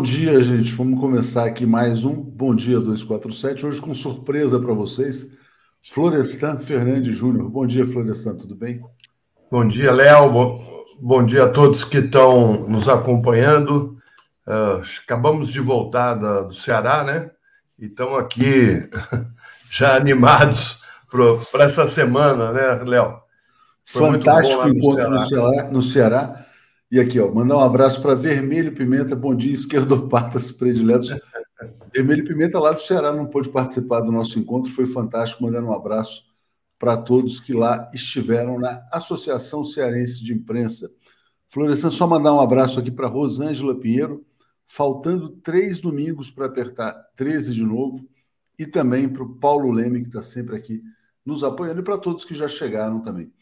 Bom 0.00 0.04
dia, 0.04 0.40
gente. 0.40 0.72
Vamos 0.72 0.98
começar 0.98 1.44
aqui 1.44 1.66
mais 1.66 2.06
um 2.06 2.14
Bom 2.14 2.54
Dia 2.54 2.80
247. 2.80 3.66
Hoje 3.66 3.82
com 3.82 3.92
surpresa 3.92 4.58
para 4.58 4.72
vocês, 4.72 5.32
Florestan 5.92 6.56
Fernandes 6.56 7.14
Júnior. 7.14 7.50
Bom 7.50 7.66
dia, 7.66 7.86
Florestan, 7.86 8.34
tudo 8.34 8.56
bem? 8.56 8.80
Bom 9.50 9.68
dia, 9.68 9.92
Léo. 9.92 10.32
Bom, 10.32 10.84
bom, 10.98 11.22
dia 11.22 11.44
a 11.44 11.48
todos 11.50 11.84
que 11.84 11.98
estão 11.98 12.66
nos 12.66 12.88
acompanhando. 12.88 13.94
Uh, 14.46 14.80
acabamos 15.04 15.50
de 15.50 15.60
voltar 15.60 16.14
da, 16.14 16.40
do 16.44 16.54
Ceará, 16.54 17.04
né? 17.04 17.30
E 17.78 17.84
estamos 17.84 18.18
aqui 18.20 18.88
já 19.70 19.96
animados 19.96 20.80
para 21.52 21.64
essa 21.64 21.84
semana, 21.84 22.52
né, 22.52 22.84
Léo? 22.86 23.18
Fantástico 23.84 24.66
encontro 24.66 25.10
no 25.10 25.20
Ceará. 25.20 25.70
no 25.70 25.82
Ceará. 25.82 26.46
E 26.90 26.98
aqui, 26.98 27.20
ó, 27.20 27.32
mandar 27.32 27.56
um 27.56 27.60
abraço 27.60 28.02
para 28.02 28.16
Vermelho 28.16 28.74
Pimenta, 28.74 29.14
bom 29.14 29.32
dia, 29.32 29.52
esquerdopatas 29.52 30.50
prediletos. 30.50 31.08
Vermelho 31.94 32.24
Pimenta 32.24 32.58
lá 32.58 32.72
do 32.72 32.80
Ceará 32.80 33.12
não 33.12 33.26
pôde 33.26 33.48
participar 33.48 34.00
do 34.00 34.10
nosso 34.10 34.40
encontro, 34.40 34.72
foi 34.72 34.86
fantástico, 34.86 35.44
mandando 35.44 35.68
um 35.68 35.72
abraço 35.72 36.24
para 36.80 36.96
todos 36.96 37.38
que 37.38 37.52
lá 37.52 37.88
estiveram 37.94 38.58
na 38.58 38.84
Associação 38.92 39.62
Cearense 39.62 40.24
de 40.24 40.34
Imprensa. 40.34 40.90
Florestan, 41.46 41.90
só 41.90 42.08
mandar 42.08 42.34
um 42.34 42.40
abraço 42.40 42.80
aqui 42.80 42.90
para 42.90 43.06
Rosângela 43.06 43.78
Pinheiro, 43.78 44.26
faltando 44.66 45.28
três 45.28 45.80
domingos 45.80 46.28
para 46.28 46.46
apertar 46.46 46.92
13 47.14 47.54
de 47.54 47.62
novo, 47.62 48.04
e 48.58 48.66
também 48.66 49.08
para 49.08 49.22
o 49.22 49.36
Paulo 49.36 49.70
Leme, 49.70 50.00
que 50.00 50.08
está 50.08 50.22
sempre 50.22 50.56
aqui 50.56 50.82
nos 51.24 51.44
apoiando, 51.44 51.82
e 51.82 51.84
para 51.84 51.98
todos 51.98 52.24
que 52.24 52.34
já 52.34 52.48
chegaram 52.48 53.00
também. 53.00 53.32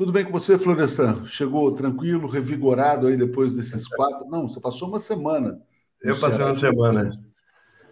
Tudo 0.00 0.12
bem 0.12 0.24
com 0.24 0.32
você, 0.32 0.56
Florestan? 0.56 1.26
Chegou 1.26 1.70
tranquilo, 1.72 2.26
revigorado 2.26 3.06
aí 3.06 3.18
depois 3.18 3.54
desses 3.54 3.86
quatro? 3.86 4.26
Não, 4.30 4.48
você 4.48 4.58
passou 4.58 4.88
uma 4.88 4.98
semana. 4.98 5.60
Eu 6.02 6.18
passei 6.18 6.42
uma 6.42 6.54
semana. 6.54 7.10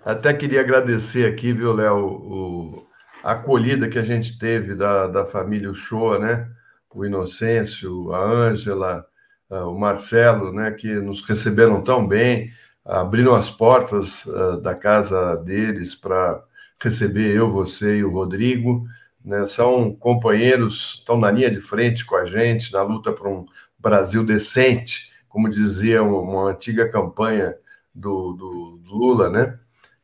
Até 0.02 0.32
queria 0.32 0.62
agradecer 0.62 1.30
aqui, 1.30 1.52
viu, 1.52 1.70
Léo, 1.74 2.86
a 3.22 3.32
acolhida 3.32 3.90
que 3.90 3.98
a 3.98 4.02
gente 4.02 4.38
teve 4.38 4.74
da, 4.74 5.06
da 5.06 5.26
família 5.26 5.70
Uchoa, 5.70 6.18
né? 6.18 6.48
O 6.94 7.04
Inocêncio, 7.04 8.10
a 8.14 8.24
Ângela, 8.24 9.04
o 9.50 9.78
Marcelo, 9.78 10.50
né? 10.50 10.70
Que 10.70 10.88
nos 10.94 11.20
receberam 11.28 11.82
tão 11.82 12.08
bem, 12.08 12.50
abriram 12.86 13.34
as 13.34 13.50
portas 13.50 14.24
uh, 14.24 14.58
da 14.62 14.74
casa 14.74 15.36
deles 15.36 15.94
para 15.94 16.42
receber 16.82 17.36
eu, 17.36 17.52
você 17.52 17.98
e 17.98 18.04
o 18.04 18.10
Rodrigo 18.10 18.88
né, 19.24 19.44
são 19.46 19.94
companheiros, 19.94 20.96
estão 20.98 21.18
na 21.18 21.30
linha 21.30 21.50
de 21.50 21.60
frente 21.60 22.04
com 22.04 22.16
a 22.16 22.24
gente 22.24 22.72
na 22.72 22.82
luta 22.82 23.12
por 23.12 23.28
um 23.28 23.44
Brasil 23.78 24.24
decente, 24.24 25.12
como 25.28 25.48
dizia 25.48 26.02
uma 26.02 26.50
antiga 26.50 26.88
campanha 26.90 27.54
do, 27.94 28.32
do, 28.32 28.80
do 28.82 28.94
Lula, 28.96 29.30
né? 29.30 29.58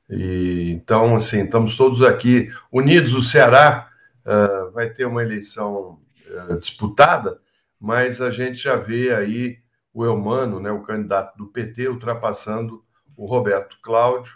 E, 0.08 0.70
então, 0.72 1.14
assim, 1.14 1.44
estamos 1.44 1.76
todos 1.76 2.02
aqui 2.02 2.50
unidos. 2.70 3.14
O 3.14 3.22
Ceará 3.22 3.88
uh, 4.24 4.70
vai 4.72 4.90
ter 4.90 5.06
uma 5.06 5.22
eleição 5.22 5.98
uh, 6.28 6.58
disputada, 6.58 7.40
mas 7.80 8.20
a 8.20 8.30
gente 8.30 8.62
já 8.62 8.76
vê 8.76 9.14
aí 9.14 9.58
o 9.92 10.04
Eumano, 10.04 10.60
né, 10.60 10.70
o 10.70 10.82
candidato 10.82 11.36
do 11.36 11.46
PT, 11.46 11.88
ultrapassando 11.88 12.84
o 13.16 13.26
Roberto 13.26 13.78
Cláudio. 13.82 14.34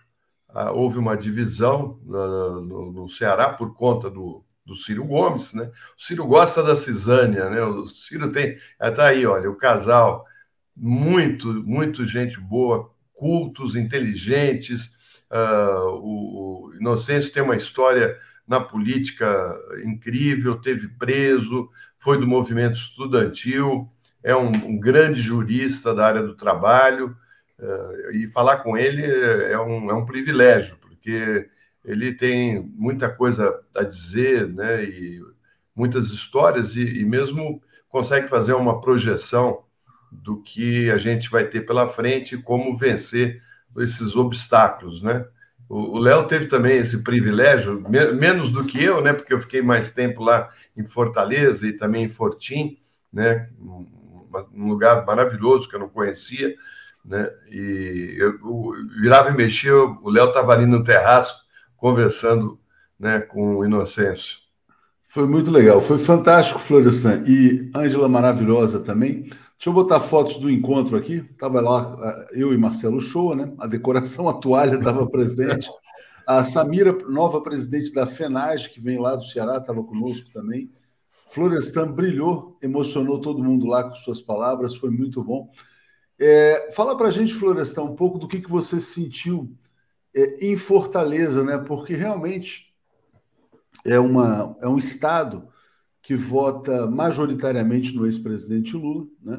Uh, 0.48 0.72
houve 0.72 0.98
uma 0.98 1.16
divisão 1.16 2.00
no, 2.04 2.92
no 2.92 3.08
Ceará 3.10 3.50
por 3.50 3.74
conta 3.74 4.08
do, 4.08 4.42
do 4.68 4.76
Ciro 4.76 5.04
Gomes, 5.04 5.54
né? 5.54 5.70
O 5.98 6.02
Ciro 6.02 6.26
gosta 6.26 6.62
da 6.62 6.76
Cisânia, 6.76 7.48
né? 7.48 7.62
O 7.62 7.86
Ciro 7.88 8.30
tem. 8.30 8.58
Está 8.80 9.06
aí, 9.06 9.24
olha, 9.24 9.50
o 9.50 9.56
casal, 9.56 10.26
muito, 10.76 11.48
muito 11.64 12.04
gente 12.04 12.38
boa, 12.38 12.90
cultos, 13.14 13.74
inteligentes. 13.74 14.92
Uh, 15.30 15.88
o, 16.02 16.72
Inocêncio 16.78 17.32
tem 17.32 17.42
uma 17.42 17.56
história 17.56 18.16
na 18.46 18.60
política 18.60 19.56
incrível, 19.84 20.60
teve 20.60 20.88
preso, 20.88 21.70
foi 21.98 22.18
do 22.18 22.26
movimento 22.26 22.74
estudantil, 22.74 23.90
é 24.22 24.34
um, 24.36 24.48
um 24.48 24.78
grande 24.78 25.20
jurista 25.20 25.94
da 25.94 26.06
área 26.06 26.22
do 26.22 26.34
trabalho, 26.34 27.16
uh, 27.58 28.10
e 28.12 28.28
falar 28.28 28.58
com 28.58 28.76
ele 28.76 29.02
é 29.04 29.58
um, 29.58 29.90
é 29.90 29.94
um 29.94 30.06
privilégio, 30.06 30.76
porque 30.76 31.48
ele 31.88 32.12
tem 32.12 32.60
muita 32.76 33.08
coisa 33.08 33.58
a 33.74 33.82
dizer, 33.82 34.46
né? 34.46 34.84
E 34.84 35.22
muitas 35.74 36.10
histórias 36.10 36.76
e, 36.76 36.82
e 36.82 37.04
mesmo 37.04 37.62
consegue 37.88 38.28
fazer 38.28 38.52
uma 38.52 38.78
projeção 38.78 39.64
do 40.12 40.42
que 40.42 40.90
a 40.90 40.98
gente 40.98 41.30
vai 41.30 41.46
ter 41.46 41.62
pela 41.62 41.88
frente 41.88 42.34
e 42.34 42.42
como 42.42 42.76
vencer 42.76 43.42
esses 43.78 44.14
obstáculos, 44.14 45.00
né? 45.00 45.26
O 45.66 45.98
Léo 45.98 46.26
teve 46.26 46.46
também 46.46 46.78
esse 46.78 47.02
privilégio, 47.02 47.82
menos 47.88 48.50
do 48.50 48.64
que 48.64 48.82
eu, 48.82 49.02
né? 49.02 49.12
Porque 49.14 49.32
eu 49.32 49.40
fiquei 49.40 49.62
mais 49.62 49.90
tempo 49.90 50.22
lá 50.22 50.48
em 50.76 50.84
Fortaleza 50.84 51.66
e 51.66 51.72
também 51.72 52.04
em 52.04 52.08
Fortim, 52.10 52.78
né? 53.10 53.48
Um 53.60 54.68
lugar 54.68 55.06
maravilhoso 55.06 55.68
que 55.68 55.74
eu 55.74 55.80
não 55.80 55.88
conhecia, 55.88 56.54
né? 57.04 57.30
E 57.50 58.14
eu, 58.18 58.38
eu 58.40 58.72
virava 59.00 59.30
e 59.30 59.36
mexia, 59.36 59.74
o 59.74 60.10
Léo 60.10 60.28
estava 60.28 60.52
ali 60.52 60.66
no 60.66 60.84
terraço 60.84 61.47
conversando 61.78 62.58
né, 62.98 63.20
com 63.20 63.56
o 63.56 63.64
Inocêncio. 63.64 64.38
Foi 65.08 65.26
muito 65.26 65.50
legal, 65.50 65.80
foi 65.80 65.96
fantástico, 65.96 66.60
Florestan. 66.60 67.22
E 67.26 67.70
Ângela 67.74 68.08
maravilhosa 68.08 68.80
também. 68.80 69.22
Deixa 69.22 69.70
eu 69.70 69.72
botar 69.72 70.00
fotos 70.00 70.36
do 70.36 70.50
encontro 70.50 70.96
aqui. 70.96 71.24
Estava 71.32 71.60
lá 71.62 72.26
eu 72.32 72.52
e 72.52 72.58
Marcelo 72.58 73.00
Show, 73.00 73.34
né? 73.34 73.50
A 73.58 73.66
decoração, 73.66 74.28
a 74.28 74.34
toalha 74.34 74.76
estava 74.76 75.06
presente. 75.06 75.70
A 76.26 76.44
Samira, 76.44 76.92
nova 77.08 77.40
presidente 77.40 77.92
da 77.92 78.06
FENAGE, 78.06 78.68
que 78.68 78.80
vem 78.80 79.00
lá 79.00 79.16
do 79.16 79.24
Ceará, 79.24 79.56
estava 79.56 79.82
conosco 79.82 80.28
também. 80.30 80.70
Florestan 81.28 81.90
brilhou, 81.90 82.58
emocionou 82.62 83.18
todo 83.18 83.42
mundo 83.42 83.66
lá 83.66 83.84
com 83.84 83.94
suas 83.94 84.20
palavras, 84.20 84.74
foi 84.74 84.90
muito 84.90 85.24
bom. 85.24 85.50
É, 86.20 86.70
fala 86.72 86.96
para 86.96 87.08
a 87.08 87.10
gente, 87.10 87.32
Florestan, 87.32 87.82
um 87.82 87.94
pouco 87.94 88.18
do 88.18 88.28
que, 88.28 88.40
que 88.40 88.50
você 88.50 88.78
sentiu 88.78 89.50
é, 90.14 90.46
em 90.46 90.56
Fortaleza, 90.56 91.44
né? 91.44 91.58
Porque 91.58 91.94
realmente 91.94 92.74
é, 93.84 93.98
uma, 93.98 94.56
é 94.60 94.68
um 94.68 94.78
estado 94.78 95.48
que 96.02 96.14
vota 96.14 96.86
majoritariamente 96.86 97.94
no 97.94 98.06
ex-presidente 98.06 98.76
Lula, 98.76 99.06
né? 99.22 99.38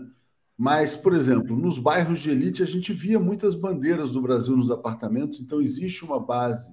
Mas, 0.58 0.94
por 0.94 1.14
exemplo, 1.14 1.56
nos 1.56 1.80
bairros 1.80 2.20
de 2.20 2.32
elite 2.32 2.62
a 2.62 2.66
gente 2.66 2.92
via 2.92 3.18
muitas 3.18 3.56
bandeiras 3.56 4.12
do 4.12 4.22
Brasil 4.22 4.58
nos 4.58 4.70
apartamentos, 4.70 5.40
então 5.40 5.62
existe 5.62 6.04
uma 6.04 6.20
base 6.20 6.70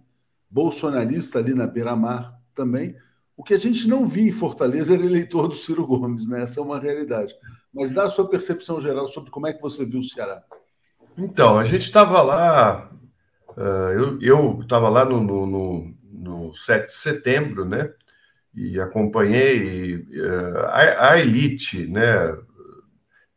bolsonarista 0.50 1.38
ali 1.38 1.54
na 1.54 1.68
beira-mar 1.68 2.36
também. 2.52 2.96
O 3.36 3.44
que 3.44 3.54
a 3.54 3.58
gente 3.58 3.86
não 3.86 4.04
via 4.04 4.28
em 4.28 4.32
Fortaleza 4.32 4.94
era 4.94 5.04
eleitor 5.04 5.46
do 5.46 5.54
Ciro 5.54 5.86
Gomes, 5.86 6.26
né? 6.26 6.42
Essa 6.42 6.58
é 6.58 6.62
uma 6.62 6.80
realidade. 6.80 7.34
Mas 7.72 7.92
dá 7.92 8.04
a 8.04 8.10
sua 8.10 8.28
percepção 8.28 8.80
geral 8.80 9.06
sobre 9.06 9.30
como 9.30 9.46
é 9.46 9.52
que 9.52 9.62
você 9.62 9.84
viu 9.84 10.00
o 10.00 10.04
Ceará. 10.04 10.42
Então, 11.16 11.58
a 11.58 11.64
gente 11.64 11.82
estava 11.82 12.22
lá 12.22 12.90
Uh, 13.56 14.18
eu 14.20 14.60
estava 14.60 14.90
lá 14.90 15.02
no, 15.02 15.22
no, 15.22 15.46
no, 15.46 15.94
no 16.12 16.54
7 16.54 16.84
de 16.84 16.92
setembro, 16.92 17.64
né? 17.64 17.90
E 18.54 18.78
acompanhei 18.78 19.96
uh, 19.96 20.58
a, 20.66 21.12
a, 21.12 21.20
elite, 21.20 21.86
né? 21.86 22.36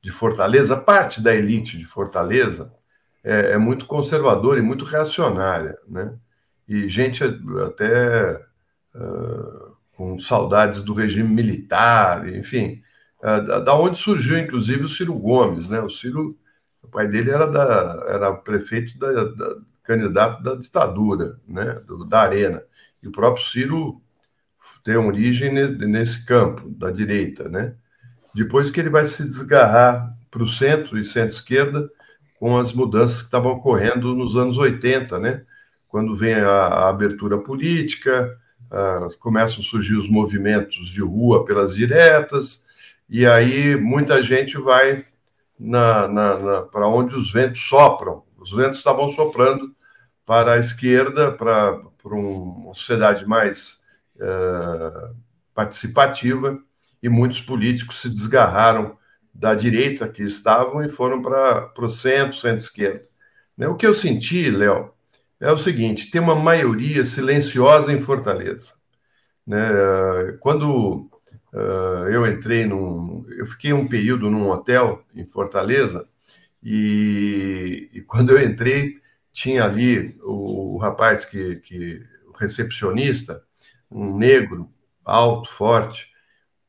De 0.02 0.12
Fortaleza, 0.12 0.76
parte 0.76 1.22
da 1.22 1.34
elite 1.34 1.78
de 1.78 1.86
Fortaleza 1.86 2.74
é, 3.24 3.52
é 3.52 3.58
muito 3.58 3.86
conservadora 3.86 4.60
e 4.60 4.64
muito 4.64 4.84
reacionária, 4.84 5.78
né? 5.88 6.14
E 6.68 6.88
gente 6.90 7.24
até 7.66 8.46
uh, 8.96 9.76
com 9.96 10.20
saudades 10.20 10.82
do 10.82 10.94
regime 10.94 11.30
militar, 11.34 12.28
enfim, 12.30 12.82
da 13.66 13.76
onde 13.76 13.98
surgiu 13.98 14.38
inclusive 14.38 14.84
o 14.84 14.90
Ciro 14.90 15.14
Gomes, 15.14 15.68
né? 15.68 15.82
O 15.82 15.90
Ciro, 15.90 16.38
o 16.82 16.88
pai 16.88 17.08
dele 17.08 17.32
era 17.32 17.46
da 17.48 18.06
era 18.08 18.34
prefeito 18.34 18.98
da, 18.98 19.26
da 19.26 19.56
candidato 19.90 20.44
da 20.44 20.54
ditadura, 20.54 21.40
né, 21.48 21.82
do, 21.88 22.06
da 22.06 22.22
Arena. 22.22 22.62
E 23.02 23.08
o 23.08 23.12
próprio 23.12 23.44
Ciro 23.44 24.00
tem 24.84 24.96
origem 24.96 25.52
nesse, 25.52 25.74
nesse 25.74 26.26
campo, 26.28 26.70
da 26.70 26.92
direita. 26.92 27.50
Né? 27.50 27.74
Depois 28.36 28.70
que 28.70 28.80
ele 28.80 28.92
vai 28.92 29.04
se 29.06 29.24
desgarrar 29.24 30.16
para 30.30 30.44
o 30.44 30.48
centro 30.48 30.96
e 30.96 31.04
centro-esquerda 31.04 31.90
com 32.40 32.56
as 32.56 32.72
mudanças 32.72 33.18
que 33.18 33.26
estavam 33.26 33.54
ocorrendo 33.54 34.14
nos 34.14 34.36
anos 34.36 34.58
80, 34.58 35.20
né? 35.20 35.42
quando 35.88 36.16
vem 36.16 36.36
a, 36.36 36.52
a 36.52 36.90
abertura 36.90 37.40
política, 37.40 38.38
começam 39.18 39.60
a 39.60 39.66
surgir 39.66 39.96
os 39.96 40.08
movimentos 40.08 40.88
de 40.90 41.02
rua 41.02 41.44
pelas 41.44 41.74
diretas, 41.74 42.68
e 43.10 43.26
aí 43.26 43.76
muita 43.76 44.22
gente 44.22 44.56
vai 44.60 45.04
na, 45.60 46.08
na, 46.08 46.38
na 46.38 46.62
para 46.62 46.88
onde 46.88 47.16
os 47.16 47.34
ventos 47.34 47.60
sopram. 47.68 48.24
Os 48.38 48.52
ventos 48.52 48.78
estavam 48.78 49.10
soprando 49.10 49.76
para 50.30 50.54
a 50.54 50.60
esquerda, 50.60 51.32
para, 51.32 51.76
para 52.04 52.14
uma 52.14 52.72
sociedade 52.76 53.26
mais 53.26 53.82
uh, 54.18 55.16
participativa, 55.56 56.62
e 57.02 57.10
muitos 57.10 57.42
políticos 57.42 58.00
se 58.00 58.12
desgarraram 58.12 58.96
da 59.34 59.56
direita 59.56 60.08
que 60.08 60.22
estavam 60.22 60.84
e 60.84 60.90
foram 60.90 61.20
para, 61.24 61.62
para 61.70 61.84
o 61.84 61.90
centro, 61.90 62.38
centro-esquerda. 62.38 63.10
Né? 63.58 63.68
O 63.68 63.76
que 63.76 63.88
eu 63.88 63.94
senti, 63.96 64.52
Léo, 64.52 64.94
é 65.40 65.52
o 65.52 65.58
seguinte: 65.58 66.12
tem 66.12 66.22
uma 66.22 66.36
maioria 66.36 67.04
silenciosa 67.04 67.92
em 67.92 68.00
Fortaleza. 68.00 68.74
Né? 69.48 69.68
Quando 70.40 71.10
uh, 71.52 72.08
eu 72.08 72.28
entrei 72.28 72.68
num. 72.68 73.26
Eu 73.36 73.48
fiquei 73.48 73.74
um 73.74 73.88
período 73.88 74.30
num 74.30 74.48
hotel 74.52 75.04
em 75.16 75.26
Fortaleza, 75.26 76.08
e, 76.62 77.90
e 77.92 78.02
quando 78.02 78.30
eu 78.30 78.44
entrei, 78.44 78.99
tinha 79.40 79.64
ali 79.64 80.18
o, 80.22 80.76
o 80.76 80.78
rapaz 80.78 81.24
que, 81.24 81.56
que. 81.62 82.06
o 82.28 82.38
recepcionista, 82.38 83.42
um 83.90 84.18
negro, 84.18 84.70
alto, 85.04 85.50
forte, 85.50 86.10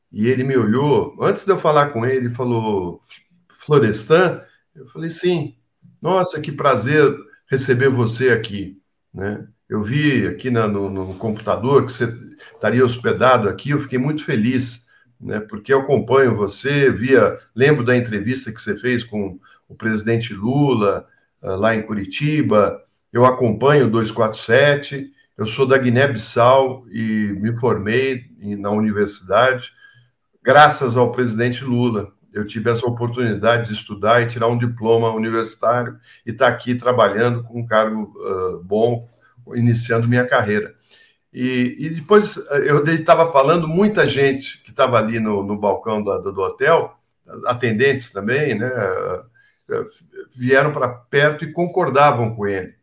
e 0.09 0.27
ele 0.27 0.43
me 0.43 0.55
olhou. 0.55 1.17
Antes 1.21 1.43
de 1.43 1.51
eu 1.51 1.59
falar 1.59 1.89
com 1.89 2.05
ele, 2.05 2.27
ele 2.27 2.33
falou: 2.33 3.01
Florestan? 3.49 4.41
Eu 4.73 4.87
falei: 4.87 5.09
sim. 5.09 5.57
Nossa, 6.01 6.39
que 6.39 6.51
prazer 6.51 7.13
receber 7.45 7.89
você 7.89 8.29
aqui. 8.29 8.81
Né? 9.13 9.45
Eu 9.67 9.83
vi 9.83 10.25
aqui 10.25 10.49
na, 10.49 10.65
no, 10.67 10.89
no, 10.89 11.13
computador 11.15 11.85
que 11.85 11.91
você 11.91 12.05
estaria 12.53 12.83
hospedado 12.83 13.49
aqui, 13.49 13.71
eu 13.71 13.79
fiquei 13.79 13.99
muito 13.99 14.23
feliz, 14.23 14.87
né? 15.19 15.39
porque 15.41 15.71
eu 15.71 15.81
acompanho 15.81 16.35
você, 16.35 16.89
via, 16.89 17.37
lembro 17.53 17.83
da 17.83 17.95
entrevista 17.95 18.51
que 18.51 18.61
você 18.61 18.75
fez 18.75 19.03
com 19.03 19.39
o 19.67 19.75
presidente 19.75 20.33
Lula 20.33 21.07
lá 21.41 21.75
em 21.75 21.81
Curitiba, 21.81 22.81
eu 23.11 23.25
acompanho 23.25 23.87
o 23.87 23.89
247, 23.89 25.11
eu 25.37 25.45
sou 25.45 25.65
da 25.65 25.77
Guiné-Bissau 25.77 26.85
e 26.91 27.35
me 27.39 27.57
formei 27.57 28.25
na 28.57 28.69
universidade 28.69 29.71
graças 30.43 30.97
ao 30.97 31.11
presidente 31.11 31.63
Lula 31.63 32.11
eu 32.33 32.45
tive 32.45 32.69
essa 32.69 32.87
oportunidade 32.87 33.67
de 33.67 33.73
estudar 33.73 34.21
e 34.21 34.27
tirar 34.27 34.47
um 34.47 34.57
diploma 34.57 35.11
universitário 35.11 35.97
e 36.25 36.31
estar 36.31 36.49
tá 36.49 36.51
aqui 36.51 36.75
trabalhando 36.75 37.43
com 37.43 37.59
um 37.59 37.65
cargo 37.65 38.13
uh, 38.17 38.63
bom, 38.63 39.09
iniciando 39.53 40.07
minha 40.07 40.25
carreira. 40.25 40.73
E, 41.33 41.75
e 41.77 41.89
depois 41.89 42.37
eu 42.65 42.85
estava 42.85 43.31
falando, 43.31 43.67
muita 43.67 44.07
gente 44.07 44.61
que 44.63 44.69
estava 44.69 44.97
ali 44.97 45.19
no, 45.19 45.43
no 45.43 45.57
balcão 45.57 46.01
do, 46.01 46.31
do, 46.31 46.41
hotel, 46.41 46.97
atendentes 47.45 48.11
também, 48.11 48.57
né, 48.57 48.69
vieram 50.35 50.71
para 50.71 50.87
perto 50.87 51.43
e 51.43 51.51
concordavam 51.51 52.33
com 52.33 52.47
ele. 52.47 52.73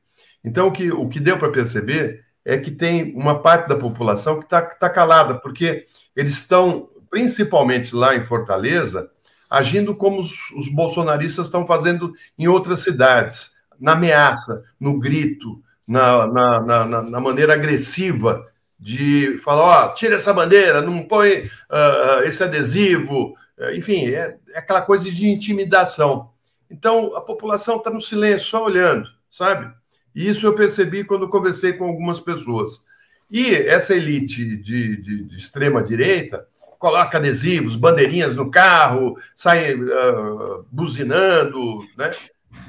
Então, 0.44 0.68
o 0.68 0.72
que, 0.72 0.90
o 0.90 1.08
que 1.08 1.20
deu 1.20 1.38
para 1.38 1.50
perceber 1.50 2.24
é 2.44 2.56
que 2.58 2.70
tem 2.70 3.14
uma 3.14 3.40
parte 3.40 3.68
da 3.68 3.76
população 3.76 4.38
que 4.38 4.44
está 4.44 4.62
tá 4.62 4.88
calada, 4.88 5.34
porque 5.34 5.84
eles 6.16 6.32
estão, 6.32 6.88
principalmente 7.10 7.94
lá 7.94 8.16
em 8.16 8.24
Fortaleza, 8.24 9.10
agindo 9.50 9.94
como 9.94 10.20
os, 10.20 10.50
os 10.52 10.68
bolsonaristas 10.68 11.46
estão 11.46 11.66
fazendo 11.66 12.12
em 12.38 12.48
outras 12.48 12.80
cidades, 12.80 13.52
na 13.78 13.92
ameaça, 13.92 14.64
no 14.78 14.98
grito, 14.98 15.62
na, 15.86 16.26
na, 16.26 16.60
na, 16.86 17.02
na 17.02 17.20
maneira 17.20 17.54
agressiva 17.54 18.46
de 18.78 19.38
falar, 19.38 19.86
ó, 19.86 19.94
tira 19.94 20.14
essa 20.14 20.32
bandeira, 20.32 20.80
não 20.80 21.02
põe 21.02 21.46
uh, 21.46 22.22
esse 22.24 22.42
adesivo, 22.44 23.34
enfim, 23.74 24.06
é, 24.06 24.38
é, 24.50 24.58
aquela 24.58 24.82
coisa 24.82 25.10
de 25.10 25.28
intimidação. 25.28 26.30
Então, 26.70 27.16
a 27.16 27.20
população 27.20 27.76
está 27.76 27.90
no 27.90 28.00
silêncio, 28.00 28.48
só 28.48 28.64
olhando, 28.64 29.08
sabe? 29.30 29.72
E 30.14 30.28
isso 30.28 30.46
eu 30.46 30.54
percebi 30.54 31.04
quando 31.04 31.28
conversei 31.28 31.72
com 31.72 31.86
algumas 31.86 32.20
pessoas. 32.20 32.84
E 33.30 33.54
essa 33.54 33.94
elite 33.94 34.56
de, 34.56 34.96
de, 34.96 35.24
de 35.24 35.36
extrema-direita, 35.36 36.46
coloca 36.78 37.18
adesivos, 37.18 37.76
bandeirinhas 37.76 38.36
no 38.36 38.50
carro, 38.50 39.18
sai 39.34 39.74
uh, 39.74 40.66
buzinando, 40.70 41.80
né? 41.96 42.10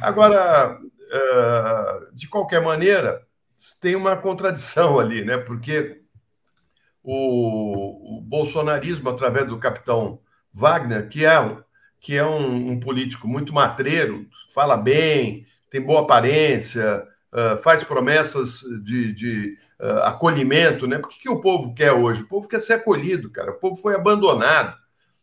Agora, 0.01 0.77
uh, 0.79 2.15
de 2.15 2.27
qualquer 2.27 2.62
maneira, 2.62 3.22
tem 3.79 3.96
uma 3.96 4.18
contradição 4.18 5.00
ali, 5.00 5.24
né? 5.24 5.38
Porque 5.38 6.01
o, 7.03 8.18
o 8.18 8.22
bolsonarismo, 8.22 9.10
através 9.10 9.48
do 9.48 9.60
capitão 9.60 10.20
Wagner, 10.53 11.08
que 11.08 11.25
é, 11.25 11.58
que 12.00 12.15
é 12.15 12.25
um, 12.25 12.72
um 12.72 12.79
político 12.79 13.27
muito 13.27 13.53
matreiro, 13.53 14.25
fala 14.53 14.77
bem, 14.77 15.46
tem 15.70 15.82
boa 15.82 16.01
aparência, 16.01 17.03
uh, 17.34 17.58
faz 17.62 17.84
promessas 17.84 18.62
de, 18.84 19.13
de 19.13 19.58
uh, 19.79 20.03
acolhimento, 20.03 20.88
né? 20.88 20.98
Porque 20.98 21.20
que 21.20 21.29
o 21.29 21.41
povo 21.41 21.74
quer 21.74 21.91
hoje? 21.91 22.24
O 22.24 22.27
povo 22.27 22.48
quer 22.48 22.60
ser 22.60 22.74
acolhido, 22.74 23.29
cara. 23.29 23.51
O 23.51 23.60
povo 23.60 23.75
foi 23.75 23.96
abandonado. 23.96 24.77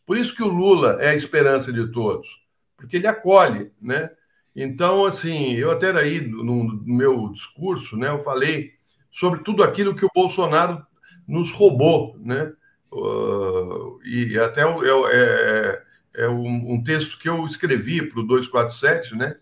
Por 0.06 0.16
isso 0.16 0.34
que 0.34 0.42
o 0.42 0.48
Lula 0.48 0.98
é 1.00 1.10
a 1.10 1.14
esperança 1.14 1.72
de 1.72 1.90
todos, 1.90 2.28
porque 2.76 2.96
ele 2.96 3.08
acolhe, 3.08 3.72
né? 3.80 4.10
Então, 4.54 5.04
assim, 5.04 5.52
eu 5.52 5.70
até 5.70 5.90
aí 5.90 6.20
no, 6.20 6.64
meu 6.84 7.28
discurso, 7.30 7.96
né, 7.96 8.08
eu 8.08 8.20
falei 8.20 8.72
sobre 9.10 9.40
tudo 9.40 9.62
aquilo 9.62 9.94
que 9.94 10.04
o 10.04 10.10
Bolsonaro 10.14 10.82
nos 11.28 11.52
roubou, 11.52 12.16
né? 12.20 12.52
Uh, 12.90 13.98
e 14.04 14.38
até 14.38 14.62
é, 14.62 14.66
é, 15.12 15.82
é 16.16 16.28
um, 16.28 16.72
um, 16.72 16.82
texto 16.82 17.18
que 17.18 17.28
eu 17.28 17.44
escrevi 17.44 18.02
para 18.02 18.20
o 18.20 18.26
247, 18.26 19.14
né? 19.14 19.36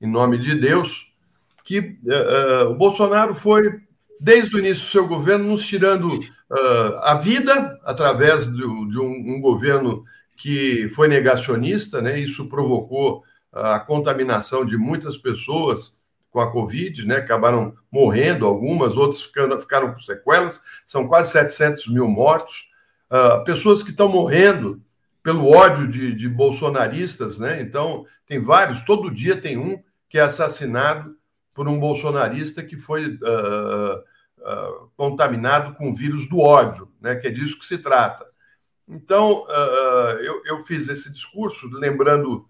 Em 0.00 0.06
nome 0.06 0.38
de 0.38 0.54
Deus, 0.54 1.12
que 1.64 1.98
uh, 2.04 2.70
o 2.70 2.74
Bolsonaro 2.74 3.34
foi 3.34 3.80
desde 4.18 4.54
o 4.54 4.58
início 4.58 4.84
do 4.84 4.90
seu 4.90 5.08
governo, 5.08 5.46
nos 5.46 5.66
tirando 5.66 6.08
uh, 6.08 6.98
a 7.02 7.14
vida 7.14 7.78
através 7.84 8.46
do, 8.46 8.86
de 8.86 8.98
um, 8.98 9.34
um, 9.34 9.40
governo 9.40 10.04
que 10.36 10.88
foi 10.90 11.08
negacionista, 11.08 12.00
né? 12.00 12.18
Isso 12.18 12.48
provocou 12.48 13.24
a 13.52 13.80
contaminação 13.80 14.64
de 14.64 14.76
muitas 14.76 15.16
pessoas 15.16 15.98
com 16.30 16.40
a 16.40 16.50
Covid, 16.52 17.06
né? 17.06 17.16
Acabaram 17.16 17.74
morrendo 17.90 18.46
algumas, 18.46 18.96
outras 18.96 19.22
ficando, 19.22 19.60
ficaram 19.60 19.92
com 19.92 19.98
sequelas. 19.98 20.60
São 20.86 21.08
quase 21.08 21.32
700 21.32 21.88
mil 21.88 22.06
mortos. 22.06 22.68
Uh, 23.10 23.42
pessoas 23.42 23.82
que 23.82 23.90
estão 23.90 24.08
morrendo 24.08 24.80
pelo 25.22 25.48
ódio 25.48 25.86
de, 25.86 26.14
de 26.14 26.28
bolsonaristas, 26.28 27.38
né? 27.38 27.60
Então, 27.60 28.04
tem 28.26 28.40
vários, 28.40 28.82
todo 28.82 29.10
dia 29.10 29.36
tem 29.36 29.58
um 29.58 29.82
que 30.08 30.18
é 30.18 30.22
assassinado 30.22 31.14
por 31.54 31.68
um 31.68 31.78
bolsonarista 31.78 32.62
que 32.62 32.76
foi 32.76 33.06
uh, 33.06 33.98
uh, 33.98 34.90
contaminado 34.96 35.74
com 35.74 35.90
o 35.90 35.94
vírus 35.94 36.28
do 36.28 36.40
ódio, 36.40 36.90
né, 37.00 37.14
que 37.16 37.26
é 37.26 37.30
disso 37.30 37.58
que 37.58 37.66
se 37.66 37.78
trata. 37.78 38.26
Então, 38.88 39.44
uh, 39.44 40.18
eu, 40.20 40.42
eu, 40.46 40.64
fiz 40.64 40.88
esse 40.88 41.12
discurso 41.12 41.68
lembrando 41.68 42.48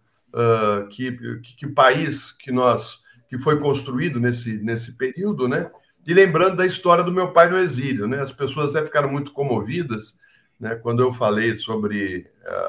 que, 0.91 1.11
que, 1.11 1.57
que, 1.57 1.67
país 1.67 2.31
que 2.31 2.53
nós 2.53 3.01
que 3.29 3.37
foi 3.37 3.59
construído 3.59 4.21
nesse, 4.21 4.59
nesse 4.59 4.97
período, 4.97 5.49
né, 5.49 5.69
e 6.07 6.15
lembrando 6.15 6.57
da 6.57 6.65
história 6.65 7.03
do 7.03 7.13
meu 7.13 7.33
pai 7.33 7.51
no 7.51 7.59
exílio. 7.59 8.07
Né, 8.07 8.21
as 8.21 8.31
pessoas 8.31 8.75
até 8.75 8.87
ficaram 8.87 9.11
muito 9.11 9.33
comovidas 9.33 10.17
né, 10.61 10.75
quando 10.75 11.03
eu 11.03 11.11
falei 11.11 11.57
sobre 11.57 12.27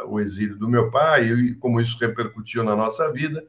o 0.07 0.19
exílio 0.19 0.57
do 0.57 0.69
meu 0.69 0.89
pai 0.89 1.27
e 1.29 1.55
como 1.55 1.81
isso 1.81 1.97
repercutiu 1.99 2.63
na 2.63 2.75
nossa 2.75 3.11
vida 3.11 3.45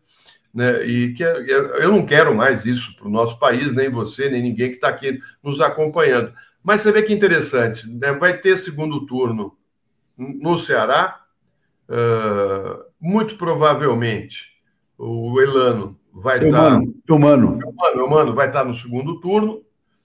né? 0.53 0.85
E 0.85 1.15
que 1.15 1.23
eu 1.23 1.91
não 1.91 2.05
quero 2.05 2.35
mais 2.35 2.67
isso 2.67 2.95
para 2.97 3.09
o 3.09 3.11
nosso 3.11 3.39
país, 3.39 3.73
nem 3.73 3.89
você, 3.89 4.29
nem 4.29 4.43
ninguém 4.43 4.69
que 4.69 4.77
está 4.77 4.89
aqui 4.89 5.19
nos 5.43 5.61
acompanhando. 5.61 6.33
Mas 6.63 6.81
você 6.81 6.93
vê 6.93 7.03
que 7.03 7.13
interessante, 7.13 7.89
né? 7.89 8.13
vai 8.13 8.39
ter 8.39 8.57
segundo 8.57 9.07
turno 9.07 9.57
no 10.17 10.59
Ceará, 10.59 11.21
uh, 11.89 12.85
muito 13.01 13.37
provavelmente 13.37 14.53
o 14.97 15.41
Elano 15.41 15.99
vai 16.13 16.37
estar. 16.37 16.71
Tá, 16.71 17.15
humano. 17.15 17.59
O 18.05 18.11
Mano 18.11 18.35
vai 18.35 18.47
estar 18.47 18.63
tá 18.63 18.69
no 18.69 18.77
segundo 18.77 19.19
turno, 19.19 19.63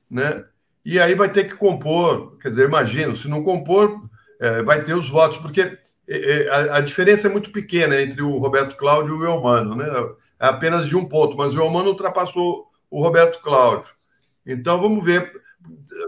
né? 0.10 0.46
E 0.84 1.00
aí 1.00 1.14
vai 1.14 1.30
ter 1.30 1.44
que 1.44 1.56
compor, 1.56 2.38
quer 2.38 2.50
dizer, 2.50 2.66
imagino, 2.66 3.14
se 3.14 3.28
não 3.28 3.44
compor, 3.44 4.07
é, 4.40 4.62
vai 4.64 4.84
ter 4.84 4.94
os 4.94 5.10
votos, 5.10 5.38
porque 5.38 5.78
é, 6.08 6.50
a, 6.50 6.78
a, 6.78 6.80
diferença 6.80 7.28
é 7.28 7.32
muito 7.32 7.52
pequena 7.52 8.02
entre 8.02 8.22
o 8.22 8.38
Roberto 8.38 8.76
Cláudio 8.78 9.16
e 9.16 9.20
o 9.20 9.26
Elmano, 9.26 9.76
né? 9.76 9.88
É 10.40 10.48
apenas 10.48 10.88
de 10.88 10.96
um 10.96 11.06
ponto, 11.06 11.36
mas 11.36 11.54
o 11.54 11.62
Elmano 11.62 11.90
ultrapassou 11.90 12.68
o 12.90 13.02
Roberto 13.02 13.42
Cláudio. 13.42 13.90
Então 14.46 14.80
vamos 14.80 15.04
ver. 15.04 15.32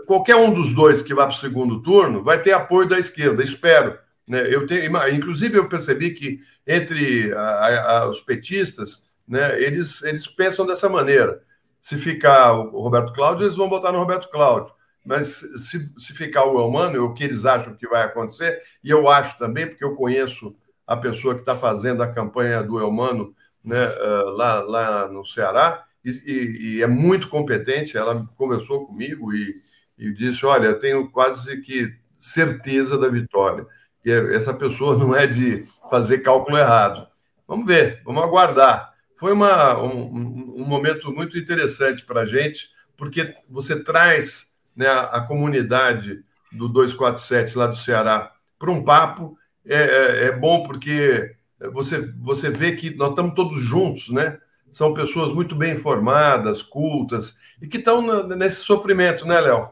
Qualquer 0.06 0.36
um 0.36 0.54
dos 0.54 0.72
dois 0.74 1.02
que 1.02 1.14
vá 1.14 1.26
para 1.26 1.36
o 1.36 1.40
segundo 1.40 1.82
turno 1.82 2.24
vai 2.24 2.42
ter 2.42 2.54
apoio 2.54 2.88
da 2.88 2.98
esquerda, 2.98 3.44
espero. 3.44 3.98
Né? 4.28 4.44
Eu 4.48 4.66
tenho, 4.66 4.92
inclusive, 5.14 5.58
eu 5.58 5.68
percebi 5.68 6.12
que 6.12 6.40
entre 6.66 7.34
a, 7.34 7.98
a, 7.98 8.10
os 8.10 8.22
petistas, 8.22 9.04
né, 9.28 9.62
eles, 9.62 10.02
eles 10.04 10.28
pensam 10.28 10.66
dessa 10.66 10.88
maneira. 10.88 11.42
Se 11.82 11.98
ficar 11.98 12.54
o 12.54 12.80
Roberto 12.82 13.12
Cláudio, 13.12 13.46
eles 13.46 13.56
vão 13.56 13.68
votar 13.68 13.92
no 13.92 14.00
Roberto 14.00 14.30
Cláudio. 14.30 14.72
Mas 15.10 15.28
se, 15.28 15.92
se 15.98 16.14
ficar 16.14 16.46
o 16.46 16.60
Elmano, 16.60 17.04
o 17.04 17.16
que 17.16 17.24
eles 17.24 17.44
acham 17.44 17.76
que 17.76 17.88
vai 17.88 18.04
acontecer, 18.04 18.62
e 18.84 18.92
eu 18.92 19.10
acho 19.10 19.40
também, 19.40 19.66
porque 19.66 19.84
eu 19.84 19.96
conheço 19.96 20.56
a 20.86 20.96
pessoa 20.96 21.34
que 21.34 21.40
está 21.40 21.56
fazendo 21.56 22.04
a 22.04 22.14
campanha 22.14 22.62
do 22.62 22.80
Elmano 22.80 23.34
né, 23.64 23.88
uh, 23.88 24.30
lá, 24.36 24.60
lá 24.62 25.08
no 25.08 25.26
Ceará, 25.26 25.84
e, 26.06 26.12
e, 26.12 26.76
e, 26.76 26.84
é 26.84 26.88
muito 26.88 27.28
competente. 27.28 27.98
Ela 27.98 28.24
conversou 28.38 28.86
comigo 28.86 29.34
e, 29.34 29.56
e 29.98 30.14
disse: 30.14 30.46
Olha, 30.46 30.76
tenho 30.76 31.10
quase 31.10 31.60
que 31.62 31.92
certeza 32.20 32.96
da 32.96 33.10
vitória. 33.10 33.66
E 34.06 34.12
essa 34.12 34.54
pessoa 34.54 34.96
não 34.96 35.16
é 35.16 35.26
de 35.26 35.66
fazer 35.90 36.20
cálculo 36.20 36.56
errado. 36.56 37.08
Vamos 37.48 37.66
ver, 37.66 38.04
vamos 38.06 38.22
aguardar. 38.22 38.94
foi 39.16 39.34
uma, 39.34 39.76
um, 39.82 40.54
um 40.56 40.66
momento 40.66 41.12
muito 41.12 41.36
interessante 41.36 42.06
para 42.06 42.22
a 42.22 42.26
gente, 42.26 42.70
porque 42.96 43.34
você 43.50 43.84
traz 43.84 44.49
né, 44.76 44.88
a, 44.88 45.22
comunidade 45.22 46.24
do 46.52 46.68
247 46.68 47.58
lá 47.58 47.68
do 47.68 47.76
Ceará 47.76 48.32
para 48.58 48.72
um 48.72 48.84
papo. 48.84 49.38
É, 49.66 49.76
é, 49.76 50.26
é, 50.26 50.32
bom 50.32 50.64
porque 50.64 51.36
você, 51.74 52.12
você 52.20 52.50
vê 52.50 52.74
que 52.74 52.96
nós 52.96 53.10
estamos 53.10 53.34
todos 53.36 53.60
juntos, 53.60 54.10
né? 54.10 54.38
São 54.72 54.94
pessoas 54.94 55.34
muito 55.34 55.56
bem 55.56 55.74
informadas, 55.74 56.62
cultas, 56.62 57.36
e 57.62 57.68
que 57.68 57.78
estão 57.78 58.26
nesse 58.28 58.62
sofrimento, 58.62 59.26
né, 59.26 59.40
Léo? 59.40 59.70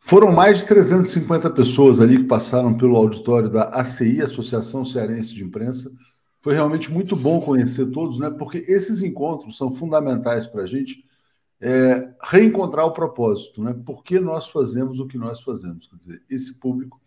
Foram 0.00 0.30
mais 0.30 0.58
de 0.58 0.66
350 0.66 1.50
pessoas 1.50 2.00
ali 2.00 2.18
que 2.18 2.24
passaram 2.24 2.76
pelo 2.76 2.96
auditório 2.96 3.48
da 3.48 3.64
ACI, 3.64 4.20
Associação 4.20 4.84
Cearense 4.84 5.34
de 5.34 5.42
Imprensa. 5.42 5.90
Foi 6.42 6.52
realmente 6.52 6.92
muito 6.92 7.16
bom 7.16 7.40
conhecer 7.40 7.86
todos, 7.86 8.18
né? 8.18 8.30
Porque 8.30 8.64
esses 8.68 9.02
encontros 9.02 9.56
são 9.56 9.74
fundamentais 9.74 10.46
para 10.46 10.62
a 10.62 10.66
gente 10.66 11.02
é, 11.60 12.14
reencontrar 12.22 12.86
o 12.86 12.92
propósito, 12.92 13.62
né? 13.62 13.74
Por 13.84 14.02
que 14.02 14.18
nós 14.18 14.48
fazemos 14.48 14.98
o 14.98 15.06
que 15.06 15.16
nós 15.16 15.40
fazemos? 15.40 15.86
Quer 15.86 15.96
dizer, 15.96 16.22
esse 16.28 16.54
público 16.54 17.00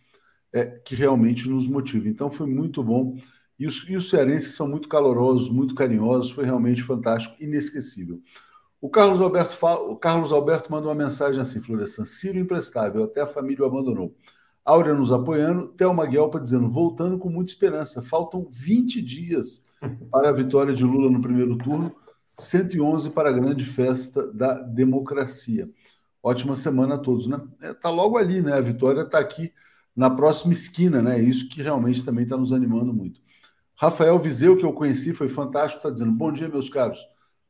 é 0.53 0.65
que 0.65 0.95
realmente 0.95 1.49
nos 1.49 1.67
motiva. 1.67 2.07
Então 2.07 2.29
foi 2.29 2.47
muito 2.47 2.83
bom. 2.83 3.17
E 3.59 3.65
os, 3.65 3.87
e 3.89 3.95
os 3.95 4.09
cearenses 4.09 4.55
são 4.55 4.67
muito 4.67 4.87
calorosos, 4.87 5.49
muito 5.49 5.73
carinhosos, 5.73 6.31
foi 6.31 6.45
realmente 6.45 6.83
fantástico, 6.83 7.35
inesquecível. 7.39 8.21
O 8.79 8.89
Carlos 8.89 9.19
Alberto, 9.19 9.55
fala, 9.55 9.81
o 9.81 9.95
Carlos 9.95 10.31
Alberto 10.31 10.71
manda 10.71 10.87
uma 10.87 10.93
mensagem 10.93 11.41
assim, 11.41 11.59
Florestan, 11.59 12.05
Ciro 12.05 12.37
imprestável, 12.37 13.03
até 13.03 13.21
a 13.21 13.27
família 13.27 13.63
o 13.63 13.67
abandonou. 13.67 14.15
Áurea 14.63 14.93
nos 14.93 15.11
apoiando, 15.11 15.69
Thelma 15.69 16.05
Guelpa 16.05 16.39
dizendo, 16.39 16.69
voltando 16.69 17.17
com 17.17 17.29
muita 17.29 17.51
esperança. 17.51 18.01
Faltam 18.01 18.47
20 18.51 19.01
dias 19.01 19.63
para 20.11 20.29
a 20.29 20.31
vitória 20.31 20.73
de 20.73 20.83
Lula 20.83 21.09
no 21.09 21.21
primeiro 21.21 21.57
turno, 21.57 21.95
111 22.37 23.09
para 23.11 23.29
a 23.29 23.33
grande 23.33 23.65
festa 23.65 24.31
da 24.31 24.53
democracia. 24.59 25.69
Ótima 26.21 26.55
semana 26.55 26.95
a 26.95 26.97
todos, 26.97 27.27
né? 27.27 27.41
É, 27.61 27.73
tá 27.73 27.89
logo 27.89 28.17
ali, 28.17 28.41
né? 28.41 28.53
A 28.53 28.61
vitória 28.61 29.01
está 29.01 29.19
aqui 29.19 29.51
na 29.95 30.09
próxima 30.09 30.53
esquina, 30.53 31.01
né? 31.01 31.19
Isso 31.19 31.49
que 31.49 31.61
realmente 31.61 32.05
também 32.05 32.23
está 32.23 32.37
nos 32.37 32.53
animando 32.53 32.93
muito. 32.93 33.19
Rafael 33.75 34.17
Vizeu, 34.19 34.57
que 34.57 34.65
eu 34.65 34.73
conheci, 34.73 35.13
foi 35.13 35.27
fantástico, 35.27 35.79
está 35.79 35.89
dizendo: 35.89 36.11
Bom 36.11 36.31
dia, 36.31 36.47
meus 36.47 36.69
caros. 36.69 36.99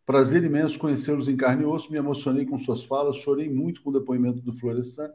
Prazer 0.05 0.43
imenso 0.43 0.79
conhecê-los 0.79 1.27
em 1.27 1.35
carne 1.35 1.63
e 1.63 1.65
osso. 1.65 1.91
Me 1.91 1.97
emocionei 1.97 2.45
com 2.45 2.57
suas 2.57 2.83
falas, 2.83 3.17
chorei 3.17 3.49
muito 3.49 3.81
com 3.81 3.89
o 3.89 3.93
depoimento 3.93 4.41
do 4.41 4.53
Florestan. 4.53 5.09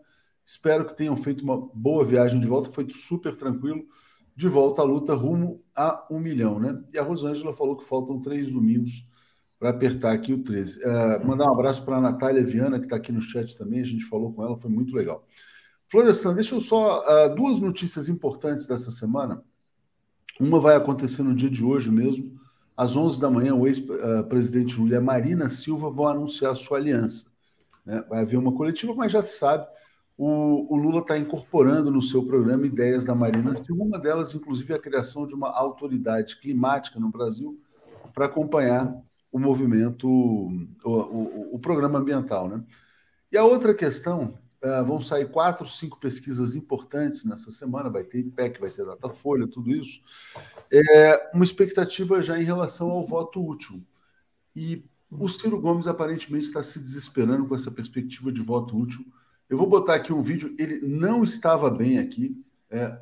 Espero 0.44 0.84
que 0.84 0.94
tenham 0.94 1.16
feito 1.16 1.42
uma 1.42 1.56
boa 1.72 2.04
viagem 2.04 2.38
de 2.38 2.46
volta. 2.46 2.70
Foi 2.70 2.86
super 2.90 3.34
tranquilo. 3.36 3.84
De 4.34 4.48
volta 4.48 4.82
à 4.82 4.84
luta 4.84 5.14
rumo 5.14 5.62
a 5.74 6.06
um 6.10 6.18
milhão, 6.18 6.58
né? 6.58 6.78
E 6.92 6.98
a 6.98 7.02
Rosângela 7.02 7.54
falou 7.54 7.76
que 7.76 7.84
faltam 7.84 8.20
três 8.20 8.50
domingos 8.50 9.06
para 9.62 9.70
apertar 9.70 10.10
aqui 10.10 10.32
o 10.32 10.42
13. 10.42 10.80
Uh, 10.80 10.88
é, 10.88 11.24
mandar 11.24 11.44
um 11.44 11.52
abraço 11.52 11.84
para 11.84 11.96
a 11.98 12.00
Natália 12.00 12.42
Viana, 12.42 12.80
que 12.80 12.86
está 12.86 12.96
aqui 12.96 13.12
no 13.12 13.22
chat 13.22 13.56
também. 13.56 13.80
A 13.80 13.84
gente 13.84 14.04
falou 14.06 14.32
com 14.32 14.42
ela, 14.42 14.58
foi 14.58 14.68
muito 14.68 14.92
legal. 14.92 15.24
Florestan, 15.86 16.34
deixa 16.34 16.56
eu 16.56 16.60
só. 16.60 17.00
Uh, 17.02 17.32
duas 17.36 17.60
notícias 17.60 18.08
importantes 18.08 18.66
dessa 18.66 18.90
semana. 18.90 19.40
Uma 20.40 20.58
vai 20.58 20.74
acontecer 20.74 21.22
no 21.22 21.32
dia 21.32 21.48
de 21.48 21.64
hoje 21.64 21.92
mesmo 21.92 22.40
às 22.76 22.96
11 22.96 23.20
da 23.20 23.30
manhã, 23.30 23.54
o 23.54 23.68
ex-presidente 23.68 24.80
Lula 24.80 24.94
e 24.94 24.96
a 24.96 25.00
Marina 25.00 25.48
Silva 25.48 25.90
vão 25.90 26.08
anunciar 26.08 26.56
sua 26.56 26.78
aliança. 26.78 27.26
Né? 27.86 28.04
Vai 28.08 28.22
haver 28.22 28.38
uma 28.38 28.52
coletiva, 28.52 28.92
mas 28.96 29.12
já 29.12 29.22
se 29.22 29.38
sabe, 29.38 29.64
o, 30.18 30.74
o 30.74 30.76
Lula 30.76 31.02
está 31.02 31.16
incorporando 31.16 31.88
no 31.88 32.02
seu 32.02 32.26
programa 32.26 32.66
ideias 32.66 33.04
da 33.04 33.14
Marina 33.14 33.56
Silva, 33.56 33.84
uma 33.84 33.98
delas, 34.00 34.34
inclusive, 34.34 34.74
a 34.74 34.78
criação 34.78 35.24
de 35.24 35.36
uma 35.36 35.56
autoridade 35.56 36.40
climática 36.40 36.98
no 36.98 37.10
Brasil 37.10 37.60
para 38.12 38.26
acompanhar 38.26 38.92
o 39.32 39.38
movimento, 39.38 40.06
o, 40.06 40.68
o, 40.84 41.54
o, 41.54 41.58
programa 41.58 41.98
ambiental. 41.98 42.48
Né? 42.48 42.62
E 43.32 43.38
a 43.38 43.44
outra 43.44 43.74
questão, 43.74 44.34
uh, 44.62 44.84
vão 44.84 45.00
sair 45.00 45.30
quatro, 45.30 45.66
cinco 45.66 45.98
pesquisas 45.98 46.54
importantes 46.54 47.24
nessa 47.24 47.50
semana, 47.50 47.88
vai 47.88 48.04
ter 48.04 48.18
IPEC, 48.18 48.60
vai 48.60 48.70
ter 48.70 48.84
Datafolha, 48.84 49.48
tudo 49.48 49.70
isso, 49.70 50.00
é, 50.70 51.30
uma 51.34 51.44
expectativa 51.44 52.20
já 52.20 52.38
em 52.38 52.44
relação 52.44 52.90
ao 52.90 53.02
voto 53.02 53.44
útil. 53.44 53.82
E 54.54 54.84
o 55.10 55.28
Ciro 55.28 55.58
Gomes 55.58 55.86
aparentemente 55.86 56.46
está 56.46 56.62
se 56.62 56.78
desesperando 56.78 57.46
com 57.46 57.54
essa 57.54 57.70
perspectiva 57.70 58.30
de 58.30 58.42
voto 58.42 58.76
útil. 58.76 59.04
Eu 59.48 59.56
vou 59.56 59.66
botar 59.66 59.94
aqui 59.94 60.12
um 60.12 60.22
vídeo, 60.22 60.54
ele 60.58 60.86
não 60.86 61.24
estava 61.24 61.70
bem 61.70 61.98
aqui, 61.98 62.42
é, 62.70 62.98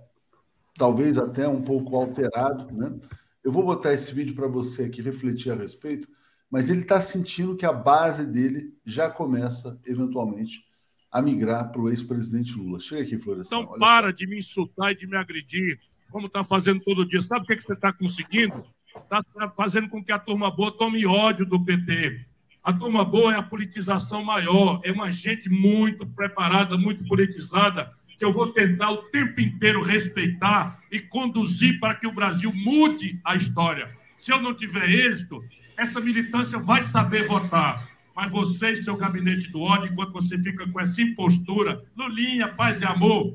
talvez 0.77 1.19
até 1.19 1.49
um 1.49 1.63
pouco 1.63 1.97
alterado, 1.97 2.73
né? 2.73 2.99
Eu 3.43 3.51
vou 3.51 3.65
botar 3.65 3.93
esse 3.95 4.13
vídeo 4.13 4.35
para 4.35 4.47
você 4.47 4.85
aqui 4.85 5.01
refletir 5.01 5.51
a 5.51 5.55
respeito, 5.55 6.09
mas 6.51 6.69
ele 6.69 6.81
está 6.81 7.01
sentindo 7.01 7.57
que 7.57 7.65
a 7.65 7.73
base 7.73 8.27
dele 8.27 8.75
já 8.85 9.09
começa, 9.09 9.81
eventualmente, 9.87 10.65
a 11.11 11.23
migrar 11.23 11.71
para 11.71 11.81
o 11.81 11.89
ex-presidente 11.89 12.55
Lula. 12.55 12.81
Chega 12.81 13.03
aqui, 13.03 13.19
Florestan. 13.19 13.61
Então, 13.61 13.79
para 13.79 14.09
só. 14.09 14.13
de 14.13 14.27
me 14.27 14.39
insultar 14.39 14.93
e 14.93 14.97
de 14.97 15.07
me 15.07 15.17
agredir 15.17 15.79
como 16.11 16.27
está 16.27 16.43
fazendo 16.43 16.81
todo 16.81 17.07
dia. 17.07 17.21
Sabe 17.21 17.45
o 17.45 17.47
que, 17.47 17.53
é 17.53 17.57
que 17.57 17.65
você 17.65 17.73
está 17.73 17.93
conseguindo? 17.93 18.65
Está 18.97 19.23
fazendo 19.57 19.89
com 19.89 20.03
que 20.03 20.13
a 20.13 20.19
turma 20.19 20.51
boa 20.51 20.73
tome 20.73 21.07
ódio 21.07 21.47
do 21.47 21.65
PT. 21.65 22.27
A 22.63 22.73
turma 22.73 23.05
boa 23.05 23.33
é 23.33 23.37
a 23.39 23.43
politização 23.43 24.23
maior, 24.23 24.81
é 24.85 24.93
uma 24.93 25.11
gente 25.11 25.49
muito 25.49 26.07
preparada, 26.07 26.77
muito 26.77 27.07
politizada, 27.07 27.91
que 28.19 28.25
eu 28.25 28.33
vou 28.33 28.53
tentar 28.53 28.91
o 28.91 29.05
tempo 29.05 29.41
inteiro 29.41 29.83
respeitar 29.83 30.79
e 30.93 31.01
conduzir 31.01 31.81
para 31.81 31.95
que 31.95 32.07
o 32.07 32.13
Brasil 32.13 32.53
mude 32.55 33.19
a 33.25 33.35
história. 33.35 33.89
Se 34.19 34.31
eu 34.31 34.43
não 34.43 34.53
tiver 34.53 34.91
êxito, 34.91 35.43
essa 35.81 35.99
militância 36.01 36.59
vai 36.59 36.83
saber 36.83 37.27
votar. 37.27 37.89
Mas 38.15 38.31
você 38.31 38.73
e 38.73 38.77
seu 38.77 38.97
gabinete 38.97 39.51
do 39.51 39.63
ódio, 39.63 39.91
enquanto 39.91 40.13
você 40.13 40.39
fica 40.39 40.69
com 40.69 40.79
essa 40.79 41.01
impostura, 41.01 41.83
Lulinha, 41.97 42.49
paz 42.49 42.83
e 42.83 42.85
amor, 42.85 43.35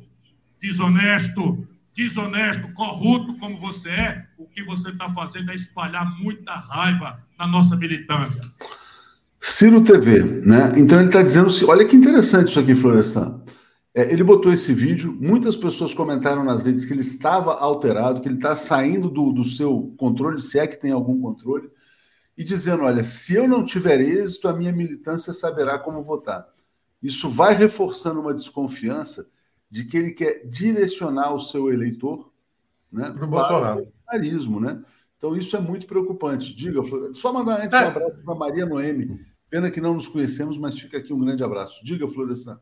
desonesto, 0.62 1.68
desonesto, 1.96 2.72
corrupto 2.74 3.38
como 3.40 3.60
você 3.60 3.90
é, 3.90 4.26
o 4.38 4.46
que 4.46 4.64
você 4.64 4.90
está 4.90 5.10
fazendo 5.10 5.50
é 5.52 5.56
espalhar 5.56 6.06
muita 6.20 6.54
raiva 6.54 7.20
na 7.38 7.48
nossa 7.48 7.76
militância. 7.76 8.42
Ciro 9.42 9.82
TV, 9.82 10.24
né? 10.46 10.74
Então 10.78 11.00
ele 11.00 11.08
está 11.08 11.24
dizendo, 11.24 11.50
olha 11.68 11.86
que 11.86 11.96
interessante 11.96 12.50
isso 12.50 12.60
aqui, 12.60 12.76
Florestan. 12.76 13.42
É, 13.96 14.12
ele 14.12 14.24
botou 14.24 14.52
esse 14.52 14.74
vídeo, 14.74 15.18
muitas 15.20 15.56
pessoas 15.56 15.94
comentaram 15.94 16.44
nas 16.44 16.62
redes 16.62 16.84
que 16.84 16.94
ele 16.94 17.02
estava 17.02 17.54
alterado, 17.54 18.20
que 18.20 18.28
ele 18.28 18.36
está 18.36 18.56
saindo 18.56 19.10
do, 19.10 19.32
do 19.32 19.44
seu 19.44 19.94
controle, 19.98 20.40
se 20.42 20.60
é 20.60 20.68
que 20.68 20.80
tem 20.80 20.92
algum 20.92 21.22
controle, 21.22 21.70
e 22.38 22.44
dizendo: 22.44 22.84
olha, 22.84 23.04
se 23.04 23.34
eu 23.36 23.48
não 23.48 23.64
tiver 23.64 24.02
êxito, 24.02 24.48
a 24.48 24.54
minha 24.54 24.72
militância 24.72 25.34
saberá 25.34 25.80
como 25.80 26.04
votar. 26.04 26.48
Isso 27.02 27.30
vai 27.30 27.54
reforçando 27.54 28.20
uma 28.20 28.34
desconfiança 28.34 29.30
de 29.70 29.86
que 29.86 29.98
ele 29.98 30.12
quer 30.12 30.46
direcionar 30.48 31.34
o 31.34 31.40
seu 31.40 31.72
eleitor 31.72 32.32
né, 32.92 33.12
para 33.12 33.26
o 33.26 33.28
bolsonarismo, 33.28 34.60
né? 34.60 34.82
Então 35.18 35.36
isso 35.36 35.56
é 35.56 35.60
muito 35.60 35.88
preocupante. 35.88 36.54
Diga, 36.56 36.82
só 37.14 37.32
mandar 37.32 37.62
antes 37.62 37.78
é. 37.78 37.86
um 37.86 37.88
abraço 37.88 38.24
para 38.24 38.36
Maria 38.36 38.66
Noemi. 38.66 39.20
Pena 39.50 39.72
que 39.72 39.80
não 39.80 39.94
nos 39.94 40.08
conhecemos, 40.08 40.58
mas 40.58 40.80
fica 40.80 40.98
aqui 40.98 41.14
um 41.14 41.20
grande 41.20 41.44
abraço. 41.44 41.84
Diga, 41.86 42.08
Florestan. 42.08 42.60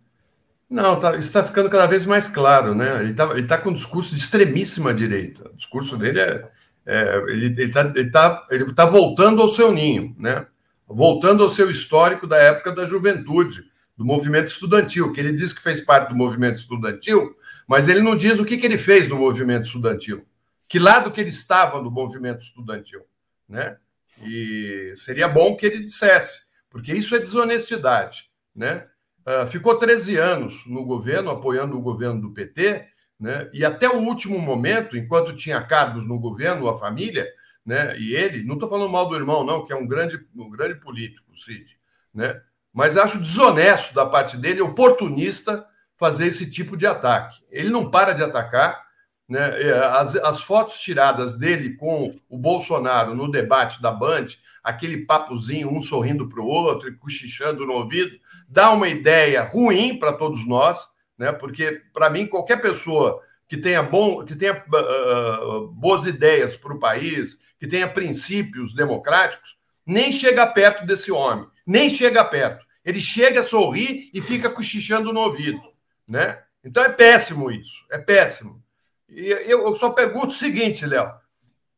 Não, 0.69 0.99
tá, 0.99 1.11
isso 1.11 1.27
está 1.27 1.43
ficando 1.43 1.69
cada 1.69 1.85
vez 1.85 2.05
mais 2.05 2.27
claro, 2.27 2.73
né? 2.73 3.01
Ele 3.01 3.11
está 3.11 3.31
ele 3.31 3.47
tá 3.47 3.57
com 3.57 3.69
um 3.69 3.73
discurso 3.73 4.15
de 4.15 4.21
extremíssima 4.21 4.93
direita. 4.93 5.49
O 5.49 5.55
discurso 5.55 5.97
dele 5.97 6.19
é. 6.19 6.49
É 6.85 7.23
ele 7.27 7.63
está 7.63 7.81
ele 7.95 8.11
tá, 8.11 8.43
ele 8.49 8.73
tá 8.73 8.85
voltando 8.85 9.41
ao 9.41 9.49
seu 9.49 9.71
ninho, 9.71 10.15
né? 10.17 10.45
Voltando 10.87 11.43
ao 11.43 11.49
seu 11.49 11.71
histórico 11.71 12.27
da 12.27 12.37
época 12.37 12.71
da 12.71 12.85
juventude 12.85 13.63
do 13.95 14.03
movimento 14.03 14.47
estudantil, 14.47 15.11
que 15.11 15.19
ele 15.19 15.31
diz 15.31 15.53
que 15.53 15.61
fez 15.61 15.81
parte 15.81 16.09
do 16.09 16.15
movimento 16.15 16.57
estudantil, 16.57 17.35
mas 17.67 17.87
ele 17.87 18.01
não 18.01 18.15
diz 18.15 18.39
o 18.39 18.45
que, 18.45 18.57
que 18.57 18.65
ele 18.65 18.77
fez 18.77 19.07
no 19.07 19.17
movimento 19.17 19.65
estudantil, 19.65 20.25
que 20.67 20.79
lado 20.79 21.11
que 21.11 21.21
ele 21.21 21.29
estava 21.29 21.81
no 21.81 21.91
movimento 21.91 22.41
estudantil, 22.41 23.01
né? 23.47 23.77
E 24.21 24.93
seria 24.95 25.27
bom 25.27 25.55
que 25.55 25.65
ele 25.65 25.83
dissesse, 25.83 26.47
porque 26.69 26.93
isso 26.93 27.15
é 27.15 27.19
desonestidade, 27.19 28.29
né? 28.55 28.87
Uh, 29.25 29.47
ficou 29.47 29.77
13 29.77 30.17
anos 30.17 30.65
no 30.65 30.83
governo, 30.83 31.31
apoiando 31.31 31.77
o 31.77 31.81
governo 31.81 32.19
do 32.19 32.31
PT, 32.31 32.85
né? 33.19 33.49
E 33.53 33.63
até 33.63 33.87
o 33.89 33.99
último 33.99 34.39
momento, 34.39 34.97
enquanto 34.97 35.35
tinha 35.35 35.61
cargos 35.61 36.07
no 36.07 36.19
governo, 36.19 36.67
a 36.67 36.77
família, 36.77 37.27
né? 37.65 37.97
E 37.97 38.13
ele, 38.13 38.43
não 38.43 38.55
estou 38.55 38.69
falando 38.69 38.91
mal 38.91 39.07
do 39.07 39.15
irmão, 39.15 39.43
não, 39.43 39.63
que 39.63 39.71
é 39.71 39.75
um 39.75 39.87
grande, 39.87 40.19
um 40.35 40.49
grande 40.49 40.75
político, 40.75 41.31
o 41.31 41.37
Cid, 41.37 41.77
né? 42.13 42.41
mas 42.73 42.97
acho 42.97 43.19
desonesto 43.19 43.93
da 43.93 44.05
parte 44.05 44.35
dele, 44.35 44.61
oportunista, 44.61 45.65
fazer 45.95 46.27
esse 46.27 46.49
tipo 46.49 46.75
de 46.75 46.87
ataque. 46.87 47.39
Ele 47.51 47.69
não 47.69 47.91
para 47.91 48.13
de 48.13 48.23
atacar. 48.23 48.81
Né? 49.29 49.71
As, 49.91 50.15
as 50.15 50.41
fotos 50.41 50.79
tiradas 50.79 51.35
dele 51.35 51.77
com 51.77 52.19
o 52.27 52.37
Bolsonaro 52.37 53.13
no 53.13 53.31
debate 53.31 53.81
da 53.81 53.91
Band, 53.91 54.25
aquele 54.63 55.05
papozinho, 55.05 55.69
um 55.69 55.81
sorrindo 55.81 56.27
para 56.27 56.41
o 56.41 56.47
outro 56.47 56.93
cochichando 56.97 57.65
no 57.65 57.73
ouvido, 57.73 58.17
dá 58.49 58.71
uma 58.71 58.87
ideia 58.87 59.43
ruim 59.43 59.97
para 59.97 60.11
todos 60.11 60.45
nós, 60.45 60.87
né? 61.17 61.31
porque, 61.31 61.81
para 61.93 62.09
mim, 62.09 62.27
qualquer 62.27 62.61
pessoa 62.61 63.21
que 63.47 63.57
tenha, 63.57 63.83
bom, 63.83 64.23
que 64.25 64.35
tenha 64.35 64.53
uh, 64.53 65.67
boas 65.67 66.05
ideias 66.05 66.55
para 66.55 66.73
o 66.73 66.79
país, 66.79 67.37
que 67.59 67.67
tenha 67.67 67.87
princípios 67.87 68.73
democráticos, 68.73 69.57
nem 69.85 70.11
chega 70.11 70.47
perto 70.47 70.85
desse 70.85 71.11
homem, 71.11 71.47
nem 71.65 71.89
chega 71.89 72.23
perto. 72.23 72.65
Ele 72.83 72.99
chega, 72.99 73.43
sorri 73.43 74.09
e 74.13 74.21
fica 74.21 74.49
cochichando 74.49 75.13
no 75.13 75.19
ouvido, 75.21 75.61
né? 76.07 76.41
Então 76.63 76.83
é 76.83 76.89
péssimo 76.89 77.51
isso, 77.51 77.85
é 77.91 77.97
péssimo. 77.97 78.61
E 79.09 79.27
eu 79.27 79.73
só 79.75 79.91
pergunto 79.91 80.29
o 80.29 80.31
seguinte, 80.31 80.85
Léo: 80.85 81.11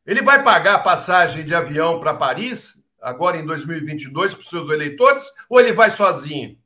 ele 0.06 0.22
vai 0.22 0.42
pagar 0.42 0.76
a 0.76 0.80
passagem 0.80 1.44
de 1.44 1.54
avião 1.54 2.00
para 2.00 2.14
Paris, 2.14 2.84
agora 3.00 3.36
em 3.36 3.44
2022, 3.44 4.34
para 4.34 4.40
os 4.40 4.48
seus 4.48 4.70
eleitores, 4.70 5.30
ou 5.48 5.60
ele 5.60 5.72
vai 5.72 5.90
sozinho? 5.90 6.56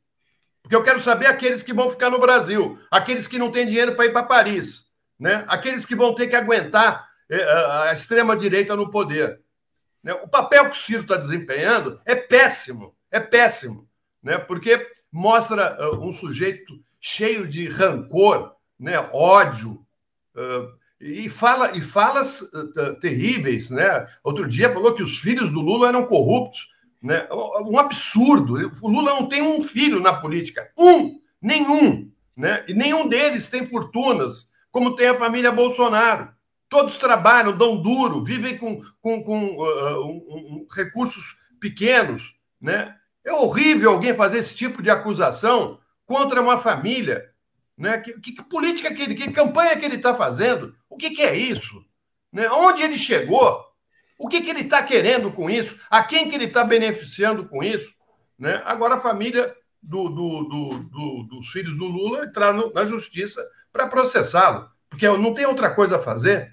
Porque 0.71 0.77
eu 0.77 0.85
quero 0.85 1.01
saber 1.01 1.27
aqueles 1.27 1.65
que 1.65 1.73
vão 1.73 1.91
ficar 1.91 2.11
no 2.11 2.21
Brasil, 2.21 2.79
aqueles 2.93 3.27
que 3.27 3.41
não 3.41 3.51
têm 3.51 3.67
dinheiro 3.67 3.97
para 3.97 4.05
ir 4.05 4.13
para 4.13 4.23
Paris, 4.23 4.87
né? 5.19 5.45
aqueles 5.49 5.85
que 5.85 5.97
vão 5.97 6.15
ter 6.15 6.29
que 6.29 6.37
aguentar 6.37 7.09
eh, 7.29 7.89
a 7.89 7.93
extrema-direita 7.93 8.77
no 8.77 8.89
poder. 8.89 9.41
Né? 10.01 10.13
O 10.15 10.29
papel 10.29 10.67
que 10.67 10.77
o 10.77 10.79
Ciro 10.79 11.03
está 11.03 11.17
desempenhando 11.17 12.01
é 12.05 12.15
péssimo, 12.15 12.95
é 13.11 13.19
péssimo, 13.19 13.89
né? 14.23 14.39
porque 14.39 14.87
mostra 15.11 15.77
uh, 15.91 16.07
um 16.07 16.13
sujeito 16.13 16.81
cheio 17.01 17.49
de 17.49 17.69
rancor, 17.69 18.55
né? 18.79 18.97
ódio, 19.13 19.85
uh, 20.37 20.73
e 21.01 21.29
fala 21.29 21.77
e 21.77 21.81
falas 21.81 22.49
terríveis. 23.01 23.71
Né? 23.71 24.07
Outro 24.23 24.47
dia 24.47 24.73
falou 24.73 24.95
que 24.95 25.03
os 25.03 25.19
filhos 25.19 25.51
do 25.51 25.61
Lula 25.61 25.89
eram 25.89 26.07
corruptos. 26.07 26.69
Né? 27.03 27.27
Um 27.65 27.79
absurdo. 27.79 28.55
O 28.83 28.89
Lula 28.89 29.15
não 29.15 29.27
tem 29.27 29.43
um 29.43 29.63
filho 29.63 30.01
na 30.01 30.13
política. 30.13 30.71
Um! 30.77 31.21
Nenhum! 31.41 32.11
Né? 32.37 32.65
E 32.69 32.75
nenhum 32.75 33.09
deles 33.09 33.49
tem 33.49 33.67
fortunas, 33.67 34.49
como 34.71 34.95
tem 34.95 35.09
a 35.09 35.15
família 35.15 35.51
Bolsonaro. 35.51 36.31
Todos 36.69 36.99
trabalham, 36.99 37.57
dão 37.57 37.81
duro, 37.81 38.23
vivem 38.23 38.57
com, 38.57 38.81
com, 39.01 39.23
com 39.23 39.57
uh, 39.57 40.05
um, 40.05 40.17
um, 40.17 40.67
recursos 40.75 41.37
pequenos. 41.59 42.35
Né? 42.61 42.95
É 43.25 43.33
horrível 43.33 43.91
alguém 43.91 44.15
fazer 44.15 44.39
esse 44.39 44.55
tipo 44.55 44.83
de 44.83 44.91
acusação 44.91 45.81
contra 46.07 46.41
uma 46.41 46.57
família. 46.57 47.31
Né? 47.77 47.99
Que, 47.99 48.13
que, 48.21 48.33
que 48.33 48.43
política 48.43 48.95
que 48.95 49.03
ele, 49.03 49.15
que 49.15 49.33
campanha 49.33 49.77
que 49.77 49.85
ele 49.85 49.97
está 49.97 50.15
fazendo? 50.15 50.75
O 50.89 50.97
que, 50.97 51.11
que 51.11 51.23
é 51.23 51.37
isso? 51.37 51.85
Né? 52.33 52.49
Onde 52.51 52.83
ele 52.83 52.97
chegou? 52.97 53.70
O 54.21 54.29
que, 54.29 54.43
que 54.43 54.51
ele 54.51 54.61
está 54.61 54.83
querendo 54.83 55.33
com 55.33 55.49
isso? 55.49 55.81
A 55.89 56.05
quem 56.05 56.29
que 56.29 56.35
ele 56.35 56.45
está 56.45 56.63
beneficiando 56.63 57.49
com 57.49 57.65
isso? 57.65 57.95
Né? 58.39 58.61
Agora 58.67 58.97
a 58.97 59.01
família 59.01 59.51
do, 59.83 60.11
do, 60.11 60.45
do, 60.45 61.23
dos 61.23 61.49
filhos 61.49 61.75
do 61.75 61.87
Lula 61.87 62.27
entrar 62.27 62.53
no, 62.53 62.71
na 62.71 62.85
justiça 62.85 63.43
para 63.73 63.87
processá-lo, 63.87 64.69
porque 64.91 65.09
não 65.09 65.33
tem 65.33 65.47
outra 65.47 65.75
coisa 65.75 65.97
a 65.97 65.99
fazer. 65.99 66.53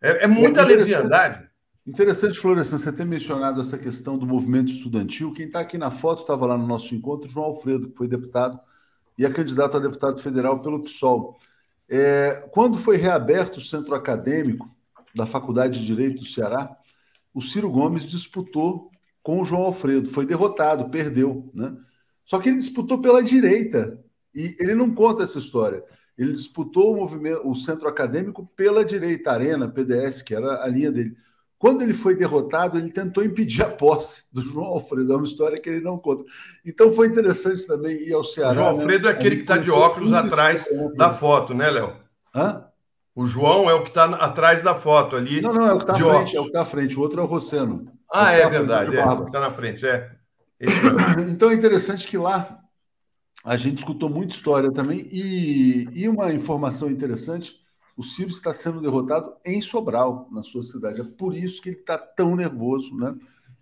É, 0.00 0.24
é 0.24 0.26
muita 0.26 0.62
é 0.62 0.64
leviandade. 0.64 1.46
Interessante, 1.86 2.38
Florestan, 2.38 2.78
você 2.78 2.90
ter 2.90 3.04
mencionado 3.04 3.60
essa 3.60 3.76
questão 3.76 4.16
do 4.16 4.26
movimento 4.26 4.70
estudantil. 4.70 5.34
Quem 5.34 5.44
está 5.44 5.60
aqui 5.60 5.76
na 5.76 5.90
foto 5.90 6.22
estava 6.22 6.46
lá 6.46 6.56
no 6.56 6.66
nosso 6.66 6.94
encontro, 6.94 7.28
João 7.28 7.44
Alfredo, 7.44 7.90
que 7.90 7.96
foi 7.96 8.08
deputado 8.08 8.58
e 9.18 9.26
é 9.26 9.30
candidato 9.30 9.76
a 9.76 9.80
deputado 9.80 10.18
federal 10.18 10.60
pelo 10.60 10.82
PSOL. 10.82 11.36
É, 11.90 12.48
quando 12.52 12.78
foi 12.78 12.96
reaberto 12.96 13.58
o 13.58 13.62
centro 13.62 13.94
acadêmico 13.94 14.74
da 15.14 15.26
Faculdade 15.26 15.78
de 15.78 15.84
Direito 15.84 16.20
do 16.20 16.26
Ceará, 16.26 16.74
o 17.34 17.40
Ciro 17.40 17.70
Gomes 17.70 18.06
disputou 18.06 18.90
com 19.22 19.40
o 19.40 19.44
João 19.44 19.62
Alfredo, 19.62 20.10
foi 20.10 20.26
derrotado, 20.26 20.90
perdeu, 20.90 21.50
né? 21.54 21.76
Só 22.24 22.38
que 22.38 22.48
ele 22.48 22.58
disputou 22.58 23.00
pela 23.00 23.22
direita 23.22 23.98
e 24.34 24.56
ele 24.58 24.74
não 24.74 24.92
conta 24.92 25.22
essa 25.22 25.38
história. 25.38 25.82
Ele 26.16 26.32
disputou 26.32 26.92
o 26.92 26.96
movimento, 26.96 27.48
o 27.48 27.54
centro 27.54 27.88
acadêmico 27.88 28.46
pela 28.56 28.84
direita, 28.84 29.32
Arena, 29.32 29.68
PDS, 29.68 30.22
que 30.22 30.34
era 30.34 30.62
a 30.62 30.68
linha 30.68 30.90
dele. 30.90 31.16
Quando 31.58 31.82
ele 31.82 31.94
foi 31.94 32.16
derrotado, 32.16 32.76
ele 32.76 32.90
tentou 32.90 33.24
impedir 33.24 33.62
a 33.62 33.70
posse 33.70 34.24
do 34.32 34.42
João 34.42 34.66
Alfredo. 34.66 35.12
É 35.12 35.16
uma 35.16 35.24
história 35.24 35.60
que 35.60 35.68
ele 35.68 35.80
não 35.80 35.96
conta. 35.96 36.24
Então 36.66 36.90
foi 36.90 37.06
interessante 37.06 37.64
também 37.66 37.96
ir 37.96 38.12
ao 38.12 38.24
Ceará. 38.24 38.54
João 38.54 38.72
né? 38.72 38.80
Alfredo 38.80 39.04
né? 39.04 39.10
é 39.10 39.14
aquele 39.14 39.36
que 39.36 39.42
está 39.42 39.56
de 39.56 39.70
óculos 39.70 40.12
atrás 40.12 40.68
da 40.96 41.14
foto, 41.14 41.54
né, 41.54 41.70
Léo? 41.70 41.96
Hã? 42.34 42.64
O 43.14 43.26
João 43.26 43.68
é 43.68 43.74
o 43.74 43.82
que 43.82 43.90
está 43.90 44.06
atrás 44.06 44.62
da 44.62 44.74
foto 44.74 45.16
ali. 45.16 45.40
Não, 45.42 45.52
não, 45.52 45.66
é 45.66 45.72
o 45.72 45.78
que 45.78 45.84
está 45.84 45.94
à 45.94 45.98
frente, 45.98 46.36
é 46.36 46.40
o 46.40 46.44
que 46.44 46.48
está 46.48 46.62
à 46.62 46.64
frente. 46.64 46.96
O 46.96 47.00
outro 47.00 47.20
é 47.20 47.24
o 47.24 47.26
Rosseno. 47.26 47.92
Ah, 48.10 48.32
é, 48.32 48.42
tá 48.42 48.48
verdade. 48.48 48.96
É, 48.96 49.04
o 49.04 49.22
que 49.22 49.26
está 49.26 49.40
na 49.40 49.50
frente, 49.50 49.86
é. 49.86 50.10
Então 51.30 51.50
é 51.50 51.54
interessante 51.54 52.06
que 52.06 52.16
lá 52.16 52.58
a 53.44 53.56
gente 53.56 53.78
escutou 53.78 54.08
muita 54.08 54.34
história 54.34 54.72
também. 54.72 55.06
E, 55.10 55.88
e 55.92 56.08
uma 56.08 56.32
informação 56.32 56.90
interessante: 56.90 57.56
o 57.96 58.02
Ciro 58.02 58.30
está 58.30 58.54
sendo 58.54 58.80
derrotado 58.80 59.34
em 59.44 59.60
Sobral, 59.60 60.28
na 60.30 60.42
sua 60.42 60.62
cidade. 60.62 61.00
É 61.00 61.04
por 61.04 61.36
isso 61.36 61.60
que 61.60 61.68
ele 61.68 61.78
está 61.78 61.98
tão 61.98 62.34
nervoso, 62.34 62.96
né? 62.96 63.14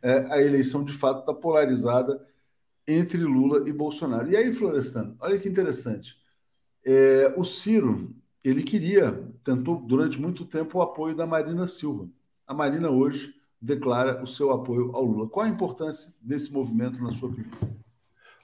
É, 0.02 0.32
a 0.32 0.40
eleição 0.40 0.84
de 0.84 0.92
fato 0.92 1.20
está 1.20 1.34
polarizada 1.34 2.24
entre 2.86 3.18
Lula 3.18 3.68
e 3.68 3.72
Bolsonaro. 3.72 4.30
E 4.30 4.36
aí, 4.36 4.52
Florestan, 4.52 5.14
olha 5.20 5.38
que 5.38 5.48
interessante. 5.48 6.16
É, 6.84 7.34
o 7.36 7.44
Ciro 7.44 8.14
ele 8.42 8.62
queria, 8.62 9.22
tentou 9.44 9.76
durante 9.76 10.20
muito 10.20 10.44
tempo 10.44 10.78
o 10.78 10.82
apoio 10.82 11.14
da 11.14 11.26
Marina 11.26 11.66
Silva. 11.66 12.08
A 12.46 12.54
Marina 12.54 12.90
hoje 12.90 13.34
declara 13.60 14.22
o 14.22 14.26
seu 14.26 14.50
apoio 14.50 14.94
ao 14.94 15.04
Lula. 15.04 15.28
Qual 15.28 15.44
a 15.44 15.48
importância 15.48 16.12
desse 16.20 16.52
movimento 16.52 17.02
na 17.02 17.12
sua 17.12 17.28
opinião? 17.28 17.52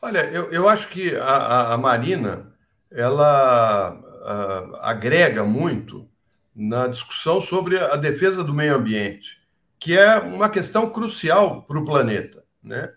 Olha, 0.02 0.30
eu, 0.30 0.52
eu 0.52 0.68
acho 0.68 0.88
que 0.88 1.16
a, 1.16 1.72
a 1.72 1.78
Marina 1.78 2.52
ela 2.90 3.98
a, 4.22 4.90
agrega 4.90 5.44
muito 5.44 6.06
na 6.54 6.86
discussão 6.86 7.40
sobre 7.40 7.78
a 7.78 7.96
defesa 7.96 8.44
do 8.44 8.54
meio 8.54 8.76
ambiente, 8.76 9.40
que 9.78 9.96
é 9.96 10.18
uma 10.18 10.48
questão 10.48 10.90
crucial 10.90 11.62
para 11.62 11.78
o 11.78 11.84
planeta. 11.84 12.44
Né? 12.62 12.92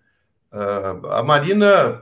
a 1.12 1.22
Marina 1.22 2.02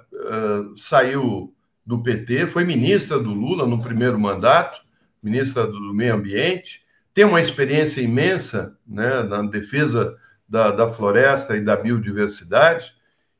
saiu 0.78 1.54
do 1.86 2.02
PT, 2.02 2.48
foi 2.48 2.64
ministra 2.64 3.20
do 3.20 3.34
Lula 3.34 3.66
no 3.66 3.82
primeiro 3.82 4.18
mandato, 4.18 4.87
ministra 5.28 5.68
do 5.68 5.94
Meio 5.94 6.16
Ambiente, 6.16 6.82
tem 7.14 7.26
uma 7.26 7.40
experiência 7.40 8.02
imensa 8.02 8.78
né, 8.88 9.24
na 9.24 9.42
defesa 9.42 10.16
da, 10.48 10.72
da 10.72 10.92
floresta 10.92 11.56
e 11.58 11.62
da 11.62 11.76
biodiversidade, 11.76 12.94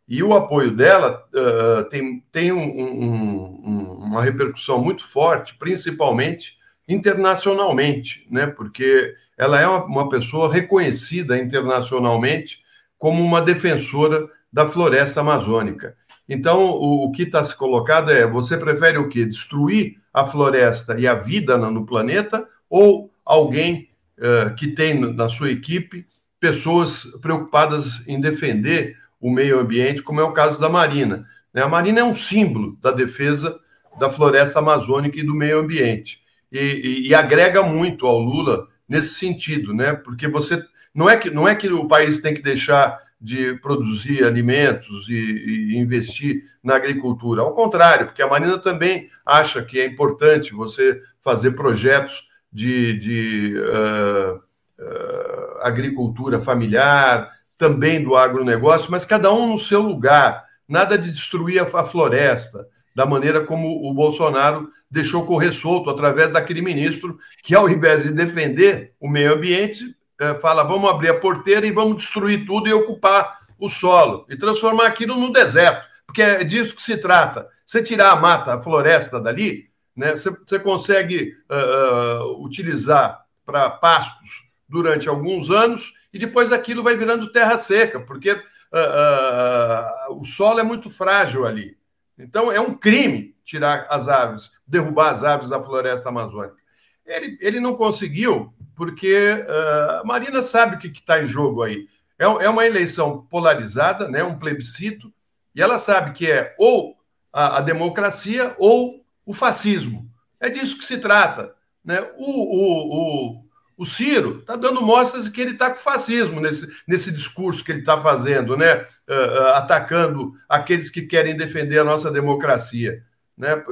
e 0.08 0.24
o 0.24 0.34
apoio 0.34 0.72
dela 0.72 1.26
uh, 1.34 1.84
tem, 1.90 2.24
tem 2.32 2.52
um, 2.52 2.64
um, 2.64 3.82
uma 4.06 4.24
repercussão 4.24 4.82
muito 4.82 5.06
forte, 5.06 5.56
principalmente 5.56 6.58
internacionalmente, 6.88 8.26
né? 8.32 8.48
porque 8.48 9.14
ela 9.38 9.60
é 9.60 9.68
uma, 9.68 9.84
uma 9.84 10.10
pessoa 10.10 10.52
reconhecida 10.52 11.38
internacionalmente 11.38 12.60
como 12.98 13.22
uma 13.22 13.42
defensora 13.42 14.30
da 14.52 14.68
floresta 14.68 15.20
amazônica. 15.20 15.96
Então, 16.28 16.72
o, 16.72 17.06
o 17.06 17.12
que 17.12 17.24
está 17.24 17.44
se 17.44 17.56
colocado 17.56 18.12
é: 18.12 18.26
você 18.26 18.58
prefere 18.58 18.98
o 18.98 19.10
quê? 19.10 19.26
Destruir 19.26 19.98
a 20.18 20.26
floresta 20.26 21.00
e 21.00 21.06
a 21.06 21.14
vida 21.14 21.60
no 21.60 21.86
planeta 21.86 22.48
ou 22.68 23.12
alguém 23.24 23.88
uh, 24.18 24.56
que 24.56 24.70
tem 24.70 24.96
na 25.14 25.30
sua 25.30 25.52
equipe 25.52 26.08
pessoas 26.40 27.04
preocupadas 27.22 28.02
em 28.08 28.20
defender 28.20 28.98
o 29.22 29.30
meio 29.30 29.60
ambiente, 29.60 30.02
como 30.02 30.20
é 30.20 30.24
o 30.24 30.32
caso 30.32 30.60
da 30.60 30.68
Marina? 30.68 31.28
Né? 31.54 31.62
A 31.62 31.68
Marina 31.68 32.00
é 32.00 32.04
um 32.04 32.16
símbolo 32.16 32.76
da 32.82 32.92
defesa 32.92 33.60
da 34.00 34.10
floresta 34.10 34.58
amazônica 34.58 35.20
e 35.20 35.24
do 35.24 35.36
meio 35.36 35.60
ambiente. 35.60 36.20
E, 36.52 36.60
e, 36.60 37.08
e, 37.10 37.16
agrega 37.16 37.62
muito 37.62 38.08
ao 38.08 38.18
Lula 38.18 38.68
nesse 38.90 39.16
sentido, 39.16 39.72
né? 39.72 39.94
Porque 39.94 40.28
você 40.28 40.64
não 40.96 41.08
é 41.08 41.16
que 41.16 41.30
não 41.30 41.48
é 41.48 41.54
que 41.54 41.68
o 41.68 41.88
país 41.88 42.20
tem 42.20 42.34
que 42.34 42.42
deixar 42.42 42.98
de 43.20 43.56
produzir 43.56 44.24
alimentos 44.24 45.10
e, 45.10 45.14
e, 45.14 45.78
investir 45.78 46.44
na 46.64 46.76
agricultura. 46.76 47.42
Ao 47.42 47.54
contrário, 47.54 48.06
porque 48.06 48.22
a 48.22 48.28
Marina 48.28 48.60
também 48.60 49.10
acha 49.26 49.64
que 49.64 49.80
é 49.80 49.86
importante 49.86 50.54
você 50.54 51.02
fazer 51.22 51.52
projetos 51.52 52.28
de, 52.52 52.94
de 53.00 53.54
uh, 53.58 54.36
uh, 54.38 55.62
agricultura 55.62 56.40
familiar, 56.40 57.32
também 57.58 58.04
do 58.04 58.16
agronegócio, 58.16 58.92
mas 58.92 59.04
cada 59.04 59.34
um 59.34 59.52
no 59.52 59.60
seu 59.60 59.82
lugar. 59.82 60.46
Nada 60.68 60.98
de 60.98 61.10
destruir 61.10 61.60
a, 61.60 61.64
a 61.64 61.86
floresta, 61.86 62.68
da 62.96 63.06
maneira 63.06 63.42
como 63.42 63.68
o 63.90 63.94
Bolsonaro 63.94 64.70
deixou 64.90 65.26
correr 65.26 65.52
solto 65.52 65.90
através 65.90 66.32
daquele 66.32 66.62
ministro 66.62 67.18
que, 67.44 67.56
ao 67.56 67.70
invés 67.70 68.04
de 68.04 68.12
defender 68.12 68.94
o 69.00 69.10
meio 69.10 69.34
ambiente, 69.34 69.96
fala: 70.42 70.64
vamos 70.64 70.90
abrir 70.90 71.10
a 71.10 71.20
porteira 71.20 71.66
e 71.66 71.72
vamos 71.72 71.98
destruir 71.98 72.46
tudo 72.46 72.68
e 72.68 72.74
ocupar 72.74 73.38
o 73.60 73.70
solo 73.70 74.26
e 74.30 74.36
transformar 74.36 74.88
aquilo 74.88 75.16
num 75.16 75.32
deserto, 75.32 75.86
porque 76.06 76.22
é 76.22 76.44
disso 76.44 76.76
que 76.76 76.82
se 76.82 76.98
trata. 76.98 77.50
Você 77.66 77.84
tirar 77.84 78.12
a 78.12 78.16
mata, 78.16 78.54
a 78.54 78.62
floresta 78.62 79.20
dali, 79.20 79.70
né, 79.96 80.12
você, 80.12 80.30
você 80.30 80.60
consegue 80.60 81.36
uh, 81.50 82.24
uh, 82.24 82.44
utilizar 82.44 83.26
para 83.46 83.70
pastos 83.70 84.46
durante 84.70 85.10
alguns 85.10 85.50
anos 85.50 85.94
e 86.14 86.20
depois 86.20 86.54
aquilo 86.54 86.84
vai 86.84 86.96
virando 86.96 87.32
terra 87.32 87.58
seca, 87.58 88.00
porque 88.00 88.32
uh, 88.32 90.20
o 90.20 90.24
solo 90.24 90.60
é 90.60 90.64
muito 90.64 90.90
frágil 90.90 91.46
ali. 91.46 91.78
Então 92.18 92.52
é 92.52 92.60
um 92.60 92.74
crime 92.74 93.36
tirar 93.44 93.88
as 93.90 94.08
aves, 94.08 94.52
derrubar 94.68 95.12
as 95.12 95.24
aves 95.24 95.50
da 95.50 95.62
floresta 95.62 96.10
amazônica. 96.10 96.58
Ele, 97.06 97.38
ele 97.40 97.60
não 97.60 97.76
conseguiu, 97.76 98.54
porque 98.78 99.44
uh, 99.48 100.02
a 100.02 100.04
Marina 100.06 100.44
sabe 100.44 100.76
o 100.76 100.80
que 100.80 100.88
está 100.88 101.20
em 101.20 101.26
jogo 101.26 101.64
aí. 101.64 101.88
é, 102.20 102.26
é 102.26 102.50
uma 102.50 102.66
eleição 102.66 103.26
polarizada, 103.28 104.08
né, 104.08 104.24
um 104.24 104.38
plebiscito, 104.38 105.12
e 105.56 105.62
ela 105.62 105.80
sabe 105.80 106.14
que 106.14 106.32
é 106.32 106.56
ou 106.60 106.96
a, 107.34 107.58
a 107.58 107.62
democracia 107.62 108.56
ou 108.60 109.04
o 109.26 109.34
fascismo. 109.34 110.08
É 110.40 110.48
disso 110.48 110.78
que 110.78 110.86
se 110.86 111.00
trata. 111.00 111.56
Né? 111.84 112.00
O, 112.18 112.32
o, 112.32 113.40
o, 113.40 113.46
o 113.78 113.86
Ciro 113.86 114.40
está 114.40 114.56
dando 114.56 114.80
mostras 114.84 115.26
de 115.26 115.32
que 115.32 115.42
ele 115.42 115.54
está 115.54 115.72
com 115.72 115.78
fascismo 115.78 116.40
nesse, 116.40 116.68
nesse 116.88 117.12
discurso 117.12 117.64
que 117.64 117.72
ele 117.72 117.80
está 117.80 118.00
fazendo, 118.00 118.56
né? 118.56 118.86
Uh, 119.10 119.42
uh, 119.42 119.48
atacando 119.56 120.34
aqueles 120.48 120.92
que 120.92 121.02
querem 121.02 121.36
defender 121.36 121.80
a 121.80 121.84
nossa 121.84 122.12
democracia, 122.12 123.04
né? 123.36 123.64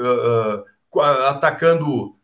Atacando 1.27 2.15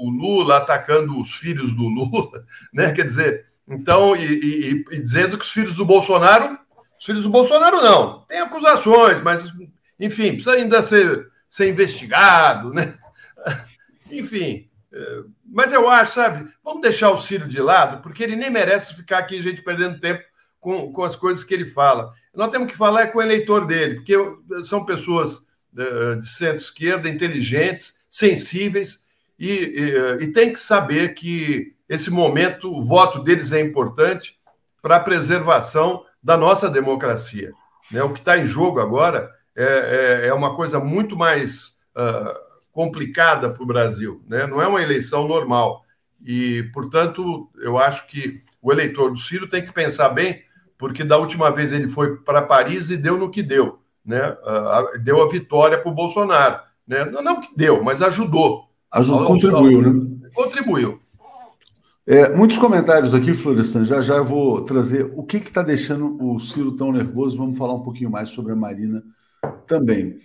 o 0.00 0.10
Lula, 0.10 0.56
atacando 0.56 1.20
os 1.20 1.34
filhos 1.34 1.72
do 1.72 1.86
Lula, 1.88 2.44
né? 2.72 2.92
Quer 2.92 3.04
dizer, 3.04 3.46
então, 3.68 4.16
e, 4.16 4.24
e, 4.24 4.84
e, 4.92 5.02
dizendo 5.02 5.36
que 5.36 5.44
os 5.44 5.50
filhos 5.50 5.76
do 5.76 5.84
Bolsonaro, 5.84 6.58
os 6.98 7.04
filhos 7.04 7.24
do 7.24 7.30
Bolsonaro 7.30 7.80
não, 7.80 8.20
tem 8.22 8.40
acusações, 8.40 9.20
mas, 9.20 9.52
enfim, 9.98 10.32
precisa 10.32 10.52
ainda 10.52 10.82
ser, 10.82 11.28
ser 11.48 11.68
investigado, 11.68 12.72
né? 12.72 12.94
Enfim, 14.10 14.68
é, 14.92 15.22
mas 15.44 15.72
eu 15.72 15.88
acho, 15.88 16.14
sabe, 16.14 16.50
vamos 16.64 16.82
deixar 16.82 17.10
o 17.10 17.20
Ciro 17.20 17.46
de 17.46 17.60
lado, 17.60 18.02
porque 18.02 18.24
ele 18.24 18.34
nem 18.34 18.50
merece 18.50 18.94
ficar 18.94 19.18
aqui, 19.18 19.40
gente, 19.40 19.62
perdendo 19.62 20.00
tempo 20.00 20.22
com, 20.58 20.92
com 20.92 21.04
as 21.04 21.14
coisas 21.14 21.44
que 21.44 21.54
ele 21.54 21.66
fala. 21.66 22.12
Nós 22.34 22.50
temos 22.50 22.70
que 22.70 22.76
falar 22.76 23.08
com 23.08 23.18
o 23.18 23.22
eleitor 23.22 23.66
dele, 23.66 23.96
porque 23.96 24.14
são 24.64 24.84
pessoas 24.84 25.46
é, 25.76 26.16
de 26.16 26.28
centro-esquerda, 26.28 27.08
inteligentes, 27.08 27.94
sensíveis, 28.08 29.06
e, 29.40 29.48
e, 29.48 30.24
e 30.24 30.26
tem 30.28 30.52
que 30.52 30.60
saber 30.60 31.14
que 31.14 31.74
esse 31.88 32.10
momento, 32.10 32.72
o 32.72 32.84
voto 32.84 33.20
deles 33.20 33.52
é 33.52 33.60
importante 33.60 34.38
para 34.80 34.96
a 34.96 35.00
preservação 35.00 36.04
da 36.22 36.36
nossa 36.36 36.70
democracia. 36.70 37.52
Né? 37.90 38.02
O 38.02 38.12
que 38.12 38.20
está 38.20 38.38
em 38.38 38.46
jogo 38.46 38.78
agora 38.78 39.30
é, 39.56 39.64
é, 39.64 40.26
é, 40.28 40.34
uma 40.34 40.54
coisa 40.54 40.78
muito 40.78 41.16
mais 41.16 41.78
uh, 41.96 42.38
complicada 42.70 43.50
para 43.50 43.62
o 43.62 43.66
Brasil. 43.66 44.22
Né? 44.28 44.46
Não 44.46 44.62
é 44.62 44.68
uma 44.68 44.82
eleição 44.82 45.26
normal. 45.26 45.82
E, 46.24 46.70
portanto, 46.72 47.50
eu 47.58 47.78
acho 47.78 48.06
que 48.06 48.40
o 48.62 48.70
eleitor 48.70 49.10
do 49.10 49.18
Ciro 49.18 49.48
tem 49.48 49.64
que 49.64 49.72
pensar 49.72 50.10
bem, 50.10 50.44
porque 50.78 51.02
da 51.02 51.16
última 51.16 51.50
vez 51.50 51.72
ele 51.72 51.88
foi 51.88 52.18
para 52.18 52.42
Paris 52.42 52.90
e 52.90 52.96
deu 52.96 53.16
no 53.16 53.30
que 53.30 53.42
deu. 53.42 53.80
Né? 54.04 54.30
Uh, 54.30 54.98
deu 54.98 55.22
a 55.22 55.28
vitória 55.28 55.78
para 55.78 55.90
o 55.90 55.94
Bolsonaro. 55.94 56.60
Né? 56.86 57.04
Não, 57.06 57.22
não 57.22 57.40
que 57.40 57.48
deu, 57.56 57.82
mas 57.82 58.00
ajudou. 58.00 58.69
Ajudou, 58.92 59.24
contribuiu, 59.24 59.82
né? 59.82 60.30
Contribuiu. 60.34 61.00
É, 62.06 62.34
muitos 62.34 62.58
comentários 62.58 63.14
aqui, 63.14 63.34
Florestan. 63.34 63.84
Já 63.84 64.00
já 64.00 64.16
eu 64.16 64.24
vou 64.24 64.62
trazer 64.62 65.12
o 65.14 65.22
que 65.22 65.36
está 65.36 65.62
deixando 65.62 66.20
o 66.20 66.40
Ciro 66.40 66.72
tão 66.72 66.90
nervoso. 66.90 67.38
Vamos 67.38 67.56
falar 67.56 67.74
um 67.74 67.82
pouquinho 67.82 68.10
mais 68.10 68.30
sobre 68.30 68.52
a 68.52 68.56
Marina 68.56 69.02
também. 69.66 70.18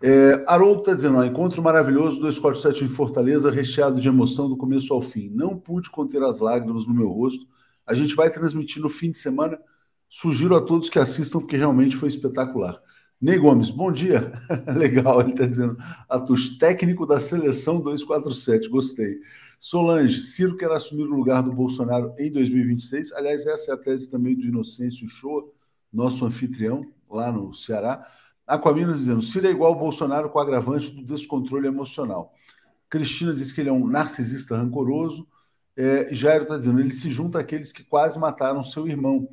É, 0.00 0.44
Haroldo 0.46 0.80
está 0.80 0.94
dizendo: 0.94 1.18
ó, 1.18 1.24
encontro 1.24 1.62
maravilhoso 1.62 2.20
247 2.20 2.84
em 2.84 2.88
Fortaleza, 2.88 3.50
recheado 3.50 4.00
de 4.00 4.06
emoção 4.08 4.48
do 4.48 4.56
começo 4.56 4.94
ao 4.94 5.00
fim. 5.00 5.30
Não 5.34 5.56
pude 5.56 5.90
conter 5.90 6.22
as 6.22 6.38
lágrimas 6.38 6.86
no 6.86 6.94
meu 6.94 7.08
rosto. 7.08 7.44
A 7.84 7.94
gente 7.94 8.14
vai 8.14 8.30
transmitir 8.30 8.80
no 8.80 8.88
fim 8.88 9.10
de 9.10 9.18
semana. 9.18 9.58
Sugiro 10.08 10.54
a 10.54 10.60
todos 10.60 10.90
que 10.90 10.98
assistam, 10.98 11.40
porque 11.40 11.56
realmente 11.56 11.96
foi 11.96 12.08
espetacular. 12.08 12.78
Ney 13.22 13.38
Gomes, 13.38 13.70
bom 13.70 13.92
dia. 13.92 14.32
Legal, 14.76 15.20
ele 15.20 15.30
está 15.30 15.46
dizendo. 15.46 15.76
Atus, 16.08 16.58
técnico 16.58 17.06
da 17.06 17.20
seleção 17.20 17.80
247, 17.80 18.68
gostei. 18.68 19.20
Solange, 19.60 20.20
Ciro 20.20 20.56
quer 20.56 20.72
assumir 20.72 21.04
o 21.04 21.14
lugar 21.14 21.40
do 21.40 21.52
Bolsonaro 21.52 22.12
em 22.18 22.32
2026. 22.32 23.12
Aliás, 23.12 23.46
essa 23.46 23.70
é 23.70 23.74
a 23.74 23.76
tese 23.76 24.10
também 24.10 24.34
do 24.34 24.44
Inocêncio 24.44 25.08
Show, 25.08 25.54
nosso 25.92 26.26
anfitrião 26.26 26.84
lá 27.08 27.30
no 27.30 27.54
Ceará. 27.54 28.04
Aquaminas 28.44 28.98
dizendo: 28.98 29.22
Ciro 29.22 29.46
é 29.46 29.50
igual 29.52 29.72
ao 29.72 29.78
Bolsonaro 29.78 30.28
com 30.28 30.40
agravante 30.40 30.90
do 30.90 31.04
descontrole 31.04 31.68
emocional. 31.68 32.34
Cristina 32.90 33.32
diz 33.32 33.52
que 33.52 33.60
ele 33.60 33.70
é 33.70 33.72
um 33.72 33.86
narcisista 33.86 34.56
rancoroso. 34.56 35.28
É, 35.76 36.12
Jairo 36.12 36.42
está 36.42 36.58
dizendo: 36.58 36.80
ele 36.80 36.90
se 36.90 37.08
junta 37.08 37.38
àqueles 37.38 37.70
que 37.70 37.84
quase 37.84 38.18
mataram 38.18 38.64
seu 38.64 38.88
irmão. 38.88 39.28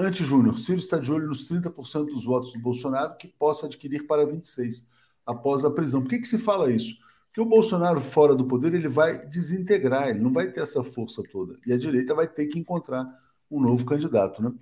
Ante 0.00 0.24
Júnior, 0.24 0.58
Ciro 0.58 0.78
está 0.78 0.98
de 0.98 1.12
olho 1.12 1.28
nos 1.28 1.48
30% 1.48 2.06
dos 2.06 2.24
votos 2.24 2.52
do 2.52 2.58
Bolsonaro 2.58 3.16
que 3.16 3.28
possa 3.28 3.66
adquirir 3.66 4.06
para 4.06 4.24
26 4.24 4.88
após 5.26 5.64
a 5.64 5.70
prisão. 5.70 6.00
Por 6.00 6.08
que, 6.08 6.18
que 6.18 6.28
se 6.28 6.38
fala 6.38 6.72
isso? 6.72 6.96
que 7.32 7.40
o 7.40 7.44
Bolsonaro 7.44 8.00
fora 8.00 8.34
do 8.34 8.44
poder 8.44 8.74
ele 8.74 8.88
vai 8.88 9.24
desintegrar, 9.26 10.08
ele 10.08 10.18
não 10.18 10.32
vai 10.32 10.50
ter 10.50 10.60
essa 10.60 10.82
força 10.82 11.22
toda. 11.30 11.56
E 11.64 11.72
a 11.72 11.76
direita 11.76 12.14
vai 12.14 12.26
ter 12.26 12.46
que 12.46 12.58
encontrar 12.58 13.06
um 13.50 13.60
novo 13.60 13.84
candidato. 13.84 14.42
Né? 14.42 14.52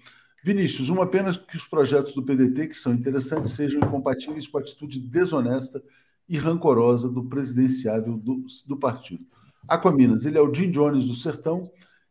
Vinícius, 0.44 0.90
uma 0.90 1.06
pena 1.06 1.32
que 1.32 1.56
os 1.56 1.66
projetos 1.66 2.14
do 2.14 2.22
PDT, 2.22 2.68
que 2.68 2.74
são 2.74 2.92
interessantes, 2.92 3.52
sejam 3.52 3.80
incompatíveis 3.80 4.46
com 4.46 4.58
a 4.58 4.60
atitude 4.60 5.00
desonesta 5.00 5.82
e 6.28 6.36
rancorosa 6.36 7.08
do 7.08 7.24
presidenciável 7.24 8.16
do, 8.18 8.44
do 8.66 8.76
partido. 8.76 9.24
Aquaminas, 9.66 10.26
ele 10.26 10.36
é 10.36 10.40
o 10.40 10.52
Jim 10.52 10.70
Jones 10.70 11.06
do 11.06 11.14
Sertão. 11.14 11.70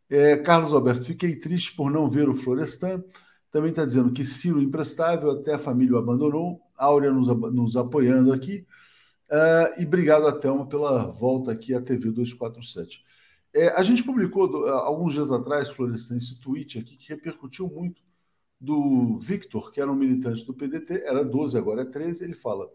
É, 0.10 0.38
Carlos 0.38 0.74
Alberto, 0.74 1.06
fiquei 1.06 1.36
triste 1.36 1.76
por 1.76 1.92
não 1.92 2.10
ver 2.10 2.30
o 2.30 2.34
Florestan. 2.34 3.04
Também 3.52 3.70
está 3.70 3.84
dizendo 3.86 4.12
que 4.12 4.24
Ciro 4.24 4.62
imprestável, 4.62 5.32
até 5.32 5.54
a 5.54 5.60
família 5.60 5.96
o 5.96 5.98
abandonou. 5.98 6.62
Áurea 6.76 7.12
nos, 7.12 7.28
nos 7.28 7.76
apoiando 7.76 8.32
aqui. 8.32 8.66
Uh, 9.30 9.82
e 9.82 9.86
obrigado 9.86 10.26
a 10.26 10.32
Thelma 10.32 10.68
pela 10.68 11.12
volta 11.12 11.52
aqui 11.52 11.74
à 11.74 11.82
TV 11.82 12.12
247. 12.12 13.04
É, 13.54 13.70
a 13.70 13.82
gente 13.82 14.04
publicou 14.04 14.48
do, 14.48 14.68
alguns 14.68 15.14
dias 15.14 15.32
atrás, 15.32 15.70
Florestan, 15.70 16.18
esse 16.18 16.40
tweet 16.40 16.80
aqui 16.80 16.96
que 16.96 17.10
repercutiu 17.10 17.68
muito 17.68 18.02
do 18.60 19.18
Victor, 19.18 19.72
que 19.72 19.82
era 19.82 19.92
um 19.92 19.96
militante 19.96 20.46
do 20.46 20.54
PDT, 20.54 21.04
era 21.04 21.24
12, 21.24 21.58
agora 21.58 21.82
é 21.82 21.86
13. 21.86 22.24
Ele 22.24 22.34
fala: 22.34 22.70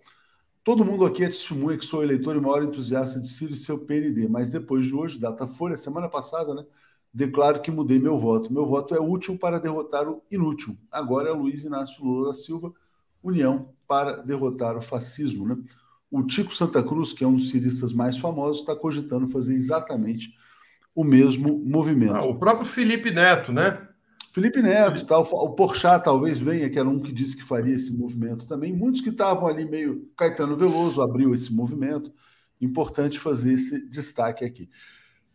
Todo 0.65 0.85
mundo 0.85 1.05
aqui 1.05 1.25
é 1.25 1.29
testemunha 1.29 1.79
que 1.79 1.85
sou 1.85 2.03
eleitor 2.03 2.37
e 2.37 2.41
maior 2.41 2.63
entusiasta 2.63 3.21
de 3.21 3.29
Ciro 3.29 3.53
e 3.53 3.57
seu 3.57 3.79
PND, 3.79 4.29
mas 4.29 4.51
depois 4.51 4.87
de 4.87 4.95
hoje, 4.95 5.21
data 5.21 5.47
folha, 5.47 5.77
semana 5.77 6.09
passada, 6.09 6.55
né? 6.55 6.65
Declaro 7.13 7.61
que 7.61 7.71
mudei 7.71 7.99
meu 7.99 8.19
voto. 8.19 8.53
Meu 8.53 8.67
voto 8.67 8.95
é 8.95 9.01
útil 9.01 9.39
para 9.39 9.61
derrotar 9.61 10.09
o 10.09 10.23
inútil. 10.31 10.79
Agora 10.91 11.29
é 11.29 11.33
Luiz 11.33 11.63
Inácio 11.63 12.05
Lula 12.05 12.29
da 12.29 12.35
Silva, 12.35 12.73
União 13.23 13.71
para 13.87 14.17
derrotar 14.17 14.77
o 14.77 14.81
fascismo, 14.81 15.47
né? 15.47 15.57
O 16.11 16.23
Tico 16.23 16.55
Santa 16.55 16.83
Cruz, 16.83 17.13
que 17.13 17.25
é 17.25 17.27
um 17.27 17.37
dos 17.37 17.51
ciristas 17.51 17.93
mais 17.93 18.19
famosos, 18.19 18.61
está 18.61 18.75
cogitando 18.75 19.29
fazer 19.29 19.55
exatamente 19.55 20.35
o 20.95 21.05
mesmo 21.05 21.59
movimento. 21.59 22.15
Ah, 22.15 22.25
o 22.25 22.39
próprio 22.39 22.67
Felipe 22.67 23.11
Neto, 23.11 23.53
né? 23.53 23.89
Felipe 24.33 24.63
Neto, 24.63 25.05
tal, 25.05 25.23
o 25.23 25.51
Porchat 25.51 26.03
talvez 26.03 26.41
venha, 26.41 26.69
que 26.69 26.79
era 26.79 26.89
um 26.89 27.01
que 27.01 27.13
disse 27.13 27.37
que 27.37 27.43
faria 27.43 27.75
esse 27.75 27.97
movimento 27.97 28.47
também. 28.47 28.73
Muitos 28.73 29.03
que 29.03 29.11
estavam 29.11 29.47
ali 29.47 29.69
meio. 29.69 30.11
Caetano 30.17 30.57
Veloso 30.57 31.03
abriu 31.03 31.35
esse 31.35 31.53
movimento. 31.53 32.11
Importante 32.61 33.19
fazer 33.19 33.53
esse 33.53 33.87
destaque 33.89 34.45
aqui. 34.45 34.71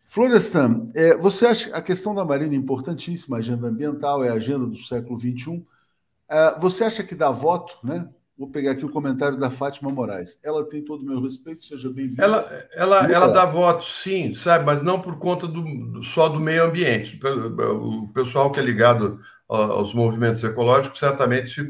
Florestan, 0.08 0.88
é, 0.94 1.14
você 1.16 1.46
acha 1.46 1.76
a 1.76 1.82
questão 1.82 2.14
da 2.14 2.24
Marina 2.24 2.54
é 2.54 2.56
importantíssima, 2.56 3.36
a 3.36 3.40
agenda 3.40 3.68
ambiental, 3.68 4.24
é 4.24 4.30
a 4.30 4.34
agenda 4.34 4.66
do 4.66 4.76
século 4.76 5.20
XXI. 5.20 5.62
É, 6.30 6.58
você 6.58 6.84
acha 6.84 7.04
que 7.04 7.14
dá 7.14 7.30
voto, 7.30 7.76
né? 7.84 8.08
Vou 8.36 8.48
pegar 8.48 8.70
aqui 8.70 8.86
o 8.86 8.90
comentário 8.90 9.36
da 9.36 9.50
Fátima 9.50 9.90
Moraes. 9.90 10.38
Ela 10.42 10.66
tem 10.66 10.82
todo 10.82 11.02
o 11.02 11.04
meu 11.04 11.20
respeito, 11.20 11.64
seja 11.64 11.90
bem-vinda. 11.90 12.22
Ela, 12.22 12.68
ela, 12.72 13.12
ela 13.12 13.26
dá 13.26 13.44
voto, 13.44 13.84
sim, 13.84 14.32
sabe, 14.32 14.64
mas 14.64 14.80
não 14.80 15.00
por 15.00 15.18
conta 15.18 15.46
do, 15.46 16.02
só 16.02 16.28
do 16.28 16.40
meio 16.40 16.64
ambiente. 16.64 17.20
O 17.22 18.08
pessoal 18.14 18.50
que 18.50 18.60
é 18.60 18.62
ligado 18.62 19.20
aos 19.46 19.92
movimentos 19.92 20.42
ecológicos 20.42 21.00
certamente 21.00 21.60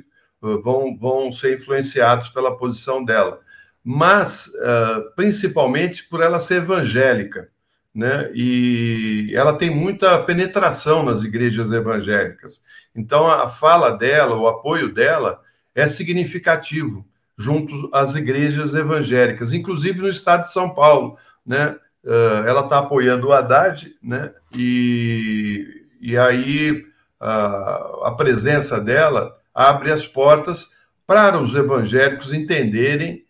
uh, 0.42 0.62
vão, 0.62 0.96
vão 0.96 1.33
ser 1.33 1.55
influenciados 1.55 2.29
pela 2.29 2.57
posição 2.57 3.05
dela. 3.05 3.40
Mas, 3.83 4.46
uh, 4.46 5.11
principalmente 5.16 6.07
por 6.07 6.20
ela 6.20 6.38
ser 6.38 6.57
evangélica. 6.57 7.51
Né? 7.99 8.31
E 8.33 9.33
ela 9.35 9.55
tem 9.55 9.71
muita 9.71 10.23
penetração 10.23 11.03
nas 11.03 11.25
igrejas 11.25 11.73
evangélicas. 11.73 12.63
Então, 12.95 13.29
a 13.29 13.49
fala 13.49 13.91
dela, 13.91 14.37
o 14.37 14.47
apoio 14.47 14.95
dela 14.95 15.41
é 15.75 15.85
significativo 15.85 17.05
junto 17.37 17.91
às 17.93 18.15
igrejas 18.15 18.77
evangélicas, 18.77 19.53
inclusive 19.53 20.01
no 20.01 20.09
estado 20.09 20.43
de 20.43 20.53
São 20.53 20.73
Paulo, 20.73 21.19
né? 21.45 21.75
Uh, 22.05 22.47
ela 22.47 22.61
está 22.61 22.79
apoiando 22.79 23.27
o 23.27 23.33
Haddad, 23.33 23.93
né? 24.01 24.33
E, 24.55 25.67
e 26.01 26.17
aí 26.17 26.87
a 27.19 28.15
presença 28.17 28.81
dela 28.81 29.37
abre 29.53 29.91
as 29.91 30.07
portas 30.07 30.69
para 31.05 31.37
os 31.37 31.53
evangélicos 31.53 32.33
entenderem 32.33 33.25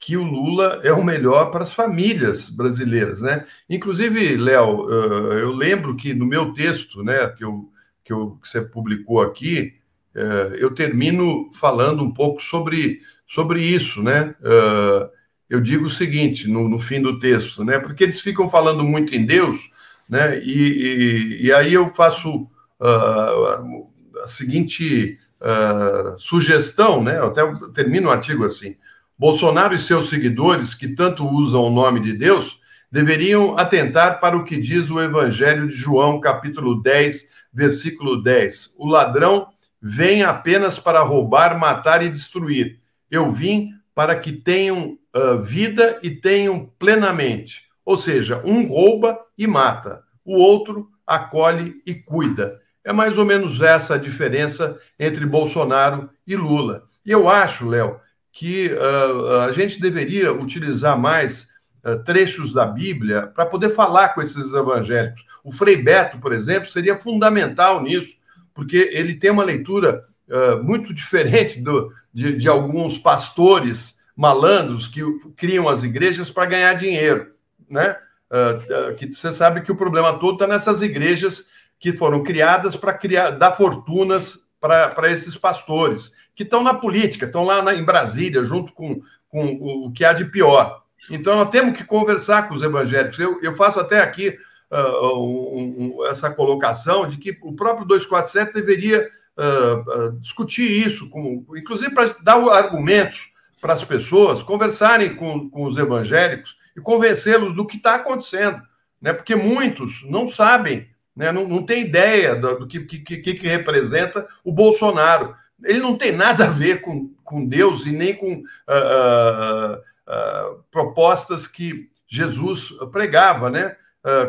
que 0.00 0.16
o 0.16 0.22
Lula 0.22 0.80
é 0.84 0.92
o 0.92 1.04
melhor 1.04 1.50
para 1.50 1.64
as 1.64 1.72
famílias 1.72 2.48
brasileiras, 2.48 3.20
né? 3.20 3.44
Inclusive, 3.68 4.36
Léo, 4.36 4.86
uh, 4.86 5.32
eu 5.32 5.52
lembro 5.52 5.96
que 5.96 6.14
no 6.14 6.24
meu 6.24 6.52
texto, 6.52 7.02
né, 7.02 7.28
que, 7.28 7.44
eu, 7.44 7.68
que, 8.04 8.12
eu, 8.12 8.38
que 8.40 8.48
você 8.48 8.62
publicou 8.62 9.20
aqui, 9.20 9.78
é, 10.18 10.56
eu 10.58 10.74
termino 10.74 11.48
falando 11.52 12.02
um 12.02 12.12
pouco 12.12 12.42
sobre, 12.42 13.00
sobre 13.26 13.62
isso, 13.62 14.02
né? 14.02 14.34
É, 14.42 15.10
eu 15.48 15.60
digo 15.60 15.84
o 15.86 15.90
seguinte 15.90 16.48
no, 16.48 16.68
no 16.68 16.78
fim 16.78 17.00
do 17.00 17.18
texto, 17.18 17.64
né? 17.64 17.78
Porque 17.78 18.02
eles 18.02 18.20
ficam 18.20 18.48
falando 18.48 18.82
muito 18.84 19.14
em 19.14 19.24
Deus, 19.24 19.70
né? 20.08 20.38
E, 20.40 21.38
e, 21.40 21.46
e 21.46 21.52
aí 21.52 21.72
eu 21.72 21.88
faço 21.90 22.48
uh, 22.80 23.86
a 24.24 24.26
seguinte 24.26 25.18
uh, 25.40 26.18
sugestão, 26.18 27.02
né? 27.02 27.18
Eu 27.18 27.26
até 27.26 27.42
termino 27.72 28.08
o 28.08 28.10
artigo 28.10 28.44
assim: 28.44 28.76
Bolsonaro 29.18 29.74
e 29.74 29.78
seus 29.80 30.08
seguidores, 30.08 30.74
que 30.74 30.86
tanto 30.86 31.26
usam 31.26 31.64
o 31.64 31.70
nome 31.70 31.98
de 31.98 32.12
Deus, 32.12 32.60
deveriam 32.90 33.58
atentar 33.58 34.20
para 34.20 34.36
o 34.36 34.44
que 34.44 34.56
diz 34.56 34.90
o 34.90 35.00
Evangelho 35.00 35.66
de 35.66 35.74
João, 35.74 36.20
capítulo 36.20 36.80
10, 36.80 37.28
versículo 37.52 38.22
10. 38.22 38.74
O 38.78 38.86
ladrão 38.86 39.48
vem 39.82 40.22
apenas 40.22 40.78
para 40.78 41.00
roubar, 41.00 41.58
matar 41.58 42.00
e 42.00 42.08
destruir. 42.08 42.78
Eu 43.10 43.32
vim 43.32 43.70
para 43.92 44.14
que 44.14 44.30
tenham 44.30 44.96
uh, 45.12 45.42
vida 45.42 45.98
e 46.00 46.10
tenham 46.12 46.70
plenamente. 46.78 47.64
Ou 47.84 47.96
seja, 47.96 48.40
um 48.44 48.66
rouba 48.66 49.18
e 49.36 49.48
mata, 49.48 50.04
o 50.24 50.36
outro 50.38 50.88
acolhe 51.04 51.82
e 51.84 51.92
cuida. 51.92 52.60
É 52.84 52.92
mais 52.92 53.18
ou 53.18 53.24
menos 53.24 53.60
essa 53.62 53.96
a 53.96 53.98
diferença 53.98 54.78
entre 54.96 55.26
Bolsonaro 55.26 56.08
e 56.24 56.36
Lula. 56.36 56.84
E 57.04 57.10
eu 57.10 57.28
acho, 57.28 57.68
Léo, 57.68 57.98
que 58.32 58.70
uh, 58.72 59.40
a 59.40 59.52
gente 59.52 59.80
deveria 59.80 60.32
utilizar 60.32 60.98
mais 60.98 61.48
uh, 61.84 61.98
trechos 62.04 62.52
da 62.52 62.66
Bíblia 62.66 63.26
para 63.26 63.46
poder 63.46 63.70
falar 63.70 64.10
com 64.10 64.22
esses 64.22 64.52
evangélicos. 64.52 65.24
O 65.42 65.52
Frei 65.52 65.76
Beto, 65.76 66.18
por 66.18 66.32
exemplo, 66.32 66.68
seria 66.68 67.00
fundamental 67.00 67.82
nisso, 67.82 68.14
porque 68.54 68.90
ele 68.92 69.14
tem 69.14 69.30
uma 69.30 69.44
leitura 69.44 70.02
uh, 70.28 70.62
muito 70.62 70.92
diferente 70.92 71.60
do, 71.60 71.92
de, 72.12 72.36
de 72.36 72.48
alguns 72.48 72.98
pastores 72.98 73.98
malandros 74.14 74.88
que 74.88 75.00
criam 75.36 75.68
as 75.68 75.84
igrejas 75.84 76.30
para 76.30 76.46
ganhar 76.46 76.74
dinheiro, 76.74 77.32
né? 77.68 77.96
Uh, 78.30 78.94
que 78.94 79.10
você 79.10 79.32
sabe 79.32 79.62
que 79.62 79.72
o 79.72 79.76
problema 79.76 80.18
todo 80.18 80.34
está 80.34 80.46
nessas 80.46 80.82
igrejas 80.82 81.48
que 81.78 81.96
foram 81.96 82.22
criadas 82.22 82.76
para 82.76 82.92
criar 82.92 83.30
dar 83.30 83.52
fortunas 83.52 84.48
para 84.60 85.10
esses 85.10 85.36
pastores 85.36 86.12
que 86.38 86.44
estão 86.44 86.62
na 86.62 86.72
política, 86.72 87.26
estão 87.26 87.44
lá 87.44 87.60
na, 87.60 87.74
em 87.74 87.82
Brasília, 87.82 88.44
junto 88.44 88.72
com, 88.72 89.00
com 89.28 89.44
o, 89.44 89.86
o, 89.86 89.92
que 89.92 90.04
há 90.04 90.12
de 90.12 90.24
pior. 90.26 90.84
Então, 91.10 91.34
nós 91.34 91.50
temos 91.50 91.76
que 91.76 91.82
conversar 91.82 92.46
com 92.46 92.54
os 92.54 92.62
evangélicos. 92.62 93.18
Eu, 93.18 93.40
eu 93.42 93.56
faço 93.56 93.80
até 93.80 94.00
aqui 94.00 94.38
uh, 94.70 95.16
um, 95.16 95.96
um, 95.98 96.06
essa 96.06 96.30
colocação 96.30 97.08
de 97.08 97.16
que 97.16 97.36
o 97.42 97.56
próprio 97.56 97.84
247 97.84 98.54
deveria 98.54 99.10
uh, 99.36 100.06
uh, 100.06 100.12
discutir 100.20 100.70
isso, 100.70 101.10
com, 101.10 101.44
inclusive 101.56 101.92
para 101.92 102.14
dar 102.22 102.36
argumentos 102.52 103.32
para 103.60 103.72
as 103.72 103.82
pessoas 103.82 104.40
conversarem 104.40 105.16
com, 105.16 105.50
com 105.50 105.64
os 105.64 105.76
evangélicos 105.76 106.56
e 106.76 106.80
convencê-los 106.80 107.52
do 107.52 107.66
que 107.66 107.78
está 107.78 107.96
acontecendo, 107.96 108.62
né? 109.02 109.12
porque 109.12 109.34
muitos 109.34 110.04
não 110.08 110.24
sabem, 110.24 110.88
né? 111.16 111.32
não, 111.32 111.48
não 111.48 111.66
têm 111.66 111.82
ideia 111.82 112.36
do, 112.36 112.60
do 112.60 112.68
que, 112.68 112.78
que, 112.78 113.16
que, 113.16 113.34
que 113.34 113.48
representa 113.48 114.24
o 114.44 114.52
Bolsonaro. 114.52 115.34
Ele 115.64 115.80
não 115.80 115.96
tem 115.96 116.12
nada 116.12 116.46
a 116.46 116.50
ver 116.50 116.80
com, 116.80 117.12
com 117.24 117.44
Deus 117.44 117.86
e 117.86 117.92
nem 117.92 118.14
com 118.14 118.34
uh, 118.34 119.74
uh, 119.76 120.62
propostas 120.70 121.46
que 121.46 121.90
Jesus 122.06 122.70
pregava. 122.92 123.50
Né? 123.50 123.76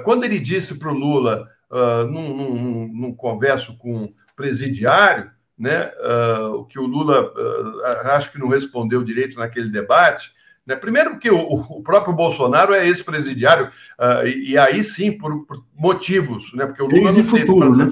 quando 0.04 0.26
ele 0.26 0.40
disse 0.40 0.78
para 0.78 0.90
o 0.90 0.94
Lula, 0.94 1.48
num, 2.10 2.36
num, 2.36 2.92
num 2.94 3.14
converso 3.14 3.78
com 3.78 4.12
presidiário, 4.36 5.32
né? 5.60 5.92
Uh, 6.00 6.56
o 6.56 6.66
que 6.66 6.80
o 6.80 6.88
Lula 6.88 7.34
uh, 7.36 8.08
acho 8.12 8.32
que 8.32 8.40
não 8.40 8.48
respondeu 8.48 9.04
direito 9.04 9.38
naquele 9.38 9.70
debate. 9.70 10.32
Né? 10.66 10.76
Primeiro, 10.78 11.12
porque 11.12 11.30
o, 11.30 11.38
o 11.38 11.84
próprio 11.84 12.14
Bolsonaro 12.14 12.74
é 12.74 12.88
ex-presidiário, 12.88 13.68
uh, 13.68 14.26
e, 14.26 14.52
e, 14.52 14.58
aí 14.58 14.82
sim, 14.82 15.12
por, 15.12 15.46
por, 15.46 15.62
motivos, 15.76 16.54
né? 16.54 16.66
Porque 16.66 16.82
o 16.82 16.88
Lula 16.88 17.12
não 17.12 17.24
futuro, 17.26 17.76
né? 17.76 17.90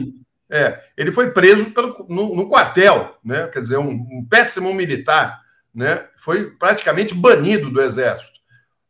É, 0.50 0.82
ele 0.96 1.12
foi 1.12 1.32
preso 1.32 1.72
pelo, 1.72 2.06
no, 2.08 2.36
no, 2.36 2.48
quartel, 2.48 3.18
né? 3.24 3.48
Quer 3.48 3.60
dizer, 3.60 3.78
um, 3.78 3.92
um, 3.92 4.26
péssimo 4.30 4.74
militar, 4.74 5.42
né? 5.74 6.06
Foi 6.18 6.52
praticamente 6.52 7.14
banido 7.14 7.70
do 7.70 7.82
exército, 7.82 8.40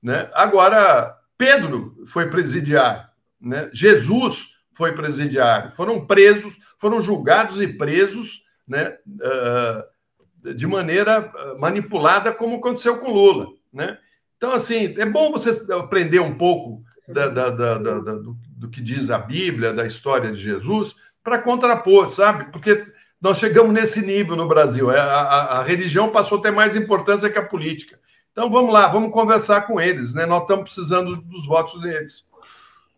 né? 0.01 0.29
Agora, 0.33 1.17
Pedro 1.37 1.95
foi 2.05 2.29
presidiário, 2.29 3.07
né? 3.41 3.69
Jesus 3.73 4.55
foi 4.77 4.93
presidiário, 4.93 5.71
foram 5.71 6.05
presos, 6.05 6.55
foram 6.77 7.01
julgados 7.01 7.59
e 7.59 7.67
presos 7.67 8.43
né, 8.67 8.95
uh, 9.07 10.53
de 10.53 10.67
maneira 10.67 11.31
manipulada, 11.57 12.31
como 12.31 12.57
aconteceu 12.57 12.99
com 12.99 13.11
Lula. 13.11 13.47
Né? 13.73 13.97
Então, 14.37 14.51
assim, 14.51 14.93
é 14.97 15.05
bom 15.05 15.31
você 15.31 15.73
aprender 15.73 16.19
um 16.19 16.37
pouco 16.37 16.83
da, 17.07 17.27
da, 17.27 17.49
da, 17.49 17.77
do, 17.77 18.37
do, 18.47 18.69
que 18.69 18.81
diz 18.81 19.09
a 19.09 19.17
Bíblia, 19.17 19.73
da 19.73 19.85
história 19.85 20.31
de 20.31 20.39
Jesus, 20.39 20.95
para 21.27 21.39
contrapor, 21.39 22.09
sabe? 22.09 22.49
Porque 22.53 22.85
nós 23.19 23.37
chegamos 23.37 23.73
nesse 23.73 24.01
nível 24.01 24.37
no 24.37 24.47
Brasil. 24.47 24.89
É, 24.89 24.97
a, 24.97 25.03
a, 25.03 25.59
a, 25.59 25.63
religião 25.63 26.09
passou 26.09 26.37
a 26.37 26.41
ter 26.41 26.51
mais 26.51 26.73
importância 26.73 27.29
que 27.29 27.37
a 27.37 27.43
política. 27.43 27.99
Então, 28.31 28.49
vamos 28.49 28.71
lá, 28.71 28.87
vamos 28.87 29.11
conversar 29.11 29.67
com 29.67 29.81
eles. 29.81 30.13
Né? 30.13 30.25
Nós 30.25 30.43
estamos 30.43 30.63
precisando 30.63 31.17
dos 31.17 31.45
votos 31.45 31.81
deles. 31.81 32.23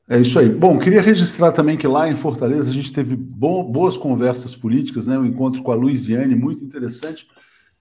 É 0.07 0.19
isso 0.19 0.37
aí. 0.37 0.47
Bom, 0.47 0.77
queria 0.77 1.01
registrar 1.01 1.51
também 1.51 1.75
que 1.75 1.87
lá 1.87 2.07
em 2.07 2.15
Fortaleza 2.15 2.69
a 2.69 2.73
gente 2.73 2.93
teve 2.93 3.15
boas 3.15 3.97
conversas 3.97 4.55
políticas, 4.55 5.07
né? 5.07 5.17
Um 5.17 5.25
encontro 5.25 5.63
com 5.63 5.71
a 5.71 5.75
Luiziane, 5.75 6.35
muito 6.35 6.63
interessante. 6.63 7.27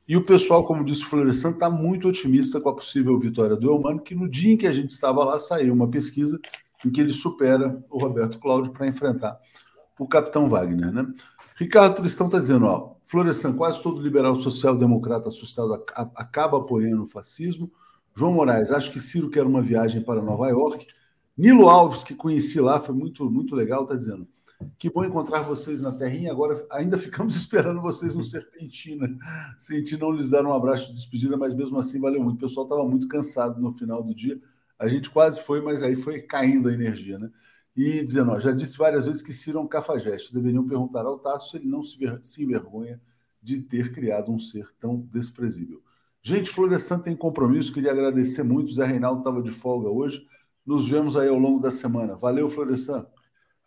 E 0.07 0.17
o 0.17 0.25
pessoal, 0.25 0.65
como 0.65 0.85
disse 0.85 1.03
o 1.03 1.07
Florestan, 1.07 1.51
está 1.51 1.69
muito 1.69 2.09
otimista 2.09 2.59
com 2.59 2.71
a 2.71 2.75
possível 2.75 3.19
vitória 3.19 3.55
do 3.55 3.71
Elmano, 3.71 4.01
que 4.01 4.15
no 4.15 4.27
dia 4.27 4.53
em 4.55 4.57
que 4.57 4.67
a 4.67 4.73
gente 4.73 4.91
estava 4.91 5.25
lá 5.25 5.39
saiu 5.39 5.75
uma 5.75 5.89
pesquisa 5.89 6.41
em 6.85 6.91
que 6.91 7.01
ele 7.01 7.13
supera 7.13 7.79
o 7.91 7.99
Roberto 7.99 8.39
Cláudio 8.39 8.73
para 8.73 8.87
enfrentar 8.87 9.39
o 9.99 10.07
capitão 10.07 10.49
Wagner, 10.49 10.93
né? 10.93 11.07
Ricardo 11.57 11.97
Tristão 11.97 12.27
está 12.27 12.39
dizendo, 12.39 12.67
ó, 12.67 12.95
Florestan, 13.05 13.53
quase 13.55 13.83
todo 13.83 14.01
liberal 14.01 14.37
social-democrata 14.37 15.29
assustado 15.29 15.75
acaba 15.95 16.59
apoiando 16.59 17.03
o 17.03 17.07
fascismo. 17.07 17.71
João 18.15 18.33
Moraes, 18.33 18.71
acho 18.71 18.93
que 18.93 19.01
Ciro 19.01 19.31
quer 19.31 19.45
uma 19.45 19.63
viagem 19.63 20.03
para 20.03 20.23
Nova 20.23 20.49
York. 20.49 20.87
Nilo 21.37 21.69
Alves, 21.69 22.03
que 22.03 22.15
conheci 22.15 22.61
lá, 22.61 22.81
foi 22.81 22.95
muito, 22.95 23.31
muito 23.31 23.55
legal, 23.55 23.83
está 23.83 23.95
dizendo. 23.95 24.29
Que 24.77 24.91
bom 24.91 25.05
encontrar 25.05 25.43
vocês 25.43 25.81
na 25.81 25.93
terrinha. 25.93 26.33
Agora 26.33 26.67
ainda 26.71 26.99
ficamos 26.99 27.35
esperando 27.37 27.81
vocês 27.81 28.15
no 28.15 28.23
Serpentina. 28.23 29.09
Senti 29.59 29.97
não 29.97 30.11
lhes 30.11 30.29
dar 30.29 30.45
um 30.45 30.53
abraço 30.53 30.87
de 30.89 30.97
despedida, 30.97 31.37
mas 31.37 31.55
mesmo 31.55 31.79
assim 31.79 32.01
valeu 32.01 32.23
muito. 32.23 32.37
O 32.37 32.41
pessoal 32.41 32.67
estava 32.67 32.85
muito 32.85 33.07
cansado 33.09 33.61
no 33.61 33.73
final 33.73 34.03
do 34.03 34.15
dia. 34.15 34.41
A 34.79 34.87
gente 34.87 35.11
quase 35.11 35.41
foi, 35.41 35.61
mas 35.61 35.83
aí 35.83 35.97
foi 35.97 36.23
caindo 36.23 36.69
a 36.69 36.73
energia, 36.73 37.19
né? 37.19 37.31
E 37.79 38.05
dizendo, 38.05 38.33
ó, 38.33 38.41
já 38.41 38.51
disse 38.51 38.77
várias 38.77 39.07
vezes 39.07 39.23
que 39.23 39.33
Ciro 39.33 39.61
é 39.61 39.63
um 39.63 39.69
cafajeste. 39.69 40.35
Deveriam 40.35 40.67
perguntar 40.67 41.07
ao 41.07 41.17
Tasso 41.17 41.53
se 41.53 41.59
ele 41.59 41.69
não 41.69 41.81
se, 41.81 41.97
envergonha 42.43 43.01
de 43.41 43.61
ter 43.61 43.93
criado 43.93 44.33
um 44.33 44.39
ser 44.41 44.67
tão 44.81 44.99
desprezível. 45.09 45.81
Gente, 46.21 46.51
Florestan 46.51 46.99
tem 46.99 47.15
compromisso, 47.15 47.73
queria 47.73 47.93
agradecer 47.93 48.43
muito. 48.43 48.73
Zé 48.73 48.85
Reinaldo 48.85 49.21
estava 49.21 49.41
de 49.41 49.53
folga 49.53 49.89
hoje. 49.89 50.27
Nos 50.67 50.89
vemos 50.89 51.17
aí 51.17 51.29
ao 51.29 51.39
longo 51.39 51.61
da 51.61 51.71
semana. 51.71 52.17
Valeu, 52.17 52.49
Florestan. 52.49 53.07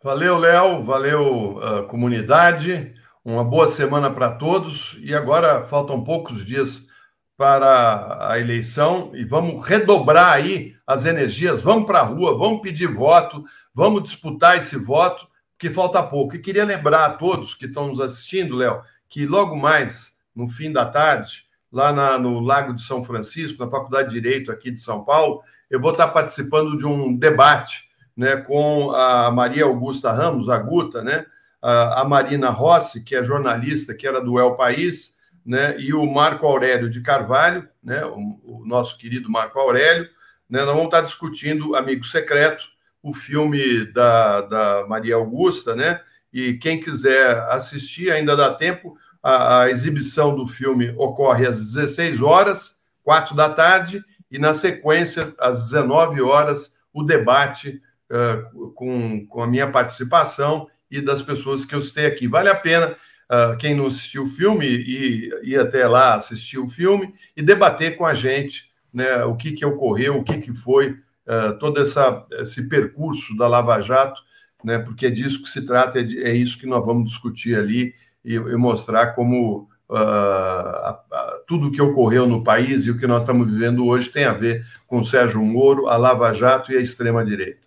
Valeu, 0.04 0.36
Léo. 0.36 0.84
Valeu, 0.84 1.56
uh, 1.56 1.86
comunidade. 1.86 2.92
Uma 3.24 3.42
boa 3.42 3.66
semana 3.66 4.10
para 4.10 4.32
todos. 4.32 4.94
E 5.00 5.14
agora 5.14 5.64
faltam 5.64 6.04
poucos 6.04 6.44
dias 6.44 6.86
para 7.36 8.28
a 8.30 8.38
eleição 8.38 9.10
e 9.14 9.24
vamos 9.24 9.64
redobrar 9.66 10.34
aí 10.34 10.74
as 10.86 11.06
energias. 11.06 11.62
Vamos 11.62 11.86
para 11.86 12.00
a 12.00 12.04
rua, 12.04 12.36
vamos 12.36 12.60
pedir 12.60 12.86
voto, 12.86 13.44
vamos 13.74 14.02
disputar 14.04 14.56
esse 14.56 14.76
voto, 14.76 15.26
porque 15.52 15.70
falta 15.70 16.02
pouco. 16.02 16.36
E 16.36 16.40
queria 16.40 16.64
lembrar 16.64 17.06
a 17.06 17.14
todos 17.14 17.54
que 17.54 17.66
estão 17.66 17.88
nos 17.88 18.00
assistindo, 18.00 18.56
Léo, 18.56 18.82
que 19.08 19.26
logo 19.26 19.56
mais, 19.56 20.16
no 20.34 20.48
fim 20.48 20.72
da 20.72 20.86
tarde, 20.86 21.44
lá 21.72 21.92
na, 21.92 22.18
no 22.18 22.40
Lago 22.40 22.74
de 22.74 22.82
São 22.82 23.02
Francisco, 23.02 23.64
na 23.64 23.70
Faculdade 23.70 24.10
de 24.10 24.20
Direito 24.20 24.52
aqui 24.52 24.70
de 24.70 24.80
São 24.80 25.04
Paulo, 25.04 25.42
eu 25.70 25.80
vou 25.80 25.92
estar 25.92 26.08
participando 26.08 26.76
de 26.76 26.86
um 26.86 27.16
debate 27.16 27.88
né, 28.16 28.36
com 28.36 28.90
a 28.92 29.30
Maria 29.30 29.64
Augusta 29.64 30.12
Ramos, 30.12 30.50
a 30.50 30.58
Guta, 30.58 31.02
né, 31.02 31.24
a 31.62 32.04
Marina 32.04 32.50
Rossi, 32.50 33.04
que 33.04 33.14
é 33.14 33.22
jornalista, 33.22 33.94
que 33.94 34.06
era 34.06 34.20
do 34.20 34.38
El 34.38 34.56
País, 34.56 35.16
né, 35.44 35.76
e 35.78 35.92
o 35.92 36.06
Marco 36.06 36.46
Aurélio 36.46 36.88
de 36.88 37.00
Carvalho, 37.00 37.68
né, 37.82 38.04
o, 38.04 38.40
o 38.44 38.66
nosso 38.66 38.96
querido 38.96 39.30
Marco 39.30 39.58
Aurélio. 39.58 40.08
Né, 40.48 40.60
nós 40.60 40.68
vamos 40.68 40.84
estar 40.84 41.00
discutindo 41.00 41.74
Amigo 41.74 42.04
Secreto, 42.04 42.64
o 43.02 43.12
filme 43.12 43.84
da, 43.86 44.42
da 44.42 44.86
Maria 44.88 45.16
Augusta, 45.16 45.74
né? 45.74 46.00
E 46.32 46.54
quem 46.54 46.78
quiser 46.78 47.36
assistir, 47.50 48.10
ainda 48.10 48.36
dá 48.36 48.54
tempo. 48.54 48.96
A, 49.22 49.62
a 49.62 49.70
exibição 49.70 50.34
do 50.34 50.46
filme 50.46 50.94
ocorre 50.96 51.46
às 51.46 51.58
16 51.58 52.20
horas, 52.20 52.80
4 53.02 53.34
da 53.34 53.48
tarde, 53.48 54.04
e, 54.30 54.38
na 54.38 54.54
sequência, 54.54 55.34
às 55.38 55.64
19 55.64 56.22
horas, 56.22 56.72
o 56.92 57.02
debate 57.02 57.82
uh, 58.10 58.72
com, 58.72 59.26
com 59.26 59.42
a 59.42 59.46
minha 59.46 59.70
participação 59.70 60.68
e 60.90 61.00
das 61.00 61.20
pessoas 61.20 61.64
que 61.64 61.74
eu 61.74 61.82
citei 61.82 62.06
aqui. 62.06 62.26
Vale 62.26 62.48
a 62.48 62.54
pena 62.54 62.96
uh, 63.30 63.56
quem 63.56 63.74
não 63.74 63.86
assistiu 63.86 64.22
o 64.22 64.28
filme 64.28 64.66
ir, 64.66 65.40
ir 65.42 65.58
até 65.58 65.86
lá 65.86 66.14
assistir 66.14 66.58
o 66.58 66.68
filme 66.68 67.14
e 67.36 67.42
debater 67.42 67.96
com 67.96 68.06
a 68.06 68.14
gente 68.14 68.70
né, 68.92 69.24
o 69.24 69.34
que, 69.36 69.52
que 69.52 69.64
ocorreu, 69.64 70.18
o 70.18 70.24
que, 70.24 70.38
que 70.38 70.52
foi 70.52 70.90
uh, 70.90 71.58
todo 71.58 71.80
essa, 71.80 72.26
esse 72.32 72.68
percurso 72.68 73.36
da 73.36 73.46
Lava 73.46 73.80
Jato, 73.80 74.20
né, 74.64 74.78
porque 74.78 75.06
é 75.06 75.10
disso 75.10 75.42
que 75.42 75.48
se 75.48 75.64
trata, 75.64 75.98
é, 75.98 76.02
é 76.02 76.34
isso 76.34 76.58
que 76.58 76.66
nós 76.66 76.84
vamos 76.84 77.04
discutir 77.04 77.56
ali 77.56 77.94
e, 78.24 78.34
e 78.34 78.56
mostrar 78.56 79.14
como 79.14 79.68
uh, 79.88 81.42
tudo 81.46 81.68
o 81.68 81.70
que 81.70 81.82
ocorreu 81.82 82.26
no 82.26 82.42
país 82.44 82.84
e 82.84 82.90
o 82.90 82.98
que 82.98 83.06
nós 83.06 83.22
estamos 83.22 83.50
vivendo 83.50 83.86
hoje 83.86 84.08
tem 84.08 84.24
a 84.24 84.32
ver 84.32 84.64
com 84.86 85.00
o 85.00 85.04
Sérgio 85.04 85.42
Moro, 85.42 85.88
a 85.88 85.96
Lava 85.96 86.32
Jato 86.32 86.72
e 86.72 86.76
a 86.76 86.80
extrema-direita. 86.80 87.62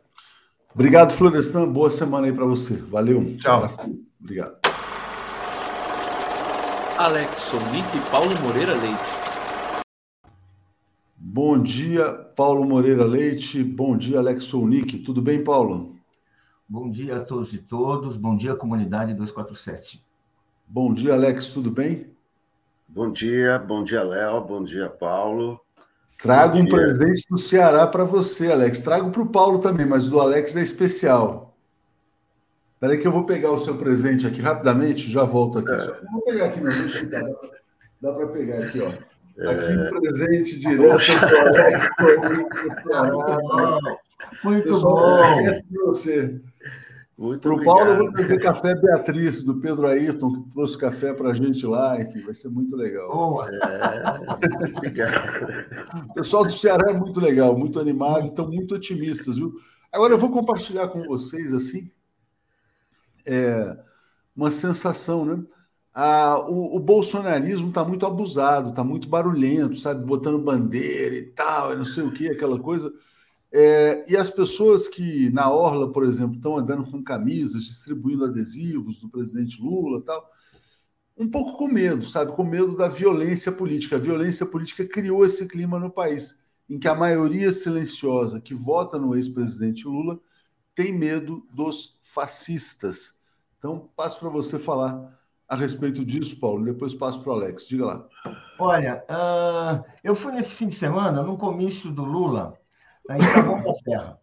Obrigado, 0.73 1.13
Florestan. 1.13 1.71
Boa 1.71 1.89
semana 1.89 2.27
aí 2.27 2.33
para 2.33 2.45
você. 2.45 2.75
Valeu. 2.75 3.35
Tchau. 3.37 3.65
Obrigado. 4.19 4.74
Alex 6.97 7.39
Sonic 7.39 7.97
e 7.97 8.09
Paulo 8.09 8.31
Moreira 8.41 8.73
Leite. 8.73 9.83
Bom 11.17 11.61
dia, 11.61 12.09
Paulo 12.37 12.63
Moreira 12.63 13.03
Leite. 13.03 13.61
Bom 13.61 13.97
dia, 13.97 14.19
Alex 14.19 14.45
Sonic. 14.45 14.99
Tudo 14.99 15.21
bem, 15.21 15.43
Paulo? 15.43 15.93
Bom 16.65 16.89
dia 16.89 17.17
a 17.17 17.19
todos 17.19 17.53
e 17.53 17.57
todos. 17.57 18.15
Bom 18.15 18.37
dia, 18.37 18.55
comunidade 18.55 19.13
247. 19.13 20.01
Bom 20.65 20.93
dia, 20.93 21.13
Alex. 21.15 21.49
Tudo 21.49 21.69
bem? 21.69 22.15
Bom 22.87 23.11
dia, 23.11 23.59
bom 23.59 23.83
dia, 23.83 24.01
Léo, 24.01 24.39
bom 24.39 24.63
dia, 24.63 24.89
Paulo. 24.89 25.59
Trago 26.17 26.57
um 26.57 26.65
presente 26.65 27.25
do 27.29 27.37
Ceará 27.37 27.85
para 27.85 28.05
você, 28.05 28.49
Alex. 28.53 28.79
Trago 28.79 29.11
para 29.11 29.21
o 29.21 29.29
Paulo 29.29 29.59
também, 29.59 29.85
mas 29.85 30.07
o 30.07 30.11
do 30.11 30.21
Alex 30.21 30.55
é 30.55 30.61
especial. 30.61 31.44
Espera 32.85 32.93
aí 32.93 33.01
que 33.01 33.07
eu 33.07 33.11
vou 33.11 33.23
pegar 33.23 33.51
o 33.51 33.57
seu 33.57 33.75
presente 33.77 34.27
aqui 34.27 34.39
rapidamente, 34.39 35.09
já 35.09 35.23
volto 35.23 35.57
aqui. 35.57 35.71
É. 35.71 36.11
Vou 36.11 36.21
pegar 36.21 36.45
aqui, 36.45 36.61
não, 36.61 36.69
deixa 36.69 37.03
eu 37.03 37.39
Dá 37.99 38.13
para 38.13 38.27
pegar 38.27 38.59
aqui, 38.59 38.79
ó. 38.79 38.91
É. 39.41 39.49
Aqui 39.49 39.73
um 39.73 39.99
presente 39.99 40.59
direto 40.59 40.79
do 40.79 41.37
Alex. 41.37 41.89
Muito 44.43 44.79
bom. 44.81 45.17
Muito 45.17 45.85
você. 45.85 46.39
Muito 47.17 47.41
Para 47.41 47.53
o 47.55 47.63
Paulo, 47.63 47.91
eu 47.91 47.97
vou 47.97 48.11
trazer 48.11 48.39
café 48.39 48.75
Beatriz, 48.75 49.41
do 49.41 49.59
Pedro 49.59 49.87
Ayrton, 49.87 50.43
que 50.43 50.51
trouxe 50.51 50.77
café 50.77 51.11
para 51.11 51.31
a 51.31 51.33
gente 51.33 51.65
lá. 51.65 51.99
Enfim, 51.99 52.21
vai 52.21 52.35
ser 52.35 52.49
muito 52.49 52.75
legal. 52.75 53.09
Boa. 53.09 53.47
É, 53.49 54.19
o 56.11 56.13
pessoal 56.13 56.43
do 56.43 56.51
Ceará 56.51 56.91
é 56.91 56.93
muito 56.93 57.19
legal, 57.19 57.57
muito 57.57 57.79
animado, 57.79 58.27
estão 58.27 58.47
muito 58.47 58.75
otimistas, 58.75 59.37
viu? 59.37 59.55
Agora 59.91 60.13
eu 60.13 60.17
vou 60.19 60.29
compartilhar 60.29 60.89
com 60.89 61.01
vocês, 61.03 61.53
assim, 61.53 61.89
é, 63.27 63.77
uma 64.35 64.51
sensação, 64.51 65.25
né? 65.25 65.43
Ah, 65.93 66.39
o, 66.49 66.75
o 66.75 66.79
bolsonarismo 66.79 67.69
está 67.69 67.83
muito 67.85 68.05
abusado, 68.05 68.69
está 68.69 68.83
muito 68.83 69.07
barulhento, 69.07 69.77
sabe? 69.77 70.05
Botando 70.05 70.39
bandeira 70.43 71.15
e 71.15 71.23
tal, 71.27 71.73
e 71.73 71.77
não 71.77 71.85
sei 71.85 72.03
o 72.03 72.11
que, 72.11 72.29
aquela 72.29 72.59
coisa. 72.59 72.93
É, 73.51 74.05
e 74.11 74.17
as 74.17 74.29
pessoas 74.29 74.87
que 74.87 75.29
na 75.31 75.49
Orla, 75.49 75.91
por 75.91 76.05
exemplo, 76.05 76.35
estão 76.35 76.57
andando 76.57 76.89
com 76.91 77.01
camisas, 77.03 77.63
distribuindo 77.63 78.25
adesivos 78.25 78.99
do 78.99 79.09
presidente 79.09 79.61
Lula 79.61 80.01
tal, 80.01 80.29
um 81.17 81.29
pouco 81.29 81.57
com 81.57 81.67
medo, 81.67 82.05
sabe? 82.05 82.33
Com 82.33 82.43
medo 82.43 82.75
da 82.75 82.87
violência 82.87 83.51
política. 83.51 83.95
A 83.95 83.99
violência 83.99 84.45
política 84.45 84.85
criou 84.85 85.25
esse 85.25 85.47
clima 85.47 85.79
no 85.79 85.89
país, 85.89 86.39
em 86.69 86.77
que 86.77 86.87
a 86.87 86.95
maioria 86.95 87.53
silenciosa 87.53 88.41
que 88.41 88.53
vota 88.53 88.97
no 88.99 89.15
ex-presidente 89.15 89.87
Lula 89.87 90.19
tem 90.75 90.91
medo 90.91 91.47
dos 91.53 91.97
fascistas. 92.03 93.14
Então, 93.65 93.89
passo 93.95 94.19
para 94.19 94.29
você 94.29 94.59
falar 94.59 95.19
a 95.49 95.55
respeito 95.55 96.05
disso, 96.05 96.39
Paulo, 96.39 96.63
depois 96.63 96.93
passo 96.93 97.19
para 97.23 97.31
o 97.31 97.33
Alex. 97.33 97.65
Diga 97.67 97.85
lá. 97.87 98.07
Olha, 98.59 99.03
uh, 99.09 99.83
eu 100.03 100.13
fui 100.13 100.31
nesse 100.33 100.51
fim 100.51 100.67
de 100.67 100.75
semana 100.75 101.23
num 101.23 101.35
comício 101.35 101.91
do 101.91 102.03
Lula 102.03 102.59
em 103.09 103.17
Taboão 103.17 103.63
da 103.63 103.73
Serra. 103.73 104.19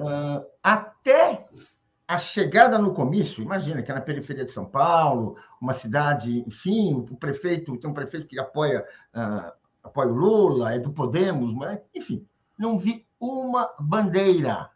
Uh, 0.00 0.44
até 0.60 1.46
a 2.08 2.18
chegada 2.18 2.80
no 2.80 2.94
comício, 2.94 3.44
imagina 3.44 3.80
que 3.80 3.92
é 3.92 3.94
na 3.94 4.00
periferia 4.00 4.44
de 4.44 4.50
São 4.50 4.66
Paulo, 4.66 5.36
uma 5.60 5.72
cidade, 5.72 6.40
enfim, 6.48 7.06
o 7.08 7.14
prefeito, 7.14 7.76
tem 7.76 7.88
um 7.88 7.94
prefeito 7.94 8.26
que 8.26 8.40
apoia, 8.40 8.84
uh, 9.14 9.52
apoia 9.84 10.08
o 10.08 10.16
Lula, 10.16 10.74
é 10.74 10.80
do 10.80 10.92
Podemos, 10.92 11.54
mas, 11.54 11.78
enfim, 11.94 12.26
não 12.58 12.76
vi 12.76 13.06
uma 13.20 13.72
bandeira. 13.78 14.68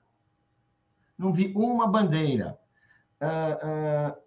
Não 1.19 1.33
vi 1.33 1.53
uma 1.57 1.89
bandeira. 1.89 2.63
Uh, 3.23 4.15
uh, 4.15 4.25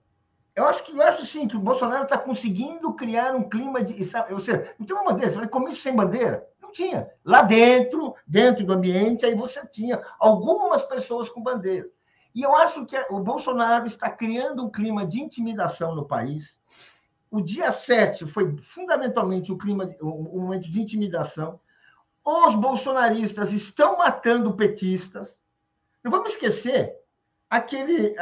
eu 0.57 0.65
acho 0.65 0.83
que 0.83 0.91
eu 0.91 1.03
acho 1.03 1.23
sim 1.23 1.47
que 1.47 1.55
o 1.55 1.59
Bolsonaro 1.59 2.05
está 2.05 2.17
conseguindo 2.17 2.91
criar 2.93 3.35
um 3.35 3.47
clima 3.47 3.83
de. 3.83 3.95
Ou 4.31 4.39
seja, 4.39 4.73
não 4.79 4.87
tem 4.87 4.95
uma 4.95 5.13
bandeira, 5.13 5.47
comício 5.47 5.81
sem 5.81 5.95
bandeira. 5.95 6.47
Não 6.59 6.71
tinha. 6.71 7.07
Lá 7.23 7.43
dentro, 7.43 8.15
dentro 8.25 8.65
do 8.65 8.73
ambiente, 8.73 9.23
aí 9.23 9.35
você 9.35 9.63
tinha 9.67 10.01
algumas 10.19 10.81
pessoas 10.81 11.29
com 11.29 11.43
bandeira. 11.43 11.87
E 12.33 12.41
eu 12.41 12.55
acho 12.55 12.87
que 12.87 12.97
o 13.11 13.19
Bolsonaro 13.19 13.85
está 13.85 14.09
criando 14.09 14.65
um 14.65 14.71
clima 14.71 15.05
de 15.05 15.21
intimidação 15.21 15.93
no 15.93 16.07
país. 16.07 16.59
O 17.29 17.39
dia 17.39 17.71
7 17.71 18.25
foi 18.25 18.57
fundamentalmente 18.57 19.51
um 19.51 19.57
clima, 19.59 19.95
um 20.01 20.41
momento 20.41 20.71
de 20.71 20.81
intimidação. 20.81 21.59
Os 22.25 22.55
bolsonaristas 22.55 23.53
estão 23.53 23.99
matando 23.99 24.53
petistas. 24.55 25.39
Não 26.03 26.09
vamos 26.09 26.31
esquecer 26.31 26.96
aquele, 27.49 28.15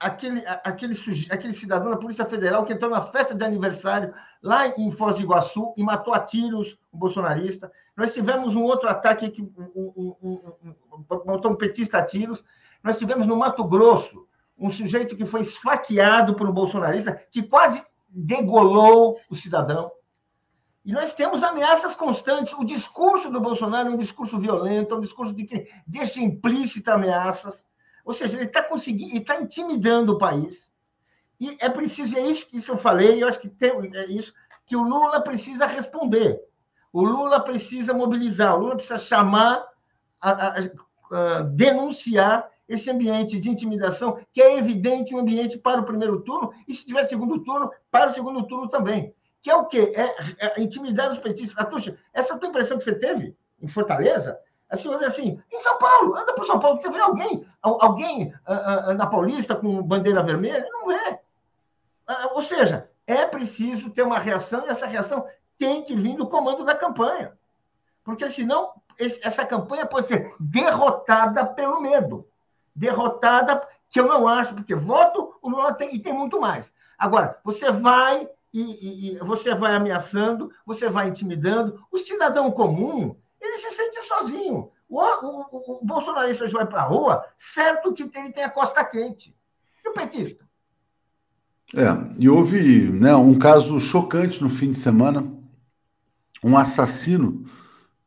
aquele, 0.00 0.42
aquele, 0.64 1.26
aquele 1.30 1.52
cidadão 1.52 1.90
da 1.90 1.96
Polícia 1.96 2.24
Federal 2.24 2.64
que 2.64 2.72
entrou 2.72 2.90
na 2.90 3.02
festa 3.02 3.34
de 3.34 3.44
aniversário 3.44 4.14
lá 4.42 4.68
em 4.68 4.90
Foz 4.90 5.14
do 5.14 5.22
Iguaçu 5.22 5.74
e 5.76 5.82
matou 5.82 6.14
a 6.14 6.20
tiros 6.20 6.78
um 6.92 6.98
bolsonarista. 6.98 7.70
Nós 7.96 8.12
tivemos 8.12 8.54
um 8.54 8.62
outro 8.62 8.88
ataque 8.88 9.30
que 9.30 9.42
um, 9.42 10.14
um 11.44 11.56
petista 11.56 11.98
a 11.98 12.04
tiros. 12.04 12.44
Nós 12.82 12.98
tivemos 12.98 13.26
no 13.26 13.36
Mato 13.36 13.64
Grosso 13.64 14.26
um 14.58 14.70
sujeito 14.70 15.16
que 15.16 15.24
foi 15.24 15.40
esfaqueado 15.40 16.34
por 16.34 16.48
um 16.48 16.52
bolsonarista 16.52 17.20
que 17.30 17.42
quase 17.42 17.82
degolou 18.08 19.14
o 19.30 19.36
cidadão. 19.36 19.90
E 20.86 20.92
nós 20.92 21.14
temos 21.14 21.42
ameaças 21.42 21.96
constantes. 21.96 22.52
O 22.52 22.62
discurso 22.62 23.28
do 23.28 23.40
Bolsonaro 23.40 23.88
é 23.88 23.92
um 23.92 23.96
discurso 23.98 24.38
violento, 24.38 24.94
é 24.94 24.96
um 24.98 25.00
discurso 25.00 25.34
de 25.34 25.42
que 25.42 25.68
deixa 25.84 26.20
implícita 26.20 26.94
ameaças. 26.94 27.66
Ou 28.04 28.14
seja, 28.14 28.36
ele 28.36 28.46
está 28.46 28.62
conseguindo, 28.62 29.10
ele 29.10 29.18
está 29.18 29.40
intimidando 29.40 30.12
o 30.12 30.18
país. 30.18 30.64
E 31.40 31.56
é 31.60 31.68
preciso, 31.68 32.16
é 32.16 32.22
isso 32.22 32.46
que 32.46 32.56
eu 32.70 32.76
falei, 32.76 33.20
eu 33.20 33.26
acho 33.26 33.40
que 33.40 33.48
tem, 33.48 33.72
é 33.96 34.06
isso 34.06 34.32
que 34.64 34.76
o 34.76 34.82
Lula 34.82 35.20
precisa 35.20 35.66
responder. 35.66 36.40
O 36.92 37.04
Lula 37.04 37.40
precisa 37.40 37.92
mobilizar, 37.92 38.54
o 38.54 38.60
Lula 38.60 38.76
precisa 38.76 38.96
chamar, 38.96 39.66
a, 40.20 40.30
a, 40.30 40.54
a, 41.10 41.42
denunciar 41.42 42.48
esse 42.68 42.88
ambiente 42.88 43.40
de 43.40 43.50
intimidação, 43.50 44.20
que 44.32 44.40
é 44.40 44.56
evidente 44.56 45.12
um 45.14 45.18
ambiente 45.18 45.58
para 45.58 45.80
o 45.80 45.84
primeiro 45.84 46.22
turno, 46.22 46.52
e 46.66 46.72
se 46.72 46.86
tiver 46.86 47.02
segundo 47.04 47.40
turno, 47.42 47.72
para 47.90 48.10
o 48.10 48.14
segundo 48.14 48.46
turno 48.46 48.68
também. 48.68 49.12
Que 49.46 49.50
é 49.52 49.54
o 49.54 49.66
quê? 49.66 49.92
É, 49.94 50.44
é 50.44 50.60
intimidar 50.60 51.08
os 51.08 51.20
petistas. 51.20 51.56
Atuxa, 51.56 51.96
essa 52.12 52.36
tua 52.36 52.48
impressão 52.48 52.78
que 52.78 52.82
você 52.82 52.96
teve 52.96 53.36
em 53.62 53.68
Fortaleza, 53.68 54.36
Assim, 54.68 54.90
dizer 54.90 55.04
assim, 55.04 55.40
em 55.52 55.58
São 55.60 55.78
Paulo, 55.78 56.16
anda 56.16 56.34
para 56.34 56.44
São 56.44 56.58
Paulo, 56.58 56.82
você 56.82 56.90
vê 56.90 56.98
alguém, 56.98 57.46
alguém 57.62 58.34
uh, 58.48 58.90
uh, 58.90 58.94
na 58.94 59.06
Paulista 59.06 59.54
com 59.54 59.80
bandeira 59.84 60.24
vermelha? 60.24 60.66
Não 60.68 60.88
vê. 60.88 61.20
Ou 62.32 62.42
seja, 62.42 62.90
é 63.06 63.24
preciso 63.24 63.88
ter 63.90 64.02
uma 64.02 64.18
reação 64.18 64.66
e 64.66 64.68
essa 64.68 64.84
reação 64.84 65.24
tem 65.56 65.84
que 65.84 65.94
vir 65.94 66.16
do 66.16 66.26
comando 66.26 66.64
da 66.64 66.74
campanha. 66.74 67.32
Porque 68.02 68.28
senão 68.28 68.72
essa 68.98 69.46
campanha 69.46 69.86
pode 69.86 70.08
ser 70.08 70.34
derrotada 70.40 71.46
pelo 71.46 71.80
medo. 71.80 72.26
Derrotada, 72.74 73.62
que 73.90 74.00
eu 74.00 74.08
não 74.08 74.26
acho, 74.26 74.56
porque 74.56 74.74
voto 74.74 75.38
o 75.40 75.48
Lula 75.48 75.72
tem, 75.72 75.94
e 75.94 76.00
tem 76.00 76.12
muito 76.12 76.40
mais. 76.40 76.74
Agora, 76.98 77.38
você 77.44 77.70
vai 77.70 78.28
e, 78.52 79.16
e, 79.16 79.18
você 79.18 79.54
vai 79.54 79.74
ameaçando, 79.74 80.50
você 80.64 80.88
vai 80.88 81.08
intimidando. 81.08 81.84
O 81.90 81.98
cidadão 81.98 82.50
comum, 82.50 83.16
ele 83.40 83.58
se 83.58 83.70
sente 83.70 84.00
sozinho. 84.02 84.70
O, 84.88 85.00
o, 85.00 85.80
o 85.80 85.84
bolsonarista 85.84 86.44
hoje 86.44 86.52
vai 86.52 86.66
para 86.66 86.80
a 86.80 86.84
rua, 86.84 87.24
certo 87.36 87.92
que 87.92 88.02
ele 88.02 88.32
tem 88.32 88.44
a 88.44 88.50
costa 88.50 88.84
quente. 88.84 89.36
E 89.84 89.88
o 89.88 89.92
petista? 89.92 90.46
É, 91.74 91.88
e 92.18 92.28
houve 92.28 92.88
né, 92.90 93.14
um 93.14 93.38
caso 93.38 93.78
chocante 93.80 94.42
no 94.42 94.48
fim 94.48 94.70
de 94.70 94.76
semana. 94.76 95.32
Um 96.42 96.56
assassino, 96.56 97.44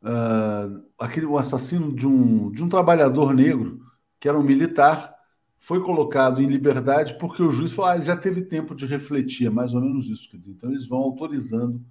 uh, 0.02 0.84
aquele, 0.98 1.26
um 1.26 1.38
assassino 1.38 1.94
de 1.94 2.08
um, 2.08 2.52
de 2.52 2.64
um 2.64 2.70
trabalhador 2.70 3.34
negro, 3.34 3.82
que 4.20 4.30
era 4.30 4.40
um 4.40 4.44
militar, 4.44 5.14
foi 5.60 5.84
colocado 5.84 6.42
em 6.42 6.48
liberdade 6.48 7.18
porque 7.20 7.44
o 7.44 7.52
juiz 7.52 7.74
falou: 7.74 7.92
ah, 7.92 7.96
ele 7.96 8.06
já 8.06 8.16
teve 8.16 8.42
tempo 8.42 8.74
de 8.74 8.86
refletir, 8.86 9.48
é 9.48 9.50
mais 9.50 9.74
ou 9.74 9.82
menos 9.82 10.08
isso. 10.08 10.32
Quer 10.32 10.38
dizer, 10.38 10.52
então 10.52 10.72
eles 10.72 10.88
vão 10.88 11.00
autorizando 11.00 11.86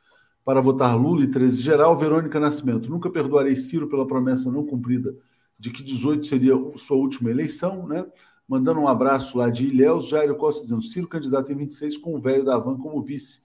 para 0.47 0.61
votar 0.61 0.97
Lula 0.97 1.24
e 1.24 1.26
13 1.26 1.61
geral, 1.61 1.97
Verônica 1.97 2.38
Nascimento. 2.38 2.88
Nunca 2.88 3.11
perdoarei 3.11 3.57
Ciro 3.57 3.88
pela 3.88 4.07
promessa 4.07 4.49
não 4.49 4.64
cumprida 4.64 5.12
de 5.59 5.72
que 5.72 5.82
18 5.82 6.24
seria 6.24 6.55
sua 6.76 6.97
última 6.97 7.32
eleição, 7.32 7.84
né? 7.84 8.07
Mandando 8.47 8.78
um 8.78 8.86
abraço 8.86 9.36
lá 9.36 9.51
de 9.51 9.66
Ilhéus, 9.66 10.09
Jairo 10.09 10.36
Costa 10.36 10.62
dizendo, 10.62 10.82
Ciro 10.82 11.09
candidato 11.09 11.51
em 11.51 11.57
26 11.57 11.97
com 11.97 12.14
o 12.14 12.20
velho 12.20 12.44
da 12.44 12.57
Van 12.59 12.78
como 12.78 13.03
vice. 13.03 13.40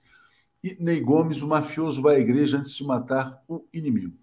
E 0.62 0.76
Ney 0.78 1.00
Gomes, 1.00 1.42
o 1.42 1.48
mafioso 1.48 2.00
vai 2.00 2.14
à 2.14 2.20
igreja 2.20 2.58
antes 2.58 2.72
de 2.72 2.84
matar 2.84 3.42
o 3.48 3.64
inimigo. 3.72 4.16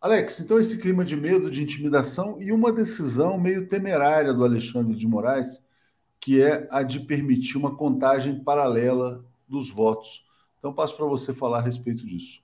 Alex, 0.00 0.40
então 0.40 0.58
esse 0.58 0.78
clima 0.78 1.04
de 1.04 1.14
medo, 1.14 1.48
de 1.48 1.62
intimidação 1.62 2.42
e 2.42 2.50
uma 2.50 2.72
decisão 2.72 3.38
meio 3.38 3.68
temerária 3.68 4.34
do 4.34 4.42
Alexandre 4.42 4.96
de 4.96 5.06
Moraes, 5.06 5.62
que 6.18 6.42
é 6.42 6.66
a 6.72 6.82
de 6.82 6.98
permitir 6.98 7.56
uma 7.56 7.76
contagem 7.76 8.42
paralela 8.42 9.24
dos 9.48 9.70
votos. 9.70 10.25
Então, 10.66 10.74
passo 10.74 10.96
para 10.96 11.06
você 11.06 11.32
falar 11.32 11.58
a 11.58 11.62
respeito 11.62 12.04
disso. 12.04 12.42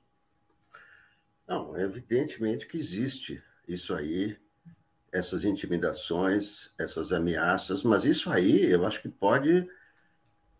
Não, 1.44 1.76
evidentemente 1.76 2.68
que 2.68 2.78
existe 2.78 3.42
isso 3.66 3.92
aí, 3.92 4.38
essas 5.10 5.44
intimidações, 5.44 6.70
essas 6.78 7.12
ameaças, 7.12 7.82
mas 7.82 8.04
isso 8.04 8.30
aí 8.30 8.70
eu 8.70 8.86
acho 8.86 9.02
que 9.02 9.08
pode 9.08 9.68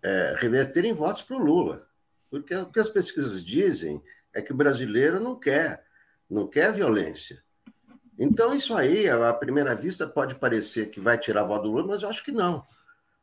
é, 0.03 0.35
reverter 0.39 0.85
em 0.85 0.93
votos 0.93 1.23
para 1.23 1.37
o 1.37 1.39
Lula. 1.39 1.87
Porque 2.29 2.53
o 2.53 2.73
que 2.73 2.81
as 2.81 2.89
pesquisas 2.89 3.45
dizem 3.45 4.03
é 4.35 4.43
que 4.43 4.53
o 4.53 4.57
brasileiro 4.57 5.21
não 5.21 5.39
quer, 5.39 5.87
não 6.29 6.49
quer 6.49 6.73
violência. 6.73 7.45
Então, 8.19 8.53
isso 8.53 8.75
aí, 8.75 9.09
à 9.09 9.33
primeira 9.33 9.73
vista, 9.77 10.05
pode 10.05 10.35
parecer 10.35 10.91
que 10.91 10.99
vai 10.99 11.17
tirar 11.17 11.45
voto 11.45 11.63
do 11.63 11.71
Lula, 11.71 11.87
mas 11.87 12.03
eu 12.03 12.09
acho 12.09 12.25
que 12.25 12.33
não 12.33 12.67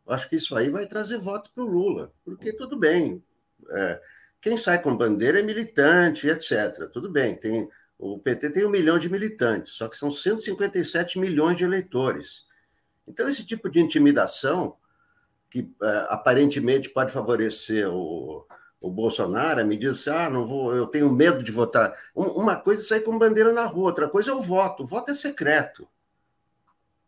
acho 0.10 0.28
que 0.28 0.36
isso 0.36 0.56
aí 0.56 0.70
vai 0.70 0.86
trazer 0.86 1.18
voto 1.18 1.52
para 1.52 1.64
o 1.64 1.68
Lula, 1.68 2.12
porque 2.26 2.52
tudo 2.52 2.78
bem. 2.78 3.24
É, 3.70 4.02
quem 4.42 4.56
sai 4.56 4.82
com 4.82 4.96
bandeira 4.96 5.40
é 5.40 5.44
militante, 5.44 6.28
etc. 6.28 6.90
Tudo 6.92 7.10
bem, 7.10 7.36
tem, 7.36 7.70
o 7.98 8.18
PT 8.18 8.52
tem 8.52 8.66
um 8.66 8.70
milhão 8.70 8.98
de 8.98 9.10
militantes, 9.10 9.74
só 9.74 9.88
que 9.88 9.98
são 9.98 10.12
157 10.12 11.20
milhões 11.20 11.58
de 11.58 11.66
eleitores. 11.66 12.44
Então, 13.08 13.28
esse 13.28 13.46
tipo 13.46 13.70
de 13.70 13.80
intimidação, 13.80 14.78
que 15.50 15.70
é, 15.82 16.08
aparentemente 16.10 16.90
pode 16.90 17.12
favorecer 17.12 17.90
o, 17.90 18.46
o 18.80 18.90
Bolsonaro, 18.90 19.66
me 19.66 19.76
diz 19.76 20.08
assim, 20.08 20.10
ah, 20.12 20.30
não 20.30 20.48
vou, 20.48 20.76
eu 20.76 20.88
tenho 20.88 21.12
medo 21.12 21.44
de 21.44 21.52
votar. 21.52 21.94
Um, 22.16 22.26
uma 22.26 22.56
coisa 22.56 22.82
é 22.84 22.86
sair 22.86 23.02
com 23.02 23.18
bandeira 23.18 23.52
na 23.52 23.66
rua, 23.66 23.88
outra 23.88 24.08
coisa 24.08 24.32
é 24.32 24.34
o 24.34 24.40
voto. 24.40 24.84
O 24.84 24.88
voto 24.88 25.12
é 25.12 25.14
secreto. 25.16 25.88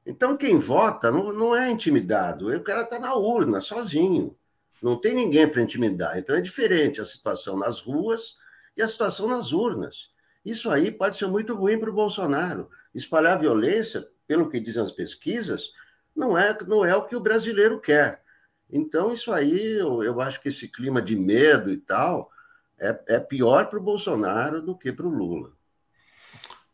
Então, 0.05 0.35
quem 0.35 0.57
vota 0.57 1.11
não, 1.11 1.31
não 1.31 1.55
é 1.55 1.69
intimidado, 1.69 2.49
o 2.49 2.63
cara 2.63 2.81
está 2.81 2.99
na 2.99 3.13
urna, 3.15 3.61
sozinho. 3.61 4.35
Não 4.81 4.99
tem 4.99 5.13
ninguém 5.13 5.47
para 5.47 5.61
intimidar. 5.61 6.17
Então, 6.17 6.35
é 6.35 6.41
diferente 6.41 6.99
a 6.99 7.05
situação 7.05 7.57
nas 7.57 7.79
ruas 7.79 8.35
e 8.75 8.81
a 8.81 8.87
situação 8.87 9.27
nas 9.27 9.51
urnas. 9.51 10.09
Isso 10.43 10.69
aí 10.69 10.91
pode 10.91 11.15
ser 11.15 11.27
muito 11.27 11.53
ruim 11.53 11.79
para 11.79 11.89
o 11.89 11.93
Bolsonaro. 11.93 12.69
Espalhar 12.93 13.39
violência, 13.39 14.07
pelo 14.27 14.49
que 14.49 14.59
dizem 14.59 14.81
as 14.81 14.91
pesquisas, 14.91 15.69
não 16.15 16.37
é, 16.37 16.57
não 16.67 16.83
é 16.83 16.95
o 16.95 17.05
que 17.05 17.15
o 17.15 17.21
brasileiro 17.21 17.79
quer. 17.79 18.21
Então, 18.69 19.13
isso 19.13 19.31
aí, 19.31 19.73
eu, 19.73 20.03
eu 20.03 20.19
acho 20.21 20.41
que 20.41 20.49
esse 20.49 20.67
clima 20.67 21.01
de 21.01 21.15
medo 21.15 21.71
e 21.71 21.77
tal 21.77 22.31
é, 22.79 22.99
é 23.07 23.19
pior 23.19 23.69
para 23.69 23.77
o 23.77 23.83
Bolsonaro 23.83 24.61
do 24.61 24.75
que 24.75 24.91
para 24.91 25.05
o 25.05 25.09
Lula. 25.09 25.51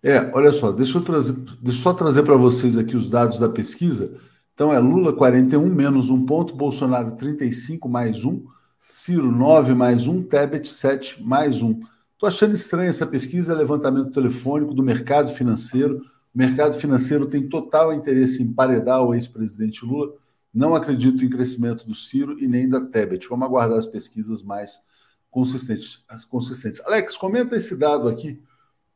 É, 0.01 0.31
olha 0.33 0.51
só, 0.51 0.71
deixa 0.71 0.99
eu, 0.99 1.03
trazer, 1.03 1.33
deixa 1.33 1.79
eu 1.79 1.83
só 1.83 1.93
trazer 1.93 2.23
para 2.23 2.35
vocês 2.35 2.77
aqui 2.77 2.95
os 2.95 3.09
dados 3.09 3.39
da 3.39 3.49
pesquisa. 3.49 4.17
Então 4.57 4.73
é 4.73 4.79
Lula 4.79 5.13
41 5.13 5.63
menos 5.67 6.09
um 6.09 6.25
ponto, 6.25 6.55
Bolsonaro 6.55 7.15
35 7.15 7.87
mais 7.87 8.25
um, 8.25 8.43
Ciro 8.89 9.31
9 9.31 9.75
mais 9.75 10.07
um, 10.07 10.23
Tebet 10.23 10.67
7 10.67 11.21
mais 11.21 11.61
um. 11.61 11.79
Estou 12.13 12.25
achando 12.25 12.55
estranha 12.55 12.89
essa 12.89 13.05
pesquisa, 13.05 13.53
levantamento 13.53 14.09
telefônico 14.09 14.73
do 14.73 14.81
mercado 14.81 15.31
financeiro. 15.31 15.99
O 16.33 16.37
mercado 16.39 16.75
financeiro 16.75 17.27
tem 17.27 17.47
total 17.47 17.93
interesse 17.93 18.41
em 18.41 18.51
paredar 18.51 19.03
o 19.03 19.13
ex-presidente 19.13 19.85
Lula. 19.85 20.11
Não 20.51 20.73
acredito 20.73 21.23
em 21.23 21.29
crescimento 21.29 21.85
do 21.85 21.93
Ciro 21.93 22.39
e 22.39 22.47
nem 22.47 22.67
da 22.67 22.81
Tebet. 22.81 23.29
Vamos 23.29 23.45
aguardar 23.45 23.77
as 23.77 23.85
pesquisas 23.85 24.41
mais 24.41 24.81
consistentes. 25.29 26.03
consistentes. 26.27 26.81
Alex, 26.83 27.15
comenta 27.15 27.55
esse 27.55 27.77
dado 27.77 28.07
aqui 28.07 28.41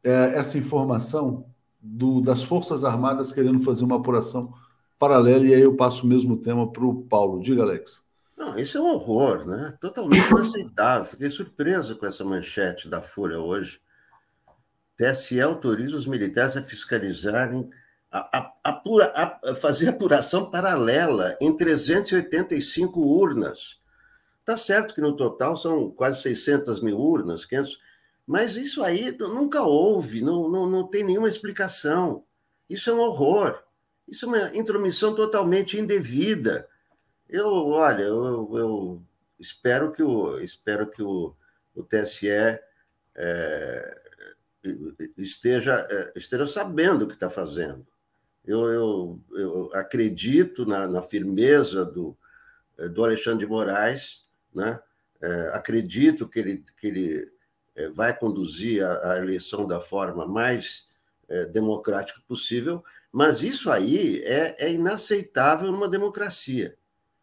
é, 0.03 0.39
essa 0.39 0.57
informação 0.57 1.45
do, 1.79 2.19
das 2.19 2.41
Forças 2.41 2.83
Armadas 2.83 3.31
querendo 3.31 3.59
fazer 3.59 3.83
uma 3.83 3.97
apuração 3.97 4.51
paralela, 5.01 5.47
e 5.47 5.55
aí 5.55 5.61
eu 5.61 5.75
passo 5.75 6.05
o 6.05 6.07
mesmo 6.07 6.37
tema 6.37 6.71
para 6.71 6.85
o 6.85 7.01
Paulo. 7.01 7.41
Diga, 7.41 7.63
Alex. 7.63 8.05
Não, 8.37 8.55
isso 8.55 8.77
é 8.77 8.81
um 8.81 8.93
horror, 8.93 9.47
né? 9.47 9.75
Totalmente 9.81 10.29
inaceitável. 10.29 11.05
Fiquei 11.05 11.31
surpreso 11.31 11.97
com 11.97 12.05
essa 12.05 12.23
manchete 12.23 12.87
da 12.87 13.01
Folha 13.01 13.39
hoje. 13.39 13.81
TSE 14.95 15.41
autoriza 15.41 15.97
os 15.97 16.05
militares 16.05 16.55
a 16.55 16.61
fiscalizarem, 16.61 17.67
a, 18.11 18.37
a, 18.37 18.53
a, 18.63 19.39
a 19.51 19.55
fazer 19.55 19.89
apuração 19.89 20.51
paralela 20.51 21.35
em 21.41 21.55
385 21.55 22.99
urnas. 22.99 23.79
Tá 24.45 24.55
certo 24.55 24.93
que 24.93 25.01
no 25.01 25.15
total 25.15 25.55
são 25.55 25.89
quase 25.89 26.21
600 26.21 26.79
mil 26.79 26.99
urnas, 26.99 27.43
500, 27.43 27.79
mas 28.27 28.55
isso 28.55 28.83
aí 28.83 29.15
nunca 29.17 29.63
houve, 29.63 30.21
não, 30.21 30.47
não, 30.47 30.69
não 30.69 30.87
tem 30.87 31.03
nenhuma 31.03 31.29
explicação. 31.29 32.23
Isso 32.69 32.87
é 32.91 32.93
um 32.93 32.99
horror. 32.99 33.63
Isso 34.07 34.25
é 34.25 34.27
uma 34.27 34.55
intromissão 34.55 35.15
totalmente 35.15 35.77
indevida. 35.77 36.67
Eu, 37.29 37.47
olha, 37.67 38.03
eu, 38.03 38.49
eu 38.57 39.03
espero 39.39 39.91
que 39.91 40.03
o, 40.03 40.39
espero 40.39 40.89
que 40.89 41.01
o, 41.01 41.35
o 41.75 41.83
TSE 41.83 42.27
é, 43.15 44.01
esteja, 45.17 45.87
é, 45.89 46.13
esteja 46.15 46.45
sabendo 46.45 47.05
o 47.05 47.07
que 47.07 47.13
está 47.13 47.29
fazendo. 47.29 47.85
Eu, 48.43 48.67
eu, 48.71 49.23
eu 49.33 49.71
acredito 49.73 50.65
na, 50.65 50.87
na, 50.87 51.01
firmeza 51.01 51.85
do, 51.85 52.17
do 52.91 53.03
Alexandre 53.03 53.45
de 53.45 53.51
Moraes, 53.51 54.25
né? 54.53 54.79
É, 55.21 55.51
acredito 55.53 56.27
que 56.27 56.39
ele, 56.39 56.63
que 56.79 56.87
ele 56.87 57.31
é, 57.75 57.89
vai 57.89 58.17
conduzir 58.17 58.83
a, 58.83 59.13
a, 59.13 59.17
eleição 59.19 59.67
da 59.67 59.79
forma 59.79 60.25
mais 60.25 60.87
é, 61.29 61.45
democrática 61.45 62.19
possível, 62.27 62.83
mas 63.11 63.43
isso 63.43 63.69
aí 63.69 64.21
é, 64.23 64.65
é 64.65 64.71
inaceitável 64.71 65.71
numa 65.71 65.89
democracia. 65.89 66.77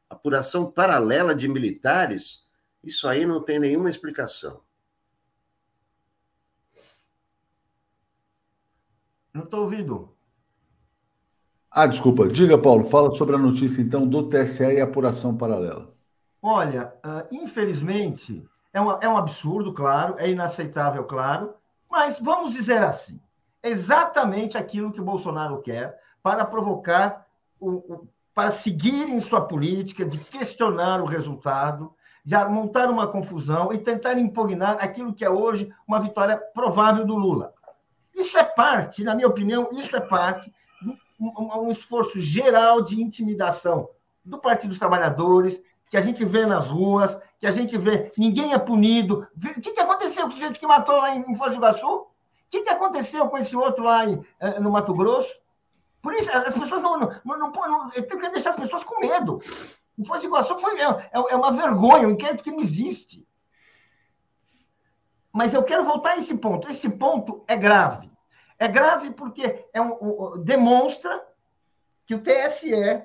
Apuração 0.08 0.70
paralela 0.70 1.34
de 1.34 1.48
militares, 1.48 2.46
isso 2.82 3.08
aí 3.08 3.24
não 3.24 3.42
tem 3.42 3.58
nenhuma 3.58 3.90
explicação. 3.90 4.62
Não 9.32 9.44
estou 9.44 9.62
ouvindo. 9.62 10.16
Ah, 11.70 11.86
desculpa. 11.86 12.26
Diga, 12.26 12.58
Paulo, 12.58 12.84
fala 12.84 13.14
sobre 13.14 13.36
a 13.36 13.38
notícia 13.38 13.82
então 13.82 14.06
do 14.06 14.28
TSE 14.28 14.64
e 14.64 14.80
apuração 14.80 15.36
paralela. 15.36 15.94
Olha, 16.40 16.92
uh, 17.04 17.26
infelizmente, 17.30 18.44
é 18.72 18.80
um, 18.80 18.90
é 19.00 19.08
um 19.08 19.16
absurdo, 19.16 19.72
claro, 19.74 20.14
é 20.18 20.30
inaceitável, 20.30 21.04
claro, 21.04 21.54
mas 21.90 22.18
vamos 22.20 22.52
dizer 22.52 22.82
assim: 22.82 23.20
exatamente 23.62 24.56
aquilo 24.56 24.92
que 24.92 25.00
o 25.00 25.04
Bolsonaro 25.04 25.60
quer 25.60 25.98
para 26.22 26.44
provocar, 26.44 27.26
o, 27.60 27.70
o, 27.70 28.08
para 28.34 28.50
seguir 28.50 29.08
em 29.08 29.20
sua 29.20 29.40
política 29.40 30.04
de 30.04 30.18
questionar 30.18 31.00
o 31.00 31.06
resultado, 31.06 31.92
de 32.24 32.36
montar 32.44 32.90
uma 32.90 33.06
confusão 33.06 33.72
e 33.72 33.78
tentar 33.78 34.18
impugnar 34.18 34.76
aquilo 34.80 35.14
que 35.14 35.24
é 35.24 35.30
hoje 35.30 35.72
uma 35.86 36.00
vitória 36.00 36.36
provável 36.36 37.04
do 37.04 37.16
Lula. 37.16 37.54
Isso 38.14 38.36
é 38.36 38.44
parte, 38.44 39.02
na 39.02 39.14
minha 39.14 39.28
opinião, 39.28 39.68
isso 39.72 39.94
é 39.96 40.00
parte 40.00 40.52
de 40.82 40.98
um, 41.18 41.62
um 41.62 41.70
esforço 41.70 42.20
geral 42.20 42.82
de 42.82 43.00
intimidação 43.00 43.88
do 44.24 44.38
Partido 44.38 44.70
dos 44.70 44.78
Trabalhadores, 44.78 45.62
que 45.88 45.96
a 45.96 46.00
gente 46.00 46.24
vê 46.24 46.44
nas 46.44 46.66
ruas, 46.66 47.18
que 47.38 47.46
a 47.46 47.50
gente 47.50 47.78
vê, 47.78 48.12
ninguém 48.18 48.52
é 48.52 48.58
punido. 48.58 49.26
O 49.36 49.60
que, 49.60 49.72
que 49.72 49.80
aconteceu 49.80 50.24
com 50.24 50.28
o 50.28 50.32
sujeito 50.32 50.60
que 50.60 50.66
matou 50.66 50.96
lá 50.96 51.16
em 51.16 51.34
Foz 51.34 51.50
do 51.50 51.56
Iguaçu? 51.56 52.06
O 52.48 52.50
que, 52.50 52.62
que 52.62 52.70
aconteceu 52.70 53.28
com 53.28 53.36
esse 53.36 53.54
outro 53.54 53.84
lá 53.84 54.06
em, 54.06 54.24
eh, 54.40 54.58
no 54.58 54.70
Mato 54.70 54.94
Grosso? 54.94 55.30
Por 56.00 56.14
isso, 56.14 56.30
as 56.32 56.54
pessoas 56.54 56.80
não, 56.80 56.98
não, 56.98 57.20
não, 57.24 57.36
não, 57.36 57.50
não 57.52 57.90
tem 57.90 58.04
que 58.06 58.30
deixar 58.30 58.50
as 58.50 58.56
pessoas 58.56 58.82
com 58.82 59.00
medo. 59.00 59.38
Em 59.98 60.04
Foz 60.04 60.22
do 60.22 60.28
Iguaçu 60.28 60.58
foi, 60.58 60.80
é, 60.80 60.84
é, 60.84 61.08
é 61.12 61.36
uma 61.36 61.52
vergonha, 61.52 62.08
um 62.08 62.12
inquérito 62.12 62.42
que 62.42 62.50
não 62.50 62.60
existe. 62.60 63.28
Mas 65.30 65.52
eu 65.52 65.62
quero 65.62 65.84
voltar 65.84 66.12
a 66.12 66.16
esse 66.16 66.34
ponto. 66.36 66.70
Esse 66.70 66.88
ponto 66.88 67.44
é 67.46 67.54
grave. 67.54 68.10
É 68.58 68.66
grave 68.66 69.10
porque 69.10 69.66
é 69.72 69.80
um, 69.80 69.92
um, 70.00 70.42
demonstra 70.42 71.22
que 72.06 72.14
o 72.14 72.22
TSE, 72.22 73.02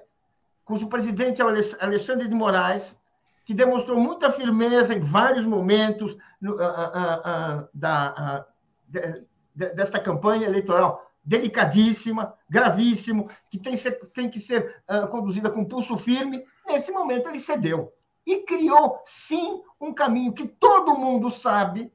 cujo 0.63 0.87
presidente 0.87 1.41
é 1.41 1.45
o 1.45 1.49
Alexandre 1.49 2.29
de 2.29 2.33
Moraes, 2.33 2.95
que 3.43 3.53
demonstrou 3.53 3.99
muita 3.99 4.31
firmeza 4.31 4.93
em 4.93 5.01
vários 5.01 5.45
momentos 5.45 6.15
no, 6.39 6.53
uh, 6.53 6.55
uh, 6.55 7.59
uh, 7.59 7.69
da, 7.73 8.45
de, 8.87 9.01
de, 9.01 9.27
desta 9.55 9.99
campanha 9.99 10.47
eleitoral 10.47 11.09
delicadíssima, 11.23 12.33
gravíssimo, 12.49 13.29
que 13.49 13.57
tem, 13.57 13.75
ser, 13.75 13.93
tem 14.13 14.29
que 14.29 14.39
ser 14.39 14.83
conduzida 15.09 15.49
com 15.49 15.63
pulso 15.63 15.97
firme. 15.97 16.43
Nesse 16.67 16.91
momento, 16.91 17.29
ele 17.29 17.39
cedeu 17.39 17.93
e 18.25 18.37
criou, 18.41 18.99
sim, 19.03 19.61
um 19.79 19.93
caminho 19.93 20.33
que 20.33 20.47
todo 20.47 20.97
mundo 20.97 21.29
sabe 21.29 21.91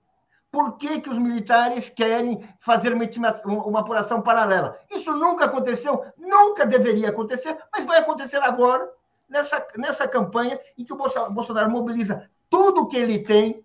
por 0.51 0.79
que, 0.79 1.01
que 1.01 1.11
os 1.11 1.19
militares 1.19 1.91
querem 1.91 2.43
fazer 2.61 2.93
uma, 2.95 3.05
uma 3.45 3.81
apuração 3.81 4.23
paralela. 4.23 4.79
Isso 4.91 5.15
nunca 5.15 5.45
aconteceu, 5.45 6.05
nunca 6.17 6.65
deveria 6.65 7.11
acontecer, 7.11 7.57
mas 7.71 7.85
vai 7.85 7.99
acontecer 7.99 8.39
agora, 8.39 8.91
nessa, 9.29 9.67
nessa 9.77 10.09
campanha 10.09 10.59
em 10.77 10.85
que 10.85 10.93
o 10.93 10.97
Bolsonaro 10.97 11.71
mobiliza 11.71 12.29
tudo 12.49 12.83
o 12.83 12.87
que 12.87 12.97
ele 12.97 13.19
tem, 13.23 13.63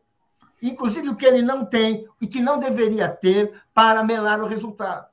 inclusive 0.69 1.09
o 1.09 1.15
que 1.15 1.25
ele 1.25 1.41
não 1.41 1.65
tem 1.65 2.07
e 2.21 2.27
que 2.27 2.41
não 2.41 2.59
deveria 2.59 3.09
ter, 3.09 3.61
para 3.73 4.03
melar 4.03 4.41
o 4.41 4.47
resultado. 4.47 5.07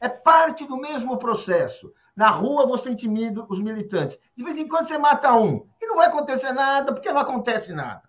É 0.00 0.08
parte 0.08 0.64
do 0.66 0.76
mesmo 0.76 1.18
processo. 1.18 1.92
Na 2.16 2.30
rua 2.30 2.66
você 2.66 2.90
intimida 2.90 3.44
os 3.48 3.60
militantes. 3.60 4.18
De 4.36 4.42
vez 4.42 4.56
em 4.56 4.66
quando 4.66 4.88
você 4.88 4.98
mata 4.98 5.32
um. 5.32 5.66
E 5.80 5.86
não 5.86 5.96
vai 5.96 6.08
acontecer 6.08 6.52
nada, 6.52 6.92
porque 6.92 7.12
não 7.12 7.20
acontece 7.20 7.72
nada. 7.72 8.02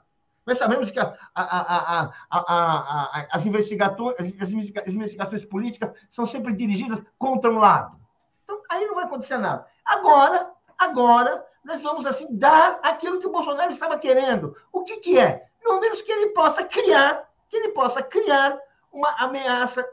Nós 0.45 0.57
sabemos 0.57 0.89
que 0.89 0.99
a, 0.99 1.15
a, 1.35 2.11
a, 2.31 3.27
as, 3.31 3.45
investigações, 3.45 4.15
as 4.41 4.93
investigações 4.93 5.45
políticas 5.45 5.91
são 6.09 6.25
sempre 6.25 6.53
dirigidas 6.53 7.03
contra 7.19 7.51
um 7.51 7.59
lado. 7.59 7.99
Então, 8.43 8.59
aí 8.69 8.85
não 8.87 8.95
vai 8.95 9.03
acontecer 9.03 9.37
nada. 9.37 9.67
Agora, 9.85 10.49
agora, 10.75 11.45
nós 11.63 11.81
vamos 11.81 12.05
assim 12.07 12.27
dar 12.31 12.79
aquilo 12.81 13.19
que 13.19 13.27
o 13.27 13.31
Bolsonaro 13.31 13.71
estava 13.71 13.97
querendo. 13.97 14.55
O 14.73 14.83
que, 14.83 14.97
que 14.97 15.19
é? 15.19 15.48
Números 15.63 16.01
que 16.01 16.11
ele 16.11 16.27
possa 16.27 16.63
criar, 16.63 17.27
que 17.49 17.57
ele 17.57 17.69
possa 17.69 18.01
criar 18.01 18.59
uma 18.91 19.09
ameaça 19.19 19.87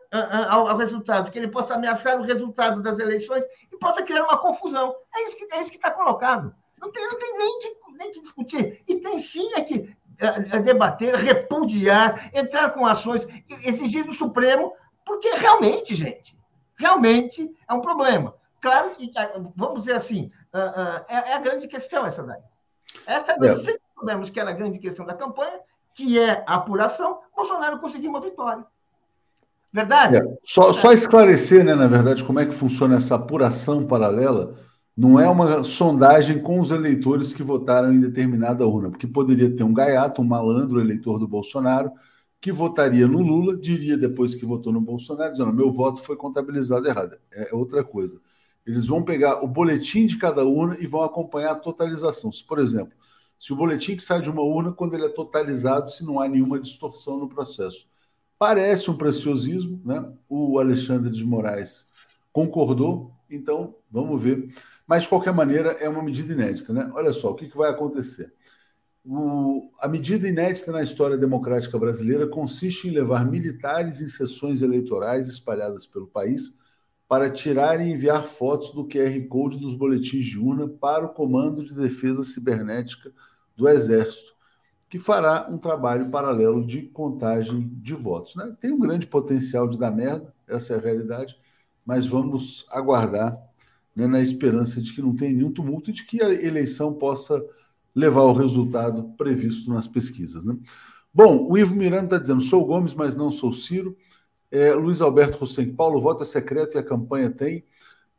ao, 0.49 0.69
ao, 0.69 0.77
resultado, 0.77 1.31
que 1.31 1.39
ele 1.39 1.49
possa 1.49 1.75
ameaçar 1.75 2.19
o 2.19 2.23
resultado 2.23 2.83
das 2.83 2.99
eleições 2.99 3.45
e 3.71 3.77
possa 3.79 4.03
criar 4.03 4.25
uma 4.25 4.39
confusão. 4.39 4.95
É 5.15 5.29
isso 5.29 5.37
que 5.37 5.45
é 5.45 5.65
que 5.65 5.77
está 5.77 5.91
colocado. 5.91 6.55
Não 6.81 6.91
tem, 6.91 7.07
não 7.07 7.19
tem 7.19 7.39
nem, 7.39 7.59
de, 7.59 7.77
nem 7.99 8.13
que 8.13 8.21
discutir. 8.21 8.83
E 8.87 9.01
tem 9.01 9.19
sim 9.19 9.53
é 9.55 9.63
que 9.63 9.97
é, 10.19 10.57
é 10.57 10.61
debater, 10.61 11.15
repudiar, 11.15 12.31
entrar 12.35 12.71
com 12.71 12.87
ações, 12.87 13.27
exigir 13.65 14.05
do 14.05 14.13
Supremo, 14.13 14.75
porque 15.05 15.29
realmente, 15.31 15.95
gente, 15.95 16.37
realmente 16.77 17.55
é 17.69 17.75
um 17.75 17.81
problema. 17.81 18.35
Claro 18.61 18.91
que, 18.91 19.13
vamos 19.55 19.81
dizer 19.81 19.95
assim, 19.95 20.31
é, 21.09 21.31
é 21.31 21.35
a 21.35 21.39
grande 21.39 21.69
questão 21.69 22.07
essa 22.07 22.23
daí. 22.23 22.41
Essa 23.07 23.33
é. 23.33 23.57
sempre 23.57 23.86
soubemos 23.97 24.31
que 24.31 24.39
era 24.39 24.51
a 24.51 24.53
grande 24.53 24.79
questão 24.79 25.05
da 25.05 25.15
campanha, 25.15 25.59
que 25.95 26.19
é 26.19 26.45
a 26.47 26.55
apuração, 26.55 27.21
Bolsonaro 27.35 27.79
conseguiu 27.79 28.11
uma 28.11 28.21
vitória. 28.21 28.65
Verdade? 29.73 30.19
É. 30.19 30.39
Só, 30.45 30.73
só 30.73 30.93
esclarecer, 30.93 31.65
né, 31.65 31.75
na 31.75 31.87
verdade, 31.87 32.23
como 32.23 32.39
é 32.39 32.47
que 32.47 32.55
funciona 32.55 32.97
essa 32.97 33.17
apuração 33.17 33.87
paralela 33.87 34.55
não 34.97 35.21
é 35.21 35.29
uma 35.29 35.63
sondagem 35.63 36.41
com 36.41 36.59
os 36.59 36.71
eleitores 36.71 37.33
que 37.33 37.43
votaram 37.43 37.93
em 37.93 38.01
determinada 38.01 38.67
urna, 38.67 38.89
porque 38.89 39.07
poderia 39.07 39.55
ter 39.55 39.63
um 39.63 39.75
gaiato, 39.75 40.23
um 40.23 40.25
malandro 40.25 40.81
eleitor 40.81 41.19
do 41.19 41.29
Bolsonaro, 41.29 41.91
que 42.41 42.51
votaria 42.51 43.07
no 43.07 43.21
Lula, 43.21 43.57
diria 43.57 43.99
depois 43.99 44.35
que 44.35 44.47
votou 44.47 44.73
no 44.73 44.81
Bolsonaro, 44.81 45.33
dizendo: 45.33 45.53
meu 45.53 45.71
voto 45.71 46.01
foi 46.01 46.17
contabilizado 46.17 46.89
errado. 46.89 47.19
É 47.31 47.55
outra 47.55 47.85
coisa. 47.85 48.19
Eles 48.67 48.87
vão 48.87 49.03
pegar 49.03 49.45
o 49.45 49.49
boletim 49.49 50.07
de 50.07 50.17
cada 50.17 50.45
urna 50.45 50.77
e 50.81 50.87
vão 50.87 51.03
acompanhar 51.03 51.53
a 51.53 51.57
totalização. 51.57 52.33
Se, 52.33 52.43
por 52.43 52.59
exemplo, 52.59 52.95
se 53.39 53.53
o 53.53 53.57
boletim 53.57 53.97
que 53.97 54.03
sai 54.03 54.21
de 54.21 54.31
uma 54.31 54.43
urna, 54.43 54.73
quando 54.73 54.95
ele 54.95 55.07
é 55.07 55.09
totalizado, 55.09 55.91
se 55.91 56.05
não 56.05 56.21
há 56.21 56.29
nenhuma 56.29 56.59
distorção 56.59 57.19
no 57.19 57.29
processo. 57.29 57.89
Parece 58.39 58.91
um 58.91 58.97
preciosismo, 58.97 59.81
né? 59.85 60.13
O 60.29 60.59
Alexandre 60.59 61.11
de 61.11 61.25
Moraes 61.25 61.87
concordou, 62.33 63.13
então 63.31 63.75
vamos 63.91 64.23
ver 64.23 64.53
mas, 64.87 65.03
de 65.03 65.09
qualquer 65.09 65.33
maneira, 65.33 65.73
é 65.73 65.89
uma 65.89 66.03
medida 66.03 66.33
inédita. 66.33 66.73
Né? 66.73 66.89
Olha 66.95 67.11
só, 67.11 67.33
o 67.33 67.35
que, 67.35 67.49
que 67.49 67.57
vai 67.57 67.71
acontecer? 67.71 68.33
O, 69.05 69.71
a 69.81 69.89
medida 69.89 70.29
inédita 70.29 70.71
na 70.71 70.83
história 70.83 71.17
democrática 71.17 71.79
brasileira 71.79 72.27
consiste 72.27 72.89
em 72.89 72.93
levar 72.93 73.25
militares 73.25 74.01
em 74.01 74.09
sessões 74.09 74.63
eleitorais 74.63 75.29
espalhadas 75.29 75.87
pelo 75.87 76.07
país 76.07 76.55
para 77.09 77.31
tirar 77.31 77.81
e 77.81 77.91
enviar 77.91 78.27
fotos 78.27 78.73
do 78.73 78.87
QR 78.87 79.21
Code 79.29 79.59
dos 79.59 79.75
boletins 79.75 80.27
de 80.27 80.39
urna 80.39 80.69
para 80.69 81.07
o 81.07 81.11
Comando 81.11 81.65
de 81.65 81.75
Defesa 81.75 82.23
Cibernética 82.23 83.13
do 83.57 83.69
Exército, 83.69 84.35
que 84.89 84.99
fará 84.99 85.49
um 85.51 85.59
trabalho 85.59 86.11
paralelo 86.11 86.67
de 86.67 86.83
contagem 86.83 87.69
de 87.75 87.95
votos. 87.95 88.35
Né? 88.37 88.57
Tem 88.61 88.73
um 88.73 88.79
grande 88.79 89.07
potencial 89.07 89.69
de 89.69 89.79
dar 89.79 89.91
merda, 89.91 90.35
essa 90.49 90.75
é 90.75 90.77
a 90.77 90.81
realidade, 90.81 91.37
mas 91.85 92.07
vamos 92.07 92.67
aguardar 92.71 93.39
né, 93.95 94.07
na 94.07 94.21
esperança 94.21 94.81
de 94.81 94.93
que 94.93 95.01
não 95.01 95.15
tenha 95.15 95.33
nenhum 95.33 95.53
tumulto 95.53 95.91
e 95.91 95.93
de 95.93 96.05
que 96.05 96.23
a 96.23 96.31
eleição 96.31 96.93
possa 96.93 97.43
levar 97.95 98.21
ao 98.21 98.35
resultado 98.35 99.15
previsto 99.17 99.73
nas 99.73 99.89
pesquisas. 99.89 100.45
Né? 100.45 100.57
Bom, 101.15 101.47
o 101.51 101.57
Ivo 101.57 101.75
Miranda 101.75 102.05
está 102.05 102.19
dizendo: 102.19 102.43
sou 102.43 102.65
Gomes, 102.67 102.93
mas 102.93 103.15
não 103.15 103.31
sou 103.31 103.53
Ciro. 103.53 103.97
É, 104.51 104.73
Luiz 104.73 105.01
Alberto 105.01 105.43
Hussein, 105.43 105.75
Paulo 105.75 106.01
vota 106.01 106.25
secreto 106.25 106.77
e 106.77 106.79
a 106.79 106.83
campanha 106.83 107.31
tem. 107.31 107.65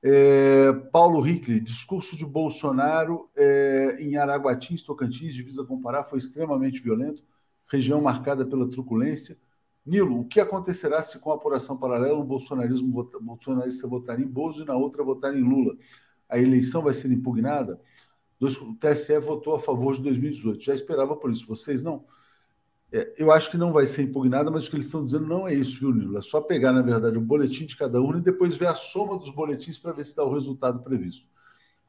É, 0.04 0.72
Paulo 0.92 1.20
Rickley, 1.20 1.60
discurso 1.60 2.16
de 2.16 2.26
Bolsonaro 2.26 3.30
é, 3.36 3.98
em 4.00 4.16
Araguatins, 4.18 4.84
Tocantins, 4.84 5.34
divisa 5.34 5.64
com 5.66 5.82
Pará, 5.82 6.04
foi 6.04 6.20
extremamente 6.20 6.82
violento, 6.82 7.24
região 7.68 8.02
marcada 8.02 8.46
pela 8.46 8.70
truculência. 8.70 9.38
Nilo, 9.86 10.20
o 10.20 10.26
que 10.26 10.40
acontecerá 10.40 11.02
se 11.02 11.18
com 11.20 11.32
a 11.32 11.36
apuração 11.36 11.78
paralela 11.78 12.20
um 12.20 12.26
bolsonarismo 12.26 12.92
vota, 12.92 13.18
bolsonarista 13.20 13.88
votar 13.88 14.20
em 14.20 14.28
Bozo 14.28 14.64
e 14.64 14.66
na 14.66 14.76
outra 14.76 15.04
votar 15.04 15.36
em 15.36 15.42
Lula? 15.42 15.76
A 16.30 16.38
eleição 16.38 16.82
vai 16.82 16.94
ser 16.94 17.12
impugnada? 17.12 17.80
O 18.40 18.76
TSE 18.76 19.18
votou 19.20 19.56
a 19.56 19.60
favor 19.60 19.96
de 19.96 20.04
2018. 20.04 20.62
Já 20.62 20.74
esperava 20.74 21.16
por 21.16 21.32
isso. 21.32 21.48
Vocês 21.48 21.82
não? 21.82 22.06
É, 22.92 23.14
eu 23.18 23.32
acho 23.32 23.52
que 23.52 23.58
não 23.58 23.74
vai 23.74 23.86
ser 23.86 24.04
impugnada, 24.04 24.50
mas 24.50 24.66
o 24.66 24.70
que 24.70 24.76
eles 24.78 24.86
estão 24.86 25.06
dizendo 25.06 25.28
não 25.28 25.48
é 25.48 25.54
isso, 25.54 25.80
viu, 25.80 25.94
Nilo? 25.94 26.18
É 26.18 26.22
só 26.22 26.40
pegar, 26.40 26.72
na 26.72 26.82
verdade, 26.82 27.18
o 27.18 27.22
boletim 27.22 27.66
de 27.66 27.76
cada 27.76 28.02
urna 28.02 28.20
e 28.20 28.24
depois 28.24 28.56
ver 28.56 28.68
a 28.68 28.76
soma 28.76 29.18
dos 29.18 29.30
boletins 29.30 29.78
para 29.78 29.92
ver 29.92 30.06
se 30.06 30.16
dá 30.16 30.24
o 30.24 30.34
resultado 30.34 30.80
previsto. 30.82 31.28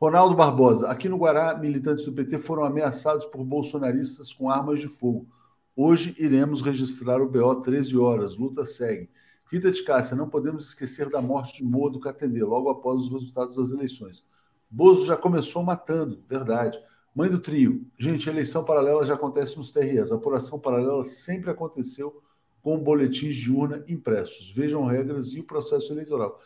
Ronaldo 0.00 0.34
Barbosa, 0.36 0.88
aqui 0.88 1.08
no 1.08 1.16
Guará, 1.16 1.56
militantes 1.56 2.04
do 2.04 2.12
PT 2.12 2.38
foram 2.38 2.64
ameaçados 2.64 3.26
por 3.26 3.44
bolsonaristas 3.44 4.32
com 4.32 4.50
armas 4.50 4.80
de 4.80 4.88
fogo. 4.88 5.26
Hoje 5.74 6.14
iremos 6.18 6.62
registrar 6.62 7.20
o 7.20 7.28
BO 7.28 7.60
13 7.60 7.96
horas. 7.96 8.36
Luta 8.36 8.64
segue. 8.64 9.08
Rita 9.50 9.70
de 9.70 9.82
Cássia, 9.82 10.16
não 10.16 10.28
podemos 10.28 10.64
esquecer 10.64 11.08
da 11.08 11.22
morte 11.22 11.58
de 11.58 11.64
Moa 11.64 11.90
do 11.90 12.00
Catendê, 12.00 12.44
logo 12.44 12.68
após 12.68 13.02
os 13.02 13.12
resultados 13.12 13.56
das 13.56 13.70
eleições. 13.70 14.28
Bozo 14.70 15.06
já 15.06 15.16
começou 15.16 15.62
matando, 15.62 16.22
verdade. 16.28 16.78
Mãe 17.14 17.28
do 17.30 17.38
trio, 17.38 17.86
gente, 17.98 18.28
eleição 18.28 18.64
paralela 18.64 19.04
já 19.04 19.14
acontece 19.14 19.56
nos 19.56 19.72
TREs. 19.72 20.12
A 20.12 20.16
apuração 20.16 20.60
paralela 20.60 21.04
sempre 21.04 21.50
aconteceu 21.50 22.22
com 22.62 22.78
boletins 22.78 23.34
de 23.34 23.50
urna 23.50 23.84
impressos. 23.88 24.52
Vejam 24.52 24.84
regras 24.84 25.32
e 25.32 25.40
o 25.40 25.44
processo 25.44 25.92
eleitoral. 25.92 26.38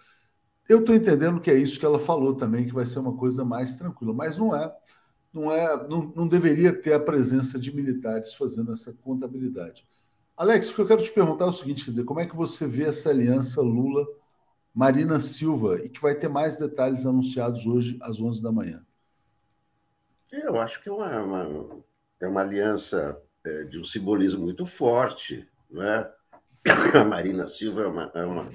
Eu 0.69 0.81
estou 0.81 0.95
entendendo 0.95 1.41
que 1.41 1.51
é 1.51 1.59
isso 1.59 1.79
que 1.79 1.85
ela 1.85 1.99
falou 1.99 2.35
também, 2.35 2.67
que 2.67 2.73
vai 2.73 2.87
ser 2.87 3.01
uma 3.01 3.17
coisa 3.17 3.45
mais 3.45 3.75
tranquila, 3.75 4.15
mas 4.15 4.39
não 4.39 4.55
é 4.55 4.73
não, 5.33 5.51
é, 5.51 5.89
não, 5.89 6.13
não 6.15 6.29
deveria 6.29 6.73
ter 6.73 6.93
a 6.93 7.01
presença 7.01 7.59
de 7.59 7.75
militares 7.75 8.35
fazendo 8.35 8.73
essa 8.73 8.93
contabilidade. 8.93 9.87
Alex, 10.37 10.71
o 10.71 10.75
que 10.75 10.81
eu 10.83 10.87
quero 10.87 11.03
te 11.03 11.13
perguntar 11.13 11.47
é 11.47 11.49
o 11.49 11.53
seguinte: 11.53 11.85
quer 11.85 11.91
dizer, 11.91 12.05
como 12.05 12.21
é 12.21 12.27
que 12.27 12.37
você 12.37 12.67
vê 12.67 12.85
essa 12.85 13.11
aliança 13.11 13.63
Lula-Marina 13.63 15.21
Silva 15.21 15.81
e 15.83 15.89
que 15.89 16.01
vai 16.01 16.15
ter 16.15 16.29
mais 16.29 16.57
detalhes 16.57 17.07
anunciados 17.07 17.67
hoje 17.67 17.99
às 18.03 18.21
11 18.21 18.43
da 18.43 18.53
manhã? 18.53 18.85
Eu 20.33 20.59
acho 20.59 20.83
que 20.83 20.89
é 20.89 20.93
uma, 20.93 21.23
uma 21.23 21.85
é 22.21 22.27
uma 22.27 22.41
aliança 22.41 23.21
é, 23.45 23.65
de 23.65 23.79
um 23.79 23.85
simbolismo 23.85 24.43
muito 24.43 24.65
forte. 24.65 25.47
Né? 25.71 26.11
A 26.95 27.05
Marina 27.05 27.47
Silva 27.47 27.83
é 27.83 27.87
uma, 27.87 28.13
é 28.15 28.25
uma 28.25 28.49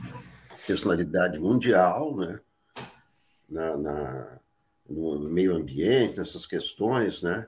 personalidade 0.65 1.39
mundial 1.39 2.15
né? 2.15 2.39
na, 3.47 3.78
na 3.78 4.39
no 4.89 5.19
meio 5.30 5.55
ambiente, 5.55 6.17
nessas 6.17 6.45
questões, 6.45 7.21
né? 7.21 7.45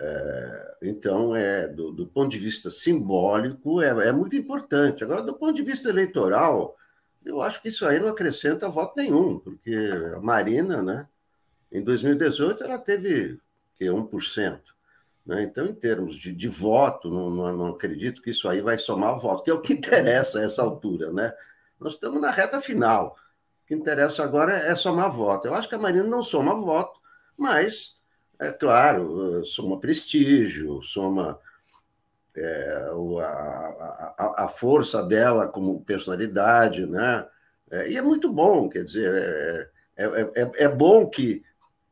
É, 0.00 0.76
então, 0.82 1.36
é, 1.36 1.68
do, 1.68 1.92
do, 1.92 2.06
ponto 2.06 2.30
de 2.30 2.38
vista 2.38 2.70
simbólico, 2.70 3.80
é, 3.80 4.08
é, 4.08 4.12
muito 4.12 4.34
importante. 4.34 5.04
Agora, 5.04 5.22
do 5.22 5.34
ponto 5.34 5.52
de 5.52 5.62
vista 5.62 5.88
eleitoral, 5.88 6.76
eu 7.24 7.40
acho 7.40 7.60
que 7.62 7.68
isso 7.68 7.86
aí 7.86 8.00
não 8.00 8.08
acrescenta 8.08 8.68
voto 8.68 8.94
nenhum, 8.96 9.38
porque 9.38 9.76
a 10.16 10.20
Marina, 10.20 10.82
né, 10.82 11.06
em 11.72 11.82
2018, 11.82 12.64
ela 12.64 12.78
teve 12.78 13.40
que, 13.76 13.84
1%. 13.86 14.60
Né? 15.24 15.42
Então, 15.42 15.66
em 15.66 15.74
termos 15.74 16.16
de, 16.16 16.32
de 16.32 16.48
voto, 16.48 17.10
não, 17.10 17.30
não, 17.30 17.56
não, 17.56 17.66
acredito 17.68 18.20
que 18.20 18.30
isso 18.30 18.48
aí 18.48 18.60
vai 18.60 18.76
somar 18.78 19.18
voto, 19.18 19.42
que 19.42 19.50
é 19.50 19.54
o 19.54 19.60
que 19.60 19.72
interessa 19.74 20.38
a 20.38 20.42
essa 20.42 20.62
altura. 20.62 21.12
Né? 21.12 21.32
Nós 21.78 21.94
estamos 21.94 22.20
na 22.20 22.30
reta 22.30 22.60
final. 22.60 23.16
O 23.62 23.66
que 23.66 23.74
interessa 23.74 24.24
agora 24.24 24.52
é 24.52 24.74
somar 24.74 25.10
voto. 25.12 25.46
Eu 25.46 25.54
acho 25.54 25.68
que 25.68 25.74
a 25.74 25.78
Marina 25.78 26.04
não 26.04 26.22
soma 26.22 26.54
voto, 26.54 27.00
mas, 27.36 27.96
é 28.38 28.50
claro, 28.50 29.44
soma 29.44 29.78
prestígio, 29.78 30.82
soma 30.82 31.38
é, 32.36 32.90
a, 33.22 34.14
a, 34.18 34.44
a, 34.44 34.48
força 34.48 35.02
dela 35.02 35.46
como 35.48 35.82
personalidade, 35.82 36.86
né? 36.86 37.26
É, 37.70 37.90
e 37.90 37.96
é 37.96 38.02
muito 38.02 38.32
bom, 38.32 38.68
quer 38.68 38.84
dizer, 38.84 39.70
é, 39.96 40.04
é, 40.04 40.42
é, 40.42 40.50
é 40.64 40.68
bom 40.68 41.08
que 41.08 41.42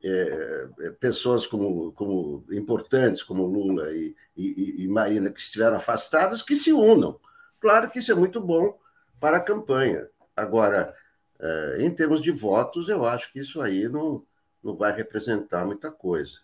é, 0.02 0.68
é, 0.80 0.90
pessoas 0.90 1.46
como, 1.46 1.92
como 1.92 2.44
importantes, 2.52 3.22
como 3.22 3.44
Lula 3.44 3.90
e, 3.92 4.14
e, 4.36 4.84
e, 4.84 4.88
Marina, 4.88 5.30
que 5.30 5.40
estiveram 5.40 5.76
afastadas, 5.76 6.42
que 6.42 6.54
se 6.54 6.72
unam. 6.72 7.18
Claro 7.60 7.90
que 7.90 7.98
isso 7.98 8.12
é 8.12 8.14
muito 8.14 8.40
bom 8.40 8.78
para 9.18 9.38
a 9.38 9.42
campanha. 9.42 10.08
Agora, 10.36 10.94
é, 11.40 11.78
em 11.80 11.90
termos 11.90 12.22
de 12.22 12.30
votos, 12.30 12.88
eu 12.88 13.04
acho 13.04 13.32
que 13.32 13.40
isso 13.40 13.60
aí 13.60 13.88
não, 13.88 14.24
não 14.62 14.76
vai 14.76 14.92
representar 14.92 15.66
muita 15.66 15.90
coisa. 15.90 16.38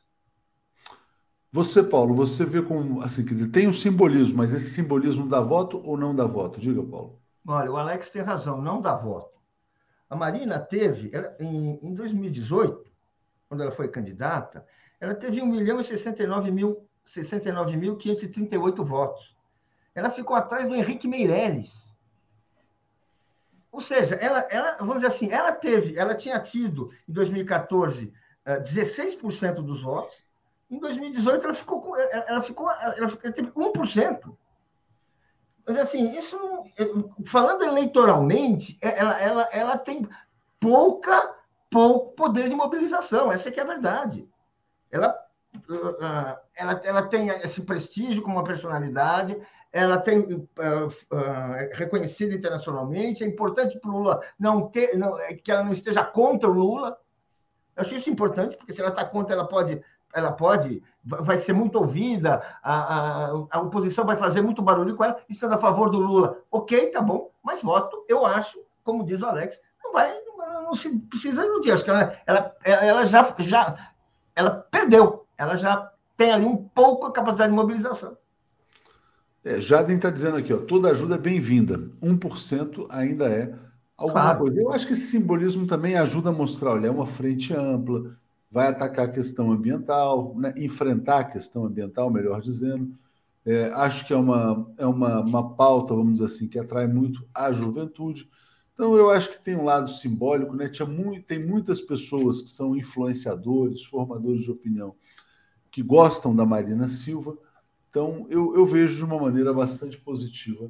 Você, 1.53 1.85
Paulo, 1.85 2.17
você 2.17 2.45
vê 2.45 2.61
como, 2.61 3.01
assim, 3.03 3.25
quer 3.25 3.35
dizer, 3.35 3.53
tem 3.53 3.69
um 3.69 3.73
simbolismo, 3.73 4.39
mas 4.39 4.53
esse 4.53 4.71
simbolismo 4.71 5.29
dá 5.29 5.41
voto 5.41 5.81
ou 5.85 5.97
não 5.97 6.13
dá 6.13 6.25
voto? 6.25 6.59
Diga, 6.59 6.83
Paulo. 6.83 7.21
Olha, 7.47 7.71
o 7.71 7.77
Alex 7.77 8.09
tem 8.09 8.23
razão, 8.23 8.61
não 8.61 8.81
dá 8.81 8.97
voto. 8.97 9.39
A 10.11 10.17
Marina 10.17 10.59
teve, 10.59 11.13
em, 11.39 11.79
em 11.81 11.95
2018, 11.95 12.94
quando 13.55 13.63
ela 13.63 13.71
foi 13.71 13.87
candidata, 13.87 14.67
ela 15.01 15.15
teve 15.15 15.41
1 15.41 15.47
milhão 15.47 15.79
e 15.79 15.85
69 15.85 16.51
mil, 16.51 16.85
69.538 17.09 18.85
votos. 18.85 19.37
Ela 19.95 20.11
ficou 20.11 20.35
atrás 20.35 20.67
do 20.67 20.75
Henrique 20.75 21.07
Meirelles. 21.07 21.95
Ou 23.71 23.81
seja, 23.81 24.17
ela, 24.17 24.41
ela, 24.51 24.77
vamos 24.79 24.97
dizer 24.97 25.07
assim, 25.07 25.31
ela 25.31 25.53
teve, 25.53 25.97
ela 25.97 26.17
tinha 26.17 26.41
tido 26.41 26.93
em 27.09 27.13
2014 27.13 28.13
16% 28.45 29.55
dos 29.63 29.83
votos, 29.83 30.15
em 30.71 30.79
2018 30.79 31.45
ela 31.45 31.55
ficou 31.55 31.81
com, 31.81 31.97
ela 31.97 32.43
ficou, 32.43 32.71
ela, 32.71 33.09
teve 33.09 33.51
1%. 33.53 34.37
Mas 35.67 35.79
assim, 35.79 36.15
isso 36.19 36.37
falando 37.27 37.65
eleitoralmente, 37.65 38.77
ela, 38.83 39.19
ela, 39.19 39.49
ela 39.51 39.79
tem 39.79 40.07
pouca 40.61 41.35
pouco 41.75 42.15
poder 42.15 42.49
de 42.49 42.55
mobilização, 42.55 43.33
essa 43.33 43.49
é 43.49 43.53
que 43.53 43.59
é 43.59 43.65
a 43.65 43.67
verdade. 43.67 44.29
Ela, 44.93 45.13
uh, 45.69 46.39
ela, 46.55 46.81
ela 46.85 47.03
tem 47.03 47.31
esse 47.31 47.63
prestígio 47.63 48.23
como 48.23 48.37
uma 48.37 48.45
personalidade, 48.45 49.37
ela 49.73 49.99
tem 49.99 50.21
uh, 50.21 50.87
uh, 50.87 51.73
reconhecida 51.73 52.33
internacionalmente, 52.33 53.25
é 53.25 53.27
importante 53.27 53.77
para 53.81 53.91
o 53.91 53.99
Lula 53.99 54.21
não 54.39 54.69
ter, 54.69 54.97
não, 54.97 55.17
que 55.43 55.51
ela 55.51 55.65
não 55.65 55.73
esteja 55.73 56.05
contra 56.05 56.49
o 56.49 56.53
Lula. 56.53 56.97
Eu 57.75 57.83
acho 57.83 57.97
isso 57.97 58.09
importante, 58.09 58.57
porque 58.57 58.73
se 58.73 58.81
ela 58.81 58.91
está 58.91 59.05
contra, 59.05 59.35
ela 59.35 59.49
pode, 59.49 59.83
ela 60.15 60.31
pode, 60.31 60.81
vai 61.03 61.39
ser 61.39 61.55
muito 61.55 61.77
ouvida, 61.77 62.41
a, 62.63 62.75
a, 62.75 63.31
a 63.51 63.61
oposição 63.63 64.07
vai 64.07 64.17
fazer 64.17 64.43
muito 64.43 64.63
barulho 64.63 64.95
com 64.95 65.03
ela, 65.03 65.21
estando 65.29 65.55
a 65.55 65.59
favor 65.59 65.91
do 65.91 65.99
Lula. 65.99 66.39
Ok, 66.53 66.93
tá 66.93 67.03
bom, 67.03 67.33
mas 67.43 67.61
voto, 67.61 68.05
eu 68.09 68.25
acho, 68.25 68.65
como 68.85 69.05
diz 69.05 69.21
o 69.21 69.27
Alex, 69.27 69.61
não 69.83 69.93
vai, 69.93 70.24
não 70.65 70.75
se 70.75 70.99
precisa 70.99 71.45
iludir. 71.45 71.73
Acho 71.73 71.85
que 71.85 71.91
ela, 71.91 72.17
ela, 72.27 72.55
ela 72.65 73.07
já, 73.07 73.35
já 73.39 73.93
ela 74.35 74.51
perdeu. 74.51 75.27
Ela 75.39 75.57
já 75.57 75.91
tem 76.17 76.33
ali 76.33 76.45
um 76.45 76.57
pouco 76.57 77.07
a 77.07 77.13
capacidade 77.13 77.51
de 77.51 77.57
mobilização. 77.57 78.17
É, 79.45 79.61
Jaden 79.61 79.97
está 79.97 80.09
dizendo 80.09 80.39
aqui, 80.39 80.53
ó, 80.53 80.59
toda 80.59 80.91
ajuda 80.91 81.17
é 81.17 81.19
bem-vinda. 81.19 81.79
1% 82.03 82.87
ainda 82.89 83.27
é 83.27 83.55
alguma 83.97 84.23
claro. 84.23 84.39
coisa. 84.41 84.61
Eu 84.61 84.73
acho 84.73 84.87
que 84.87 84.95
esse 84.95 85.07
simbolismo 85.07 85.67
também 85.67 85.97
ajuda 85.97 86.31
a 86.31 86.33
mostrar, 86.33 86.71
olha, 86.71 86.87
é 86.87 86.91
uma 86.91 87.07
frente 87.07 87.55
ampla, 87.55 88.17
vai 88.51 88.69
atacar 88.69 89.07
a 89.07 89.11
questão 89.11 89.53
ambiental, 89.53 90.35
né, 90.37 90.55
enfrentar 90.57 91.19
a 91.19 91.25
questão 91.25 91.67
ambiental, 91.67 92.11
melhor 92.11 92.41
dizendo. 92.41 92.97
É, 93.45 93.67
acho 93.75 94.07
que 94.07 94.15
é, 94.15 94.17
uma, 94.17 94.67
é 94.79 94.87
uma, 94.87 95.21
uma 95.21 95.55
pauta, 95.55 95.95
vamos 95.95 96.15
dizer 96.15 96.25
assim, 96.25 96.49
que 96.49 96.59
atrai 96.59 96.87
muito 96.87 97.23
a 97.35 97.53
juventude. 97.53 98.27
Então, 98.75 98.97
eu 98.97 99.09
acho 99.09 99.31
que 99.31 99.41
tem 99.41 99.57
um 99.57 99.65
lado 99.65 99.89
simbólico, 99.89 100.55
né? 100.55 100.69
Tinha 100.69 100.87
muito, 100.87 101.25
tem 101.25 101.39
muitas 101.39 101.81
pessoas 101.81 102.43
que 102.43 102.51
são 102.51 102.77
influenciadores, 102.77 103.85
formadores 103.85 104.43
de 104.43 104.51
opinião, 104.51 104.97
que 105.71 105.81
gostam 105.81 106.35
da 106.35 106.45
Marina 106.45 106.89
Silva. 106.89 107.39
Então, 107.89 108.27
eu, 108.29 108.53
eu 108.57 108.67
vejo 108.67 108.97
de 108.97 109.05
uma 109.05 109.21
maneira 109.21 109.55
bastante 109.55 109.97
positiva 109.97 110.69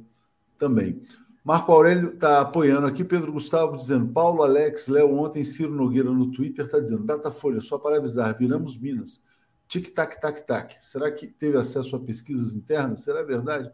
também. 0.55 1.01
Marco 1.43 1.71
Aurélio 1.71 2.13
está 2.13 2.41
apoiando 2.41 2.85
aqui, 2.85 3.03
Pedro 3.03 3.31
Gustavo 3.31 3.75
dizendo, 3.75 4.11
Paulo, 4.11 4.43
Alex, 4.43 4.87
Léo, 4.87 5.15
ontem 5.17 5.43
Ciro 5.43 5.73
Nogueira 5.73 6.11
no 6.11 6.31
Twitter 6.31 6.65
está 6.65 6.79
dizendo, 6.79 7.03
Datafolha, 7.03 7.61
só 7.61 7.79
para 7.79 7.97
avisar, 7.97 8.37
viramos 8.37 8.77
Minas. 8.77 9.21
Tic-tac, 9.67 10.21
tac-tac. 10.21 10.75
Será 10.81 11.11
que 11.11 11.27
teve 11.27 11.57
acesso 11.57 11.95
a 11.95 11.99
pesquisas 11.99 12.55
internas? 12.55 13.03
Será 13.03 13.23
verdade? 13.23 13.71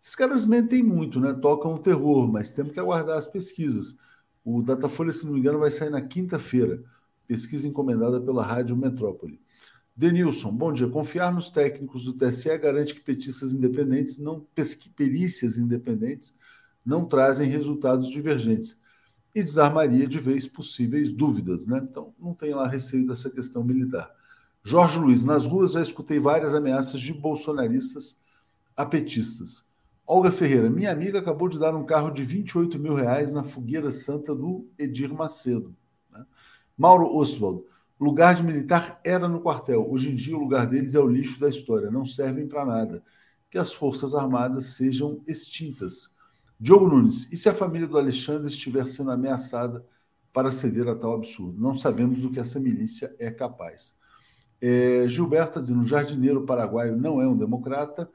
Esses 0.00 0.14
caras 0.14 0.46
mentem 0.46 0.82
muito, 0.82 1.20
né? 1.20 1.32
Tocam 1.34 1.74
o 1.74 1.78
terror, 1.78 2.30
mas 2.30 2.52
temos 2.52 2.72
que 2.72 2.80
aguardar 2.80 3.16
as 3.16 3.26
pesquisas. 3.26 3.96
O 4.44 4.62
Datafolha, 4.62 5.10
se 5.12 5.26
não 5.26 5.32
me 5.32 5.40
engano, 5.40 5.58
vai 5.58 5.70
sair 5.70 5.90
na 5.90 6.00
quinta-feira. 6.00 6.82
Pesquisa 7.26 7.66
encomendada 7.66 8.20
pela 8.20 8.44
Rádio 8.44 8.76
Metrópole. 8.76 9.40
Denilson, 9.96 10.52
bom 10.52 10.72
dia. 10.72 10.86
Confiar 10.86 11.32
nos 11.32 11.50
técnicos 11.50 12.04
do 12.04 12.12
TSE 12.12 12.56
garante 12.58 12.94
que 12.94 13.00
petistas 13.00 13.54
independentes, 13.54 14.18
não 14.18 14.46
perícias 14.94 15.56
independentes, 15.56 16.36
não 16.84 17.04
trazem 17.04 17.48
resultados 17.48 18.10
divergentes 18.10 18.78
e 19.34 19.42
desarmaria 19.42 20.06
de 20.06 20.18
vez 20.18 20.46
possíveis 20.46 21.10
dúvidas, 21.12 21.66
né? 21.66 21.80
Então, 21.82 22.14
não 22.18 22.32
tem 22.32 22.54
lá 22.54 22.68
receio 22.68 23.06
dessa 23.06 23.28
questão 23.28 23.64
militar. 23.64 24.14
Jorge 24.62 24.98
Luiz, 24.98 25.24
nas 25.24 25.46
ruas 25.46 25.72
já 25.72 25.82
escutei 25.82 26.18
várias 26.18 26.54
ameaças 26.54 27.00
de 27.00 27.12
bolsonaristas 27.12 28.20
a 28.76 28.84
petistas. 28.84 29.64
Olga 30.08 30.30
Ferreira, 30.30 30.70
minha 30.70 30.92
amiga 30.92 31.18
acabou 31.18 31.48
de 31.48 31.58
dar 31.58 31.74
um 31.74 31.84
carro 31.84 32.10
de 32.10 32.22
28 32.22 32.78
mil 32.78 32.94
reais 32.94 33.32
na 33.32 33.42
fogueira 33.42 33.90
santa 33.90 34.32
do 34.36 34.68
Edir 34.78 35.12
Macedo. 35.12 35.74
Né? 36.12 36.24
Mauro 36.78 37.12
Oswald, 37.12 37.64
lugar 37.98 38.32
de 38.36 38.44
militar 38.44 39.00
era 39.04 39.26
no 39.26 39.40
quartel. 39.40 39.84
Hoje 39.90 40.12
em 40.12 40.14
dia 40.14 40.36
o 40.36 40.40
lugar 40.40 40.68
deles 40.68 40.94
é 40.94 41.00
o 41.00 41.08
lixo 41.08 41.40
da 41.40 41.48
história, 41.48 41.90
não 41.90 42.06
servem 42.06 42.46
para 42.46 42.64
nada. 42.64 43.02
Que 43.50 43.58
as 43.58 43.74
Forças 43.74 44.14
Armadas 44.14 44.76
sejam 44.76 45.20
extintas. 45.26 46.14
Diogo 46.58 46.86
Nunes, 46.86 47.30
e 47.32 47.36
se 47.36 47.48
a 47.48 47.54
família 47.54 47.88
do 47.88 47.98
Alexandre 47.98 48.46
estiver 48.46 48.86
sendo 48.86 49.10
ameaçada 49.10 49.84
para 50.32 50.52
ceder 50.52 50.86
a 50.86 50.94
tal 50.94 51.14
absurdo? 51.14 51.60
Não 51.60 51.74
sabemos 51.74 52.20
do 52.20 52.30
que 52.30 52.38
essa 52.38 52.60
milícia 52.60 53.12
é 53.18 53.28
capaz. 53.28 53.96
É, 54.60 55.04
Gilberto 55.08 55.60
dizendo: 55.60 55.80
o 55.80 55.86
jardineiro 55.86 56.46
paraguaio 56.46 56.96
não 56.96 57.20
é 57.20 57.26
um 57.26 57.36
democrata 57.36 58.08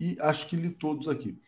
e 0.00 0.16
acho 0.20 0.48
que 0.48 0.56
li 0.56 0.70
todos 0.70 1.06
aqui. 1.06 1.38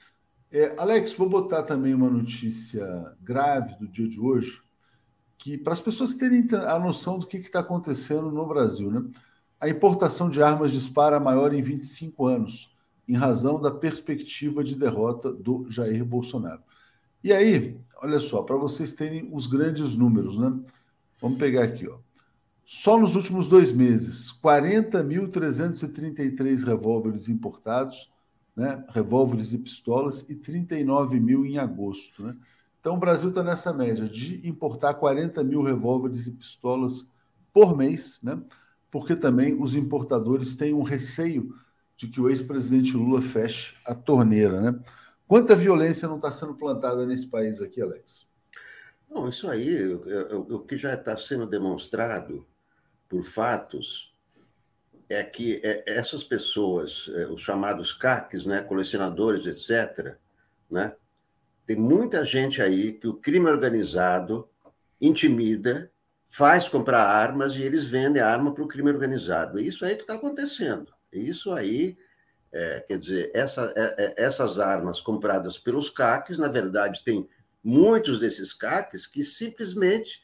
É, 0.50 0.74
Alex, 0.78 1.14
vou 1.14 1.28
botar 1.28 1.62
também 1.62 1.94
uma 1.94 2.10
notícia 2.10 3.16
grave 3.22 3.74
do 3.76 3.88
dia 3.88 4.06
de 4.06 4.20
hoje, 4.20 4.60
que 5.38 5.56
para 5.56 5.72
as 5.72 5.80
pessoas 5.80 6.14
terem 6.14 6.46
a 6.68 6.78
noção 6.78 7.18
do 7.18 7.26
que 7.26 7.38
está 7.38 7.60
acontecendo 7.60 8.30
no 8.30 8.46
Brasil, 8.46 8.90
né? 8.90 9.02
A 9.58 9.66
importação 9.68 10.28
de 10.28 10.42
armas 10.42 10.72
dispara 10.72 11.18
maior 11.18 11.54
em 11.54 11.62
25 11.62 12.26
anos, 12.26 12.76
em 13.08 13.14
razão 13.14 13.58
da 13.58 13.70
perspectiva 13.70 14.62
de 14.62 14.76
derrota 14.76 15.32
do 15.32 15.64
Jair 15.70 16.04
Bolsonaro. 16.04 16.60
E 17.24 17.32
aí, 17.32 17.80
olha 18.02 18.20
só, 18.20 18.42
para 18.42 18.56
vocês 18.56 18.92
terem 18.92 19.30
os 19.32 19.46
grandes 19.46 19.96
números, 19.96 20.36
né? 20.36 20.52
Vamos 21.20 21.38
pegar 21.38 21.64
aqui, 21.64 21.88
ó. 21.88 21.96
Só 22.66 22.98
nos 22.98 23.14
últimos 23.14 23.48
dois 23.48 23.72
meses, 23.72 24.30
40.333 24.42 26.64
revólveres 26.64 27.28
importados, 27.28 28.11
né, 28.54 28.84
revólveres 28.90 29.52
e 29.52 29.58
pistolas, 29.58 30.28
e 30.28 30.34
39 30.34 31.18
mil 31.18 31.46
em 31.46 31.58
agosto. 31.58 32.24
Né? 32.24 32.36
Então, 32.78 32.94
o 32.94 32.98
Brasil 32.98 33.30
está 33.30 33.42
nessa 33.42 33.72
média 33.72 34.08
de 34.08 34.46
importar 34.46 34.94
40 34.94 35.42
mil 35.42 35.62
revólveres 35.62 36.26
e 36.26 36.32
pistolas 36.32 37.10
por 37.52 37.76
mês, 37.76 38.18
né? 38.22 38.40
porque 38.90 39.16
também 39.16 39.60
os 39.60 39.74
importadores 39.74 40.54
têm 40.54 40.74
um 40.74 40.82
receio 40.82 41.54
de 41.96 42.08
que 42.08 42.20
o 42.20 42.28
ex-presidente 42.28 42.96
Lula 42.96 43.20
feche 43.20 43.74
a 43.86 43.94
torneira. 43.94 44.60
Né? 44.60 44.80
Quanta 45.26 45.54
violência 45.54 46.08
não 46.08 46.16
está 46.16 46.30
sendo 46.30 46.54
plantada 46.54 47.06
nesse 47.06 47.26
país 47.28 47.60
aqui, 47.60 47.80
Alex? 47.80 48.26
Não, 49.08 49.28
isso 49.28 49.48
aí, 49.48 49.94
o 49.94 50.60
que 50.60 50.76
já 50.76 50.94
está 50.94 51.16
sendo 51.16 51.46
demonstrado 51.46 52.46
por 53.08 53.22
fatos 53.22 54.11
é 55.12 55.22
que 55.22 55.60
é, 55.62 55.84
essas 55.86 56.24
pessoas, 56.24 57.10
é, 57.14 57.26
os 57.26 57.40
chamados 57.42 57.92
CACs, 57.92 58.46
né, 58.46 58.62
colecionadores, 58.62 59.46
etc., 59.46 60.16
né, 60.70 60.94
tem 61.66 61.76
muita 61.76 62.24
gente 62.24 62.60
aí 62.60 62.92
que 62.92 63.06
o 63.06 63.14
crime 63.14 63.48
organizado 63.48 64.48
intimida, 65.00 65.90
faz 66.26 66.68
comprar 66.68 67.04
armas 67.04 67.56
e 67.56 67.62
eles 67.62 67.84
vendem 67.84 68.22
a 68.22 68.28
arma 68.28 68.54
para 68.54 68.64
o 68.64 68.68
crime 68.68 68.90
organizado. 68.90 69.58
É 69.58 69.62
isso 69.62 69.84
aí 69.84 69.96
que 69.96 70.02
está 70.02 70.14
acontecendo. 70.14 70.92
E 71.12 71.28
isso 71.28 71.52
aí, 71.52 71.96
é, 72.50 72.80
quer 72.88 72.98
dizer, 72.98 73.30
essa, 73.34 73.72
é, 73.76 73.94
é 73.98 74.14
essas 74.24 74.58
armas 74.58 75.00
compradas 75.00 75.58
pelos 75.58 75.90
CACs, 75.90 76.38
na 76.38 76.48
verdade, 76.48 77.04
tem 77.04 77.28
muitos 77.62 78.18
desses 78.18 78.54
CACs 78.54 79.06
que 79.06 79.22
simplesmente 79.22 80.22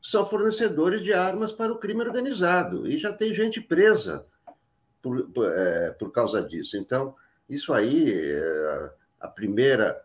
são 0.00 0.24
fornecedores 0.24 1.02
de 1.02 1.12
armas 1.12 1.52
para 1.52 1.72
o 1.72 1.78
crime 1.78 2.02
organizado. 2.02 2.86
E 2.86 2.98
já 2.98 3.12
tem 3.12 3.34
gente 3.34 3.60
presa 3.60 4.26
por, 5.02 5.28
por, 5.30 5.52
é, 5.52 5.90
por 5.92 6.10
causa 6.10 6.42
disso. 6.42 6.76
Então, 6.76 7.14
isso 7.48 7.72
aí, 7.72 8.12
é, 8.12 8.92
a 9.20 9.28
primeira 9.28 10.00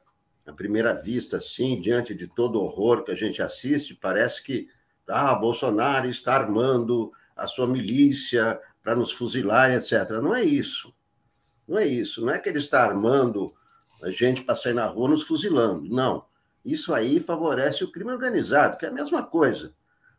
à 0.45 0.53
primeira 0.53 0.93
vista, 0.93 1.37
assim, 1.37 1.81
diante 1.81 2.13
de 2.13 2.27
todo 2.27 2.59
o 2.59 2.63
horror 2.63 3.03
que 3.03 3.11
a 3.11 3.15
gente 3.15 3.41
assiste, 3.41 3.95
parece 3.95 4.43
que 4.43 4.69
ah, 5.07 5.33
Bolsonaro 5.33 6.07
está 6.07 6.35
armando 6.35 7.11
a 7.35 7.47
sua 7.47 7.67
milícia 7.67 8.59
para 8.83 8.95
nos 8.95 9.11
fuzilar, 9.11 9.71
etc. 9.71 10.09
Não 10.21 10.35
é 10.35 10.43
isso. 10.43 10.93
Não 11.67 11.77
é 11.77 11.85
isso. 11.85 12.23
Não 12.23 12.31
é 12.31 12.39
que 12.39 12.47
ele 12.47 12.59
está 12.59 12.83
armando 12.83 13.53
a 14.01 14.11
gente 14.11 14.43
para 14.43 14.55
sair 14.55 14.73
na 14.73 14.85
rua 14.85 15.09
nos 15.09 15.23
fuzilando. 15.23 15.89
Não. 15.89 16.25
Isso 16.63 16.93
aí 16.93 17.19
favorece 17.19 17.83
o 17.83 17.91
crime 17.91 18.11
organizado, 18.11 18.77
que 18.77 18.85
é 18.85 18.89
a 18.89 18.93
mesma 18.93 19.23
coisa. 19.23 19.73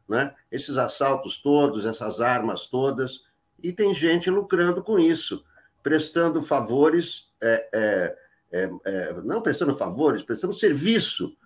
Né? 0.09 0.35
Esses 0.51 0.77
assaltos 0.77 1.39
todos, 1.39 1.85
essas 1.85 2.21
armas 2.21 2.67
todas, 2.67 3.25
e 3.63 3.73
tem 3.73 3.93
gente 3.93 4.31
lucrando 4.31 4.83
com 4.83 4.99
isso, 4.99 5.45
prestando 5.83 6.43
favores 6.43 7.27
é, 7.41 7.69
é, 7.73 8.17
é, 8.53 8.71
é, 8.85 9.13
não 9.25 9.43
prestando 9.43 9.77
favores, 9.77 10.23
prestando 10.23 10.53
serviço 10.53 11.37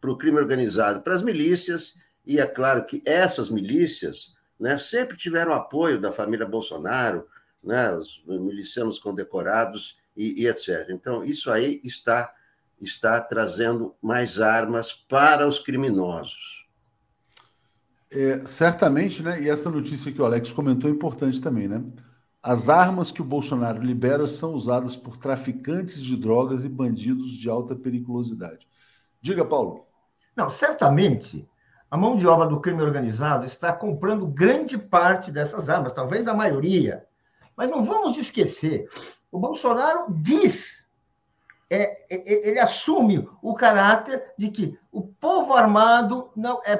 para 0.00 0.10
o 0.10 0.16
crime 0.16 0.38
organizado, 0.38 1.00
para 1.02 1.14
as 1.14 1.22
milícias, 1.22 1.94
e 2.24 2.38
é 2.38 2.46
claro 2.46 2.84
que 2.84 3.02
essas 3.04 3.48
milícias 3.48 4.34
né, 4.58 4.78
sempre 4.78 5.16
tiveram 5.16 5.52
apoio 5.52 6.00
da 6.00 6.12
família 6.12 6.46
Bolsonaro, 6.46 7.26
né, 7.62 7.92
os 7.94 8.22
milicianos 8.26 8.98
condecorados 8.98 9.98
e, 10.16 10.42
e 10.42 10.48
etc. 10.48 10.88
Então, 10.90 11.24
isso 11.24 11.50
aí 11.50 11.80
está, 11.82 12.32
está 12.80 13.20
trazendo 13.20 13.94
mais 14.00 14.40
armas 14.40 14.92
para 14.92 15.46
os 15.46 15.58
criminosos. 15.58 16.59
É, 18.12 18.44
certamente, 18.46 19.22
né? 19.22 19.40
E 19.40 19.48
essa 19.48 19.70
notícia 19.70 20.10
que 20.10 20.20
o 20.20 20.24
Alex 20.24 20.52
comentou 20.52 20.90
é 20.90 20.92
importante 20.92 21.40
também, 21.40 21.68
né? 21.68 21.82
As 22.42 22.68
armas 22.68 23.10
que 23.10 23.20
o 23.20 23.24
Bolsonaro 23.24 23.82
libera 23.82 24.26
são 24.26 24.54
usadas 24.54 24.96
por 24.96 25.16
traficantes 25.16 26.02
de 26.02 26.16
drogas 26.16 26.64
e 26.64 26.68
bandidos 26.68 27.32
de 27.32 27.48
alta 27.48 27.76
periculosidade. 27.76 28.66
Diga, 29.20 29.44
Paulo. 29.44 29.86
Não, 30.34 30.48
certamente 30.48 31.46
a 31.90 31.96
mão 31.96 32.16
de 32.16 32.26
obra 32.26 32.46
do 32.46 32.60
crime 32.60 32.82
organizado 32.82 33.44
está 33.44 33.72
comprando 33.72 34.26
grande 34.26 34.78
parte 34.78 35.30
dessas 35.30 35.68
armas, 35.68 35.92
talvez 35.92 36.26
a 36.28 36.34
maioria. 36.34 37.04
Mas 37.56 37.68
não 37.68 37.84
vamos 37.84 38.16
esquecer, 38.16 38.88
o 39.30 39.38
Bolsonaro 39.38 40.06
diz, 40.08 40.79
é, 41.70 41.82
é, 42.10 42.16
é 42.16 42.48
ele 42.48 42.58
assume 42.58 43.28
o 43.40 43.54
caráter 43.54 44.32
de 44.36 44.50
que 44.50 44.78
o 44.90 45.02
povo 45.02 45.54
armado 45.54 46.30
não 46.34 46.60
é, 46.64 46.72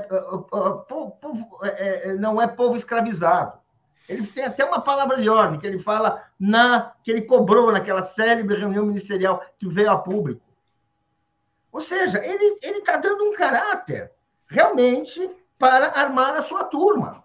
é, 1.62 2.14
não 2.14 2.42
é 2.42 2.48
povo 2.48 2.76
escravizado. 2.76 3.58
Ele 4.08 4.26
tem 4.26 4.44
até 4.44 4.64
uma 4.64 4.80
palavra 4.80 5.22
de 5.22 5.28
ordem 5.28 5.60
que 5.60 5.66
ele 5.66 5.78
fala 5.78 6.24
na 6.38 6.92
que 7.04 7.12
ele 7.12 7.22
cobrou 7.22 7.70
naquela 7.70 8.02
célebre 8.02 8.56
reunião 8.56 8.84
ministerial 8.84 9.40
que 9.56 9.68
veio 9.68 9.90
a 9.90 9.98
público. 9.98 10.42
Ou 11.70 11.80
seja, 11.80 12.20
ele 12.24 12.58
está 12.62 12.96
dando 12.96 13.22
um 13.24 13.32
caráter 13.32 14.10
realmente 14.48 15.30
para 15.56 15.90
armar 15.90 16.34
a 16.34 16.42
sua 16.42 16.64
turma. 16.64 17.19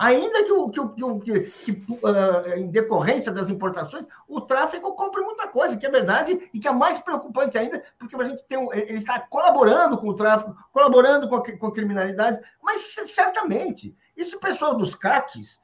Ainda 0.00 0.42
que, 0.44 0.50
o, 0.50 0.70
que, 0.70 0.80
que, 0.80 1.40
que, 1.40 1.74
que 1.74 1.92
uh, 1.92 2.56
em 2.56 2.70
decorrência 2.70 3.30
das 3.30 3.50
importações, 3.50 4.06
o 4.26 4.40
tráfico 4.40 4.94
compre 4.94 5.20
muita 5.20 5.46
coisa, 5.46 5.76
que 5.76 5.84
é 5.84 5.90
verdade, 5.90 6.48
e 6.54 6.58
que 6.58 6.66
é 6.66 6.72
mais 6.72 6.98
preocupante 7.00 7.58
ainda, 7.58 7.84
porque 7.98 8.16
a 8.16 8.24
gente 8.24 8.42
tem 8.44 8.56
um, 8.56 8.72
ele 8.72 8.96
está 8.96 9.20
colaborando 9.20 9.98
com 9.98 10.08
o 10.08 10.16
tráfico, 10.16 10.56
colaborando 10.72 11.28
com 11.28 11.36
a, 11.36 11.58
com 11.58 11.66
a 11.66 11.72
criminalidade, 11.72 12.40
mas 12.62 12.94
certamente, 13.04 13.94
esse 14.16 14.40
pessoal 14.40 14.74
dos 14.74 14.94
CACs, 14.94 15.60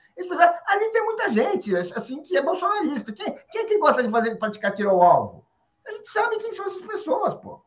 ali 0.66 0.90
tem 0.92 1.02
muita 1.02 1.30
gente 1.30 1.74
assim 1.74 2.22
que 2.22 2.36
é 2.36 2.42
bolsonarista. 2.42 3.14
Quem, 3.14 3.34
quem 3.50 3.62
é 3.62 3.64
que 3.64 3.78
gosta 3.78 4.02
de 4.02 4.10
fazer 4.10 4.36
praticar 4.36 4.74
tiro 4.74 4.90
ao 4.90 5.02
alvo? 5.02 5.46
A 5.86 5.92
gente 5.92 6.10
sabe 6.10 6.36
quem 6.40 6.52
são 6.52 6.66
essas 6.66 6.82
pessoas, 6.82 7.32
pô. 7.36 7.62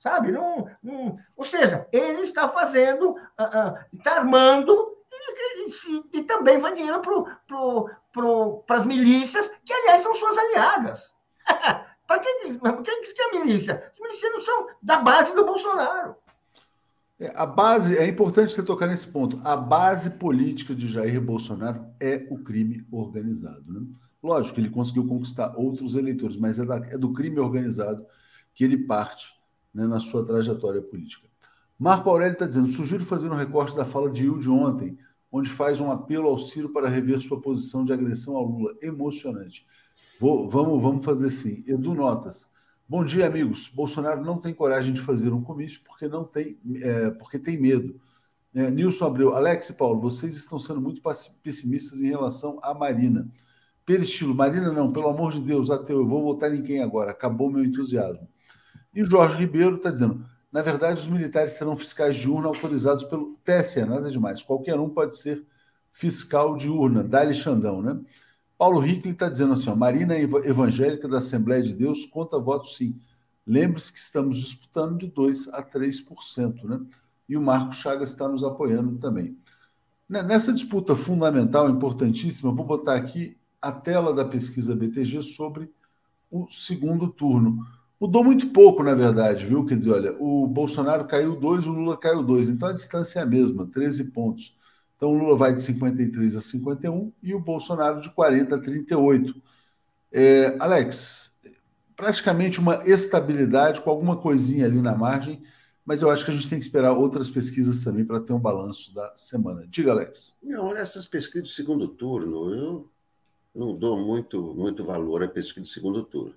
Sabe? 0.00 0.32
Não, 0.32 0.70
não, 0.82 1.18
ou 1.36 1.44
seja, 1.44 1.86
ele 1.92 2.22
está 2.22 2.48
fazendo, 2.48 3.10
uh, 3.10 3.14
uh, 3.14 3.78
está 3.92 4.16
armando 4.16 4.93
e, 6.12 6.22
também 6.24 6.58
vai 6.58 6.74
dinheiro 6.74 7.00
para 7.00 7.38
pro, 7.46 7.90
pro, 8.12 8.64
as 8.68 8.86
milícias, 8.86 9.50
que, 9.64 9.72
aliás, 9.72 10.02
são 10.02 10.14
suas 10.14 10.36
aliadas. 10.36 11.14
para 12.06 12.20
quem, 12.20 12.58
quem 12.58 13.02
que 13.02 13.22
é 13.22 13.38
milícia? 13.38 13.92
Milícias 14.00 14.32
não 14.32 14.42
são 14.42 14.66
da 14.82 14.98
base 14.98 15.34
do 15.34 15.44
Bolsonaro. 15.44 16.16
É, 17.18 17.32
a 17.36 17.46
base, 17.46 17.96
é 17.96 18.06
importante 18.06 18.52
você 18.52 18.62
tocar 18.62 18.86
nesse 18.86 19.06
ponto. 19.06 19.40
A 19.44 19.56
base 19.56 20.10
política 20.10 20.74
de 20.74 20.88
Jair 20.88 21.20
Bolsonaro 21.20 21.86
é 22.00 22.26
o 22.30 22.42
crime 22.42 22.86
organizado. 22.90 23.64
Né? 23.72 23.86
Lógico 24.22 24.56
que 24.56 24.60
ele 24.60 24.70
conseguiu 24.70 25.06
conquistar 25.06 25.54
outros 25.56 25.94
eleitores, 25.94 26.36
mas 26.36 26.58
é, 26.58 26.64
da, 26.64 26.76
é 26.76 26.98
do 26.98 27.12
crime 27.12 27.38
organizado 27.38 28.04
que 28.52 28.64
ele 28.64 28.78
parte 28.78 29.32
né, 29.72 29.86
na 29.86 30.00
sua 30.00 30.24
trajetória 30.24 30.82
política. 30.82 31.23
Marco 31.78 32.08
Aurélio 32.08 32.34
está 32.34 32.46
dizendo: 32.46 32.68
sugiro 32.68 33.04
fazer 33.04 33.30
um 33.30 33.36
recorte 33.36 33.76
da 33.76 33.84
fala 33.84 34.10
de 34.10 34.24
Hilde 34.24 34.48
ontem, 34.48 34.98
onde 35.30 35.50
faz 35.50 35.80
um 35.80 35.90
apelo 35.90 36.28
ao 36.28 36.38
Ciro 36.38 36.70
para 36.70 36.88
rever 36.88 37.20
sua 37.20 37.40
posição 37.40 37.84
de 37.84 37.92
agressão 37.92 38.36
ao 38.36 38.44
Lula. 38.44 38.74
Emocionante. 38.80 39.66
Vou, 40.20 40.48
vamos, 40.48 40.80
vamos 40.80 41.04
fazer 41.04 41.30
sim. 41.30 41.64
Edu 41.66 41.94
Notas. 41.94 42.48
Bom 42.88 43.04
dia, 43.04 43.26
amigos. 43.26 43.68
Bolsonaro 43.68 44.22
não 44.22 44.38
tem 44.38 44.54
coragem 44.54 44.92
de 44.92 45.00
fazer 45.00 45.32
um 45.32 45.42
comício 45.42 45.80
porque 45.84 46.06
não 46.06 46.22
tem, 46.22 46.58
é, 46.76 47.10
porque 47.10 47.38
tem 47.38 47.60
medo. 47.60 48.00
É, 48.54 48.70
Nilson 48.70 49.06
Abreu, 49.06 49.34
Alex 49.34 49.70
e 49.70 49.72
Paulo, 49.72 50.00
vocês 50.00 50.36
estão 50.36 50.58
sendo 50.58 50.80
muito 50.80 51.02
pessimistas 51.42 51.98
em 51.98 52.08
relação 52.08 52.60
à 52.62 52.72
Marina. 52.72 53.28
Peristilo, 53.84 54.34
Marina 54.34 54.72
não, 54.72 54.92
pelo 54.92 55.08
amor 55.08 55.32
de 55.32 55.40
Deus, 55.40 55.70
ateu, 55.70 55.98
eu 55.98 56.06
vou 56.06 56.22
votar 56.22 56.54
em 56.54 56.62
quem 56.62 56.80
agora? 56.80 57.10
Acabou 57.10 57.50
meu 57.50 57.64
entusiasmo. 57.64 58.28
E 58.94 59.04
Jorge 59.04 59.36
Ribeiro 59.36 59.76
está 59.76 59.90
dizendo, 59.90 60.24
na 60.54 60.62
verdade, 60.62 61.00
os 61.00 61.08
militares 61.08 61.54
serão 61.54 61.76
fiscais 61.76 62.14
de 62.14 62.30
urna 62.30 62.46
autorizados 62.46 63.02
pelo 63.02 63.36
TSE, 63.44 63.84
nada 63.84 64.08
demais. 64.08 64.40
Qualquer 64.40 64.78
um 64.78 64.88
pode 64.88 65.16
ser 65.16 65.44
fiscal 65.90 66.56
de 66.56 66.70
urna, 66.70 67.02
dá-lhe 67.02 67.34
Xandão, 67.34 67.82
né? 67.82 68.00
Paulo 68.56 68.78
Rickley 68.78 69.14
está 69.14 69.28
dizendo 69.28 69.54
assim: 69.54 69.68
ó, 69.68 69.74
Marina 69.74 70.16
Evangélica 70.16 71.08
da 71.08 71.18
Assembleia 71.18 71.60
de 71.60 71.74
Deus 71.74 72.06
conta 72.06 72.38
votos 72.38 72.76
sim. 72.76 72.96
Lembre-se 73.44 73.92
que 73.92 73.98
estamos 73.98 74.36
disputando 74.36 74.96
de 74.96 75.08
2% 75.10 75.48
a 75.52 75.60
3%, 75.60 76.62
né? 76.62 76.80
E 77.28 77.36
o 77.36 77.42
Marco 77.42 77.74
Chagas 77.74 78.10
está 78.10 78.28
nos 78.28 78.44
apoiando 78.44 78.96
também. 78.98 79.36
Né, 80.08 80.22
nessa 80.22 80.52
disputa 80.52 80.94
fundamental, 80.94 81.68
importantíssima, 81.68 82.54
vou 82.54 82.64
botar 82.64 82.94
aqui 82.94 83.36
a 83.60 83.72
tela 83.72 84.14
da 84.14 84.24
pesquisa 84.24 84.76
BTG 84.76 85.20
sobre 85.20 85.68
o 86.30 86.48
segundo 86.48 87.08
turno. 87.08 87.66
Mudou 88.04 88.22
muito 88.22 88.50
pouco, 88.50 88.82
na 88.82 88.94
verdade, 88.94 89.46
viu? 89.46 89.64
Quer 89.64 89.78
dizer, 89.78 89.92
olha, 89.92 90.14
o 90.20 90.46
Bolsonaro 90.46 91.06
caiu 91.06 91.36
2, 91.36 91.66
o 91.66 91.72
Lula 91.72 91.96
caiu 91.96 92.22
2, 92.22 92.50
então 92.50 92.68
a 92.68 92.72
distância 92.74 93.18
é 93.18 93.22
a 93.22 93.26
mesma, 93.26 93.66
13 93.66 94.10
pontos. 94.10 94.54
Então 94.94 95.08
o 95.08 95.16
Lula 95.16 95.34
vai 95.34 95.54
de 95.54 95.62
53 95.62 96.36
a 96.36 96.42
51 96.42 97.10
e 97.22 97.32
o 97.32 97.40
Bolsonaro 97.40 98.02
de 98.02 98.10
40 98.10 98.56
a 98.56 98.60
38. 98.60 99.42
É, 100.12 100.54
Alex, 100.60 101.34
praticamente 101.96 102.60
uma 102.60 102.82
estabilidade 102.84 103.80
com 103.80 103.88
alguma 103.88 104.18
coisinha 104.18 104.66
ali 104.66 104.82
na 104.82 104.94
margem, 104.94 105.42
mas 105.82 106.02
eu 106.02 106.10
acho 106.10 106.26
que 106.26 106.30
a 106.30 106.34
gente 106.34 106.50
tem 106.50 106.58
que 106.58 106.66
esperar 106.66 106.92
outras 106.92 107.30
pesquisas 107.30 107.82
também 107.82 108.04
para 108.04 108.20
ter 108.20 108.34
um 108.34 108.38
balanço 108.38 108.94
da 108.94 109.14
semana. 109.16 109.66
Diga, 109.66 109.92
Alex. 109.92 110.36
Não, 110.42 110.76
essas 110.76 111.06
pesquisas 111.06 111.48
de 111.48 111.54
segundo 111.54 111.88
turno, 111.88 112.54
eu 112.54 112.90
não 113.54 113.72
dou 113.72 113.96
muito, 113.96 114.52
muito 114.54 114.84
valor 114.84 115.22
à 115.22 115.28
pesquisa 115.28 115.62
de 115.62 115.72
segundo 115.72 116.02
turno. 116.02 116.34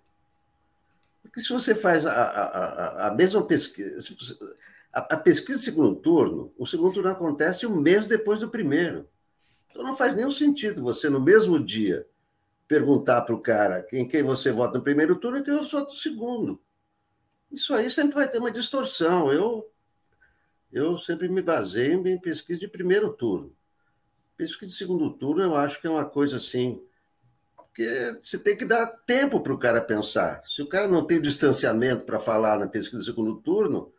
Porque 1.27 1.41
se 1.41 1.53
você 1.53 1.75
faz 1.75 2.05
a, 2.05 2.11
a, 2.11 3.07
a, 3.07 3.13
mesma 3.13 3.45
pesquisa, 3.45 3.99
a, 4.91 4.99
a 4.99 5.17
pesquisa 5.17 5.59
de 5.59 5.65
segundo 5.65 5.95
turno, 5.95 6.53
o 6.57 6.65
segundo 6.65 6.93
turno 6.93 7.09
acontece 7.09 7.67
um 7.67 7.75
mês 7.75 8.07
depois 8.07 8.39
do 8.39 8.49
primeiro. 8.49 9.07
Então 9.69 9.83
não 9.83 9.95
faz 9.95 10.15
nenhum 10.15 10.31
sentido 10.31 10.81
você, 10.81 11.09
no 11.09 11.21
mesmo 11.21 11.63
dia, 11.63 12.07
perguntar 12.67 13.21
para 13.21 13.35
o 13.35 13.41
cara 13.41 13.85
em 13.93 14.07
quem 14.07 14.23
você 14.23 14.51
vota 14.51 14.77
no 14.77 14.83
primeiro 14.83 15.15
turno 15.15 15.37
e 15.37 15.43
quem 15.43 15.53
você 15.53 15.75
vota 15.75 15.91
no 15.91 15.99
segundo. 15.99 16.61
Isso 17.51 17.73
aí 17.73 17.89
sempre 17.89 18.15
vai 18.15 18.27
ter 18.27 18.39
uma 18.39 18.51
distorção. 18.51 19.31
Eu, 19.31 19.71
eu 20.71 20.97
sempre 20.97 21.29
me 21.29 21.41
baseio 21.41 22.05
em 22.07 22.19
pesquisa 22.19 22.59
de 22.59 22.67
primeiro 22.67 23.13
turno. 23.13 23.55
Pesquisa 24.35 24.67
de 24.67 24.77
segundo 24.77 25.11
turno, 25.11 25.43
eu 25.43 25.55
acho 25.55 25.79
que 25.79 25.87
é 25.87 25.89
uma 25.89 26.05
coisa 26.05 26.37
assim. 26.37 26.81
Porque 27.77 28.19
você 28.23 28.39
tem 28.39 28.57
que 28.57 28.65
dar 28.65 28.87
tempo 28.87 29.39
para 29.39 29.53
o 29.53 29.57
cara 29.57 29.79
pensar. 29.79 30.41
Se 30.43 30.63
o 30.63 30.67
cara 30.67 30.87
não 30.87 31.05
tem 31.05 31.21
distanciamento 31.21 32.05
para 32.05 32.17
falar 32.17 32.57
na 32.57 32.65
pesquisa 32.65 33.03
de 33.03 33.05
segundo 33.07 33.35
turno, 33.35 33.93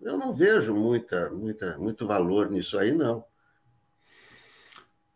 eu 0.00 0.16
não 0.16 0.32
vejo 0.32 0.74
muita, 0.74 1.28
muita, 1.28 1.76
muito 1.76 2.06
valor 2.06 2.50
nisso 2.50 2.78
aí, 2.78 2.90
não. 2.90 3.22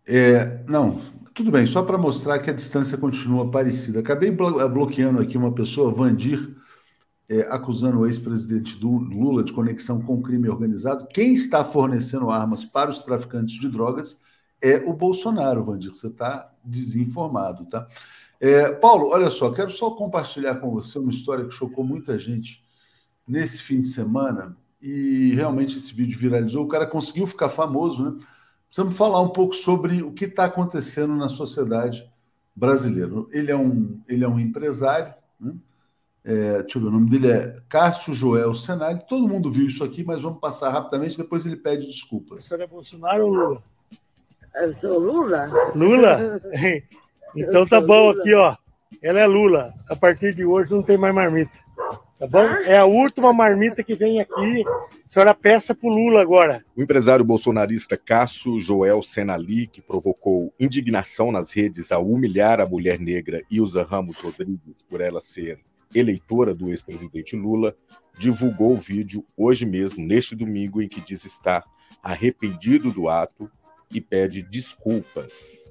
É, 0.06 0.62
não, 0.68 1.00
Tudo 1.32 1.50
bem, 1.50 1.64
só 1.64 1.82
para 1.82 1.96
mostrar 1.96 2.40
que 2.40 2.50
a 2.50 2.52
distância 2.52 2.98
continua 2.98 3.50
parecida. 3.50 4.00
Acabei 4.00 4.28
eh, 4.28 4.68
bloqueando 4.68 5.22
aqui 5.22 5.38
uma 5.38 5.54
pessoa, 5.54 5.94
Vandir, 5.94 6.54
é, 7.26 7.40
acusando 7.50 8.00
o 8.00 8.06
ex-presidente 8.06 8.78
Lula 8.84 9.42
de 9.42 9.52
conexão 9.52 10.02
com 10.02 10.20
crime 10.20 10.46
organizado. 10.46 11.06
Quem 11.06 11.32
está 11.32 11.64
fornecendo 11.64 12.30
armas 12.30 12.66
para 12.66 12.90
os 12.90 13.02
traficantes 13.02 13.58
de 13.58 13.70
drogas 13.70 14.20
é 14.62 14.76
o 14.86 14.92
Bolsonaro, 14.92 15.64
Vandir. 15.64 15.94
Você 15.94 16.06
está 16.06 16.50
desinformado, 16.64 17.66
tá? 17.66 17.88
É, 18.40 18.72
Paulo, 18.72 19.08
olha 19.08 19.30
só, 19.30 19.50
quero 19.52 19.70
só 19.70 19.90
compartilhar 19.90 20.56
com 20.56 20.70
você 20.70 20.98
uma 20.98 21.10
história 21.10 21.44
que 21.44 21.54
chocou 21.54 21.84
muita 21.84 22.18
gente 22.18 22.64
nesse 23.26 23.62
fim 23.62 23.80
de 23.80 23.86
semana 23.86 24.56
e 24.80 25.32
realmente 25.34 25.76
esse 25.76 25.94
vídeo 25.94 26.18
viralizou. 26.18 26.64
O 26.64 26.68
cara 26.68 26.86
conseguiu 26.86 27.26
ficar 27.26 27.48
famoso, 27.48 28.04
né? 28.04 28.24
Precisamos 28.66 28.96
falar 28.96 29.20
um 29.20 29.28
pouco 29.28 29.54
sobre 29.54 30.02
o 30.02 30.12
que 30.12 30.24
está 30.24 30.46
acontecendo 30.46 31.14
na 31.14 31.28
sociedade 31.28 32.10
brasileira. 32.54 33.12
Ele 33.30 33.50
é 33.52 33.56
um, 33.56 34.00
ele 34.08 34.24
é 34.24 34.28
um 34.28 34.40
empresário, 34.40 35.14
né? 35.38 35.54
É, 36.24 36.62
deixa 36.62 36.78
eu 36.78 36.82
ver, 36.82 36.88
o 36.88 36.92
nome 36.92 37.10
dele 37.10 37.28
é 37.28 37.60
Cássio 37.68 38.14
Joel 38.14 38.54
Senari. 38.54 39.04
Todo 39.08 39.28
mundo 39.28 39.50
viu 39.50 39.66
isso 39.66 39.82
aqui, 39.84 40.04
mas 40.04 40.22
vamos 40.22 40.40
passar 40.40 40.70
rapidamente, 40.70 41.18
depois 41.18 41.44
ele 41.44 41.56
pede 41.56 41.86
desculpas. 41.86 42.50
É 42.50 42.66
Bolsonaro 42.66 43.26
ou 43.26 43.34
Lula? 43.34 43.71
Eu 44.54 44.72
sou 44.74 44.98
Lula. 44.98 45.50
Lula? 45.74 46.40
Então 47.34 47.66
tá 47.66 47.80
bom 47.80 48.10
aqui, 48.10 48.34
ó. 48.34 48.54
Ela 49.02 49.20
é 49.20 49.26
Lula. 49.26 49.72
A 49.88 49.96
partir 49.96 50.34
de 50.34 50.44
hoje 50.44 50.70
não 50.70 50.82
tem 50.82 50.98
mais 50.98 51.14
marmita. 51.14 51.50
Tá 52.18 52.26
bom? 52.26 52.44
É 52.44 52.76
a 52.76 52.84
última 52.84 53.32
marmita 53.32 53.82
que 53.82 53.94
vem 53.94 54.20
aqui. 54.20 54.64
A 54.68 55.08
senhora 55.08 55.34
peça 55.34 55.74
pro 55.74 55.88
Lula 55.88 56.20
agora. 56.20 56.62
O 56.76 56.82
empresário 56.82 57.24
bolsonarista 57.24 57.96
Cássio 57.96 58.60
Joel 58.60 59.02
Senali, 59.02 59.66
que 59.66 59.80
provocou 59.80 60.52
indignação 60.60 61.32
nas 61.32 61.52
redes 61.52 61.90
ao 61.90 62.06
humilhar 62.06 62.60
a 62.60 62.66
mulher 62.66 63.00
negra 63.00 63.42
Ilza 63.50 63.82
Ramos 63.82 64.18
Rodrigues 64.20 64.82
por 64.82 65.00
ela 65.00 65.20
ser 65.20 65.58
eleitora 65.94 66.54
do 66.54 66.68
ex-presidente 66.68 67.34
Lula, 67.34 67.74
divulgou 68.18 68.72
o 68.72 68.76
vídeo 68.76 69.24
hoje 69.34 69.64
mesmo, 69.64 70.06
neste 70.06 70.36
domingo, 70.36 70.82
em 70.82 70.88
que 70.88 71.00
diz 71.00 71.24
estar 71.24 71.64
arrependido 72.02 72.90
do 72.90 73.08
ato 73.08 73.50
e 73.92 74.00
pede 74.00 74.42
desculpas. 74.42 75.70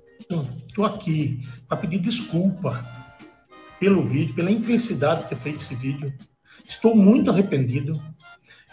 Estou 0.67 0.86
aqui 0.86 1.41
para 1.67 1.78
pedir 1.78 1.99
desculpa 1.99 2.86
pelo 3.80 4.05
vídeo, 4.05 4.36
pela 4.36 4.51
infelicidade 4.51 5.24
de 5.24 5.30
ter 5.30 5.38
feito 5.38 5.61
esse 5.61 5.76
vídeo. 5.76 6.13
Estou 6.63 6.95
muito 6.95 7.32
arrependido. 7.32 7.99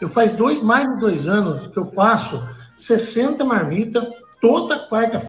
Eu 0.00 0.08
faz 0.08 0.32
dois, 0.32 0.62
mais 0.62 0.88
de 0.88 1.00
dois 1.00 1.26
anos 1.26 1.66
que 1.68 1.78
eu 1.78 1.86
faço 1.86 2.40
60 2.76 3.44
marmitas 3.44 4.06
toda 4.40 4.88
quarta-feira. 4.88 5.26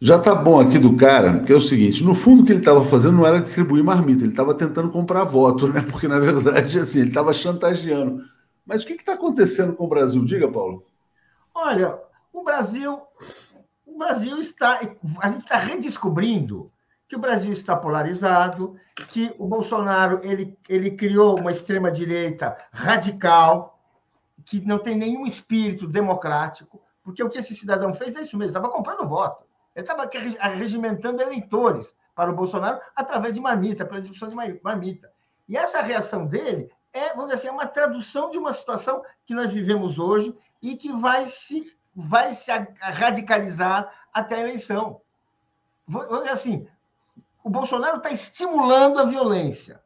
Já 0.00 0.18
tá 0.18 0.34
bom 0.34 0.60
aqui 0.60 0.78
do 0.78 0.96
cara, 0.96 1.40
que 1.40 1.52
é 1.52 1.56
o 1.56 1.60
seguinte: 1.60 2.04
no 2.04 2.14
fundo, 2.14 2.42
o 2.42 2.46
que 2.46 2.52
ele 2.52 2.58
estava 2.58 2.84
fazendo 2.84 3.16
não 3.16 3.26
era 3.26 3.40
distribuir 3.40 3.82
marmita, 3.82 4.22
ele 4.22 4.32
estava 4.32 4.54
tentando 4.54 4.90
comprar 4.90 5.24
voto, 5.24 5.66
né? 5.66 5.80
Porque 5.90 6.06
na 6.06 6.18
verdade, 6.18 6.78
assim, 6.78 7.00
ele 7.00 7.08
estava 7.08 7.32
chantageando. 7.32 8.22
Mas 8.66 8.82
o 8.82 8.86
que 8.86 8.92
está 8.92 9.14
acontecendo 9.14 9.74
com 9.74 9.84
o 9.84 9.88
Brasil? 9.88 10.24
Diga, 10.24 10.46
Paulo. 10.46 10.84
Olha, 11.54 12.00
o 12.32 12.42
Brasil, 12.42 13.00
o 13.86 13.96
Brasil 13.96 14.38
está, 14.38 14.80
a 15.20 15.28
gente 15.28 15.42
está 15.42 15.56
redescobrindo 15.56 16.70
que 17.08 17.14
o 17.14 17.20
Brasil 17.20 17.52
está 17.52 17.76
polarizado, 17.76 18.76
que 19.08 19.32
o 19.38 19.46
Bolsonaro 19.46 20.20
ele, 20.24 20.58
ele 20.68 20.90
criou 20.90 21.38
uma 21.38 21.52
extrema 21.52 21.92
direita 21.92 22.56
radical 22.72 23.78
que 24.44 24.60
não 24.66 24.78
tem 24.78 24.96
nenhum 24.96 25.24
espírito 25.24 25.86
democrático, 25.86 26.82
porque 27.04 27.22
o 27.22 27.30
que 27.30 27.38
esse 27.38 27.54
cidadão 27.54 27.94
fez 27.94 28.16
é 28.16 28.22
isso 28.22 28.36
mesmo, 28.36 28.50
estava 28.50 28.68
comprando 28.68 29.08
voto. 29.08 29.44
Ele 29.76 29.84
estava 29.84 30.08
regimentando 30.56 31.22
eleitores 31.22 31.94
para 32.14 32.30
o 32.30 32.34
Bolsonaro 32.34 32.80
através 32.96 33.34
de 33.34 33.40
marmita, 33.40 33.84
pela 33.84 34.00
discussão 34.00 34.28
de 34.28 34.60
marmita. 34.62 35.10
E 35.48 35.56
essa 35.56 35.82
reação 35.82 36.26
dele 36.26 36.70
é, 36.94 37.08
vamos 37.08 37.24
dizer 37.24 37.34
assim, 37.34 37.48
é 37.48 37.50
uma 37.50 37.66
tradução 37.66 38.30
de 38.30 38.38
uma 38.38 38.52
situação 38.52 39.02
que 39.26 39.34
nós 39.34 39.52
vivemos 39.52 39.98
hoje 39.98 40.32
e 40.62 40.76
que 40.76 40.92
vai 40.92 41.26
se, 41.26 41.76
vai 41.94 42.32
se 42.32 42.52
radicalizar 42.78 43.92
até 44.12 44.36
a 44.36 44.40
eleição. 44.40 45.00
Vamos 45.88 46.20
dizer 46.20 46.30
assim, 46.30 46.68
o 47.42 47.50
Bolsonaro 47.50 47.96
está 47.96 48.10
estimulando 48.10 49.00
a 49.00 49.04
violência. 49.04 49.82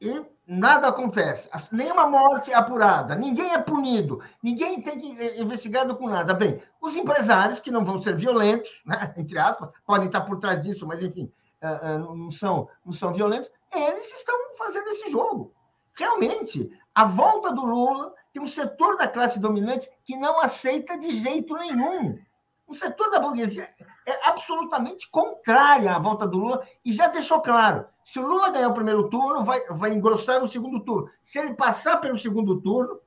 E 0.00 0.24
nada 0.46 0.88
acontece. 0.88 1.50
Nenhuma 1.70 2.08
morte 2.08 2.50
é 2.50 2.54
apurada, 2.54 3.14
ninguém 3.14 3.52
é 3.52 3.58
punido, 3.58 4.22
ninguém 4.42 4.80
tem 4.80 4.98
que 4.98 5.14
ser 5.14 5.38
investigado 5.38 5.94
com 5.96 6.08
nada. 6.08 6.32
Bem, 6.32 6.62
os 6.80 6.96
empresários, 6.96 7.60
que 7.60 7.70
não 7.70 7.84
vão 7.84 8.02
ser 8.02 8.16
violentos, 8.16 8.70
né, 8.86 9.12
entre 9.18 9.38
aspas, 9.38 9.68
podem 9.84 10.06
estar 10.06 10.22
por 10.22 10.40
trás 10.40 10.62
disso, 10.62 10.86
mas 10.86 11.02
enfim, 11.02 11.30
eh, 11.60 11.80
eh, 11.82 11.98
não 11.98 12.30
são, 12.30 12.68
não 12.84 12.92
são 12.92 13.12
violentos, 13.12 13.50
eles 13.72 14.12
estão 14.12 14.36
fazendo 14.56 14.88
esse 14.88 15.10
jogo. 15.10 15.52
Realmente, 15.94 16.70
a 16.94 17.04
volta 17.04 17.52
do 17.52 17.64
Lula 17.64 18.14
tem 18.32 18.42
um 18.42 18.46
setor 18.46 18.96
da 18.96 19.08
classe 19.08 19.38
dominante 19.38 19.90
que 20.04 20.16
não 20.16 20.40
aceita 20.40 20.98
de 20.98 21.10
jeito 21.10 21.54
nenhum. 21.54 22.18
O 22.66 22.74
setor 22.74 23.10
da 23.10 23.20
burguesia 23.20 23.68
é 24.06 24.28
absolutamente 24.28 25.10
contrário 25.10 25.90
à 25.90 25.98
volta 25.98 26.26
do 26.26 26.38
Lula 26.38 26.66
e 26.84 26.92
já 26.92 27.08
deixou 27.08 27.40
claro: 27.40 27.86
se 28.04 28.18
o 28.18 28.26
Lula 28.26 28.50
ganhar 28.50 28.68
o 28.68 28.74
primeiro 28.74 29.08
turno, 29.10 29.44
vai, 29.44 29.60
vai 29.66 29.92
engrossar 29.92 30.40
no 30.40 30.48
segundo 30.48 30.80
turno. 30.80 31.10
Se 31.22 31.38
ele 31.38 31.54
passar 31.54 31.98
pelo 31.98 32.18
segundo 32.18 32.60
turno, 32.60 32.98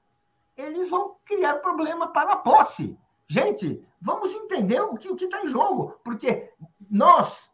eles 0.56 0.90
vão 0.90 1.16
criar 1.26 1.56
problema 1.56 2.08
para 2.08 2.34
a 2.34 2.38
posse. 2.38 2.98
Gente, 3.28 3.84
vamos 4.00 4.32
entender 4.32 4.82
o 4.82 4.94
que 4.94 5.08
está 5.10 5.44
em 5.44 5.48
jogo, 5.48 6.00
porque 6.04 6.52
nós, 6.90 7.50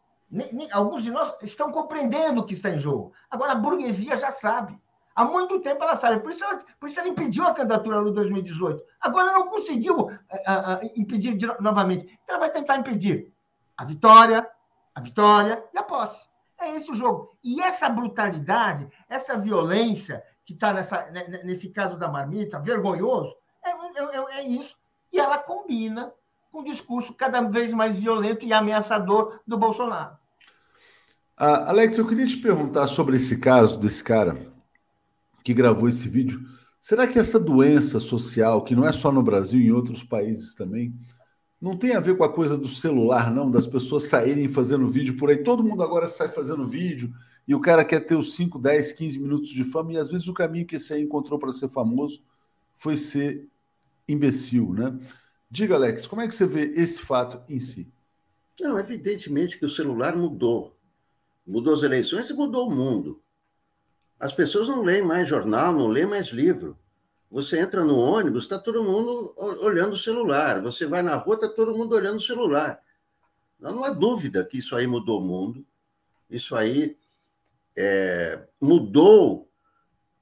alguns 0.70 1.02
de 1.02 1.10
nós, 1.10 1.34
estão 1.42 1.70
compreendendo 1.70 2.40
o 2.40 2.44
que 2.44 2.54
está 2.54 2.70
em 2.70 2.78
jogo. 2.78 3.12
Agora, 3.30 3.52
a 3.52 3.56
burguesia 3.56 4.16
já 4.16 4.30
sabe. 4.30 4.80
Há 5.14 5.24
muito 5.24 5.60
tempo 5.60 5.82
ela 5.82 5.94
sabe. 5.94 6.20
Por 6.20 6.30
isso 6.30 6.42
ela, 6.42 6.58
por 6.80 6.88
isso 6.88 6.98
ela 6.98 7.08
impediu 7.08 7.46
a 7.46 7.52
candidatura 7.52 8.00
no 8.00 8.12
2018. 8.12 8.82
Agora 9.00 9.32
não 9.32 9.48
conseguiu 9.48 9.94
uh, 10.00 10.08
uh, 10.08 10.90
impedir 10.96 11.36
de, 11.36 11.46
novamente. 11.60 12.04
Então 12.04 12.36
ela 12.36 12.38
vai 12.38 12.50
tentar 12.50 12.78
impedir 12.78 13.32
a 13.76 13.84
vitória, 13.84 14.48
a 14.94 15.00
vitória 15.00 15.62
e 15.72 15.78
a 15.78 15.82
posse. 15.82 16.26
É 16.58 16.76
esse 16.76 16.90
o 16.90 16.94
jogo. 16.94 17.36
E 17.42 17.60
essa 17.60 17.88
brutalidade, 17.88 18.88
essa 19.08 19.36
violência 19.36 20.22
que 20.44 20.54
está 20.54 20.72
nesse 21.44 21.68
caso 21.68 21.98
da 21.98 22.08
marmita, 22.08 22.58
vergonhoso, 22.58 23.34
é, 23.64 23.70
é, 23.70 23.74
é, 23.74 24.38
é 24.38 24.48
isso. 24.48 24.76
E 25.12 25.18
ela 25.20 25.38
combina 25.38 26.12
com 26.50 26.60
o 26.60 26.64
discurso 26.64 27.14
cada 27.14 27.40
vez 27.42 27.72
mais 27.72 27.98
violento 27.98 28.44
e 28.44 28.52
ameaçador 28.52 29.40
do 29.46 29.58
Bolsonaro. 29.58 30.16
Uh, 31.40 31.66
Alex, 31.66 31.98
eu 31.98 32.06
queria 32.06 32.26
te 32.26 32.36
perguntar 32.36 32.86
sobre 32.86 33.16
esse 33.16 33.38
caso 33.38 33.78
desse 33.78 34.04
cara 34.04 34.36
que 35.42 35.54
gravou 35.54 35.88
esse 35.88 36.08
vídeo. 36.08 36.40
Será 36.80 37.06
que 37.06 37.18
essa 37.18 37.38
doença 37.38 37.98
social, 37.98 38.64
que 38.64 38.74
não 38.74 38.86
é 38.86 38.92
só 38.92 39.10
no 39.10 39.22
Brasil, 39.22 39.60
em 39.60 39.72
outros 39.72 40.02
países 40.02 40.54
também, 40.54 40.94
não 41.60 41.76
tem 41.76 41.94
a 41.94 42.00
ver 42.00 42.16
com 42.16 42.24
a 42.24 42.32
coisa 42.32 42.58
do 42.58 42.66
celular, 42.66 43.32
não, 43.32 43.48
das 43.48 43.68
pessoas 43.68 44.04
saírem 44.04 44.48
fazendo 44.48 44.90
vídeo 44.90 45.16
por 45.16 45.30
aí. 45.30 45.38
Todo 45.38 45.62
mundo 45.62 45.82
agora 45.82 46.08
sai 46.08 46.28
fazendo 46.28 46.68
vídeo 46.68 47.14
e 47.46 47.54
o 47.54 47.60
cara 47.60 47.84
quer 47.84 48.00
ter 48.00 48.16
os 48.16 48.34
5, 48.34 48.58
10, 48.58 48.92
15 48.92 49.20
minutos 49.20 49.50
de 49.50 49.62
fama 49.62 49.92
e 49.92 49.96
às 49.96 50.10
vezes 50.10 50.26
o 50.26 50.34
caminho 50.34 50.66
que 50.66 50.76
esse 50.76 50.92
aí 50.92 51.02
encontrou 51.02 51.38
para 51.38 51.52
ser 51.52 51.68
famoso 51.68 52.22
foi 52.74 52.96
ser 52.96 53.48
imbecil, 54.08 54.72
né? 54.72 54.98
Diga, 55.48 55.76
Alex, 55.76 56.06
como 56.06 56.20
é 56.22 56.26
que 56.26 56.34
você 56.34 56.46
vê 56.46 56.72
esse 56.74 57.00
fato 57.00 57.40
em 57.48 57.60
si? 57.60 57.92
Não, 58.60 58.76
evidentemente 58.76 59.56
que 59.56 59.64
o 59.64 59.70
celular 59.70 60.16
mudou. 60.16 60.76
Mudou 61.46 61.74
as 61.74 61.82
eleições 61.82 62.30
e 62.30 62.34
mudou 62.34 62.68
o 62.68 62.74
mundo. 62.74 63.22
As 64.18 64.32
pessoas 64.32 64.68
não 64.68 64.82
leem 64.82 65.02
mais 65.02 65.28
jornal, 65.28 65.72
não 65.72 65.88
leem 65.88 66.06
mais 66.06 66.28
livro. 66.28 66.78
Você 67.30 67.58
entra 67.58 67.82
no 67.82 67.98
ônibus, 67.98 68.44
está 68.44 68.58
todo 68.58 68.84
mundo 68.84 69.34
olhando 69.60 69.94
o 69.94 69.98
celular. 69.98 70.60
Você 70.60 70.86
vai 70.86 71.02
na 71.02 71.16
rua, 71.16 71.34
está 71.34 71.48
todo 71.48 71.76
mundo 71.76 71.94
olhando 71.94 72.18
o 72.18 72.20
celular. 72.20 72.80
Não, 73.58 73.82
há 73.82 73.90
dúvida 73.90 74.44
que 74.44 74.58
isso 74.58 74.76
aí 74.76 74.86
mudou 74.86 75.20
o 75.20 75.24
mundo. 75.24 75.66
Isso 76.28 76.54
aí 76.54 76.96
é, 77.76 78.46
mudou 78.60 79.50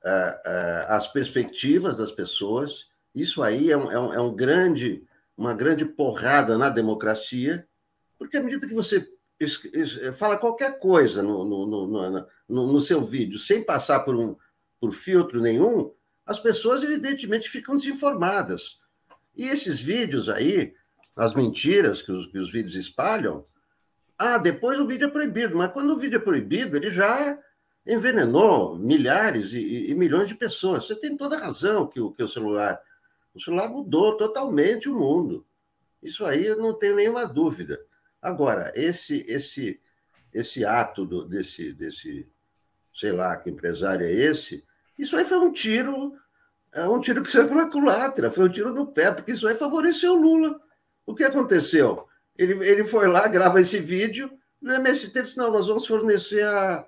é, 0.04 0.42
é, 0.46 0.86
as 0.88 1.08
perspectivas 1.08 1.98
das 1.98 2.12
pessoas. 2.12 2.88
Isso 3.14 3.42
aí 3.42 3.70
é, 3.70 3.76
um, 3.76 3.90
é 3.90 3.98
um, 3.98 4.14
é 4.14 4.20
um 4.20 4.34
grande, 4.34 5.04
uma 5.36 5.52
grande 5.52 5.84
porrada 5.84 6.56
na 6.56 6.68
democracia, 6.68 7.66
porque 8.18 8.36
à 8.36 8.42
medida 8.42 8.66
que 8.66 8.74
você 8.74 9.06
fala 10.18 10.36
qualquer 10.36 10.78
coisa 10.78 11.22
no, 11.22 11.44
no, 11.44 11.66
no, 11.66 12.26
no, 12.48 12.72
no 12.72 12.80
seu 12.80 13.02
vídeo, 13.02 13.38
sem 13.38 13.62
passar 13.62 14.00
por, 14.00 14.14
um, 14.14 14.36
por 14.78 14.92
filtro 14.92 15.40
nenhum, 15.40 15.92
as 16.26 16.38
pessoas, 16.38 16.82
evidentemente, 16.82 17.48
ficam 17.48 17.76
desinformadas. 17.76 18.78
E 19.36 19.48
esses 19.48 19.80
vídeos 19.80 20.28
aí, 20.28 20.74
as 21.16 21.34
mentiras 21.34 22.02
que 22.02 22.12
os, 22.12 22.26
que 22.26 22.38
os 22.38 22.52
vídeos 22.52 22.74
espalham, 22.74 23.44
ah, 24.18 24.36
depois 24.36 24.78
o 24.78 24.86
vídeo 24.86 25.06
é 25.06 25.10
proibido, 25.10 25.56
mas 25.56 25.72
quando 25.72 25.94
o 25.94 25.98
vídeo 25.98 26.16
é 26.16 26.20
proibido, 26.20 26.76
ele 26.76 26.90
já 26.90 27.38
envenenou 27.86 28.78
milhares 28.78 29.52
e, 29.52 29.90
e 29.90 29.94
milhões 29.94 30.28
de 30.28 30.34
pessoas. 30.34 30.86
Você 30.86 30.94
tem 30.94 31.16
toda 31.16 31.36
a 31.36 31.40
razão 31.40 31.86
que 31.86 32.00
o, 32.00 32.12
que 32.12 32.22
o 32.22 32.28
celular. 32.28 32.80
O 33.34 33.40
celular 33.40 33.68
mudou 33.68 34.16
totalmente 34.16 34.88
o 34.88 34.94
mundo. 34.94 35.46
Isso 36.02 36.24
aí 36.24 36.46
eu 36.46 36.58
não 36.58 36.78
tenho 36.78 36.96
nenhuma 36.96 37.24
dúvida. 37.24 37.80
Agora, 38.22 38.72
esse 38.74 39.24
esse 39.28 39.80
esse 40.32 40.64
ato 40.64 41.04
do, 41.04 41.24
desse 41.26 41.72
desse 41.72 42.28
sei 42.94 43.12
lá 43.12 43.36
que 43.36 43.50
empresário 43.50 44.06
é 44.06 44.12
esse, 44.12 44.64
isso 44.98 45.16
aí 45.16 45.24
foi 45.24 45.38
um 45.38 45.52
tiro 45.52 46.14
é 46.72 46.86
um 46.86 47.00
tiro 47.00 47.22
que 47.22 47.30
saiu 47.30 47.48
pela 47.48 47.68
culatra, 47.68 48.30
foi 48.30 48.44
um 48.44 48.48
tiro 48.48 48.72
no 48.72 48.86
pé, 48.86 49.10
porque 49.10 49.32
isso 49.32 49.48
aí 49.48 49.56
favoreceu 49.56 50.12
o 50.12 50.20
Lula. 50.20 50.60
O 51.04 51.14
que 51.14 51.24
aconteceu? 51.24 52.06
Ele, 52.36 52.64
ele 52.66 52.84
foi 52.84 53.08
lá, 53.08 53.26
grava 53.26 53.60
esse 53.60 53.78
vídeo, 53.78 54.30
no 54.60 54.72
MST 54.74 55.22
disse, 55.22 55.36
não, 55.36 55.50
nós 55.50 55.66
vamos 55.66 55.86
fornecer 55.86 56.44
a, 56.44 56.86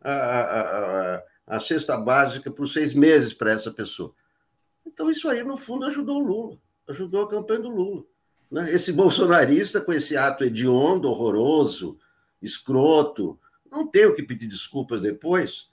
a, 0.00 0.12
a, 0.12 1.16
a, 1.16 1.22
a 1.46 1.60
cesta 1.60 1.96
básica 1.96 2.50
por 2.50 2.68
seis 2.68 2.94
meses 2.94 3.32
para 3.32 3.52
essa 3.52 3.72
pessoa. 3.72 4.14
Então, 4.84 5.10
isso 5.10 5.28
aí, 5.28 5.42
no 5.42 5.56
fundo, 5.56 5.86
ajudou 5.86 6.22
o 6.22 6.26
Lula, 6.26 6.56
ajudou 6.88 7.24
a 7.24 7.28
campanha 7.28 7.60
do 7.60 7.68
Lula. 7.68 8.04
Né? 8.50 8.72
Esse 8.72 8.92
bolsonarista, 8.92 9.80
com 9.80 9.92
esse 9.92 10.16
ato 10.16 10.44
hediondo, 10.44 11.08
horroroso, 11.08 11.98
escroto, 12.40 13.38
não 13.70 13.86
tem 13.86 14.06
o 14.06 14.14
que 14.14 14.22
pedir 14.22 14.46
desculpas 14.46 15.00
depois. 15.00 15.68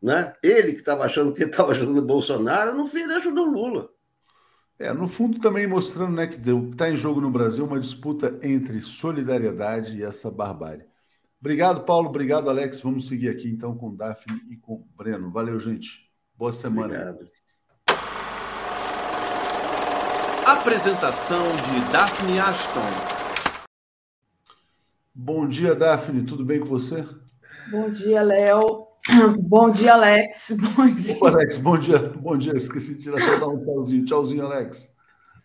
Né? 0.00 0.34
Ele 0.42 0.72
que 0.72 0.80
estava 0.80 1.04
achando 1.04 1.32
que 1.32 1.44
estava 1.44 1.70
ajudando 1.72 1.98
o 1.98 2.06
Bolsonaro, 2.06 2.76
no 2.76 2.84
fim, 2.84 3.00
ele 3.00 3.14
ajudou 3.14 3.46
o 3.46 3.50
Lula. 3.50 3.90
É, 4.78 4.92
no 4.92 5.06
fundo, 5.06 5.38
também 5.38 5.66
mostrando 5.66 6.12
né, 6.12 6.26
que 6.26 6.36
está 6.36 6.90
em 6.90 6.96
jogo 6.96 7.20
no 7.20 7.30
Brasil 7.30 7.64
uma 7.64 7.78
disputa 7.78 8.36
entre 8.42 8.80
solidariedade 8.80 9.96
e 9.96 10.02
essa 10.02 10.28
barbárie. 10.28 10.84
Obrigado, 11.40 11.84
Paulo. 11.84 12.08
Obrigado, 12.08 12.50
Alex. 12.50 12.80
Vamos 12.80 13.06
seguir 13.06 13.28
aqui 13.28 13.48
então 13.48 13.76
com 13.76 13.94
Daphne 13.94 14.40
e 14.50 14.56
com 14.56 14.86
Breno. 14.96 15.30
Valeu, 15.30 15.58
gente. 15.58 16.10
Boa 16.36 16.52
semana. 16.52 16.94
Obrigado. 16.94 17.41
Apresentação 20.44 21.44
de 21.52 21.92
Daphne 21.92 22.40
Ashton. 22.40 22.80
Bom 25.14 25.46
dia, 25.46 25.72
Daphne. 25.72 26.24
Tudo 26.24 26.44
bem 26.44 26.58
com 26.58 26.66
você? 26.66 27.06
Bom 27.70 27.88
dia, 27.88 28.22
Léo. 28.22 28.88
Bom 29.38 29.70
dia, 29.70 29.92
Alex. 29.92 30.56
Bom 30.76 30.86
dia. 30.86 31.14
Opa, 31.14 31.28
Alex, 31.28 31.56
bom 31.58 31.78
dia. 31.78 31.98
Bom 31.98 32.36
dia. 32.36 32.56
Esqueci 32.56 32.96
de 32.96 33.04
tirar 33.04 33.20
só 33.20 33.38
dar 33.38 33.46
um 33.46 33.64
tchauzinho. 33.64 34.04
Tchauzinho, 34.04 34.44
Alex. 34.44 34.90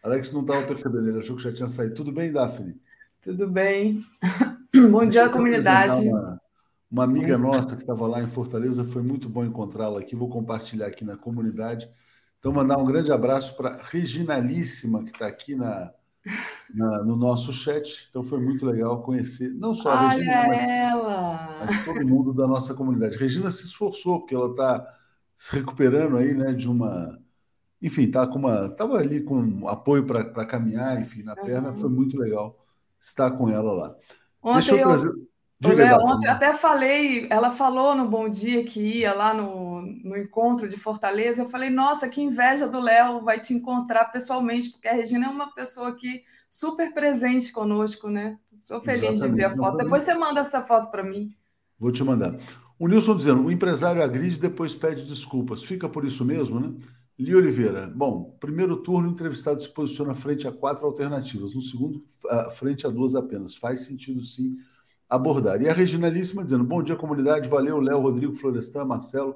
Alex 0.02 0.34
não 0.34 0.42
estava 0.42 0.66
percebendo, 0.66 1.10
ele 1.10 1.20
achou 1.20 1.36
que 1.36 1.44
já 1.44 1.54
tinha 1.54 1.70
saído. 1.70 1.94
Tudo 1.94 2.12
bem, 2.12 2.32
Daphne? 2.32 2.82
Tudo 3.22 3.48
bem. 3.48 4.04
Bom 4.90 5.02
Deixa 5.02 5.10
dia, 5.10 5.30
comunidade. 5.30 6.08
Uma, 6.08 6.42
uma, 6.90 7.04
amiga 7.04 7.38
nossa 7.38 7.76
que 7.76 7.84
estava 7.84 8.08
lá 8.08 8.20
em 8.20 8.28
Fortaleza, 8.28 8.84
foi 8.84 9.04
muito 9.04 9.30
bom 9.30 9.46
encontrá-la 9.46 10.00
aqui. 10.00 10.16
Vou 10.16 10.28
compartilhar 10.28 10.88
aqui 10.88 11.06
na 11.06 11.16
comunidade. 11.16 11.88
Então, 12.40 12.52
mandar 12.52 12.78
um 12.78 12.86
grande 12.86 13.12
abraço 13.12 13.56
para 13.56 13.82
Reginalíssima, 13.84 15.04
que 15.04 15.12
está 15.12 15.28
aqui 15.28 15.56
na, 15.56 15.92
na, 16.74 17.04
no 17.04 17.16
nosso 17.16 17.52
chat. 17.54 18.08
Então 18.10 18.24
foi 18.24 18.40
muito 18.40 18.66
legal 18.66 19.02
conhecer 19.02 19.50
não 19.54 19.74
só 19.74 19.92
a 19.92 20.08
Olha 20.08 20.10
Regina, 20.10 20.56
ela. 20.56 21.58
Mas, 21.60 21.78
mas, 21.78 21.86
todo 21.86 22.08
mundo 22.08 22.34
da 22.34 22.48
nossa 22.48 22.74
comunidade. 22.74 23.18
Regina 23.18 23.50
se 23.50 23.64
esforçou, 23.64 24.20
porque 24.20 24.36
ela 24.36 24.52
está 24.52 24.88
se 25.36 25.56
recuperando 25.56 26.18
aí, 26.18 26.34
né, 26.34 26.54
de 26.54 26.70
uma. 26.70 27.20
Enfim, 27.82 28.10
tá 28.10 28.26
com 28.28 28.40
uma. 28.40 28.68
Estava 28.68 28.98
ali 28.98 29.22
com 29.22 29.68
apoio 29.68 30.06
para 30.06 30.46
caminhar, 30.46 31.00
enfim, 31.00 31.24
na 31.24 31.36
perna. 31.36 31.70
Uhum. 31.70 31.76
Foi 31.76 31.90
muito 31.90 32.18
legal 32.18 32.58
estar 33.00 33.32
com 33.32 33.50
ela 33.50 33.72
lá. 33.72 33.96
Ontem 34.42 34.56
Deixa 34.56 34.76
eu 34.76 34.80
trazer. 34.80 35.10
Eu... 35.10 35.28
Diga, 35.60 35.98
ontem 36.04 36.28
até 36.28 36.54
falei, 36.54 37.26
ela 37.32 37.50
falou 37.50 37.96
no 37.96 38.08
Bom 38.08 38.30
Dia 38.30 38.64
que 38.64 38.80
ia 38.80 39.12
lá 39.12 39.34
no, 39.34 39.82
no 39.82 40.16
encontro 40.16 40.70
de 40.70 40.78
Fortaleza. 40.78 41.42
Eu 41.42 41.50
falei, 41.50 41.72
nossa, 41.72 42.08
que 42.08 42.22
inveja 42.22 42.68
do 42.68 42.80
Léo 42.80 43.24
vai 43.24 43.40
te 43.40 43.56
encontrar 43.56 44.06
pessoalmente, 44.06 44.70
porque 44.70 44.88
a 44.88 44.94
Regina 44.94 45.26
é 45.26 45.30
uma 45.30 45.52
pessoa 45.56 45.96
que 45.96 46.22
super 46.48 46.94
presente 46.94 47.52
conosco, 47.52 48.08
né? 48.08 48.38
Estou 48.60 48.80
feliz 48.82 49.04
Exatamente. 49.04 49.32
de 49.32 49.36
ver 49.36 49.46
a 49.46 49.56
foto. 49.56 49.78
Depois 49.78 50.04
você 50.04 50.14
manda 50.14 50.42
essa 50.42 50.62
foto 50.62 50.92
para 50.92 51.04
mim. 51.04 51.34
Vou 51.80 51.92
te 51.92 52.04
mandar. 52.04 52.38
O 52.78 52.88
Nilson 52.88 53.16
dizendo: 53.16 53.44
o 53.44 53.52
empresário 53.52 54.04
agride 54.04 54.40
depois 54.40 54.76
pede 54.76 55.06
desculpas. 55.06 55.64
Fica 55.64 55.90
por 55.90 56.06
isso 56.06 56.24
mesmo, 56.24 56.60
né? 56.60 56.72
Li 57.18 57.34
Oliveira. 57.34 57.88
Bom, 57.88 58.38
primeiro 58.40 58.78
turno, 58.78 59.08
o 59.08 59.12
entrevistado 59.12 59.60
se 59.60 59.70
posiciona 59.70 60.14
frente 60.14 60.48
a 60.48 60.52
quatro 60.52 60.86
alternativas. 60.86 61.56
No 61.56 61.62
segundo, 61.62 62.04
frente 62.52 62.86
a 62.86 62.92
duas 62.92 63.16
apenas. 63.16 63.56
Faz 63.56 63.86
sentido, 63.86 64.22
sim 64.22 64.56
abordar. 65.10 65.62
E 65.62 65.70
a 65.70 65.74
Reginalíssima 65.74 66.44
dizendo: 66.44 66.64
Bom 66.64 66.84
dia, 66.84 66.96
comunidade. 66.96 67.48
Valeu, 67.48 67.80
Léo, 67.80 68.00
Rodrigo, 68.02 68.34
Florestan, 68.34 68.86
Marcelo, 68.86 69.36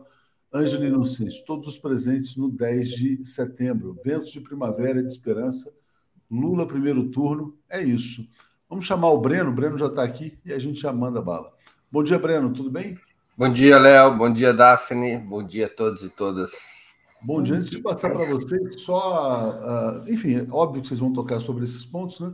Ângelo 0.53 0.85
Inocêncio, 0.85 1.45
todos 1.45 1.67
os 1.67 1.77
presentes 1.77 2.35
no 2.35 2.49
10 2.49 2.89
de 2.89 3.25
setembro. 3.25 3.97
Ventos 4.03 4.31
de 4.31 4.41
primavera 4.41 4.99
e 4.99 5.03
de 5.03 5.07
esperança. 5.07 5.71
Lula, 6.29 6.67
primeiro 6.67 7.09
turno. 7.09 7.57
É 7.69 7.81
isso. 7.81 8.27
Vamos 8.69 8.85
chamar 8.85 9.09
o 9.09 9.19
Breno. 9.19 9.51
O 9.51 9.53
Breno 9.53 9.77
já 9.77 9.87
está 9.87 10.03
aqui 10.03 10.37
e 10.45 10.53
a 10.53 10.59
gente 10.59 10.79
já 10.79 10.93
manda 10.93 11.21
bala. 11.21 11.51
Bom 11.91 12.03
dia, 12.03 12.17
Breno. 12.17 12.53
Tudo 12.53 12.69
bem? 12.69 12.97
Bom 13.37 13.51
dia, 13.51 13.77
Léo. 13.77 14.17
Bom 14.17 14.31
dia, 14.31 14.53
Daphne. 14.53 15.17
Bom 15.17 15.45
dia 15.45 15.65
a 15.65 15.69
todos 15.69 16.03
e 16.03 16.09
todas. 16.09 16.51
Bom 17.21 17.41
dia. 17.41 17.55
Antes 17.55 17.69
de 17.69 17.79
passar 17.79 18.11
para 18.11 18.25
vocês, 18.25 18.81
só. 18.81 19.51
Uh, 20.05 20.11
enfim, 20.11 20.35
é 20.35 20.47
óbvio 20.49 20.81
que 20.81 20.87
vocês 20.87 20.99
vão 20.99 21.11
tocar 21.13 21.39
sobre 21.39 21.63
esses 21.63 21.85
pontos, 21.85 22.19
né? 22.19 22.33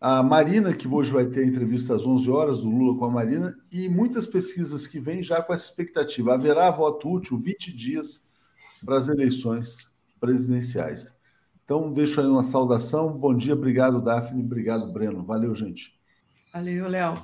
A 0.00 0.22
Marina, 0.22 0.72
que 0.72 0.86
hoje 0.86 1.12
vai 1.12 1.26
ter 1.26 1.44
entrevista 1.44 1.94
às 1.94 2.06
11 2.06 2.30
horas 2.30 2.60
do 2.60 2.70
Lula 2.70 2.96
com 2.96 3.04
a 3.04 3.10
Marina, 3.10 3.56
e 3.70 3.88
muitas 3.88 4.26
pesquisas 4.26 4.86
que 4.86 5.00
vêm 5.00 5.22
já 5.22 5.42
com 5.42 5.52
essa 5.52 5.64
expectativa. 5.64 6.34
Haverá 6.34 6.70
voto 6.70 7.12
útil 7.12 7.36
20 7.36 7.72
dias 7.72 8.28
para 8.84 8.96
as 8.96 9.08
eleições 9.08 9.90
presidenciais. 10.20 11.16
Então, 11.64 11.92
deixo 11.92 12.20
aí 12.20 12.26
uma 12.26 12.44
saudação. 12.44 13.10
Bom 13.10 13.34
dia, 13.34 13.54
obrigado, 13.54 14.00
Daphne, 14.00 14.42
obrigado, 14.42 14.90
Breno. 14.92 15.24
Valeu, 15.24 15.54
gente. 15.54 15.92
Valeu, 16.52 16.88
Léo. 16.88 17.14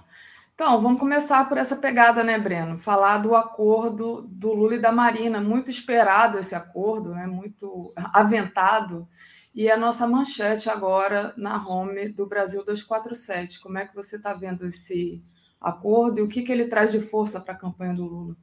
Então, 0.55 0.81
vamos 0.83 1.01
começar 1.01 1.49
por 1.49 1.59
essa 1.59 1.77
pegada, 1.77 2.23
né, 2.23 2.39
Breno? 2.39 2.79
Falar 2.79 3.19
do 3.19 3.35
acordo 3.35 4.23
do 4.33 4.53
Lula 4.53 4.77
e 4.77 4.81
da 4.81 4.93
Marina. 4.93 5.41
Muito 5.41 5.71
esperado 5.71 6.39
esse 6.39 6.55
acordo, 6.55 7.11
né? 7.15 7.27
muito 7.27 7.93
aventado. 7.97 9.09
E 9.55 9.71
a 9.71 9.77
nossa 9.77 10.05
manchete 10.05 10.69
agora 10.69 11.33
na 11.37 11.65
home 11.65 12.09
do 12.17 12.29
Brasil 12.29 12.65
247. 12.65 13.61
Como 13.61 13.79
é 13.79 13.87
que 13.87 13.95
você 13.95 14.17
está 14.17 14.35
vendo 14.35 14.67
esse 14.67 15.23
acordo 15.63 16.19
e 16.19 16.23
o 16.23 16.29
que, 16.29 16.43
que 16.43 16.51
ele 16.51 16.67
traz 16.67 16.91
de 16.91 17.01
força 17.01 17.41
para 17.41 17.55
a 17.55 17.59
campanha 17.59 17.95
do 17.95 18.05
Lula? 18.05 18.37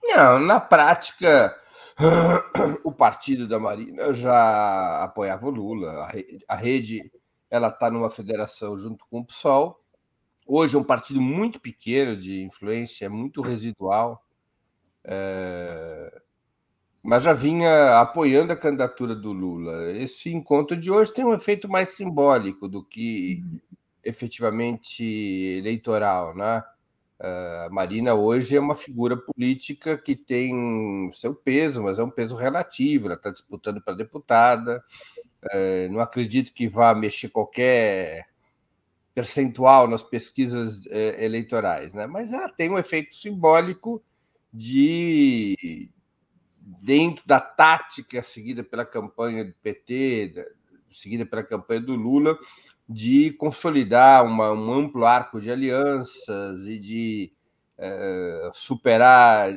Não, 0.00 0.38
na 0.38 0.60
prática, 0.60 1.56
o 2.84 2.92
partido 2.92 3.48
da 3.48 3.58
Marina 3.58 4.12
já 4.12 5.02
apoiava 5.02 5.44
o 5.48 5.50
Lula. 5.50 6.08
A 6.48 6.54
rede 6.54 7.10
ela 7.50 7.66
está 7.66 7.90
numa 7.90 8.08
federação 8.08 8.76
junto 8.78 9.04
com 9.10 9.20
o 9.20 9.26
PSOL. 9.26 9.80
Hoje 10.46 10.76
é 10.76 10.78
um 10.78 10.84
partido 10.84 11.20
muito 11.20 11.60
pequeno 11.60 12.16
de 12.16 12.44
influência, 12.44 13.10
muito 13.10 13.42
residual. 13.42 14.22
É 15.02 16.22
mas 17.04 17.22
já 17.22 17.34
vinha 17.34 18.00
apoiando 18.00 18.50
a 18.54 18.56
candidatura 18.56 19.14
do 19.14 19.30
Lula. 19.30 19.92
Esse 19.92 20.32
encontro 20.32 20.74
de 20.74 20.90
hoje 20.90 21.12
tem 21.12 21.22
um 21.22 21.34
efeito 21.34 21.68
mais 21.68 21.90
simbólico 21.90 22.66
do 22.66 22.82
que 22.82 23.44
efetivamente 24.02 25.04
eleitoral, 25.04 26.34
né? 26.34 26.64
A 27.20 27.68
Marina 27.70 28.14
hoje 28.14 28.56
é 28.56 28.60
uma 28.60 28.74
figura 28.74 29.18
política 29.18 29.98
que 29.98 30.16
tem 30.16 31.10
seu 31.12 31.34
peso, 31.34 31.82
mas 31.82 31.98
é 31.98 32.02
um 32.02 32.10
peso 32.10 32.36
relativo. 32.36 33.06
Ela 33.06 33.16
está 33.16 33.30
disputando 33.30 33.82
para 33.82 33.94
deputada. 33.94 34.82
É, 35.50 35.88
não 35.90 36.00
acredito 36.00 36.54
que 36.54 36.66
vá 36.66 36.94
mexer 36.94 37.28
qualquer 37.28 38.26
percentual 39.14 39.86
nas 39.86 40.02
pesquisas 40.02 40.86
é, 40.86 41.22
eleitorais, 41.22 41.92
né? 41.92 42.06
Mas 42.06 42.32
ela 42.32 42.48
tem 42.48 42.70
um 42.70 42.78
efeito 42.78 43.14
simbólico 43.14 44.02
de, 44.52 45.90
dentro 46.64 47.26
da 47.26 47.38
tática 47.40 48.22
seguida 48.22 48.64
pela 48.64 48.86
campanha 48.86 49.44
do 49.44 49.52
PT, 49.62 50.46
seguida 50.90 51.26
pela 51.26 51.42
campanha 51.42 51.80
do 51.82 51.94
Lula, 51.94 52.38
de 52.88 53.32
consolidar 53.32 54.24
uma, 54.24 54.52
um 54.52 54.72
amplo 54.72 55.04
arco 55.04 55.40
de 55.40 55.50
alianças 55.50 56.66
e 56.66 56.78
de 56.78 57.32
eh, 57.76 58.50
superar 58.54 59.50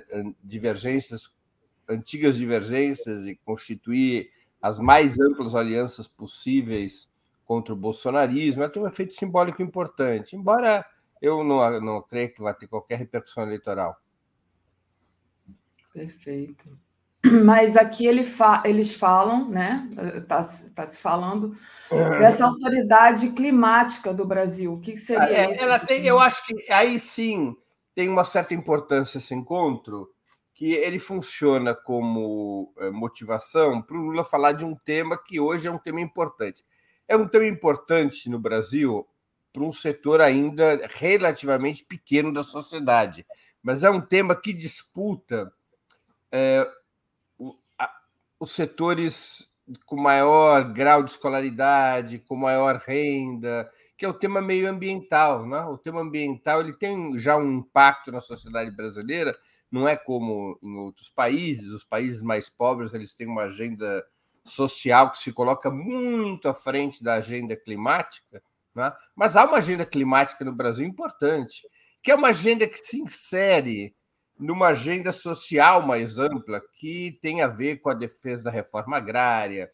divergências, 0.44 1.34
antigas 1.88 2.36
divergências 2.36 3.26
e 3.26 3.36
constituir 3.36 4.30
as 4.62 4.78
mais 4.80 5.18
amplas 5.20 5.56
alianças 5.56 6.08
possíveis 6.08 7.10
contra 7.46 7.74
o 7.74 7.78
bolsonarismo. 7.78 8.68
Tem 8.70 8.82
um 8.82 8.88
efeito 8.88 9.14
simbólico 9.14 9.62
importante, 9.62 10.36
embora 10.36 10.86
eu 11.22 11.44
não, 11.44 11.80
não 11.80 12.02
creia 12.02 12.28
que 12.30 12.42
vai 12.42 12.54
ter 12.54 12.68
qualquer 12.68 12.98
repercussão 12.98 13.44
eleitoral. 13.44 13.96
Perfeito. 15.94 16.78
mas 17.46 17.76
aqui 17.76 18.06
ele 18.06 18.24
fa 18.24 18.64
eles 18.66 18.94
falam, 18.94 19.50
né? 19.50 19.88
Está 20.16 20.46
tá 20.76 20.86
se 20.86 20.98
falando 20.98 21.56
dessa 22.20 22.46
autoridade 22.46 23.30
climática 23.30 24.14
do 24.14 24.26
Brasil. 24.26 24.74
O 24.74 24.82
que 24.82 24.98
seria 24.98 25.46
é, 25.48 25.52
isso? 25.52 25.62
Ela 25.62 25.80
tem, 25.80 26.06
eu 26.06 26.20
acho 26.20 26.46
que 26.46 26.72
aí 26.72 27.00
sim 27.00 27.56
tem 27.94 28.10
uma 28.10 28.24
certa 28.24 28.54
importância 28.54 29.18
esse 29.18 29.34
encontro, 29.34 30.12
que 30.54 30.72
ele 30.72 31.00
funciona 31.00 31.76
como 31.76 32.74
é, 32.78 32.90
motivação 32.90 33.82
para 33.82 33.96
o 33.96 34.02
Lula 34.02 34.24
falar 34.24 34.54
de 34.54 34.66
um 34.66 34.76
tema 34.76 35.18
que 35.18 35.40
hoje 35.40 35.68
é 35.68 35.72
um 35.72 35.78
tema 35.78 36.02
importante. 36.02 36.64
é 37.08 37.16
um 37.16 37.28
tema 37.28 37.46
importante 37.46 38.30
no 38.30 38.40
Brasil 38.40 39.08
para 39.54 39.64
um 39.64 39.72
setor 39.72 40.20
ainda 40.20 40.88
relativamente 40.96 41.84
pequeno 41.86 42.34
da 42.34 42.44
sociedade, 42.44 43.26
mas 43.64 43.84
é 43.84 43.90
um 43.90 44.02
tema 44.02 44.36
que 44.36 44.54
disputa 44.54 45.52
é, 46.32 46.68
os 48.40 48.52
setores 48.52 49.52
com 49.86 49.98
maior 49.98 50.72
grau 50.72 51.04
de 51.04 51.12
escolaridade, 51.12 52.20
com 52.20 52.36
maior 52.36 52.78
renda, 52.78 53.70
que 53.98 54.06
é 54.06 54.08
o 54.08 54.14
tema 54.14 54.42
meio 54.42 54.70
ambiental. 54.70 55.46
Né? 55.46 55.60
O 55.62 55.78
tema 55.78 56.02
ambiental 56.02 56.62
ele 56.62 56.74
tem 56.74 57.18
já 57.20 57.36
um 57.36 57.58
impacto 57.58 58.12
na 58.12 58.22
sociedade 58.22 58.72
brasileira, 58.76 59.38
não 59.70 59.88
é 59.88 59.98
como 59.98 60.58
em 60.62 60.76
outros 60.78 61.10
países. 61.10 61.70
Os 61.70 61.84
países 61.84 62.22
mais 62.22 62.50
pobres 62.50 62.94
eles 62.94 63.14
têm 63.14 63.28
uma 63.28 63.44
agenda 63.44 64.06
social 64.46 65.12
que 65.12 65.18
se 65.18 65.34
coloca 65.34 65.70
muito 65.70 66.48
à 66.48 66.54
frente 66.54 67.04
da 67.04 67.16
agenda 67.16 67.56
climática, 67.56 68.42
né? 68.74 68.94
mas 69.14 69.36
há 69.36 69.44
uma 69.44 69.58
agenda 69.58 69.86
climática 69.86 70.46
no 70.46 70.54
Brasil 70.54 70.86
importante, 70.86 71.68
que 72.02 72.12
é 72.12 72.16
uma 72.16 72.30
agenda 72.30 72.66
que 72.66 72.78
se 72.78 73.02
insere 73.02 73.94
numa 74.40 74.68
agenda 74.68 75.12
social 75.12 75.86
mais 75.86 76.20
ampla, 76.20 76.62
que 76.76 77.18
tem 77.22 77.42
a 77.42 77.48
ver 77.48 77.78
com 77.78 77.90
a 77.90 77.94
defesa 77.94 78.46
da 78.46 78.52
reforma 78.52 78.98
agrária, 78.98 79.70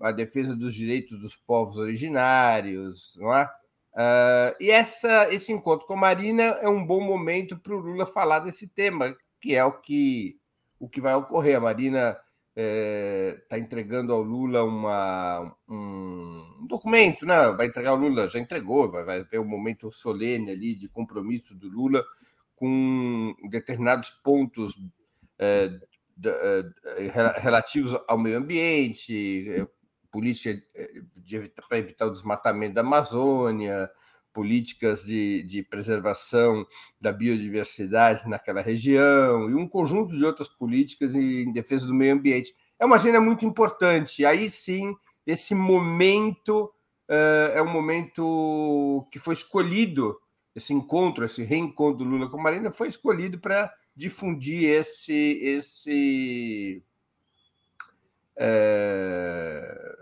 a 0.00 0.12
defesa 0.12 0.54
dos 0.54 0.74
direitos 0.74 1.20
dos 1.20 1.36
povos 1.36 1.76
originários, 1.76 3.16
não 3.20 3.34
é? 3.34 3.48
Uh, 3.94 4.50
e 4.58 4.70
essa, 4.70 5.32
esse 5.32 5.52
encontro 5.52 5.86
com 5.86 5.94
a 5.94 5.96
Marina 5.96 6.42
é 6.42 6.68
um 6.68 6.84
bom 6.84 7.00
momento 7.00 7.56
para 7.56 7.74
o 7.74 7.78
Lula 7.78 8.04
falar 8.04 8.40
desse 8.40 8.68
tema, 8.68 9.16
que 9.40 9.54
é 9.54 9.64
o 9.64 9.72
que, 9.72 10.36
o 10.80 10.88
que 10.88 11.00
vai 11.00 11.14
ocorrer. 11.14 11.56
A 11.56 11.60
Marina 11.60 12.10
está 12.10 12.20
é, 12.56 13.40
tá 13.48 13.58
entregando 13.58 14.12
ao 14.12 14.22
Lula 14.22 14.64
uma, 14.64 15.56
um 15.68 16.66
documento, 16.68 17.24
né? 17.24 17.52
vai 17.52 17.66
entregar 17.66 17.90
ao 17.90 17.96
Lula, 17.96 18.28
já 18.28 18.40
entregou, 18.40 18.90
vai, 18.90 19.04
vai 19.04 19.38
um 19.38 19.44
momento 19.44 19.90
solene 19.92 20.50
ali 20.50 20.74
de 20.74 20.88
compromisso 20.88 21.54
do 21.54 21.68
Lula 21.68 22.04
com 22.64 23.34
determinados 23.50 24.08
pontos 24.08 24.74
é, 25.38 25.70
é 26.24 27.40
relativos 27.40 27.94
ao 28.08 28.16
meio 28.16 28.38
ambiente, 28.38 29.50
é, 29.50 29.68
política 30.10 30.58
para 31.68 31.76
evitar 31.76 32.06
o 32.06 32.10
desmatamento 32.10 32.72
da 32.72 32.80
Amazônia, 32.80 33.90
políticas 34.32 35.04
de, 35.04 35.42
de 35.42 35.62
preservação 35.62 36.64
da 36.98 37.12
biodiversidade 37.12 38.26
naquela 38.26 38.62
região 38.62 39.50
e 39.50 39.54
um 39.54 39.68
conjunto 39.68 40.16
de 40.16 40.24
outras 40.24 40.48
políticas 40.48 41.14
em 41.14 41.52
defesa 41.52 41.86
do 41.86 41.92
meio 41.92 42.14
ambiente. 42.14 42.54
É 42.80 42.86
uma 42.86 42.96
agenda 42.96 43.20
muito 43.20 43.44
importante. 43.44 44.24
Aí 44.24 44.48
sim, 44.48 44.96
esse 45.26 45.54
momento 45.54 46.72
é 47.06 47.60
um 47.60 47.70
momento 47.70 49.06
que 49.12 49.18
foi 49.18 49.34
escolhido, 49.34 50.18
esse 50.54 50.72
encontro, 50.72 51.24
esse 51.24 51.42
reencontro 51.42 52.04
do 52.04 52.04
Lula 52.04 52.30
com 52.30 52.38
a 52.38 52.42
Marina 52.42 52.72
foi 52.72 52.88
escolhido 52.88 53.38
para 53.38 53.72
difundir 53.94 54.70
esse, 54.70 55.38
esse 55.42 56.82
é, 58.36 59.96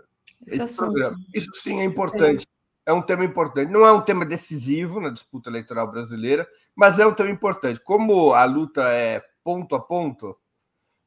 esse 0.47 0.75
programa. 0.75 1.17
Isso 1.33 1.51
sim 1.55 1.79
é 1.81 1.83
importante. 1.83 2.47
É 2.85 2.91
um 2.91 3.01
tema 3.01 3.23
importante. 3.23 3.71
Não 3.71 3.85
é 3.85 3.91
um 3.91 4.01
tema 4.01 4.25
decisivo 4.25 4.99
na 4.99 5.09
disputa 5.09 5.49
eleitoral 5.49 5.89
brasileira, 5.89 6.47
mas 6.75 6.99
é 6.99 7.05
um 7.05 7.13
tema 7.13 7.29
importante. 7.29 7.79
Como 7.79 8.33
a 8.33 8.43
luta 8.43 8.89
é 8.89 9.23
ponto 9.43 9.75
a 9.75 9.79
ponto, 9.79 10.37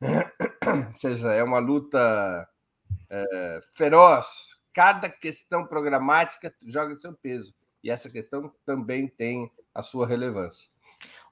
ou 0.01 0.98
seja, 0.98 1.32
é 1.32 1.43
uma 1.43 1.59
luta 1.59 2.48
é, 3.10 3.60
feroz, 3.74 4.56
cada 4.73 5.09
questão 5.09 5.66
programática 5.66 6.55
joga 6.66 6.98
seu 6.98 7.12
peso. 7.14 7.55
E 7.82 7.90
essa 7.90 8.11
questão 8.11 8.53
também 8.65 9.07
tem 9.07 9.51
a 9.74 9.82
sua 9.82 10.07
relevância. 10.07 10.69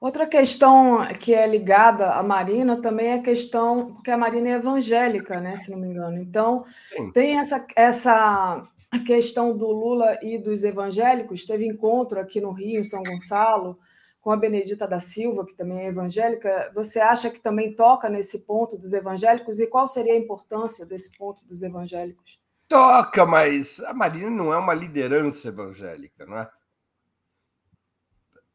Outra 0.01 0.27
questão 0.27 0.99
que 1.19 1.33
é 1.33 1.47
ligada 1.47 2.13
à 2.13 2.23
Marina 2.23 2.81
também 2.81 3.07
é 3.07 3.15
a 3.15 3.23
questão, 3.23 3.95
porque 3.95 4.11
a 4.11 4.19
Marina 4.19 4.51
é 4.51 4.53
evangélica, 4.53 5.41
né, 5.41 5.57
se 5.57 5.71
não 5.71 5.79
me 5.79 5.89
engano. 5.89 6.19
Então, 6.19 6.65
Sim. 6.91 7.11
tem 7.13 7.39
essa, 7.39 7.67
essa 7.75 8.69
questão 9.07 9.57
do 9.57 9.67
Lula 9.67 10.19
e 10.23 10.39
dos 10.39 10.63
evangélicos. 10.63 11.47
Teve 11.47 11.67
encontro 11.67 12.21
aqui 12.21 12.41
no 12.41 12.53
Rio, 12.53 12.81
em 12.81 12.85
São 12.85 13.03
Gonçalo, 13.03 13.79
com 14.21 14.31
a 14.31 14.37
Benedita 14.37 14.87
da 14.87 15.01
Silva, 15.01 15.45
que 15.47 15.55
também 15.55 15.81
é 15.81 15.87
evangélica. 15.87 16.71
Você 16.75 17.01
acha 17.01 17.31
que 17.31 17.41
também 17.41 17.75
toca 17.75 18.09
nesse 18.09 18.41
ponto 18.41 18.77
dos 18.77 18.93
evangélicos? 18.93 19.59
E 19.61 19.67
qual 19.67 19.87
seria 19.87 20.13
a 20.13 20.19
importância 20.19 20.87
desse 20.87 21.17
ponto 21.17 21.45
dos 21.47 21.63
evangélicos? 21.63 22.39
Toca, 22.75 23.25
mas 23.25 23.79
a 23.81 23.95
Marina 23.95 24.31
não 24.31 24.53
é 24.53 24.59
uma 24.59 24.75
liderança 24.75 25.47
evangélica, 25.49 26.27
não 26.27 26.39
é? 26.39 26.51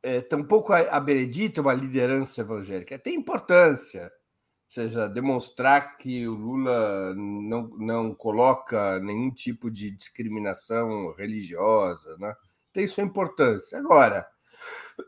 é, 0.02 0.22
tampouco 0.22 0.74
a, 0.74 0.80
a 0.80 1.00
Benedita, 1.00 1.62
uma 1.62 1.74
liderança 1.74 2.42
evangélica, 2.42 2.98
tem 2.98 3.16
importância, 3.16 4.04
ou 4.04 4.72
seja, 4.72 5.08
demonstrar 5.08 5.98
que 5.98 6.28
o 6.28 6.34
Lula 6.34 7.16
não, 7.16 7.68
não 7.78 8.14
coloca 8.14 9.00
nenhum 9.00 9.32
tipo 9.32 9.70
de 9.70 9.92
discriminação 9.92 11.14
religiosa, 11.14 12.16
né? 12.18 12.36
tem 12.72 12.88
sua 12.88 13.04
importância. 13.04 13.78
Agora, 13.78 14.28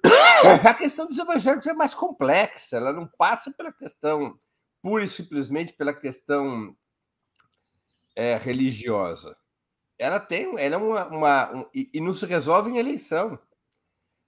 a 0.68 0.74
questão 0.74 1.08
dos 1.08 1.18
evangélicos 1.18 1.68
é 1.68 1.74
mais 1.74 1.94
complexa, 1.94 2.78
ela 2.78 2.92
não 2.92 3.08
passa 3.08 3.52
pela 3.52 3.72
questão, 3.72 4.38
pura 4.82 5.04
e 5.04 5.08
simplesmente 5.08 5.74
pela 5.74 5.94
questão 5.94 6.76
é, 8.16 8.38
religiosa. 8.38 9.36
Ela 9.98 10.20
tem, 10.20 10.60
ela 10.60 10.76
é 10.76 10.78
uma, 10.78 11.08
uma 11.08 11.56
um, 11.56 11.66
e, 11.74 12.02
não 12.02 12.14
se 12.14 12.26
resolve 12.26 12.72
em 12.72 12.78
eleição. 12.78 13.38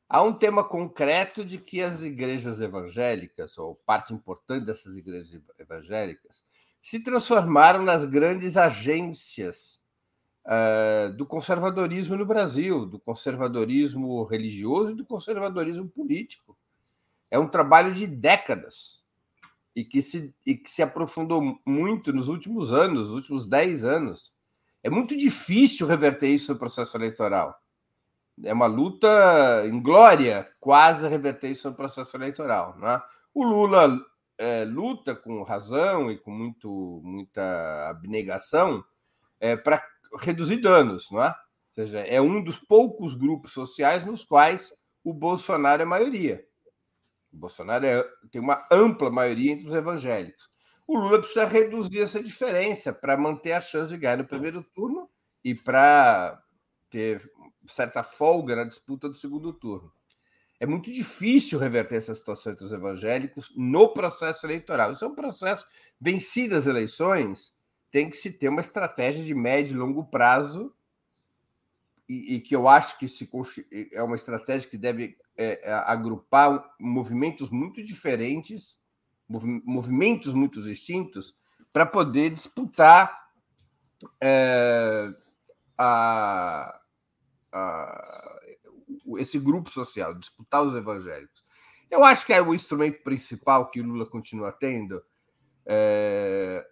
Há 0.07 0.21
um 0.21 0.33
tema 0.33 0.63
concreto 0.63 1.43
de 1.43 1.57
que 1.57 1.81
as 1.81 2.01
igrejas 2.01 2.61
evangélicas, 2.61 3.57
ou 3.57 3.75
parte 3.75 4.13
importante 4.13 4.65
dessas 4.65 4.95
igrejas 4.95 5.41
evangélicas, 5.57 6.45
se 6.81 6.99
transformaram 6.99 7.81
nas 7.81 8.05
grandes 8.05 8.55
agências 8.55 9.79
uh, 10.45 11.11
do 11.13 11.25
conservadorismo 11.25 12.15
no 12.15 12.25
Brasil, 12.25 12.85
do 12.85 12.99
conservadorismo 12.99 14.23
religioso 14.25 14.91
e 14.91 14.95
do 14.95 15.05
conservadorismo 15.05 15.89
político. 15.89 16.55
É 17.31 17.39
um 17.39 17.47
trabalho 17.47 17.93
de 17.93 18.05
décadas 18.05 19.02
e 19.75 19.83
que 19.83 20.01
se, 20.01 20.33
e 20.45 20.55
que 20.55 20.69
se 20.69 20.81
aprofundou 20.81 21.59
muito 21.65 22.13
nos 22.13 22.27
últimos 22.27 22.71
anos, 22.71 23.07
nos 23.07 23.15
últimos 23.15 23.45
dez 23.47 23.83
anos. 23.83 24.33
É 24.83 24.89
muito 24.89 25.17
difícil 25.17 25.87
reverter 25.87 26.29
isso 26.29 26.53
no 26.53 26.59
processo 26.59 26.97
eleitoral 26.97 27.59
é 28.43 28.53
uma 28.53 28.65
luta 28.65 29.63
em 29.65 29.81
glória, 29.81 30.49
quase 30.59 31.07
reverter 31.07 31.51
isso 31.51 31.69
no 31.69 31.75
processo 31.75 32.15
eleitoral. 32.17 32.77
Né? 32.77 33.01
O 33.33 33.43
Lula 33.43 33.99
é, 34.37 34.65
luta 34.65 35.15
com 35.15 35.43
razão 35.43 36.11
e 36.11 36.17
com 36.17 36.31
muito, 36.31 37.01
muita 37.03 37.89
abnegação 37.89 38.83
é, 39.39 39.55
para 39.55 39.83
reduzir 40.19 40.57
danos, 40.57 41.09
não 41.11 41.23
é? 41.23 41.27
Ou 41.27 41.83
seja, 41.83 41.99
é 42.01 42.21
um 42.21 42.43
dos 42.43 42.59
poucos 42.59 43.15
grupos 43.15 43.51
sociais 43.51 44.05
nos 44.05 44.23
quais 44.23 44.73
o 45.03 45.13
Bolsonaro 45.13 45.81
é 45.81 45.85
maioria. 45.85 46.45
O 47.33 47.37
Bolsonaro 47.37 47.85
é, 47.85 48.03
tem 48.31 48.39
uma 48.39 48.65
ampla 48.71 49.09
maioria 49.09 49.51
entre 49.51 49.67
os 49.67 49.73
evangélicos. 49.73 50.47
O 50.87 50.97
Lula 50.97 51.19
precisa 51.19 51.45
reduzir 51.45 52.01
essa 52.01 52.21
diferença 52.21 52.93
para 52.93 53.17
manter 53.17 53.53
a 53.53 53.61
chance 53.61 53.89
de 53.89 53.97
ganhar 53.97 54.17
no 54.17 54.25
primeiro 54.25 54.63
turno 54.63 55.09
e 55.43 55.55
para 55.55 56.41
ter 56.89 57.27
certa 57.67 58.03
folga 58.03 58.55
na 58.55 58.65
disputa 58.65 59.07
do 59.07 59.15
segundo 59.15 59.51
turno. 59.53 59.91
É 60.59 60.65
muito 60.65 60.91
difícil 60.91 61.57
reverter 61.57 61.95
essa 61.95 62.13
situação 62.13 62.51
entre 62.51 62.65
os 62.65 62.71
evangélicos 62.71 63.51
no 63.55 63.93
processo 63.93 64.45
eleitoral. 64.45 64.91
Isso 64.91 65.03
é 65.03 65.07
um 65.07 65.15
processo 65.15 65.65
vencidas 65.99 66.63
as 66.63 66.67
eleições, 66.67 67.53
tem 67.91 68.09
que 68.09 68.15
se 68.15 68.31
ter 68.31 68.49
uma 68.49 68.61
estratégia 68.61 69.23
de 69.23 69.33
médio 69.33 69.75
e 69.75 69.77
longo 69.77 70.05
prazo 70.05 70.73
e, 72.07 72.35
e 72.35 72.41
que 72.41 72.55
eu 72.55 72.67
acho 72.67 72.97
que 72.97 73.07
se 73.07 73.29
é 73.91 74.03
uma 74.03 74.15
estratégia 74.15 74.69
que 74.69 74.77
deve 74.77 75.17
é, 75.37 75.69
é 75.69 75.73
agrupar 75.73 76.63
movimentos 76.79 77.49
muito 77.49 77.83
diferentes, 77.83 78.81
movimentos 79.27 80.33
muito 80.33 80.61
distintos, 80.61 81.35
para 81.71 81.85
poder 81.85 82.31
disputar 82.31 83.29
é, 84.21 85.09
a, 85.77 86.79
esse 89.17 89.39
grupo 89.39 89.69
social, 89.69 90.13
disputar 90.13 90.63
os 90.63 90.75
evangélicos. 90.75 91.43
Eu 91.89 92.03
acho 92.03 92.25
que 92.25 92.33
é 92.33 92.41
o 92.41 92.53
instrumento 92.53 93.03
principal 93.03 93.69
que 93.69 93.81
Lula 93.81 94.05
continua 94.05 94.51
tendo. 94.51 95.03
É... 95.65 96.65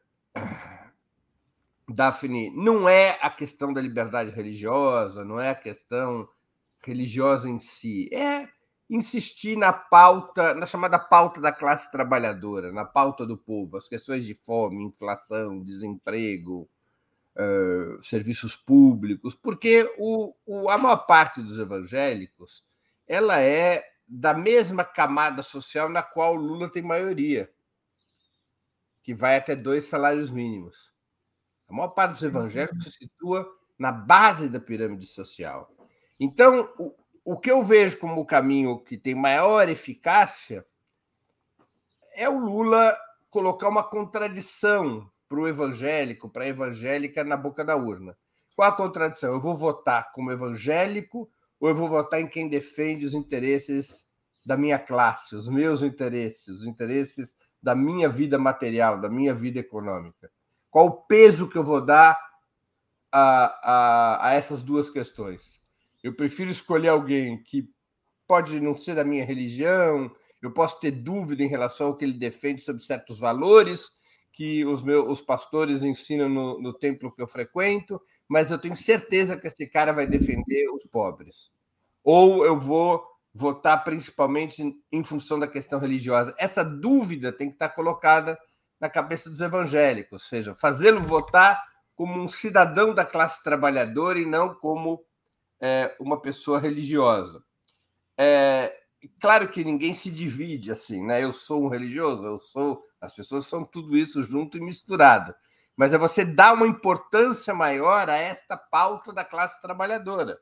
Daphne, 1.92 2.52
não 2.52 2.88
é 2.88 3.18
a 3.22 3.30
questão 3.30 3.74
da 3.74 3.82
liberdade 3.82 4.32
religiosa, 4.32 5.26
não 5.26 5.40
é 5.40 5.50
a 5.50 5.56
questão 5.56 6.28
religiosa 6.84 7.50
em 7.50 7.60
si, 7.60 8.10
é 8.14 8.48
insistir 8.90 9.58
na 9.58 9.72
pauta, 9.72 10.54
na 10.54 10.66
chamada 10.66 11.00
pauta 11.00 11.40
da 11.40 11.52
classe 11.52 11.92
trabalhadora, 11.92 12.72
na 12.72 12.84
pauta 12.84 13.26
do 13.26 13.38
povo, 13.38 13.78
as 13.78 13.88
questões 13.88 14.26
de 14.26 14.36
fome, 14.36 14.84
inflação, 14.84 15.64
desemprego, 15.64 16.70
uh, 17.36 18.04
serviços 18.04 18.56
públicos, 18.56 19.34
porque 19.34 19.90
o, 19.98 20.34
o, 20.46 20.70
a 20.70 20.78
maior 20.78 21.06
parte 21.06 21.42
dos 21.42 21.58
evangélicos 21.58 22.64
ela 23.08 23.40
é 23.42 23.84
da 24.08 24.34
mesma 24.34 24.84
camada 24.84 25.42
social 25.42 25.88
na 25.88 26.04
qual 26.04 26.36
Lula 26.36 26.70
tem 26.70 26.82
maioria, 26.82 27.50
que 29.02 29.14
vai 29.14 29.38
até 29.38 29.56
dois 29.56 29.86
salários 29.86 30.30
mínimos. 30.30 30.92
A 31.72 31.76
maior 31.76 31.90
parte 31.90 32.14
dos 32.14 32.24
evangélicos 32.24 32.84
se 32.84 32.92
situa 32.92 33.50
na 33.80 33.92
base 33.92 34.50
da 34.50 34.60
pirâmide 34.60 35.06
social. 35.06 35.72
Então, 36.20 36.70
o, 36.78 36.94
o 37.24 37.38
que 37.38 37.50
eu 37.50 37.64
vejo 37.64 37.98
como 37.98 38.20
o 38.20 38.26
caminho 38.26 38.80
que 38.80 38.98
tem 38.98 39.16
maior 39.16 39.70
eficácia 39.70 40.66
é 42.14 42.30
o 42.30 42.38
Lula 42.38 42.98
colocar 43.30 43.70
uma 43.70 43.84
contradição 43.84 45.10
para 45.30 45.40
o 45.40 45.48
evangélico, 45.48 46.30
para 46.30 46.44
a 46.44 46.48
evangélica 46.48 47.24
na 47.24 47.38
boca 47.38 47.64
da 47.64 47.78
urna. 47.78 48.18
Qual 48.54 48.70
a 48.70 48.76
contradição? 48.76 49.34
Eu 49.34 49.40
vou 49.40 49.56
votar 49.56 50.12
como 50.12 50.30
evangélico 50.30 51.32
ou 51.58 51.70
eu 51.70 51.76
vou 51.76 51.88
votar 51.88 52.20
em 52.20 52.28
quem 52.28 52.50
defende 52.50 53.06
os 53.06 53.14
interesses 53.14 54.12
da 54.46 54.58
minha 54.58 54.78
classe, 54.78 55.36
os 55.36 55.48
meus 55.48 55.82
interesses, 55.84 56.48
os 56.48 56.66
interesses 56.66 57.34
da 57.64 57.74
minha 57.74 58.10
vida 58.10 58.38
material, 58.38 59.00
da 59.00 59.08
minha 59.08 59.34
vida 59.34 59.60
econômica? 59.60 60.30
Qual 60.72 60.88
o 60.88 60.92
peso 61.04 61.48
que 61.48 61.58
eu 61.58 61.64
vou 61.64 61.82
dar 61.82 62.20
a, 63.12 63.46
a, 63.62 64.30
a 64.30 64.34
essas 64.34 64.64
duas 64.64 64.90
questões? 64.90 65.62
Eu 66.02 66.16
prefiro 66.16 66.50
escolher 66.50 66.88
alguém 66.88 67.44
que 67.44 67.70
pode 68.26 68.60
não 68.60 68.76
ser 68.76 68.96
da 68.96 69.04
minha 69.04 69.26
religião, 69.26 70.10
eu 70.42 70.52
posso 70.52 70.80
ter 70.80 70.92
dúvida 70.92 71.44
em 71.44 71.48
relação 71.48 71.88
ao 71.88 71.98
que 71.98 72.06
ele 72.06 72.18
defende 72.18 72.62
sobre 72.62 72.82
certos 72.82 73.20
valores 73.20 73.92
que 74.32 74.66
os 74.66 74.82
meus 74.82 75.08
os 75.10 75.22
pastores 75.22 75.84
ensinam 75.84 76.30
no, 76.30 76.60
no 76.60 76.74
templo 76.74 77.12
que 77.12 77.22
eu 77.22 77.28
frequento, 77.28 78.02
mas 78.28 78.50
eu 78.50 78.58
tenho 78.58 78.76
certeza 78.76 79.38
que 79.38 79.48
esse 79.48 79.68
cara 79.68 79.92
vai 79.92 80.08
defender 80.08 80.70
os 80.74 80.86
pobres. 80.86 81.52
Ou 82.04 82.46
eu 82.46 82.58
vou 82.58 83.06
votar 83.34 83.84
principalmente 83.84 84.82
em, 84.92 85.04
função 85.04 85.38
da 85.38 85.48
questão 85.48 85.80
religiosa. 85.80 86.34
Essa 86.38 86.64
dúvida 86.64 87.32
tem 87.32 87.50
que 87.50 87.56
estar 87.56 87.70
colocada 87.70 88.38
na 88.82 88.90
cabeça 88.90 89.30
dos 89.30 89.40
evangélicos, 89.40 90.14
ou 90.14 90.20
seja, 90.20 90.56
fazê-lo 90.56 91.02
votar 91.02 91.64
como 91.96 92.20
um 92.20 92.28
cidadão 92.28 92.96
da 92.96 93.06
classe 93.06 93.44
trabalhadora 93.44 94.20
e 94.20 94.26
não 94.26 94.56
como 94.56 95.06
é, 95.62 95.96
uma 96.00 96.20
pessoa 96.20 96.60
religiosa. 96.60 97.44
É, 98.18 98.76
claro 99.20 99.50
que 99.50 99.64
ninguém 99.64 99.94
se 99.94 100.10
divide 100.10 100.72
assim, 100.72 101.06
né? 101.06 101.24
Eu 101.24 101.32
sou 101.32 101.64
um 101.64 101.68
religioso, 101.68 102.26
eu 102.26 102.40
sou. 102.40 102.84
As 103.00 103.14
pessoas 103.14 103.46
são 103.46 103.64
tudo 103.64 103.96
isso 103.96 104.24
junto 104.24 104.58
e 104.58 104.62
misturado. 104.62 105.36
Mas 105.76 105.94
é 105.94 105.98
você 105.98 106.26
dar 106.26 106.54
uma 106.54 106.68
importância 106.68 107.54
maior 107.54 108.10
a 108.10 108.16
esta 108.16 108.58
pauta 108.58 109.14
da 109.14 109.24
classe 109.24 109.62
trabalhadora. 109.62 110.40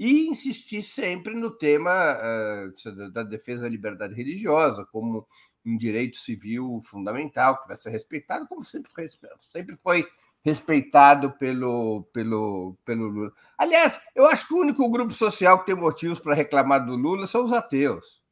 E 0.00 0.28
insistir 0.28 0.82
sempre 0.82 1.34
no 1.34 1.50
tema 1.50 2.16
uh, 2.16 3.10
da 3.10 3.22
defesa 3.22 3.64
da 3.64 3.68
liberdade 3.68 4.14
religiosa, 4.14 4.86
como 4.90 5.28
um 5.62 5.76
direito 5.76 6.16
civil 6.16 6.80
fundamental, 6.82 7.60
que 7.60 7.68
vai 7.68 7.76
ser 7.76 7.90
respeitado, 7.90 8.48
como 8.48 8.64
sempre 8.64 8.90
foi, 8.90 9.06
sempre 9.38 9.76
foi 9.76 10.08
respeitado 10.42 11.32
pelo, 11.32 12.04
pelo, 12.14 12.78
pelo 12.82 13.08
Lula. 13.08 13.32
Aliás, 13.58 14.00
eu 14.14 14.24
acho 14.24 14.48
que 14.48 14.54
o 14.54 14.60
único 14.60 14.88
grupo 14.88 15.12
social 15.12 15.58
que 15.58 15.66
tem 15.66 15.74
motivos 15.74 16.18
para 16.18 16.34
reclamar 16.34 16.86
do 16.86 16.96
Lula 16.96 17.26
são 17.26 17.44
os 17.44 17.52
ateus. 17.52 18.22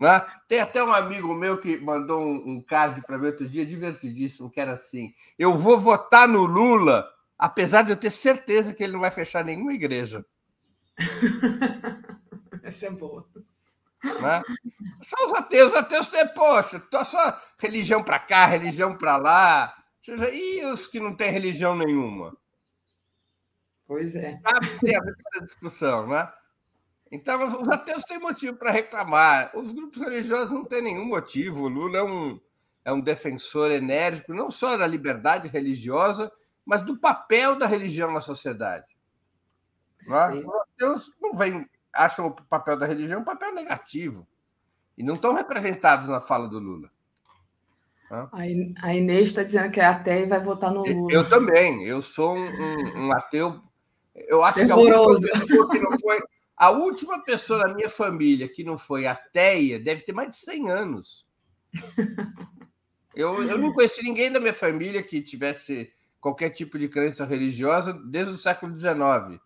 Né? 0.00 0.26
Tem 0.48 0.58
até 0.58 0.82
um 0.82 0.92
amigo 0.92 1.32
meu 1.34 1.58
que 1.58 1.76
mandou 1.78 2.20
um, 2.20 2.50
um 2.50 2.60
card 2.60 3.00
para 3.02 3.16
mim 3.16 3.26
outro 3.26 3.48
dia, 3.48 3.64
divertidíssimo, 3.64 4.50
que 4.50 4.60
era 4.60 4.72
assim: 4.72 5.12
eu 5.38 5.56
vou 5.56 5.78
votar 5.78 6.26
no 6.26 6.44
Lula, 6.44 7.08
apesar 7.38 7.82
de 7.82 7.92
eu 7.92 7.96
ter 7.96 8.10
certeza 8.10 8.74
que 8.74 8.82
ele 8.82 8.92
não 8.92 9.00
vai 9.00 9.10
fechar 9.10 9.44
nenhuma 9.44 9.72
igreja. 9.72 10.24
Essa 12.62 12.86
é 12.86 12.90
boa. 12.90 13.26
Né? 14.02 14.42
Só 15.02 15.26
os 15.26 15.34
ateus, 15.34 15.72
os 15.72 15.78
ateus 15.78 16.08
têm, 16.08 16.26
poxa, 16.28 16.82
só 17.04 17.40
religião 17.58 18.02
para 18.02 18.18
cá, 18.18 18.46
religião 18.46 18.96
para 18.96 19.16
lá. 19.16 19.74
E 20.32 20.64
os 20.66 20.86
que 20.86 20.98
não 20.98 21.14
têm 21.14 21.30
religião 21.30 21.76
nenhuma? 21.76 22.36
Pois 23.86 24.16
é. 24.16 24.38
Sabe, 24.42 24.68
tem 24.80 24.96
a 24.96 25.40
discussão, 25.40 26.06
né? 26.06 26.30
Então, 27.10 27.42
os 27.62 27.68
ateus 27.68 28.04
têm 28.04 28.18
motivo 28.18 28.56
para 28.56 28.70
reclamar. 28.70 29.50
Os 29.54 29.72
grupos 29.72 30.00
religiosos 30.00 30.50
não 30.50 30.64
têm 30.64 30.82
nenhum 30.82 31.06
motivo. 31.06 31.64
O 31.64 31.68
Lula 31.68 31.98
é 31.98 32.02
um, 32.02 32.38
é 32.84 32.92
um 32.92 33.00
defensor 33.00 33.70
enérgico, 33.70 34.34
não 34.34 34.50
só 34.50 34.76
da 34.76 34.86
liberdade 34.86 35.48
religiosa, 35.48 36.30
mas 36.68 36.82
do 36.82 36.98
papel 36.98 37.56
da 37.56 37.66
religião 37.66 38.12
na 38.12 38.20
sociedade. 38.20 38.84
Né? 40.06 40.28
Os 40.34 40.54
ateus 40.54 41.16
não 41.18 41.34
vem, 41.34 41.66
acham 41.90 42.26
o 42.26 42.30
papel 42.30 42.76
da 42.76 42.84
religião 42.84 43.22
um 43.22 43.24
papel 43.24 43.54
negativo. 43.54 44.28
E 44.96 45.02
não 45.02 45.14
estão 45.14 45.32
representados 45.32 46.08
na 46.08 46.20
fala 46.20 46.46
do 46.46 46.58
Lula. 46.58 46.90
A 48.82 48.94
Inês 48.94 49.28
está 49.28 49.42
dizendo 49.42 49.70
que 49.70 49.80
é 49.80 49.86
ateia 49.86 50.24
e 50.24 50.28
vai 50.28 50.42
votar 50.42 50.70
no 50.70 50.82
Lula. 50.82 51.10
Eu 51.10 51.26
também. 51.26 51.86
Eu 51.86 52.02
sou 52.02 52.36
um, 52.36 52.46
um, 52.46 53.06
um 53.06 53.12
ateu. 53.12 53.62
Eu 54.14 54.44
acho 54.44 54.66
que 54.66 54.70
a 54.70 54.76
última, 54.76 55.68
que 55.70 55.78
não 55.78 55.98
foi, 55.98 56.20
a 56.54 56.70
última 56.70 57.24
pessoa 57.24 57.66
na 57.66 57.74
minha 57.74 57.88
família 57.88 58.46
que 58.46 58.62
não 58.62 58.76
foi 58.76 59.06
ateia 59.06 59.80
deve 59.80 60.02
ter 60.02 60.12
mais 60.12 60.28
de 60.30 60.36
100 60.36 60.70
anos. 60.70 61.26
Eu, 63.14 63.42
eu 63.42 63.58
não 63.58 63.72
conheci 63.72 64.02
ninguém 64.02 64.30
da 64.30 64.38
minha 64.38 64.54
família 64.54 65.02
que 65.02 65.20
tivesse 65.20 65.92
qualquer 66.20 66.50
tipo 66.50 66.78
de 66.78 66.88
crença 66.88 67.24
religiosa 67.24 67.92
desde 67.92 68.32
o 68.32 68.36
século 68.36 68.76
XIX. 68.76 69.40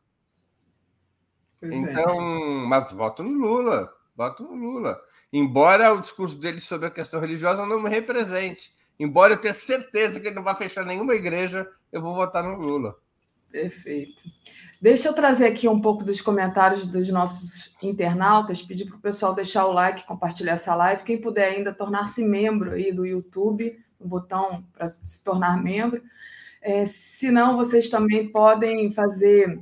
Pois 1.61 1.73
é. 1.73 1.77
então, 1.77 2.21
é. 2.21 2.67
mas 2.67 2.93
voto 2.93 3.23
no 3.23 3.39
Lula. 3.39 3.93
Voto 4.17 4.43
no 4.43 4.55
Lula. 4.55 5.01
Embora 5.33 5.93
o 5.93 6.01
discurso 6.01 6.37
dele 6.37 6.61
sobre 6.61 6.87
a 6.87 6.91
questão 6.91 7.21
religiosa 7.21 7.67
não 7.67 7.81
me 7.81 7.89
represente. 7.89 8.73
Embora 8.99 9.33
eu 9.35 9.41
tenha 9.41 9.55
certeza 9.55 10.21
que 10.21 10.27
ele 10.27 10.37
não 10.37 10.43
vai 10.43 10.55
fechar 10.55 10.85
nenhuma 10.85 11.15
igreja, 11.15 11.69
eu 11.91 12.03
vou 12.03 12.15
votar 12.15 12.43
no 12.43 12.59
Lula. 12.59 12.97
Perfeito. 13.51 14.23
Deixa 14.81 15.09
eu 15.09 15.15
trazer 15.15 15.47
aqui 15.47 15.69
um 15.69 15.81
pouco 15.81 16.03
dos 16.03 16.21
comentários 16.21 16.87
dos 16.87 17.09
nossos 17.09 17.73
internautas, 17.81 18.63
pedir 18.63 18.87
para 18.87 18.97
o 18.97 19.01
pessoal 19.01 19.33
deixar 19.35 19.67
o 19.67 19.73
like, 19.73 20.07
compartilhar 20.07 20.55
essa 20.55 20.75
live. 20.75 21.05
Quem 21.05 21.21
puder 21.21 21.55
ainda 21.55 21.73
tornar-se 21.73 22.25
membro 22.25 22.73
aí 22.73 22.93
do 22.93 23.07
YouTube, 23.07 23.79
o 24.01 24.09
botão 24.09 24.65
para 24.73 24.89
se 24.89 25.23
tornar 25.23 25.63
membro. 25.63 26.03
É, 26.63 26.85
se 26.85 27.31
não, 27.33 27.57
vocês 27.57 27.91
também 27.91 28.31
podem 28.31 28.93
fazer 28.93 29.61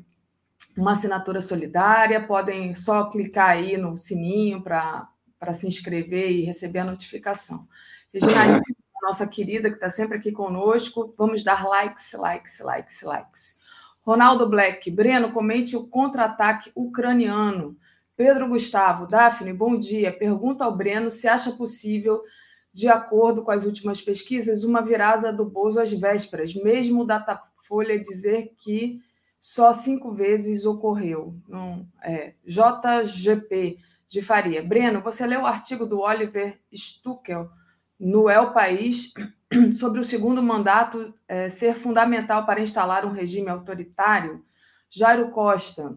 uma 0.77 0.93
assinatura 0.93 1.41
solidária, 1.41 2.27
podem 2.27 2.75
só 2.75 3.09
clicar 3.09 3.51
aí 3.51 3.77
no 3.77 3.97
sininho 3.97 4.63
para 4.63 5.09
se 5.53 5.67
inscrever 5.67 6.31
e 6.31 6.45
receber 6.45 6.81
a 6.81 6.85
notificação. 6.85 7.67
Regina, 8.13 8.61
nossa 9.03 9.27
querida, 9.27 9.71
que 9.71 9.77
está 9.77 9.89
sempre 9.89 10.19
aqui 10.19 10.31
conosco, 10.31 11.15
vamos 11.17 11.43
dar 11.43 11.67
likes, 11.67 12.13
likes, 12.13 12.61
likes, 12.61 13.03
likes. 13.03 13.59
Ronaldo 14.03 14.49
Black, 14.49 14.91
Breno, 14.91 15.33
comente 15.33 15.77
o 15.77 15.87
contra-ataque 15.87 16.71
ucraniano. 16.75 17.77
Pedro 18.17 18.49
Gustavo, 18.49 19.07
Daphne, 19.07 19.53
bom 19.53 19.79
dia. 19.79 20.13
Pergunta 20.13 20.65
ao 20.65 20.77
Breno 20.77 21.11
se 21.11 21.27
acha 21.27 21.53
possível, 21.53 22.21
de 22.73 22.89
acordo 22.89 23.43
com 23.43 23.51
as 23.51 23.65
últimas 23.65 24.01
pesquisas, 24.01 24.65
uma 24.65 24.81
virada 24.81 25.33
do 25.33 25.45
Bozo 25.45 25.81
às 25.81 25.93
vésperas, 25.93 26.55
mesmo 26.55 27.03
o 27.03 27.05
Datafolha 27.05 27.99
dizer 27.99 28.55
que 28.57 29.01
só 29.41 29.73
cinco 29.73 30.13
vezes 30.13 30.67
ocorreu. 30.67 31.35
É, 32.03 32.35
JGP 32.45 33.79
de 34.07 34.23
Faria. 34.23 34.63
Breno, 34.63 35.01
você 35.01 35.27
leu 35.27 35.43
o 35.43 35.47
artigo 35.47 35.87
do 35.87 36.01
Oliver 36.01 36.61
Stuckel 36.73 37.49
no 37.99 38.29
El 38.29 38.53
País 38.53 39.13
sobre 39.75 40.01
o 40.01 40.05
segundo 40.05 40.43
mandato 40.43 41.15
é, 41.27 41.49
ser 41.49 41.75
fundamental 41.75 42.45
para 42.45 42.61
instalar 42.61 43.05
um 43.05 43.13
regime 43.13 43.49
autoritário? 43.49 44.45
Jairo 44.91 45.31
Costa. 45.31 45.97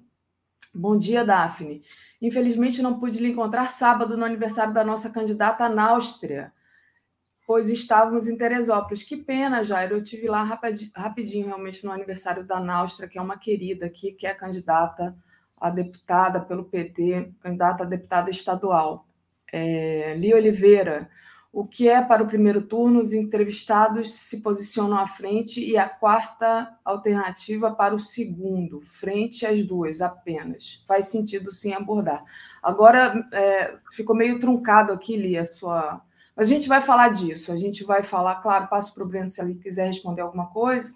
Bom 0.74 0.98
dia, 0.98 1.26
Daphne. 1.26 1.84
Infelizmente 2.22 2.82
não 2.82 3.00
pude 3.00 3.20
lhe 3.20 3.30
encontrar 3.30 3.70
sábado 3.70 4.18
no 4.18 4.26
aniversário 4.26 4.74
da 4.74 4.84
nossa 4.84 5.10
candidata 5.10 5.68
na 5.70 5.90
Áustria 5.90 6.52
pois 7.46 7.70
estávamos 7.70 8.28
em 8.28 8.38
Teresópolis. 8.38 9.04
Que 9.04 9.18
pena, 9.18 9.64
Jair, 9.64 9.92
eu 9.92 10.04
tive 10.04 10.28
lá 10.28 10.44
rapidinho, 10.96 11.48
realmente, 11.48 11.86
no 11.86 11.92
aniversário 11.92 12.46
da 12.46 12.60
Naustra, 12.60 13.08
que 13.08 13.18
é 13.18 13.22
uma 13.22 13.38
querida 13.38 13.86
aqui, 13.86 14.14
que 14.14 14.26
é 14.26 14.34
candidata 14.34 15.16
a 15.58 15.70
deputada 15.70 16.42
pelo 16.42 16.66
PT, 16.66 17.34
candidata 17.40 17.84
a 17.84 17.88
deputada 17.88 18.30
estadual. 18.30 19.08
É, 19.52 20.16
Li 20.18 20.34
Oliveira, 20.34 21.10
o 21.52 21.68
que 21.68 21.88
é 21.88 22.02
para 22.02 22.24
o 22.24 22.28
primeiro 22.28 22.64
turno, 22.64 23.00
os 23.00 23.14
entrevistados 23.14 24.12
se 24.12 24.42
posicionam 24.42 24.98
à 24.98 25.06
frente 25.06 25.64
e 25.64 25.78
a 25.78 25.88
quarta 25.88 26.76
alternativa 26.84 27.72
para 27.72 27.94
o 27.94 28.00
segundo, 28.00 28.82
frente 28.82 29.46
às 29.46 29.64
duas 29.64 30.02
apenas. 30.02 30.84
Faz 30.88 31.06
sentido 31.06 31.52
sim 31.52 31.72
abordar. 31.72 32.24
Agora, 32.62 33.24
é, 33.32 33.78
ficou 33.92 34.16
meio 34.16 34.40
truncado 34.40 34.92
aqui, 34.92 35.16
Li, 35.16 35.38
a 35.38 35.46
sua 35.46 36.02
Mas 36.36 36.48
a 36.48 36.54
gente 36.54 36.68
vai 36.68 36.82
falar 36.82 37.10
disso, 37.10 37.52
a 37.52 37.56
gente 37.56 37.84
vai 37.84 38.04
falar, 38.04 38.36
claro, 38.36 38.68
passo 38.68 38.94
para 38.94 39.04
o 39.04 39.08
Breno 39.08 39.30
se 39.30 39.42
ele 39.42 39.56
quiser 39.56 39.86
responder 39.86 40.22
alguma 40.22 40.48
coisa, 40.48 40.94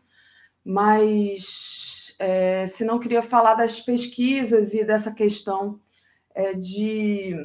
mas 0.66 2.16
é, 2.20 2.66
se 2.66 2.84
não 2.84 3.00
queria 3.00 3.22
falar 3.22 3.54
das 3.54 3.80
pesquisas 3.80 4.74
e 4.74 4.84
dessa 4.84 5.14
questão 5.14 5.80
é, 6.34 6.54
de, 6.54 7.36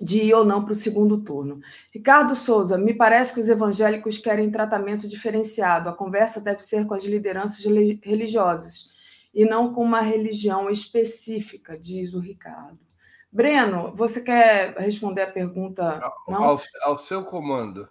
de 0.00 0.18
ir 0.24 0.34
ou 0.34 0.44
não 0.44 0.62
para 0.64 0.72
o 0.72 0.76
segundo 0.76 1.22
turno. 1.22 1.60
Ricardo 1.90 2.34
Souza, 2.34 2.76
me 2.76 2.94
parece 2.94 3.32
que 3.32 3.40
os 3.40 3.48
evangélicos 3.48 4.18
querem 4.18 4.50
tratamento 4.50 5.08
diferenciado. 5.08 5.88
A 5.88 5.94
conversa 5.94 6.40
deve 6.40 6.60
ser 6.60 6.86
com 6.86 6.94
as 6.94 7.04
lideranças 7.04 7.64
religiosas 8.02 8.90
e 9.34 9.44
não 9.44 9.72
com 9.72 9.82
uma 9.82 10.00
religião 10.00 10.68
específica, 10.68 11.78
diz 11.78 12.12
o 12.14 12.20
Ricardo. 12.20 12.91
Breno, 13.32 13.94
você 13.96 14.20
quer 14.20 14.76
responder 14.76 15.22
a 15.22 15.30
pergunta? 15.30 15.98
Não? 16.28 16.44
Ao, 16.44 16.60
ao 16.82 16.98
seu 16.98 17.24
comando. 17.24 17.88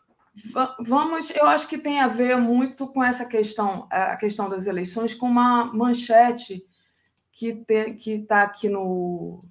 Vamos, 0.79 1.29
eu 1.31 1.45
acho 1.45 1.67
que 1.67 1.77
tem 1.77 1.99
a 1.99 2.07
ver 2.07 2.37
muito 2.37 2.87
com 2.87 3.03
essa 3.03 3.25
questão, 3.25 3.87
a 3.89 4.15
questão 4.15 4.47
das 4.47 4.67
eleições, 4.67 5.13
com 5.13 5.25
uma 5.25 5.65
manchete 5.65 6.63
que 7.33 7.65
está 8.05 8.43
aqui 8.43 8.69
no 8.69 9.41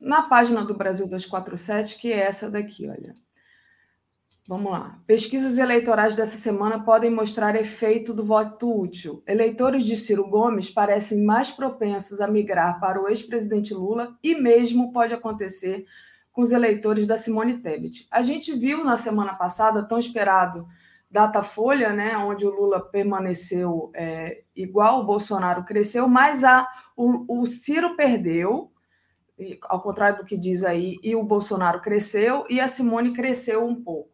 na 0.00 0.22
página 0.22 0.64
do 0.64 0.74
Brasil 0.74 1.06
247, 1.06 1.96
que 1.98 2.12
é 2.12 2.18
essa 2.18 2.50
daqui, 2.50 2.88
olha. 2.88 3.14
Vamos 4.46 4.72
lá. 4.72 4.98
Pesquisas 5.06 5.56
eleitorais 5.56 6.16
dessa 6.16 6.36
semana 6.36 6.82
podem 6.82 7.10
mostrar 7.10 7.54
efeito 7.54 8.12
do 8.12 8.24
voto 8.24 8.80
útil. 8.80 9.22
Eleitores 9.26 9.84
de 9.84 9.94
Ciro 9.94 10.28
Gomes 10.28 10.68
parecem 10.68 11.24
mais 11.24 11.50
propensos 11.50 12.20
a 12.20 12.26
migrar 12.26 12.80
para 12.80 13.00
o 13.00 13.08
ex-presidente 13.08 13.72
Lula 13.72 14.16
e 14.22 14.34
mesmo 14.34 14.92
pode 14.92 15.14
acontecer 15.14 15.86
com 16.32 16.42
os 16.42 16.50
eleitores 16.50 17.06
da 17.06 17.16
Simone 17.16 17.58
Tebet. 17.58 18.08
A 18.10 18.22
gente 18.22 18.52
viu 18.52 18.82
na 18.84 18.96
semana 18.96 19.34
passada, 19.34 19.86
tão 19.86 19.98
esperado 19.98 20.66
Datafolha, 21.12 21.92
né, 21.92 22.16
onde 22.16 22.46
o 22.46 22.50
Lula 22.50 22.80
permaneceu 22.80 23.90
é, 23.94 24.44
igual, 24.56 25.00
o 25.00 25.04
Bolsonaro 25.04 25.62
cresceu, 25.62 26.08
mas 26.08 26.42
a, 26.42 26.66
o, 26.96 27.42
o 27.42 27.44
Ciro 27.44 27.94
perdeu, 27.94 28.72
ao 29.64 29.82
contrário 29.82 30.18
do 30.18 30.24
que 30.24 30.38
diz 30.38 30.64
aí, 30.64 30.98
e 31.02 31.14
o 31.14 31.22
Bolsonaro 31.22 31.82
cresceu, 31.82 32.46
e 32.48 32.58
a 32.58 32.66
Simone 32.66 33.12
cresceu 33.12 33.62
um 33.62 33.74
pouco. 33.74 34.11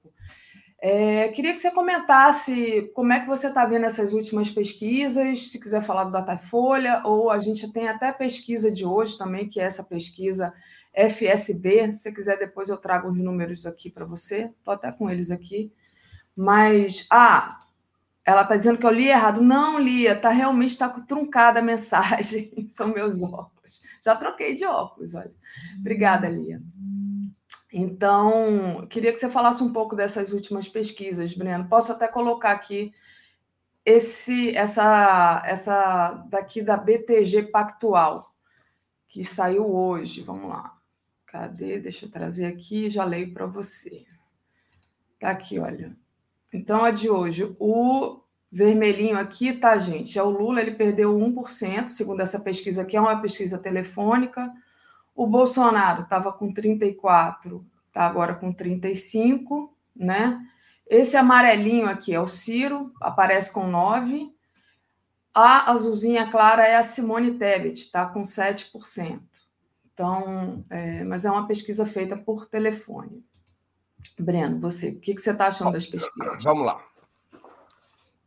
É, 0.81 1.29
queria 1.29 1.53
que 1.53 1.59
você 1.59 1.73
comentasse 1.73 2.91
como 2.95 3.13
é 3.13 3.19
que 3.19 3.27
você 3.27 3.49
está 3.49 3.67
vendo 3.67 3.85
essas 3.85 4.13
últimas 4.13 4.49
pesquisas, 4.49 5.51
se 5.51 5.61
quiser 5.61 5.83
falar 5.83 6.05
do 6.05 6.13
Datafolha, 6.13 7.03
ou 7.05 7.31
a 7.31 7.39
gente 7.41 7.71
tem 7.73 7.89
até 7.89 8.13
pesquisa 8.13 8.71
de 8.71 8.87
hoje 8.87 9.19
também, 9.19 9.49
que 9.49 9.61
é 9.61 9.65
essa 9.65 9.83
pesquisa 9.83 10.55
FSB. 10.95 11.93
Se 11.95 12.15
quiser, 12.15 12.39
depois 12.39 12.69
eu 12.69 12.77
trago 12.77 13.11
os 13.11 13.19
números 13.19 13.67
aqui 13.67 13.91
para 13.91 14.05
você. 14.05 14.51
Estou 14.57 14.75
até 14.75 14.93
com 14.93 15.11
eles 15.11 15.31
aqui. 15.31 15.73
Mas, 16.37 17.07
ah, 17.11 17.59
ela 18.25 18.43
está 18.43 18.57
dizendo 18.57 18.79
que 18.79 18.87
eu 18.87 18.93
li 18.93 19.09
errado. 19.09 19.43
Não, 19.43 19.79
Lia, 19.81 20.15
tá, 20.15 20.31
realmente 20.31 20.71
está 20.71 20.89
truncada 20.89 21.59
a 21.59 21.63
mensagem. 21.63 22.53
São 22.69 22.89
meus 22.89 23.23
óculos. 23.23 23.83
Já 24.05 24.15
troquei 24.15 24.55
de 24.55 24.65
óculos, 24.65 25.15
olha. 25.15 25.33
Obrigada, 25.81 26.29
Lia. 26.29 26.63
Então, 27.73 28.87
queria 28.89 29.13
que 29.13 29.19
você 29.19 29.29
falasse 29.29 29.63
um 29.63 29.73
pouco 29.73 29.95
dessas 29.95 30.33
últimas 30.33 30.69
pesquisas, 30.69 31.35
Breno. 31.35 31.69
Posso 31.69 31.93
até 31.93 32.09
colocar 32.09 32.53
aqui 32.53 32.93
esse, 33.85 34.57
essa, 34.57 35.43
essa 35.45 36.13
daqui 36.29 36.63
da 36.63 36.77
BTG 36.77 37.45
Pactual, 37.45 38.35
que 39.07 39.23
saiu 39.23 39.67
hoje. 39.67 40.23
Vamos 40.23 40.49
lá. 40.49 40.77
Cadê? 41.27 41.79
Deixa 41.79 42.07
eu 42.07 42.11
trazer 42.11 42.47
aqui, 42.47 42.89
já 42.89 43.05
leio 43.05 43.33
para 43.33 43.47
você. 43.47 44.07
Tá 45.19 45.31
aqui, 45.31 45.59
olha. 45.59 45.95
Então, 46.53 46.83
a 46.83 46.91
de 46.91 47.11
hoje, 47.11 47.55
o 47.59 48.21
vermelhinho 48.51 49.19
aqui, 49.19 49.53
tá, 49.53 49.77
gente? 49.77 50.19
É 50.19 50.23
o 50.23 50.31
Lula, 50.31 50.63
ele 50.63 50.75
perdeu 50.75 51.15
1%, 51.15 51.89
segundo 51.89 52.21
essa 52.21 52.41
pesquisa 52.41 52.83
aqui, 52.83 52.97
é 52.97 53.01
uma 53.01 53.21
pesquisa 53.21 53.59
telefônica. 53.59 54.51
O 55.19 55.27
Bolsonaro 55.27 56.03
estava 56.03 56.33
com 56.33 56.55
34, 56.55 57.67
está 57.89 58.07
agora 58.07 58.37
com 58.37 58.53
35, 58.53 59.77
né? 59.97 60.41
Esse 60.87 61.17
amarelinho 61.17 61.89
aqui 61.89 62.15
é 62.15 62.21
o 62.21 62.29
Ciro, 62.29 62.93
aparece 63.01 63.53
com 63.53 63.67
9. 63.67 64.33
A 65.35 65.73
azulzinha 65.73 66.31
clara 66.31 66.65
é 66.65 66.77
a 66.77 66.85
Simone 66.85 67.37
Tebet, 67.37 67.81
está 67.81 68.07
com 68.07 68.23
7%. 68.23 69.21
Então, 69.93 70.65
é, 70.71 71.03
mas 71.03 71.25
é 71.25 71.31
uma 71.33 71.49
pesquisa 71.49 71.85
feita 71.85 72.17
por 72.17 72.47
telefone. 72.47 73.27
Breno, 74.17 74.61
você, 74.61 74.91
o 74.91 75.01
que, 75.01 75.17
que 75.17 75.21
você 75.21 75.33
está 75.33 75.49
achando 75.49 75.73
das 75.73 75.89
pesquisas? 75.89 76.45
Vamos 76.45 76.65
lá. 76.65 76.81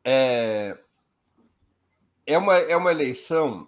É, 0.03 0.77
é, 2.25 2.37
uma, 2.37 2.57
é 2.57 2.75
uma 2.75 2.91
eleição 2.91 3.65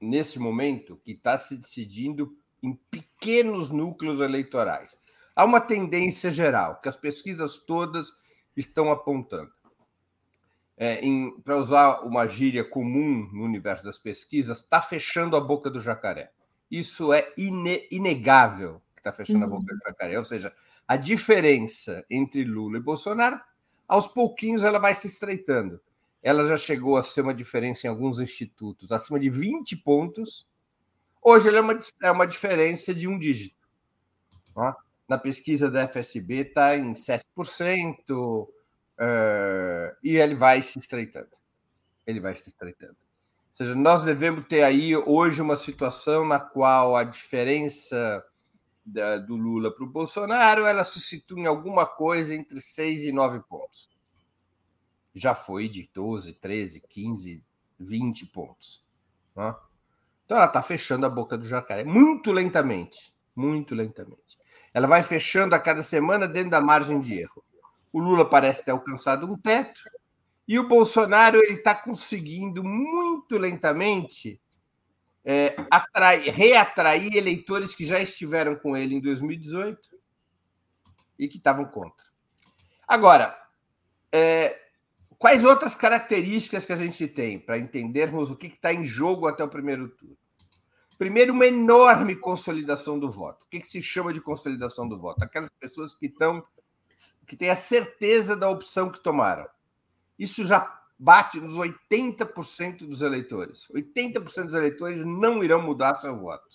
nesse 0.00 0.38
momento, 0.38 0.96
que 0.96 1.12
está 1.12 1.36
se 1.36 1.56
decidindo 1.56 2.34
em 2.62 2.74
pequenos 2.90 3.70
núcleos 3.70 4.20
eleitorais. 4.20 4.96
Há 5.34 5.44
uma 5.44 5.60
tendência 5.60 6.32
geral 6.32 6.80
que 6.80 6.88
as 6.88 6.96
pesquisas 6.96 7.58
todas 7.58 8.12
estão 8.56 8.90
apontando. 8.90 9.50
É, 10.76 11.00
Para 11.44 11.58
usar 11.58 12.00
uma 12.00 12.26
gíria 12.26 12.64
comum 12.64 13.28
no 13.32 13.44
universo 13.44 13.84
das 13.84 13.98
pesquisas, 13.98 14.60
está 14.60 14.80
fechando 14.80 15.36
a 15.36 15.40
boca 15.40 15.70
do 15.70 15.80
jacaré. 15.80 16.32
Isso 16.70 17.12
é 17.12 17.32
ine 17.36 17.86
inegável 17.90 18.80
que 18.94 19.00
está 19.00 19.12
fechando 19.12 19.46
uhum. 19.46 19.56
a 19.56 19.58
boca 19.58 19.74
do 19.74 19.80
jacaré. 19.82 20.18
Ou 20.18 20.24
seja, 20.24 20.54
a 20.86 20.96
diferença 20.96 22.04
entre 22.08 22.44
Lula 22.44 22.78
e 22.78 22.82
Bolsonaro, 22.82 23.40
aos 23.86 24.08
pouquinhos, 24.08 24.62
ela 24.62 24.78
vai 24.78 24.94
se 24.94 25.06
estreitando 25.06 25.80
ela 26.22 26.46
já 26.46 26.58
chegou 26.58 26.96
a 26.96 27.02
ser 27.02 27.22
uma 27.22 27.34
diferença 27.34 27.86
em 27.86 27.90
alguns 27.90 28.20
institutos, 28.20 28.92
acima 28.92 29.18
de 29.18 29.30
20 29.30 29.76
pontos. 29.76 30.46
Hoje 31.22 31.48
ela 31.48 31.58
é 31.58 31.60
uma, 31.60 31.80
é 32.02 32.10
uma 32.10 32.26
diferença 32.26 32.94
de 32.94 33.08
um 33.08 33.18
dígito. 33.18 33.56
Ó. 34.54 34.74
Na 35.08 35.18
pesquisa 35.18 35.70
da 35.70 35.88
FSB 35.88 36.48
está 36.48 36.76
em 36.76 36.92
7%, 36.92 37.24
uh, 38.10 38.48
eh, 38.98 39.96
e 40.04 40.16
ele 40.16 40.34
vai 40.34 40.62
se 40.62 40.78
estreitando. 40.78 41.30
Ele 42.06 42.20
vai 42.20 42.36
se 42.36 42.48
estreitando. 42.48 42.96
Ou 43.50 43.56
seja, 43.56 43.74
nós 43.74 44.04
devemos 44.04 44.46
ter 44.46 44.62
aí 44.62 44.96
hoje 44.96 45.42
uma 45.42 45.56
situação 45.56 46.24
na 46.24 46.38
qual 46.38 46.96
a 46.96 47.02
diferença 47.02 48.24
da, 48.84 49.16
do 49.18 49.36
Lula 49.36 49.74
para 49.74 49.84
o 49.84 49.90
Bolsonaro 49.90 50.64
ela 50.64 50.84
se 50.84 51.00
situa 51.00 51.40
em 51.40 51.46
alguma 51.46 51.86
coisa 51.86 52.34
entre 52.34 52.60
6 52.60 53.04
e 53.04 53.12
9 53.12 53.40
pontos 53.40 53.90
já 55.14 55.34
foi 55.34 55.68
de 55.68 55.90
12, 55.92 56.34
13, 56.34 56.80
15, 56.88 57.44
20 57.78 58.26
pontos. 58.26 58.84
Né? 59.34 59.54
Então 60.24 60.36
ela 60.36 60.46
está 60.46 60.62
fechando 60.62 61.06
a 61.06 61.10
boca 61.10 61.36
do 61.36 61.44
jacaré 61.44 61.84
muito 61.84 62.32
lentamente, 62.32 63.12
muito 63.34 63.74
lentamente. 63.74 64.38
Ela 64.72 64.86
vai 64.86 65.02
fechando 65.02 65.54
a 65.54 65.58
cada 65.58 65.82
semana 65.82 66.28
dentro 66.28 66.50
da 66.50 66.60
margem 66.60 67.00
de 67.00 67.18
erro. 67.18 67.44
O 67.92 67.98
Lula 67.98 68.28
parece 68.28 68.64
ter 68.64 68.70
alcançado 68.70 69.26
um 69.26 69.36
teto 69.36 69.80
e 70.46 70.58
o 70.58 70.68
Bolsonaro 70.68 71.38
ele 71.38 71.54
está 71.54 71.74
conseguindo 71.74 72.62
muito 72.62 73.36
lentamente 73.36 74.40
é, 75.24 75.54
atrair, 75.70 76.32
reatrair 76.32 77.16
eleitores 77.16 77.74
que 77.74 77.84
já 77.84 78.00
estiveram 78.00 78.56
com 78.56 78.76
ele 78.76 78.94
em 78.94 79.00
2018 79.00 79.88
e 81.18 81.28
que 81.28 81.36
estavam 81.36 81.64
contra. 81.64 82.06
Agora, 82.86 83.36
é, 84.12 84.58
Quais 85.20 85.44
outras 85.44 85.74
características 85.74 86.64
que 86.64 86.72
a 86.72 86.76
gente 86.76 87.06
tem 87.06 87.38
para 87.38 87.58
entendermos 87.58 88.30
o 88.30 88.36
que 88.36 88.46
está 88.46 88.72
em 88.72 88.86
jogo 88.86 89.26
até 89.26 89.44
o 89.44 89.48
primeiro 89.50 89.90
turno? 89.90 90.16
Primeiro, 90.96 91.34
uma 91.34 91.44
enorme 91.44 92.16
consolidação 92.16 92.98
do 92.98 93.10
voto. 93.10 93.44
O 93.44 93.48
que, 93.50 93.60
que 93.60 93.68
se 93.68 93.82
chama 93.82 94.14
de 94.14 94.20
consolidação 94.22 94.88
do 94.88 94.98
voto? 94.98 95.22
Aquelas 95.22 95.50
pessoas 95.50 95.92
que 95.92 96.06
estão 96.06 96.42
que 97.26 97.36
têm 97.36 97.50
a 97.50 97.56
certeza 97.56 98.34
da 98.34 98.48
opção 98.48 98.88
que 98.88 98.98
tomaram. 98.98 99.46
Isso 100.18 100.42
já 100.46 100.80
bate 100.98 101.38
nos 101.38 101.52
80% 101.52 102.86
dos 102.86 103.02
eleitores. 103.02 103.68
80% 103.74 104.44
dos 104.44 104.54
eleitores 104.54 105.04
não 105.04 105.44
irão 105.44 105.60
mudar 105.60 105.96
seu 105.96 106.16
voto. 106.18 106.48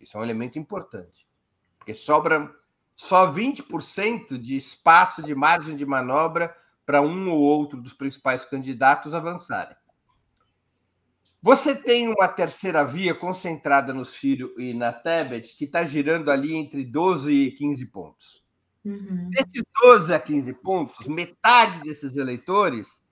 Isso 0.00 0.16
é 0.16 0.20
um 0.20 0.24
elemento 0.24 0.58
importante. 0.58 1.28
Porque 1.78 1.94
sobra 1.94 2.50
só 2.94 3.30
20% 3.30 4.38
de 4.38 4.56
espaço 4.56 5.22
de 5.22 5.34
margem 5.34 5.76
de 5.76 5.84
manobra 5.84 6.56
para 6.86 7.02
um 7.02 7.28
ou 7.28 7.40
outro 7.40 7.82
dos 7.82 7.92
principais 7.92 8.44
candidatos 8.44 9.12
avançarem. 9.12 9.76
Você 11.42 11.74
tem 11.74 12.08
uma 12.08 12.28
terceira 12.28 12.84
via 12.84 13.14
concentrada 13.14 13.92
no 13.92 14.04
Ciro 14.04 14.54
e 14.58 14.72
na 14.72 14.92
Tebet, 14.92 15.56
que 15.56 15.64
está 15.64 15.84
girando 15.84 16.30
ali 16.30 16.54
entre 16.56 16.84
12 16.84 17.32
e 17.32 17.52
15 17.52 17.86
pontos. 17.86 18.44
Uhum. 18.84 19.30
Desses 19.30 19.62
12 19.82 20.14
a 20.14 20.20
15 20.20 20.52
pontos, 20.54 21.06
metade 21.08 21.80
desses 21.82 22.16
eleitores 22.16 23.04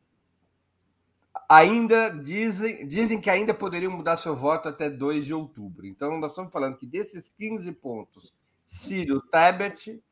ainda 1.48 2.10
dizem, 2.10 2.86
dizem 2.86 3.20
que 3.20 3.28
ainda 3.28 3.52
poderiam 3.52 3.92
mudar 3.92 4.16
seu 4.16 4.34
voto 4.34 4.68
até 4.68 4.88
2 4.88 5.26
de 5.26 5.34
outubro. 5.34 5.84
Então, 5.86 6.18
nós 6.18 6.32
estamos 6.32 6.52
falando 6.52 6.78
que 6.78 6.86
desses 6.86 7.28
15 7.28 7.70
pontos, 7.72 8.32
Ciro 8.64 9.20
Tebet 9.30 10.02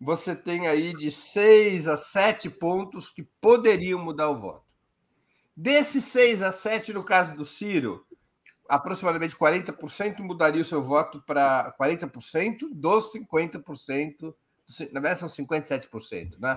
você 0.00 0.34
tem 0.34 0.66
aí 0.66 0.94
de 0.94 1.10
6 1.10 1.88
a 1.88 1.96
7 1.96 2.50
pontos 2.50 3.10
que 3.10 3.22
poderiam 3.40 4.02
mudar 4.02 4.28
o 4.28 4.40
voto. 4.40 4.64
Desses 5.56 6.04
6 6.06 6.42
a 6.42 6.50
7, 6.50 6.92
no 6.92 7.04
caso 7.04 7.36
do 7.36 7.44
Ciro, 7.44 8.04
aproximadamente 8.68 9.36
40% 9.36 10.20
mudaria 10.20 10.62
o 10.62 10.64
seu 10.64 10.82
voto 10.82 11.22
para 11.22 11.74
40% 11.80 12.68
dos 12.72 13.12
50%, 13.12 14.34
na 14.92 15.00
verdade 15.00 15.20
são 15.20 15.28
57%, 15.28 16.38
né? 16.38 16.56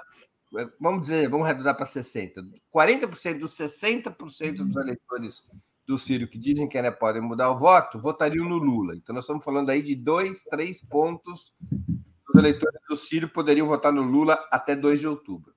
Vamos 0.80 1.02
dizer, 1.02 1.30
vamos 1.30 1.46
arredondar 1.46 1.76
para 1.76 1.86
60%. 1.86 2.34
40% 2.74 3.40
dos 3.40 3.56
60% 3.58 4.66
dos 4.66 4.78
eleitores 4.78 5.46
do 5.86 5.98
Ciro 5.98 6.28
que 6.28 6.38
dizem 6.38 6.68
que 6.68 6.78
ainda 6.78 6.92
podem 6.92 7.22
mudar 7.22 7.52
o 7.52 7.58
voto 7.58 8.00
votariam 8.00 8.48
no 8.48 8.58
Lula. 8.58 8.96
Então 8.96 9.14
nós 9.14 9.26
estamos 9.26 9.44
falando 9.44 9.70
aí 9.70 9.82
de 9.82 9.96
dois, 9.96 10.44
três 10.44 10.82
pontos 10.82 11.54
os 11.72 11.97
eleitores 12.38 12.80
do 12.88 12.96
Ciro 12.96 13.30
poderiam 13.30 13.68
votar 13.68 13.92
no 13.92 14.02
Lula 14.02 14.38
até 14.52 14.76
2 14.76 15.00
de 15.00 15.08
outubro. 15.08 15.54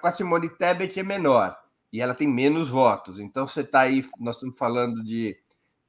Com 0.00 0.06
a 0.06 0.10
Simone 0.10 0.48
Tebet 0.48 0.98
é 0.98 1.02
menor 1.02 1.56
e 1.92 2.00
ela 2.00 2.14
tem 2.14 2.26
menos 2.26 2.68
votos. 2.68 3.18
Então 3.18 3.46
você 3.46 3.60
está 3.60 3.80
aí, 3.80 4.04
nós 4.18 4.36
estamos 4.36 4.58
falando 4.58 5.02
de 5.04 5.36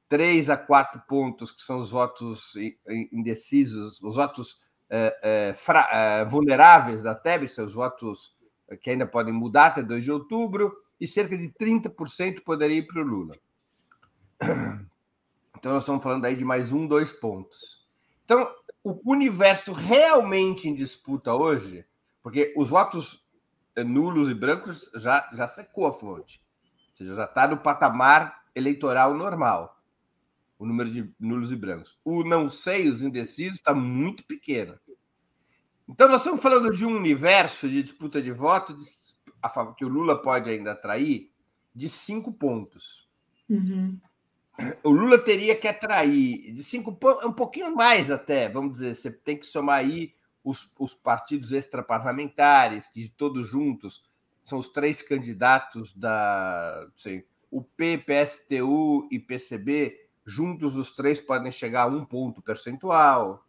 três 0.08 0.48
a 0.50 0.56
quatro 0.56 1.00
pontos, 1.08 1.50
que 1.50 1.62
são 1.62 1.78
os 1.78 1.90
votos 1.90 2.54
indecisos, 3.12 4.00
os 4.02 4.16
votos 4.16 4.60
é, 4.88 5.54
é, 5.60 6.24
vulneráveis 6.26 7.02
da 7.02 7.14
Tebet, 7.14 7.60
os 7.60 7.74
votos 7.74 8.36
que 8.80 8.90
ainda 8.90 9.06
podem 9.06 9.32
mudar 9.32 9.66
até 9.66 9.82
2 9.82 10.04
de 10.04 10.12
outubro, 10.12 10.72
e 11.00 11.06
cerca 11.06 11.36
de 11.36 11.48
30% 11.48 12.42
poderia 12.42 12.78
ir 12.78 12.86
para 12.86 13.02
o 13.02 13.04
Lula. 13.04 13.34
Então, 15.58 15.72
nós 15.72 15.84
estamos 15.84 16.04
falando 16.04 16.24
aí 16.24 16.36
de 16.36 16.44
mais 16.44 16.70
um, 16.70 16.86
dois 16.86 17.12
pontos. 17.12 17.86
Então, 18.24 18.46
o 18.88 19.00
universo 19.04 19.72
realmente 19.72 20.68
em 20.68 20.74
disputa 20.74 21.34
hoje, 21.34 21.84
porque 22.22 22.54
os 22.56 22.68
votos 22.68 23.26
nulos 23.84 24.30
e 24.30 24.34
brancos 24.34 24.88
já, 24.94 25.28
já 25.34 25.48
secou 25.48 25.88
a 25.88 25.92
fonte, 25.92 26.40
ou 26.90 26.96
seja, 26.96 27.16
já 27.16 27.24
está 27.24 27.48
no 27.48 27.58
patamar 27.58 28.44
eleitoral 28.54 29.12
normal, 29.12 29.82
o 30.56 30.64
número 30.64 30.88
de 30.88 31.12
nulos 31.18 31.50
e 31.50 31.56
brancos. 31.56 31.98
O 32.04 32.22
não 32.22 32.48
sei, 32.48 32.88
os 32.88 33.02
indecisos, 33.02 33.58
está 33.58 33.74
muito 33.74 34.24
pequeno. 34.24 34.78
Então, 35.88 36.08
nós 36.08 36.20
estamos 36.20 36.40
falando 36.40 36.72
de 36.72 36.86
um 36.86 36.96
universo 36.96 37.68
de 37.68 37.82
disputa 37.82 38.22
de 38.22 38.30
votos 38.30 39.14
que 39.76 39.84
o 39.84 39.88
Lula 39.88 40.20
pode 40.20 40.48
ainda 40.48 40.72
atrair 40.72 41.30
de 41.74 41.88
cinco 41.88 42.32
pontos. 42.32 43.08
Uhum 43.48 44.00
o 44.82 44.90
Lula 44.90 45.18
teria 45.18 45.54
que 45.54 45.68
atrair 45.68 46.52
de 46.52 46.64
cinco 46.64 46.98
um 47.24 47.32
pouquinho 47.32 47.74
mais 47.74 48.10
até, 48.10 48.48
vamos 48.48 48.74
dizer, 48.74 48.94
você 48.94 49.10
tem 49.10 49.36
que 49.36 49.46
somar 49.46 49.80
aí 49.80 50.14
os, 50.42 50.72
os 50.78 50.94
partidos 50.94 51.52
extraparlamentares, 51.52 52.86
que 52.86 53.08
todos 53.08 53.46
juntos 53.48 54.04
são 54.44 54.58
os 54.58 54.68
três 54.68 55.02
candidatos 55.02 55.92
da 55.94 56.86
sei, 56.96 57.26
o 57.50 57.62
P, 57.62 57.98
PSTU 57.98 59.08
e 59.10 59.18
PCB, 59.18 60.08
juntos 60.24 60.76
os 60.76 60.92
três 60.92 61.20
podem 61.20 61.52
chegar 61.52 61.82
a 61.82 61.86
um 61.86 62.04
ponto 62.04 62.40
percentual. 62.40 63.44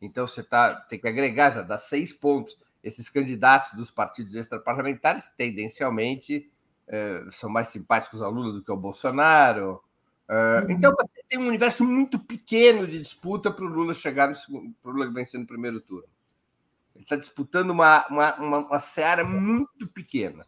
Então 0.00 0.26
você 0.26 0.42
tá, 0.42 0.74
tem 0.74 0.98
que 0.98 1.08
agregar, 1.08 1.50
já 1.50 1.62
dá 1.62 1.78
seis 1.78 2.12
pontos. 2.12 2.56
Esses 2.82 3.08
candidatos 3.08 3.72
dos 3.72 3.90
partidos 3.90 4.34
extraparlamentares, 4.34 5.28
tendencialmente, 5.36 6.50
eh, 6.86 7.24
são 7.32 7.50
mais 7.50 7.68
simpáticos 7.68 8.22
ao 8.22 8.30
Lula 8.30 8.52
do 8.52 8.62
que 8.62 8.70
ao 8.70 8.76
Bolsonaro 8.76 9.82
Uh, 10.28 10.70
então 10.70 10.94
você 10.94 11.24
tem 11.26 11.38
um 11.38 11.48
universo 11.48 11.82
muito 11.84 12.18
pequeno 12.18 12.86
de 12.86 12.98
disputa 12.98 13.50
para 13.50 13.64
o 13.64 13.68
Lula 13.68 13.94
chegar 13.94 14.28
no 14.28 14.34
segundo, 14.34 14.74
para 14.82 14.90
o 14.90 14.94
Lula 14.94 15.10
vencer 15.10 15.40
no 15.40 15.46
primeiro 15.46 15.80
turno. 15.80 16.08
Ele 16.94 17.04
está 17.04 17.16
disputando 17.16 17.70
uma, 17.70 18.06
uma, 18.08 18.34
uma, 18.36 18.58
uma 18.58 18.80
seara 18.80 19.24
muito 19.24 19.86
pequena, 19.86 20.44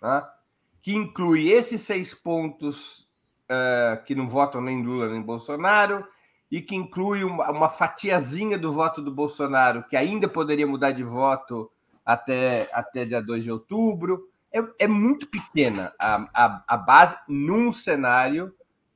tá? 0.00 0.32
que 0.80 0.94
inclui 0.94 1.50
esses 1.50 1.80
seis 1.80 2.14
pontos 2.14 3.10
uh, 3.50 4.02
que 4.04 4.14
não 4.14 4.28
votam 4.28 4.60
nem 4.60 4.82
Lula 4.82 5.10
nem 5.10 5.22
Bolsonaro, 5.22 6.06
e 6.50 6.60
que 6.60 6.76
inclui 6.76 7.24
uma, 7.24 7.50
uma 7.50 7.68
fatiazinha 7.68 8.58
do 8.58 8.70
voto 8.70 9.02
do 9.02 9.10
Bolsonaro, 9.10 9.82
que 9.84 9.96
ainda 9.96 10.28
poderia 10.28 10.66
mudar 10.66 10.92
de 10.92 11.02
voto 11.02 11.70
até, 12.04 12.68
até 12.72 13.04
dia 13.04 13.22
2 13.22 13.44
de 13.44 13.50
outubro. 13.50 14.28
É, 14.52 14.62
é 14.80 14.86
muito 14.86 15.26
pequena 15.26 15.92
a, 15.98 16.28
a, 16.32 16.64
a 16.68 16.76
base 16.76 17.16
num 17.26 17.72
cenário 17.72 18.54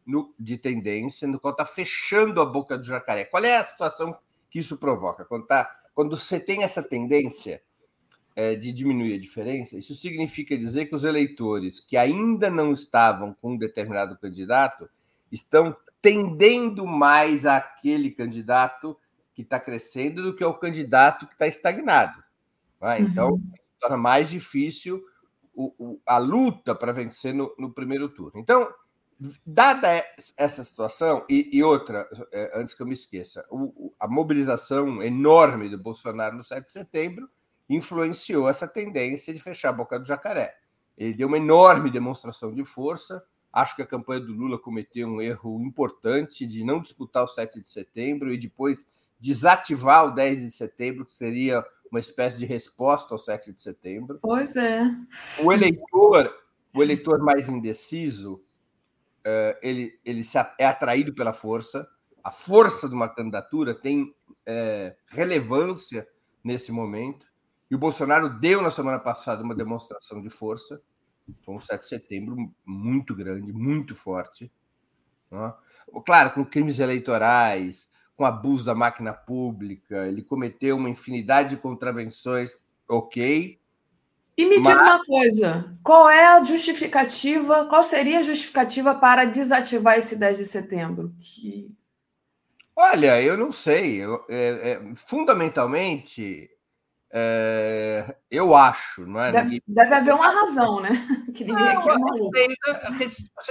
no, 0.09 0.35
de 0.41 0.57
tendência, 0.57 1.29
no 1.29 1.39
qual 1.39 1.53
está 1.53 1.67
fechando 1.67 2.41
a 2.41 2.47
boca 2.47 2.79
do 2.79 2.85
jacaré. 2.85 3.27
Qual 3.27 3.45
é 3.45 3.59
a 3.59 3.65
situação 3.65 4.17
que 4.51 4.59
isso 4.59 4.79
provoca? 4.79 5.23
Quando, 5.27 5.47
tá, 5.47 5.71
quando 5.95 6.17
você 6.17 6.41
tem 6.41 6.63
essa 6.63 6.83
tendência 6.83 7.63
é, 8.35 8.55
de 8.55 8.73
diminuir 8.73 9.15
a 9.15 9.21
diferença, 9.21 9.77
isso 9.77 9.95
significa 9.95 10.57
dizer 10.57 10.87
que 10.87 10.97
os 10.97 11.05
eleitores 11.05 11.79
que 11.79 11.95
ainda 11.95 12.49
não 12.49 12.73
estavam 12.73 13.35
com 13.35 13.53
um 13.53 13.59
determinado 13.59 14.17
candidato 14.17 14.89
estão 15.31 15.77
tendendo 16.01 16.87
mais 16.87 17.45
àquele 17.45 18.11
candidato 18.11 18.97
que 19.35 19.43
está 19.43 19.61
crescendo 19.61 20.23
do 20.23 20.35
que 20.35 20.43
ao 20.43 20.59
candidato 20.59 21.27
que 21.27 21.35
está 21.35 21.47
estagnado. 21.47 22.25
Né? 22.81 23.03
Então, 23.03 23.33
uhum. 23.33 23.53
torna 23.79 23.99
mais 23.99 24.31
difícil 24.31 25.05
o, 25.53 25.75
o, 25.79 26.01
a 26.07 26.17
luta 26.17 26.75
para 26.75 26.93
vencer 26.93 27.35
no, 27.35 27.55
no 27.59 27.71
primeiro 27.71 28.09
turno. 28.09 28.41
Então, 28.41 28.73
Dada 29.45 30.05
essa 30.37 30.63
situação, 30.63 31.25
e, 31.29 31.51
e 31.53 31.63
outra, 31.63 32.09
é, 32.31 32.53
antes 32.55 32.73
que 32.73 32.83
eu 32.83 32.87
me 32.87 32.93
esqueça, 32.93 33.45
o, 33.51 33.93
a 33.99 34.07
mobilização 34.07 35.03
enorme 35.03 35.69
do 35.69 35.77
Bolsonaro 35.77 36.37
no 36.37 36.45
7 36.45 36.65
de 36.65 36.71
setembro 36.71 37.29
influenciou 37.69 38.49
essa 38.49 38.67
tendência 38.67 39.35
de 39.35 39.41
fechar 39.41 39.71
a 39.71 39.73
boca 39.73 39.99
do 39.99 40.07
jacaré. 40.07 40.57
Ele 40.97 41.15
deu 41.15 41.29
uma 41.29 41.37
enorme 41.37 41.91
demonstração 41.91 42.55
de 42.55 42.65
força. 42.65 43.23
Acho 43.53 43.77
que 43.77 43.83
a 43.83 43.87
campanha 43.87 44.21
do 44.21 44.33
Lula 44.33 44.59
cometeu 44.59 45.09
um 45.09 45.21
erro 45.21 45.61
importante 45.63 46.47
de 46.47 46.65
não 46.65 46.81
disputar 46.81 47.25
o 47.25 47.29
7 47.29 47.61
de 47.61 47.69
setembro 47.69 48.33
e 48.33 48.39
depois 48.39 48.89
desativar 49.19 50.07
o 50.07 50.15
10 50.15 50.43
de 50.43 50.51
setembro, 50.51 51.05
que 51.05 51.15
seria 51.15 51.65
uma 51.91 52.01
espécie 52.01 52.39
de 52.39 52.47
resposta 52.47 53.15
ao 53.15 53.19
7 53.19 53.53
de 53.53 53.61
setembro. 53.61 54.19
Pois 54.21 54.57
é. 54.57 54.83
O 55.43 55.53
eleitor, 55.53 56.33
o 56.75 56.83
eleitor 56.83 57.19
mais 57.19 57.49
indeciso, 57.49 58.43
eh, 59.29 59.59
ele, 59.63 60.01
ele 60.05 60.23
é 60.59 60.65
atraído 60.65 61.15
pela 61.15 61.35
força. 61.35 61.87
A 62.25 62.31
força 62.31 62.89
de 62.89 62.95
uma 62.95 63.09
candidatura 63.09 63.75
tem 63.75 64.15
é, 64.47 64.97
relevância 65.09 66.09
nesse 66.43 66.73
momento. 66.73 67.27
E 67.71 67.75
o 67.75 67.79
Bolsonaro 67.79 68.41
deu 68.41 68.63
na 68.63 68.71
semana 68.71 68.99
passada 68.99 69.43
uma 69.43 69.55
demonstração 69.55 70.23
de 70.23 70.31
força. 70.31 70.81
Foi 71.43 71.55
um 71.55 71.61
7 71.61 71.83
de 71.83 71.89
setembro 71.89 72.51
muito 72.65 73.15
grande, 73.15 73.53
muito 73.53 73.95
forte. 73.95 74.51
Né? 75.31 75.53
Claro, 76.07 76.33
com 76.33 76.45
crimes 76.45 76.79
eleitorais, 76.79 77.91
com 78.17 78.25
abuso 78.25 78.65
da 78.65 78.75
máquina 78.75 79.13
pública, 79.13 80.09
ele 80.09 80.23
cometeu 80.23 80.77
uma 80.77 80.89
infinidade 80.89 81.51
de 81.51 81.57
contravenções, 81.59 82.53
ok, 82.89 83.61
e 84.39 84.47
me 84.47 84.59
diga 84.59 84.81
uma 84.81 85.05
coisa: 85.05 85.77
qual 85.83 86.09
é 86.09 86.25
a 86.25 86.45
justificativa, 86.45 87.67
qual 87.67 87.83
seria 87.83 88.21
a 88.21 88.23
justificativa 88.23 88.95
para 88.95 89.25
desativar 89.25 89.99
esse 89.99 90.17
10 90.17 90.39
de 90.39 90.45
setembro? 90.45 91.13
Que... 91.19 91.75
Olha, 92.77 93.21
eu 93.21 93.37
não 93.37 93.51
sei. 93.51 93.97
Eu, 93.97 94.25
é, 94.29 94.71
é, 94.71 94.95
fundamentalmente, 94.95 96.49
é, 97.11 98.15
eu 98.31 98.55
acho, 98.55 99.05
não 99.05 99.21
é? 99.21 99.33
Deve, 99.33 99.61
deve, 99.67 99.95
haver 99.95 100.15
uma 100.15 100.31
razão, 100.31 100.81
né? 100.81 100.91
Que 101.35 101.45
ninguém 101.45 101.75
não, 101.75 101.79
aqui 101.79 101.89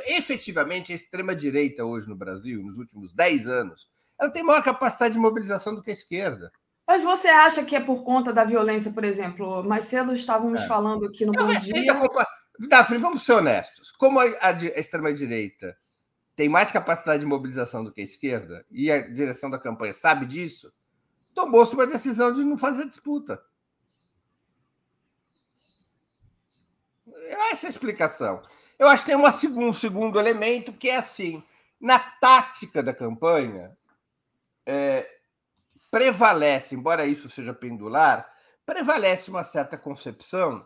é 0.06 0.18
Efetivamente, 0.18 0.94
a 0.94 0.96
extrema-direita 0.96 1.84
hoje 1.84 2.08
no 2.08 2.16
Brasil, 2.16 2.64
nos 2.64 2.78
últimos 2.78 3.14
10 3.14 3.48
anos, 3.48 3.90
ela 4.18 4.32
tem 4.32 4.42
maior 4.42 4.64
capacidade 4.64 5.16
de 5.16 5.20
mobilização 5.20 5.76
do 5.76 5.84
que 5.84 5.90
a 5.90 5.94
esquerda. 5.94 6.50
Mas 6.88 7.04
você 7.04 7.28
acha 7.28 7.66
que 7.66 7.76
é 7.76 7.82
por 7.82 8.04
conta 8.04 8.32
da 8.32 8.46
violência, 8.46 8.92
por 8.92 9.04
exemplo? 9.04 9.62
Mais 9.62 9.84
cedo 9.84 10.14
estávamos 10.14 10.62
é. 10.62 10.68
falando 10.68 11.06
aqui 11.06 11.26
no 11.26 11.34
Bom 11.34 11.46
Dia... 11.46 11.60
Daphne, 12.60 12.98
vamos 12.98 13.24
ser 13.24 13.34
honestos. 13.34 13.92
Como 13.92 14.20
a, 14.20 14.24
a, 14.24 14.50
a 14.50 14.80
extrema-direita 14.80 15.78
tem 16.36 16.48
mais 16.48 16.72
capacidade 16.72 17.20
de 17.20 17.26
mobilização 17.26 17.84
do 17.84 17.92
que 17.92 18.00
a 18.00 18.04
esquerda, 18.04 18.66
e 18.72 18.92
a 18.92 19.08
direção 19.08 19.50
da 19.50 19.60
campanha 19.60 19.94
sabe 19.94 20.26
disso, 20.26 20.72
tomou-se 21.34 21.74
uma 21.74 21.86
decisão 21.86 22.32
de 22.32 22.44
não 22.44 22.58
fazer 22.58 22.86
disputa. 22.86 23.42
Essa 27.52 27.66
é 27.66 27.68
a 27.68 27.72
explicação. 27.72 28.42
Eu 28.80 28.88
acho 28.88 29.04
que 29.04 29.12
tem 29.12 29.20
uma, 29.20 29.34
um 29.60 29.74
segundo 29.74 30.20
elemento 30.20 30.72
que 30.72 30.90
é 30.90 30.98
assim: 30.98 31.44
na 31.82 32.00
tática 32.00 32.82
da 32.82 32.94
campanha, 32.94 33.76
é, 34.66 35.17
prevalece, 35.92 36.76
embora 36.76 37.06
isso 37.06 37.30
seja 37.30 37.54
pendular, 37.54 38.28
prevalece 38.66 39.30
uma 39.30 39.44
certa 39.44 39.78
concepção 39.78 40.66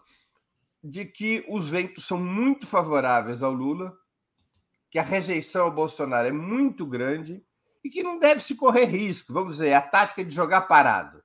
de 0.83 1.05
que 1.05 1.45
os 1.47 1.69
ventos 1.69 2.05
são 2.05 2.19
muito 2.19 2.65
favoráveis 2.65 3.43
ao 3.43 3.51
Lula, 3.51 3.95
que 4.89 4.97
a 4.97 5.03
rejeição 5.03 5.65
ao 5.65 5.71
Bolsonaro 5.71 6.27
é 6.27 6.31
muito 6.31 6.85
grande 6.85 7.43
e 7.83 7.89
que 7.89 8.03
não 8.03 8.19
deve 8.19 8.41
se 8.41 8.55
correr 8.55 8.85
risco. 8.85 9.31
Vamos 9.31 9.55
dizer, 9.55 9.73
a 9.73 9.81
tática 9.81 10.23
de 10.25 10.33
jogar 10.33 10.61
parado. 10.61 11.23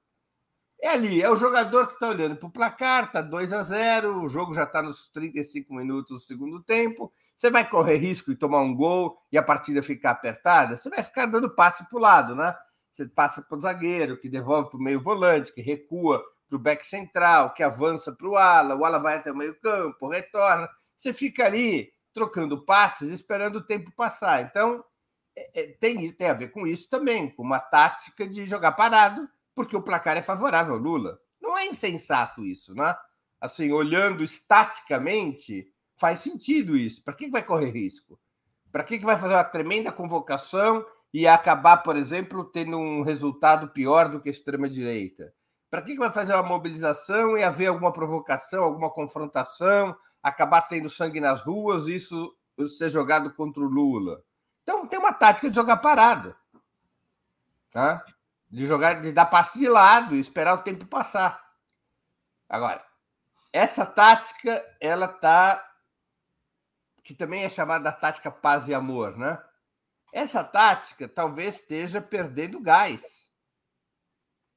É 0.81 0.89
ali, 0.89 1.23
é 1.23 1.31
o 1.31 1.37
jogador 1.37 1.87
que 1.87 1.95
está 1.95 2.09
olhando 2.09 2.37
para 2.37 2.47
o 2.47 2.53
placar, 2.53 3.05
está 3.05 3.23
2 3.23 3.53
a 3.53 3.63
0 3.63 4.23
o 4.23 4.29
jogo 4.29 4.53
já 4.53 4.65
está 4.65 4.83
nos 4.83 5.09
35 5.09 5.75
minutos 5.75 6.11
do 6.13 6.21
segundo 6.21 6.63
tempo. 6.63 7.11
Você 7.35 7.51
vai 7.51 7.69
correr 7.69 7.97
risco 7.97 8.31
de 8.31 8.37
tomar 8.37 8.61
um 8.61 8.75
gol 8.75 9.17
e 9.33 9.39
a 9.39 9.43
partida 9.43 9.83
ficar 9.83 10.11
apertada? 10.13 10.77
Você 10.77 10.91
vai 10.91 11.03
ficar 11.03 11.27
dando 11.27 11.55
passe 11.55 11.89
para 11.89 11.97
o 11.97 12.01
lado, 12.01 12.37
né? 12.37 12.55
Você 12.97 13.07
passa 13.09 13.43
para 13.43 13.59
o 13.59 13.61
zagueiro, 13.61 14.19
que 14.19 14.27
devolve 14.27 14.71
para 14.71 14.79
o 14.79 14.83
meio 14.83 15.03
volante, 15.03 15.53
que 15.53 15.61
recua 15.61 16.25
para 16.49 16.57
o 16.57 16.59
back 16.59 16.87
central, 16.87 17.53
que 17.53 17.63
avança 17.63 18.11
para 18.11 18.27
o 18.27 18.37
ala, 18.37 18.75
o 18.75 18.87
ala 18.87 18.99
vai 18.99 19.17
até 19.17 19.31
o 19.31 19.37
meio 19.37 19.55
campo, 19.61 20.09
retorna. 20.09 20.67
Você 20.97 21.13
fica 21.13 21.45
ali 21.45 21.93
trocando 22.15 22.65
passes, 22.65 23.11
esperando 23.11 23.57
o 23.57 23.63
tempo 23.63 23.93
passar. 23.95 24.43
Então, 24.45 24.83
é, 25.37 25.61
é, 25.61 25.67
tem, 25.73 26.11
tem 26.11 26.29
a 26.29 26.33
ver 26.33 26.49
com 26.49 26.67
isso 26.67 26.89
também, 26.89 27.29
com 27.29 27.43
uma 27.43 27.61
tática 27.61 28.27
de 28.27 28.47
jogar 28.47 28.73
parado, 28.73 29.29
porque 29.55 29.77
o 29.77 29.83
placar 29.83 30.17
é 30.17 30.23
favorável 30.23 30.73
ao 30.73 30.81
Lula. 30.81 31.21
Não 31.43 31.59
é 31.59 31.67
insensato 31.67 32.47
isso, 32.47 32.75
né? 32.75 32.97
Assim, 33.39 33.71
olhando 33.73 34.25
estaticamente, 34.25 35.71
faz 35.99 36.21
sentido 36.21 36.79
isso. 36.79 37.05
Para 37.05 37.13
que 37.13 37.29
vai 37.29 37.43
correr 37.45 37.69
risco? 37.69 38.19
Para 38.73 38.85
que 38.85 38.99
vai 39.01 39.19
fazer 39.19 39.35
uma 39.35 39.45
tremenda 39.45 39.93
convocação 39.93 40.83
e 41.17 41.27
acabar, 41.27 41.79
por 41.79 41.97
exemplo, 41.97 42.45
tendo 42.45 42.77
um 42.77 43.01
resultado 43.01 43.69
pior 43.69 44.11
do 44.11 44.21
que 44.21 44.29
a 44.29 44.31
extrema-direita? 44.31 45.33
Para 45.71 45.81
que 45.81 45.97
vai 45.97 46.13
fazer 46.13 46.35
uma 46.35 46.43
mobilização 46.43 47.39
e 47.39 47.43
haver 47.43 47.69
alguma 47.69 47.91
provocação, 47.91 48.63
alguma 48.63 48.91
confrontação, 48.91 49.97
acabar 50.23 50.61
tendo 50.69 50.91
sangue 50.91 51.19
nas 51.19 51.41
ruas 51.41 51.89
isso 51.89 52.37
ser 52.77 52.91
jogado 52.91 53.33
contra 53.33 53.63
o 53.63 53.67
Lula? 53.67 54.23
Então 54.63 54.87
tem 54.87 54.99
uma 54.99 55.11
tática 55.11 55.49
de 55.49 55.57
jogar 55.57 55.79
parado. 55.79 56.37
Tá? 57.71 58.05
De 58.51 58.67
jogar, 58.67 59.01
de 59.01 59.11
dar 59.11 59.25
passe 59.25 59.59
de 59.59 59.71
lado 59.71 60.15
e 60.15 60.21
esperar 60.21 60.53
o 60.53 60.63
tempo 60.63 60.85
passar. 60.85 61.43
Agora, 62.47 62.85
essa 63.55 63.87
tática, 63.87 64.63
ela 64.79 65.09
tá 65.09 65.67
que 67.03 67.15
também 67.15 67.43
é 67.43 67.49
chamada 67.49 67.91
tática 67.91 68.31
paz 68.31 68.69
e 68.69 68.75
amor, 68.75 69.17
né? 69.17 69.43
Essa 70.17 70.43
tática 70.43 71.07
talvez 71.07 71.57
esteja 71.57 72.01
perdendo 72.01 72.59
gás. 72.59 73.31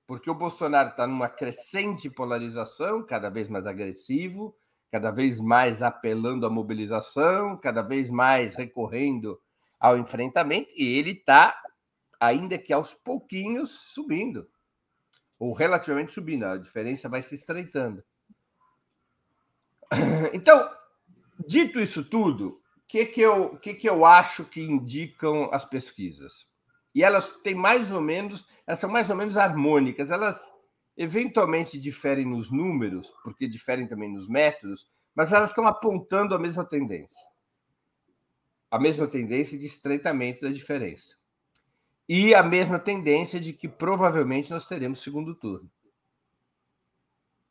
Porque 0.07 0.31
o 0.31 0.33
Bolsonaro 0.33 0.91
está 0.91 1.05
numa 1.05 1.27
crescente 1.27 2.09
polarização, 2.09 3.05
cada 3.05 3.29
vez 3.29 3.49
mais 3.49 3.67
agressivo, 3.67 4.55
cada 4.89 5.11
vez 5.11 5.37
mais 5.37 5.83
apelando 5.83 6.45
à 6.45 6.49
mobilização, 6.49 7.57
cada 7.57 7.81
vez 7.81 8.09
mais 8.09 8.55
recorrendo 8.55 9.37
ao 9.77 9.97
enfrentamento 9.97 10.73
e 10.77 10.97
ele 10.97 11.11
está, 11.11 11.61
ainda 12.17 12.57
que 12.57 12.71
aos 12.71 12.93
pouquinhos, 12.93 13.69
subindo. 13.69 14.49
Ou 15.37 15.51
relativamente 15.51 16.13
subindo, 16.13 16.45
a 16.45 16.57
diferença 16.57 17.09
vai 17.09 17.21
se 17.21 17.35
estreitando. 17.35 18.01
Então, 20.31 20.71
dito 21.45 21.81
isso 21.81 22.09
tudo, 22.09 22.61
que, 22.89 23.05
que, 23.05 23.21
eu, 23.21 23.57
que, 23.59 23.73
que 23.73 23.87
eu 23.89 24.05
acho 24.05 24.43
que 24.43 24.59
indicam 24.61 25.49
as 25.53 25.63
pesquisas? 25.63 26.45
E 26.93 27.03
elas 27.03 27.29
têm 27.41 27.55
mais 27.55 27.91
ou 27.91 28.01
menos, 28.01 28.45
elas 28.67 28.79
são 28.79 28.89
mais 28.89 29.09
ou 29.09 29.15
menos 29.15 29.37
harmônicas, 29.37 30.11
elas 30.11 30.51
eventualmente 30.97 31.79
diferem 31.79 32.25
nos 32.25 32.51
números, 32.51 33.13
porque 33.23 33.47
diferem 33.47 33.87
também 33.87 34.11
nos 34.11 34.27
métodos, 34.27 34.89
mas 35.15 35.31
elas 35.31 35.49
estão 35.49 35.65
apontando 35.65 36.35
a 36.35 36.39
mesma 36.39 36.65
tendência 36.65 37.29
a 38.71 38.77
mesma 38.77 39.07
tendência 39.07 39.57
de 39.57 39.65
estreitamento 39.65 40.41
da 40.41 40.51
diferença. 40.51 41.15
E 42.07 42.33
a 42.33 42.43
mesma 42.43 42.79
tendência 42.79 43.39
de 43.39 43.53
que 43.53 43.67
provavelmente 43.67 44.51
nós 44.51 44.67
teremos 44.67 45.01
segundo 45.01 45.35
turno. 45.35 45.69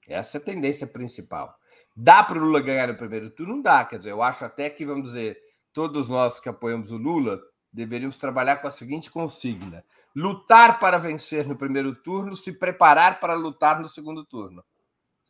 Essa 0.08 0.38
é 0.38 0.40
a 0.40 0.44
tendência 0.44 0.86
principal. 0.86 1.56
Dá 1.94 2.22
para 2.22 2.38
o 2.38 2.40
Lula 2.40 2.60
ganhar 2.60 2.88
no 2.88 2.96
primeiro 2.96 3.30
turno? 3.30 3.56
Não 3.56 3.62
dá. 3.62 3.84
Quer 3.84 3.98
dizer, 3.98 4.10
eu 4.10 4.22
acho 4.22 4.44
até 4.44 4.70
que, 4.70 4.84
vamos 4.84 5.08
dizer, 5.08 5.38
todos 5.72 6.08
nós 6.08 6.40
que 6.40 6.48
apoiamos 6.48 6.90
o 6.90 6.96
Lula 6.96 7.40
deveríamos 7.72 8.16
trabalhar 8.16 8.56
com 8.56 8.66
a 8.66 8.70
seguinte 8.70 9.10
consigna: 9.10 9.84
lutar 10.14 10.80
para 10.80 10.98
vencer 10.98 11.46
no 11.46 11.56
primeiro 11.56 11.94
turno, 11.94 12.34
se 12.34 12.52
preparar 12.52 13.20
para 13.20 13.34
lutar 13.34 13.80
no 13.80 13.88
segundo 13.88 14.24
turno. 14.24 14.64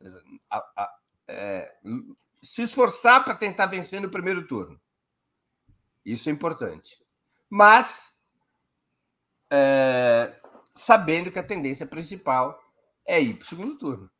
Seja, 0.00 0.22
a, 0.50 0.58
a, 0.76 0.94
é, 1.26 1.74
se 2.42 2.62
esforçar 2.62 3.24
para 3.24 3.34
tentar 3.34 3.66
vencer 3.66 4.00
no 4.00 4.10
primeiro 4.10 4.46
turno. 4.46 4.80
Isso 6.04 6.28
é 6.28 6.32
importante. 6.32 6.96
Mas 7.50 8.14
é, 9.50 10.38
sabendo 10.74 11.30
que 11.30 11.38
a 11.38 11.42
tendência 11.42 11.86
principal 11.86 12.58
é 13.04 13.20
ir 13.20 13.34
para 13.34 13.44
o 13.44 13.48
segundo 13.48 13.76
turno. 13.76 14.10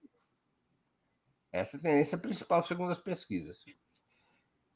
Essa 1.53 1.77
é 1.77 1.81
a 1.81 1.83
tendência 1.83 2.19
principal, 2.19 2.63
segundo 2.63 2.93
as 2.93 2.99
pesquisas. 2.99 3.65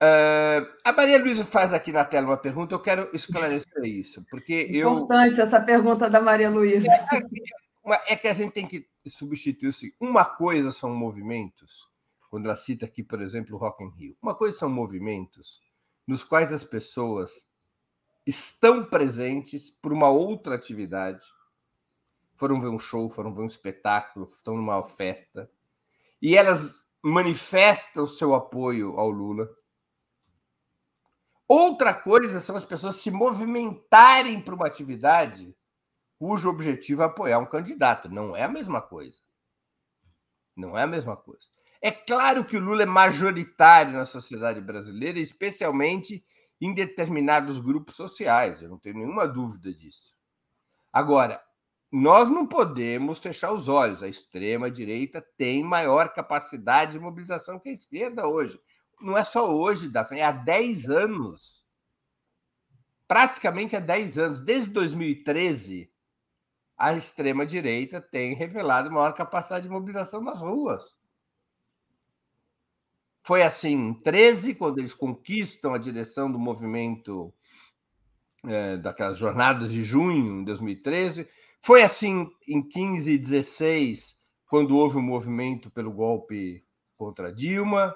Uh, 0.02 0.66
a 0.84 0.92
Maria 0.92 1.18
Luísa 1.18 1.44
faz 1.44 1.72
aqui 1.72 1.92
na 1.92 2.04
tela 2.04 2.26
uma 2.26 2.36
pergunta, 2.36 2.74
eu 2.74 2.80
quero 2.80 3.08
esclarecer 3.14 3.84
isso, 3.84 4.24
porque 4.28 4.62
Importante 4.62 4.76
eu. 4.76 4.92
Importante 4.92 5.40
essa 5.40 5.60
pergunta 5.60 6.10
da 6.10 6.20
Maria 6.20 6.50
Luísa. 6.50 6.88
É, 7.84 8.12
é, 8.12 8.16
que 8.16 8.28
a 8.28 8.34
gente 8.34 8.52
tem 8.52 8.66
que 8.66 8.88
substituir 9.06 9.68
o 9.68 9.72
seguinte: 9.72 9.96
uma 10.00 10.24
coisa 10.24 10.72
são 10.72 10.94
movimentos, 10.94 11.88
quando 12.30 12.46
ela 12.46 12.56
cita 12.56 12.86
aqui, 12.86 13.02
por 13.02 13.20
exemplo, 13.20 13.54
o 13.54 13.58
Rock 13.58 13.84
in 13.84 13.90
Rio. 13.90 14.16
Uma 14.20 14.34
coisa 14.34 14.56
são 14.56 14.68
movimentos 14.68 15.60
nos 16.06 16.24
quais 16.24 16.52
as 16.52 16.64
pessoas 16.64 17.46
estão 18.26 18.82
presentes 18.82 19.70
por 19.70 19.92
uma 19.92 20.08
outra 20.08 20.54
atividade. 20.54 21.24
Foram 22.36 22.60
ver 22.60 22.68
um 22.68 22.78
show, 22.78 23.08
foram 23.08 23.34
ver 23.34 23.42
um 23.42 23.46
espetáculo, 23.46 24.28
estão 24.34 24.56
numa 24.56 24.82
festa. 24.82 25.50
E 26.22 26.36
elas 26.36 26.86
manifestam 27.02 28.06
seu 28.06 28.32
apoio 28.32 28.98
ao 28.98 29.10
Lula. 29.10 29.48
Outra 31.48 31.92
coisa 31.92 32.40
são 32.40 32.56
as 32.56 32.64
pessoas 32.64 32.96
se 32.96 33.10
movimentarem 33.10 34.40
para 34.40 34.54
uma 34.54 34.66
atividade 34.66 35.54
cujo 36.18 36.48
objetivo 36.48 37.02
é 37.02 37.06
apoiar 37.06 37.40
um 37.40 37.46
candidato. 37.46 38.08
Não 38.08 38.36
é 38.36 38.44
a 38.44 38.48
mesma 38.48 38.80
coisa. 38.80 39.18
Não 40.56 40.78
é 40.78 40.84
a 40.84 40.86
mesma 40.86 41.16
coisa. 41.16 41.48
É 41.80 41.90
claro 41.90 42.44
que 42.44 42.56
o 42.56 42.60
Lula 42.60 42.84
é 42.84 42.86
majoritário 42.86 43.94
na 43.94 44.06
sociedade 44.06 44.60
brasileira, 44.60 45.18
especialmente 45.18 46.24
em 46.60 46.72
determinados 46.72 47.58
grupos 47.58 47.96
sociais, 47.96 48.62
eu 48.62 48.68
não 48.68 48.78
tenho 48.78 48.98
nenhuma 48.98 49.26
dúvida 49.26 49.74
disso. 49.74 50.14
Agora, 50.92 51.42
nós 51.92 52.26
não 52.30 52.46
podemos 52.46 53.18
fechar 53.18 53.52
os 53.52 53.68
olhos. 53.68 54.02
A 54.02 54.08
extrema-direita 54.08 55.20
tem 55.36 55.62
maior 55.62 56.08
capacidade 56.08 56.92
de 56.92 56.98
mobilização 56.98 57.60
que 57.60 57.68
a 57.68 57.72
esquerda 57.72 58.26
hoje. 58.26 58.58
Não 58.98 59.18
é 59.18 59.22
só 59.22 59.54
hoje, 59.54 59.90
Daphne, 59.90 60.20
é 60.20 60.24
há 60.24 60.32
10 60.32 60.88
anos. 60.88 61.66
Praticamente 63.06 63.76
há 63.76 63.80
10 63.80 64.18
anos. 64.18 64.40
Desde 64.40 64.70
2013, 64.70 65.92
a 66.78 66.94
extrema-direita 66.94 68.00
tem 68.00 68.34
revelado 68.34 68.90
maior 68.90 69.12
capacidade 69.12 69.64
de 69.64 69.70
mobilização 69.70 70.22
nas 70.22 70.40
ruas. 70.40 70.98
Foi 73.22 73.42
assim 73.42 73.74
em 73.74 73.94
13, 73.94 74.54
quando 74.54 74.78
eles 74.78 74.94
conquistam 74.94 75.74
a 75.74 75.78
direção 75.78 76.32
do 76.32 76.38
movimento 76.38 77.34
é, 78.46 78.78
daquelas 78.78 79.18
jornadas 79.18 79.70
de 79.70 79.84
junho 79.84 80.38
de 80.38 80.46
2013. 80.46 81.28
Foi 81.64 81.82
assim 81.82 82.28
em 82.46 82.66
15 82.66 83.12
e 83.12 83.18
16, 83.18 84.20
quando 84.46 84.76
houve 84.76 84.98
um 84.98 85.02
movimento 85.02 85.70
pelo 85.70 85.92
golpe 85.92 86.64
contra 86.96 87.32
Dilma. 87.32 87.94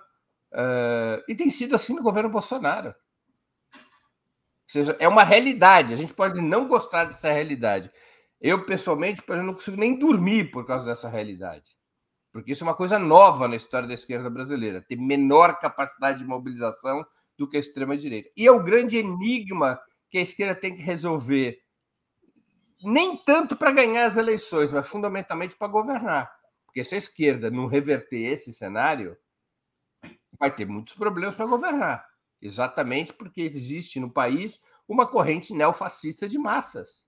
Uh, 0.53 1.23
e 1.29 1.35
tem 1.35 1.51
sido 1.51 1.75
assim 1.75 1.95
no 1.95 2.03
governo 2.03 2.31
Bolsonaro. 2.31 2.95
Ou 3.75 4.69
seja, 4.69 4.97
é 5.01 5.09
uma 5.09 5.25
realidade. 5.25 5.93
A 5.93 5.97
gente 5.97 6.15
pode 6.15 6.41
não 6.41 6.69
gostar 6.69 7.05
dessa 7.05 7.31
realidade. 7.31 7.91
Eu, 8.41 8.65
pessoalmente, 8.65 9.23
eu 9.27 9.43
não 9.43 9.55
consigo 9.55 9.77
nem 9.77 9.99
dormir 9.99 10.51
por 10.51 10.67
causa 10.67 10.87
dessa 10.87 11.09
realidade 11.09 11.77
porque 12.37 12.53
isso 12.53 12.65
é 12.65 12.67
uma 12.67 12.75
coisa 12.75 12.99
nova 12.99 13.49
na 13.49 13.57
história 13.57 13.89
da 13.89 13.95
esquerda 13.95 14.29
brasileira, 14.29 14.85
ter 14.87 14.97
menor 14.97 15.59
capacidade 15.59 16.19
de 16.19 16.27
mobilização 16.27 17.03
do 17.39 17.49
que 17.49 17.57
a 17.57 17.61
extrema-direita. 17.61 18.29
E 18.37 18.47
é 18.47 18.53
o 18.53 18.63
grande 18.63 18.99
enigma 18.99 19.81
que 20.11 20.19
a 20.19 20.21
esquerda 20.21 20.55
tem 20.55 20.77
que 20.77 20.83
resolver, 20.83 21.57
nem 22.83 23.17
tanto 23.17 23.57
para 23.57 23.73
ganhar 23.73 24.07
as 24.07 24.17
eleições, 24.17 24.73
mas 24.73 24.89
fundamentalmente 24.89 25.57
para 25.57 25.69
governar. 25.69 26.35
Porque 26.65 26.85
se 26.85 26.95
a 26.95 26.99
esquerda 26.99 27.51
não 27.51 27.67
reverter 27.67 28.21
esse 28.21 28.53
cenário, 28.53 29.17
vai 30.39 30.55
ter 30.55 30.67
muitos 30.67 30.95
problemas 30.95 31.35
para 31.35 31.47
governar. 31.47 32.07
Exatamente 32.41 33.13
porque 33.13 33.41
existe 33.41 33.99
no 33.99 34.11
país 34.11 34.61
uma 34.87 35.07
corrente 35.07 35.53
neofascista 35.55 36.29
de 36.29 36.39
massas, 36.39 37.07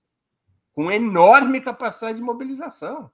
com 0.73 0.91
enorme 0.91 1.61
capacidade 1.61 2.17
de 2.17 2.23
mobilização. 2.23 3.11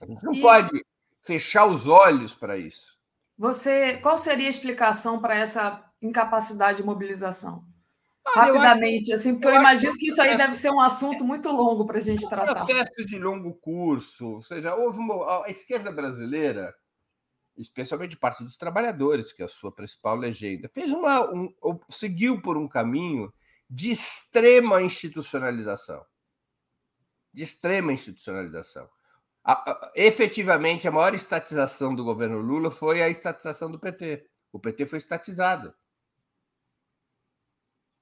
A 0.00 0.06
gente 0.06 0.24
não 0.24 0.34
e... 0.34 0.40
pode 0.40 0.86
fechar 1.22 1.66
os 1.66 1.88
olhos 1.88 2.34
para 2.34 2.56
isso. 2.56 2.98
Você, 3.36 3.96
qual 3.98 4.18
seria 4.18 4.46
a 4.46 4.50
explicação 4.50 5.20
para 5.20 5.34
essa 5.34 5.90
incapacidade 6.02 6.78
de 6.78 6.84
mobilização? 6.84 7.64
Rapidamente, 8.26 9.12
assim, 9.12 9.32
porque 9.32 9.48
eu, 9.48 9.52
eu 9.52 9.60
imagino 9.60 9.96
que 9.96 10.08
isso 10.08 10.20
aí 10.20 10.36
deve 10.36 10.54
ser 10.54 10.70
um 10.70 10.80
assunto 10.80 11.24
muito 11.24 11.50
longo 11.50 11.86
para 11.86 11.98
a 11.98 12.02
gente 12.02 12.28
tratar. 12.28 12.52
Um 12.52 12.66
processo 12.66 13.04
de 13.06 13.18
longo 13.18 13.54
curso, 13.54 14.34
ou 14.34 14.42
seja, 14.42 14.74
houve 14.74 14.98
uma, 14.98 15.44
a 15.44 15.50
esquerda 15.50 15.90
brasileira, 15.90 16.74
especialmente 17.56 18.16
parte 18.16 18.44
dos 18.44 18.56
trabalhadores, 18.56 19.32
que 19.32 19.42
é 19.42 19.46
a 19.46 19.48
sua 19.48 19.72
principal 19.72 20.16
legenda, 20.16 20.70
fez 20.72 20.92
uma, 20.92 21.30
um, 21.32 21.52
seguiu 21.88 22.40
por 22.40 22.56
um 22.56 22.68
caminho 22.68 23.32
de 23.68 23.90
extrema 23.90 24.82
institucionalização, 24.82 26.04
de 27.32 27.42
extrema 27.42 27.92
institucionalização. 27.92 28.88
A, 29.42 29.52
a, 29.52 29.92
efetivamente, 29.94 30.86
a 30.86 30.90
maior 30.90 31.14
estatização 31.14 31.94
do 31.94 32.04
governo 32.04 32.38
Lula 32.38 32.70
foi 32.70 33.02
a 33.02 33.08
estatização 33.08 33.70
do 33.70 33.78
PT. 33.78 34.26
O 34.52 34.58
PT 34.58 34.86
foi 34.86 34.98
estatizado 34.98 35.72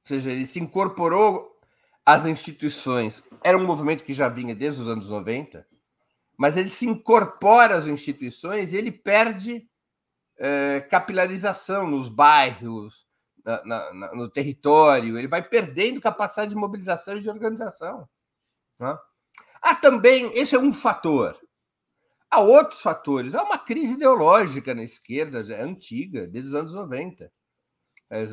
seja, 0.08 0.30
ele 0.30 0.46
se 0.46 0.60
incorporou 0.60 1.56
às 2.04 2.24
instituições. 2.26 3.22
Era 3.42 3.58
um 3.58 3.66
movimento 3.66 4.04
que 4.04 4.14
já 4.14 4.28
vinha 4.28 4.54
desde 4.54 4.80
os 4.80 4.88
anos 4.88 5.10
90, 5.10 5.66
mas 6.36 6.56
ele 6.56 6.68
se 6.68 6.86
incorpora 6.86 7.76
às 7.76 7.86
instituições 7.86 8.72
e 8.72 8.76
ele 8.76 8.90
perde 8.90 9.68
é, 10.38 10.80
capilarização 10.88 11.86
nos 11.86 12.08
bairros, 12.08 13.08
na, 13.64 13.92
na, 13.94 14.14
no 14.14 14.28
território, 14.28 15.18
ele 15.18 15.28
vai 15.28 15.42
perdendo 15.42 16.00
capacidade 16.00 16.50
de 16.50 16.56
mobilização 16.56 17.16
e 17.16 17.20
de 17.20 17.30
organização. 17.30 18.08
Né? 18.78 18.96
Há 19.62 19.74
também, 19.74 20.30
esse 20.34 20.54
é 20.54 20.58
um 20.58 20.72
fator. 20.72 21.38
Há 22.30 22.40
outros 22.40 22.80
fatores. 22.80 23.34
Há 23.34 23.42
uma 23.42 23.58
crise 23.58 23.94
ideológica 23.94 24.74
na 24.74 24.82
esquerda, 24.82 25.42
já 25.42 25.56
é 25.56 25.62
antiga, 25.62 26.26
desde 26.26 26.50
os 26.50 26.54
anos 26.54 26.74
90. 26.74 27.32
É, 28.10 28.26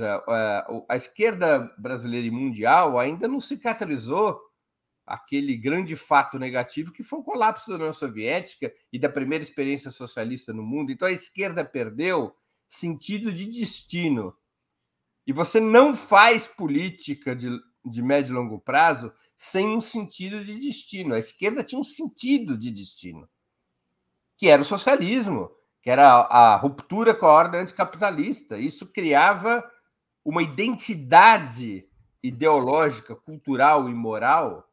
a 0.88 0.96
esquerda 0.96 1.60
brasileira 1.78 2.26
e 2.26 2.32
mundial 2.32 2.98
ainda 2.98 3.28
não 3.28 3.42
cicatrizou 3.42 4.40
aquele 5.06 5.56
grande 5.56 5.96
fato 5.96 6.40
negativo 6.40 6.92
que 6.92 7.04
foi 7.04 7.20
o 7.20 7.24
colapso 7.24 7.70
da 7.70 7.76
União 7.76 7.94
Soviética 7.94 8.74
e 8.92 8.98
da 8.98 9.10
primeira 9.10 9.44
experiência 9.44 9.92
socialista 9.92 10.54
no 10.54 10.64
mundo. 10.64 10.92
Então 10.92 11.08
a 11.08 11.12
esquerda 11.12 11.64
perdeu 11.64 12.36
sentido 12.68 13.32
de 13.32 13.46
destino. 13.46 14.36
E 15.28 15.34
você 15.34 15.60
não 15.60 15.96
faz 15.96 16.48
política 16.48 17.36
de, 17.36 17.50
de 17.86 18.02
médio 18.02 18.34
e 18.34 18.36
longo 18.36 18.60
prazo 18.60 19.12
sem 19.36 19.68
um 19.68 19.82
sentido 19.82 20.44
de 20.44 20.58
destino. 20.58 21.14
A 21.14 21.20
esquerda 21.20 21.64
tinha 21.64 21.80
um 21.80 21.84
sentido 21.84 22.58
de 22.58 22.72
destino, 22.72 23.30
que 24.38 24.48
era 24.48 24.62
o 24.62 24.66
socialismo 24.66 25.52
que 25.86 25.92
era 25.92 26.08
a, 26.08 26.56
ruptura 26.56 27.14
com 27.14 27.28
a 27.28 27.32
ordem 27.32 27.62
anticapitalista. 27.62 28.58
Isso 28.58 28.92
criava 28.92 29.64
uma 30.26 30.42
identidade 30.42 31.88
ideológica, 32.24 33.16
cultural 33.16 33.88
e 33.88 33.94
moral 33.94 34.68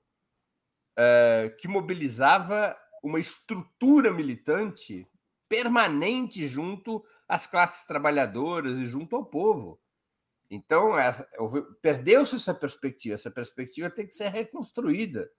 é, 0.96 1.54
que 1.60 1.68
mobilizava 1.68 2.74
uma 3.02 3.20
estrutura 3.20 4.10
militante 4.10 5.06
permanente 5.50 6.48
junto 6.48 7.04
às 7.28 7.46
classes 7.46 7.84
trabalhadoras 7.84 8.78
e 8.78 8.86
junto 8.86 9.14
ao 9.14 9.26
povo. 9.26 9.78
Então, 10.50 10.92
perdeu-se 11.82 12.36
essa 12.36 12.54
perspectiva. 12.54 13.16
Essa 13.16 13.30
perspectiva 13.30 13.90
tem 13.90 14.06
que 14.06 14.14
ser 14.14 14.28
reconstruída. 14.28 15.30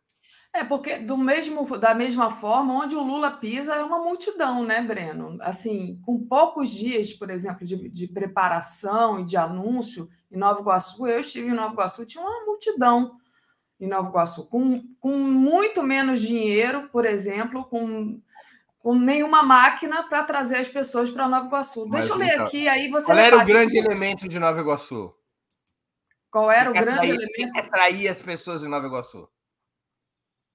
É, 0.55 0.63
porque 0.63 0.99
do 0.99 1.17
mesmo, 1.17 1.65
da 1.79 1.95
mesma 1.95 2.29
forma, 2.29 2.75
onde 2.75 2.95
o 2.95 3.01
Lula 3.01 3.31
pisa 3.31 3.73
é 3.73 3.83
uma 3.83 3.97
multidão, 3.97 4.63
né, 4.63 4.83
Breno? 4.83 5.35
Assim, 5.41 5.99
com 6.05 6.23
poucos 6.27 6.69
dias, 6.69 7.11
por 7.11 7.31
exemplo, 7.31 7.65
de, 7.65 7.89
de 7.89 8.07
preparação 8.07 9.19
e 9.19 9.25
de 9.25 9.35
anúncio 9.35 10.07
em 10.31 10.37
Nova 10.37 10.61
Iguaçu, 10.61 11.07
eu 11.07 11.21
estive 11.21 11.47
em 11.47 11.55
Nova 11.55 11.73
Iguaçu, 11.73 12.05
tinha 12.05 12.23
uma 12.23 12.45
multidão 12.45 13.17
em 13.79 13.87
Nova 13.87 14.09
Iguaçu, 14.09 14.47
com, 14.47 14.83
com 14.99 15.17
muito 15.17 15.81
menos 15.81 16.21
dinheiro, 16.21 16.87
por 16.89 17.03
exemplo, 17.03 17.65
com, 17.65 18.21
com 18.77 18.93
nenhuma 18.93 19.41
máquina 19.41 20.03
para 20.03 20.23
trazer 20.23 20.57
as 20.57 20.67
pessoas 20.67 21.09
para 21.09 21.27
Nova 21.27 21.47
Iguaçu. 21.47 21.87
Mas, 21.87 22.07
Deixa 22.07 22.13
eu 22.13 22.17
ler 22.17 22.33
então, 22.33 22.45
aqui, 22.45 22.67
aí 22.67 22.91
você. 22.91 23.07
Qual 23.07 23.17
era 23.17 23.37
o 23.37 23.45
grande 23.45 23.75
elemento 23.75 24.27
de 24.27 24.37
Nova 24.37 24.61
Iguaçu? 24.61 25.11
Qual 26.29 26.51
era 26.51 26.69
o, 26.69 26.71
o 26.71 26.73
grande 26.73 26.91
atraía, 26.91 27.15
elemento? 27.15 27.53
Que 27.53 27.59
atraía 27.59 28.11
as 28.11 28.21
pessoas 28.21 28.63
em 28.63 28.67
Nova 28.67 28.85
Iguaçu? 28.85 29.27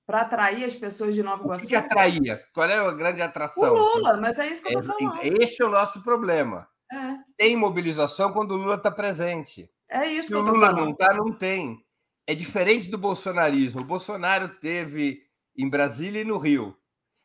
Para 0.08 0.22
atrair 0.22 0.64
as 0.64 0.74
pessoas 0.74 1.14
de 1.14 1.22
Nova 1.22 1.44
Iguaçu. 1.44 1.66
O 1.66 1.68
que, 1.68 1.74
que, 1.74 1.76
atraía? 1.76 2.42
Qual 2.54 2.66
é 2.66 2.78
a 2.78 2.90
grande 2.92 3.20
atração? 3.20 3.74
O 3.74 3.76
Lula, 3.76 4.16
mas 4.16 4.38
é 4.38 4.50
isso 4.50 4.62
que 4.62 4.74
eu 4.74 4.80
estou 4.80 4.96
falando. 4.98 5.20
Este 5.22 5.62
é 5.62 5.66
o 5.66 5.70
nosso 5.70 6.02
problema. 6.02 6.66
É. 6.90 6.96
Tem 7.36 7.54
mobilização 7.54 8.32
quando 8.32 8.52
o 8.52 8.56
Lula 8.56 8.76
está 8.76 8.90
presente. 8.90 9.70
É 9.86 10.06
isso 10.06 10.28
Se 10.28 10.32
que 10.32 10.34
eu 10.34 10.40
o 10.40 10.48
Lula 10.48 10.72
não 10.72 10.92
está, 10.92 11.12
não 11.12 11.30
tem. 11.30 11.84
É 12.26 12.34
diferente 12.34 12.88
do 12.88 12.96
bolsonarismo. 12.96 13.82
O 13.82 13.84
Bolsonaro 13.84 14.48
teve 14.48 15.20
em 15.54 15.68
Brasília 15.68 16.22
e 16.22 16.24
no 16.24 16.38
Rio. 16.38 16.74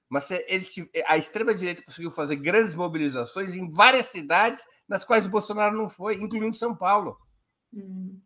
Mas 0.09 0.29
eles, 0.29 0.75
a 1.07 1.17
extrema-direita 1.17 1.83
conseguiu 1.83 2.11
fazer 2.11 2.35
grandes 2.35 2.75
mobilizações 2.75 3.53
em 3.53 3.69
várias 3.69 4.07
cidades 4.07 4.65
nas 4.89 5.05
quais 5.05 5.25
o 5.25 5.29
Bolsonaro 5.29 5.77
não 5.77 5.87
foi, 5.87 6.15
incluindo 6.15 6.57
São 6.57 6.75
Paulo. 6.75 7.17
Hum. 7.73 8.19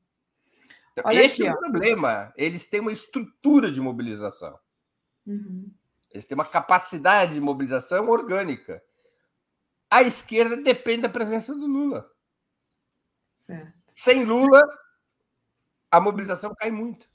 Então, 0.97 1.11
Olha 1.11 1.23
esse 1.23 1.43
aqui, 1.43 1.47
é 1.47 1.53
o 1.53 1.55
ó. 1.55 1.59
problema. 1.59 2.33
Eles 2.35 2.65
têm 2.65 2.79
uma 2.79 2.91
estrutura 2.91 3.71
de 3.71 3.79
mobilização. 3.79 4.57
Uhum. 5.25 5.71
Eles 6.11 6.25
têm 6.25 6.33
uma 6.33 6.45
capacidade 6.45 7.35
de 7.35 7.39
mobilização 7.39 8.09
orgânica. 8.09 8.81
A 9.91 10.01
esquerda 10.01 10.57
depende 10.57 11.03
da 11.03 11.09
presença 11.09 11.53
do 11.53 11.67
Lula. 11.67 12.09
Certo. 13.37 13.93
Sem 13.95 14.25
Lula, 14.25 14.61
a 15.91 16.01
mobilização 16.01 16.55
cai 16.55 16.71
muito. 16.71 17.07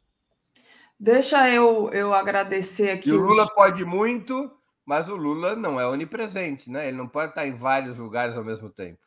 Deixa 0.99 1.51
eu, 1.51 1.91
eu 1.91 2.15
agradecer 2.15 2.91
aqui. 2.91 3.09
E 3.09 3.13
o 3.13 3.21
Lula 3.21 3.43
os... 3.43 3.51
pode 3.51 3.85
muito, 3.85 4.57
mas 4.85 5.09
o 5.09 5.17
Lula 5.17 5.57
não 5.57 5.81
é 5.81 5.87
onipresente, 5.89 6.71
né? 6.71 6.87
Ele 6.87 6.97
não 6.97 7.09
pode 7.09 7.31
estar 7.31 7.47
em 7.47 7.57
vários 7.57 7.99
lugares 7.99 8.37
ao 8.37 8.45
mesmo 8.45 8.71
tempo. 8.71 9.01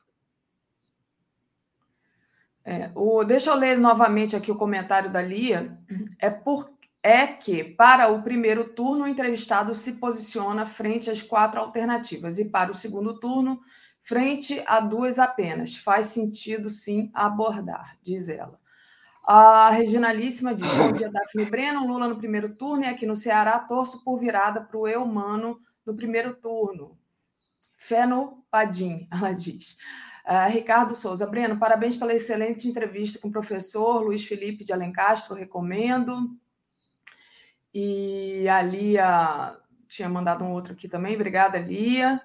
É, 2.65 2.89
o, 2.95 3.23
deixa 3.23 3.51
eu 3.51 3.55
ler 3.55 3.77
novamente 3.77 4.35
aqui 4.35 4.51
o 4.51 4.55
comentário 4.55 5.11
da 5.11 5.21
Lia. 5.21 5.77
É, 6.19 6.31
por, 6.31 6.71
é 7.03 7.27
que, 7.27 7.63
para 7.63 8.11
o 8.11 8.23
primeiro 8.23 8.69
turno, 8.69 9.03
o 9.03 9.07
entrevistado 9.07 9.75
se 9.75 9.93
posiciona 9.93 10.65
frente 10.65 11.11
às 11.11 11.21
quatro 11.21 11.61
alternativas, 11.61 12.39
e 12.39 12.45
para 12.45 12.71
o 12.71 12.75
segundo 12.75 13.19
turno, 13.19 13.61
frente 14.01 14.63
a 14.65 14.79
duas 14.79 15.19
apenas. 15.19 15.75
Faz 15.75 16.07
sentido, 16.07 16.67
sim, 16.67 17.11
abordar, 17.13 17.95
diz 18.01 18.27
ela. 18.27 18.59
A 19.23 19.69
Reginalíssima 19.69 20.55
diz: 20.55 20.67
Bom 20.73 20.91
dia, 20.91 21.11
Daphne 21.11 21.45
Breno, 21.45 21.85
Lula 21.85 22.07
no 22.07 22.17
primeiro 22.17 22.55
turno, 22.55 22.83
e 22.83 22.87
aqui 22.87 23.05
no 23.05 23.15
Ceará 23.15 23.59
torço 23.59 24.03
por 24.03 24.17
virada 24.17 24.61
para 24.61 24.77
o 24.77 24.87
Eumano 24.87 25.59
no 25.85 25.95
primeiro 25.95 26.35
turno. 26.35 26.97
Fé 27.77 28.07
no 28.07 28.43
Padim, 28.49 29.07
ela 29.13 29.31
diz. 29.31 29.77
Uh, 30.25 30.51
Ricardo 30.51 30.95
Souza, 30.95 31.27
Breno, 31.27 31.59
parabéns 31.59 31.95
pela 31.95 32.11
excelente 32.11 32.67
entrevista 32.67 33.19
com 33.19 33.27
o 33.27 33.31
professor 33.31 34.01
Luiz 34.01 34.25
Felipe 34.25 34.65
de 34.65 34.73
Alencastro, 34.73 35.35
recomendo. 35.35 36.35
E 37.71 38.49
a 38.49 38.59
Lia 38.61 39.55
tinha 39.87 40.09
mandado 40.09 40.43
um 40.43 40.51
outro 40.51 40.73
aqui 40.73 40.87
também, 40.87 41.13
obrigada, 41.13 41.59
Lia. 41.59 42.19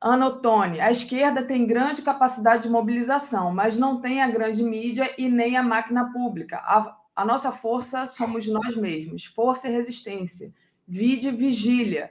Ana 0.00 0.26
Ottoni, 0.26 0.80
a 0.80 0.90
esquerda 0.90 1.42
tem 1.42 1.66
grande 1.66 2.02
capacidade 2.02 2.64
de 2.64 2.68
mobilização, 2.68 3.54
mas 3.54 3.78
não 3.78 4.00
tem 4.00 4.20
a 4.20 4.28
grande 4.28 4.62
mídia 4.62 5.14
e 5.16 5.28
nem 5.28 5.56
a 5.56 5.62
máquina 5.62 6.12
pública. 6.12 6.58
A, 6.58 6.96
a 7.14 7.24
nossa 7.24 7.52
força 7.52 8.06
somos 8.06 8.48
nós 8.48 8.76
mesmos, 8.76 9.24
força 9.24 9.68
e 9.68 9.72
resistência. 9.72 10.52
Vide 10.86 11.30
vigília. 11.30 12.10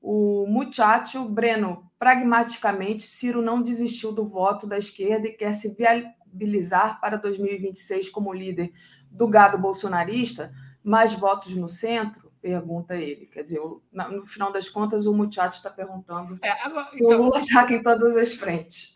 O 0.00 0.46
muchacho 0.46 1.24
Breno 1.24 1.85
Pragmaticamente, 1.98 3.02
Ciro 3.02 3.40
não 3.40 3.62
desistiu 3.62 4.12
do 4.12 4.26
voto 4.26 4.66
da 4.66 4.76
esquerda 4.76 5.28
e 5.28 5.32
quer 5.32 5.52
se 5.52 5.74
viabilizar 5.74 7.00
para 7.00 7.16
2026 7.16 8.10
como 8.10 8.32
líder 8.32 8.72
do 9.10 9.26
gado 9.26 9.56
bolsonarista, 9.56 10.52
mais 10.84 11.14
votos 11.14 11.56
no 11.56 11.68
centro? 11.68 12.30
Pergunta 12.40 12.94
ele. 12.94 13.26
Quer 13.26 13.42
dizer, 13.42 13.60
no 13.90 14.26
final 14.26 14.52
das 14.52 14.68
contas, 14.68 15.06
o 15.06 15.14
Muchacho 15.14 15.56
está 15.56 15.70
perguntando 15.70 16.38
é, 16.42 16.50
agora, 16.62 16.88
então, 16.94 17.20
o 17.20 17.24
Lula 17.24 17.40
ataca 17.40 17.72
em 17.72 17.82
todas 17.82 18.16
as 18.16 18.34
frentes. 18.34 18.94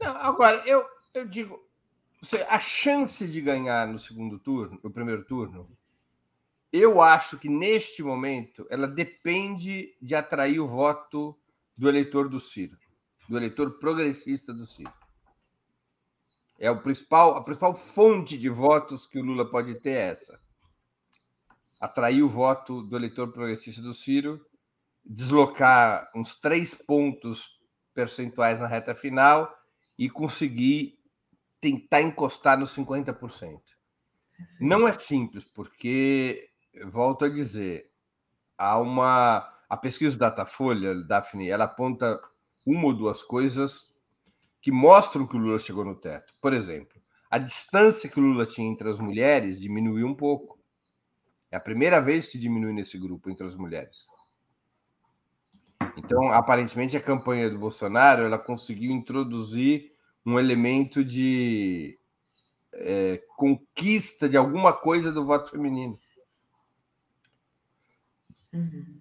Não, 0.00 0.16
agora, 0.16 0.62
eu, 0.66 0.84
eu 1.14 1.26
digo, 1.26 1.58
a 2.48 2.58
chance 2.58 3.26
de 3.26 3.40
ganhar 3.40 3.86
no 3.86 3.98
segundo 3.98 4.38
turno, 4.38 4.78
no 4.82 4.90
primeiro 4.90 5.24
turno, 5.24 5.70
eu 6.72 7.00
acho 7.00 7.38
que 7.38 7.48
neste 7.48 8.02
momento 8.02 8.66
ela 8.70 8.86
depende 8.86 9.96
de 10.00 10.14
atrair 10.14 10.60
o 10.60 10.68
voto 10.68 11.36
do 11.80 11.88
eleitor 11.88 12.28
do 12.28 12.38
Ciro, 12.38 12.76
do 13.26 13.38
eleitor 13.38 13.78
progressista 13.78 14.52
do 14.52 14.66
Ciro. 14.66 14.92
É 16.58 16.70
o 16.70 16.82
principal, 16.82 17.34
a 17.38 17.42
principal 17.42 17.74
fonte 17.74 18.36
de 18.36 18.50
votos 18.50 19.06
que 19.06 19.18
o 19.18 19.24
Lula 19.24 19.50
pode 19.50 19.80
ter 19.80 19.92
é 19.92 20.08
essa. 20.10 20.38
Atrair 21.80 22.22
o 22.22 22.28
voto 22.28 22.82
do 22.82 22.94
eleitor 22.94 23.32
progressista 23.32 23.80
do 23.80 23.94
Ciro, 23.94 24.44
deslocar 25.02 26.10
uns 26.14 26.36
três 26.36 26.74
pontos 26.74 27.58
percentuais 27.94 28.60
na 28.60 28.66
reta 28.66 28.94
final 28.94 29.50
e 29.98 30.10
conseguir 30.10 30.98
tentar 31.62 32.02
encostar 32.02 32.58
nos 32.58 32.76
50%. 32.76 33.58
Não 34.60 34.86
é 34.86 34.92
simples, 34.92 35.44
porque, 35.44 36.50
volto 36.92 37.24
a 37.24 37.30
dizer, 37.30 37.90
há 38.58 38.78
uma. 38.78 39.50
A 39.70 39.76
pesquisa 39.76 40.18
Datafolha, 40.18 40.96
Daphne, 41.04 41.48
ela 41.48 41.62
aponta 41.62 42.20
uma 42.66 42.86
ou 42.86 42.92
duas 42.92 43.22
coisas 43.22 43.94
que 44.60 44.72
mostram 44.72 45.26
que 45.26 45.36
o 45.36 45.38
Lula 45.38 45.60
chegou 45.60 45.84
no 45.84 45.94
teto. 45.94 46.34
Por 46.40 46.52
exemplo, 46.52 47.00
a 47.30 47.38
distância 47.38 48.10
que 48.10 48.18
o 48.18 48.22
Lula 48.22 48.44
tinha 48.44 48.68
entre 48.68 48.88
as 48.88 48.98
mulheres 48.98 49.60
diminuiu 49.60 50.08
um 50.08 50.14
pouco. 50.14 50.58
É 51.52 51.56
a 51.56 51.60
primeira 51.60 52.00
vez 52.00 52.26
que 52.26 52.36
diminui 52.36 52.72
nesse 52.72 52.98
grupo 52.98 53.30
entre 53.30 53.46
as 53.46 53.54
mulheres. 53.54 54.08
Então, 55.96 56.32
aparentemente, 56.32 56.96
a 56.96 57.00
campanha 57.00 57.48
do 57.48 57.58
Bolsonaro 57.58 58.24
ela 58.24 58.38
conseguiu 58.38 58.90
introduzir 58.90 59.92
um 60.26 60.38
elemento 60.38 61.04
de 61.04 61.96
é, 62.72 63.22
conquista 63.36 64.28
de 64.28 64.36
alguma 64.36 64.72
coisa 64.72 65.12
do 65.12 65.24
voto 65.24 65.50
feminino. 65.50 65.98
Uhum. 68.52 68.99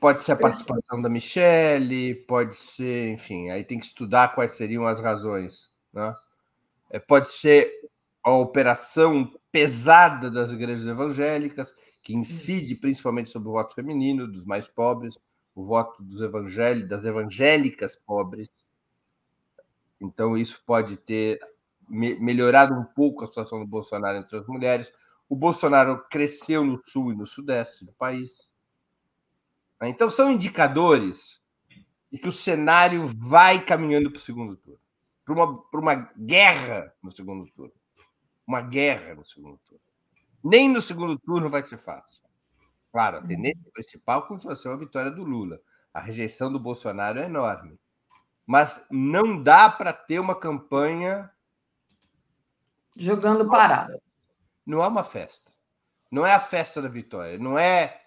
Pode 0.00 0.22
ser 0.22 0.32
a 0.32 0.36
participação 0.36 1.02
da 1.02 1.08
Michelle, 1.08 2.14
pode 2.26 2.54
ser, 2.54 3.10
enfim, 3.10 3.50
aí 3.50 3.64
tem 3.64 3.80
que 3.80 3.86
estudar 3.86 4.34
quais 4.34 4.52
seriam 4.52 4.86
as 4.86 5.00
razões. 5.00 5.72
Né? 5.92 6.14
É, 6.90 6.98
pode 7.00 7.28
ser 7.30 7.68
a 8.22 8.30
operação 8.30 9.32
pesada 9.50 10.30
das 10.30 10.52
igrejas 10.52 10.86
evangélicas, 10.86 11.74
que 12.02 12.14
incide 12.14 12.76
principalmente 12.76 13.30
sobre 13.30 13.48
o 13.48 13.52
voto 13.52 13.74
feminino, 13.74 14.28
dos 14.28 14.44
mais 14.44 14.68
pobres, 14.68 15.18
o 15.54 15.64
voto 15.64 16.00
dos 16.02 16.20
evangélicos, 16.22 16.88
das 16.88 17.04
evangélicas 17.04 17.96
pobres. 17.96 18.48
Então, 20.00 20.36
isso 20.36 20.62
pode 20.64 20.96
ter 20.96 21.40
melhorado 21.88 22.74
um 22.74 22.84
pouco 22.84 23.24
a 23.24 23.26
situação 23.26 23.58
do 23.58 23.66
Bolsonaro 23.66 24.18
entre 24.18 24.38
as 24.38 24.46
mulheres. 24.46 24.92
O 25.28 25.34
Bolsonaro 25.34 26.04
cresceu 26.08 26.64
no 26.64 26.80
sul 26.84 27.12
e 27.12 27.16
no 27.16 27.26
sudeste 27.26 27.84
do 27.84 27.92
país. 27.92 28.47
Então, 29.82 30.10
são 30.10 30.30
indicadores 30.30 31.40
de 32.10 32.18
que 32.18 32.28
o 32.28 32.32
cenário 32.32 33.06
vai 33.06 33.64
caminhando 33.64 34.10
para 34.10 34.18
o 34.18 34.22
segundo 34.22 34.56
turno 34.56 34.80
para 35.28 35.34
uma, 35.34 35.64
uma 35.74 35.94
guerra 36.16 36.94
no 37.02 37.10
segundo 37.10 37.46
turno. 37.50 37.72
Uma 38.46 38.62
guerra 38.62 39.14
no 39.14 39.24
segundo 39.24 39.58
turno. 39.58 39.82
Nem 40.42 40.70
no 40.70 40.80
segundo 40.80 41.18
turno 41.18 41.50
vai 41.50 41.62
ser 41.64 41.76
fácil. 41.76 42.22
Claro, 42.90 43.18
a 43.18 43.22
tendência 43.22 43.70
principal 43.74 44.26
continua 44.26 44.54
a 44.54 44.56
ser 44.56 44.70
a 44.70 44.76
vitória 44.76 45.10
do 45.10 45.22
Lula. 45.22 45.60
A 45.92 46.00
rejeição 46.00 46.50
do 46.50 46.58
Bolsonaro 46.58 47.18
é 47.18 47.26
enorme. 47.26 47.78
Mas 48.46 48.86
não 48.90 49.42
dá 49.42 49.68
para 49.68 49.92
ter 49.92 50.18
uma 50.18 50.34
campanha. 50.34 51.30
Jogando 52.96 53.46
parada. 53.50 54.00
Não 54.64 54.82
é 54.82 54.88
uma 54.88 55.04
festa. 55.04 55.52
Não 56.10 56.24
é 56.24 56.32
a 56.32 56.40
festa 56.40 56.80
da 56.80 56.88
vitória. 56.88 57.38
Não 57.38 57.58
é 57.58 58.00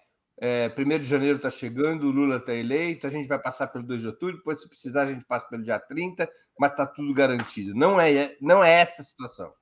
é, 0.44 0.74
1 0.76 0.98
de 0.98 1.04
janeiro 1.04 1.36
está 1.36 1.48
chegando, 1.48 2.08
o 2.08 2.10
Lula 2.10 2.38
está 2.38 2.52
eleito, 2.52 3.06
a 3.06 3.10
gente 3.10 3.28
vai 3.28 3.38
passar 3.38 3.68
pelo 3.68 3.84
2 3.84 4.00
de 4.00 4.06
outubro, 4.08 4.38
depois, 4.38 4.60
se 4.60 4.68
precisar, 4.68 5.02
a 5.02 5.06
gente 5.06 5.24
passa 5.24 5.46
pelo 5.46 5.62
dia 5.62 5.78
30, 5.78 6.28
mas 6.58 6.72
está 6.72 6.84
tudo 6.84 7.14
garantido. 7.14 7.72
Não 7.76 8.00
é, 8.00 8.36
não 8.40 8.62
é 8.62 8.72
essa 8.72 9.02
a 9.02 9.04
situação. 9.04 9.54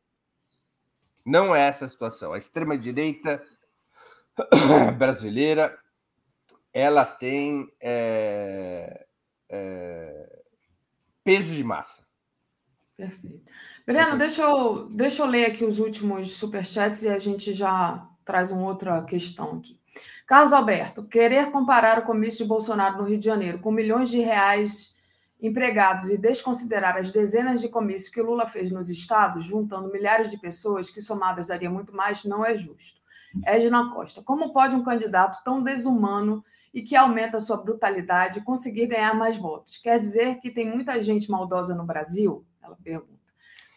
Não 1.27 1.55
é 1.55 1.69
essa 1.69 1.85
a 1.85 1.89
situação. 1.89 2.33
A 2.33 2.39
extrema-direita 2.39 3.43
brasileira 4.97 5.79
ela 6.73 7.05
tem 7.05 7.71
é, 7.79 9.07
é, 9.51 10.43
peso 11.23 11.55
de 11.55 11.63
massa. 11.63 12.07
Perfeito. 12.97 13.45
Breno, 13.87 14.17
deixa 14.17 14.43
eu, 14.45 14.89
deixa 14.89 15.23
eu 15.23 15.27
ler 15.27 15.45
aqui 15.45 15.63
os 15.63 15.79
últimos 15.79 16.37
superchats 16.37 17.03
e 17.03 17.11
a 17.11 17.19
gente 17.19 17.53
já 17.53 18.10
traz 18.25 18.51
uma 18.51 18.67
outra 18.67 19.03
questão 19.03 19.57
aqui. 19.57 19.79
Carlos 20.27 20.53
Alberto, 20.53 21.03
querer 21.03 21.51
comparar 21.51 21.99
o 21.99 22.05
comício 22.05 22.39
de 22.39 22.45
Bolsonaro 22.45 22.99
no 22.99 23.05
Rio 23.05 23.19
de 23.19 23.25
Janeiro 23.25 23.59
com 23.59 23.73
milhões 23.73 24.09
de 24.09 24.21
reais 24.21 24.97
empregados 25.43 26.11
e 26.11 26.19
desconsiderar 26.19 26.97
as 26.97 27.11
dezenas 27.11 27.61
de 27.61 27.69
comícios 27.69 28.11
que 28.11 28.21
Lula 28.21 28.47
fez 28.47 28.71
nos 28.71 28.89
estados, 28.89 29.45
juntando 29.45 29.91
milhares 29.91 30.31
de 30.31 30.39
pessoas, 30.39 30.91
que 30.91 31.01
somadas 31.01 31.47
daria 31.47 31.71
muito 31.71 31.95
mais, 31.95 32.25
não 32.25 32.45
é 32.45 32.55
justo. 32.55 33.01
Edna 33.45 33.91
Costa, 33.91 34.23
como 34.23 34.53
pode 34.53 34.75
um 34.75 34.83
candidato 34.83 35.43
tão 35.45 35.63
desumano 35.63 36.45
e 36.75 36.83
que 36.83 36.97
aumenta 36.97 37.41
sua 37.41 37.57
brutalidade 37.57 38.43
conseguir 38.43 38.87
ganhar 38.87 39.15
mais 39.15 39.37
votos? 39.37 39.79
Quer 39.79 39.99
dizer 39.99 40.41
que 40.41 40.51
tem 40.51 40.69
muita 40.69 41.01
gente 41.01 41.31
maldosa 41.31 41.75
no 41.75 41.85
Brasil? 41.85 42.45
Ela 42.63 42.77
pergunta. 42.83 43.21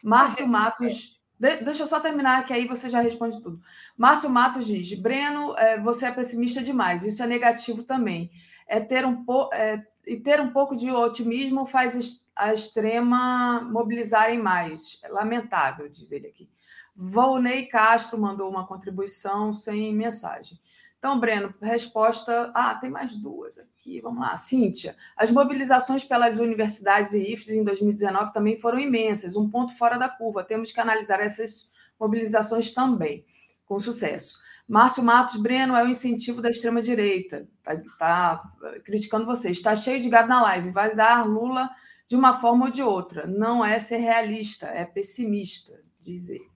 Márcio 0.04 0.48
Matos 0.48 1.22
de, 1.44 1.58
deixa 1.58 1.84
eu 1.84 1.88
só 1.88 2.00
terminar, 2.00 2.46
que 2.46 2.54
aí 2.54 2.66
você 2.66 2.90
já 2.90 3.02
responde 3.02 3.42
tudo. 3.42 3.60
Márcio 3.98 4.30
Matos 4.30 4.66
diz: 4.66 4.98
Breno, 4.98 5.54
é, 5.58 5.78
você 5.78 6.06
é 6.06 6.12
pessimista 6.12 6.64
demais, 6.64 7.04
isso 7.04 7.22
é 7.22 7.28
negativo 7.28 7.84
também. 7.84 8.32
É 8.66 8.80
ter 8.80 9.06
um 9.06 9.26
é, 9.52 9.84
e 10.08 10.18
ter 10.18 10.40
um 10.40 10.52
pouco 10.52 10.74
de 10.74 10.90
otimismo 10.90 11.66
faz 11.66 12.24
a 12.34 12.54
extrema 12.54 13.62
mobilizarem 13.62 14.42
mais. 14.42 15.02
É 15.04 15.10
lamentável, 15.10 15.90
diz 15.90 16.12
ele 16.14 16.28
aqui. 16.28 16.50
Volney 16.96 17.66
Castro 17.66 18.18
mandou 18.18 18.50
uma 18.50 18.66
contribuição 18.66 19.54
sem 19.54 19.94
mensagem. 19.94 20.58
Então, 21.04 21.20
Breno, 21.20 21.52
resposta. 21.62 22.50
Ah, 22.56 22.76
tem 22.76 22.90
mais 22.90 23.14
duas 23.14 23.60
aqui. 23.60 24.00
Vamos 24.00 24.22
lá. 24.22 24.38
Cíntia, 24.38 24.96
as 25.18 25.30
mobilizações 25.30 26.02
pelas 26.02 26.40
universidades 26.40 27.12
e 27.12 27.34
IFES 27.34 27.50
em 27.50 27.62
2019 27.66 28.32
também 28.32 28.58
foram 28.58 28.80
imensas, 28.80 29.36
um 29.36 29.50
ponto 29.50 29.78
fora 29.78 29.98
da 29.98 30.08
curva. 30.08 30.46
Temos 30.46 30.72
que 30.72 30.80
analisar 30.80 31.20
essas 31.20 31.70
mobilizações 32.00 32.72
também, 32.74 33.26
com 33.66 33.78
sucesso. 33.80 34.38
Márcio 34.66 35.04
Matos, 35.04 35.36
Breno, 35.36 35.76
é 35.76 35.84
o 35.84 35.90
incentivo 35.90 36.42
da 36.42 36.50
extrema-direita. 36.50 37.50
Está 37.58 37.82
tá 38.00 38.54
criticando 38.86 39.26
vocês. 39.26 39.58
Está 39.58 39.76
cheio 39.76 40.00
de 40.00 40.08
gado 40.08 40.30
na 40.30 40.42
live. 40.42 40.72
Vai 40.72 40.96
dar 40.96 41.28
Lula 41.28 41.70
de 42.08 42.16
uma 42.16 42.40
forma 42.40 42.68
ou 42.68 42.72
de 42.72 42.82
outra. 42.82 43.28
Não 43.28 43.64
é 43.64 43.78
ser 43.78 43.98
realista, 43.98 44.68
é 44.68 44.86
pessimista, 44.86 45.78
diz 46.02 46.30
ele. 46.30 46.53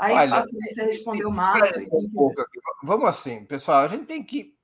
Aí 0.00 0.14
Olha, 0.14 0.40
você 0.40 0.82
respondeu, 0.86 1.30
Márcio. 1.30 1.86
Um 1.92 2.08
pouco 2.08 2.40
aqui. 2.40 2.58
Vamos 2.82 3.06
assim, 3.06 3.44
pessoal, 3.44 3.80
a 3.80 3.88
gente 3.88 4.06
tem 4.06 4.22
que. 4.22 4.56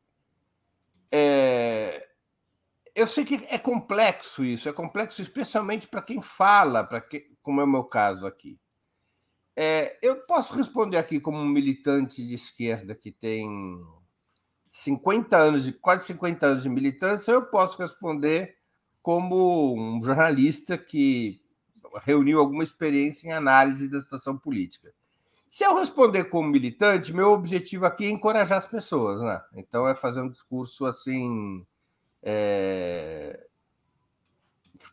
É... 1.12 2.08
Eu 2.94 3.06
sei 3.06 3.22
que 3.22 3.46
é 3.50 3.58
complexo 3.58 4.42
isso, 4.42 4.66
é 4.66 4.72
complexo 4.72 5.20
especialmente 5.20 5.86
para 5.86 6.00
quem 6.00 6.22
fala, 6.22 6.82
para 6.82 7.02
que, 7.02 7.30
como 7.42 7.60
é 7.60 7.64
o 7.64 7.68
meu 7.68 7.84
caso 7.84 8.26
aqui. 8.26 8.58
É, 9.54 9.98
eu 10.00 10.16
posso 10.22 10.54
responder 10.54 10.96
aqui 10.96 11.20
como 11.20 11.36
um 11.36 11.44
militante 11.44 12.26
de 12.26 12.34
esquerda 12.34 12.94
que 12.94 13.12
tem 13.12 13.46
50 14.72 15.36
anos, 15.36 15.64
de 15.64 15.72
quase 15.72 16.06
50 16.06 16.46
anos 16.46 16.62
de 16.62 16.70
militância, 16.70 17.32
eu 17.32 17.44
posso 17.44 17.80
responder 17.82 18.56
como 19.02 19.74
um 19.74 20.02
jornalista 20.02 20.78
que 20.78 21.42
reuniu 22.02 22.40
alguma 22.40 22.64
experiência 22.64 23.28
em 23.28 23.32
análise 23.32 23.90
da 23.90 24.00
situação 24.00 24.38
política. 24.38 24.95
Se 25.56 25.64
eu 25.64 25.74
responder 25.74 26.24
como 26.24 26.50
militante, 26.50 27.14
meu 27.14 27.32
objetivo 27.32 27.86
aqui 27.86 28.04
é 28.04 28.10
encorajar 28.10 28.58
as 28.58 28.66
pessoas, 28.66 29.22
né? 29.22 29.40
Então 29.54 29.88
é 29.88 29.96
fazer 29.96 30.20
um 30.20 30.28
discurso 30.28 30.84
assim. 30.84 31.64
É... 32.22 33.42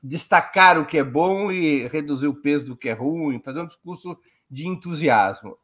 Destacar 0.02 0.80
o 0.80 0.86
que 0.86 0.98
é 0.98 1.04
bom 1.04 1.52
e 1.52 1.86
reduzir 1.90 2.30
o 2.30 2.42
peso 2.42 2.64
do 2.64 2.78
que 2.78 2.88
é 2.88 2.94
ruim, 2.94 3.42
fazer 3.42 3.60
um 3.60 3.68
discurso 3.68 4.18
de 4.50 4.66
entusiasmo. 4.66 5.58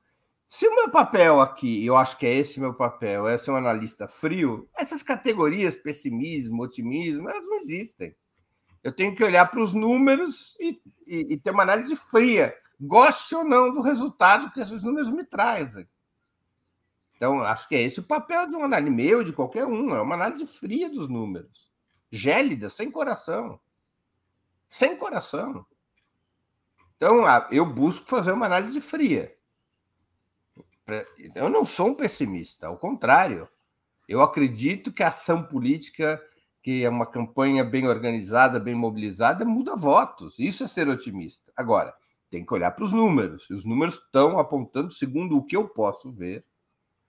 Se 0.50 0.68
o 0.68 0.76
meu 0.76 0.92
papel 0.92 1.40
aqui, 1.40 1.86
eu 1.86 1.96
acho 1.96 2.18
que 2.18 2.26
é 2.26 2.36
esse 2.38 2.60
meu 2.60 2.74
papel, 2.74 3.26
é 3.26 3.38
ser 3.38 3.52
um 3.52 3.56
analista 3.56 4.06
frio, 4.06 4.68
essas 4.78 5.02
categorias, 5.02 5.78
pessimismo, 5.78 6.62
otimismo, 6.62 7.30
elas 7.30 7.48
não 7.48 7.60
existem. 7.60 8.14
Eu 8.84 8.94
tenho 8.94 9.16
que 9.16 9.24
olhar 9.24 9.50
para 9.50 9.62
os 9.62 9.74
números 9.74 10.58
e, 10.60 10.78
e, 11.08 11.36
e 11.36 11.40
ter 11.40 11.52
uma 11.52 11.64
análise 11.64 11.96
fria 11.96 12.54
goste 12.80 13.36
ou 13.36 13.44
não 13.44 13.74
do 13.74 13.82
resultado 13.82 14.52
que 14.52 14.60
esses 14.60 14.84
números 14.84 15.12
me 15.12 15.24
trazem. 15.24 15.88
Então, 17.16 17.44
acho 17.44 17.68
que 17.68 17.76
é 17.76 17.82
esse 17.82 18.00
o 18.00 18.04
papel 18.04 18.50
de 18.50 18.56
um 18.56 18.64
análise 18.64 18.90
meu, 18.90 19.24
de 19.24 19.34
qualquer 19.34 19.66
um, 19.66 19.94
é 19.94 20.02
uma 20.02 20.16
análise 20.16 20.48
fria 20.48 20.90
dos 20.90 21.10
números, 21.10 21.70
gélida, 22.10 22.70
sem 22.70 22.90
coração. 22.90 23.60
Sem 24.70 24.96
coração. 24.96 25.66
Então, 26.96 27.26
eu 27.52 27.66
busco 27.66 28.10
fazer 28.10 28.32
uma 28.32 28.46
análise 28.46 28.80
fria. 28.80 29.36
Eu 31.36 31.50
não 31.50 31.66
sou 31.66 31.88
um 31.88 31.96
pessimista, 31.96 32.68
ao 32.68 32.78
contrário. 32.78 33.50
Eu 34.08 34.22
acredito 34.22 34.92
que 34.92 35.04
a 35.04 35.10
ação 35.10 35.44
política, 35.44 36.22
que 36.64 36.84
é 36.84 36.90
uma 36.90 37.06
campanha 37.06 37.64
bem 37.64 37.88
organizada, 37.88 38.60
bem 38.60 38.76
mobilizada, 38.76 39.44
muda 39.44 39.76
votos. 39.76 40.40
Isso 40.40 40.64
é 40.64 40.68
ser 40.68 40.88
otimista. 40.88 41.52
Agora, 41.56 41.94
tem 42.30 42.46
que 42.46 42.54
olhar 42.54 42.72
para 42.72 42.86
os 42.86 42.94
números. 42.94 43.48
E 43.50 43.54
os 43.54 43.66
números 43.66 43.96
estão 43.96 44.38
apontando, 44.40 44.92
segundo 44.92 45.38
o 45.38 45.44
que 45.44 45.56
eu 45.56 45.68
posso 45.68 46.12
ver, 46.12 46.46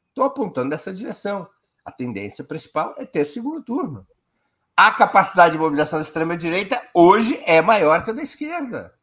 estão 0.09 0.25
apontando 0.25 0.71
nessa 0.71 0.93
direção. 0.93 1.49
A 1.85 1.93
tendência 1.93 2.45
principal 2.45 2.95
é 2.99 3.05
ter 3.05 3.25
segundo 3.25 3.63
turno. 3.63 4.07
A 4.77 4.91
capacidade 4.93 5.53
de 5.53 5.59
mobilização 5.59 5.99
da 5.99 6.05
extrema-direita 6.05 6.81
hoje 6.95 7.39
é 7.45 7.61
maior 7.61 8.05
que 8.05 8.11
a 8.11 8.15
da 8.15 8.23
esquerda. 8.23 8.95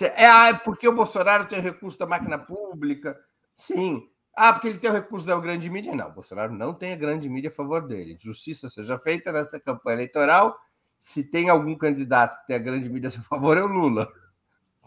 É 0.00 0.26
ah, 0.26 0.48
é 0.48 0.54
porque 0.54 0.86
o 0.86 0.94
Bolsonaro 0.94 1.46
tem 1.46 1.60
recurso 1.60 1.98
da 1.98 2.06
máquina 2.06 2.38
pública. 2.38 3.18
Sim. 3.56 4.08
Ah, 4.36 4.52
porque 4.52 4.68
ele 4.68 4.78
tem 4.78 4.90
o 4.90 4.94
recurso 4.94 5.26
da 5.26 5.36
grande 5.40 5.68
mídia. 5.68 5.92
Não, 5.94 6.08
o 6.08 6.12
Bolsonaro 6.12 6.52
não 6.52 6.72
tem 6.72 6.92
a 6.92 6.96
grande 6.96 7.28
mídia 7.28 7.50
a 7.50 7.52
favor 7.52 7.84
dele. 7.84 8.16
Justiça 8.20 8.68
seja 8.68 8.96
feita 9.00 9.32
nessa 9.32 9.58
campanha 9.58 9.96
eleitoral. 9.96 10.56
Se 11.00 11.28
tem 11.28 11.48
algum 11.48 11.76
candidato 11.76 12.38
que 12.40 12.46
tem 12.46 12.56
a 12.56 12.60
grande 12.60 12.88
mídia 12.88 13.08
a 13.08 13.10
seu 13.10 13.22
favor, 13.22 13.56
é 13.56 13.62
o 13.62 13.66
Lula. 13.66 14.08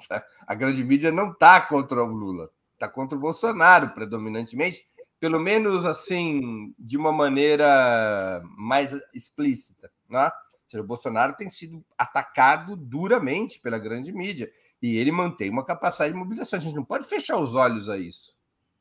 A 0.48 0.56
grande 0.56 0.84
mídia 0.84 1.12
não 1.12 1.32
está 1.32 1.62
contra 1.62 2.04
o 2.04 2.08
Lula, 2.08 2.50
está 2.74 2.88
contra 2.88 3.18
o 3.18 3.22
Bolsonaro, 3.22 3.90
predominantemente, 3.90 4.86
pelo 5.20 5.40
menos 5.40 5.86
assim, 5.86 6.74
de 6.80 6.98
uma 6.98 7.12
maneira 7.12 8.42
mais 8.58 8.92
explícita. 9.14 9.92
Né? 10.10 10.32
Seja, 10.68 10.84
o 10.84 10.88
Bolsonaro 10.88 11.36
tem 11.36 11.50
sido 11.50 11.86
atacado 11.98 12.76
duramente 12.76 13.60
pela 13.60 13.78
grande 13.78 14.12
mídia 14.12 14.52
e 14.82 14.98
ele 14.98 15.12
mantém 15.12 15.50
uma 15.50 15.64
capacidade 15.64 16.14
de 16.14 16.18
mobilização. 16.18 16.58
A 16.58 16.62
gente 16.62 16.76
não 16.76 16.84
pode 16.84 17.06
fechar 17.06 17.38
os 17.38 17.56
olhos 17.56 17.88
a 17.88 17.98
isso. 17.98 18.34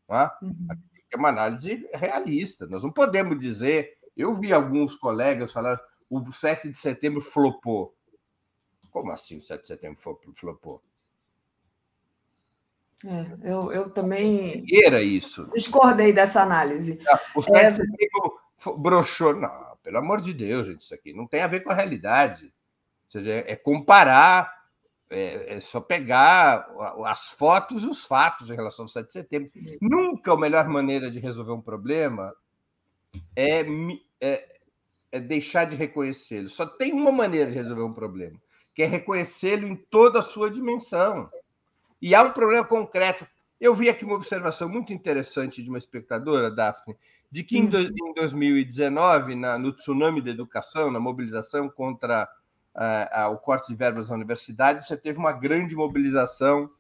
Tá? 0.07 0.35
É 1.13 1.17
uma 1.17 1.29
análise 1.29 1.85
realista. 1.93 2.67
Nós 2.67 2.83
não 2.83 2.91
podemos 2.91 3.39
dizer. 3.39 3.99
Eu 4.17 4.35
vi 4.35 4.53
alguns 4.53 4.95
colegas 4.95 5.53
falar 5.53 5.81
o 6.09 6.33
7 6.33 6.71
de 6.71 6.79
setembro 6.79 7.21
flopou. 7.21 7.95
Como 8.91 9.13
assim 9.13 9.37
o 9.37 9.43
7 9.43 9.61
de 9.61 9.67
setembro 9.67 10.01
flopou? 10.35 10.83
É, 13.05 13.51
eu, 13.51 13.73
eu 13.73 13.91
também. 13.91 14.65
Era 14.85 15.03
isso. 15.03 15.51
Discordei 15.55 16.13
dessa 16.13 16.43
análise. 16.43 17.01
Ah, 17.09 17.21
o 17.35 17.43
7 17.43 17.57
é... 17.57 17.67
de 17.67 17.73
setembro 17.73 18.79
broxou. 18.79 19.35
Não, 19.35 19.77
pelo 19.83 19.99
amor 19.99 20.21
de 20.21 20.35
Deus, 20.35 20.67
gente, 20.67 20.83
isso 20.83 20.95
aqui 20.95 21.13
não 21.13 21.27
tem 21.27 21.43
a 21.43 21.47
ver 21.47 21.61
com 21.61 21.71
a 21.71 21.75
realidade. 21.75 22.45
Ou 22.45 23.11
seja, 23.11 23.45
é 23.47 23.57
comparar 23.57 24.61
é, 25.11 25.57
é, 25.57 25.61
só 25.61 25.81
pegar 25.81 26.71
as 27.05 27.31
fotos 27.31 27.83
e 27.83 27.89
os 27.89 28.05
fatos 28.05 28.49
em 28.49 28.55
relação 28.55 28.85
ao 28.85 28.89
7 28.89 29.07
de 29.07 29.13
setembro. 29.13 29.51
Nunca 29.81 30.33
a 30.33 30.39
melhor 30.39 30.69
maneira 30.69 31.11
de 31.11 31.19
resolver 31.19 31.53
um 31.53 31.61
problema 31.61 32.33
é, 33.35 33.65
é, 34.21 34.61
é 35.11 35.21
deixar 35.21 35.65
de 35.65 35.75
reconhecê-lo. 35.75 36.49
Só 36.49 36.65
tem 36.65 36.93
uma 36.93 37.11
maneira 37.11 37.51
de 37.51 37.57
resolver 37.57 37.83
um 37.83 37.93
problema, 37.93 38.41
que 38.73 38.83
é 38.85 38.87
reconhecê-lo 38.87 39.67
em 39.67 39.75
toda 39.75 40.21
a 40.21 40.23
sua 40.23 40.49
dimensão. 40.49 41.29
E 42.01 42.15
há 42.15 42.23
um 42.23 42.33
problema 42.33 42.65
concreto. 42.65 43.27
Eu 43.61 43.75
vi 43.75 43.89
aqui 43.89 44.05
uma 44.05 44.15
observação 44.15 44.69
muito 44.69 44.93
interessante 44.93 45.63
de 45.63 45.69
uma 45.69 45.79
espectadora, 45.79 46.51
Daphne, 46.51 46.97
de 47.31 47.45
que 47.45 47.59
em, 47.59 47.67
do, 47.67 47.79
em 47.79 48.15
2019, 48.15 49.35
na, 49.35 49.59
no 49.59 49.73
tsunami 49.73 50.23
da 50.23 50.31
educação, 50.31 50.91
na 50.91 50.99
mobilização 50.99 51.69
contra 51.69 52.29
o 53.31 53.37
corte 53.37 53.69
de 53.69 53.75
verbas 53.75 54.09
na 54.09 54.15
universidade, 54.15 54.87
você 54.87 54.97
teve 54.97 55.19
uma 55.19 55.33
grande 55.33 55.75
mobilização 55.77 56.71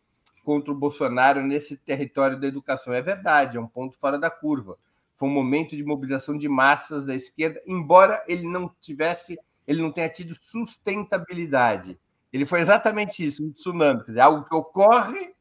contra 0.44 0.72
o 0.72 0.74
Bolsonaro 0.74 1.42
nesse 1.42 1.76
território 1.76 2.40
da 2.40 2.46
educação. 2.46 2.94
É 2.94 3.02
verdade, 3.02 3.56
é 3.56 3.60
um 3.60 3.66
ponto 3.66 3.98
fora 3.98 4.18
da 4.18 4.30
curva. 4.30 4.76
Foi 5.16 5.28
um 5.28 5.32
momento 5.32 5.76
de 5.76 5.84
mobilização 5.84 6.36
de 6.36 6.48
massas 6.48 7.04
da 7.04 7.14
esquerda, 7.14 7.60
embora 7.66 8.24
ele 8.26 8.48
não 8.48 8.74
tivesse, 8.80 9.38
ele 9.66 9.82
não 9.82 9.92
tenha 9.92 10.08
tido 10.08 10.34
sustentabilidade. 10.34 11.98
Ele 12.32 12.46
foi 12.46 12.60
exatamente 12.60 13.24
isso, 13.24 13.44
um 13.44 13.52
tsunami, 13.52 14.00
quer 14.00 14.06
dizer, 14.06 14.20
algo 14.20 14.44
que 14.44 14.54
ocorre, 14.54 15.34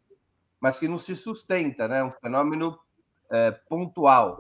mas 0.60 0.80
que 0.80 0.88
não 0.88 0.98
se 0.98 1.16
sustenta, 1.16 1.88
né? 1.88 2.04
um 2.04 2.12
fenômeno 2.12 2.78
é, 3.32 3.52
pontual 3.52 4.40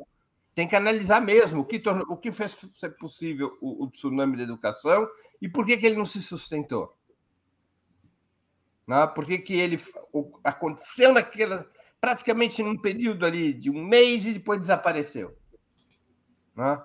tem 0.59 0.67
que 0.67 0.75
analisar 0.75 1.21
mesmo 1.21 1.61
o 1.61 1.65
que, 1.65 1.79
tornou, 1.79 2.05
o 2.09 2.17
que 2.17 2.33
fez 2.33 2.51
ser 2.51 2.89
possível 2.97 3.57
o, 3.61 3.85
o, 3.85 3.89
tsunami 3.89 4.35
da 4.35 4.43
educação 4.43 5.07
e 5.41 5.47
por 5.47 5.65
que, 5.65 5.77
que 5.77 5.85
ele 5.85 5.95
não 5.95 6.03
se 6.03 6.21
sustentou. 6.21 6.93
Não, 8.85 9.07
por 9.07 9.25
que, 9.25 9.37
que 9.37 9.53
ele 9.53 9.77
o, 10.11 10.37
aconteceu 10.43 11.13
naquela 11.13 11.65
praticamente 12.01 12.61
num 12.63 12.77
período 12.77 13.25
ali 13.25 13.53
de 13.53 13.69
um 13.69 13.85
mês 13.85 14.25
e 14.25 14.33
depois 14.33 14.59
desapareceu. 14.59 15.37
Não? 16.55 16.83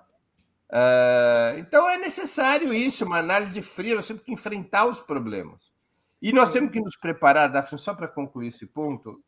Uh, 0.74 1.59
então 1.59 1.88
é 1.88 1.96
necessário 1.96 2.74
isso, 2.74 3.05
uma 3.05 3.18
análise 3.18 3.62
fria, 3.62 3.94
nós 3.94 4.09
temos 4.09 4.22
que 4.22 4.32
enfrentar 4.32 4.86
os 4.86 5.01
problemas. 5.01 5.72
E 6.20 6.32
nós 6.32 6.51
temos 6.51 6.72
que 6.72 6.80
nos 6.80 6.96
preparar, 6.96 7.48
Daphne, 7.48 7.78
só 7.78 7.94
para 7.94 8.09
concluir 8.09 8.48
esse 8.48 8.66
ponto, 8.66 9.22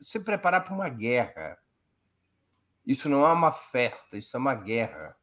se 0.00 0.18
preparar 0.20 0.64
para 0.64 0.74
uma 0.74 0.88
guerra 0.88 1.58
isso 2.88 3.06
não 3.06 3.26
é 3.26 3.30
uma 3.30 3.52
festa, 3.52 4.16
isso 4.16 4.34
é 4.34 4.40
uma 4.40 4.54
guerra. 4.54 5.14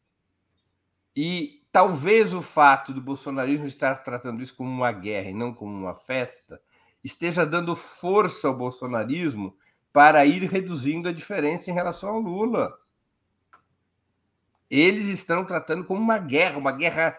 E 1.16 1.64
talvez 1.72 2.32
o 2.32 2.40
fato 2.40 2.94
do 2.94 3.02
bolsonarismo 3.02 3.66
estar 3.66 4.04
tratando 4.04 4.40
isso 4.40 4.56
como 4.56 4.70
uma 4.70 4.92
guerra 4.92 5.32
e 5.32 5.34
não 5.34 5.52
como 5.52 5.74
uma 5.76 5.96
festa 5.96 6.62
esteja 7.04 7.44
dando 7.44 7.76
força 7.76 8.48
ao 8.48 8.56
bolsonarismo 8.56 9.58
para 9.92 10.24
ir 10.28 10.44
reduzindo 10.44 11.10
a 11.10 11.12
diferença 11.12 11.72
em 11.72 11.74
relação 11.74 12.12
ao 12.12 12.20
Lula. 12.20 12.72
Eles 14.80 15.08
estão 15.08 15.46
tratando 15.46 15.84
como 15.84 16.02
uma 16.02 16.18
guerra, 16.18 16.58
uma 16.58 16.72
guerra. 16.72 17.18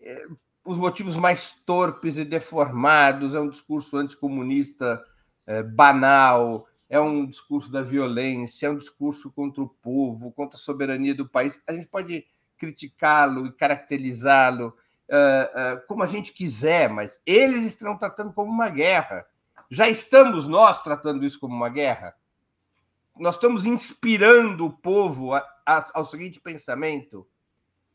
É, 0.00 0.26
os 0.64 0.78
motivos 0.78 1.16
mais 1.16 1.52
torpes 1.66 2.16
e 2.16 2.24
deformados, 2.24 3.34
é 3.34 3.40
um 3.40 3.50
discurso 3.50 3.98
anticomunista 3.98 5.04
é, 5.46 5.62
banal, 5.62 6.66
é 6.88 6.98
um 6.98 7.26
discurso 7.26 7.70
da 7.70 7.82
violência, 7.82 8.66
é 8.66 8.70
um 8.70 8.78
discurso 8.78 9.30
contra 9.30 9.62
o 9.62 9.68
povo, 9.68 10.32
contra 10.32 10.56
a 10.56 10.60
soberania 10.60 11.14
do 11.14 11.28
país. 11.28 11.60
A 11.66 11.72
gente 11.74 11.86
pode 11.86 12.24
criticá-lo 12.56 13.46
e 13.46 13.52
caracterizá-lo 13.52 14.76
uh, 15.08 15.76
uh, 15.76 15.86
como 15.86 16.02
a 16.02 16.06
gente 16.06 16.32
quiser, 16.32 16.88
mas 16.88 17.20
eles 17.26 17.64
estão 17.64 17.96
tratando 17.96 18.32
como 18.32 18.50
uma 18.50 18.68
guerra. 18.68 19.26
Já 19.70 19.88
estamos 19.88 20.46
nós 20.46 20.82
tratando 20.82 21.24
isso 21.24 21.38
como 21.38 21.54
uma 21.54 21.68
guerra? 21.68 22.14
Nós 23.18 23.34
estamos 23.34 23.64
inspirando 23.64 24.66
o 24.66 24.72
povo 24.72 25.34
a, 25.34 25.44
ao 25.66 26.04
seguinte 26.04 26.40
pensamento: 26.40 27.26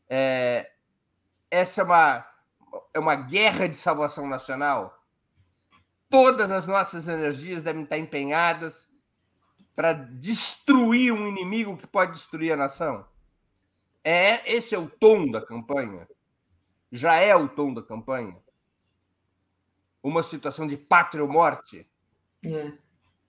é, 0.08 0.70
essa 1.50 1.82
é 1.82 1.84
uma, 1.84 2.26
é 2.94 2.98
uma 2.98 3.14
guerra 3.16 3.68
de 3.68 3.76
salvação 3.76 4.26
nacional? 4.26 5.00
todas 6.10 6.50
as 6.50 6.66
nossas 6.66 7.08
energias 7.08 7.62
devem 7.62 7.84
estar 7.84 7.96
empenhadas 7.96 8.90
para 9.74 9.92
destruir 9.92 11.12
um 11.12 11.26
inimigo 11.28 11.76
que 11.76 11.86
pode 11.86 12.12
destruir 12.12 12.52
a 12.52 12.56
nação? 12.56 13.06
É 14.02 14.52
esse 14.52 14.74
é 14.74 14.78
o 14.78 14.90
tom 14.90 15.30
da 15.30 15.40
campanha? 15.40 16.08
Já 16.90 17.14
é 17.14 17.34
o 17.36 17.48
tom 17.48 17.72
da 17.72 17.82
campanha? 17.82 18.36
Uma 20.02 20.22
situação 20.22 20.66
de 20.66 20.76
pátria 20.76 21.22
ou 21.22 21.30
morte? 21.30 21.88
É. 22.44 22.72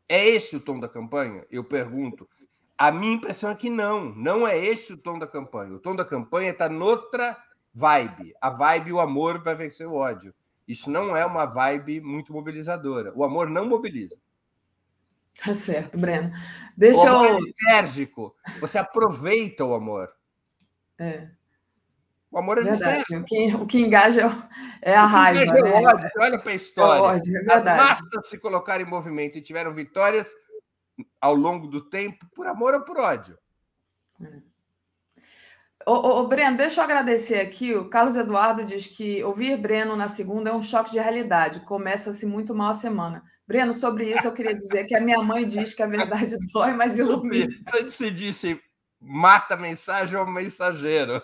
é 0.10 0.30
esse 0.30 0.56
o 0.56 0.60
tom 0.60 0.80
da 0.80 0.90
campanha? 0.90 1.46
Eu 1.52 1.64
pergunto. 1.64 2.28
A 2.82 2.92
minha 2.92 3.14
impressão 3.14 3.52
é 3.52 3.56
que 3.56 3.70
não, 3.70 4.06
não 4.16 4.48
é 4.48 4.58
esse 4.58 4.92
o 4.92 4.98
tom 4.98 5.20
da 5.20 5.28
campanha. 5.28 5.76
O 5.76 5.80
tom 5.80 5.96
da 5.96 6.04
campanha 6.04 6.50
está 6.50 6.68
noutra 6.68 7.38
vibe. 7.72 8.34
A 8.42 8.50
vibe, 8.50 8.92
o 8.92 9.00
amor 9.00 9.44
vai 9.44 9.54
vencer 9.54 9.86
o 9.86 9.94
ódio. 9.94 10.34
Isso 10.68 10.90
não 10.90 11.16
é 11.16 11.24
uma 11.24 11.46
vibe 11.46 12.02
muito 12.02 12.34
mobilizadora. 12.34 13.14
O 13.16 13.24
amor 13.24 13.52
não 13.52 13.68
mobiliza. 13.68 14.16
Tá 15.46 15.54
certo, 15.54 15.96
Breno. 15.96 16.32
Deixa 16.76 17.04
o 17.04 17.18
amor 17.18 17.30
eu. 17.30 17.38
É 17.38 17.42
sérgico. 17.70 18.36
Você 18.60 18.80
aproveita 18.80 19.64
o 19.64 19.76
amor. 19.76 20.12
É. 20.98 21.28
O 22.32 22.40
amor 22.40 22.58
é 22.58 22.64
verdade. 22.64 23.16
O 23.16 23.24
que, 23.24 23.56
o 23.58 23.68
que 23.68 23.80
engaja 23.80 24.28
é 24.82 24.96
a 24.96 25.06
raiva. 25.06 25.44
Engaja 25.44 25.64
né? 25.64 25.84
é 25.84 25.88
ódio. 25.88 26.10
Olha 26.18 26.40
para 26.40 26.52
a 26.52 26.56
história. 26.56 27.00
É 27.00 27.02
ódio, 27.04 27.38
é 27.38 27.54
As 27.54 27.64
massas 27.64 28.28
se 28.28 28.40
colocaram 28.40 28.84
em 28.84 28.90
movimento 28.90 29.38
e 29.38 29.42
tiveram 29.42 29.72
vitórias 29.72 30.34
ao 31.20 31.36
longo 31.36 31.68
do 31.68 31.82
tempo 31.90 32.26
por 32.36 32.48
amor 32.48 32.74
ou 32.74 32.82
por 32.82 32.98
ódio. 32.98 33.38
É. 34.22 34.52
Ô, 35.86 35.94
ô, 35.94 36.28
Breno, 36.28 36.58
deixa 36.58 36.80
eu 36.80 36.86
agradecer 36.86 37.40
aqui. 37.40 37.74
O 37.74 37.90
Carlos 37.90 38.16
Eduardo 38.16 38.64
diz 38.64 38.88
que 38.88 39.24
ouvir 39.24 39.58
Breno 39.58 39.96
na 39.96 40.08
segunda 40.08 40.50
é 40.50 40.54
um 40.54 40.62
choque 40.62 40.92
de 40.92 41.00
realidade. 41.00 41.62
Começa-se 41.62 42.26
muito 42.26 42.54
mal 42.54 42.70
a 42.70 42.74
semana. 42.74 43.24
Breno, 43.48 43.74
sobre 43.74 44.14
isso 44.14 44.28
eu 44.28 44.34
queria 44.34 44.56
dizer 44.56 44.86
que 44.86 44.96
a 44.96 45.02
minha 45.02 45.22
mãe 45.22 45.48
diz 45.48 45.74
que 45.74 45.84
a 45.84 45.88
verdade 45.88 46.38
dói, 46.54 46.74
mas 46.74 47.00
ilumina. 47.00 47.54
Você 47.70 47.90
se 47.90 48.12
disse 48.12 48.60
mata 49.00 49.58
mensagem 49.58 50.18
ou 50.18 50.26
mensageiro? 50.26 51.22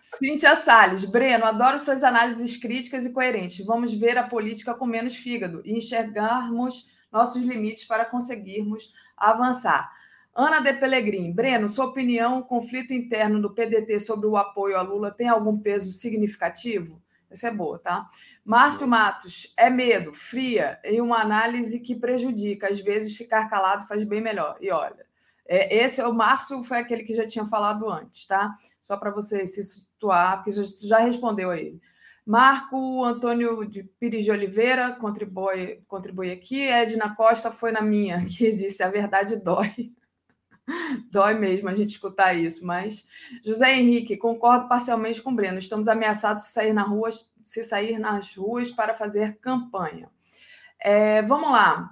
Cíntia 0.00 0.54
Salles, 0.54 1.04
Breno, 1.04 1.46
adoro 1.46 1.78
suas 1.78 2.04
análises 2.04 2.56
críticas 2.56 3.06
e 3.06 3.12
coerentes. 3.12 3.64
Vamos 3.64 3.94
ver 3.94 4.18
a 4.18 4.26
política 4.26 4.74
com 4.74 4.84
menos 4.84 5.14
fígado 5.16 5.62
e 5.64 5.72
enxergarmos 5.72 6.84
nossos 7.12 7.44
limites 7.44 7.84
para 7.84 8.04
conseguirmos 8.04 8.92
avançar. 9.16 9.90
Ana 10.34 10.60
de 10.60 10.72
Pellegrini, 10.72 11.32
Breno, 11.32 11.68
sua 11.68 11.84
opinião, 11.84 12.38
o 12.38 12.44
conflito 12.44 12.94
interno 12.94 13.40
do 13.40 13.52
PDT 13.52 13.98
sobre 13.98 14.26
o 14.26 14.36
apoio 14.36 14.78
a 14.78 14.82
Lula 14.82 15.10
tem 15.10 15.28
algum 15.28 15.58
peso 15.58 15.92
significativo? 15.92 17.02
Essa 17.30 17.48
é 17.48 17.50
boa, 17.50 17.78
tá? 17.78 18.08
Márcio 18.44 18.86
Matos, 18.86 19.52
é 19.56 19.68
medo, 19.70 20.12
fria 20.12 20.78
e 20.84 21.00
uma 21.00 21.18
análise 21.18 21.80
que 21.80 21.94
prejudica. 21.94 22.68
Às 22.68 22.80
vezes, 22.80 23.16
ficar 23.16 23.48
calado 23.48 23.86
faz 23.86 24.04
bem 24.04 24.20
melhor. 24.20 24.56
E 24.60 24.70
olha, 24.70 25.06
é, 25.46 25.82
esse 25.82 26.00
é 26.00 26.06
o 26.06 26.12
Márcio, 26.12 26.62
foi 26.62 26.78
aquele 26.78 27.02
que 27.02 27.14
já 27.14 27.26
tinha 27.26 27.46
falado 27.46 27.88
antes, 27.90 28.26
tá? 28.26 28.54
Só 28.80 28.96
para 28.96 29.10
você 29.10 29.46
se 29.46 29.62
situar, 29.64 30.36
porque 30.36 30.50
já, 30.50 30.62
já 30.86 30.98
respondeu 30.98 31.50
a 31.50 31.58
ele. 31.58 31.80
Marco 32.24 33.04
Antônio 33.04 33.64
de 33.66 33.82
Pires 33.82 34.24
de 34.24 34.30
Oliveira 34.30 34.92
contribui, 34.92 35.82
contribui 35.88 36.30
aqui. 36.30 36.62
Edna 36.62 37.14
Costa 37.14 37.50
foi 37.50 37.72
na 37.72 37.82
minha, 37.82 38.24
que 38.26 38.52
disse: 38.52 38.82
a 38.82 38.88
verdade 38.88 39.36
dói. 39.36 39.92
Dói 41.10 41.34
mesmo 41.34 41.68
a 41.68 41.74
gente 41.74 41.90
escutar 41.90 42.34
isso, 42.34 42.64
mas 42.64 43.04
José 43.44 43.76
Henrique, 43.76 44.16
concordo 44.16 44.68
parcialmente 44.68 45.20
com 45.20 45.32
o 45.32 45.34
Breno. 45.34 45.58
Estamos 45.58 45.88
ameaçados 45.88 46.44
de 46.44 46.50
sair 46.50 46.72
na 46.72 46.82
rua, 46.82 47.08
se 47.42 47.64
sair 47.64 47.98
nas 47.98 48.36
ruas 48.36 48.70
para 48.70 48.94
fazer 48.94 49.38
campanha. 49.38 50.08
É, 50.78 51.20
vamos 51.22 51.50
lá. 51.50 51.90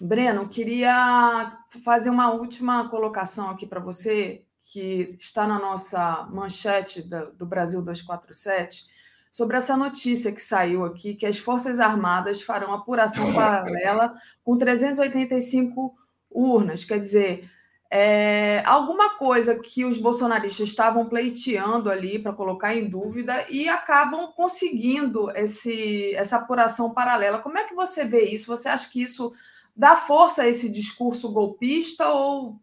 Breno, 0.00 0.48
queria 0.48 1.48
fazer 1.84 2.10
uma 2.10 2.32
última 2.32 2.88
colocação 2.88 3.48
aqui 3.50 3.66
para 3.66 3.80
você, 3.80 4.44
que 4.60 5.16
está 5.18 5.46
na 5.46 5.58
nossa 5.58 6.26
manchete 6.30 7.02
do 7.02 7.46
Brasil 7.46 7.80
247, 7.80 8.86
sobre 9.34 9.56
essa 9.56 9.76
notícia 9.76 10.30
que 10.30 10.40
saiu 10.40 10.84
aqui, 10.84 11.12
que 11.12 11.26
as 11.26 11.36
Forças 11.38 11.80
Armadas 11.80 12.40
farão 12.40 12.72
apuração 12.72 13.32
paralela 13.34 14.12
com 14.44 14.56
385 14.56 15.92
urnas. 16.30 16.84
Quer 16.84 17.00
dizer, 17.00 17.50
é, 17.90 18.62
alguma 18.64 19.16
coisa 19.16 19.58
que 19.58 19.84
os 19.84 19.98
bolsonaristas 19.98 20.68
estavam 20.68 21.06
pleiteando 21.06 21.90
ali 21.90 22.16
para 22.16 22.32
colocar 22.32 22.76
em 22.76 22.88
dúvida 22.88 23.44
e 23.50 23.68
acabam 23.68 24.28
conseguindo 24.36 25.28
esse, 25.32 26.14
essa 26.14 26.36
apuração 26.36 26.94
paralela. 26.94 27.40
Como 27.40 27.58
é 27.58 27.64
que 27.64 27.74
você 27.74 28.04
vê 28.04 28.26
isso? 28.26 28.46
Você 28.46 28.68
acha 28.68 28.88
que 28.88 29.02
isso 29.02 29.32
dá 29.74 29.96
força 29.96 30.42
a 30.42 30.48
esse 30.48 30.70
discurso 30.70 31.32
golpista 31.32 32.08
ou 32.08 32.60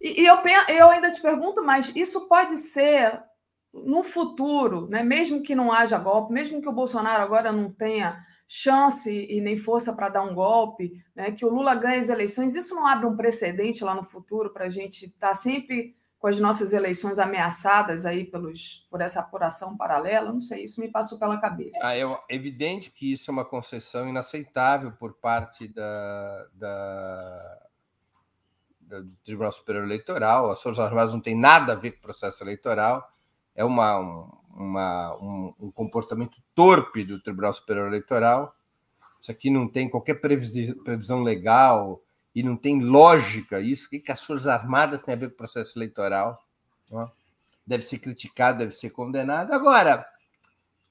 e, 0.00 0.22
e 0.22 0.26
eu, 0.26 0.36
eu 0.68 0.88
ainda 0.88 1.10
te 1.10 1.20
pergunto, 1.20 1.64
mas 1.64 1.90
isso 1.96 2.28
pode 2.28 2.56
ser 2.58 3.24
no 3.84 4.02
futuro, 4.02 4.88
né? 4.88 5.02
mesmo 5.02 5.42
que 5.42 5.54
não 5.54 5.72
haja 5.72 5.98
golpe, 5.98 6.32
mesmo 6.32 6.60
que 6.60 6.68
o 6.68 6.72
Bolsonaro 6.72 7.22
agora 7.22 7.52
não 7.52 7.70
tenha 7.70 8.18
chance 8.48 9.26
e 9.28 9.40
nem 9.40 9.56
força 9.56 9.92
para 9.92 10.08
dar 10.08 10.22
um 10.22 10.34
golpe, 10.34 11.04
né? 11.14 11.32
que 11.32 11.44
o 11.44 11.50
Lula 11.50 11.74
ganhe 11.74 11.98
as 11.98 12.08
eleições, 12.08 12.54
isso 12.54 12.74
não 12.74 12.86
abre 12.86 13.06
um 13.06 13.16
precedente 13.16 13.84
lá 13.84 13.94
no 13.94 14.04
futuro 14.04 14.52
para 14.52 14.66
a 14.66 14.70
gente 14.70 15.06
estar 15.06 15.28
tá 15.28 15.34
sempre 15.34 15.96
com 16.18 16.28
as 16.28 16.40
nossas 16.40 16.72
eleições 16.72 17.18
ameaçadas 17.18 18.06
aí 18.06 18.24
pelos, 18.24 18.86
por 18.90 19.00
essa 19.00 19.20
apuração 19.20 19.76
paralela? 19.76 20.32
Não 20.32 20.40
sei, 20.40 20.64
isso 20.64 20.80
me 20.80 20.88
passou 20.88 21.18
pela 21.18 21.38
cabeça. 21.38 21.86
Ah, 21.86 21.96
é 21.96 22.02
evidente 22.28 22.90
que 22.90 23.12
isso 23.12 23.30
é 23.30 23.32
uma 23.32 23.44
concessão 23.44 24.08
inaceitável 24.08 24.92
por 24.92 25.14
parte 25.14 25.68
da, 25.68 26.46
da, 26.54 27.58
do 28.80 29.16
Tribunal 29.22 29.52
Superior 29.52 29.84
Eleitoral. 29.84 30.50
As 30.50 30.62
Forças 30.62 30.84
Armadas 30.84 31.12
não 31.12 31.20
tem 31.20 31.38
nada 31.38 31.72
a 31.72 31.76
ver 31.76 31.92
com 31.92 31.98
o 31.98 32.02
processo 32.02 32.42
eleitoral. 32.42 33.06
É 33.56 33.64
uma, 33.64 33.98
uma, 34.54 35.16
um, 35.16 35.54
um 35.58 35.70
comportamento 35.70 36.40
torpe 36.54 37.04
do 37.04 37.20
Tribunal 37.20 37.52
Superior 37.52 37.88
Eleitoral. 37.88 38.54
Isso 39.20 39.32
aqui 39.32 39.50
não 39.50 39.66
tem 39.66 39.88
qualquer 39.88 40.20
previsão 40.20 41.22
legal 41.22 42.00
e 42.34 42.42
não 42.42 42.56
tem 42.56 42.80
lógica 42.80 43.60
isso. 43.60 43.86
O 43.86 43.90
que, 43.90 43.98
que 43.98 44.12
as 44.12 44.22
Forças 44.22 44.46
Armadas 44.46 45.02
têm 45.02 45.14
a 45.14 45.16
ver 45.16 45.28
com 45.28 45.34
o 45.34 45.38
processo 45.38 45.78
eleitoral? 45.78 46.46
Deve 47.66 47.82
ser 47.82 47.98
criticado, 47.98 48.58
deve 48.58 48.72
ser 48.72 48.90
condenado. 48.90 49.52
Agora, 49.52 50.06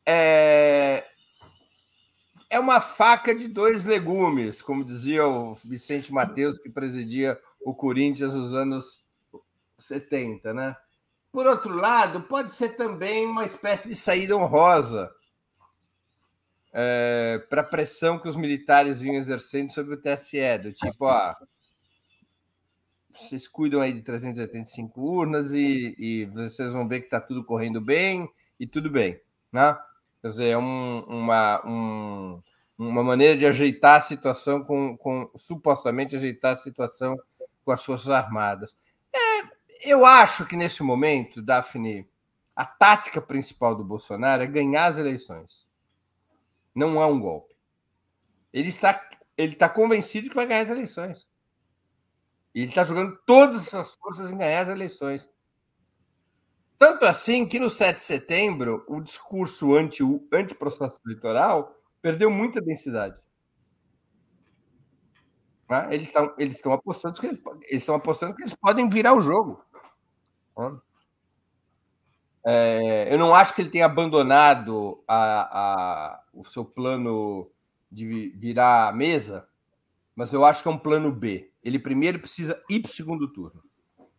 é, 0.03 1.05
é 2.49 2.59
uma 2.59 2.81
faca 2.81 3.33
de 3.33 3.47
dois 3.47 3.85
legumes, 3.85 4.61
como 4.61 4.83
dizia 4.83 5.27
o 5.27 5.55
Vicente 5.63 6.11
Mateus, 6.11 6.57
que 6.57 6.69
presidia 6.69 7.39
o 7.63 7.73
Corinthians 7.73 8.33
nos 8.33 8.53
anos 8.53 9.03
70, 9.77 10.53
né? 10.53 10.75
Por 11.35 11.47
outro 11.47 11.75
lado, 11.75 12.21
pode 12.21 12.53
ser 12.53 12.77
também 12.77 13.25
uma 13.25 13.43
espécie 13.43 13.89
de 13.89 13.95
saída 13.95 14.37
honrosa 14.37 15.13
é, 16.71 17.45
para 17.49 17.59
a 17.59 17.65
pressão 17.65 18.17
que 18.17 18.29
os 18.29 18.37
militares 18.37 19.01
vinham 19.01 19.17
exercendo 19.17 19.69
sobre 19.73 19.95
o 19.95 20.01
TSE, 20.01 20.57
do 20.63 20.71
tipo, 20.71 21.03
ó, 21.03 21.35
vocês 23.13 23.49
cuidam 23.49 23.81
aí 23.81 23.91
de 23.91 24.01
385 24.01 25.01
urnas 25.01 25.51
e, 25.51 25.93
e 25.99 26.25
vocês 26.27 26.71
vão 26.71 26.87
ver 26.87 27.01
que 27.01 27.07
está 27.07 27.19
tudo 27.19 27.43
correndo 27.43 27.81
bem 27.81 28.29
e 28.57 28.65
tudo 28.65 28.89
bem, 28.89 29.19
né? 29.51 29.77
Quer 30.21 30.29
dizer, 30.29 30.47
é 30.51 30.57
um, 30.57 30.99
uma, 31.01 31.61
um, 31.67 32.41
uma 32.77 33.03
maneira 33.03 33.37
de 33.37 33.45
ajeitar 33.45 33.97
a 33.97 34.01
situação 34.01 34.63
com, 34.63 34.97
com 34.97 35.29
supostamente 35.35 36.15
ajeitar 36.15 36.53
a 36.53 36.55
situação 36.55 37.19
com 37.65 37.73
as 37.73 37.83
Forças 37.83 38.07
Armadas. 38.09 38.73
Eu 39.85 40.03
acho 40.03 40.47
que 40.47 40.55
nesse 40.55 40.81
momento, 40.81 41.43
Daphne, 41.43 42.09
a 42.55 42.65
tática 42.65 43.21
principal 43.21 43.75
do 43.75 43.83
Bolsonaro 43.83 44.41
é 44.41 44.47
ganhar 44.47 44.85
as 44.85 44.97
eleições. 44.97 45.67
Não 46.73 46.99
há 46.99 47.05
um 47.05 47.19
golpe. 47.19 47.55
Ele 48.51 48.69
está, 48.69 49.07
ele 49.37 49.53
está 49.53 49.69
convencido 49.69 50.27
que 50.27 50.35
vai 50.35 50.47
ganhar 50.47 50.61
as 50.61 50.71
eleições. 50.71 51.29
Ele 52.53 52.65
está 52.65 52.83
jogando 52.83 53.15
todas 53.27 53.57
as 53.57 53.67
suas 53.67 53.93
forças 53.93 54.31
em 54.31 54.37
ganhar 54.37 54.61
as 54.61 54.69
eleições. 54.69 55.29
Tanto 56.79 57.05
assim 57.05 57.47
que 57.47 57.59
no 57.59 57.69
7 57.69 57.97
de 57.97 58.01
setembro, 58.01 58.83
o 58.87 58.99
discurso 58.99 59.75
anti, 59.75 60.01
anti-processo 60.33 60.99
eleitoral 61.05 61.79
perdeu 62.01 62.31
muita 62.31 62.59
densidade. 62.59 63.21
Né? 65.69 65.87
Eles 65.91 66.07
estão 66.07 66.33
eles 66.37 66.55
estão 66.55 66.71
apostando 66.71 67.19
que 67.19 67.27
eles, 67.27 67.41
eles 67.63 67.81
estão 67.81 67.95
apostando 67.95 68.35
que 68.35 68.41
eles 68.41 68.55
podem 68.55 68.89
virar 68.89 69.13
o 69.13 69.21
jogo. 69.21 69.63
É, 72.45 73.11
eu 73.11 73.17
não 73.17 73.33
acho 73.33 73.55
que 73.55 73.61
ele 73.61 73.69
tenha 73.69 73.85
abandonado 73.85 75.03
a, 75.07 75.59
a, 75.59 76.23
o 76.33 76.45
seu 76.45 76.63
plano 76.63 77.49
de 77.91 78.29
virar 78.37 78.89
a 78.89 78.91
mesa, 78.91 79.47
mas 80.15 80.31
eu 80.31 80.45
acho 80.45 80.61
que 80.61 80.67
é 80.67 80.71
um 80.71 80.77
plano 80.77 81.11
B. 81.11 81.51
Ele 81.63 81.79
primeiro 81.79 82.19
precisa 82.19 82.61
ir 82.69 82.81
para 82.81 82.89
o 82.89 82.93
segundo 82.93 83.27
turno. 83.27 83.63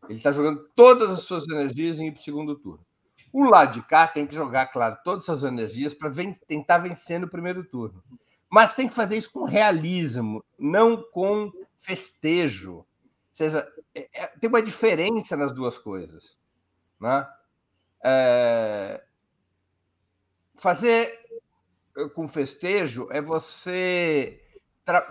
Ele 0.09 0.19
está 0.19 0.33
jogando 0.33 0.69
todas 0.75 1.11
as 1.11 1.23
suas 1.23 1.49
energias 1.49 1.99
em 1.99 2.09
ir 2.09 2.13
para 2.13 2.21
o 2.21 2.25
segundo 2.25 2.57
turno. 2.57 2.85
O 3.33 3.45
lado 3.45 3.75
de 3.75 3.83
cá 3.87 4.09
tem 4.09 4.27
que 4.27 4.35
jogar, 4.35 4.67
claro, 4.67 4.97
todas 5.05 5.21
as 5.21 5.27
suas 5.27 5.43
energias 5.43 5.95
para 5.95 6.11
tentar 6.49 6.79
vencer 6.79 7.21
no 7.21 7.29
primeiro 7.29 7.65
turno. 7.65 8.03
Mas 8.51 8.75
tem 8.75 8.89
que 8.89 8.95
fazer 8.95 9.17
isso 9.17 9.31
com 9.33 9.45
realismo, 9.45 10.45
não 10.59 11.03
com 11.13 11.53
festejo 11.77 12.85
seja, 13.37 13.69
é, 13.95 14.09
é, 14.13 14.27
tem 14.39 14.49
uma 14.49 14.63
diferença 14.63 15.37
nas 15.37 15.53
duas 15.53 15.77
coisas. 15.79 16.39
Né? 16.99 17.29
É, 18.03 19.03
fazer 20.57 21.13
eh, 21.97 22.09
com 22.15 22.27
festejo 22.27 23.09
é 23.11 23.21
você 23.21 24.41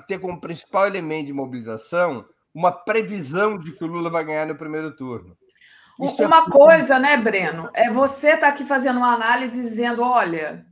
ter 0.07 0.19
como 0.19 0.39
principal 0.39 0.88
elemento 0.88 1.27
de 1.27 1.34
mobilização 1.34 2.26
uma 2.53 2.72
previsão 2.72 3.60
de 3.60 3.73
que 3.73 3.84
o 3.84 3.88
Lula 3.88 4.10
vai 4.10 4.23
ganhar 4.23 4.45
no 4.45 4.56
primeiro 4.56 4.95
turno. 4.95 5.38
Isso 6.02 6.23
é 6.23 6.27
uma 6.27 6.45
é... 6.47 6.49
coisa, 6.49 6.97
né, 6.97 7.18
Breno? 7.18 7.69
É 7.73 7.91
você 7.91 8.30
estar 8.30 8.47
tá 8.47 8.47
aqui 8.47 8.65
fazendo 8.65 8.97
uma 8.97 9.14
análise 9.14 9.61
dizendo: 9.61 10.02
olha, 10.02 10.65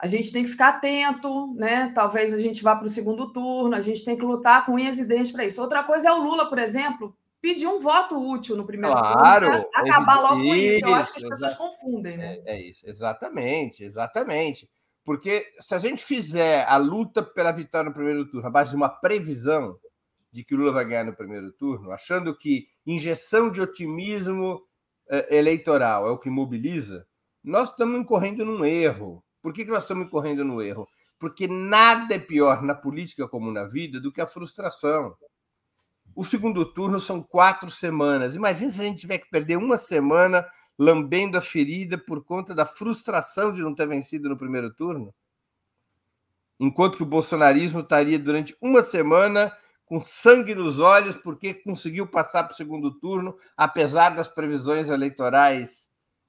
a 0.00 0.06
gente 0.06 0.32
tem 0.32 0.44
que 0.44 0.50
ficar 0.50 0.70
atento, 0.70 1.52
né? 1.54 1.92
Talvez 1.94 2.32
a 2.32 2.40
gente 2.40 2.62
vá 2.62 2.74
para 2.74 2.86
o 2.86 2.90
segundo 2.90 3.30
turno, 3.32 3.74
a 3.76 3.82
gente 3.82 4.02
tem 4.02 4.16
que 4.16 4.24
lutar 4.24 4.64
com 4.64 4.72
unhas 4.72 4.98
e 4.98 5.06
dentes 5.06 5.30
para 5.30 5.44
isso. 5.44 5.60
Outra 5.60 5.84
coisa 5.84 6.08
é 6.08 6.12
o 6.12 6.22
Lula, 6.22 6.48
por 6.48 6.58
exemplo, 6.58 7.14
pedir 7.38 7.66
um 7.66 7.78
voto 7.78 8.16
útil 8.18 8.56
no 8.56 8.64
primeiro 8.64 8.96
claro, 8.96 9.46
turno 9.46 9.70
para 9.70 9.82
acabar 9.82 10.20
logo 10.20 10.42
com 10.42 10.54
isso. 10.54 10.86
Eu 10.86 10.94
acho 10.94 11.12
que 11.12 11.18
as 11.18 11.28
pessoas 11.28 11.54
confundem, 11.54 12.16
né? 12.16 12.38
É, 12.46 12.56
é, 12.56 12.70
isso, 12.70 12.88
exatamente, 12.88 13.84
exatamente. 13.84 14.70
Porque 15.04 15.46
se 15.60 15.74
a 15.74 15.78
gente 15.78 16.02
fizer 16.02 16.64
a 16.66 16.78
luta 16.78 17.22
pela 17.22 17.52
vitória 17.52 17.90
no 17.90 17.94
primeiro 17.94 18.26
turno 18.26 18.46
à 18.46 18.50
base 18.50 18.70
de 18.70 18.76
uma 18.76 18.88
previsão 18.88 19.76
de 20.32 20.42
que 20.42 20.54
o 20.54 20.58
Lula 20.58 20.72
vai 20.72 20.86
ganhar 20.86 21.04
no 21.04 21.14
primeiro 21.14 21.52
turno, 21.52 21.90
achando 21.90 22.34
que 22.34 22.68
injeção 22.86 23.50
de 23.50 23.60
otimismo 23.60 24.62
é, 25.10 25.36
eleitoral 25.36 26.06
é 26.06 26.10
o 26.10 26.18
que 26.18 26.30
mobiliza, 26.30 27.06
nós 27.44 27.70
estamos 27.70 28.00
incorrendo 28.00 28.46
num 28.46 28.64
erro 28.64 29.22
por 29.42 29.52
que, 29.52 29.64
que 29.64 29.70
nós 29.70 29.84
estamos 29.84 30.08
correndo 30.10 30.44
no 30.44 30.62
erro? 30.62 30.88
Porque 31.18 31.46
nada 31.46 32.14
é 32.14 32.18
pior 32.18 32.62
na 32.62 32.74
política 32.74 33.28
como 33.28 33.50
na 33.52 33.64
vida 33.64 34.00
do 34.00 34.12
que 34.12 34.20
a 34.20 34.26
frustração. 34.26 35.14
O 36.14 36.24
segundo 36.24 36.64
turno 36.64 36.98
são 36.98 37.22
quatro 37.22 37.70
semanas. 37.70 38.34
Imagina 38.34 38.70
se 38.70 38.80
a 38.80 38.84
gente 38.84 39.00
tiver 39.00 39.18
que 39.18 39.30
perder 39.30 39.56
uma 39.56 39.76
semana 39.76 40.46
lambendo 40.78 41.36
a 41.36 41.42
ferida 41.42 41.98
por 41.98 42.24
conta 42.24 42.54
da 42.54 42.64
frustração 42.64 43.52
de 43.52 43.60
não 43.60 43.74
ter 43.74 43.86
vencido 43.86 44.28
no 44.28 44.36
primeiro 44.36 44.72
turno. 44.72 45.14
Enquanto 46.58 46.96
que 46.96 47.02
o 47.02 47.06
bolsonarismo 47.06 47.80
estaria 47.80 48.18
durante 48.18 48.56
uma 48.60 48.82
semana 48.82 49.54
com 49.84 50.00
sangue 50.00 50.54
nos 50.54 50.78
olhos 50.78 51.16
porque 51.16 51.52
conseguiu 51.52 52.06
passar 52.06 52.44
para 52.44 52.54
o 52.54 52.56
segundo 52.56 52.92
turno, 52.98 53.36
apesar 53.56 54.10
das 54.10 54.28
previsões 54.28 54.88
eleitorais 54.88 55.88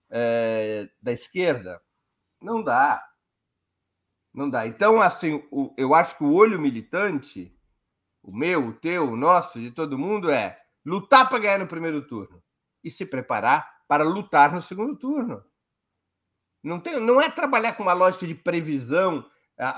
é, 0.09 0.89
da 1.01 1.11
esquerda. 1.11 1.81
Não 2.41 2.63
dá. 2.63 3.05
Não 4.33 4.49
dá. 4.49 4.65
Então, 4.65 5.01
assim, 5.01 5.45
o, 5.51 5.73
eu 5.77 5.93
acho 5.93 6.17
que 6.17 6.23
o 6.23 6.33
olho 6.33 6.59
militante, 6.59 7.55
o 8.23 8.35
meu, 8.35 8.67
o 8.67 8.73
teu, 8.73 9.11
o 9.11 9.17
nosso, 9.17 9.59
de 9.59 9.71
todo 9.71 9.97
mundo, 9.97 10.31
é 10.31 10.59
lutar 10.85 11.27
para 11.29 11.39
ganhar 11.39 11.59
no 11.59 11.67
primeiro 11.67 12.05
turno 12.07 12.41
e 12.83 12.89
se 12.89 13.05
preparar 13.05 13.81
para 13.87 14.03
lutar 14.03 14.53
no 14.53 14.61
segundo 14.61 14.95
turno. 14.95 15.43
Não, 16.63 16.79
tem, 16.79 16.99
não 16.99 17.19
é 17.19 17.29
trabalhar 17.29 17.73
com 17.73 17.83
uma 17.83 17.93
lógica 17.93 18.25
de 18.25 18.35
previsão, 18.35 19.29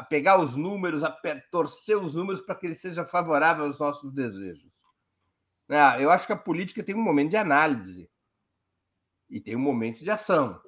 pegar 0.09 0.39
os 0.39 0.55
números, 0.55 1.01
torcer 1.49 1.97
os 1.97 2.15
números 2.15 2.41
para 2.41 2.55
que 2.55 2.65
ele 2.65 2.75
seja 2.75 3.05
favorável 3.05 3.65
aos 3.65 3.79
nossos 3.79 4.13
desejos. 4.13 4.71
Eu 5.99 6.11
acho 6.11 6.27
que 6.27 6.33
a 6.33 6.37
política 6.37 6.83
tem 6.83 6.95
um 6.95 7.01
momento 7.01 7.31
de 7.31 7.37
análise 7.37 8.09
e 9.29 9.41
tem 9.41 9.55
um 9.55 9.59
momento 9.59 10.03
de 10.03 10.11
ação. 10.11 10.61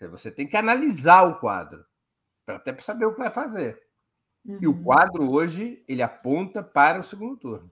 Você 0.00 0.30
tem 0.30 0.46
que 0.46 0.56
analisar 0.56 1.22
o 1.22 1.38
quadro, 1.38 1.84
até 2.46 2.72
para 2.72 2.82
saber 2.82 3.06
o 3.06 3.12
que 3.12 3.20
vai 3.20 3.30
fazer. 3.30 3.80
Uhum. 4.44 4.58
E 4.60 4.66
o 4.66 4.72
uhum. 4.72 4.82
quadro 4.82 5.30
hoje, 5.30 5.82
ele 5.88 6.02
aponta 6.02 6.62
para 6.62 7.00
o 7.00 7.04
segundo 7.04 7.36
turno. 7.36 7.70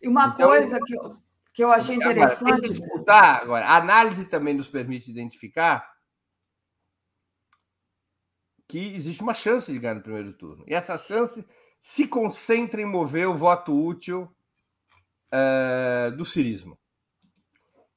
E 0.00 0.06
uma 0.06 0.28
então, 0.28 0.48
coisa 0.48 0.78
que 0.80 0.94
eu, 0.94 1.16
que 1.52 1.64
eu 1.64 1.72
achei 1.72 1.96
interessante. 1.96 2.52
Agora, 2.52 2.68
disputar, 2.68 3.42
agora, 3.42 3.66
a 3.66 3.76
análise 3.76 4.26
também 4.26 4.54
nos 4.54 4.68
permite 4.68 5.10
identificar 5.10 5.92
que 8.68 8.94
existe 8.94 9.22
uma 9.22 9.34
chance 9.34 9.72
de 9.72 9.78
ganhar 9.78 9.94
no 9.94 10.02
primeiro 10.02 10.32
turno. 10.32 10.64
E 10.66 10.74
essa 10.74 10.96
chance 10.96 11.44
se 11.80 12.08
concentra 12.08 12.80
em 12.80 12.86
mover 12.86 13.28
o 13.28 13.36
voto 13.36 13.72
útil 13.74 14.34
uh, 15.32 16.16
do 16.16 16.24
cirismo. 16.24 16.78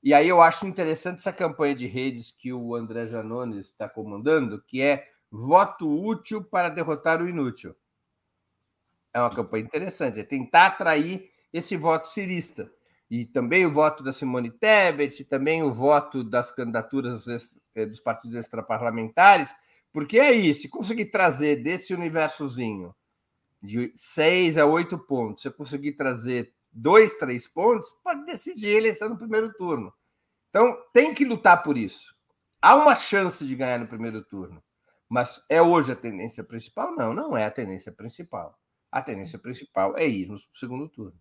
E 0.03 0.13
aí 0.13 0.27
eu 0.27 0.41
acho 0.41 0.65
interessante 0.67 1.19
essa 1.19 1.33
campanha 1.33 1.75
de 1.75 1.87
redes 1.87 2.31
que 2.31 2.53
o 2.53 2.75
André 2.75 3.07
Janones 3.07 3.67
está 3.67 3.89
comandando, 3.89 4.61
que 4.61 4.81
é 4.81 5.07
voto 5.31 5.89
útil 5.89 6.43
para 6.43 6.69
derrotar 6.69 7.21
o 7.21 7.27
inútil. 7.27 7.75
É 9.13 9.19
uma 9.19 9.33
campanha 9.33 9.65
interessante, 9.65 10.19
é 10.19 10.23
tentar 10.23 10.67
atrair 10.67 11.29
esse 11.51 11.75
voto 11.75 12.07
cirista. 12.07 12.71
E 13.09 13.25
também 13.25 13.65
o 13.65 13.73
voto 13.73 14.03
da 14.03 14.11
Simone 14.11 14.51
Tebet, 14.51 15.23
também 15.25 15.63
o 15.63 15.73
voto 15.73 16.23
das 16.23 16.51
candidaturas 16.51 17.25
eh, 17.73 17.85
dos 17.85 17.99
partidos 17.99 18.35
extraparlamentares, 18.35 19.55
porque 19.93 20.19
é 20.19 20.31
isso, 20.31 20.63
se 20.63 20.69
conseguir 20.69 21.05
trazer 21.05 21.63
desse 21.63 21.93
universozinho 21.93 22.93
de 23.61 23.91
seis 23.95 24.57
a 24.57 24.65
oito 24.65 24.99
pontos, 24.99 25.41
se 25.41 25.47
eu 25.47 25.53
conseguir 25.53 25.93
trazer 25.93 26.53
dois, 26.77 27.15
três 27.15 27.47
pontos, 27.47 27.91
pode 28.03 28.25
decidir 28.25 28.75
a 28.75 28.77
eleição 28.77 29.09
no 29.09 29.17
primeiro 29.17 29.51
turno. 29.53 29.91
Então, 30.49 30.77
tem 30.93 31.13
que 31.13 31.25
lutar 31.25 31.63
por 31.63 31.77
isso. 31.77 32.15
Há 32.61 32.75
uma 32.75 32.95
chance 32.95 33.45
de 33.45 33.55
ganhar 33.55 33.79
no 33.79 33.87
primeiro 33.87 34.23
turno. 34.23 34.63
Mas 35.09 35.43
é 35.49 35.61
hoje 35.61 35.91
a 35.91 35.95
tendência 35.95 36.43
principal? 36.43 36.95
Não, 36.95 37.13
não 37.13 37.37
é 37.37 37.45
a 37.45 37.51
tendência 37.51 37.91
principal. 37.91 38.57
A 38.91 39.01
tendência 39.01 39.39
principal 39.39 39.97
é 39.97 40.07
ir 40.07 40.27
no 40.27 40.37
segundo 40.53 40.87
turno. 40.89 41.19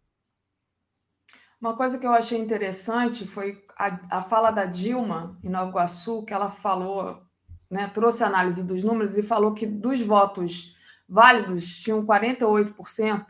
Uma 1.60 1.74
coisa 1.74 1.98
que 1.98 2.06
eu 2.06 2.12
achei 2.12 2.38
interessante 2.38 3.26
foi 3.26 3.64
a, 3.78 4.18
a 4.18 4.22
fala 4.22 4.50
da 4.50 4.66
Dilma 4.66 5.38
em 5.42 5.48
Nova 5.48 5.70
Iguaçu, 5.70 6.22
que 6.24 6.34
ela 6.34 6.50
falou, 6.50 7.22
né, 7.70 7.88
trouxe 7.88 8.22
a 8.22 8.26
análise 8.26 8.64
dos 8.64 8.84
números 8.84 9.16
e 9.16 9.22
falou 9.22 9.54
que 9.54 9.66
dos 9.66 10.02
votos 10.02 10.76
válidos 11.08 11.78
tinham 11.78 12.04
48%, 12.04 13.26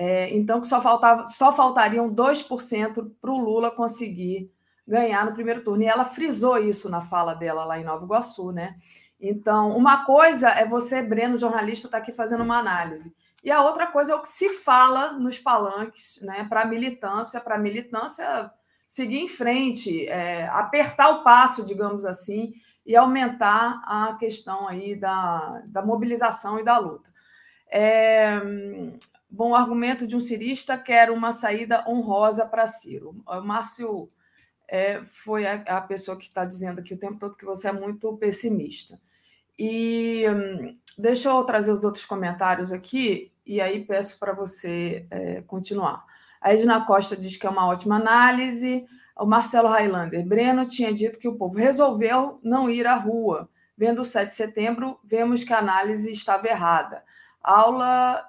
é, 0.00 0.32
então 0.32 0.60
que 0.60 0.68
só, 0.68 0.80
faltava, 0.80 1.26
só 1.26 1.52
faltariam 1.52 2.08
2% 2.08 3.10
para 3.20 3.30
o 3.32 3.36
Lula 3.36 3.68
conseguir 3.68 4.48
ganhar 4.86 5.26
no 5.26 5.32
primeiro 5.32 5.64
turno. 5.64 5.82
E 5.82 5.86
ela 5.86 6.04
frisou 6.04 6.56
isso 6.56 6.88
na 6.88 7.00
fala 7.00 7.34
dela 7.34 7.64
lá 7.64 7.80
em 7.80 7.84
Nova 7.84 8.04
Iguaçu, 8.04 8.52
né? 8.52 8.76
Então, 9.20 9.76
uma 9.76 10.04
coisa 10.04 10.50
é 10.50 10.64
você, 10.64 11.02
Breno, 11.02 11.36
jornalista, 11.36 11.88
estar 11.88 11.98
tá 11.98 12.02
aqui 12.04 12.12
fazendo 12.12 12.44
uma 12.44 12.60
análise. 12.60 13.12
E 13.42 13.50
a 13.50 13.60
outra 13.60 13.88
coisa 13.88 14.12
é 14.12 14.14
o 14.14 14.22
que 14.22 14.28
se 14.28 14.50
fala 14.50 15.14
nos 15.14 15.36
palanques, 15.36 16.20
né? 16.22 16.46
Para 16.48 16.62
a 16.62 16.66
militância, 16.66 17.40
para 17.40 17.56
a 17.56 17.58
militância 17.58 18.52
seguir 18.86 19.18
em 19.18 19.28
frente, 19.28 20.06
é, 20.06 20.46
apertar 20.46 21.08
o 21.08 21.24
passo, 21.24 21.66
digamos 21.66 22.06
assim, 22.06 22.52
e 22.86 22.94
aumentar 22.94 23.82
a 23.84 24.14
questão 24.14 24.68
aí 24.68 24.94
da, 24.94 25.60
da 25.72 25.82
mobilização 25.82 26.60
e 26.60 26.64
da 26.64 26.78
luta. 26.78 27.10
É, 27.68 28.40
bom, 29.30 29.54
argumento 29.54 30.06
de 30.06 30.16
um 30.16 30.20
cirista 30.20 30.78
quer 30.78 31.10
uma 31.10 31.32
saída 31.32 31.84
honrosa 31.88 32.46
para 32.46 32.66
Ciro. 32.66 33.16
O 33.26 33.40
Márcio 33.40 34.08
é, 34.66 35.00
foi 35.00 35.46
a, 35.46 35.54
a, 35.66 35.80
pessoa 35.80 36.16
que 36.16 36.26
está 36.26 36.44
dizendo 36.44 36.80
aqui 36.80 36.94
o 36.94 36.98
tempo 36.98 37.18
todo 37.18 37.36
que 37.36 37.44
você 37.44 37.68
é 37.68 37.72
muito 37.72 38.16
pessimista. 38.16 39.00
E 39.58 40.24
hum, 40.28 40.78
deixa 40.98 41.30
eu 41.30 41.42
trazer 41.44 41.72
os 41.72 41.84
outros 41.84 42.04
comentários 42.04 42.70
aqui, 42.72 43.32
e 43.44 43.60
aí 43.60 43.84
peço 43.84 44.18
para 44.18 44.32
você 44.32 45.06
é, 45.10 45.42
continuar. 45.42 46.04
A 46.40 46.52
Edna 46.52 46.84
Costa 46.84 47.16
diz 47.16 47.36
que 47.36 47.46
é 47.46 47.50
uma 47.50 47.66
ótima 47.66 47.96
análise. 47.96 48.86
O 49.16 49.26
Marcelo 49.26 49.68
Highlander, 49.68 50.24
Breno 50.24 50.66
tinha 50.66 50.92
dito 50.92 51.18
que 51.18 51.26
o 51.26 51.34
povo 51.34 51.58
resolveu 51.58 52.38
não 52.42 52.70
ir 52.70 52.86
à 52.86 52.94
rua. 52.94 53.48
Vendo 53.76 54.00
o 54.00 54.04
7 54.04 54.28
de 54.28 54.34
setembro, 54.34 54.98
vemos 55.02 55.42
que 55.44 55.52
a 55.52 55.58
análise 55.58 56.10
estava 56.12 56.46
errada. 56.46 57.02
Aula 57.42 58.24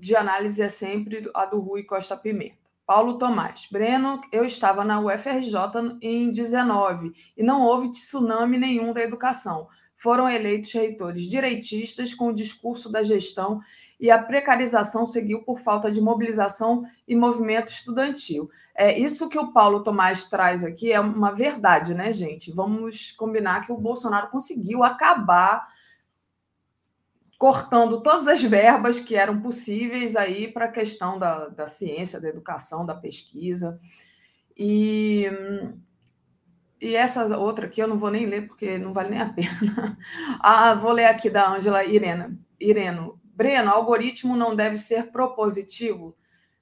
de 0.00 0.16
análise 0.16 0.62
é 0.62 0.68
sempre 0.68 1.30
a 1.34 1.44
do 1.44 1.60
Rui 1.60 1.84
Costa 1.84 2.16
Pimenta. 2.16 2.58
Paulo 2.86 3.18
Tomás. 3.18 3.68
Breno, 3.70 4.20
eu 4.32 4.44
estava 4.44 4.84
na 4.84 5.00
UFRJ 5.00 5.98
em 6.02 6.32
19 6.32 7.12
e 7.36 7.42
não 7.42 7.62
houve 7.62 7.92
tsunami 7.92 8.58
nenhum 8.58 8.92
da 8.92 9.00
educação. 9.00 9.68
Foram 9.96 10.28
eleitos 10.28 10.72
reitores 10.72 11.22
direitistas 11.24 12.14
com 12.14 12.28
o 12.28 12.34
discurso 12.34 12.90
da 12.90 13.02
gestão 13.02 13.60
e 14.00 14.10
a 14.10 14.18
precarização 14.18 15.04
seguiu 15.04 15.44
por 15.44 15.60
falta 15.60 15.88
de 15.92 16.00
mobilização 16.00 16.82
e 17.06 17.14
movimento 17.14 17.68
estudantil. 17.68 18.50
É 18.74 18.98
isso 18.98 19.28
que 19.28 19.38
o 19.38 19.52
Paulo 19.52 19.84
Tomás 19.84 20.24
traz 20.24 20.64
aqui 20.64 20.90
é 20.90 20.98
uma 20.98 21.32
verdade, 21.32 21.94
né, 21.94 22.10
gente? 22.12 22.50
Vamos 22.50 23.12
combinar 23.12 23.66
que 23.66 23.72
o 23.72 23.78
Bolsonaro 23.78 24.30
conseguiu 24.30 24.82
acabar 24.82 25.68
cortando 27.40 28.02
todas 28.02 28.28
as 28.28 28.42
verbas 28.42 29.00
que 29.00 29.16
eram 29.16 29.40
possíveis 29.40 30.14
aí 30.14 30.46
para 30.46 30.66
a 30.66 30.70
questão 30.70 31.18
da, 31.18 31.48
da 31.48 31.66
ciência, 31.66 32.20
da 32.20 32.28
educação, 32.28 32.84
da 32.84 32.94
pesquisa. 32.94 33.80
E, 34.54 35.24
e 36.78 36.94
essa 36.94 37.38
outra 37.38 37.64
aqui 37.64 37.80
eu 37.80 37.88
não 37.88 37.98
vou 37.98 38.10
nem 38.10 38.26
ler, 38.26 38.46
porque 38.46 38.76
não 38.76 38.92
vale 38.92 39.08
nem 39.08 39.20
a 39.22 39.24
pena. 39.32 39.96
Ah, 40.38 40.74
vou 40.74 40.92
ler 40.92 41.06
aqui 41.06 41.30
da 41.30 41.50
Ângela 41.50 41.82
Irena. 41.82 42.38
Ireno. 42.60 43.18
Breno, 43.24 43.70
algoritmo 43.70 44.36
não 44.36 44.54
deve 44.54 44.76
ser 44.76 45.10
propositivo, 45.10 46.14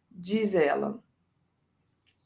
diz 0.08 0.54
ela. 0.54 1.02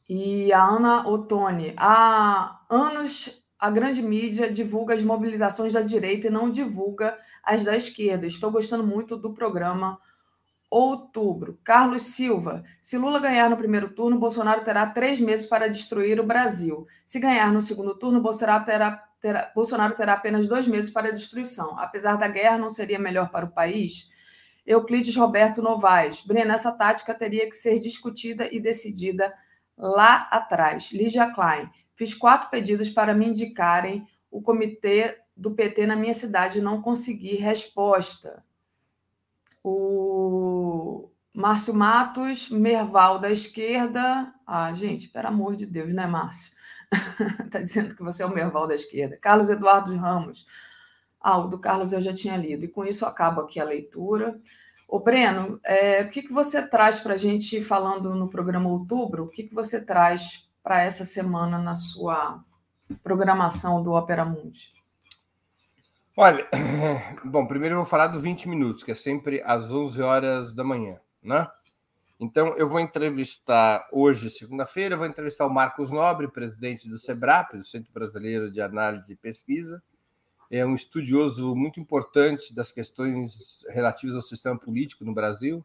E 0.07 0.53
a 0.53 0.63
Ana 0.63 1.09
Ottoni. 1.09 1.73
Há 1.75 2.61
anos 2.69 3.42
a 3.63 3.71
grande 3.71 4.03
mídia 4.03 4.51
divulga 4.51 4.93
as 4.93 5.05
mobilizações 5.05 5.75
da 5.75 5.83
direita 5.83 6.27
e 6.27 6.31
não 6.31 6.51
divulga 6.51 7.17
as 7.45 7.63
da 7.63 7.77
esquerda. 7.77 8.27
Estou 8.27 8.51
gostando 8.51 8.85
muito 8.85 9.17
do 9.17 9.33
programa 9.33 10.01
Outubro. 10.69 11.57
Carlos 11.63 12.03
Silva. 12.03 12.65
Se 12.81 12.99
Lula 12.99 13.21
ganhar 13.21 13.49
no 13.49 13.57
primeiro 13.57 13.91
turno, 13.91 14.19
Bolsonaro 14.19 14.65
terá 14.65 14.85
três 14.87 15.21
meses 15.21 15.47
para 15.47 15.69
destruir 15.69 16.19
o 16.19 16.27
Brasil. 16.27 16.89
Se 17.07 17.21
ganhar 17.21 17.53
no 17.53 17.63
segundo 17.63 17.97
turno, 17.97 18.21
Bolsonaro 18.21 18.65
terá, 18.65 19.01
terá, 19.21 19.53
Bolsonaro 19.55 19.95
terá 19.95 20.15
apenas 20.15 20.49
dois 20.49 20.67
meses 20.67 20.91
para 20.91 21.11
a 21.11 21.13
destruição. 21.13 21.79
Apesar 21.79 22.17
da 22.17 22.27
guerra, 22.27 22.59
não 22.59 22.69
seria 22.69 22.99
melhor 22.99 23.31
para 23.31 23.47
o 23.47 23.53
país? 23.53 24.11
Euclides 24.67 25.15
Roberto 25.15 25.63
Novaes. 25.63 26.27
Breno, 26.27 26.51
essa 26.51 26.73
tática 26.73 27.15
teria 27.15 27.49
que 27.49 27.55
ser 27.55 27.79
discutida 27.79 28.49
e 28.53 28.59
decidida 28.59 29.33
lá 29.79 30.27
atrás. 30.33 30.91
Lígia 30.91 31.33
Klein. 31.33 31.71
Fiz 31.95 32.15
quatro 32.15 32.51
pedidos 32.51 32.91
para 32.91 33.15
me 33.15 33.27
indicarem 33.27 34.07
o 34.31 34.41
comitê 34.41 35.19
do 35.37 35.53
PT 35.53 35.87
na 35.87 35.97
minha 35.97 36.15
cidade 36.15 36.59
e 36.59 36.63
não 36.63 36.81
consegui 36.81 37.37
resposta. 37.37 38.43
O 39.63 41.11
Márcio 41.35 41.75
Matos, 41.75 42.51
Merval 42.51 43.19
da 43.19 43.31
esquerda. 43.31 44.33
Ah, 44.47 44.73
gente, 44.75 45.09
pelo 45.09 45.29
amor 45.29 45.57
de 45.57 45.67
Deus, 45.67 45.95
né, 45.95 46.07
Márcio? 46.07 46.53
Está 47.45 47.61
dizendo 47.61 47.95
que 47.95 48.03
você 48.03 48.23
é 48.23 48.27
o 48.27 48.35
Merval 48.35 48.67
da 48.67 48.75
esquerda. 48.75 49.17
Carlos 49.17 49.49
Eduardo 49.49 49.95
Ramos. 49.97 50.47
Ah, 51.21 51.39
o 51.39 51.47
do 51.47 51.59
Carlos 51.59 51.93
eu 51.93 52.03
já 52.03 52.13
tinha 52.13 52.37
lido. 52.37 52.65
E 52.65 52.69
com 52.69 52.85
isso 52.85 53.07
acaba 53.07 53.43
aqui 53.43 53.61
a 53.61 53.65
leitura. 53.65 54.39
O 54.89 54.99
Breno, 54.99 55.59
é, 55.65 56.03
o 56.03 56.11
que, 56.11 56.23
que 56.23 56.33
você 56.33 56.69
traz 56.69 57.01
para 57.01 57.15
a 57.15 57.17
gente 57.17 57.63
falando 57.63 58.15
no 58.15 58.29
programa 58.29 58.69
Outubro? 58.69 59.25
O 59.25 59.29
que, 59.29 59.45
que 59.45 59.55
você 59.55 59.83
traz 59.83 60.51
para 60.63 60.83
essa 60.83 61.05
semana 61.05 61.59
na 61.59 61.75
sua 61.75 62.43
programação 63.03 63.83
do 63.83 63.93
Opera 63.93 64.25
Mundi? 64.25 64.73
Olha, 66.17 66.47
bom, 67.25 67.47
primeiro 67.47 67.75
eu 67.75 67.79
vou 67.81 67.87
falar 67.87 68.09
do 68.09 68.21
20 68.21 68.49
minutos, 68.49 68.85
que 68.85 68.91
é 68.91 68.95
sempre 68.95 69.43
às 69.45 69.73
11 69.73 70.03
horas 70.03 70.53
da 70.53 70.63
manhã, 70.63 71.01
né? 71.23 71.49
Então, 72.21 72.57
eu 72.57 72.69
vou 72.69 72.79
entrevistar 72.79 73.89
hoje, 73.91 74.31
segunda-feira, 74.31 74.97
vou 74.97 75.07
entrevistar 75.07 75.45
o 75.45 75.53
Marcos 75.53 75.91
Nobre, 75.91 76.29
presidente 76.29 76.89
do 76.89 76.97
SEBRAP, 76.97 77.55
do 77.57 77.65
Centro 77.65 77.93
Brasileiro 77.93 78.53
de 78.53 78.61
Análise 78.61 79.13
e 79.13 79.17
Pesquisa. 79.17 79.83
É 80.49 80.65
um 80.65 80.75
estudioso 80.75 81.57
muito 81.57 81.81
importante 81.81 82.55
das 82.55 82.71
questões 82.71 83.65
relativas 83.71 84.15
ao 84.15 84.23
sistema 84.23 84.57
político 84.57 85.05
no 85.05 85.13
Brasil. 85.13 85.65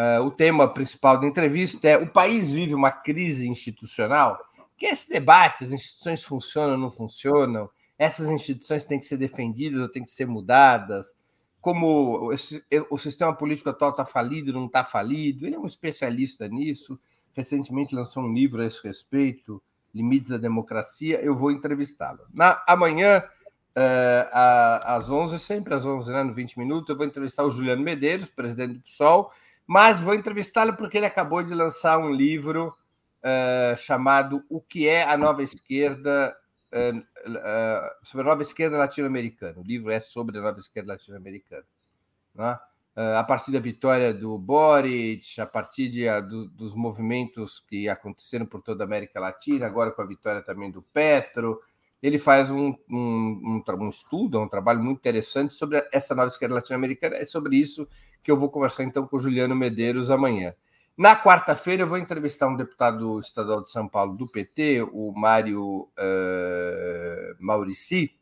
Uh, 0.00 0.24
o 0.24 0.30
tema 0.30 0.72
principal 0.72 1.20
da 1.20 1.26
entrevista 1.26 1.88
é: 1.88 1.96
o 1.98 2.06
país 2.06 2.50
vive 2.50 2.74
uma 2.74 2.90
crise 2.90 3.48
institucional? 3.48 4.38
Que 4.76 4.86
esse 4.86 5.10
debate, 5.10 5.64
as 5.64 5.72
instituições 5.72 6.22
funcionam 6.22 6.72
ou 6.72 6.78
não 6.78 6.90
funcionam? 6.90 7.68
essas 8.00 8.30
instituições 8.30 8.86
têm 8.86 8.98
que 8.98 9.04
ser 9.04 9.18
defendidas 9.18 9.78
ou 9.78 9.86
têm 9.86 10.02
que 10.02 10.10
ser 10.10 10.26
mudadas, 10.26 11.14
como 11.60 12.32
esse, 12.32 12.64
o 12.88 12.96
sistema 12.96 13.34
político 13.34 13.68
atual 13.68 13.90
está 13.90 14.06
falido, 14.06 14.54
não 14.54 14.64
está 14.64 14.82
falido. 14.82 15.46
Ele 15.46 15.54
é 15.54 15.58
um 15.58 15.66
especialista 15.66 16.48
nisso. 16.48 16.98
Recentemente 17.34 17.94
lançou 17.94 18.22
um 18.22 18.32
livro 18.32 18.62
a 18.62 18.64
esse 18.64 18.82
respeito, 18.82 19.62
Limites 19.94 20.30
da 20.30 20.38
Democracia. 20.38 21.20
Eu 21.20 21.36
vou 21.36 21.50
entrevistá-lo. 21.50 22.20
Amanhã, 22.66 23.22
é, 23.76 24.30
às 24.82 25.10
11, 25.10 25.38
sempre 25.38 25.74
às 25.74 25.84
11, 25.84 26.10
né, 26.10 26.22
no 26.22 26.32
20 26.32 26.58
minutos, 26.58 26.88
eu 26.88 26.96
vou 26.96 27.04
entrevistar 27.04 27.44
o 27.44 27.50
Juliano 27.50 27.82
Medeiros, 27.82 28.30
presidente 28.30 28.78
do 28.78 28.80
PSOL, 28.80 29.30
mas 29.66 30.00
vou 30.00 30.14
entrevistá-lo 30.14 30.76
porque 30.76 30.98
ele 30.98 31.06
acabou 31.06 31.42
de 31.42 31.54
lançar 31.54 31.98
um 31.98 32.12
livro 32.12 32.74
uh, 33.20 33.76
chamado 33.78 34.44
O 34.48 34.60
que 34.60 34.88
é 34.88 35.04
a 35.04 35.16
Nova 35.16 35.42
Esquerda 35.42 36.36
uh, 36.72 36.98
uh, 36.98 37.90
sobre 38.02 38.26
a 38.26 38.30
Nova 38.30 38.42
Esquerda 38.42 38.78
Latino-Americana. 38.78 39.58
O 39.58 39.62
livro 39.62 39.90
é 39.90 40.00
sobre 40.00 40.38
a 40.38 40.42
Nova 40.42 40.58
Esquerda 40.58 40.92
Latino-Americana. 40.92 41.64
Né? 42.34 42.58
a 43.16 43.24
partir 43.24 43.50
da 43.50 43.60
vitória 43.60 44.12
do 44.12 44.36
Boric, 44.36 45.40
a 45.40 45.46
partir 45.46 45.88
de, 45.88 46.04
do, 46.22 46.48
dos 46.48 46.74
movimentos 46.74 47.58
que 47.60 47.88
aconteceram 47.88 48.44
por 48.44 48.60
toda 48.60 48.84
a 48.84 48.86
América 48.86 49.18
Latina, 49.18 49.64
agora 49.64 49.90
com 49.90 50.02
a 50.02 50.06
vitória 50.06 50.42
também 50.42 50.70
do 50.70 50.82
Petro, 50.82 51.62
ele 52.02 52.18
faz 52.18 52.50
um, 52.50 52.74
um, 52.88 53.62
um, 53.68 53.82
um 53.82 53.88
estudo, 53.88 54.40
um 54.40 54.48
trabalho 54.48 54.82
muito 54.82 54.98
interessante 54.98 55.54
sobre 55.54 55.84
essa 55.92 56.14
nova 56.14 56.28
esquerda 56.28 56.54
latino-americana. 56.54 57.16
É 57.16 57.24
sobre 57.24 57.56
isso 57.56 57.86
que 58.22 58.30
eu 58.30 58.36
vou 58.36 58.50
conversar 58.50 58.84
então 58.84 59.06
com 59.06 59.16
o 59.16 59.20
Juliano 59.20 59.54
Medeiros 59.54 60.10
amanhã. 60.10 60.54
Na 60.96 61.16
quarta-feira, 61.16 61.82
eu 61.82 61.88
vou 61.88 61.98
entrevistar 61.98 62.46
um 62.48 62.56
deputado 62.56 63.20
estadual 63.20 63.62
de 63.62 63.70
São 63.70 63.88
Paulo 63.88 64.16
do 64.16 64.28
PT, 64.28 64.82
o 64.92 65.12
Mário 65.12 65.88
uh, 65.96 67.36
Maurici, 67.38 68.12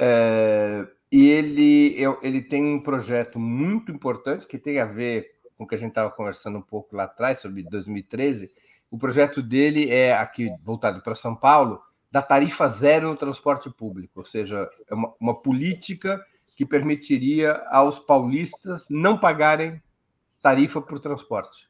uh, 0.00 0.88
e 1.10 1.28
ele, 1.28 1.96
ele 2.22 2.42
tem 2.42 2.64
um 2.64 2.80
projeto 2.80 3.38
muito 3.38 3.90
importante 3.90 4.46
que 4.46 4.58
tem 4.58 4.78
a 4.78 4.84
ver 4.84 5.36
com 5.56 5.64
o 5.64 5.66
que 5.66 5.74
a 5.74 5.78
gente 5.78 5.90
estava 5.90 6.10
conversando 6.10 6.58
um 6.58 6.62
pouco 6.62 6.94
lá 6.94 7.04
atrás, 7.04 7.40
sobre 7.40 7.62
2013. 7.62 8.50
O 8.90 8.98
projeto 8.98 9.42
dele 9.42 9.90
é 9.90 10.16
aqui 10.16 10.50
voltado 10.62 11.02
para 11.02 11.14
São 11.14 11.34
Paulo, 11.34 11.80
da 12.10 12.22
tarifa 12.22 12.68
zero 12.68 13.08
no 13.08 13.16
transporte 13.16 13.70
público, 13.70 14.20
ou 14.20 14.24
seja, 14.24 14.68
é 14.88 14.94
uma, 14.94 15.12
uma 15.20 15.42
política 15.42 16.24
que 16.56 16.64
permitiria 16.64 17.62
aos 17.70 17.98
paulistas 17.98 18.86
não 18.88 19.18
pagarem 19.18 19.82
tarifa 20.40 20.78
o 20.78 21.00
transporte. 21.00 21.68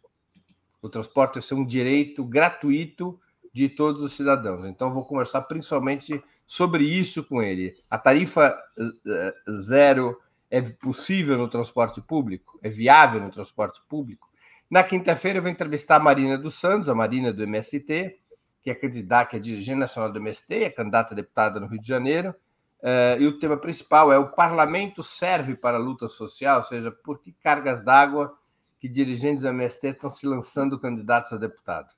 O 0.81 0.89
transporte 0.89 1.43
ser 1.43 1.55
um 1.55 1.65
direito 1.65 2.25
gratuito 2.25 3.19
de 3.53 3.69
todos 3.69 4.03
os 4.03 4.13
cidadãos. 4.13 4.65
Então, 4.67 4.93
vou 4.93 5.05
conversar 5.05 5.43
principalmente 5.43 6.23
sobre 6.47 6.85
isso 6.85 7.25
com 7.25 7.43
ele. 7.43 7.75
A 7.91 7.99
tarifa 7.99 8.57
eh, 8.79 9.33
zero 9.63 10.21
é 10.51 10.61
possível 10.61 11.37
no 11.37 11.49
transporte 11.49 12.01
público? 12.01 12.59
É 12.63 12.69
viável 12.69 13.21
no 13.21 13.31
transporte 13.31 13.81
público? 13.89 14.29
Na 14.71 14.85
quinta-feira, 14.85 15.39
eu 15.39 15.43
vou 15.43 15.51
entrevistar 15.51 15.97
a 15.97 16.01
Marina 16.01 16.37
dos 16.37 16.55
Santos, 16.55 16.89
a 16.89 16.95
Marina 16.95 17.33
do 17.33 17.43
MST, 17.43 18.19
que 18.67 18.71
é 18.71 18.75
candidata, 18.75 19.31
que 19.31 19.37
é 19.37 19.39
dirigente 19.39 19.79
nacional 19.79 20.11
do 20.11 20.19
MST, 20.19 20.65
é 20.65 20.71
candidata 20.71 21.15
a 21.15 21.17
deputada 21.17 21.61
no 21.61 21.69
Rio 21.69 21.81
de 21.81 21.87
Janeiro. 21.87 22.35
Uh, 22.81 23.21
e 23.21 23.27
o 23.29 23.39
tema 23.39 23.57
principal 23.57 24.13
é 24.13 24.19
o 24.19 24.33
parlamento 24.33 25.05
serve 25.05 25.55
para 25.55 25.77
a 25.77 25.81
luta 25.81 26.09
social, 26.09 26.59
ou 26.59 26.65
seja, 26.65 26.91
por 26.91 27.21
que 27.21 27.31
cargas 27.31 27.81
d'água 27.81 28.37
que 28.81 28.89
dirigentes 28.89 29.43
do 29.43 29.49
MST 29.49 29.87
estão 29.87 30.11
se 30.11 30.27
lançando 30.27 30.81
candidatos 30.81 31.33
a 31.33 31.37
deputado. 31.37 31.95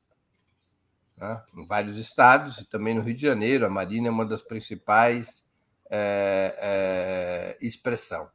Né? 1.17 1.43
Em 1.57 1.67
vários 1.67 1.97
estados, 1.97 2.59
e 2.59 2.67
também 2.67 2.95
no 2.95 3.01
Rio 3.01 3.15
de 3.15 3.23
Janeiro, 3.23 3.65
a 3.65 3.71
Marina 3.71 4.09
é 4.09 4.11
uma 4.11 4.27
das 4.27 4.43
principais 4.43 5.43
é, 5.91 7.57
é, 7.61 7.67
expressão. 7.67 8.29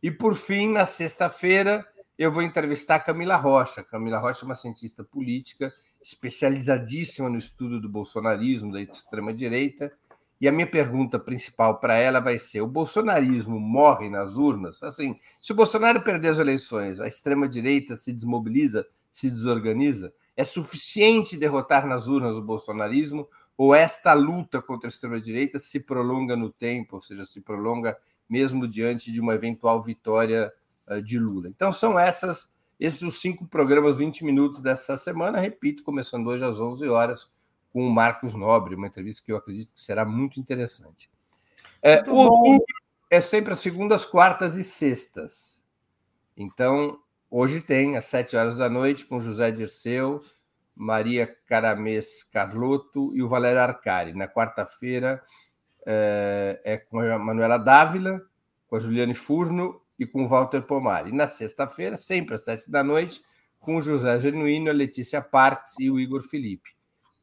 E, 0.00 0.08
por 0.08 0.36
fim, 0.36 0.68
na 0.68 0.86
sexta-feira, 0.86 1.84
eu 2.16 2.30
vou 2.30 2.42
entrevistar 2.42 3.00
Camila 3.00 3.34
Rocha. 3.34 3.82
Camila 3.82 4.18
Rocha 4.18 4.44
é 4.44 4.46
uma 4.46 4.54
cientista 4.54 5.02
política 5.02 5.72
especializadíssima 6.02 7.30
no 7.30 7.38
estudo 7.38 7.80
do 7.80 7.88
bolsonarismo, 7.88 8.72
da 8.72 8.80
extrema-direita, 8.80 9.92
e 10.40 10.48
a 10.48 10.52
minha 10.52 10.66
pergunta 10.66 11.20
principal 11.20 11.78
para 11.78 11.94
ela 11.94 12.18
vai 12.18 12.36
ser: 12.36 12.60
o 12.60 12.66
bolsonarismo 12.66 13.60
morre 13.60 14.10
nas 14.10 14.36
urnas? 14.36 14.82
Assim, 14.82 15.14
se 15.40 15.52
o 15.52 15.54
Bolsonaro 15.54 16.02
perder 16.02 16.28
as 16.28 16.40
eleições, 16.40 16.98
a 16.98 17.06
extrema-direita 17.06 17.96
se 17.96 18.12
desmobiliza, 18.12 18.84
se 19.12 19.30
desorganiza? 19.30 20.12
É 20.36 20.42
suficiente 20.42 21.36
derrotar 21.36 21.86
nas 21.86 22.08
urnas 22.08 22.36
o 22.36 22.42
bolsonarismo? 22.42 23.28
Ou 23.56 23.72
esta 23.72 24.12
luta 24.14 24.60
contra 24.60 24.88
a 24.88 24.90
extrema-direita 24.90 25.60
se 25.60 25.78
prolonga 25.78 26.34
no 26.34 26.50
tempo, 26.50 26.96
ou 26.96 27.00
seja, 27.00 27.24
se 27.24 27.40
prolonga 27.40 27.96
mesmo 28.28 28.66
diante 28.66 29.12
de 29.12 29.20
uma 29.20 29.34
eventual 29.34 29.80
vitória 29.80 30.52
uh, 30.88 31.00
de 31.00 31.18
Lula? 31.18 31.48
Então, 31.48 31.72
são 31.72 31.96
essas 31.96 32.51
esses 32.84 33.02
os 33.02 33.20
cinco 33.20 33.46
programas, 33.46 33.96
20 33.96 34.24
minutos 34.24 34.60
dessa 34.60 34.96
semana. 34.96 35.38
Repito, 35.38 35.84
começando 35.84 36.26
hoje 36.26 36.44
às 36.44 36.58
11 36.58 36.88
horas 36.88 37.32
com 37.72 37.86
o 37.86 37.90
Marcos 37.90 38.34
Nobre, 38.34 38.74
uma 38.74 38.88
entrevista 38.88 39.22
que 39.24 39.30
eu 39.30 39.36
acredito 39.36 39.72
que 39.72 39.80
será 39.80 40.04
muito 40.04 40.40
interessante. 40.40 41.08
É, 41.80 42.02
o 42.10 42.14
outubro 42.14 42.64
é 43.08 43.20
sempre 43.20 43.52
as 43.52 43.60
segundas, 43.60 44.04
quartas 44.04 44.56
e 44.56 44.64
sextas. 44.64 45.62
Então, 46.36 46.98
hoje 47.30 47.60
tem 47.60 47.96
às 47.96 48.06
sete 48.06 48.36
horas 48.36 48.56
da 48.56 48.68
noite 48.68 49.06
com 49.06 49.20
José 49.20 49.52
Dirceu, 49.52 50.20
Maria 50.74 51.32
Caramês 51.46 52.24
Carlotto 52.24 53.14
e 53.14 53.22
o 53.22 53.28
Valério 53.28 53.60
Arcari. 53.60 54.12
Na 54.12 54.26
quarta-feira 54.26 55.22
é, 55.86 56.60
é, 56.64 56.76
com 56.78 56.98
a 56.98 57.16
Manuela 57.16 57.58
Dávila, 57.58 58.20
com 58.66 58.74
a 58.74 58.80
Juliane 58.80 59.14
Furno 59.14 59.81
e 59.98 60.06
com 60.06 60.26
Walter 60.26 60.62
Pomar. 60.62 61.06
E 61.08 61.12
na 61.12 61.26
sexta-feira, 61.26 61.96
sempre 61.96 62.34
às 62.34 62.44
sete 62.44 62.70
da 62.70 62.82
noite, 62.82 63.22
com 63.58 63.80
José 63.80 64.18
Genuíno, 64.18 64.70
a 64.70 64.72
Letícia 64.72 65.22
Parques 65.22 65.74
e 65.78 65.90
o 65.90 65.98
Igor 65.98 66.22
Felipe. 66.22 66.70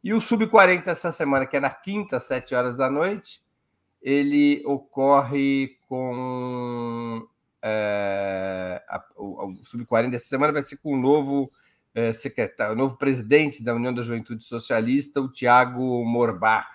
E 0.03 0.13
o 0.13 0.21
Sub-40 0.21 0.87
essa 0.87 1.11
semana, 1.11 1.45
que 1.45 1.57
é 1.57 1.59
na 1.59 1.69
quinta, 1.69 2.17
às 2.17 2.23
7 2.23 2.55
horas 2.55 2.77
da 2.77 2.89
noite, 2.89 3.41
ele 4.01 4.63
ocorre 4.65 5.77
com. 5.87 7.27
É, 7.61 8.81
a, 8.87 9.03
o, 9.17 9.45
o 9.45 9.63
Sub-40 9.65 10.15
essa 10.15 10.29
semana 10.29 10.53
vai 10.53 10.63
ser 10.63 10.77
com 10.77 10.93
o 10.93 10.97
novo 10.97 11.51
é, 11.93 12.13
secretário, 12.13 12.73
o 12.73 12.77
novo 12.77 12.97
presidente 12.97 13.61
da 13.61 13.75
União 13.75 13.93
da 13.93 14.01
Juventude 14.01 14.43
Socialista, 14.45 15.19
o 15.19 15.29
Tiago 15.29 16.05
Morbach. 16.05 16.69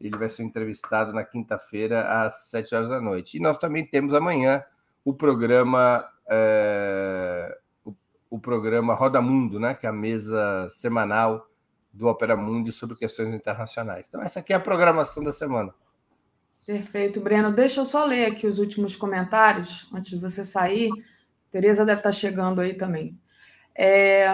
Ele 0.00 0.16
vai 0.16 0.28
ser 0.28 0.44
entrevistado 0.44 1.12
na 1.12 1.24
quinta-feira, 1.24 2.22
às 2.22 2.48
7 2.50 2.74
horas 2.74 2.88
da 2.90 3.00
noite. 3.00 3.38
E 3.38 3.40
nós 3.40 3.58
também 3.58 3.84
temos 3.84 4.14
amanhã 4.14 4.62
o 5.06 5.14
programa. 5.14 6.04
É, 6.28 7.56
o, 7.84 7.94
o 8.28 8.40
programa 8.40 8.92
Roda 8.92 9.22
Mundo, 9.22 9.60
né, 9.60 9.72
que 9.72 9.86
é 9.86 9.88
a 9.88 9.92
mesa 9.92 10.68
semanal 10.70 11.48
do 11.92 12.08
Opera 12.08 12.36
Mundi 12.36 12.72
sobre 12.72 12.96
questões 12.96 13.32
internacionais. 13.32 14.06
Então, 14.08 14.20
essa 14.20 14.40
aqui 14.40 14.52
é 14.52 14.56
a 14.56 14.60
programação 14.60 15.22
da 15.22 15.32
semana. 15.32 15.72
Perfeito, 16.66 17.20
Breno. 17.20 17.52
Deixa 17.52 17.80
eu 17.80 17.84
só 17.84 18.04
ler 18.04 18.26
aqui 18.26 18.48
os 18.48 18.58
últimos 18.58 18.96
comentários 18.96 19.88
antes 19.94 20.10
de 20.10 20.18
você 20.18 20.42
sair. 20.42 20.90
Tereza 21.52 21.86
deve 21.86 22.00
estar 22.00 22.10
chegando 22.10 22.60
aí 22.60 22.74
também. 22.74 23.16
É, 23.72 24.26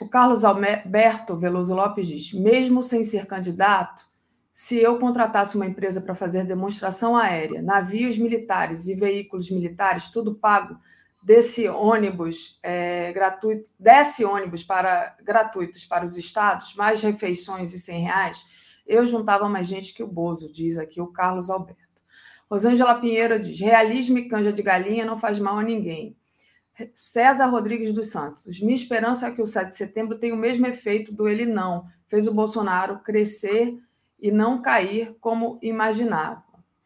o 0.00 0.08
Carlos 0.08 0.42
Alberto 0.42 1.36
Veloso 1.36 1.74
Lopes 1.74 2.06
diz: 2.06 2.32
mesmo 2.32 2.82
sem 2.82 3.04
ser 3.04 3.26
candidato, 3.26 4.05
se 4.58 4.78
eu 4.78 4.98
contratasse 4.98 5.54
uma 5.54 5.66
empresa 5.66 6.00
para 6.00 6.14
fazer 6.14 6.42
demonstração 6.42 7.14
aérea, 7.14 7.60
navios 7.60 8.16
militares 8.16 8.88
e 8.88 8.94
veículos 8.94 9.50
militares, 9.50 10.08
tudo 10.08 10.34
pago 10.34 10.80
desse 11.22 11.68
ônibus 11.68 12.58
é, 12.62 13.12
gratuito, 13.12 13.68
desse 13.78 14.24
ônibus 14.24 14.62
para 14.64 15.14
gratuitos 15.22 15.84
para 15.84 16.06
os 16.06 16.16
estados, 16.16 16.74
mais 16.74 17.02
refeições 17.02 17.74
e 17.74 17.78
100 17.78 18.00
reais, 18.00 18.46
eu 18.86 19.04
juntava 19.04 19.46
mais 19.46 19.66
gente 19.66 19.92
que 19.92 20.02
o 20.02 20.06
Bozo, 20.06 20.50
diz 20.50 20.78
aqui 20.78 21.02
o 21.02 21.08
Carlos 21.08 21.50
Alberto. 21.50 22.00
Rosângela 22.50 22.98
Pinheiro 22.98 23.38
diz: 23.38 23.60
realismo 23.60 24.16
e 24.16 24.26
canja 24.26 24.54
de 24.54 24.62
galinha 24.62 25.04
não 25.04 25.18
faz 25.18 25.38
mal 25.38 25.58
a 25.58 25.62
ninguém. 25.62 26.16
César 26.94 27.48
Rodrigues 27.48 27.92
dos 27.92 28.08
Santos. 28.08 28.58
Minha 28.58 28.74
esperança 28.74 29.28
é 29.28 29.32
que 29.32 29.42
o 29.42 29.46
7 29.46 29.68
de 29.68 29.76
setembro 29.76 30.18
tenha 30.18 30.34
o 30.34 30.38
mesmo 30.38 30.66
efeito 30.66 31.12
do 31.12 31.28
ele 31.28 31.44
não. 31.44 31.84
Fez 32.08 32.26
o 32.26 32.32
Bolsonaro 32.32 33.00
crescer 33.00 33.78
e 34.18 34.30
não 34.30 34.62
cair 34.62 35.16
como 35.20 35.58
imaginava, 35.62 36.42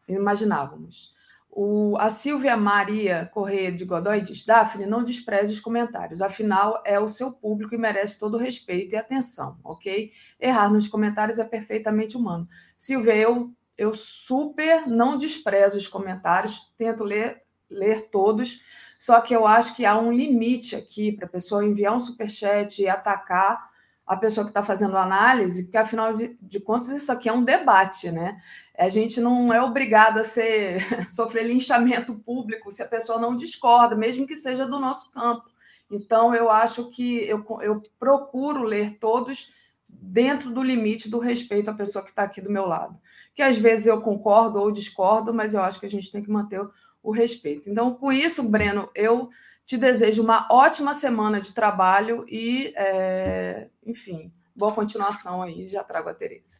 imaginávamos. 0.07 1.13
O, 1.53 1.97
a 1.99 2.09
Silvia 2.09 2.55
Maria 2.55 3.29
Correia 3.33 3.71
de 3.71 3.83
Godoy 3.83 4.21
diz: 4.21 4.45
Daphne, 4.45 4.85
não 4.85 5.03
despreze 5.03 5.51
os 5.51 5.59
comentários, 5.59 6.21
afinal 6.21 6.81
é 6.85 6.97
o 6.97 7.09
seu 7.09 7.29
público 7.29 7.75
e 7.75 7.77
merece 7.77 8.17
todo 8.17 8.35
o 8.35 8.39
respeito 8.39 8.93
e 8.93 8.97
atenção, 8.97 9.59
ok? 9.61 10.11
Errar 10.39 10.71
nos 10.71 10.87
comentários 10.87 11.39
é 11.39 11.43
perfeitamente 11.43 12.15
humano. 12.15 12.47
Silvia, 12.77 13.17
eu, 13.17 13.51
eu 13.77 13.93
super 13.93 14.87
não 14.87 15.17
desprezo 15.17 15.77
os 15.77 15.89
comentários, 15.89 16.71
tento 16.77 17.03
ler, 17.03 17.41
ler 17.69 18.09
todos, 18.09 18.61
só 18.97 19.19
que 19.19 19.35
eu 19.35 19.45
acho 19.45 19.75
que 19.75 19.85
há 19.85 19.97
um 19.97 20.13
limite 20.13 20.73
aqui 20.77 21.11
para 21.11 21.25
a 21.25 21.29
pessoa 21.29 21.65
enviar 21.65 21.93
um 21.93 21.99
superchat 21.99 22.81
e 22.81 22.87
atacar 22.87 23.70
a 24.11 24.17
pessoa 24.17 24.43
que 24.43 24.49
está 24.51 24.61
fazendo 24.61 24.97
análise, 24.97 25.71
que 25.71 25.77
afinal 25.77 26.11
de, 26.11 26.37
de, 26.41 26.59
contas 26.59 26.89
isso 26.89 27.09
aqui 27.09 27.29
é 27.29 27.33
um 27.33 27.45
debate, 27.45 28.11
né? 28.11 28.37
A 28.77 28.89
gente 28.89 29.21
não 29.21 29.53
é 29.53 29.61
obrigado 29.61 30.17
a 30.17 30.23
ser 30.25 30.81
sofrer 31.07 31.47
linchamento 31.47 32.13
público 32.15 32.69
se 32.71 32.83
a 32.83 32.87
pessoa 32.87 33.17
não 33.21 33.37
discorda, 33.37 33.95
mesmo 33.95 34.27
que 34.27 34.35
seja 34.35 34.65
do 34.65 34.81
nosso 34.81 35.13
campo. 35.13 35.49
Então 35.89 36.35
eu 36.35 36.51
acho 36.51 36.89
que 36.89 37.23
eu, 37.23 37.41
eu 37.61 37.81
procuro 37.97 38.63
ler 38.63 38.97
todos 38.99 39.53
dentro 39.87 40.51
do 40.51 40.61
limite 40.61 41.09
do 41.09 41.17
respeito 41.17 41.71
à 41.71 41.73
pessoa 41.73 42.03
que 42.03 42.09
está 42.09 42.23
aqui 42.23 42.41
do 42.41 42.51
meu 42.51 42.65
lado. 42.65 42.99
Que 43.33 43.41
às 43.41 43.57
vezes 43.57 43.87
eu 43.87 44.01
concordo 44.01 44.59
ou 44.59 44.73
discordo, 44.73 45.33
mas 45.33 45.53
eu 45.53 45.63
acho 45.63 45.79
que 45.79 45.85
a 45.85 45.89
gente 45.89 46.11
tem 46.11 46.21
que 46.21 46.29
manter 46.29 46.61
o 47.01 47.11
respeito. 47.11 47.69
Então, 47.69 47.93
com 47.93 48.11
isso, 48.11 48.43
Breno, 48.49 48.89
eu 48.93 49.29
te 49.71 49.77
desejo 49.77 50.21
uma 50.21 50.49
ótima 50.51 50.93
semana 50.93 51.39
de 51.39 51.53
trabalho 51.53 52.25
e, 52.27 52.73
é, 52.75 53.69
enfim, 53.85 54.29
boa 54.53 54.73
continuação 54.73 55.41
aí. 55.41 55.65
Já 55.65 55.81
trago 55.81 56.09
a 56.09 56.13
Tereza. 56.13 56.59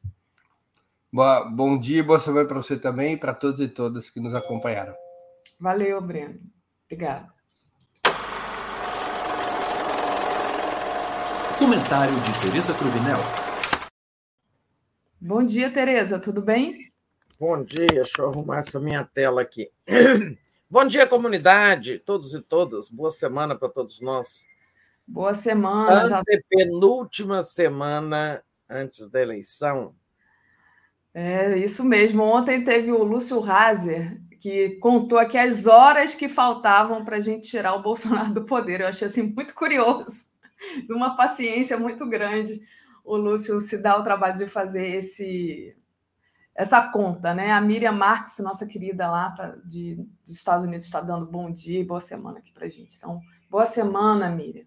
Boa, 1.11 1.43
bom 1.43 1.77
dia, 1.77 2.01
boa 2.01 2.21
semana 2.21 2.47
para 2.47 2.55
você 2.55 2.79
também 2.79 3.15
e 3.15 3.17
para 3.17 3.33
todos 3.33 3.59
e 3.59 3.67
todas 3.67 4.09
que 4.09 4.21
nos 4.21 4.33
acompanharam. 4.33 4.95
Valeu, 5.59 6.01
Breno. 6.01 6.39
Obrigada. 6.85 7.27
Comentário 11.59 12.15
de 12.15 12.39
Tereza 12.39 12.73
Cruvinel. 12.73 13.19
Bom 15.19 15.43
dia, 15.43 15.69
Tereza. 15.69 16.17
Tudo 16.17 16.41
bem? 16.41 16.79
Bom 17.37 17.61
dia. 17.61 17.87
Deixa 17.87 18.21
eu 18.21 18.29
arrumar 18.29 18.59
essa 18.59 18.79
minha 18.79 19.03
tela 19.03 19.41
aqui. 19.41 19.69
Bom 20.71 20.85
dia, 20.85 21.05
comunidade, 21.05 21.99
todos 21.99 22.33
e 22.33 22.39
todas. 22.39 22.89
Boa 22.89 23.11
semana 23.11 23.57
para 23.57 23.67
todos 23.67 23.99
nós. 23.99 24.45
Boa 25.05 25.33
semana. 25.33 26.07
Já... 26.07 26.23
Penúltima 26.47 27.43
semana 27.43 28.41
antes 28.69 29.05
da 29.09 29.21
eleição. 29.21 29.93
É 31.13 31.57
isso 31.57 31.83
mesmo. 31.83 32.23
Ontem 32.23 32.63
teve 32.63 32.89
o 32.89 33.03
Lúcio 33.03 33.41
Razer, 33.41 34.17
que 34.39 34.77
contou 34.77 35.19
aqui 35.19 35.37
as 35.37 35.67
horas 35.67 36.15
que 36.15 36.29
faltavam 36.29 37.03
para 37.03 37.17
a 37.17 37.19
gente 37.19 37.49
tirar 37.49 37.75
o 37.75 37.81
Bolsonaro 37.81 38.33
do 38.33 38.45
poder. 38.45 38.79
Eu 38.79 38.87
achei 38.87 39.07
assim 39.07 39.23
muito 39.23 39.53
curioso, 39.53 40.27
de 40.87 40.93
uma 40.93 41.17
paciência 41.17 41.77
muito 41.77 42.07
grande. 42.07 42.61
O 43.03 43.17
Lúcio 43.17 43.59
se 43.59 43.83
dá 43.83 43.99
o 43.99 44.05
trabalho 44.05 44.37
de 44.37 44.47
fazer 44.47 44.87
esse 44.95 45.75
essa 46.55 46.81
conta, 46.91 47.33
né? 47.33 47.51
A 47.51 47.61
Miriam 47.61 47.93
Marques, 47.93 48.39
nossa 48.39 48.67
querida 48.67 49.09
lá 49.09 49.31
tá 49.31 49.55
de, 49.65 49.95
dos 50.25 50.35
Estados 50.35 50.63
Unidos, 50.65 50.85
está 50.85 50.99
dando 50.99 51.25
bom 51.25 51.49
dia 51.49 51.79
e 51.79 51.85
boa 51.85 52.01
semana 52.01 52.39
aqui 52.39 52.51
para 52.51 52.67
gente. 52.67 52.97
Então, 52.97 53.21
boa 53.49 53.65
semana, 53.65 54.29
Miriam. 54.29 54.65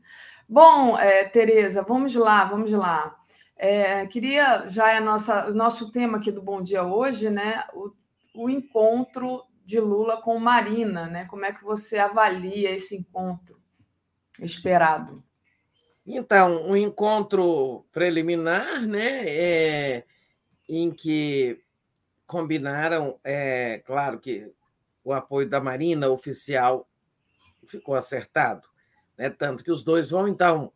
Bom, 0.48 0.98
é, 0.98 1.24
Tereza, 1.24 1.82
vamos 1.82 2.15
lá, 2.15 2.44
vamos 2.44 2.73
lá. 2.73 3.15
É, 3.56 4.06
queria, 4.06 4.66
já 4.69 4.93
é 4.93 5.01
nossa, 5.01 5.51
nosso 5.51 5.93
tema 5.93 6.19
aqui 6.19 6.31
do 6.31 6.43
Bom 6.43 6.62
Dia 6.62 6.82
hoje, 6.85 7.31
né? 7.31 7.65
O, 7.73 7.93
o 8.35 8.51
encontro 8.51 9.43
de 9.65 9.78
Lula 9.78 10.20
com 10.20 10.39
Marina, 10.39 11.06
né? 11.06 11.27
Como 11.27 11.44
é 11.44 11.52
que 11.52 11.62
você 11.62 11.98
avalia 11.98 12.70
esse 12.70 12.97
encontro 12.97 13.59
esperado? 14.40 15.15
Então, 16.06 16.66
um 16.66 16.77
encontro 16.77 17.86
preliminar, 17.93 18.82
né? 18.82 19.27
É, 19.27 20.05
em 20.69 20.90
que 20.90 21.64
combinaram, 22.27 23.19
é, 23.23 23.79
claro 23.87 24.19
que 24.19 24.53
o 25.03 25.13
apoio 25.13 25.49
da 25.49 25.61
Marina 25.61 26.09
oficial 26.09 26.89
ficou 27.67 27.95
acertado, 27.95 28.67
né? 29.17 29.31
tanto 29.31 29.63
que 29.63 29.71
os 29.71 29.83
dois 29.83 30.11
vão, 30.11 30.27
então, 30.29 30.73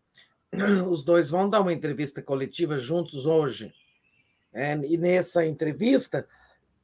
os 0.91 1.03
dois 1.03 1.31
vão 1.31 1.49
dar 1.49 1.61
uma 1.61 1.73
entrevista 1.73 2.23
coletiva 2.23 2.79
juntos 2.79 3.27
hoje. 3.27 3.73
Né? 4.53 4.79
E 4.87 4.97
nessa 4.97 5.47
entrevista, 5.47 6.27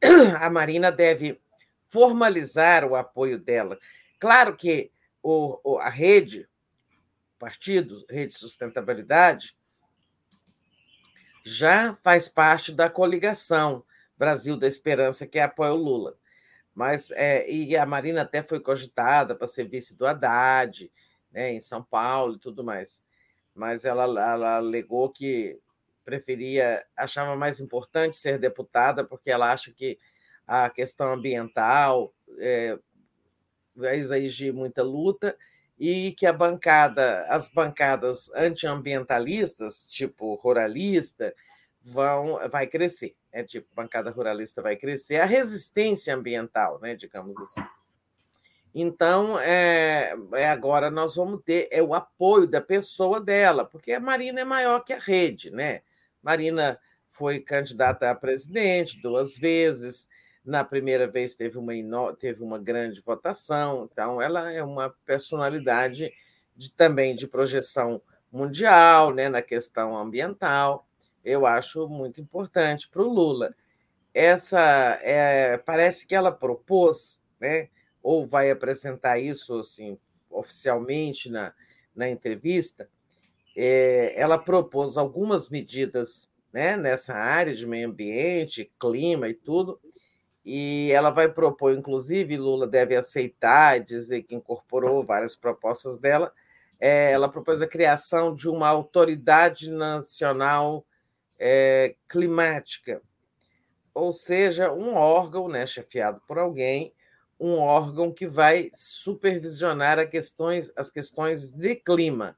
a 0.41 0.49
Marina 0.51 0.91
deve 0.91 1.41
formalizar 1.89 2.85
o 2.85 2.97
apoio 2.97 3.39
dela. 3.39 3.79
Claro 4.19 4.57
que 4.57 4.91
o, 5.23 5.79
a 5.79 5.89
rede, 5.89 6.49
partido, 7.39 8.05
Rede 8.09 8.35
Sustentabilidade, 8.35 9.57
já 11.45 11.95
faz 11.97 12.29
parte 12.29 12.73
da 12.73 12.89
coligação 12.89 13.85
Brasil 14.17 14.57
da 14.57 14.67
Esperança, 14.67 15.27
que 15.27 15.39
apoia 15.39 15.73
o 15.73 15.77
Lula. 15.77 16.17
Mas, 16.75 17.11
é, 17.13 17.49
e 17.51 17.77
a 17.77 17.87
Marina 17.87 18.23
até 18.23 18.43
foi 18.43 18.61
cogitada 18.61 19.35
para 19.35 19.47
ser 19.47 19.69
vice 19.69 19.95
do 19.95 20.07
Haddad, 20.07 20.91
né, 21.31 21.53
em 21.53 21.61
São 21.61 21.83
Paulo 21.83 22.35
e 22.35 22.39
tudo 22.39 22.65
mais. 22.65 23.03
Mas 23.55 23.85
ela, 23.85 24.05
ela 24.05 24.57
alegou 24.57 25.11
que 25.11 25.59
preferia, 26.05 26.85
achava 26.97 27.37
mais 27.37 27.61
importante 27.61 28.17
ser 28.17 28.39
deputada, 28.39 29.05
porque 29.05 29.31
ela 29.31 29.53
acha 29.53 29.73
que 29.73 29.99
a 30.47 30.69
questão 30.69 31.13
ambiental 31.13 32.13
é, 32.39 32.79
vai 33.75 33.97
exigir 33.97 34.53
muita 34.53 34.83
luta 34.83 35.37
e 35.79 36.13
que 36.13 36.27
a 36.27 36.33
bancada, 36.33 37.25
as 37.29 37.49
bancadas 37.49 38.31
antiambientalistas, 38.35 39.89
tipo 39.91 40.35
ruralista, 40.37 41.35
vão 41.83 42.39
vai 42.51 42.67
crescer, 42.67 43.17
é 43.35 43.43
tipo 43.43 43.67
bancada 43.75 44.13
ruralista 44.13 44.63
vai 44.63 44.77
crescer, 44.77 45.17
a 45.17 45.25
resistência 45.25 46.15
ambiental, 46.15 46.79
né, 46.81 46.95
digamos 46.95 47.37
assim. 47.37 47.63
Então, 48.73 49.39
é, 49.41 50.15
é, 50.35 50.49
agora 50.49 50.89
nós 50.89 51.17
vamos 51.17 51.43
ter 51.45 51.69
é 51.71 51.83
o 51.83 51.95
apoio 51.95 52.47
da 52.47 52.61
pessoa 52.61 53.21
dela, 53.21 53.65
porque 53.65 53.93
a 53.93 53.99
Marina 54.01 54.41
é 54.41 54.45
maior 54.45 54.85
que 54.85 54.93
a 54.93 54.99
rede, 54.99 55.51
né? 55.51 55.83
Marina 56.23 56.79
foi 57.09 57.41
candidata 57.41 58.09
a 58.09 58.15
presidente 58.15 59.03
duas 59.03 59.37
vezes, 59.37 60.09
na 60.45 60.63
primeira 60.63 61.09
vez 61.09 61.35
teve 61.35 61.59
uma, 61.59 61.73
teve 62.15 62.43
uma 62.43 62.59
grande 62.59 63.01
votação, 63.01 63.89
então 63.91 64.23
ela 64.23 64.53
é 64.53 64.63
uma 64.63 64.95
personalidade 65.05 66.13
de, 66.57 66.71
também 66.71 67.17
de 67.17 67.27
projeção 67.27 68.01
mundial, 68.31 69.13
né, 69.13 69.29
na 69.29 69.43
questão 69.43 69.97
ambiental 69.97 70.87
eu 71.25 71.47
acho 71.47 71.89
muito 71.89 72.21
importante 72.21 72.89
para 72.89 73.03
o 73.03 73.09
Lula. 73.09 73.55
Essa 74.13 74.99
é, 75.03 75.57
parece 75.59 76.07
que 76.07 76.15
ela 76.15 76.31
propôs, 76.31 77.23
né, 77.41 77.69
ou 78.03 78.27
vai 78.27 78.51
apresentar 78.51 79.19
isso 79.19 79.59
assim, 79.59 79.99
oficialmente 80.31 81.31
na, 81.31 81.53
na 81.95 82.09
entrevista, 82.09 82.89
é, 83.57 84.13
ela 84.21 84.37
propôs 84.37 84.97
algumas 84.97 85.49
medidas 85.49 86.29
né, 86.53 86.77
nessa 86.77 87.15
área 87.15 87.55
de 87.55 87.67
meio 87.67 87.89
ambiente, 87.89 88.71
clima 88.79 89.29
e 89.29 89.35
tudo, 89.35 89.81
e 90.45 90.91
ela 90.93 91.11
vai 91.11 91.29
propor, 91.29 91.73
inclusive, 91.73 92.37
Lula 92.37 92.67
deve 92.67 92.95
aceitar 92.95 93.81
dizer 93.81 94.23
que 94.23 94.35
incorporou 94.35 95.05
várias 95.05 95.35
propostas 95.35 95.97
dela. 95.97 96.31
É, 96.79 97.13
ela 97.13 97.31
propôs 97.31 97.63
a 97.63 97.67
criação 97.67 98.35
de 98.35 98.49
uma 98.49 98.69
autoridade 98.69 99.71
nacional 99.71 100.85
é, 101.39 101.95
climática, 102.09 103.03
ou 103.93 104.13
seja, 104.13 104.73
um 104.73 104.95
órgão 104.95 105.49
né, 105.49 105.67
chefiado 105.67 106.21
por 106.27 106.39
alguém, 106.39 106.93
um 107.39 107.59
órgão 107.59 108.13
que 108.13 108.27
vai 108.27 108.71
supervisionar 108.75 109.99
a 109.99 110.07
questões, 110.07 110.73
as 110.77 110.91
questões 110.91 111.47
de 111.47 111.77
clima. 111.77 112.37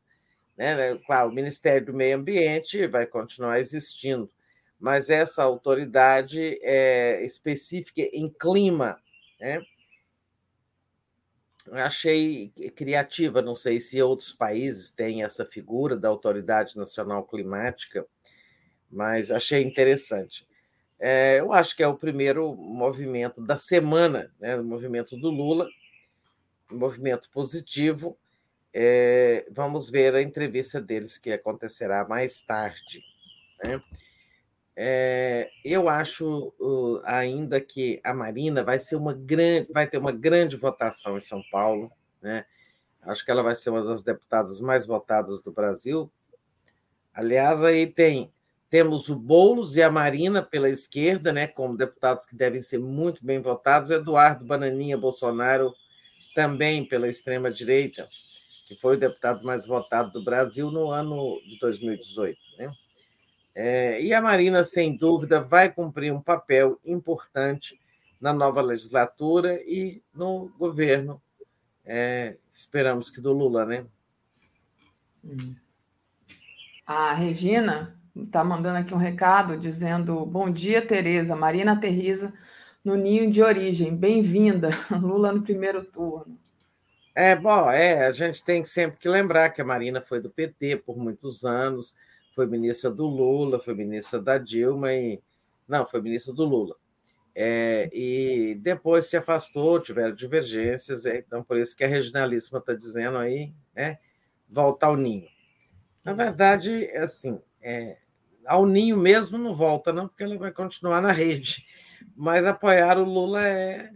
Né? 0.57 0.75
né 0.75 1.01
claro, 1.07 1.31
o 1.31 1.35
Ministério 1.35 1.87
do 1.87 1.95
Meio 1.95 2.17
Ambiente 2.17 2.87
vai 2.87 3.07
continuar 3.07 3.61
existindo, 3.61 4.31
mas 4.79 5.09
essa 5.09 5.43
autoridade 5.43 6.59
é 6.63 7.25
específica 7.25 8.03
em 8.13 8.29
clima. 8.29 9.01
Né? 9.41 9.63
Achei 11.73 12.51
criativa, 12.75 13.43
não 13.43 13.55
sei 13.55 13.81
se 13.81 14.01
outros 14.01 14.33
países 14.33 14.91
têm 14.91 15.25
essa 15.25 15.45
figura 15.45 15.97
da 15.97 16.09
Autoridade 16.09 16.77
Nacional 16.77 17.25
Climática, 17.27 18.07
mas 18.91 19.31
achei 19.31 19.63
interessante. 19.63 20.47
É, 20.99 21.41
eu 21.41 21.53
acho 21.53 21.77
que 21.77 21.83
é 21.83 21.89
o 21.89 21.97
primeiro 21.97 22.55
movimento 22.55 23.41
da 23.41 23.59
semana, 23.59 24.33
né, 24.41 24.57
o 24.57 24.65
movimento 24.65 25.17
do 25.17 25.31
Lula, 25.31 25.69
um 26.73 26.79
movimento 26.79 27.31
positivo. 27.31 28.17
É, 28.73 29.47
vamos 29.51 29.91
ver 29.91 30.15
a 30.15 30.23
entrevista 30.23 30.81
deles, 30.81 31.19
que 31.19 31.33
acontecerá 31.33 32.07
mais 32.07 32.43
tarde. 32.43 33.03
Né? 33.63 33.83
É, 34.75 35.51
eu 35.65 35.89
acho 35.89 36.53
uh, 36.61 37.01
ainda 37.05 37.59
que 37.61 38.01
a 38.05 38.13
Marina 38.13 38.63
vai 38.63 38.79
ser 38.79 38.97
uma 38.97 39.15
grande, 39.15 39.73
vai 39.73 39.87
ter 39.87 39.97
uma 39.97 40.13
grande 40.13 40.57
votação 40.57 41.17
em 41.17 41.21
São 41.21 41.43
Paulo. 41.51 41.91
Né? 42.21 42.45
Acho 43.03 43.25
que 43.25 43.31
ela 43.31 43.43
vai 43.43 43.55
ser 43.55 43.71
uma 43.71 43.83
das 43.83 44.03
deputadas 44.03 44.61
mais 44.61 44.87
votadas 44.87 45.41
do 45.41 45.53
Brasil. 45.53 46.11
Aliás, 47.15 47.63
aí 47.63 47.87
tem 47.87 48.31
temos 48.77 49.09
o 49.09 49.17
Boulos 49.17 49.75
e 49.77 49.83
a 49.83 49.91
Marina 49.91 50.43
pela 50.43 50.69
esquerda, 50.69 51.33
né, 51.33 51.47
como 51.47 51.79
deputados 51.79 52.27
que 52.27 52.37
devem 52.37 52.61
ser 52.61 52.79
muito 52.79 53.25
bem 53.25 53.41
votados. 53.41 53.91
Eduardo 53.91 54.45
Bananinha 54.45 54.99
Bolsonaro 54.99 55.75
também 56.35 56.85
pela 56.85 57.09
extrema-direita. 57.09 58.07
que 58.69 58.77
foi 58.77 58.97
o 58.97 59.01
deputado 59.01 59.43
mais 59.47 59.67
votado 59.67 60.13
do 60.13 60.23
Brasil 60.23 60.71
no 60.71 60.91
ano 60.91 61.41
de 61.49 61.59
2018. 61.59 62.39
Né? 62.59 62.71
É, 63.55 64.03
e 64.03 64.13
a 64.13 64.21
Marina, 64.21 64.63
sem 64.63 64.95
dúvida, 64.95 65.41
vai 65.41 65.73
cumprir 65.73 66.13
um 66.13 66.21
papel 66.21 66.79
importante 66.85 67.81
na 68.21 68.35
nova 68.35 68.61
legislatura 68.61 69.59
e 69.65 70.03
no 70.15 70.51
governo. 70.59 71.23
É, 71.83 72.37
esperamos 72.53 73.09
que 73.09 73.23
do 73.23 73.33
Lula, 73.33 73.65
né? 73.65 73.87
A 76.87 77.15
Regina 77.15 77.97
está 78.25 78.43
mandando 78.43 78.79
aqui 78.79 78.95
um 78.95 78.99
recado 78.99 79.57
dizendo: 79.57 80.25
Bom 80.25 80.51
dia, 80.51 80.85
Tereza. 80.85 81.37
Marina 81.37 81.73
aterriza 81.73 82.33
no 82.85 82.95
ninho 82.95 83.31
de 83.31 83.43
origem. 83.43 83.95
Bem-vinda. 83.95 84.71
Lula 85.01 85.33
no 85.33 85.43
primeiro 85.43 85.85
turno. 85.85 86.39
É, 87.15 87.35
bom, 87.35 87.71
é, 87.71 88.07
a 88.07 88.13
gente 88.13 88.45
tem 88.45 88.63
sempre 88.63 88.99
que 88.99 89.09
lembrar 89.09 89.51
que 89.51 89.63
a 89.63 89.65
Marina 89.65 90.03
foi 90.03 90.21
do 90.21 90.31
PT 90.31 90.77
por 90.79 90.99
muitos 90.99 91.45
anos, 91.45 91.95
foi 92.35 92.47
ministra 92.47 92.91
do 92.91 93.07
Lula, 93.07 93.59
foi 93.59 93.75
ministra 93.75 94.21
da 94.21 94.39
Dilma 94.39 94.93
e. 94.93 95.21
Não, 95.67 95.87
foi 95.87 96.01
ministra 96.01 96.33
do 96.33 96.45
Lula. 96.45 96.77
É, 97.35 97.91
e 97.93 98.55
depois 98.63 99.07
se 99.07 99.17
afastou, 99.17 99.79
tiveram 99.81 100.15
divergências, 100.15 101.05
é, 101.05 101.19
então 101.19 101.43
por 101.43 101.59
isso 101.59 101.77
que 101.77 101.85
a 101.85 101.89
regionalíssima 101.89 102.61
está 102.61 102.73
dizendo 102.73 103.19
aí, 103.19 103.53
né, 103.75 103.99
volta 104.49 104.87
ao 104.87 104.97
ninho. 104.97 105.29
Na 106.03 106.15
verdade, 106.15 106.87
assim, 106.97 107.39
é, 107.61 107.99
ao 108.47 108.67
ninho 108.67 108.97
mesmo 108.97 109.39
não 109.39 109.53
volta, 109.53 109.93
não, 109.93 110.09
porque 110.09 110.23
ela 110.23 110.37
vai 110.39 110.53
continuar 110.53 111.01
na 111.01 111.13
rede. 111.13 111.67
Mas 112.17 112.47
apoiar 112.47 112.99
o 112.99 113.05
Lula 113.05 113.47
é, 113.47 113.91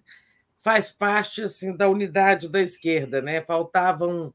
faz 0.60 0.90
parte 0.90 1.42
assim 1.42 1.76
da 1.76 1.88
unidade 1.88 2.48
da 2.48 2.60
esquerda, 2.60 3.22
né? 3.22 3.40
Faltava, 3.40 4.06
um, 4.06 4.32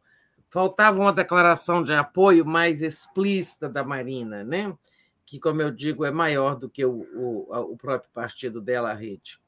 faltava 0.49 0.99
uma 0.99 1.13
declaração 1.13 1.83
de 1.83 1.93
apoio 1.93 2.45
mais 2.45 2.81
explícita 2.81 3.69
da 3.69 3.83
Marina, 3.83 4.43
né? 4.43 4.73
que, 5.25 5.39
como 5.39 5.61
eu 5.61 5.71
digo, 5.71 6.05
é 6.05 6.11
maior 6.11 6.55
do 6.55 6.69
que 6.69 6.85
o, 6.85 7.01
o, 7.15 7.73
o 7.73 7.77
próprio 7.77 8.09
partido 8.13 8.61
dela, 8.61 8.91
a 8.91 8.93
rede. 8.93 9.39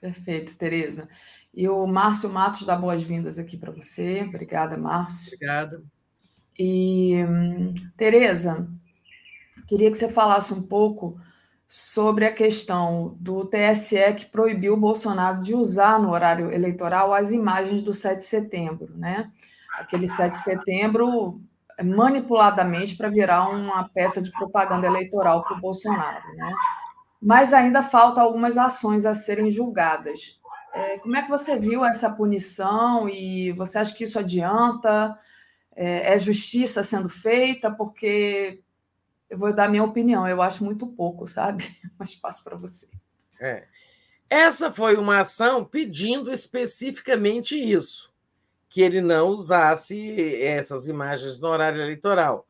Perfeito, 0.00 0.56
Tereza. 0.56 1.08
E 1.52 1.68
o 1.68 1.86
Márcio 1.86 2.30
Matos 2.30 2.64
dá 2.64 2.76
boas-vindas 2.76 3.38
aqui 3.38 3.56
para 3.56 3.72
você. 3.72 4.22
Obrigada, 4.22 4.76
Márcio. 4.76 5.34
Obrigada. 5.34 5.82
E, 6.58 7.16
Tereza, 7.96 8.68
queria 9.66 9.90
que 9.90 9.98
você 9.98 10.08
falasse 10.08 10.52
um 10.52 10.62
pouco 10.62 11.18
sobre 11.66 12.26
a 12.26 12.32
questão 12.32 13.16
do 13.18 13.44
TSE 13.44 14.14
que 14.16 14.26
proibiu 14.26 14.74
o 14.74 14.80
Bolsonaro 14.80 15.40
de 15.40 15.54
usar 15.54 15.98
no 15.98 16.10
horário 16.10 16.52
eleitoral 16.52 17.12
as 17.12 17.32
imagens 17.32 17.82
do 17.82 17.92
7 17.92 18.18
de 18.18 18.24
setembro, 18.24 18.96
né? 18.96 19.30
Aquele 19.78 20.06
7 20.06 20.32
de 20.32 20.38
setembro 20.38 21.40
manipuladamente 21.82 22.96
para 22.96 23.08
virar 23.08 23.48
uma 23.48 23.88
peça 23.88 24.22
de 24.22 24.30
propaganda 24.30 24.86
eleitoral 24.86 25.42
para 25.42 25.56
o 25.56 25.60
Bolsonaro. 25.60 26.24
Né? 26.36 26.52
Mas 27.20 27.52
ainda 27.52 27.82
falta 27.82 28.20
algumas 28.20 28.56
ações 28.56 29.04
a 29.04 29.14
serem 29.14 29.50
julgadas. 29.50 30.40
É, 30.72 30.98
como 30.98 31.16
é 31.16 31.22
que 31.22 31.30
você 31.30 31.58
viu 31.58 31.84
essa 31.84 32.10
punição 32.10 33.08
e 33.08 33.52
você 33.52 33.78
acha 33.78 33.94
que 33.94 34.04
isso 34.04 34.18
adianta? 34.18 35.16
É, 35.74 36.14
é 36.14 36.18
justiça 36.18 36.82
sendo 36.82 37.08
feita? 37.08 37.70
Porque 37.70 38.60
eu 39.34 39.38
vou 39.38 39.52
dar 39.52 39.68
minha 39.68 39.82
opinião, 39.82 40.28
eu 40.28 40.40
acho 40.40 40.64
muito 40.64 40.86
pouco, 40.86 41.26
sabe? 41.26 41.64
Mas 41.98 42.14
passo 42.14 42.44
para 42.44 42.56
você. 42.56 42.88
É. 43.40 43.66
Essa 44.30 44.72
foi 44.72 44.96
uma 44.96 45.20
ação 45.20 45.64
pedindo 45.64 46.32
especificamente 46.32 47.56
isso 47.56 48.14
que 48.68 48.80
ele 48.80 49.00
não 49.00 49.28
usasse 49.28 50.40
essas 50.40 50.88
imagens 50.88 51.38
no 51.38 51.48
horário 51.48 51.80
eleitoral. 51.80 52.46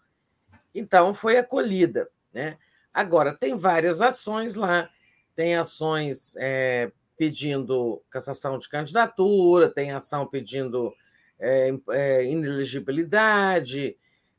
Então, 0.74 1.12
foi 1.14 1.38
acolhida. 1.38 2.08
Né? 2.32 2.58
Agora, 2.92 3.32
tem 3.34 3.56
várias 3.56 4.00
ações 4.00 4.54
lá, 4.54 4.88
tem 5.34 5.56
ações 5.56 6.34
é, 6.36 6.92
pedindo 7.16 8.02
cassação 8.10 8.58
de 8.58 8.68
candidatura, 8.68 9.68
tem 9.68 9.90
ação 9.90 10.26
pedindo 10.26 10.94
é, 11.38 11.70
é, 11.90 12.24
inelegibilidade, 12.24 13.96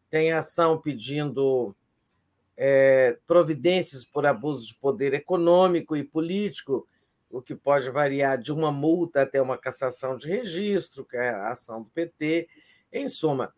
tem 0.09 0.31
ação 0.31 0.80
pedindo 0.80 1.76
é, 2.57 3.18
providências 3.27 4.06
por 4.06 4.26
abuso 4.26 4.68
de 4.68 4.76
poder 4.76 5.14
econômico 5.14 5.95
e 5.95 6.03
político 6.03 6.88
o 7.30 7.41
que 7.41 7.53
pode 7.53 7.90
variar 7.90 8.38
de 8.38 8.52
uma 8.53 8.72
multa 8.72 9.23
até 9.23 9.41
uma 9.41 9.57
cassação 9.57 10.15
de 10.15 10.27
registro, 10.27 11.03
que 11.03 11.18
é 11.18 11.30
a 11.30 11.52
ação 11.52 11.84
do 11.84 11.90
PT. 11.90 12.48
Em 12.94 13.10
suma, 13.10 13.53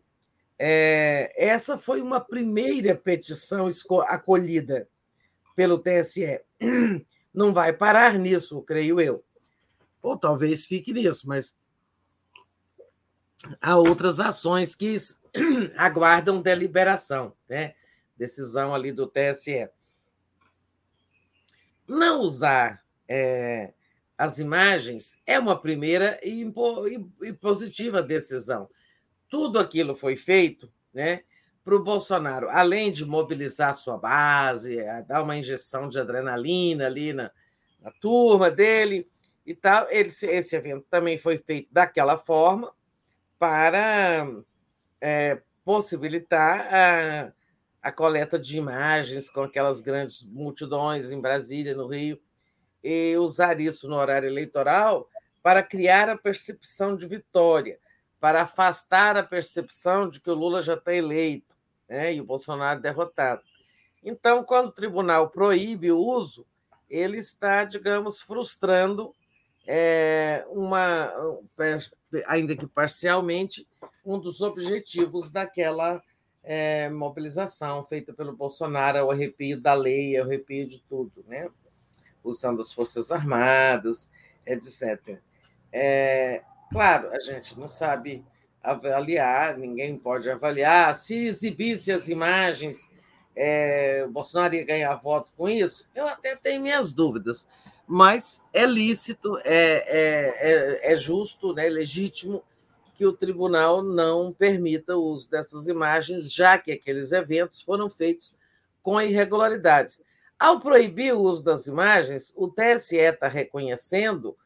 é, 0.58 1.32
essa 1.36 1.78
foi 1.78 2.02
uma 2.02 2.20
primeira 2.20 2.96
petição 2.96 3.68
acolhida 4.08 4.88
pelo 5.54 5.78
TSE. 5.78 6.40
Não 7.32 7.52
vai 7.52 7.72
parar 7.72 8.18
nisso, 8.18 8.60
creio 8.62 9.00
eu. 9.00 9.24
Ou 10.02 10.16
talvez 10.16 10.66
fique 10.66 10.92
nisso, 10.92 11.28
mas 11.28 11.54
há 13.60 13.76
outras 13.76 14.18
ações 14.18 14.74
que 14.74 14.96
aguardam 15.76 16.42
deliberação, 16.42 17.32
né? 17.48 17.74
Decisão 18.18 18.74
ali 18.74 18.90
do 18.92 19.06
TSE. 19.06 19.70
Não 21.86 22.20
usar 22.20 22.84
é, 23.08 23.72
as 24.16 24.38
imagens 24.38 25.16
é 25.24 25.38
uma 25.38 25.58
primeira 25.58 26.18
e, 26.22 26.42
e, 27.22 27.32
positiva 27.32 28.02
decisão. 28.02 28.68
Tudo 29.28 29.58
aquilo 29.58 29.94
foi 29.94 30.16
feito 30.16 30.70
né, 30.92 31.22
para 31.64 31.76
o 31.76 31.82
Bolsonaro, 31.82 32.48
além 32.50 32.90
de 32.90 33.04
mobilizar 33.04 33.74
sua 33.76 33.96
base, 33.96 34.78
dar 35.06 35.22
uma 35.22 35.36
injeção 35.36 35.88
de 35.88 35.98
adrenalina 35.98 36.86
ali 36.86 37.12
na, 37.12 37.30
na 37.80 37.92
turma 37.92 38.50
dele 38.50 39.08
e 39.46 39.54
tal. 39.54 39.86
Ele, 39.90 40.08
esse 40.08 40.56
evento 40.56 40.86
também 40.90 41.16
foi 41.16 41.38
feito 41.38 41.68
daquela 41.72 42.18
forma 42.18 42.74
para 43.38 44.26
é, 45.00 45.40
possibilitar 45.64 46.74
a, 46.74 47.32
a 47.82 47.92
coleta 47.92 48.38
de 48.38 48.58
imagens 48.58 49.30
com 49.30 49.42
aquelas 49.42 49.80
grandes 49.80 50.22
multidões 50.22 51.10
em 51.10 51.20
Brasília, 51.20 51.74
no 51.74 51.86
Rio 51.86 52.20
e 52.82 53.16
usar 53.16 53.60
isso 53.60 53.88
no 53.88 53.96
horário 53.96 54.28
eleitoral 54.28 55.08
para 55.42 55.62
criar 55.62 56.08
a 56.08 56.18
percepção 56.18 56.96
de 56.96 57.06
vitória, 57.06 57.78
para 58.20 58.42
afastar 58.42 59.16
a 59.16 59.22
percepção 59.22 60.08
de 60.08 60.20
que 60.20 60.30
o 60.30 60.34
Lula 60.34 60.60
já 60.60 60.74
está 60.74 60.92
eleito 60.92 61.54
né, 61.88 62.14
e 62.14 62.20
o 62.20 62.24
Bolsonaro 62.24 62.80
derrotado. 62.80 63.42
Então, 64.02 64.44
quando 64.44 64.68
o 64.68 64.72
tribunal 64.72 65.30
proíbe 65.30 65.90
o 65.90 65.98
uso, 65.98 66.46
ele 66.88 67.18
está, 67.18 67.64
digamos, 67.64 68.20
frustrando 68.20 69.14
é, 69.66 70.44
uma, 70.48 71.12
ainda 72.26 72.56
que 72.56 72.66
parcialmente, 72.66 73.66
um 74.04 74.18
dos 74.18 74.40
objetivos 74.40 75.30
daquela 75.30 76.02
é, 76.50 76.88
mobilização 76.88 77.84
feita 77.84 78.10
pelo 78.10 78.34
Bolsonaro, 78.34 79.04
o 79.04 79.10
arrepio 79.10 79.60
da 79.60 79.74
lei, 79.74 80.18
o 80.18 80.24
arrepio 80.24 80.66
de 80.66 80.80
tudo, 80.80 81.22
né? 81.28 81.46
usando 82.24 82.62
as 82.62 82.72
Forças 82.72 83.12
Armadas, 83.12 84.08
etc. 84.46 85.18
É, 85.70 86.42
claro, 86.72 87.10
a 87.12 87.20
gente 87.20 87.60
não 87.60 87.68
sabe 87.68 88.24
avaliar, 88.62 89.58
ninguém 89.58 89.98
pode 89.98 90.30
avaliar. 90.30 90.94
Se 90.94 91.26
exibisse 91.26 91.92
as 91.92 92.08
imagens, 92.08 92.90
é, 93.36 94.04
o 94.06 94.10
Bolsonaro 94.10 94.54
ia 94.54 94.64
ganhar 94.64 94.94
voto 94.94 95.30
com 95.36 95.50
isso? 95.50 95.86
Eu 95.94 96.08
até 96.08 96.34
tenho 96.34 96.62
minhas 96.62 96.94
dúvidas, 96.94 97.46
mas 97.86 98.42
é 98.54 98.64
lícito, 98.64 99.36
é, 99.44 99.84
é, 99.86 100.88
é, 100.88 100.92
é 100.94 100.96
justo, 100.96 101.52
né, 101.52 101.66
é 101.66 101.70
legítimo 101.70 102.42
que 102.98 103.06
o 103.06 103.12
tribunal 103.12 103.80
não 103.80 104.32
permita 104.32 104.96
o 104.96 105.04
uso 105.04 105.30
dessas 105.30 105.68
imagens, 105.68 106.32
já 106.32 106.58
que 106.58 106.72
aqueles 106.72 107.12
eventos 107.12 107.62
foram 107.62 107.88
feitos 107.88 108.34
com 108.82 109.00
irregularidades. 109.00 110.02
Ao 110.36 110.58
proibir 110.58 111.14
o 111.14 111.20
uso 111.20 111.44
das 111.44 111.68
imagens, 111.68 112.32
o 112.36 112.48
TSE 112.48 112.96
está 112.96 113.28
reconhecendo 113.28 114.36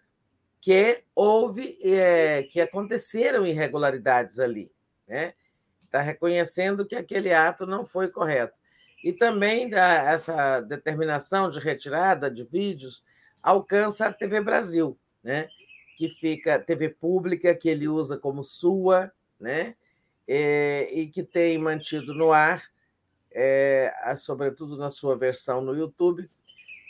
que 0.60 1.02
houve, 1.14 1.78
é, 1.82 2.42
que 2.42 2.60
aconteceram 2.60 3.46
irregularidades 3.46 4.38
ali, 4.38 4.70
né? 5.08 5.32
Está 5.80 6.02
reconhecendo 6.02 6.84
que 6.84 6.94
aquele 6.94 7.32
ato 7.32 7.64
não 7.64 7.86
foi 7.86 8.08
correto. 8.08 8.54
E 9.02 9.14
também 9.14 9.70
essa 9.74 10.60
determinação 10.60 11.48
de 11.48 11.58
retirada 11.58 12.30
de 12.30 12.44
vídeos 12.44 13.02
alcança 13.42 14.06
a 14.06 14.12
TV 14.12 14.42
Brasil, 14.42 14.98
né? 15.24 15.48
Que 15.96 16.08
fica 16.08 16.58
TV 16.58 16.88
pública 16.88 17.54
que 17.54 17.68
ele 17.68 17.88
usa 17.88 18.16
como 18.16 18.44
sua, 18.44 19.12
né? 19.38 19.74
É, 20.26 20.88
e 20.92 21.08
que 21.08 21.22
tem 21.22 21.58
mantido 21.58 22.14
no 22.14 22.32
ar 22.32 22.72
é, 23.34 23.92
sobretudo 24.16 24.76
na 24.76 24.90
sua 24.90 25.16
versão 25.16 25.60
no 25.60 25.74
YouTube, 25.74 26.28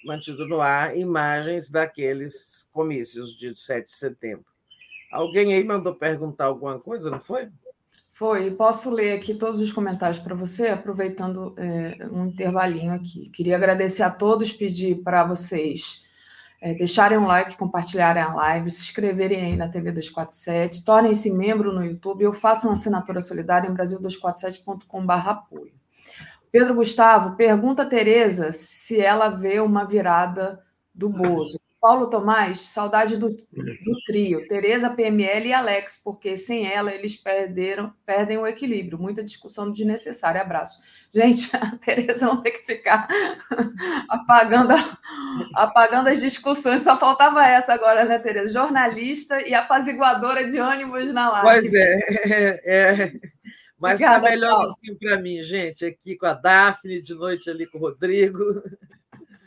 mantido 0.05 0.47
no 0.47 0.61
ar 0.61 0.97
imagens 0.97 1.71
daqueles 1.71 2.69
comícios 2.73 3.37
de 3.37 3.55
7 3.55 3.87
de 3.87 3.93
setembro. 3.93 4.47
Alguém 5.11 5.55
aí 5.55 5.63
mandou 5.63 5.95
perguntar 5.95 6.47
alguma 6.47 6.79
coisa, 6.79 7.11
não 7.11 7.21
foi? 7.21 7.49
Foi. 8.13 8.51
Posso 8.53 8.91
ler 8.91 9.13
aqui 9.13 9.35
todos 9.35 9.61
os 9.61 9.73
comentários 9.73 10.19
para 10.19 10.35
você, 10.35 10.69
aproveitando 10.69 11.55
é, 11.59 12.07
um 12.11 12.27
intervalinho 12.27 12.93
aqui. 12.93 13.29
Queria 13.31 13.57
agradecer 13.57 14.03
a 14.03 14.11
todos, 14.11 14.53
pedir 14.53 15.03
para 15.03 15.25
vocês 15.25 16.05
é, 16.63 16.73
deixarem 16.73 17.19
um 17.19 17.27
like, 17.27 17.57
compartilharem 17.57 18.23
a 18.23 18.33
live, 18.33 18.71
se 18.71 18.83
inscreverem 18.83 19.45
aí 19.45 19.57
na 19.57 19.69
TV 19.69 19.91
247, 19.91 20.85
tornem-se 20.85 21.29
membro 21.29 21.73
no 21.73 21.85
YouTube 21.85 22.25
ou 22.25 22.33
façam 22.33 22.71
assinatura 22.71 23.21
solidária 23.21 23.69
em 23.69 23.75
brasil247.com.br 23.75 25.13
apoio. 25.13 25.73
Pedro 26.53 26.77
Gustavo 26.77 27.35
pergunta 27.35 27.83
a 27.83 27.87
Tereza 27.87 28.53
se 28.53 29.01
ela 29.01 29.29
vê 29.29 29.59
uma 29.59 29.85
virada 29.85 30.63
do 30.95 31.09
Bozo. 31.09 31.59
Paulo 31.83 32.09
Tomás, 32.09 32.61
saudade 32.61 33.17
do, 33.17 33.31
do 33.31 34.03
trio, 34.07 34.47
Tereza, 34.47 34.89
PML 34.89 35.49
e 35.49 35.53
Alex, 35.53 36.01
porque 36.03 36.37
sem 36.37 36.65
ela 36.65 36.95
eles 36.95 37.17
perderam, 37.17 37.93
perdem 38.07 38.39
o 38.39 38.47
equilíbrio. 38.47 39.01
Muita 39.01 39.25
discussão 39.25 39.69
desnecessária. 39.69 40.41
Abraço. 40.41 40.81
Gente, 41.13 41.51
a 41.57 41.77
Tereza 41.79 42.25
não 42.25 42.41
tem 42.41 42.53
que 42.53 42.65
ficar 42.65 43.09
apagando, 44.09 44.75
apagando 45.57 46.09
as 46.09 46.21
discussões. 46.21 46.83
Só 46.83 46.97
faltava 46.97 47.45
essa 47.45 47.75
agora, 47.75 48.05
né, 48.05 48.21
Tereza? 48.21 48.53
Jornalista 48.53 49.43
e 49.43 49.53
apaziguadora 49.53 50.49
de 50.49 50.59
ânimos 50.59 51.13
na 51.13 51.33
live. 51.33 51.69
Pois 51.69 51.75
é, 51.75 52.01
é, 52.25 52.61
é. 52.65 53.13
Mas 53.77 54.01
está 54.01 54.21
melhor 54.21 54.53
Paulo. 54.53 54.69
assim 54.69 54.95
para 54.95 55.21
mim, 55.21 55.43
gente, 55.43 55.85
aqui 55.85 56.17
com 56.17 56.27
a 56.27 56.35
Daphne, 56.35 57.03
de 57.03 57.13
noite 57.17 57.51
ali 57.51 57.67
com 57.67 57.79
o 57.79 57.81
Rodrigo. 57.81 58.63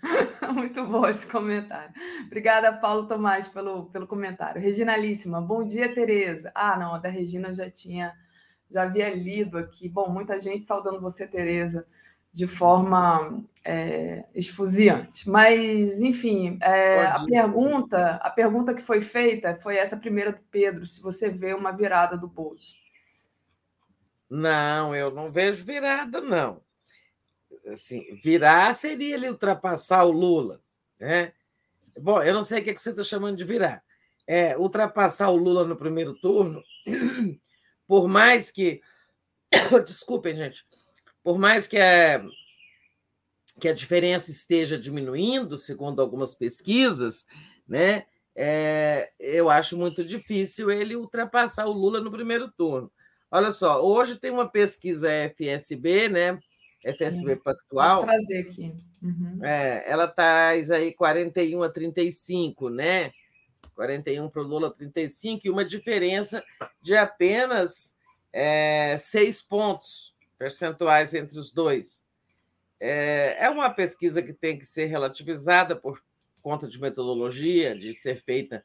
Muito 0.53 0.85
bom 0.85 1.07
esse 1.07 1.27
comentário. 1.27 1.93
Obrigada, 2.25 2.73
Paulo 2.73 3.07
Tomás, 3.07 3.47
pelo, 3.47 3.85
pelo 3.85 4.07
comentário. 4.07 4.61
Reginalíssima, 4.61 5.41
bom 5.41 5.63
dia, 5.63 5.93
Tereza. 5.93 6.51
Ah, 6.53 6.77
não, 6.77 6.95
a 6.95 6.97
da 6.97 7.09
Regina 7.09 7.49
eu 7.49 7.53
já 7.53 7.69
tinha, 7.69 8.13
já 8.69 8.83
havia 8.83 9.13
lido 9.13 9.57
aqui. 9.57 9.89
Bom, 9.89 10.09
muita 10.09 10.39
gente 10.39 10.63
saudando 10.63 11.01
você, 11.01 11.27
Tereza, 11.27 11.85
de 12.31 12.47
forma 12.47 13.43
é, 13.63 14.25
esfuziante. 14.33 15.29
Mas, 15.29 16.01
enfim, 16.01 16.57
é, 16.61 17.05
a 17.05 17.23
pergunta, 17.25 18.15
a 18.21 18.29
pergunta 18.29 18.73
que 18.73 18.81
foi 18.81 19.01
feita 19.01 19.55
foi 19.57 19.77
essa 19.77 19.97
primeira 19.97 20.31
do 20.31 20.41
Pedro, 20.51 20.85
se 20.85 21.01
você 21.01 21.29
vê 21.29 21.53
uma 21.53 21.71
virada 21.71 22.17
do 22.17 22.27
bolso. 22.27 22.75
Não, 24.29 24.95
eu 24.95 25.11
não 25.11 25.31
vejo 25.31 25.63
virada, 25.63 26.19
não 26.19 26.64
assim, 27.67 28.03
virar 28.21 28.73
seria 28.75 29.15
ele 29.15 29.29
ultrapassar 29.29 30.03
o 30.03 30.11
Lula. 30.11 30.61
Né? 30.99 31.33
Bom, 31.99 32.21
eu 32.21 32.33
não 32.33 32.43
sei 32.43 32.61
o 32.61 32.63
que 32.63 32.75
você 32.75 32.89
está 32.89 33.03
chamando 33.03 33.37
de 33.37 33.43
virar. 33.43 33.83
É, 34.27 34.57
ultrapassar 34.57 35.29
o 35.29 35.35
Lula 35.35 35.65
no 35.65 35.75
primeiro 35.75 36.15
turno, 36.15 36.63
por 37.87 38.07
mais 38.07 38.49
que. 38.51 38.81
Desculpem, 39.85 40.35
gente. 40.35 40.65
Por 41.23 41.37
mais 41.37 41.67
que 41.67 41.77
a, 41.77 42.25
que 43.59 43.67
a 43.67 43.73
diferença 43.73 44.31
esteja 44.31 44.77
diminuindo, 44.77 45.57
segundo 45.57 46.01
algumas 46.01 46.35
pesquisas, 46.35 47.25
né? 47.67 48.05
É, 48.35 49.11
eu 49.17 49.49
acho 49.49 49.77
muito 49.77 50.03
difícil 50.03 50.69
ele 50.69 50.95
ultrapassar 50.95 51.67
o 51.67 51.71
Lula 51.71 52.01
no 52.01 52.11
primeiro 52.11 52.51
turno. 52.51 52.91
Olha 53.31 53.51
só, 53.51 53.81
hoje 53.83 54.19
tem 54.19 54.29
uma 54.29 54.49
pesquisa 54.49 55.09
FSB, 55.09 56.09
né? 56.09 56.39
FSB 56.85 57.35
Sim. 57.35 57.41
Pactual. 57.41 57.97
Vou 57.97 58.05
trazer 58.05 58.39
aqui. 58.39 58.73
Uhum. 59.01 59.43
É, 59.43 59.89
ela 59.89 60.07
traz 60.07 60.69
aí 60.69 60.93
41 60.93 61.63
a 61.63 61.69
35, 61.69 62.69
né? 62.69 63.11
41 63.73 64.29
para 64.29 64.41
o 64.41 64.45
Lula, 64.45 64.71
35, 64.71 65.47
e 65.47 65.49
uma 65.49 65.65
diferença 65.65 66.43
de 66.81 66.95
apenas 66.95 67.95
é, 68.31 68.97
seis 68.99 69.41
pontos 69.41 70.15
percentuais 70.37 71.13
entre 71.13 71.37
os 71.37 71.51
dois. 71.51 72.03
É, 72.79 73.35
é 73.39 73.49
uma 73.49 73.69
pesquisa 73.69 74.21
que 74.21 74.33
tem 74.33 74.57
que 74.57 74.65
ser 74.65 74.85
relativizada 74.85 75.75
por 75.75 76.01
conta 76.41 76.67
de 76.67 76.79
metodologia, 76.79 77.77
de 77.77 77.93
ser 77.93 78.21
feita 78.21 78.63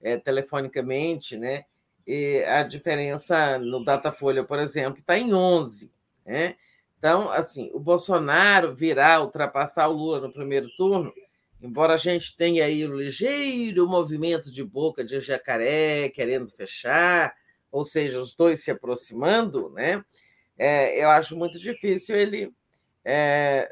é, 0.00 0.16
telefonicamente, 0.16 1.36
né? 1.36 1.64
E 2.06 2.44
a 2.44 2.62
diferença 2.62 3.58
no 3.58 3.84
Datafolha, 3.84 4.44
por 4.44 4.58
exemplo, 4.58 5.00
está 5.00 5.16
em 5.16 5.32
11, 5.32 5.90
né? 6.26 6.56
Então, 7.02 7.28
assim, 7.32 7.68
o 7.74 7.80
Bolsonaro 7.80 8.72
virá 8.72 9.20
ultrapassar 9.20 9.88
o 9.88 9.92
Lula 9.92 10.20
no 10.20 10.32
primeiro 10.32 10.68
turno, 10.76 11.12
embora 11.60 11.94
a 11.94 11.96
gente 11.96 12.36
tenha 12.36 12.64
aí 12.64 12.86
um 12.86 12.94
ligeiro 12.94 13.88
movimento 13.88 14.52
de 14.52 14.62
boca 14.62 15.04
de 15.04 15.20
jacaré 15.20 16.10
querendo 16.10 16.48
fechar, 16.48 17.34
ou 17.72 17.84
seja, 17.84 18.20
os 18.20 18.36
dois 18.36 18.62
se 18.62 18.70
aproximando, 18.70 19.68
né? 19.70 20.04
É, 20.56 21.02
eu 21.02 21.10
acho 21.10 21.36
muito 21.36 21.58
difícil 21.58 22.14
ele 22.14 22.54
é, 23.04 23.68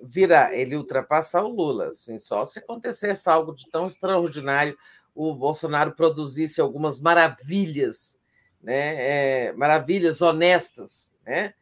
virar, 0.00 0.54
ele 0.54 0.76
ultrapassar 0.76 1.42
o 1.42 1.48
Lula, 1.48 1.88
assim, 1.88 2.16
só 2.20 2.44
se 2.44 2.60
acontecesse 2.60 3.28
algo 3.28 3.56
de 3.56 3.68
tão 3.72 3.88
extraordinário, 3.88 4.78
o 5.12 5.34
Bolsonaro 5.34 5.96
produzisse 5.96 6.60
algumas 6.60 7.00
maravilhas, 7.00 8.20
né? 8.62 9.48
É, 9.48 9.52
maravilhas 9.54 10.22
honestas, 10.22 11.12
né? 11.26 11.54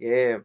É, 0.00 0.40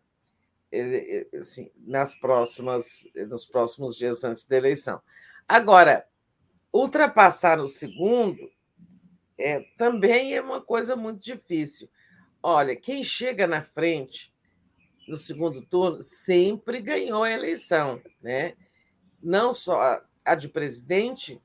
é, 0.71 1.27
assim, 1.37 1.71
nas 1.77 2.15
próximas, 2.19 3.07
nos 3.27 3.45
próximos 3.45 3.95
dias 3.97 4.23
antes 4.23 4.45
da 4.45 4.57
eleição. 4.57 5.01
Agora, 5.47 6.07
ultrapassar 6.71 7.57
no 7.57 7.67
segundo 7.67 8.49
é, 9.37 9.61
também 9.77 10.33
é 10.35 10.41
uma 10.41 10.61
coisa 10.61 10.95
muito 10.95 11.23
difícil. 11.23 11.89
Olha, 12.41 12.75
quem 12.75 13.03
chega 13.03 13.45
na 13.45 13.61
frente 13.61 14.33
no 15.07 15.17
segundo 15.17 15.61
turno 15.65 16.01
sempre 16.01 16.81
ganhou 16.81 17.23
a 17.23 17.31
eleição, 17.31 18.01
né? 18.21 18.55
Não 19.21 19.53
só 19.53 20.01
a 20.23 20.35
de 20.35 20.47
presidente, 20.47 21.41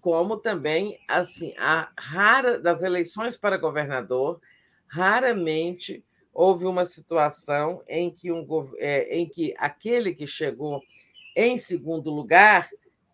como 0.00 0.36
também 0.36 0.98
assim 1.08 1.54
a 1.58 1.90
rara 1.98 2.58
das 2.58 2.82
eleições 2.82 3.36
para 3.36 3.56
governador, 3.56 4.40
raramente 4.86 6.04
houve 6.32 6.64
uma 6.64 6.84
situação 6.84 7.82
em 7.86 8.10
que, 8.10 8.32
um, 8.32 8.46
é, 8.78 9.16
em 9.16 9.28
que 9.28 9.54
aquele 9.58 10.14
que 10.14 10.26
chegou 10.26 10.80
em 11.36 11.58
segundo 11.58 12.10
lugar 12.10 12.70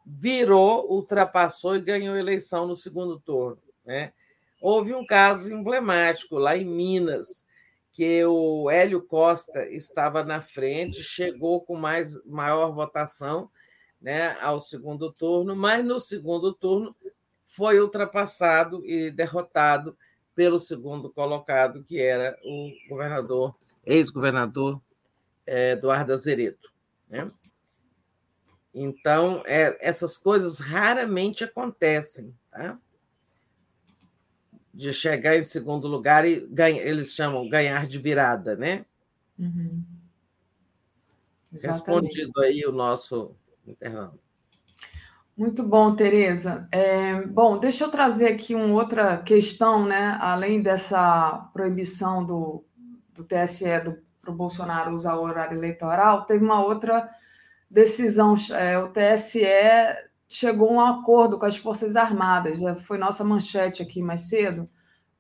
virou, 0.07 0.91
ultrapassou 0.91 1.77
e 1.77 1.81
ganhou 1.81 2.17
eleição 2.17 2.67
no 2.67 2.75
segundo 2.75 3.19
turno. 3.21 3.61
Né? 3.85 4.13
Houve 4.61 4.95
um 4.95 5.05
caso 5.05 5.53
emblemático 5.53 6.37
lá 6.37 6.57
em 6.57 6.65
Minas, 6.65 7.47
que 7.93 8.25
o 8.25 8.71
Hélio 8.71 9.03
Costa 9.03 9.67
estava 9.69 10.23
na 10.23 10.41
frente, 10.41 11.03
chegou 11.03 11.61
com 11.61 11.77
mais, 11.77 12.15
maior 12.25 12.73
votação 12.73 13.51
né, 14.01 14.37
ao 14.41 14.61
segundo 14.61 15.13
turno, 15.13 15.57
mas 15.57 15.85
no 15.85 15.99
segundo 15.99 16.55
turno 16.55 16.95
foi 17.45 17.81
ultrapassado 17.81 18.85
e 18.87 19.11
derrotado 19.11 19.97
pelo 20.39 20.61
segundo 20.61 21.11
colocado, 21.11 21.83
que 21.83 22.01
era 22.01 22.39
o 22.45 22.71
governador, 22.89 23.57
ex-governador 23.85 24.81
é, 25.45 25.73
Eduardo 25.73 26.13
Azeredo. 26.13 26.71
Né? 27.09 27.27
Então, 28.73 29.43
é, 29.45 29.77
essas 29.81 30.17
coisas 30.17 30.61
raramente 30.61 31.43
acontecem, 31.43 32.33
tá? 32.53 32.79
De 34.73 34.93
chegar 34.93 35.37
em 35.37 35.43
segundo 35.43 35.89
lugar 35.89 36.25
e 36.25 36.47
ganha, 36.47 36.83
eles 36.83 37.17
chamam 37.17 37.49
ganhar 37.49 37.89
de 37.89 37.99
virada, 37.99 38.55
né? 38.55 38.87
Uhum. 39.37 39.85
Respondido 41.61 42.41
aí 42.43 42.65
o 42.65 42.71
nosso 42.71 43.35
internauta. 43.67 44.28
Muito 45.39 45.63
bom, 45.63 45.95
Tereza. 45.95 46.67
É, 46.73 47.25
bom, 47.25 47.61
deixa 47.61 47.85
eu 47.85 47.91
trazer 47.93 48.27
aqui 48.27 48.57
uma 48.57 48.75
outra 48.75 49.19
questão, 49.19 49.87
né? 49.87 50.19
Além 50.21 50.61
dessa 50.61 51.49
proibição 51.53 52.27
do, 52.27 52.65
do 53.15 53.23
TSE 53.23 53.67
para 54.21 54.33
o 54.33 54.35
Bolsonaro 54.35 54.93
usar 54.93 55.15
o 55.15 55.23
horário 55.23 55.57
eleitoral, 55.57 56.27
teve 56.27 56.45
uma 56.45 56.61
outra 56.61 57.09
decisão. 57.71 58.35
É, 58.53 58.79
o 58.79 58.89
TSE 58.89 59.47
chegou 60.29 60.71
a 60.71 60.73
um 60.73 60.81
acordo 60.81 61.39
com 61.39 61.47
as 61.47 61.57
Forças 61.57 61.95
Armadas. 61.95 62.59
Já 62.59 62.75
foi 62.75 62.99
nossa 62.99 63.23
manchete 63.23 63.81
aqui 63.81 64.03
mais 64.03 64.23
cedo. 64.23 64.65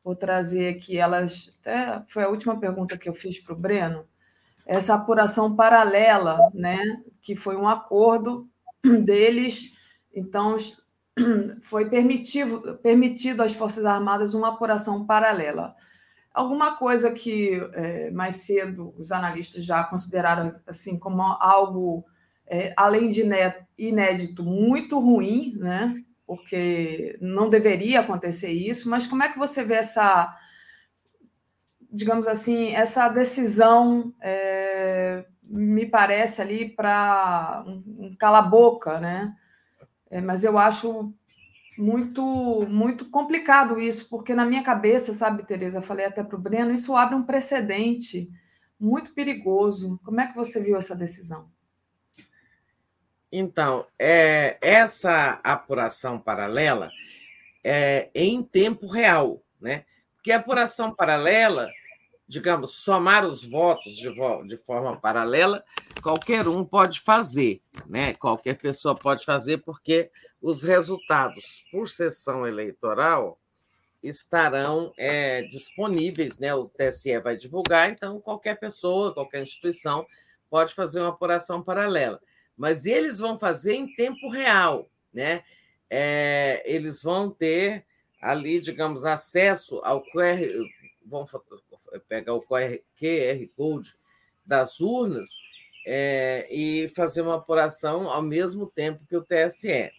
Vou 0.03 0.17
trazer 0.17 0.75
aqui 0.75 0.99
elas. 0.99 1.57
Até 1.61 2.03
foi 2.09 2.25
a 2.25 2.29
última 2.29 2.59
pergunta 2.59 2.99
que 2.99 3.09
eu 3.09 3.15
fiz 3.15 3.39
para 3.39 3.55
o 3.55 3.61
Breno. 3.61 4.05
Essa 4.67 4.95
apuração 4.95 5.55
paralela, 5.55 6.41
né? 6.53 6.77
Que 7.23 7.37
foi 7.37 7.55
um 7.55 7.69
acordo 7.69 8.49
deles 9.05 9.77
então, 10.19 10.57
foi 11.63 11.89
permitido, 11.89 12.79
permitido 12.83 13.43
às 13.43 13.55
Forças 13.55 13.85
Armadas 13.85 14.35
uma 14.35 14.49
apuração 14.49 15.07
paralela. 15.07 15.75
Alguma 16.33 16.77
coisa 16.77 17.11
que 17.11 17.61
é, 17.73 18.11
mais 18.11 18.37
cedo 18.37 18.95
os 18.97 19.11
analistas 19.11 19.65
já 19.65 19.83
consideraram 19.85 20.53
assim 20.67 20.99
como 20.99 21.23
algo, 21.23 22.05
é, 22.47 22.73
além 22.77 23.09
de 23.09 23.25
inédito, 23.77 24.43
muito 24.45 24.99
ruim, 24.99 25.57
né? 25.57 26.03
porque 26.27 27.17
não 27.23 27.49
deveria 27.49 28.01
acontecer 28.01 28.53
isso, 28.53 28.91
mas 28.91 29.07
como 29.07 29.23
é 29.23 29.31
que 29.31 29.39
você 29.39 29.65
vê 29.65 29.75
essa 29.75 30.37
digamos 31.91 32.27
assim, 32.29 32.75
essa 32.75 33.09
decisão 33.09 34.13
é, 34.21 35.25
me 35.43 35.87
parece 35.87 36.43
ali 36.43 36.69
para 36.69 37.65
um, 37.67 38.07
um 38.07 38.17
cala-boca, 38.19 39.01
né? 39.01 39.35
É, 40.11 40.20
mas 40.20 40.45
eu 40.45 40.59
acho 40.59 41.12
muito 41.77 42.67
muito 42.69 43.09
complicado 43.09 43.81
isso, 43.81 44.09
porque 44.11 44.35
na 44.35 44.45
minha 44.45 44.62
cabeça, 44.65 45.12
sabe, 45.12 45.47
Tereza, 45.47 45.81
falei 45.81 46.07
até 46.07 46.25
para 46.25 46.37
o 46.37 46.41
Breno, 46.41 46.73
isso 46.73 46.97
abre 46.97 47.15
um 47.15 47.23
precedente 47.23 48.28
muito 48.78 49.12
perigoso. 49.15 50.01
Como 50.05 50.20
é 50.20 50.27
que 50.27 50.37
você 50.37 50.62
viu 50.62 50.77
essa 50.77 50.97
decisão? 50.97 51.51
Então, 53.31 53.87
é, 53.99 54.57
essa 54.61 55.41
apuração 55.45 56.19
paralela 56.19 56.91
é 57.62 58.11
em 58.15 58.43
tempo 58.43 58.87
real, 58.87 59.43
né? 59.61 59.85
Porque 60.15 60.33
a 60.33 60.39
apuração 60.39 60.95
paralela, 60.95 61.69
digamos, 62.27 62.77
somar 62.77 63.25
os 63.25 63.45
votos 63.45 63.97
de, 63.97 64.11
de 64.47 64.57
forma 64.57 64.97
paralela, 64.97 65.62
qualquer 66.02 66.47
um 66.49 66.65
pode 66.65 67.01
fazer, 67.01 67.60
né? 67.86 68.15
Qualquer 68.15 68.55
pessoa 68.55 68.94
pode 68.94 69.25
fazer, 69.25 69.59
porque 69.59 70.10
os 70.41 70.62
resultados 70.62 71.65
por 71.70 71.89
sessão 71.89 72.47
eleitoral 72.47 73.39
estarão 74.02 74.93
é, 74.97 75.43
disponíveis, 75.43 76.39
né? 76.39 76.55
O 76.55 76.68
TSE 76.68 77.18
vai 77.20 77.36
divulgar, 77.36 77.91
então 77.91 78.20
qualquer 78.20 78.59
pessoa, 78.59 79.12
qualquer 79.12 79.43
instituição 79.43 80.07
pode 80.49 80.75
fazer 80.75 81.01
uma 81.01 81.10
apuração 81.10 81.62
paralela 81.62 82.20
mas 82.59 82.85
eles 82.85 83.20
vão 83.20 83.39
fazer 83.39 83.75
em 83.75 83.94
tempo 83.94 84.28
real, 84.28 84.91
né? 85.15 85.44
É, 85.89 86.62
eles 86.67 87.02
vão 87.02 87.31
ter 87.31 87.86
ali, 88.20 88.60
digamos, 88.60 89.05
acesso 89.05 89.81
ao 89.85 90.02
QR, 90.02 90.41
vão 91.07 91.25
pegar 92.09 92.35
o 92.35 92.43
QR, 92.43 92.81
QR 92.99 93.49
Code 93.57 93.97
das 94.44 94.81
urnas 94.81 95.28
é, 95.91 96.47
e 96.50 96.86
fazer 96.91 97.23
uma 97.23 97.36
apuração 97.36 98.10
ao 98.10 98.20
mesmo 98.20 98.67
tempo 98.67 99.07
que 99.08 99.17
o 99.17 99.25
TSE. 99.25 99.91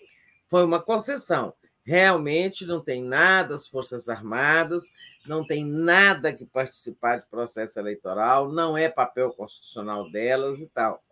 Foi 0.47 0.63
uma 0.63 0.79
concessão. 0.79 1.51
Realmente 1.83 2.63
não 2.63 2.79
tem 2.79 3.03
nada 3.03 3.55
as 3.55 3.67
Forças 3.67 4.07
Armadas, 4.07 4.83
não 5.25 5.45
tem 5.45 5.65
nada 5.65 6.31
que 6.31 6.45
participar 6.45 7.17
de 7.17 7.25
processo 7.25 7.79
eleitoral, 7.79 8.51
não 8.51 8.77
é 8.77 8.87
papel 8.87 9.33
constitucional 9.33 10.11
delas 10.11 10.61
e 10.61 10.67
tal. 10.67 11.03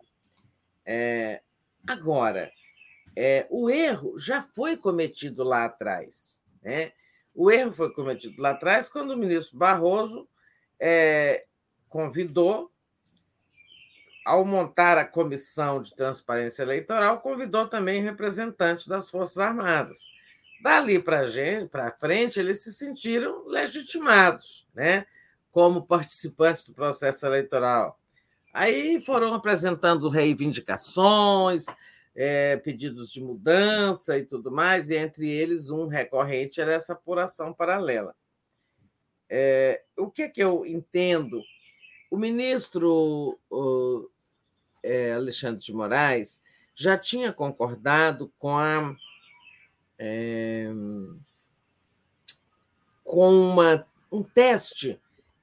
É, 0.86 1.42
agora, 1.84 2.52
é, 3.16 3.48
o 3.50 3.68
erro 3.68 4.16
já 4.16 4.42
foi 4.42 4.76
cometido 4.76 5.42
lá 5.42 5.64
atrás. 5.64 6.40
Né? 6.62 6.92
O 7.34 7.50
erro 7.50 7.72
foi 7.72 7.92
cometido 7.92 8.40
lá 8.40 8.50
atrás 8.50 8.88
quando 8.88 9.10
o 9.10 9.16
ministro 9.16 9.58
Barroso 9.58 10.28
é, 10.78 11.46
convidou, 11.88 12.70
ao 14.28 14.44
montar 14.44 14.98
a 14.98 15.06
comissão 15.06 15.80
de 15.80 15.94
transparência 15.94 16.62
eleitoral, 16.62 17.20
convidou 17.20 17.66
também 17.66 18.02
representantes 18.02 18.86
das 18.86 19.08
Forças 19.08 19.38
Armadas. 19.38 20.06
Dali 20.62 20.98
para 20.98 21.96
frente, 21.98 22.38
eles 22.38 22.62
se 22.62 22.72
sentiram 22.74 23.46
legitimados, 23.46 24.66
né? 24.74 25.06
como 25.50 25.86
participantes 25.86 26.66
do 26.66 26.74
processo 26.74 27.24
eleitoral. 27.24 27.98
Aí 28.52 29.00
foram 29.00 29.32
apresentando 29.32 30.10
reivindicações, 30.10 31.64
é, 32.14 32.58
pedidos 32.58 33.10
de 33.10 33.22
mudança 33.22 34.18
e 34.18 34.26
tudo 34.26 34.52
mais, 34.52 34.90
e 34.90 34.96
entre 34.96 35.26
eles 35.26 35.70
um 35.70 35.86
recorrente 35.86 36.60
era 36.60 36.74
essa 36.74 36.92
apuração 36.92 37.54
paralela. 37.54 38.14
É, 39.30 39.82
o 39.96 40.10
que, 40.10 40.22
é 40.22 40.28
que 40.28 40.42
eu 40.42 40.66
entendo? 40.66 41.42
O 42.10 42.18
ministro 42.18 43.38
é, 44.88 45.12
Alexandre 45.12 45.62
de 45.62 45.72
Moraes 45.72 46.40
já 46.74 46.96
tinha 46.96 47.32
concordado 47.32 48.32
com 48.38 48.56
a 48.56 48.96
é, 49.98 50.68
com 53.04 53.32
uma, 53.32 53.86
um 54.12 54.22
teste 54.22 55.00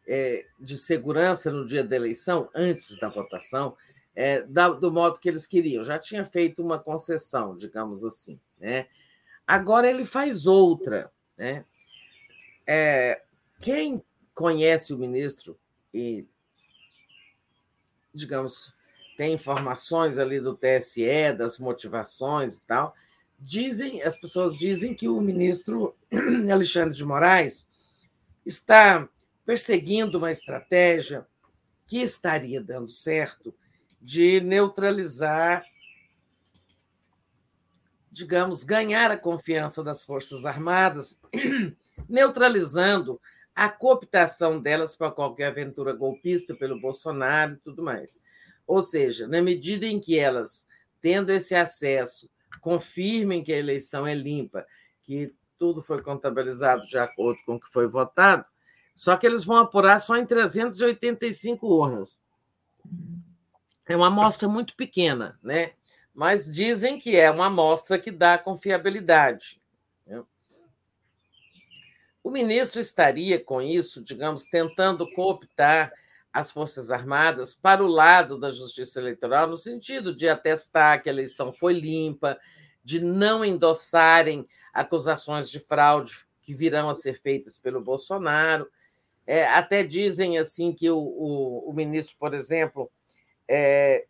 é, 0.07 0.45
de 0.59 0.77
segurança 0.77 1.51
no 1.51 1.65
dia 1.65 1.83
da 1.83 1.95
eleição, 1.95 2.49
antes 2.53 2.95
da 2.97 3.09
votação, 3.09 3.75
é, 4.15 4.41
da, 4.43 4.69
do 4.69 4.91
modo 4.91 5.19
que 5.19 5.27
eles 5.27 5.45
queriam. 5.45 5.83
Já 5.83 5.99
tinha 5.99 6.23
feito 6.23 6.63
uma 6.63 6.79
concessão, 6.79 7.57
digamos 7.57 8.03
assim. 8.05 8.39
Né? 8.59 8.87
Agora 9.45 9.89
ele 9.89 10.05
faz 10.05 10.45
outra. 10.45 11.11
Né? 11.37 11.65
É, 12.65 13.21
quem 13.59 14.01
conhece 14.33 14.93
o 14.93 14.97
ministro 14.97 15.59
e, 15.93 16.25
digamos, 18.13 18.73
tem 19.17 19.33
informações 19.33 20.17
ali 20.17 20.39
do 20.39 20.55
TSE, 20.55 21.33
das 21.37 21.59
motivações 21.59 22.57
e 22.57 22.61
tal, 22.61 22.95
dizem, 23.39 24.01
as 24.01 24.17
pessoas 24.17 24.57
dizem 24.57 24.93
que 24.93 25.07
o 25.07 25.21
ministro 25.21 25.95
Alexandre 26.51 26.95
de 26.95 27.05
Moraes 27.05 27.67
está 28.45 29.07
perseguindo 29.45 30.17
uma 30.17 30.31
estratégia 30.31 31.25
que 31.87 32.01
estaria 32.01 32.61
dando 32.61 32.87
certo 32.87 33.53
de 34.01 34.39
neutralizar, 34.41 35.63
digamos, 38.11 38.63
ganhar 38.63 39.11
a 39.11 39.17
confiança 39.17 39.83
das 39.83 40.03
Forças 40.05 40.45
Armadas, 40.45 41.19
neutralizando 42.09 43.19
a 43.55 43.69
cooptação 43.69 44.59
delas 44.59 44.95
para 44.95 45.11
qualquer 45.11 45.47
aventura 45.47 45.93
golpista 45.93 46.53
pelo 46.53 46.79
Bolsonaro 46.79 47.53
e 47.53 47.57
tudo 47.57 47.81
mais. 47.81 48.19
Ou 48.67 48.81
seja, 48.81 49.27
na 49.27 49.41
medida 49.41 49.85
em 49.85 49.99
que 49.99 50.17
elas, 50.17 50.67
tendo 51.01 51.29
esse 51.29 51.53
acesso, 51.53 52.29
confirmem 52.61 53.43
que 53.43 53.53
a 53.53 53.57
eleição 53.57 54.07
é 54.07 54.13
limpa, 54.15 54.65
que 55.03 55.33
tudo 55.57 55.81
foi 55.81 56.01
contabilizado 56.01 56.85
de 56.87 56.97
acordo 56.97 57.39
com 57.45 57.55
o 57.55 57.59
que 57.59 57.69
foi 57.69 57.87
votado, 57.87 58.45
só 58.93 59.15
que 59.17 59.27
eles 59.27 59.43
vão 59.43 59.57
apurar 59.57 59.99
só 59.99 60.15
em 60.15 60.25
385 60.25 61.67
urnas. 61.67 62.19
É 63.87 63.95
uma 63.95 64.07
amostra 64.07 64.47
muito 64.47 64.75
pequena, 64.75 65.37
né? 65.43 65.73
Mas 66.13 66.51
dizem 66.51 66.97
que 66.97 67.15
é 67.15 67.29
uma 67.29 67.47
amostra 67.47 67.99
que 67.99 68.09
dá 68.09 68.37
confiabilidade. 68.37 69.61
Né? 70.07 70.23
O 72.23 72.31
ministro 72.31 72.79
estaria 72.79 73.43
com 73.43 73.61
isso, 73.61 74.01
digamos, 74.01 74.45
tentando 74.45 75.11
cooptar 75.11 75.93
as 76.35 76.51
Forças 76.51 76.91
Armadas 76.91 77.55
para 77.55 77.81
o 77.81 77.87
lado 77.87 78.37
da 78.37 78.49
Justiça 78.49 78.99
Eleitoral, 78.99 79.47
no 79.47 79.55
sentido 79.55 80.13
de 80.13 80.27
atestar 80.27 81.01
que 81.01 81.07
a 81.07 81.11
eleição 81.13 81.53
foi 81.53 81.71
limpa, 81.71 82.37
de 82.83 82.99
não 82.99 83.45
endossarem 83.45 84.45
acusações 84.73 85.49
de 85.49 85.61
fraude 85.61 86.27
que 86.41 86.53
virão 86.53 86.89
a 86.89 86.95
ser 86.95 87.21
feitas 87.21 87.57
pelo 87.57 87.79
Bolsonaro. 87.79 88.67
É, 89.25 89.45
até 89.47 89.81
dizem 89.81 90.37
assim 90.37 90.73
que 90.73 90.89
o, 90.89 90.97
o, 90.97 91.69
o 91.69 91.73
ministro, 91.73 92.17
por 92.19 92.33
exemplo, 92.33 92.91
é, 93.47 94.05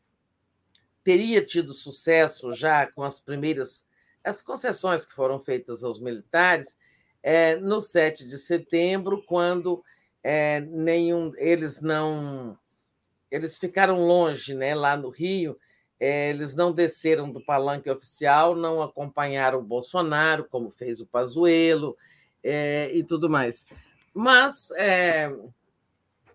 teria 1.04 1.46
tido 1.46 1.74
sucesso 1.74 2.52
já 2.52 2.88
com 2.88 3.04
as 3.04 3.20
primeiras 3.20 3.86
as 4.24 4.42
concessões 4.42 5.06
que 5.06 5.14
foram 5.14 5.38
feitas 5.38 5.84
aos 5.84 6.00
militares 6.00 6.76
é, 7.22 7.56
no 7.58 7.80
7 7.80 8.28
de 8.28 8.40
setembro, 8.40 9.24
quando 9.28 9.84
é, 10.28 10.60
nenhum 10.60 11.32
eles 11.38 11.82
não 11.82 12.58
eles 13.30 13.60
ficaram 13.60 14.08
longe, 14.08 14.56
né, 14.56 14.74
lá 14.74 14.98
no 14.98 15.10
Rio, 15.10 15.56
é, 16.00 16.30
eles 16.30 16.56
não 16.56 16.72
desceram 16.72 17.32
do 17.32 17.44
palanque 17.44 17.90
oficial, 17.90 18.56
não 18.56 18.82
acompanharam 18.82 19.60
o 19.60 19.64
Bolsonaro, 19.64 20.46
como 20.46 20.72
fez 20.72 21.00
o 21.00 21.06
Pazuello 21.06 21.96
é, 22.44 22.90
e 22.96 23.04
tudo 23.04 23.30
mais. 23.30 23.68
Mas 24.14 24.72
é, 24.78 25.30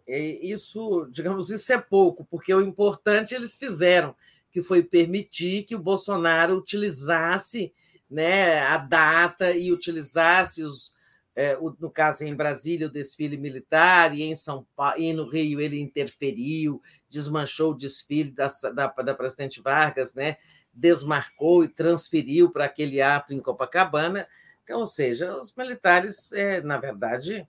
isso, 0.07 1.09
digamos, 1.11 1.51
isso 1.51 1.73
é 1.73 1.79
pouco, 1.79 2.25
porque 2.31 2.55
o 2.55 2.61
importante 2.61 3.35
eles 3.35 3.57
fizeram, 3.57 4.15
que 4.53 4.63
foi 4.63 4.85
permitir 4.85 5.65
que 5.65 5.75
o 5.75 5.81
Bolsonaro 5.83 6.57
utilizasse 6.57 7.73
né, 8.09 8.61
a 8.61 8.77
data 8.77 9.51
e 9.53 9.73
utilizasse 9.73 10.63
os, 10.63 10.93
é, 11.41 11.57
o, 11.59 11.75
no 11.81 11.91
caso 11.91 12.23
em 12.23 12.35
Brasília 12.35 12.87
o 12.87 12.93
desfile 12.93 13.39
militar 13.39 14.15
e 14.15 14.23
em 14.23 14.37
São 14.37 14.67
Paulo 14.77 15.01
e 15.01 15.11
no 15.15 15.27
Rio 15.27 15.59
ele 15.59 15.81
interferiu, 15.81 16.83
desmanchou 17.09 17.71
o 17.71 17.75
desfile 17.75 18.31
da, 18.31 18.49
da, 18.75 18.89
da 18.89 19.15
presidente 19.15 19.63
Vargas, 19.63 20.15
né, 20.15 20.37
desmarcou 20.71 21.65
e 21.65 21.69
transferiu 21.69 22.51
para 22.51 22.67
aquele 22.67 23.01
ato 23.01 23.33
em 23.33 23.41
Copacabana. 23.41 24.29
Então, 24.63 24.81
ou 24.81 24.87
seja, 24.87 25.35
os 25.35 25.55
militares, 25.57 26.31
é, 26.33 26.61
na 26.61 26.77
verdade, 26.77 27.49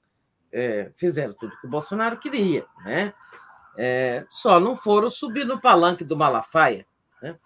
é, 0.54 0.90
fizeram 0.96 1.34
tudo 1.34 1.60
que 1.60 1.68
o 1.68 1.70
Bolsonaro 1.70 2.18
queria, 2.18 2.66
né? 2.86 3.14
É, 3.78 4.24
só 4.28 4.58
não 4.58 4.74
foram 4.74 5.10
subir 5.10 5.46
no 5.46 5.60
palanque 5.60 6.06
do 6.06 6.16
Malafaia. 6.16 6.86
Né? 7.22 7.38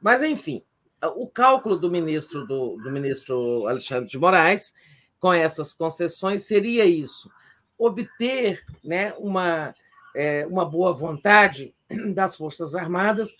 Mas, 0.00 0.22
enfim, 0.22 0.62
o 1.02 1.26
cálculo 1.26 1.76
do 1.76 1.90
ministro, 1.90 2.46
do, 2.46 2.76
do 2.76 2.92
ministro 2.92 3.66
Alexandre 3.66 4.08
de 4.08 4.18
Moraes 4.18 4.72
com 5.20 5.32
essas 5.32 5.72
concessões 5.72 6.44
seria 6.44 6.84
isso: 6.86 7.30
obter 7.78 8.64
né, 8.82 9.12
uma, 9.18 9.74
é, 10.16 10.46
uma 10.46 10.64
boa 10.64 10.92
vontade 10.92 11.74
das 12.14 12.36
Forças 12.36 12.74
Armadas 12.74 13.36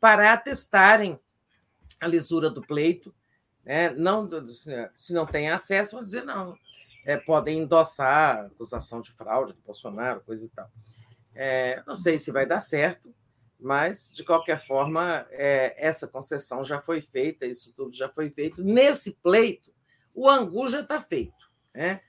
para 0.00 0.32
atestarem 0.32 1.18
a 2.00 2.06
lisura 2.06 2.50
do 2.50 2.62
pleito. 2.62 3.14
Né? 3.64 3.90
Não, 3.90 4.28
se 4.96 5.12
não 5.12 5.26
tem 5.26 5.50
acesso, 5.50 5.96
vão 5.96 6.02
dizer 6.02 6.24
não. 6.24 6.56
É, 7.04 7.16
podem 7.16 7.60
endossar 7.60 8.46
acusação 8.46 9.00
de 9.00 9.10
fraude 9.12 9.54
do 9.54 9.62
Bolsonaro, 9.62 10.20
coisa 10.22 10.46
e 10.46 10.48
tal. 10.48 10.70
É, 11.34 11.82
não 11.86 11.94
sei 11.94 12.18
se 12.18 12.30
vai 12.30 12.44
dar 12.44 12.60
certo, 12.60 13.14
mas, 13.58 14.10
de 14.10 14.24
qualquer 14.24 14.60
forma, 14.60 15.26
é, 15.30 15.74
essa 15.76 16.08
concessão 16.08 16.64
já 16.64 16.80
foi 16.80 17.00
feita, 17.00 17.46
isso 17.46 17.72
tudo 17.74 17.94
já 17.94 18.08
foi 18.08 18.30
feito. 18.30 18.62
Nesse 18.62 19.12
pleito, 19.12 19.69
o 20.14 20.28
angu 20.28 20.68
já 20.68 20.80
está 20.80 21.00
feito, 21.00 21.50
né? 21.74 22.00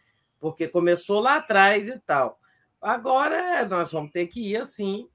porque 0.41 0.67
começou 0.67 1.19
lá 1.19 1.35
atrás 1.35 1.87
e 1.87 1.99
tal. 1.99 2.39
Agora 2.81 3.63
nós 3.65 3.91
vamos 3.91 4.11
ter 4.11 4.25
que 4.25 4.41
ir 4.41 4.57
assim. 4.57 5.07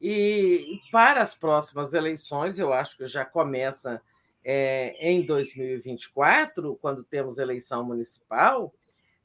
E 0.00 0.78
para 0.90 1.20
as 1.20 1.34
próximas 1.34 1.92
eleições, 1.92 2.58
eu 2.58 2.72
acho 2.72 2.96
que 2.96 3.04
já 3.04 3.24
começa 3.24 4.00
é, 4.42 4.94
em 4.98 5.26
2024, 5.26 6.78
quando 6.80 7.02
temos 7.02 7.36
eleição 7.36 7.84
municipal, 7.84 8.72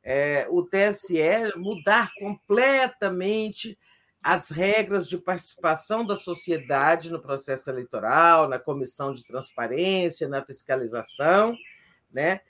é, 0.04 0.48
o 0.50 0.64
TSE 0.64 1.56
mudar 1.56 2.12
completamente 2.20 3.78
as 4.22 4.50
regras 4.50 5.08
de 5.08 5.18
participação 5.20 6.04
da 6.06 6.16
sociedade 6.16 7.12
no 7.12 7.22
processo 7.22 7.70
eleitoral, 7.70 8.50
na 8.50 8.58
comissão 8.58 9.14
de 9.14 9.24
transparência, 9.24 10.28
na 10.28 10.44
fiscalização, 10.44 11.56
né? 12.12 12.42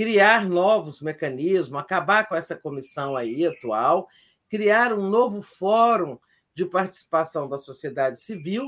Criar 0.00 0.48
novos 0.48 1.02
mecanismos, 1.02 1.78
acabar 1.78 2.26
com 2.26 2.34
essa 2.34 2.56
comissão 2.56 3.14
aí 3.18 3.46
atual, 3.46 4.08
criar 4.48 4.94
um 4.94 5.10
novo 5.10 5.42
fórum 5.42 6.18
de 6.54 6.64
participação 6.64 7.46
da 7.46 7.58
sociedade 7.58 8.18
civil, 8.18 8.66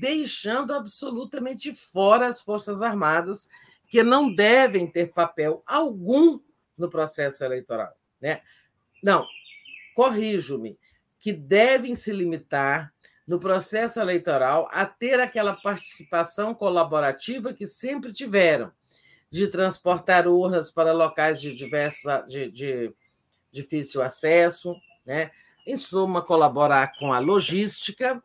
deixando 0.00 0.74
absolutamente 0.74 1.72
fora 1.72 2.26
as 2.26 2.42
Forças 2.42 2.82
Armadas, 2.82 3.48
que 3.86 4.02
não 4.02 4.34
devem 4.34 4.90
ter 4.90 5.12
papel 5.12 5.62
algum 5.64 6.40
no 6.76 6.90
processo 6.90 7.44
eleitoral. 7.44 7.96
Né? 8.20 8.42
Não, 9.00 9.24
corrijo-me, 9.94 10.76
que 11.16 11.32
devem 11.32 11.94
se 11.94 12.12
limitar 12.12 12.92
no 13.24 13.38
processo 13.38 14.00
eleitoral 14.00 14.68
a 14.72 14.84
ter 14.84 15.20
aquela 15.20 15.54
participação 15.54 16.52
colaborativa 16.52 17.54
que 17.54 17.68
sempre 17.68 18.12
tiveram 18.12 18.72
de 19.32 19.48
transportar 19.48 20.28
urnas 20.28 20.70
para 20.70 20.92
locais 20.92 21.40
de 21.40 21.56
diversos 21.56 22.02
de, 22.28 22.50
de 22.50 22.94
difícil 23.50 24.02
acesso, 24.02 24.76
né? 25.06 25.30
Em 25.66 25.74
suma, 25.74 26.20
colaborar 26.20 26.92
com 26.98 27.14
a 27.14 27.18
logística 27.18 28.22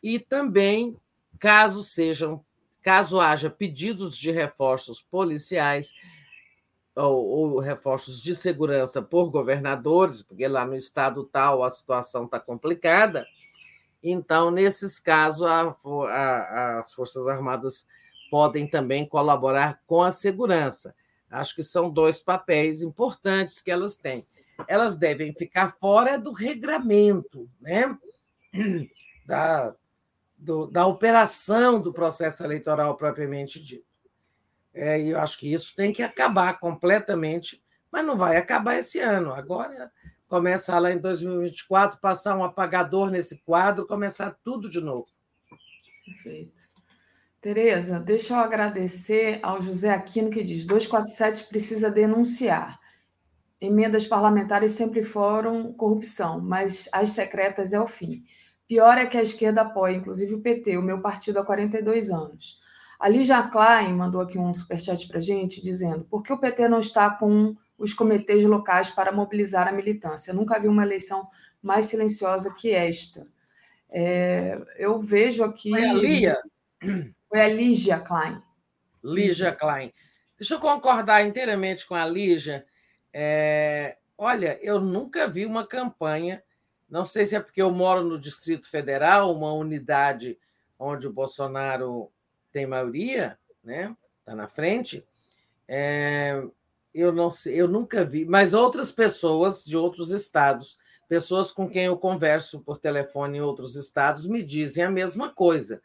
e 0.00 0.20
também, 0.20 0.96
caso 1.36 1.82
sejam, 1.82 2.44
caso 2.80 3.20
haja 3.20 3.50
pedidos 3.50 4.16
de 4.16 4.30
reforços 4.30 5.02
policiais 5.02 5.92
ou, 6.94 7.26
ou 7.26 7.58
reforços 7.58 8.22
de 8.22 8.36
segurança 8.36 9.02
por 9.02 9.30
governadores, 9.30 10.22
porque 10.22 10.46
lá 10.46 10.64
no 10.64 10.76
estado 10.76 11.24
tal 11.24 11.64
a 11.64 11.70
situação 11.72 12.24
está 12.24 12.38
complicada, 12.38 13.26
então, 14.08 14.52
nesses 14.52 15.00
casos, 15.00 15.42
a, 15.42 15.74
a, 16.08 16.78
as 16.78 16.92
Forças 16.92 17.26
Armadas 17.26 17.88
podem 18.30 18.66
também 18.66 19.06
colaborar 19.06 19.80
com 19.86 20.02
a 20.02 20.12
segurança. 20.12 20.94
Acho 21.30 21.54
que 21.54 21.62
são 21.62 21.90
dois 21.90 22.20
papéis 22.20 22.82
importantes 22.82 23.60
que 23.60 23.70
elas 23.70 23.96
têm. 23.96 24.26
Elas 24.68 24.96
devem 24.96 25.34
ficar 25.34 25.76
fora 25.78 26.18
do 26.18 26.32
regramento, 26.32 27.48
né? 27.60 27.96
da, 29.26 29.74
do, 30.36 30.66
da 30.66 30.86
operação 30.86 31.80
do 31.80 31.92
processo 31.92 32.42
eleitoral 32.44 32.96
propriamente 32.96 33.62
dito. 33.62 33.84
É, 34.72 35.00
e 35.00 35.10
eu 35.10 35.18
acho 35.18 35.38
que 35.38 35.52
isso 35.52 35.74
tem 35.74 35.92
que 35.92 36.02
acabar 36.02 36.58
completamente, 36.58 37.62
mas 37.90 38.04
não 38.04 38.16
vai 38.16 38.36
acabar 38.36 38.76
esse 38.76 38.98
ano. 38.98 39.32
Agora 39.32 39.90
começa 40.28 40.78
lá 40.78 40.90
em 40.90 40.98
2024, 40.98 42.00
passar 42.00 42.36
um 42.36 42.44
apagador 42.44 43.10
nesse 43.10 43.38
quadro, 43.38 43.86
começar 43.86 44.36
tudo 44.44 44.68
de 44.68 44.80
novo. 44.80 45.08
Perfeito. 46.04 46.75
Tereza, 47.46 48.00
deixa 48.00 48.34
eu 48.34 48.40
agradecer 48.40 49.38
ao 49.40 49.62
José 49.62 49.90
Aquino 49.90 50.30
que 50.30 50.42
diz: 50.42 50.66
247 50.66 51.44
precisa 51.44 51.88
denunciar. 51.88 52.76
Emendas 53.60 54.04
parlamentares 54.04 54.72
sempre 54.72 55.04
foram 55.04 55.72
corrupção, 55.72 56.40
mas 56.40 56.90
as 56.92 57.10
secretas 57.10 57.72
é 57.72 57.78
o 57.80 57.86
fim. 57.86 58.24
Pior 58.66 58.98
é 58.98 59.06
que 59.06 59.16
a 59.16 59.22
esquerda 59.22 59.62
apoia, 59.62 59.94
inclusive 59.94 60.34
o 60.34 60.40
PT, 60.40 60.76
o 60.76 60.82
meu 60.82 61.00
partido 61.00 61.38
há 61.38 61.44
42 61.44 62.10
anos. 62.10 62.58
A 62.98 63.08
Lígia 63.08 63.40
Klein 63.44 63.94
mandou 63.94 64.20
aqui 64.20 64.36
um 64.36 64.52
superchat 64.52 65.06
para 65.06 65.20
gente, 65.20 65.62
dizendo: 65.62 66.04
por 66.10 66.24
que 66.24 66.32
o 66.32 66.40
PT 66.40 66.66
não 66.66 66.80
está 66.80 67.10
com 67.10 67.54
os 67.78 67.94
comitês 67.94 68.44
locais 68.44 68.90
para 68.90 69.12
mobilizar 69.12 69.68
a 69.68 69.72
militância? 69.72 70.32
Eu 70.32 70.34
nunca 70.34 70.58
vi 70.58 70.66
uma 70.66 70.82
eleição 70.82 71.28
mais 71.62 71.84
silenciosa 71.84 72.52
que 72.58 72.72
esta. 72.72 73.24
É, 73.88 74.56
eu 74.76 75.00
vejo 75.00 75.44
aqui. 75.44 75.70
Foi 75.70 75.84
a 75.84 75.92
Lia? 75.92 76.38
Foi 77.36 77.44
a 77.44 77.48
Lígia 77.48 77.98
Klein. 77.98 78.42
Lígia 79.04 79.52
Klein. 79.52 79.92
Deixa 80.38 80.54
eu 80.54 80.58
concordar 80.58 81.22
inteiramente 81.22 81.86
com 81.86 81.94
a 81.94 82.06
Lígia. 82.06 82.64
É, 83.12 83.98
olha, 84.16 84.58
eu 84.62 84.80
nunca 84.80 85.28
vi 85.28 85.44
uma 85.44 85.66
campanha, 85.66 86.42
não 86.88 87.04
sei 87.04 87.26
se 87.26 87.36
é 87.36 87.40
porque 87.40 87.60
eu 87.60 87.70
moro 87.70 88.02
no 88.02 88.18
Distrito 88.18 88.70
Federal, 88.70 89.36
uma 89.36 89.52
unidade 89.52 90.38
onde 90.78 91.06
o 91.06 91.12
Bolsonaro 91.12 92.10
tem 92.50 92.66
maioria, 92.66 93.38
né? 93.62 93.94
Está 94.20 94.34
na 94.34 94.48
frente. 94.48 95.06
É, 95.68 96.42
eu 96.94 97.12
não 97.12 97.30
sei, 97.30 97.60
eu 97.60 97.68
nunca 97.68 98.02
vi, 98.02 98.24
mas 98.24 98.54
outras 98.54 98.90
pessoas 98.90 99.62
de 99.62 99.76
outros 99.76 100.08
estados, 100.08 100.78
pessoas 101.06 101.52
com 101.52 101.68
quem 101.68 101.84
eu 101.84 101.98
converso 101.98 102.62
por 102.62 102.78
telefone 102.78 103.36
em 103.36 103.42
outros 103.42 103.76
estados, 103.76 104.24
me 104.24 104.42
dizem 104.42 104.82
a 104.82 104.90
mesma 104.90 105.28
coisa 105.28 105.82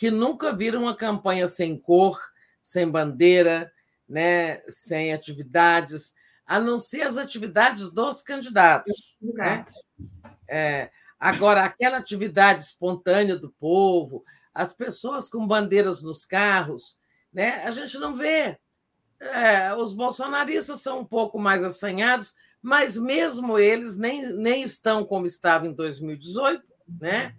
que 0.00 0.10
nunca 0.10 0.50
viram 0.56 0.84
uma 0.84 0.96
campanha 0.96 1.46
sem 1.46 1.78
cor, 1.78 2.18
sem 2.62 2.88
bandeira, 2.88 3.70
né, 4.08 4.62
sem 4.66 5.12
atividades, 5.12 6.14
a 6.46 6.58
não 6.58 6.78
ser 6.78 7.02
as 7.02 7.18
atividades 7.18 7.90
dos 7.92 8.22
candidatos. 8.22 9.14
Né? 9.20 9.62
É, 10.48 10.90
agora, 11.18 11.64
aquela 11.64 11.98
atividade 11.98 12.62
espontânea 12.62 13.36
do 13.36 13.50
povo, 13.50 14.24
as 14.54 14.72
pessoas 14.72 15.28
com 15.28 15.46
bandeiras 15.46 16.02
nos 16.02 16.24
carros, 16.24 16.96
né, 17.30 17.62
a 17.64 17.70
gente 17.70 17.98
não 17.98 18.14
vê. 18.14 18.58
É, 19.20 19.74
os 19.74 19.92
bolsonaristas 19.92 20.80
são 20.80 21.00
um 21.00 21.04
pouco 21.04 21.38
mais 21.38 21.62
assanhados, 21.62 22.34
mas 22.62 22.96
mesmo 22.96 23.58
eles 23.58 23.98
nem, 23.98 24.32
nem 24.32 24.62
estão 24.62 25.04
como 25.04 25.26
estavam 25.26 25.68
em 25.68 25.74
2018, 25.74 26.64
né? 26.88 27.36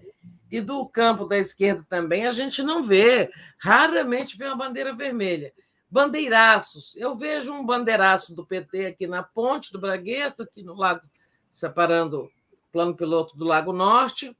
E 0.52 0.60
do 0.60 0.86
campo 0.86 1.26
da 1.26 1.38
esquerda 1.38 1.86
também, 1.90 2.28
a 2.28 2.32
gente 2.32 2.62
não 2.62 2.84
vê, 2.84 3.32
raramente 3.58 4.38
vê 4.38 4.46
uma 4.46 4.58
bandeira 4.58 4.94
vermelha. 4.94 5.54
Bandeiraços, 5.90 6.96
eu 6.98 7.16
vejo 7.16 7.54
um 7.54 7.66
bandeiraço 7.66 8.36
do 8.36 8.46
PT 8.46 8.88
aqui 8.88 9.08
na 9.08 9.24
ponte 9.24 9.72
do 9.72 9.80
Bragueto, 9.80 10.44
aqui 10.44 10.62
no 10.62 10.76
lago, 10.76 11.02
separando 11.50 12.24
o 12.24 12.30
plano 12.72 12.96
piloto 12.96 13.38
do 13.38 13.46
Lago 13.46 13.72
Norte. 13.72 14.36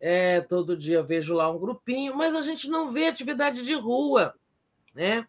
É, 0.00 0.40
todo 0.40 0.76
dia 0.76 1.02
vejo 1.02 1.34
lá 1.34 1.50
um 1.50 1.58
grupinho, 1.58 2.16
mas 2.16 2.34
a 2.34 2.40
gente 2.40 2.68
não 2.68 2.90
vê 2.90 3.06
atividade 3.06 3.64
de 3.64 3.74
rua, 3.74 4.34
né? 4.94 5.26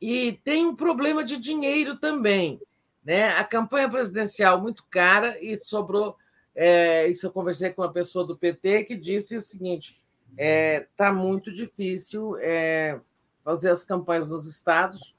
E 0.00 0.40
tem 0.44 0.66
um 0.66 0.76
problema 0.76 1.24
de 1.24 1.36
dinheiro 1.36 1.96
também, 1.96 2.60
né? 3.04 3.30
A 3.30 3.42
campanha 3.42 3.88
presidencial 3.88 4.60
muito 4.60 4.84
cara 4.88 5.36
e 5.42 5.58
sobrou 5.60 6.16
é, 6.58 7.06
isso 7.06 7.26
eu 7.26 7.30
conversei 7.30 7.70
com 7.70 7.82
uma 7.82 7.92
pessoa 7.92 8.26
do 8.26 8.36
PT 8.36 8.84
que 8.84 8.96
disse 8.96 9.36
o 9.36 9.42
seguinte: 9.42 10.00
está 10.34 11.08
é, 11.08 11.12
muito 11.12 11.52
difícil 11.52 12.34
é, 12.40 12.98
fazer 13.44 13.68
as 13.68 13.84
campanhas 13.84 14.26
nos 14.26 14.46
estados, 14.46 15.14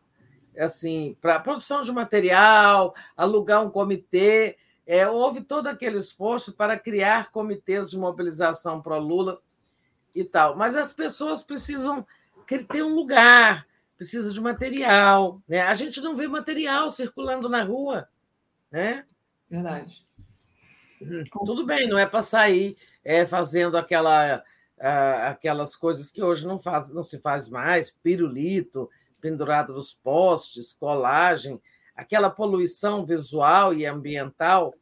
assim, 0.57 1.15
para 1.21 1.39
produção 1.39 1.83
de 1.83 1.91
material, 1.91 2.95
alugar 3.15 3.63
um 3.63 3.69
comitê. 3.69 4.57
É, 4.85 5.07
houve 5.07 5.41
todo 5.41 5.67
aquele 5.67 5.97
esforço 5.99 6.53
para 6.53 6.79
criar 6.79 7.29
comitês 7.29 7.91
de 7.91 7.99
mobilização 7.99 8.81
para 8.81 8.97
Lula 8.97 9.39
e 10.15 10.23
tal, 10.23 10.55
mas 10.55 10.75
as 10.75 10.91
pessoas 10.91 11.43
precisam 11.43 12.07
ter 12.47 12.81
um 12.81 12.95
lugar, 12.95 13.67
precisa 13.95 14.33
de 14.33 14.41
material. 14.41 15.39
Né? 15.47 15.61
A 15.61 15.75
gente 15.75 16.01
não 16.01 16.15
vê 16.15 16.27
material 16.27 16.89
circulando 16.89 17.47
na 17.47 17.63
rua. 17.63 18.07
Né? 18.71 19.05
Verdade. 19.49 20.06
Tudo 21.31 21.65
bem, 21.65 21.87
não 21.87 21.97
é 21.97 22.05
para 22.05 22.23
sair 22.23 22.77
é, 23.03 23.25
fazendo 23.25 23.77
aquela, 23.77 24.43
aquelas 25.29 25.75
coisas 25.75 26.11
que 26.11 26.21
hoje 26.21 26.45
não, 26.47 26.57
faz, 26.57 26.89
não 26.89 27.03
se 27.03 27.19
faz 27.19 27.47
mais, 27.47 27.91
pirulito, 27.91 28.89
pendurado 29.21 29.73
nos 29.73 29.93
postes, 29.93 30.73
colagem, 30.73 31.61
aquela 31.95 32.29
poluição 32.29 33.05
visual 33.05 33.73
e 33.73 33.85
ambiental 33.85 34.73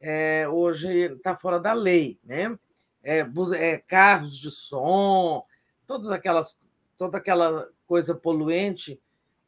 é, 0.00 0.46
hoje 0.46 1.14
está 1.14 1.34
fora 1.34 1.58
da 1.58 1.72
lei, 1.72 2.18
né? 2.22 2.58
É, 3.02 3.26
é, 3.56 3.78
carros 3.78 4.38
de 4.38 4.50
som, 4.50 5.44
todas 5.86 6.10
aquelas, 6.10 6.58
toda 6.98 7.16
aquela 7.18 7.68
coisa 7.86 8.14
poluente 8.14 9.00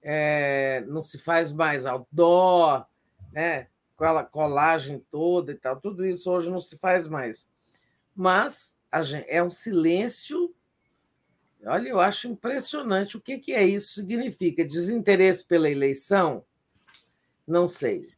é, 0.03 0.83
não 0.87 1.03
se 1.03 1.19
faz 1.19 1.53
mais 1.53 1.85
outdoor, 1.85 2.87
né? 3.33 3.69
Aquela 3.97 4.25
colagem 4.25 5.03
toda 5.11 5.53
e 5.53 5.57
tal, 5.57 5.81
tudo 5.81 6.05
isso 6.05 6.31
hoje 6.31 6.51
não 6.51 6.61
se 6.61 6.77
faz 6.79 7.09
mais. 7.09 7.49
Mas 8.15 8.77
gente, 9.03 9.27
é 9.29 9.43
um 9.43 9.51
silêncio. 9.51 10.55
Olha, 11.65 11.89
eu 11.89 12.01
acho 12.01 12.29
impressionante. 12.29 13.17
O 13.17 13.21
que, 13.21 13.39
que 13.39 13.53
é 13.53 13.65
isso? 13.65 13.95
Significa 13.95 14.65
desinteresse 14.65 15.45
pela 15.45 15.71
eleição? 15.71 16.45
Não 17.47 17.67
sei. 17.67 18.09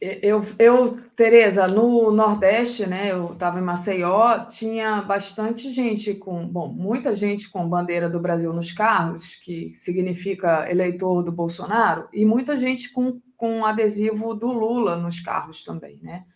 Eu, 0.00 0.42
eu, 0.58 0.96
Tereza, 1.14 1.68
no 1.68 2.10
Nordeste, 2.10 2.86
né? 2.86 3.12
Eu 3.12 3.34
estava 3.34 3.58
em 3.58 3.62
Maceió, 3.62 4.46
tinha 4.46 5.02
bastante 5.02 5.70
gente 5.70 6.14
com, 6.14 6.48
bom, 6.48 6.68
muita 6.68 7.14
gente 7.14 7.50
com 7.50 7.68
bandeira 7.68 8.08
do 8.08 8.18
Brasil 8.18 8.50
nos 8.50 8.72
carros, 8.72 9.36
que 9.36 9.68
significa 9.74 10.70
eleitor 10.70 11.22
do 11.22 11.30
Bolsonaro, 11.30 12.08
e 12.14 12.24
muita 12.24 12.56
gente 12.56 12.90
com, 12.90 13.20
com 13.40 13.64
adesivo 13.64 14.34
do 14.34 14.52
Lula 14.52 14.98
nos 14.98 15.18
carros 15.18 15.64
também, 15.64 15.98
né? 16.02 16.26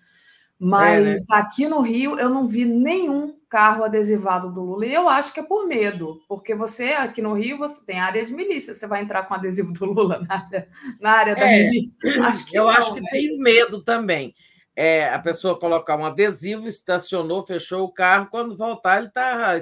Mas 0.59 1.07
é, 1.07 1.11
né? 1.11 1.19
aqui 1.33 1.69
no 1.69 1.83
Rio 1.83 2.19
eu 2.19 2.31
não 2.31 2.49
vi 2.49 2.65
nenhum 2.65 3.37
carro 3.47 3.85
adesivado 3.85 4.51
do 4.51 4.63
Lula. 4.63 4.87
E 4.87 4.95
eu 4.95 5.07
acho 5.07 5.35
que 5.35 5.41
é 5.41 5.43
por 5.43 5.69
medo, 5.69 6.23
porque 6.27 6.55
você 6.55 6.95
aqui 6.95 7.21
no 7.21 7.35
Rio 7.35 7.59
você 7.59 7.85
tem 7.85 8.01
área 8.01 8.25
de 8.25 8.33
milícia, 8.33 8.73
você 8.73 8.87
vai 8.87 9.03
entrar 9.03 9.25
com 9.25 9.35
adesivo 9.35 9.71
do 9.71 9.85
Lula 9.85 10.25
na 10.27 10.35
área, 10.35 10.69
na 10.99 11.11
área 11.11 11.35
da 11.35 11.43
é, 11.43 11.65
milícia? 11.65 11.99
Acho 12.27 12.47
que 12.47 12.57
eu 12.57 12.65
não, 12.65 12.71
acho 12.71 12.95
que 12.95 13.03
né? 13.03 13.11
tem 13.13 13.39
medo 13.39 13.83
também. 13.83 14.35
É, 14.75 15.11
a 15.11 15.19
pessoa 15.19 15.61
colocar 15.61 15.99
um 15.99 16.07
adesivo, 16.07 16.67
estacionou, 16.67 17.45
fechou 17.45 17.85
o 17.85 17.93
carro, 17.93 18.29
quando 18.31 18.57
voltar 18.57 18.99
ele 18.99 19.09
está 19.09 19.57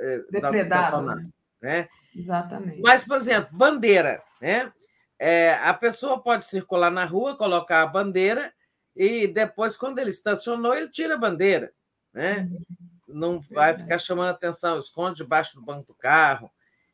é, 0.00 0.18
depredado. 0.30 1.02
Né? 1.02 1.22
né? 1.60 1.88
Exatamente. 2.16 2.80
Mas, 2.80 3.04
por 3.04 3.18
exemplo, 3.18 3.50
bandeira, 3.52 4.22
né? 4.40 4.72
É, 5.18 5.54
a 5.54 5.72
pessoa 5.72 6.22
pode 6.22 6.44
circular 6.44 6.90
na 6.90 7.04
rua, 7.04 7.36
colocar 7.36 7.82
a 7.82 7.86
bandeira 7.86 8.52
e 8.94 9.26
depois, 9.26 9.76
quando 9.76 9.98
ele 9.98 10.10
estacionou, 10.10 10.74
ele 10.74 10.88
tira 10.88 11.14
a 11.14 11.18
bandeira. 11.18 11.72
Né? 12.12 12.48
Uhum. 12.50 12.58
Não 13.08 13.40
vai 13.40 13.76
ficar 13.76 13.98
chamando 13.98 14.30
atenção, 14.30 14.78
esconde 14.78 15.18
debaixo 15.18 15.54
do 15.54 15.62
banco 15.62 15.86
do 15.86 15.94
carro 15.94 16.50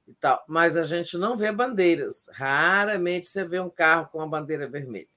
e 0.07 0.13
tal. 0.15 0.43
Mas 0.49 0.77
a 0.77 0.83
gente 0.83 1.17
não 1.17 1.37
vê 1.37 1.53
bandeiras. 1.53 2.29
Raramente 2.33 3.29
você 3.29 3.45
vê 3.45 3.61
um 3.61 3.71
carro 3.71 4.09
com 4.11 4.19
uma 4.19 4.29
bandeira 4.29 4.69
vermelha. 4.69 5.09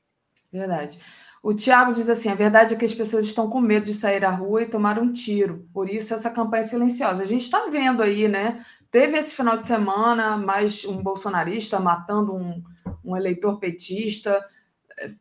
Verdade. 0.51 0.99
O 1.41 1.53
Tiago 1.53 1.93
diz 1.93 2.07
assim: 2.07 2.29
a 2.29 2.35
verdade 2.35 2.73
é 2.73 2.77
que 2.77 2.85
as 2.85 2.93
pessoas 2.93 3.25
estão 3.25 3.49
com 3.49 3.59
medo 3.59 3.85
de 3.85 3.93
sair 3.93 4.23
à 4.23 4.31
rua 4.31 4.63
e 4.63 4.69
tomar 4.69 4.97
um 4.97 5.11
tiro. 5.11 5.67
Por 5.73 5.89
isso, 5.89 6.13
essa 6.13 6.29
campanha 6.29 6.61
é 6.61 6.63
silenciosa. 6.63 7.23
A 7.23 7.25
gente 7.25 7.41
está 7.41 7.67
vendo 7.67 8.01
aí, 8.01 8.27
né? 8.27 8.63
Teve 8.89 9.17
esse 9.17 9.35
final 9.35 9.57
de 9.57 9.65
semana 9.65 10.37
mais 10.37 10.85
um 10.85 11.03
bolsonarista 11.03 11.79
matando 11.79 12.33
um, 12.33 12.63
um 13.05 13.15
eleitor 13.15 13.59
petista. 13.59 14.43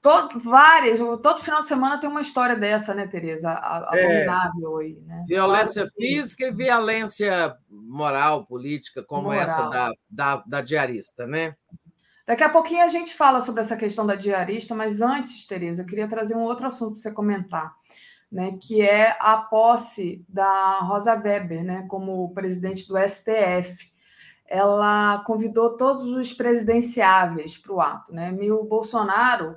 Todo, 0.00 0.38
várias, 0.38 1.00
todo 1.20 1.42
final 1.42 1.58
de 1.60 1.66
semana 1.66 1.98
tem 1.98 2.08
uma 2.08 2.20
história 2.20 2.54
dessa, 2.54 2.94
né, 2.94 3.08
Tereza? 3.08 3.50
Abominável 3.50 4.80
é, 4.80 4.84
aí, 4.84 5.00
né? 5.04 5.24
Violência 5.26 5.88
física 5.96 6.46
e 6.46 6.52
violência 6.52 7.56
moral, 7.68 8.46
política, 8.46 9.02
como 9.02 9.24
moral. 9.24 9.40
essa 9.42 9.68
da, 9.68 9.92
da, 10.08 10.44
da, 10.46 10.60
diarista, 10.60 11.26
né? 11.26 11.56
Daqui 12.24 12.44
a 12.44 12.48
pouquinho 12.48 12.84
a 12.84 12.88
gente 12.88 13.12
fala 13.14 13.40
sobre 13.40 13.62
essa 13.62 13.76
questão 13.76 14.06
da 14.06 14.14
diarista, 14.14 14.76
mas 14.76 15.00
antes, 15.00 15.44
Tereza, 15.44 15.82
eu 15.82 15.86
queria 15.86 16.08
trazer 16.08 16.36
um 16.36 16.44
outro 16.44 16.68
assunto 16.68 16.92
para 16.92 17.02
você 17.02 17.10
comentar, 17.10 17.74
né? 18.30 18.56
Que 18.62 18.80
é 18.80 19.16
a 19.18 19.38
posse 19.38 20.24
da 20.28 20.78
Rosa 20.80 21.14
Weber, 21.14 21.64
né, 21.64 21.84
como 21.88 22.32
presidente 22.32 22.86
do 22.86 22.96
STF 22.96 23.92
ela 24.54 25.22
convidou 25.26 25.76
todos 25.76 26.04
os 26.06 26.32
presidenciáveis 26.32 27.58
para 27.58 27.72
o 27.72 27.80
ato. 27.80 28.12
Né? 28.12 28.36
E 28.40 28.50
o 28.50 28.64
Bolsonaro 28.64 29.56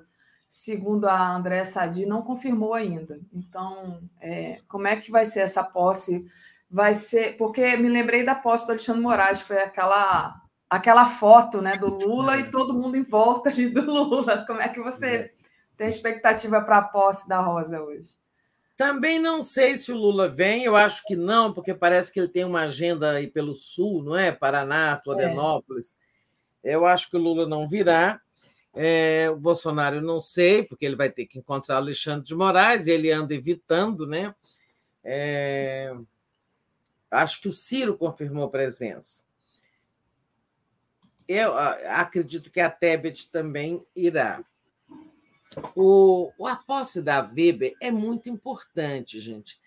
segundo 0.50 1.06
a 1.06 1.36
André 1.36 1.64
Sadi, 1.64 2.06
não 2.06 2.22
confirmou 2.22 2.74
ainda. 2.74 3.20
Então, 3.34 4.02
é, 4.20 4.58
como 4.68 4.88
é 4.88 4.96
que 4.96 5.12
vai 5.12 5.26
ser 5.26 5.42
essa 5.42 5.64
posse? 5.64 6.26
Vai 6.70 6.94
ser. 6.94 7.38
Porque 7.38 7.78
me 7.78 7.90
lembrei 7.90 8.24
da 8.24 8.36
posse 8.36 8.66
do 8.66 8.72
Alexandre 8.72 9.02
Moraes, 9.02 9.42
foi 9.42 9.60
aquela 9.62 10.42
aquela 10.70 11.06
foto 11.06 11.62
né, 11.62 11.78
do 11.78 11.88
Lula 11.88 12.38
e 12.38 12.52
todo 12.52 12.74
mundo 12.74 12.98
em 12.98 13.04
volta 13.04 13.50
ali 13.50 13.70
do 13.70 13.82
Lula. 13.82 14.46
Como 14.46 14.62
é 14.62 14.68
que 14.68 14.82
você 14.82 15.34
tem 15.78 15.88
expectativa 15.88 16.62
para 16.62 16.80
a 16.80 16.84
posse 16.84 17.28
da 17.28 17.40
Rosa 17.40 17.82
hoje? 17.82 18.16
Também 18.78 19.18
não 19.18 19.42
sei 19.42 19.76
se 19.76 19.92
o 19.92 19.98
Lula 19.98 20.30
vem, 20.30 20.64
eu 20.64 20.76
acho 20.76 21.04
que 21.04 21.16
não, 21.16 21.52
porque 21.52 21.74
parece 21.74 22.14
que 22.14 22.20
ele 22.20 22.28
tem 22.28 22.46
uma 22.46 22.62
agenda 22.62 23.14
aí 23.14 23.26
pelo 23.26 23.56
sul, 23.56 24.04
não 24.04 24.16
é? 24.16 24.32
Paraná, 24.32 25.02
Florianópolis. 25.04 25.98
É. 26.64 26.76
Eu 26.76 26.86
acho 26.86 27.10
que 27.10 27.18
o 27.18 27.20
Lula 27.20 27.48
não 27.48 27.68
virá. 27.68 28.22
É, 28.76 29.28
o 29.32 29.36
Bolsonaro 29.36 30.00
não 30.00 30.20
sei, 30.20 30.62
porque 30.62 30.86
ele 30.86 30.96
vai 30.96 31.10
ter 31.10 31.26
que 31.26 31.40
encontrar 31.40 31.78
Alexandre 31.78 32.28
de 32.28 32.36
Moraes, 32.36 32.86
e 32.86 32.92
ele 32.92 33.12
anda 33.12 33.34
evitando, 33.34 34.06
né? 34.06 34.36
É, 35.04 35.92
acho 37.10 37.42
que 37.42 37.48
o 37.48 37.54
Ciro 37.54 37.98
confirmou 37.98 38.48
presença. 38.48 39.26
Eu 41.28 41.58
acredito 41.58 42.52
que 42.52 42.60
a 42.60 42.70
Tebet 42.70 43.32
também 43.32 43.84
irá. 43.96 44.46
O, 45.76 46.32
a 46.46 46.56
posse 46.56 47.02
da 47.02 47.22
Weber 47.22 47.76
é 47.82 47.90
muito 47.90 48.30
importante, 48.30 49.20
gente. 49.20 49.60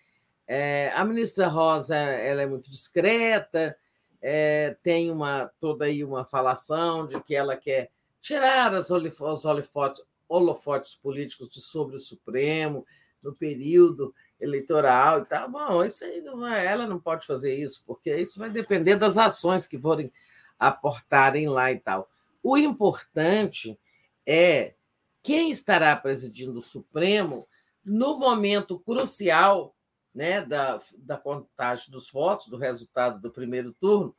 É, 0.46 0.92
a 0.94 1.04
ministra 1.04 1.46
Rosa 1.46 1.96
ela 1.96 2.42
é 2.42 2.46
muito 2.46 2.70
discreta, 2.70 3.76
é, 4.20 4.76
tem 4.82 5.10
uma 5.10 5.50
toda 5.60 5.84
aí 5.84 6.04
uma 6.04 6.24
falação 6.24 7.06
de 7.06 7.20
que 7.22 7.34
ela 7.34 7.56
quer 7.56 7.90
tirar 8.20 8.74
as 8.74 8.90
os 8.90 9.44
holofotes, 9.44 10.04
holofotes 10.28 10.94
políticos 10.94 11.48
de 11.50 11.60
sobre 11.60 11.96
o 11.96 12.00
Supremo 12.00 12.84
no 13.22 13.34
período 13.34 14.14
eleitoral 14.40 15.20
e 15.20 15.24
tal. 15.24 15.48
Bom, 15.50 15.84
isso 15.84 16.04
aí 16.04 16.20
não 16.20 16.46
é, 16.46 16.66
ela 16.66 16.86
não 16.86 16.98
pode 16.98 17.26
fazer 17.26 17.54
isso, 17.54 17.82
porque 17.86 18.14
isso 18.16 18.38
vai 18.38 18.50
depender 18.50 18.96
das 18.96 19.16
ações 19.16 19.66
que 19.66 19.78
forem 19.78 20.12
aportarem 20.58 21.48
lá 21.48 21.70
e 21.72 21.78
tal. 21.78 22.10
O 22.42 22.56
importante 22.56 23.78
é 24.26 24.74
quem 25.22 25.50
estará 25.50 25.94
presidindo 25.96 26.58
o 26.58 26.62
Supremo 26.62 27.46
no 27.84 28.18
momento 28.18 28.78
crucial 28.78 29.74
né, 30.14 30.40
da, 30.42 30.80
da 30.98 31.16
contagem 31.16 31.90
dos 31.90 32.10
votos, 32.10 32.48
do 32.48 32.56
resultado 32.56 33.20
do 33.20 33.30
primeiro 33.30 33.72
turno, 33.72 34.14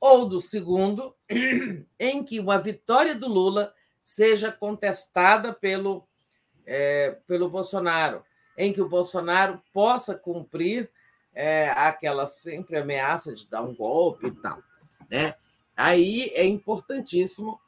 ou 0.00 0.26
do 0.26 0.40
segundo, 0.40 1.14
em 1.98 2.22
que 2.22 2.38
uma 2.38 2.58
vitória 2.58 3.14
do 3.14 3.26
Lula 3.26 3.74
seja 4.00 4.52
contestada 4.52 5.52
pelo, 5.52 6.06
é, 6.66 7.18
pelo 7.26 7.48
Bolsonaro, 7.48 8.22
em 8.56 8.72
que 8.72 8.82
o 8.82 8.88
Bolsonaro 8.88 9.62
possa 9.72 10.14
cumprir 10.14 10.90
é, 11.34 11.70
aquela 11.70 12.26
sempre 12.26 12.78
ameaça 12.78 13.34
de 13.34 13.48
dar 13.48 13.62
um 13.62 13.74
golpe 13.74 14.26
e 14.26 14.30
tal. 14.30 14.62
Né? 15.10 15.34
Aí 15.76 16.30
é 16.34 16.44
importantíssimo 16.44 17.58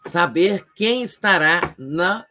saber 0.00 0.66
quem 0.74 1.02
estará 1.02 1.74
na 1.78 2.26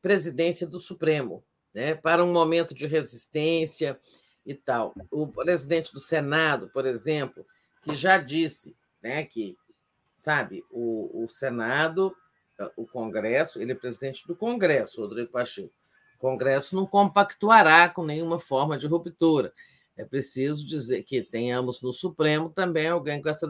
presidência 0.00 0.66
do 0.66 0.78
Supremo, 0.78 1.44
né? 1.74 1.94
para 1.94 2.24
um 2.24 2.32
momento 2.32 2.74
de 2.74 2.86
resistência, 2.86 3.98
e 4.48 4.54
tal. 4.54 4.94
O 5.10 5.26
presidente 5.26 5.92
do 5.92 6.00
Senado, 6.00 6.70
por 6.72 6.86
exemplo, 6.86 7.46
que 7.82 7.94
já 7.94 8.16
disse 8.16 8.74
né, 9.02 9.22
que, 9.22 9.58
sabe, 10.16 10.64
o, 10.70 11.24
o 11.24 11.28
Senado, 11.28 12.16
o 12.74 12.86
Congresso, 12.86 13.60
ele 13.60 13.72
é 13.72 13.74
presidente 13.74 14.26
do 14.26 14.34
Congresso, 14.34 15.02
Rodrigo 15.02 15.30
Pacheco. 15.30 15.70
O 16.16 16.18
Congresso 16.18 16.74
não 16.74 16.86
compactuará 16.86 17.90
com 17.90 18.02
nenhuma 18.02 18.40
forma 18.40 18.78
de 18.78 18.86
ruptura. 18.86 19.52
É 19.94 20.04
preciso 20.04 20.66
dizer 20.66 21.02
que 21.02 21.22
tenhamos 21.22 21.82
no 21.82 21.92
Supremo 21.92 22.48
também 22.48 22.88
alguém 22.88 23.20
com 23.20 23.28
essa, 23.28 23.46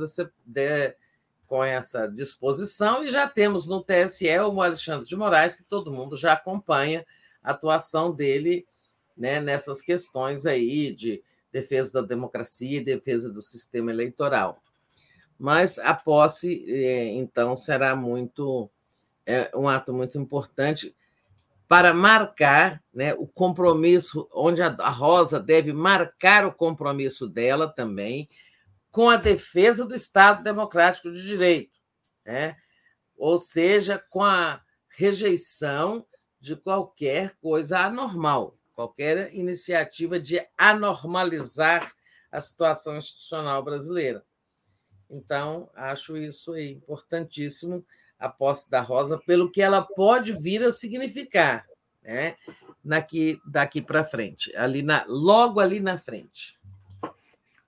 com 1.49 1.65
essa 1.65 2.07
disposição, 2.07 3.03
e 3.03 3.09
já 3.09 3.27
temos 3.27 3.67
no 3.67 3.83
TSE 3.83 4.39
o 4.41 4.61
Alexandre 4.61 5.09
de 5.09 5.17
Moraes, 5.17 5.57
que 5.57 5.65
todo 5.65 5.91
mundo 5.91 6.15
já 6.15 6.35
acompanha 6.35 7.05
a 7.43 7.53
atuação 7.53 8.13
dele 8.13 8.67
né, 9.17 9.41
nessas 9.41 9.81
questões 9.81 10.45
aí 10.45 10.95
de 10.95 11.23
defesa 11.51 11.91
da 11.91 12.03
democracia 12.03 12.79
e 12.79 12.85
defesa 12.85 13.33
do 13.33 13.41
sistema 13.41 13.91
eleitoral. 13.91 14.63
Mas 15.39 15.79
a 15.79 15.95
posse, 15.95 16.65
é, 16.69 17.07
então, 17.15 17.57
será 17.57 17.97
muito 17.97 18.71
é, 19.25 19.51
um 19.55 19.69
ato 19.69 19.93
muito 19.95 20.19
importante 20.19 20.95
para 21.67 21.95
marcar 21.95 22.83
né, 22.93 23.15
o 23.15 23.27
compromisso, 23.27 24.29
onde 24.35 24.61
a 24.61 24.69
Rosa 24.91 25.41
deve 25.41 25.73
marcar 25.73 26.45
o 26.45 26.53
compromisso 26.53 27.27
dela 27.27 27.69
também 27.69 28.29
com 28.99 29.09
a 29.09 29.17
defesa 29.17 29.85
do 29.87 29.95
Estado 29.95 30.43
Democrático 30.43 31.13
de 31.13 31.23
Direito, 31.23 31.79
né? 32.27 32.57
ou 33.17 33.39
seja, 33.39 33.97
com 34.11 34.25
a 34.25 34.61
rejeição 34.89 36.05
de 36.41 36.57
qualquer 36.57 37.37
coisa 37.41 37.79
anormal, 37.79 38.59
qualquer 38.75 39.33
iniciativa 39.33 40.19
de 40.19 40.45
anormalizar 40.59 41.95
a 42.33 42.41
situação 42.41 42.97
institucional 42.97 43.63
brasileira. 43.63 44.25
Então, 45.09 45.71
acho 45.77 46.17
isso 46.17 46.59
importantíssimo, 46.59 47.87
a 48.19 48.29
posse 48.29 48.69
da 48.69 48.81
Rosa, 48.81 49.17
pelo 49.17 49.49
que 49.49 49.63
ela 49.63 49.81
pode 49.81 50.33
vir 50.33 50.65
a 50.65 50.73
significar, 50.73 51.69
né? 52.03 52.37
Daqui, 52.83 53.81
para 53.81 54.05
frente, 54.05 54.53
ali 54.57 54.83
na, 54.83 55.05
logo 55.07 55.61
ali 55.61 55.79
na 55.79 55.99
frente. 55.99 56.58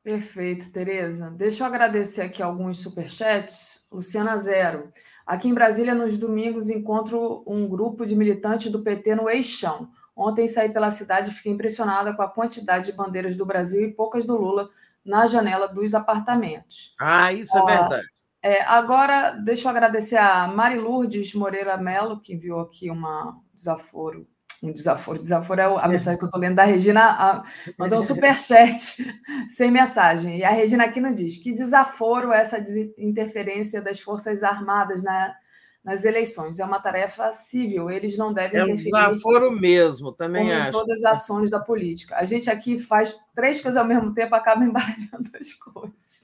Perfeito, 0.02 0.72
Tereza. 0.72 1.30
Deixa 1.30 1.62
eu 1.62 1.66
agradecer 1.66 2.22
aqui 2.22 2.42
alguns 2.42 2.78
superchats. 2.78 3.86
Luciana 3.92 4.38
Zero. 4.38 4.90
Aqui 5.26 5.48
em 5.48 5.54
Brasília, 5.54 5.94
nos 5.94 6.16
domingos, 6.16 6.70
encontro 6.70 7.44
um 7.46 7.68
grupo 7.68 8.06
de 8.06 8.16
militantes 8.16 8.72
do 8.72 8.82
PT 8.82 9.14
no 9.14 9.28
Eixão. 9.28 9.90
Ontem 10.16 10.46
saí 10.46 10.70
pela 10.70 10.90
cidade 10.90 11.30
e 11.30 11.34
fiquei 11.34 11.52
impressionada 11.52 12.14
com 12.14 12.22
a 12.22 12.28
quantidade 12.28 12.86
de 12.86 12.92
bandeiras 12.92 13.36
do 13.36 13.46
Brasil 13.46 13.88
e 13.88 13.92
poucas 13.92 14.24
do 14.24 14.36
Lula 14.36 14.68
na 15.04 15.26
janela 15.26 15.66
dos 15.66 15.94
apartamentos. 15.94 16.94
Ah, 16.98 17.32
isso 17.32 17.56
é 17.56 17.64
verdade. 17.64 18.06
É, 18.42 18.62
agora, 18.62 19.32
deixa 19.32 19.68
eu 19.68 19.70
agradecer 19.70 20.16
a 20.16 20.48
Mari 20.48 20.78
Lourdes 20.78 21.34
Moreira 21.34 21.76
Mello, 21.76 22.20
que 22.20 22.34
enviou 22.34 22.60
aqui 22.60 22.90
uma 22.90 23.38
desaforo 23.54 24.26
um 24.62 24.72
desaforo. 24.72 25.18
Desaforo 25.18 25.60
é 25.60 25.64
a 25.64 25.88
mensagem 25.88 26.18
que 26.18 26.24
eu 26.24 26.28
estou 26.28 26.40
lendo 26.40 26.56
da 26.56 26.64
Regina, 26.64 27.02
a, 27.02 27.44
mandou 27.78 27.98
um 27.98 28.02
superchat 28.02 28.96
sem 29.48 29.70
mensagem. 29.70 30.38
E 30.38 30.44
a 30.44 30.50
Regina 30.50 30.84
aqui 30.84 31.00
nos 31.00 31.16
diz 31.16 31.36
que 31.36 31.52
desaforo 31.52 32.32
essa 32.32 32.62
interferência 32.98 33.80
das 33.80 34.00
Forças 34.00 34.42
Armadas 34.42 35.02
na, 35.02 35.34
nas 35.82 36.04
eleições. 36.04 36.58
É 36.58 36.64
uma 36.64 36.78
tarefa 36.78 37.32
civil, 37.32 37.90
eles 37.90 38.16
não 38.18 38.32
devem 38.32 38.60
É 38.60 38.64
um 38.64 38.76
desaforo 38.76 39.50
mesmo, 39.50 40.12
também 40.12 40.52
acho. 40.52 40.72
todas 40.72 41.04
as 41.04 41.20
ações 41.20 41.50
da 41.50 41.58
política. 41.58 42.16
A 42.16 42.24
gente 42.24 42.50
aqui 42.50 42.78
faz 42.78 43.18
três 43.34 43.60
coisas 43.60 43.80
ao 43.80 43.86
mesmo 43.86 44.12
tempo, 44.12 44.34
acaba 44.34 44.62
embaralhando 44.64 45.30
as 45.40 45.52
coisas. 45.54 46.22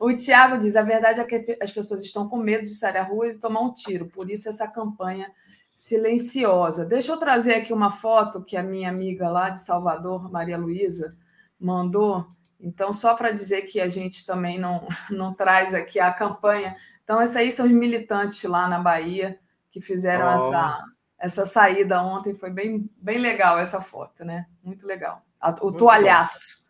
O 0.00 0.12
Tiago 0.14 0.58
diz: 0.58 0.76
a 0.76 0.82
verdade 0.82 1.20
é 1.20 1.24
que 1.24 1.58
as 1.60 1.70
pessoas 1.70 2.02
estão 2.02 2.28
com 2.28 2.38
medo 2.38 2.64
de 2.64 2.74
sair 2.74 2.96
à 2.96 3.02
rua 3.02 3.28
e 3.28 3.38
tomar 3.38 3.60
um 3.60 3.72
tiro, 3.72 4.06
por 4.06 4.30
isso 4.30 4.48
essa 4.48 4.66
campanha 4.66 5.30
silenciosa. 5.76 6.86
Deixa 6.86 7.12
eu 7.12 7.18
trazer 7.18 7.54
aqui 7.54 7.70
uma 7.70 7.90
foto 7.90 8.42
que 8.42 8.56
a 8.56 8.62
minha 8.62 8.88
amiga 8.88 9.28
lá 9.28 9.50
de 9.50 9.60
Salvador, 9.60 10.32
Maria 10.32 10.56
Luísa, 10.56 11.14
mandou. 11.60 12.26
Então, 12.58 12.94
só 12.94 13.14
para 13.14 13.30
dizer 13.30 13.62
que 13.62 13.78
a 13.78 13.86
gente 13.86 14.24
também 14.24 14.58
não, 14.58 14.88
não 15.10 15.34
traz 15.34 15.74
aqui 15.74 16.00
a 16.00 16.10
campanha. 16.10 16.74
Então, 17.04 17.20
esses 17.20 17.36
aí 17.36 17.52
são 17.52 17.66
os 17.66 17.72
militantes 17.72 18.42
lá 18.44 18.66
na 18.66 18.78
Bahia 18.78 19.38
que 19.70 19.78
fizeram 19.82 20.26
oh. 20.26 20.30
essa, 20.30 20.84
essa 21.18 21.44
saída 21.44 22.02
ontem. 22.02 22.34
Foi 22.34 22.50
bem, 22.50 22.90
bem 22.96 23.18
legal 23.18 23.58
essa 23.58 23.78
foto, 23.80 24.24
né? 24.24 24.46
Muito 24.64 24.86
legal. 24.86 25.22
O 25.60 25.66
Muito 25.66 25.76
toalhaço, 25.76 26.64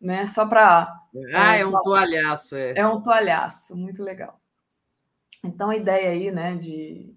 bom. 0.00 0.06
né? 0.06 0.24
Só 0.24 0.46
para. 0.46 0.90
Ah, 1.34 1.56
é, 1.56 1.60
é 1.60 1.66
um 1.66 1.82
toalhaço, 1.82 2.56
é. 2.56 2.72
É 2.74 2.86
um 2.86 3.02
toalhaço, 3.02 3.76
muito 3.76 4.02
legal. 4.02 4.40
Então, 5.44 5.68
a 5.68 5.76
ideia 5.76 6.10
aí, 6.10 6.30
né, 6.32 6.56
de, 6.56 7.14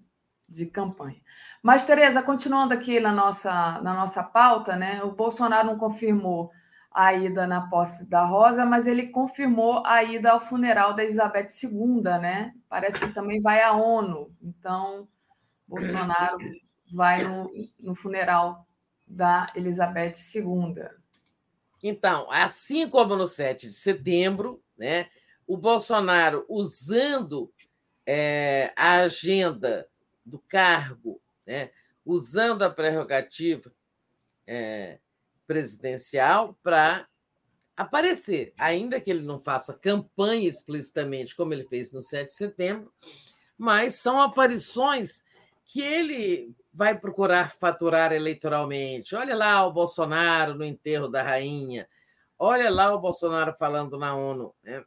de 0.52 0.66
campanha. 0.66 1.20
Mas, 1.62 1.86
Tereza, 1.86 2.22
continuando 2.22 2.74
aqui 2.74 3.00
na 3.00 3.12
nossa, 3.12 3.80
na 3.80 3.94
nossa 3.94 4.22
pauta, 4.22 4.76
né? 4.76 5.02
O 5.02 5.12
Bolsonaro 5.12 5.66
não 5.66 5.78
confirmou 5.78 6.50
a 6.90 7.14
ida 7.14 7.46
na 7.46 7.68
posse 7.68 8.08
da 8.08 8.24
Rosa, 8.24 8.66
mas 8.66 8.86
ele 8.86 9.08
confirmou 9.08 9.82
a 9.86 10.04
ida 10.04 10.32
ao 10.32 10.40
funeral 10.40 10.94
da 10.94 11.02
Elizabeth 11.02 11.48
II, 11.64 12.02
né? 12.02 12.52
Parece 12.68 13.00
que 13.00 13.12
também 13.12 13.40
vai 13.40 13.62
à 13.62 13.72
ONU. 13.72 14.30
Então, 14.42 15.08
Bolsonaro 15.66 16.36
vai 16.92 17.22
no, 17.24 17.50
no 17.80 17.94
funeral 17.94 18.66
da 19.06 19.46
Elizabeth 19.54 20.12
II. 20.34 20.84
Então, 21.82 22.30
assim 22.30 22.88
como 22.88 23.16
no 23.16 23.26
7 23.26 23.68
de 23.68 23.72
setembro, 23.72 24.62
né, 24.76 25.08
o 25.46 25.56
Bolsonaro 25.56 26.44
usando 26.48 27.52
é, 28.06 28.72
a 28.76 29.00
agenda 29.00 29.88
do 30.24 30.38
cargo, 30.38 31.20
né, 31.46 31.70
usando 32.04 32.62
a 32.62 32.70
prerrogativa 32.70 33.72
é, 34.46 34.98
presidencial 35.46 36.58
para 36.62 37.06
aparecer, 37.76 38.52
ainda 38.58 39.00
que 39.00 39.10
ele 39.10 39.22
não 39.22 39.38
faça 39.38 39.72
campanha 39.74 40.48
explicitamente, 40.48 41.34
como 41.34 41.52
ele 41.52 41.64
fez 41.64 41.92
no 41.92 42.00
7 42.00 42.26
de 42.26 42.34
setembro, 42.34 42.92
mas 43.56 43.96
são 43.96 44.20
aparições 44.20 45.24
que 45.64 45.80
ele 45.80 46.54
vai 46.72 46.98
procurar 46.98 47.52
faturar 47.52 48.12
eleitoralmente. 48.12 49.14
Olha 49.14 49.34
lá 49.34 49.66
o 49.66 49.72
Bolsonaro 49.72 50.54
no 50.54 50.64
enterro 50.64 51.08
da 51.08 51.22
rainha, 51.22 51.88
olha 52.38 52.70
lá 52.70 52.94
o 52.94 53.00
Bolsonaro 53.00 53.54
falando 53.54 53.98
na 53.98 54.14
ONU. 54.14 54.54
Né? 54.62 54.84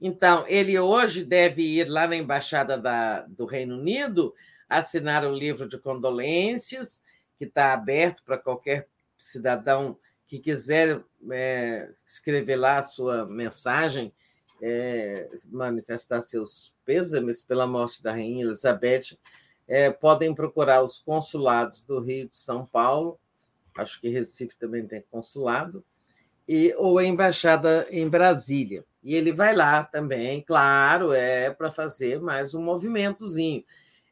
Então, 0.00 0.46
ele 0.48 0.78
hoje 0.78 1.24
deve 1.24 1.62
ir 1.62 1.88
lá 1.88 2.06
na 2.08 2.16
Embaixada 2.16 2.78
da, 2.78 3.20
do 3.22 3.44
Reino 3.44 3.76
Unido 3.76 4.34
assinar 4.68 5.24
o 5.24 5.34
livro 5.34 5.68
de 5.68 5.78
condolências, 5.78 7.02
que 7.36 7.44
está 7.44 7.72
aberto 7.72 8.22
para 8.24 8.38
qualquer 8.38 8.88
cidadão 9.18 9.98
que 10.26 10.38
quiser 10.38 11.02
é, 11.30 11.90
escrever 12.06 12.56
lá 12.56 12.78
a 12.78 12.82
sua 12.82 13.26
mensagem, 13.26 14.12
é, 14.62 15.28
manifestar 15.46 16.22
seus 16.22 16.74
pêsames 16.84 17.42
pela 17.42 17.66
morte 17.66 18.02
da 18.02 18.12
Rainha 18.12 18.44
Elizabeth, 18.44 19.18
é, 19.66 19.90
podem 19.90 20.34
procurar 20.34 20.82
os 20.82 20.98
consulados 20.98 21.82
do 21.82 22.00
Rio 22.00 22.28
de 22.28 22.36
São 22.36 22.64
Paulo, 22.64 23.18
acho 23.76 24.00
que 24.00 24.08
Recife 24.08 24.56
também 24.56 24.86
tem 24.86 25.02
consulado, 25.10 25.84
e, 26.52 26.74
ou 26.76 26.98
a 26.98 27.04
embaixada 27.04 27.86
em 27.92 28.08
Brasília. 28.08 28.84
E 29.04 29.14
ele 29.14 29.32
vai 29.32 29.54
lá 29.54 29.84
também, 29.84 30.42
claro, 30.42 31.12
é 31.12 31.48
para 31.48 31.70
fazer 31.70 32.20
mais 32.20 32.54
um 32.56 32.60
movimentozinho. 32.60 33.64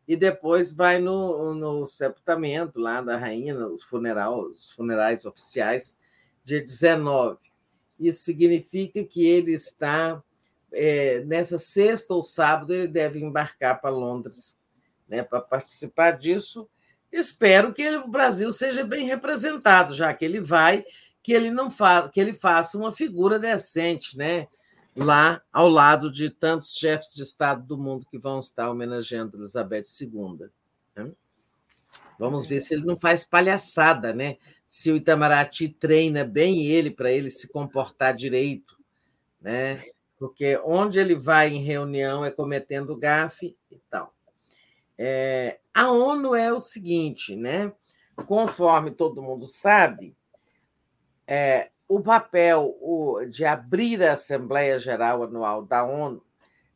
E 0.07 0.15
depois 0.15 0.71
vai 0.71 1.01
no, 1.01 1.53
no 1.53 1.85
sepultamento 1.85 2.79
lá 2.79 3.01
da 3.01 3.17
rainha, 3.17 3.55
no 3.55 3.77
funeral, 3.81 4.43
os 4.43 4.71
funerais 4.71 5.27
oficiais, 5.27 5.99
dia 6.45 6.61
19. 6.61 7.39
Isso 7.99 8.23
significa 8.23 9.03
que 9.03 9.27
ele 9.27 9.53
está, 9.53 10.23
é, 10.73 11.25
nessa 11.25 11.59
sexta 11.59 12.15
ou 12.15 12.23
sábado, 12.23 12.73
ele 12.73 12.87
deve 12.87 13.19
embarcar 13.19 13.81
para 13.81 13.91
Londres 13.91 14.57
né, 15.09 15.25
para 15.25 15.41
participar 15.41 16.13
disso. 16.13 16.69
Espero 17.11 17.75
que 17.75 17.89
o 17.97 18.07
Brasil 18.07 18.53
seja 18.53 18.85
bem 18.85 19.07
representado, 19.07 19.93
já 19.93 20.15
que 20.15 20.25
ele 20.25 20.41
vai, 20.41 20.85
que 21.29 21.33
ele 21.35 21.51
não 21.51 21.71
fa 21.71 22.09
que 22.09 22.19
ele 22.19 22.33
faça 22.33 22.79
uma 22.79 22.91
figura 22.91 23.39
decente, 23.39 24.17
né? 24.17 24.49
lá 24.97 25.43
ao 25.53 25.69
lado 25.69 26.11
de 26.11 26.31
tantos 26.31 26.75
chefes 26.75 27.15
de 27.15 27.23
Estado 27.23 27.63
do 27.67 27.77
mundo 27.77 28.07
que 28.11 28.17
vão 28.17 28.39
estar 28.39 28.71
homenageando 28.71 29.37
Elizabeth 29.37 29.83
II. 30.01 30.49
Né? 30.97 31.13
Vamos 32.19 32.47
ver 32.47 32.63
se 32.63 32.73
ele 32.73 32.87
não 32.87 32.97
faz 32.97 33.27
palhaçada, 33.27 34.15
né? 34.15 34.39
Se 34.67 34.91
o 34.91 34.97
Itamaraty 34.97 35.69
treina 35.69 36.25
bem 36.25 36.65
ele 36.65 36.91
para 36.91 37.13
ele 37.13 37.31
se 37.31 37.47
comportar 37.47 38.17
direito, 38.17 38.79
né? 39.39 39.77
Porque 40.19 40.59
onde 40.65 40.99
ele 40.99 41.15
vai 41.15 41.51
em 41.51 41.63
reunião 41.63 42.25
é 42.25 42.31
cometendo 42.31 42.97
gafe 42.97 43.55
e 43.71 43.77
tal. 43.91 44.15
É, 44.97 45.61
a 45.75 45.91
ONU 45.91 46.35
é 46.35 46.51
o 46.51 46.59
seguinte, 46.59 47.37
né? 47.37 47.71
Conforme 48.27 48.91
todo 48.93 49.23
mundo 49.23 49.47
sabe, 49.47 50.17
é, 51.29 51.71
o 51.87 52.01
papel 52.01 52.75
o, 52.81 53.23
de 53.27 53.45
abrir 53.45 54.03
a 54.03 54.15
Assembleia 54.15 54.79
Geral 54.79 55.23
Anual 55.23 55.63
da 55.63 55.85
ONU, 55.85 56.25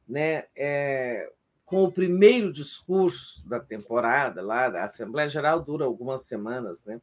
né, 0.06 0.44
é, 0.54 1.32
com 1.64 1.84
o 1.84 1.90
primeiro 1.90 2.52
discurso 2.52 3.42
da 3.48 3.58
temporada, 3.58 4.42
lá 4.42 4.68
da 4.68 4.84
Assembleia 4.84 5.28
Geral 5.28 5.60
dura 5.60 5.86
algumas 5.86 6.24
semanas, 6.24 6.84
né, 6.84 7.00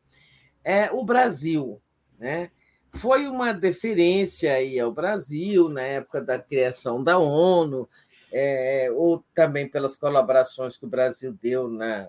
é 0.64 0.92
o 0.92 1.03
Brasil. 1.03 1.82
Né? 2.19 2.52
Foi 2.94 3.28
uma 3.28 3.52
deferência 3.52 4.53
aí 4.53 4.80
ao 4.80 4.92
Brasil 4.92 5.69
na 5.69 5.82
época 5.82 6.22
da 6.22 6.38
criação 6.38 7.03
da 7.03 7.18
ONU, 7.18 7.90
é, 8.32 8.90
ou 8.92 9.26
também 9.34 9.68
pelas 9.68 9.95
colaborações 9.95 10.78
que 10.78 10.86
o 10.86 10.90
Brasil 10.90 11.36
deu 11.42 11.68
na, 11.68 12.08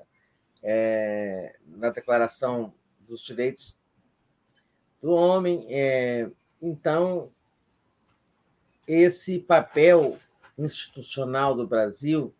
é, 0.62 1.56
na 1.66 1.88
Declaração 1.88 2.74
dos 3.00 3.22
Direitos 3.22 3.79
do 5.00 5.12
homem. 5.12 5.66
É, 5.68 6.30
então, 6.60 7.30
esse 8.86 9.38
papel 9.38 10.18
institucional 10.58 11.54
do 11.54 11.66
Brasil 11.66 12.34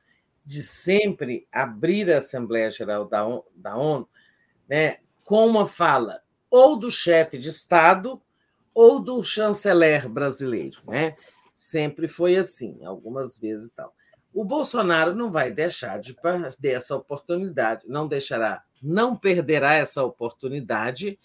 de 0.45 0.63
sempre 0.63 1.47
abrir 1.53 2.11
a 2.11 2.19
Assembleia 2.19 2.71
Geral 2.71 3.05
da 3.05 3.25
ONU, 3.25 3.45
da 3.55 3.77
ONU 3.77 4.09
né, 4.69 4.99
com 5.25 5.47
uma 5.47 5.67
fala 5.67 6.23
ou 6.51 6.77
do 6.77 6.91
chefe 6.91 7.39
de 7.39 7.49
Estado 7.49 8.21
ou 8.75 9.01
do 9.01 9.23
chanceler 9.23 10.09
brasileiro. 10.09 10.81
Né? 10.87 11.15
Sempre 11.55 12.09
foi 12.09 12.37
assim, 12.37 12.85
algumas 12.85 13.39
vezes 13.39 13.67
e 13.67 13.71
tal. 13.71 13.95
o 14.33 14.45
Bolsonaro 14.45 15.15
não 15.15 15.31
vai 15.31 15.51
deixar 15.51 16.01
de 16.01 16.15
perder 16.15 16.73
essa 16.73 16.97
oportunidade, 16.97 17.85
não 17.87 18.09
deixará, 18.09 18.65
não 18.83 19.17
perderá 19.17 19.75
essa 19.75 20.03
oportunidade 20.03 21.19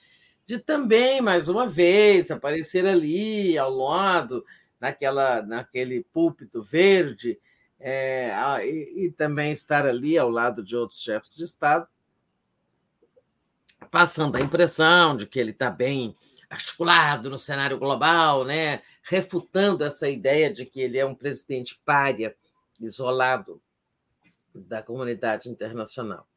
de 0.45 0.59
também, 0.59 1.22
mais 1.22 1.49
uma 1.49 1.67
vez, 1.67 2.30
aparecer 2.30 2.85
ali 2.85 3.57
ao 3.57 3.72
lado, 3.72 4.45
naquela, 4.80 5.41
naquele 5.41 6.03
púlpito 6.03 6.61
verde, 6.61 7.40
é, 7.80 8.32
e, 8.64 9.06
e 9.06 9.11
também 9.11 9.51
estar 9.51 9.85
ali 9.85 10.17
ao 10.17 10.30
lado 10.30 10.64
de 10.64 10.75
outros 10.75 11.01
chefes 11.01 11.35
de 11.35 11.43
Estado, 11.43 11.88
passando 13.90 14.35
a 14.35 14.41
impressão 14.41 15.15
de 15.15 15.27
que 15.27 15.40
ele 15.40 15.51
está 15.51 15.69
bem 15.69 16.15
articulado 16.49 17.30
no 17.30 17.38
cenário 17.38 17.77
global, 17.77 18.45
né? 18.45 18.82
refutando 19.03 19.83
essa 19.83 20.07
ideia 20.07 20.51
de 20.51 20.65
que 20.65 20.80
ele 20.80 20.98
é 20.98 21.06
um 21.06 21.15
presidente 21.15 21.80
pária, 21.85 22.35
isolado 22.80 23.61
da 24.53 24.82
comunidade 24.82 25.49
internacional. 25.49 26.27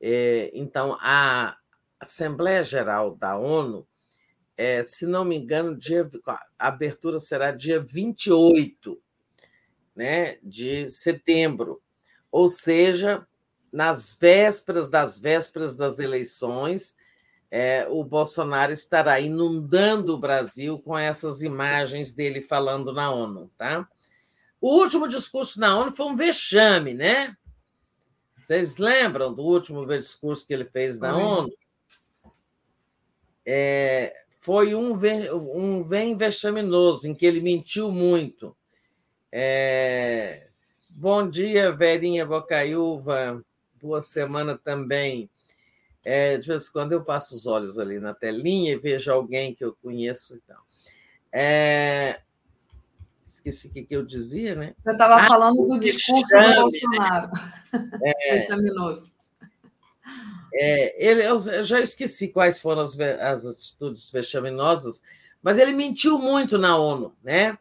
É, 0.00 0.50
então, 0.54 0.96
a 1.00 1.56
Assembleia 2.02 2.64
Geral 2.64 3.14
da 3.14 3.38
ONU, 3.38 3.86
é, 4.56 4.82
se 4.82 5.06
não 5.06 5.24
me 5.24 5.36
engano, 5.36 5.76
dia, 5.76 6.10
a 6.26 6.68
abertura 6.68 7.20
será 7.20 7.52
dia 7.52 7.80
28 7.80 9.00
né, 9.94 10.38
de 10.42 10.90
setembro, 10.90 11.80
ou 12.30 12.48
seja, 12.48 13.24
nas 13.72 14.16
vésperas 14.20 14.90
das 14.90 15.18
vésperas 15.18 15.76
das 15.76 16.00
eleições, 16.00 16.96
é, 17.48 17.86
o 17.88 18.02
Bolsonaro 18.02 18.72
estará 18.72 19.20
inundando 19.20 20.14
o 20.14 20.18
Brasil 20.18 20.80
com 20.80 20.98
essas 20.98 21.42
imagens 21.42 22.12
dele 22.12 22.40
falando 22.40 22.92
na 22.92 23.10
ONU, 23.12 23.48
tá? 23.56 23.86
O 24.60 24.76
último 24.76 25.06
discurso 25.06 25.60
na 25.60 25.78
ONU 25.78 25.94
foi 25.94 26.06
um 26.06 26.16
vexame, 26.16 26.94
né? 26.94 27.36
Vocês 28.38 28.78
lembram 28.78 29.32
do 29.32 29.42
último 29.42 29.86
discurso 29.86 30.46
que 30.46 30.52
ele 30.52 30.64
fez 30.64 30.98
na 30.98 31.16
ONU? 31.16 31.52
É, 33.46 34.14
foi 34.38 34.74
um, 34.74 34.92
um 35.54 35.82
bem 35.82 36.16
vexaminoso, 36.16 37.06
em 37.06 37.14
que 37.14 37.26
ele 37.26 37.40
mentiu 37.40 37.90
muito. 37.90 38.56
É, 39.30 40.48
bom 40.88 41.28
dia, 41.28 41.72
Verinha 41.72 42.26
Bocaiúva. 42.26 43.42
Boa 43.80 44.02
semana 44.02 44.58
também. 44.58 45.30
É, 46.04 46.36
de 46.36 46.48
vez 46.48 46.68
em 46.68 46.72
quando 46.72 46.92
eu 46.92 47.04
passo 47.04 47.36
os 47.36 47.46
olhos 47.46 47.78
ali 47.78 48.00
na 48.00 48.12
telinha 48.12 48.72
e 48.72 48.78
vejo 48.78 49.12
alguém 49.12 49.54
que 49.54 49.64
eu 49.64 49.76
conheço 49.80 50.36
e 50.36 50.40
tal. 50.40 50.62
É, 51.32 52.20
esqueci 53.24 53.68
o 53.68 53.70
que, 53.70 53.86
eu 53.88 54.04
dizia, 54.04 54.54
né? 54.54 54.74
Você 54.84 54.92
estava 54.92 55.14
ah, 55.14 55.26
falando 55.26 55.66
do 55.66 55.78
discurso 55.78 56.36
do 56.36 56.54
Bolsonaro. 56.62 57.30
É, 58.02 58.34
Vexaminoso. 58.34 59.14
É, 60.54 61.08
ele, 61.08 61.22
eu 61.24 61.38
já 61.62 61.80
esqueci 61.80 62.28
quais 62.28 62.60
foram 62.60 62.82
as, 62.82 62.98
as 62.98 63.46
atitudes 63.46 64.10
vexaminosas, 64.10 65.02
mas 65.42 65.58
ele 65.58 65.72
mentiu 65.72 66.18
muito 66.18 66.58
na 66.58 66.76
ONU, 66.76 67.14
né? 67.22 67.58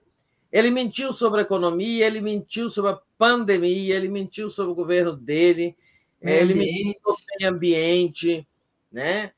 Ele 0.52 0.70
mentiu 0.70 1.14
sobre 1.14 1.40
a 1.40 1.44
economia, 1.44 2.06
ele 2.06 2.20
mentiu 2.20 2.70
sobre 2.70 2.92
a 2.92 3.00
pandemia, 3.18 3.96
ele 3.96 4.10
mentiu 4.10 4.50
sobre 4.50 4.74
o 4.74 4.76
governo 4.76 5.16
dele, 5.16 5.76
meio 6.22 6.42
ele 6.42 6.54
ambiente. 6.54 6.84
mentiu 6.84 7.02
sobre 7.06 7.24
o 7.24 7.40
meio 7.40 7.54
ambiente, 7.54 8.48
né? 8.92 9.32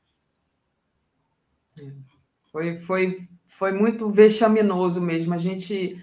Foi, 2.50 2.78
foi, 2.80 3.28
foi 3.46 3.72
muito 3.72 4.10
vexaminoso 4.10 5.00
mesmo. 5.00 5.32
A 5.34 5.38
gente 5.38 6.02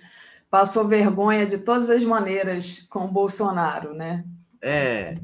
passou 0.49 0.87
vergonha 0.87 1.45
de 1.45 1.57
todas 1.57 1.89
as 1.89 2.03
maneiras 2.03 2.81
com 2.89 3.05
o 3.05 3.11
Bolsonaro, 3.11 3.93
né? 3.93 4.25
É. 4.61 5.17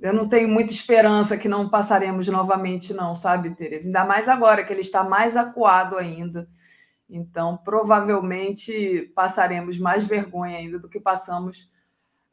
Eu 0.00 0.14
não 0.14 0.28
tenho 0.28 0.48
muita 0.48 0.72
esperança 0.72 1.36
que 1.36 1.48
não 1.48 1.68
passaremos 1.68 2.26
novamente, 2.28 2.94
não, 2.94 3.14
sabe, 3.14 3.54
Tereza? 3.54 3.86
Ainda 3.86 4.04
mais 4.04 4.28
agora 4.28 4.64
que 4.64 4.72
ele 4.72 4.80
está 4.80 5.04
mais 5.04 5.36
acuado 5.36 5.98
ainda. 5.98 6.48
Então, 7.08 7.58
provavelmente 7.58 9.12
passaremos 9.14 9.78
mais 9.78 10.04
vergonha 10.04 10.56
ainda 10.56 10.78
do 10.78 10.88
que 10.88 10.98
passamos 10.98 11.68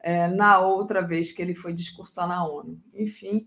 é, 0.00 0.28
na 0.28 0.60
outra 0.60 1.02
vez 1.02 1.32
que 1.32 1.42
ele 1.42 1.54
foi 1.54 1.74
discursar 1.74 2.26
na 2.26 2.46
ONU. 2.46 2.80
Enfim. 2.94 3.46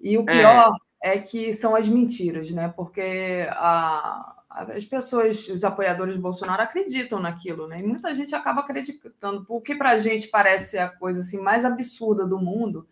E 0.00 0.16
o 0.16 0.24
pior 0.24 0.70
é, 1.02 1.16
é 1.16 1.18
que 1.18 1.52
são 1.52 1.74
as 1.74 1.88
mentiras, 1.88 2.52
né? 2.52 2.68
Porque 2.68 3.48
a, 3.50 4.36
as 4.50 4.84
pessoas, 4.84 5.48
os 5.48 5.64
apoiadores 5.64 6.14
do 6.14 6.20
Bolsonaro 6.20 6.62
acreditam 6.62 7.18
naquilo, 7.18 7.66
né? 7.66 7.80
E 7.80 7.86
muita 7.86 8.14
gente 8.14 8.34
acaba 8.34 8.60
acreditando. 8.60 9.44
O 9.48 9.60
que 9.60 9.74
para 9.74 9.92
a 9.92 9.98
gente 9.98 10.28
parece 10.28 10.78
a 10.78 10.88
coisa 10.88 11.20
assim 11.20 11.40
mais 11.40 11.64
absurda 11.64 12.24
do 12.24 12.38
mundo 12.38 12.86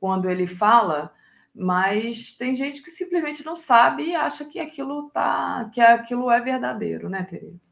quando 0.00 0.28
ele 0.28 0.46
fala, 0.46 1.12
mas 1.54 2.34
tem 2.34 2.54
gente 2.54 2.82
que 2.82 2.90
simplesmente 2.90 3.44
não 3.44 3.56
sabe 3.56 4.04
e 4.04 4.14
acha 4.14 4.44
que 4.44 4.60
aquilo 4.60 5.10
tá, 5.10 5.70
que 5.72 5.80
aquilo 5.80 6.30
é 6.30 6.40
verdadeiro, 6.40 7.08
né, 7.08 7.24
Tereza? 7.24 7.70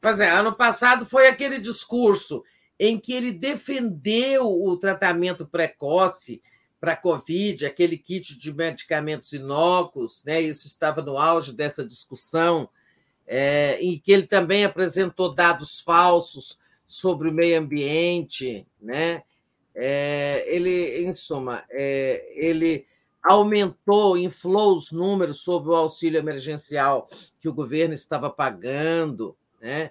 Pois 0.00 0.20
é, 0.20 0.30
ano 0.30 0.54
passado 0.54 1.04
foi 1.06 1.28
aquele 1.28 1.58
discurso 1.58 2.44
em 2.78 2.98
que 2.98 3.12
ele 3.12 3.32
defendeu 3.32 4.46
o 4.46 4.76
tratamento 4.76 5.46
precoce 5.46 6.42
para 6.80 6.92
a 6.92 6.96
Covid, 6.96 7.64
aquele 7.64 7.96
kit 7.96 8.36
de 8.36 8.52
medicamentos 8.52 9.32
inócuos, 9.32 10.22
né? 10.24 10.40
isso 10.40 10.66
estava 10.66 11.00
no 11.00 11.16
auge 11.16 11.52
dessa 11.52 11.84
discussão, 11.84 12.68
é, 13.26 13.78
em 13.80 13.98
que 13.98 14.12
ele 14.12 14.26
também 14.26 14.64
apresentou 14.64 15.34
dados 15.34 15.80
falsos 15.80 16.58
sobre 16.86 17.30
o 17.30 17.32
meio 17.32 17.58
ambiente, 17.58 18.66
né? 18.78 19.22
É, 19.74 20.44
ele, 20.46 21.04
em 21.04 21.12
suma, 21.14 21.64
é, 21.70 22.30
ele 22.34 22.86
aumentou, 23.22 24.16
inflou 24.16 24.76
os 24.76 24.92
números 24.92 25.40
sobre 25.40 25.70
o 25.70 25.74
auxílio 25.74 26.18
emergencial 26.18 27.08
que 27.40 27.48
o 27.48 27.54
governo 27.54 27.94
estava 27.94 28.30
pagando, 28.30 29.36
né? 29.60 29.90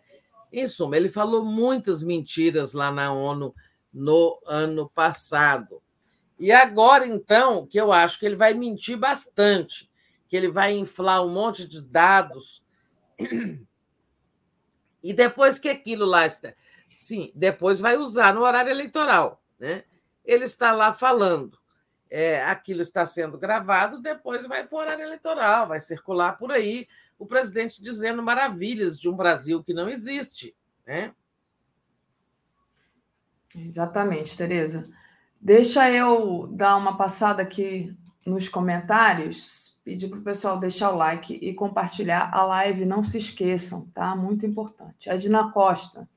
Em 0.52 0.68
suma, 0.68 0.96
ele 0.96 1.10
falou 1.10 1.44
muitas 1.44 2.04
mentiras 2.04 2.74
lá 2.74 2.92
na 2.92 3.12
ONU 3.12 3.56
no 3.92 4.40
ano 4.46 4.88
passado. 4.94 5.82
E 6.40 6.52
agora, 6.52 7.08
então, 7.08 7.66
que 7.66 7.80
eu 7.80 7.92
acho 7.92 8.20
que 8.20 8.26
ele 8.26 8.36
vai 8.36 8.54
mentir 8.54 8.98
bastante, 8.98 9.90
que 10.28 10.38
ele 10.38 10.50
vai 10.50 10.74
inflar 10.74 11.26
um 11.26 11.30
monte 11.30 11.68
de 11.68 11.82
dados. 11.82 12.64
E 15.04 15.12
depois 15.12 15.60
que 15.60 15.68
aquilo 15.68 16.06
lá. 16.06 16.22
Sim, 16.96 17.32
depois 17.36 17.82
vai 17.82 17.98
usar 17.98 18.34
no 18.34 18.42
horário 18.42 18.72
eleitoral. 18.72 19.43
Né? 19.64 19.86
Ele 20.26 20.44
está 20.44 20.74
lá 20.74 20.94
falando. 20.94 21.58
É, 22.10 22.44
aquilo 22.44 22.82
está 22.82 23.06
sendo 23.06 23.38
gravado, 23.38 24.02
depois 24.02 24.46
vai 24.46 24.68
para 24.68 24.76
o 24.76 24.80
horário 24.80 25.06
eleitoral, 25.06 25.70
vai 25.70 25.80
circular 25.80 26.34
por 26.34 26.52
aí 26.52 26.86
o 27.18 27.26
presidente 27.26 27.82
dizendo 27.82 28.22
maravilhas 28.22 29.00
de 29.00 29.10
um 29.10 29.16
Brasil 29.16 29.64
que 29.64 29.74
não 29.74 29.88
existe. 29.88 30.54
Né? 30.86 31.14
Exatamente, 33.56 34.36
Tereza. 34.36 34.86
Deixa 35.40 35.90
eu 35.90 36.46
dar 36.48 36.76
uma 36.76 36.98
passada 36.98 37.42
aqui 37.42 37.98
nos 38.28 38.50
comentários, 38.50 39.80
pedir 39.86 40.10
para 40.10 40.20
o 40.20 40.24
pessoal 40.24 40.60
deixar 40.60 40.92
o 40.92 40.98
like 40.98 41.34
e 41.36 41.54
compartilhar 41.54 42.30
a 42.34 42.44
live. 42.44 42.86
Não 42.86 43.02
se 43.02 43.18
esqueçam, 43.18 43.88
tá? 43.94 44.14
Muito 44.14 44.46
importante. 44.46 45.10
Edna 45.10 45.52
Costa. 45.52 46.08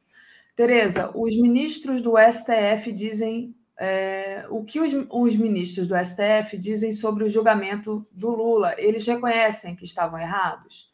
Tereza, 0.56 1.12
os 1.14 1.38
ministros 1.38 2.00
do 2.00 2.14
STF 2.16 2.90
dizem. 2.92 3.54
É, 3.78 4.46
o 4.48 4.64
que 4.64 4.80
os, 4.80 4.90
os 5.10 5.36
ministros 5.36 5.86
do 5.86 5.94
STF 5.94 6.56
dizem 6.56 6.92
sobre 6.92 7.24
o 7.24 7.28
julgamento 7.28 8.06
do 8.10 8.30
Lula? 8.30 8.74
Eles 8.78 9.06
reconhecem 9.06 9.76
que 9.76 9.84
estavam 9.84 10.18
errados? 10.18 10.90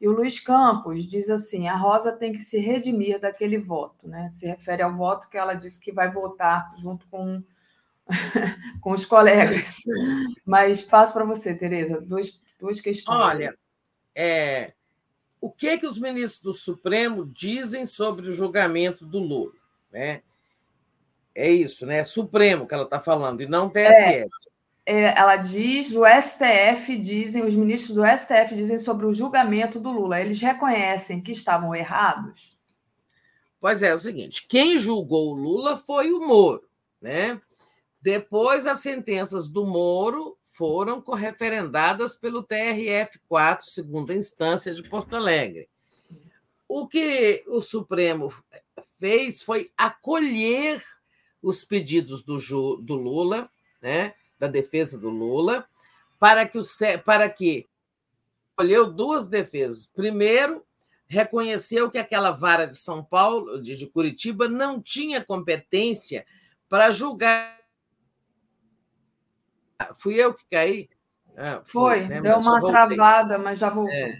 E 0.00 0.08
o 0.08 0.12
Luiz 0.12 0.40
Campos 0.40 1.06
diz 1.06 1.28
assim: 1.28 1.68
a 1.68 1.76
Rosa 1.76 2.12
tem 2.12 2.32
que 2.32 2.38
se 2.38 2.58
redimir 2.58 3.20
daquele 3.20 3.58
voto, 3.58 4.08
né? 4.08 4.28
Se 4.30 4.46
refere 4.46 4.82
ao 4.82 4.96
voto 4.96 5.28
que 5.28 5.36
ela 5.36 5.52
disse 5.52 5.78
que 5.78 5.92
vai 5.92 6.10
votar 6.10 6.72
junto 6.78 7.06
com 7.08 7.42
com 8.80 8.92
os 8.92 9.06
colegas. 9.06 9.78
Mas 10.44 10.82
passo 10.82 11.12
para 11.12 11.24
você, 11.24 11.54
Tereza, 11.54 12.00
duas, 12.00 12.40
duas 12.58 12.80
questões. 12.80 13.18
Olha, 13.18 13.56
é, 14.14 14.73
o 15.44 15.50
que 15.50 15.76
que 15.76 15.84
os 15.84 15.98
ministros 15.98 16.40
do 16.40 16.54
Supremo 16.54 17.26
dizem 17.26 17.84
sobre 17.84 18.30
o 18.30 18.32
julgamento 18.32 19.04
do 19.04 19.18
Lula? 19.18 19.52
Né? 19.92 20.22
É 21.34 21.50
isso, 21.50 21.84
né? 21.84 21.98
É 21.98 22.04
Supremo 22.04 22.66
que 22.66 22.72
ela 22.72 22.84
está 22.84 22.98
falando, 22.98 23.42
e 23.42 23.46
não 23.46 23.68
TSE. 23.68 23.82
É, 23.84 24.26
é, 24.86 25.18
ela 25.18 25.36
diz, 25.36 25.92
o 25.94 26.04
STF 26.06 26.96
dizem, 26.96 27.44
os 27.44 27.54
ministros 27.54 27.94
do 27.94 28.06
STF 28.06 28.54
dizem 28.56 28.78
sobre 28.78 29.04
o 29.04 29.12
julgamento 29.12 29.78
do 29.78 29.90
Lula. 29.90 30.18
Eles 30.18 30.40
reconhecem 30.40 31.20
que 31.20 31.32
estavam 31.32 31.74
errados? 31.74 32.58
Pois 33.60 33.82
é, 33.82 33.88
é 33.88 33.94
o 33.94 33.98
seguinte: 33.98 34.46
quem 34.48 34.78
julgou 34.78 35.32
o 35.32 35.34
Lula 35.34 35.76
foi 35.76 36.10
o 36.10 36.26
Moro, 36.26 36.66
né? 37.02 37.38
Depois, 38.00 38.66
as 38.66 38.78
sentenças 38.78 39.46
do 39.46 39.66
Moro 39.66 40.38
foram 40.54 41.00
referendadas 41.00 42.14
pelo 42.14 42.44
TRF4, 42.44 43.62
segunda 43.62 44.14
instância 44.14 44.72
de 44.72 44.88
Porto 44.88 45.16
Alegre. 45.16 45.68
O 46.68 46.86
que 46.86 47.42
o 47.48 47.60
Supremo 47.60 48.32
fez 48.96 49.42
foi 49.42 49.72
acolher 49.76 50.80
os 51.42 51.64
pedidos 51.64 52.22
do, 52.22 52.38
do 52.76 52.94
Lula, 52.94 53.50
né, 53.82 54.14
da 54.38 54.46
defesa 54.46 54.96
do 54.96 55.10
Lula, 55.10 55.68
para 56.20 56.46
que, 56.46 56.56
o, 56.56 56.62
para 57.04 57.28
que 57.28 57.66
escolheu 58.50 58.92
duas 58.92 59.26
defesas. 59.26 59.86
Primeiro, 59.86 60.64
reconheceu 61.08 61.90
que 61.90 61.98
aquela 61.98 62.30
vara 62.30 62.64
de 62.64 62.76
São 62.76 63.02
Paulo, 63.04 63.60
de 63.60 63.86
Curitiba, 63.88 64.48
não 64.48 64.80
tinha 64.80 65.22
competência 65.22 66.24
para 66.68 66.92
julgar. 66.92 67.63
Fui 69.94 70.14
eu 70.14 70.32
que 70.34 70.44
caí? 70.50 70.88
Ah, 71.36 71.62
foi, 71.64 72.00
foi 72.00 72.08
né? 72.08 72.20
deu 72.20 72.38
uma 72.38 72.60
travada, 72.60 73.38
mas 73.38 73.58
já 73.58 73.70
voltou. 73.70 73.94
É. 73.94 74.18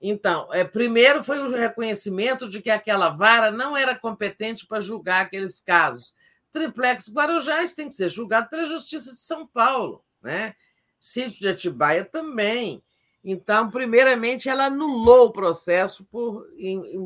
Então, 0.00 0.48
é, 0.52 0.62
primeiro 0.62 1.22
foi 1.22 1.40
o 1.40 1.50
reconhecimento 1.50 2.48
de 2.48 2.62
que 2.62 2.70
aquela 2.70 3.10
vara 3.10 3.50
não 3.50 3.76
era 3.76 3.98
competente 3.98 4.66
para 4.66 4.80
julgar 4.80 5.22
aqueles 5.22 5.60
casos. 5.60 6.14
Triplex 6.50 7.10
Guarujás 7.12 7.74
tem 7.74 7.88
que 7.88 7.94
ser 7.94 8.08
julgado 8.08 8.48
pela 8.48 8.64
Justiça 8.64 9.10
de 9.10 9.18
São 9.18 9.46
Paulo, 9.46 10.04
né? 10.22 10.54
Sítio 10.98 11.40
de 11.40 11.48
Atibaia 11.48 12.04
também. 12.04 12.82
Então, 13.24 13.70
primeiramente, 13.70 14.48
ela 14.48 14.66
anulou 14.66 15.26
o 15.26 15.32
processo 15.32 16.04
por 16.04 16.46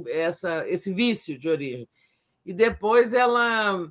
essa, 0.09 0.69
esse 0.69 0.93
vício 0.93 1.39
de 1.39 1.49
origem. 1.49 1.89
E 2.45 2.53
depois 2.53 3.15
ela, 3.15 3.89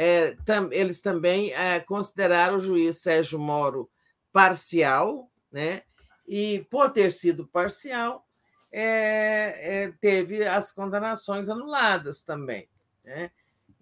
é, 0.00 0.36
tam, 0.44 0.68
eles 0.70 1.00
também 1.00 1.52
é, 1.52 1.80
consideraram 1.80 2.58
o 2.58 2.60
juiz 2.60 2.98
Sérgio 2.98 3.36
Moro 3.36 3.90
parcial, 4.32 5.28
né? 5.50 5.82
e 6.24 6.64
por 6.70 6.92
ter 6.92 7.10
sido 7.10 7.48
parcial, 7.48 8.24
é, 8.70 9.56
é, 9.56 9.92
teve 10.00 10.46
as 10.46 10.70
condenações 10.70 11.48
anuladas 11.48 12.22
também. 12.22 12.68
Né? 13.04 13.32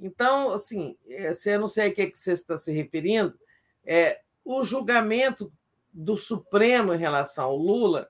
Então, 0.00 0.54
assim, 0.54 0.96
é, 1.06 1.32
eu 1.48 1.60
não 1.60 1.68
sei 1.68 1.88
a 1.88 1.94
que, 1.94 2.06
que 2.06 2.18
você 2.18 2.32
está 2.32 2.56
se 2.56 2.72
referindo, 2.72 3.38
é, 3.84 4.22
o 4.42 4.64
julgamento 4.64 5.52
do 5.92 6.16
Supremo 6.16 6.94
em 6.94 6.98
relação 6.98 7.44
ao 7.44 7.56
Lula, 7.58 8.08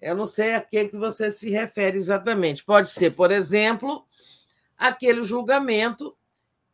eu 0.00 0.14
não 0.14 0.26
sei 0.26 0.54
a 0.54 0.60
que, 0.60 0.90
que 0.90 0.96
você 0.96 1.28
se 1.28 1.50
refere 1.50 1.98
exatamente. 1.98 2.64
Pode 2.64 2.88
ser, 2.88 3.16
por 3.16 3.32
exemplo, 3.32 4.06
aquele 4.76 5.24
julgamento 5.24 6.16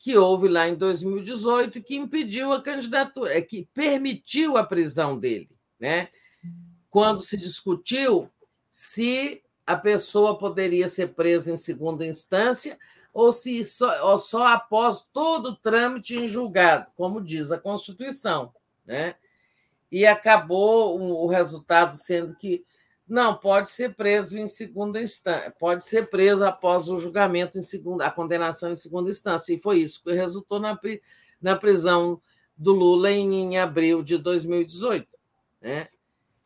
que 0.05 0.19
houve 0.19 0.49
lá 0.49 0.69
em 0.69 0.75
2018 0.75 1.83
que 1.83 1.97
impediu 1.97 2.53
a 2.53 2.61
candidatura, 2.61 3.39
é, 3.39 3.41
que 3.41 3.67
permitiu 3.73 4.59
a 4.59 4.63
prisão 4.63 5.19
dele, 5.19 5.49
né? 5.81 6.09
Quando 6.91 7.23
se 7.23 7.39
discutiu 7.39 8.29
se 8.69 9.43
a 9.67 9.75
pessoa 9.75 10.37
poderia 10.37 10.91
ser 10.91 11.15
presa 11.15 11.51
em 11.51 11.57
segunda 11.57 12.05
instância 12.05 12.79
ou 13.15 13.33
se 13.33 13.65
só, 13.65 14.11
ou 14.11 14.19
só 14.19 14.49
após 14.49 15.07
todo 15.11 15.47
o 15.47 15.57
trâmite 15.57 16.15
em 16.15 16.29
julgado, 16.29 16.93
como 16.95 17.19
diz 17.19 17.51
a 17.51 17.57
Constituição, 17.57 18.53
né? 18.85 19.15
E 19.91 20.05
acabou 20.05 21.01
o 21.01 21.27
resultado 21.27 21.95
sendo 21.95 22.37
que 22.37 22.63
não 23.07 23.37
pode 23.37 23.69
ser 23.71 23.95
preso 23.95 24.39
em 24.39 24.47
segunda 24.47 25.01
instância, 25.01 25.51
pode 25.59 25.85
ser 25.85 26.09
preso 26.09 26.45
após 26.45 26.89
o 26.89 26.99
julgamento 26.99 27.59
em 27.59 27.63
segunda, 27.63 28.07
a 28.07 28.11
condenação 28.11 28.71
em 28.71 28.77
segunda 28.77 29.11
instância. 29.11 29.53
E 29.53 29.61
foi 29.61 29.81
isso 29.81 30.03
que 30.03 30.13
resultou 30.13 30.59
na, 30.59 30.79
na 31.41 31.55
prisão 31.55 32.21
do 32.57 32.73
Lula 32.73 33.11
em, 33.11 33.35
em 33.35 33.59
abril 33.59 34.03
de 34.03 34.17
2018, 34.17 35.07
né? 35.61 35.89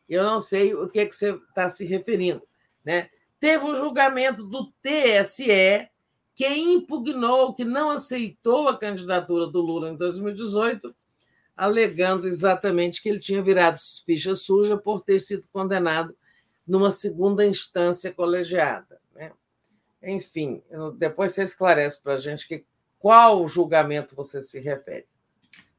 Eu 0.08 0.24
não 0.24 0.40
sei 0.40 0.74
o 0.74 0.88
que, 0.88 1.00
é 1.00 1.06
que 1.06 1.14
você 1.14 1.32
está 1.32 1.68
se 1.68 1.84
referindo. 1.84 2.42
Né? 2.82 3.10
Teve 3.38 3.66
o 3.66 3.72
um 3.72 3.74
julgamento 3.74 4.42
do 4.42 4.72
TSE, 4.82 5.86
que 6.34 6.46
impugnou, 6.46 7.52
que 7.52 7.62
não 7.62 7.90
aceitou 7.90 8.68
a 8.68 8.78
candidatura 8.78 9.46
do 9.46 9.60
Lula 9.60 9.90
em 9.90 9.96
2018, 9.96 10.96
alegando 11.54 12.26
exatamente 12.26 13.02
que 13.02 13.08
ele 13.08 13.18
tinha 13.18 13.42
virado 13.42 13.78
ficha 14.06 14.34
suja 14.34 14.78
por 14.78 15.02
ter 15.02 15.20
sido 15.20 15.44
condenado 15.52 16.16
numa 16.68 16.92
segunda 16.92 17.44
instância 17.46 18.12
colegiada. 18.12 19.00
Né? 19.14 19.32
Enfim, 20.02 20.62
depois 20.96 21.32
você 21.32 21.42
esclarece 21.42 22.02
para 22.02 22.14
a 22.14 22.18
gente 22.18 22.46
que, 22.46 22.64
qual 22.98 23.48
julgamento 23.48 24.14
você 24.14 24.42
se 24.42 24.60
refere. 24.60 25.06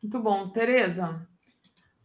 Muito 0.02 0.20
bom. 0.20 0.50
Tereza, 0.50 1.28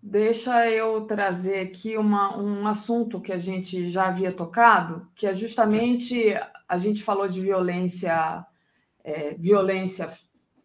Deixa 0.07 0.69
eu 0.69 1.07
trazer 1.07 1.61
aqui 1.61 1.97
uma, 1.97 2.37
um 2.37 2.67
assunto 2.67 3.23
que 3.23 3.33
a 3.33 3.39
gente 3.39 3.87
já 3.87 4.09
havia 4.09 4.31
tocado, 4.31 5.09
que 5.15 5.27
é 5.27 5.33
justamente 5.33 6.39
a 6.69 6.77
gente 6.77 7.03
falou 7.03 7.27
de 7.27 7.41
violência, 7.41 8.45
é, 9.03 9.33
violência, 9.33 10.13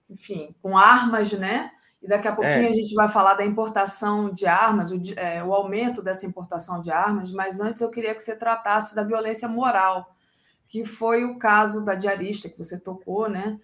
enfim, 0.09 0.53
com 0.61 0.77
armas, 0.77 1.31
né? 1.31 1.71
E 2.01 2.07
daqui 2.07 2.27
a 2.27 2.33
pouquinho 2.33 2.65
é. 2.65 2.69
a 2.69 2.73
gente 2.73 2.93
vai 2.93 3.09
falar 3.09 3.33
da 3.33 3.45
importação 3.45 4.33
de 4.33 4.45
armas, 4.45 4.91
o, 4.91 5.01
é, 5.17 5.43
o 5.43 5.53
aumento 5.53 6.01
dessa 6.01 6.25
importação 6.25 6.81
de 6.81 6.91
armas, 6.91 7.31
mas 7.31 7.59
antes 7.59 7.81
eu 7.81 7.91
queria 7.91 8.15
que 8.15 8.21
você 8.21 8.37
tratasse 8.37 8.95
da 8.95 9.03
violência 9.03 9.47
moral, 9.47 10.15
que 10.67 10.85
foi 10.85 11.25
o 11.25 11.37
caso 11.37 11.83
da 11.83 11.95
diarista 11.95 12.47
que 12.47 12.57
você 12.57 12.79
tocou, 12.79 13.29
né? 13.29 13.59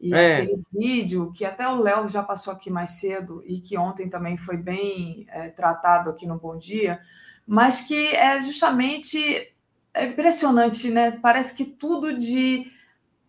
E 0.00 0.14
é. 0.14 0.36
aquele 0.36 0.56
vídeo 0.72 1.32
que 1.34 1.44
até 1.44 1.68
o 1.68 1.80
Léo 1.80 2.08
já 2.08 2.22
passou 2.22 2.52
aqui 2.52 2.70
mais 2.70 2.90
cedo 2.90 3.42
e 3.44 3.60
que 3.60 3.76
ontem 3.76 4.08
também 4.08 4.36
foi 4.36 4.56
bem 4.56 5.26
é, 5.28 5.48
tratado 5.48 6.08
aqui 6.08 6.26
no 6.26 6.38
Bom 6.38 6.56
Dia, 6.56 7.00
mas 7.46 7.80
que 7.80 8.08
é 8.14 8.40
justamente 8.40 9.52
é 9.92 10.06
impressionante, 10.06 10.88
né? 10.90 11.18
Parece 11.20 11.54
que 11.54 11.64
tudo 11.64 12.16
de 12.16 12.70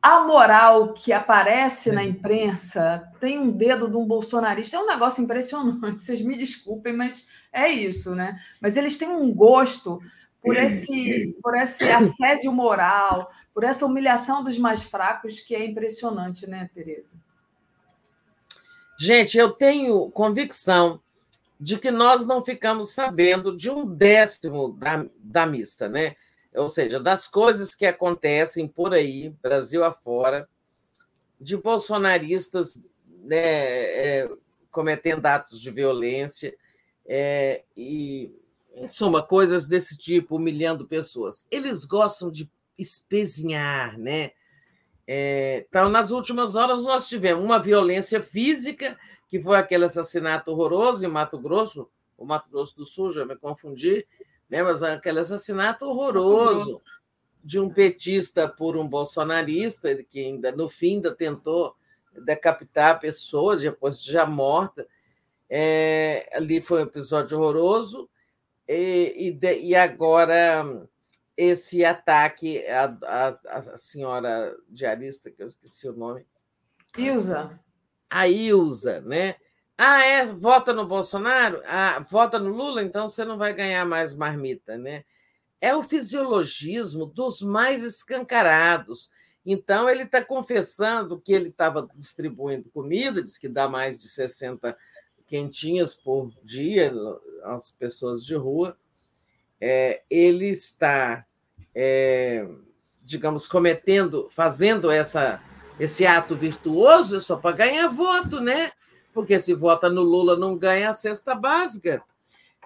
amoral 0.02 0.94
que 0.94 1.14
aparece 1.14 1.92
na 1.92 2.04
imprensa 2.04 3.08
tem 3.20 3.38
um 3.38 3.52
dedo 3.52 3.88
de 3.88 3.96
um 3.96 4.06
bolsonarista. 4.06 4.78
É 4.78 4.80
um 4.80 4.88
negócio 4.88 5.24
impressionante. 5.24 6.00
Vocês 6.02 6.22
me 6.22 6.36
desculpem, 6.36 6.94
mas 6.94 7.28
é 7.54 7.70
isso, 7.70 8.16
né? 8.16 8.40
Mas 8.60 8.78
eles 8.78 8.98
têm 8.98 9.10
um 9.10 9.32
gosto 9.34 10.02
por 10.42 10.58
esse, 10.58 11.38
por 11.42 11.56
esse 11.56 11.90
assédio 11.92 12.52
moral, 12.52 13.32
por 13.54 13.64
essa 13.64 13.86
humilhação 13.86 14.44
dos 14.44 14.58
mais 14.58 14.84
fracos, 14.84 15.40
que 15.40 15.54
é 15.54 15.64
impressionante, 15.64 16.48
né, 16.48 16.68
Tereza? 16.74 17.22
Gente, 18.98 19.38
eu 19.38 19.52
tenho 19.52 20.10
convicção 20.10 21.00
de 21.60 21.78
que 21.78 21.92
nós 21.92 22.26
não 22.26 22.44
ficamos 22.44 22.92
sabendo 22.92 23.56
de 23.56 23.70
um 23.70 23.86
décimo 23.86 24.74
da, 24.74 25.06
da 25.20 25.46
mista, 25.46 25.88
né? 25.88 26.16
Ou 26.56 26.70
seja, 26.70 27.00
das 27.00 27.28
coisas 27.28 27.74
que 27.74 27.86
acontecem 27.86 28.68
por 28.68 28.94
aí, 28.94 29.30
Brasil 29.42 29.84
afora, 29.84 30.50
de 31.40 31.58
bolsonaristas 31.58 32.78
né, 33.24 33.38
é, 33.38 34.30
cometendo 34.70 35.26
atos 35.26 35.60
de 35.60 35.72
violência 35.72 36.56
é, 37.06 37.64
e 37.76 38.32
em 38.74 38.88
suma, 38.88 39.22
coisas 39.22 39.68
desse 39.68 39.98
tipo, 39.98 40.38
humilhando 40.38 40.88
pessoas. 40.88 41.46
Eles 41.52 41.86
gostam 41.86 42.32
de 42.32 42.50
espezinhar, 42.78 43.98
né? 44.00 44.32
É, 45.06 45.66
então, 45.68 45.90
nas 45.90 46.12
últimas 46.12 46.56
horas, 46.56 46.84
nós 46.84 47.08
tivemos 47.08 47.44
uma 47.44 47.60
violência 47.60 48.22
física, 48.22 48.98
que 49.28 49.42
foi 49.42 49.58
aquele 49.58 49.86
assassinato 49.86 50.52
horroroso 50.52 51.06
em 51.06 51.10
Mato 51.10 51.38
Grosso, 51.38 51.90
o 52.18 52.26
Mato 52.26 52.50
Grosso 52.50 52.76
do 52.76 52.86
Sul, 52.86 53.12
já 53.12 53.26
me 53.26 53.36
confundi, 53.36 54.08
né? 54.52 54.62
mas 54.62 54.84
aquele 54.84 55.20
assassinato 55.20 55.86
horroroso 55.86 56.82
de 57.44 57.60
um 57.60 57.70
petista 57.70 58.48
por 58.48 58.76
um 58.76 58.88
bolsonarista, 58.88 59.96
que 60.04 60.20
ainda 60.20 60.52
no 60.52 60.70
fim 60.70 60.96
ainda 60.96 61.16
tentou 61.16 61.76
decapitar 62.24 63.00
pessoas, 63.00 63.62
depois 63.62 64.04
já 64.04 64.26
morta. 64.26 64.86
É, 65.50 66.30
ali 66.34 66.62
foi 66.62 66.82
um 66.82 66.86
episódio 66.86 67.40
horroroso. 67.40 68.10
E, 68.68 69.38
e, 69.42 69.70
e 69.70 69.76
agora 69.76 70.88
esse 71.36 71.84
ataque 71.84 72.64
à, 72.68 72.96
à, 73.48 73.78
senhora 73.78 74.56
diarista, 74.70 75.32
que 75.32 75.42
eu 75.42 75.48
esqueci 75.48 75.88
o 75.88 75.94
nome. 75.94 76.26
Ilza. 76.98 77.60
A 78.10 78.28
Ilza, 78.28 79.02
né? 79.02 79.36
Ah, 79.84 80.06
é? 80.06 80.24
Vota 80.28 80.74
no 80.74 80.86
Bolsonaro? 80.86 81.60
Ah, 81.66 82.06
vota 82.08 82.38
no 82.38 82.52
Lula, 82.52 82.84
então 82.84 83.08
você 83.08 83.26
não 83.26 83.36
vai 83.36 83.52
ganhar 83.52 83.84
mais 83.84 84.14
marmita, 84.14 84.78
né? 84.78 85.04
É 85.60 85.76
o 85.76 85.82
fisiologismo 85.82 87.08
dos 87.08 87.42
mais 87.42 87.82
escancarados. 87.82 89.10
Então, 89.44 89.90
ele 89.90 90.04
está 90.04 90.24
confessando 90.24 91.20
que 91.20 91.34
ele 91.34 91.50
estava 91.50 91.90
distribuindo 91.96 92.70
comida, 92.70 93.24
diz 93.24 93.40
que 93.40 93.50
dá 93.50 93.68
mais 93.68 94.00
de 94.00 94.08
60 94.08 94.78
quentinhas 95.26 95.96
por 95.96 96.32
dia 96.44 96.94
às 97.46 97.72
pessoas 97.72 98.24
de 98.24 98.36
rua, 98.36 98.78
é, 99.60 100.04
ele 100.12 100.50
está, 100.50 101.26
é, 101.74 102.48
digamos, 103.02 103.48
cometendo, 103.48 104.28
fazendo 104.30 104.92
essa, 104.92 105.42
esse 105.80 106.06
ato 106.06 106.36
virtuoso 106.36 107.20
só 107.20 107.36
para 107.36 107.56
ganhar 107.56 107.88
voto, 107.88 108.40
né? 108.40 108.72
Porque 109.14 109.40
se 109.40 109.54
vota 109.54 109.90
no 109.90 110.02
Lula 110.02 110.38
não 110.38 110.58
ganha 110.58 110.90
a 110.90 110.94
cesta 110.94 111.36
básica. 111.36 112.02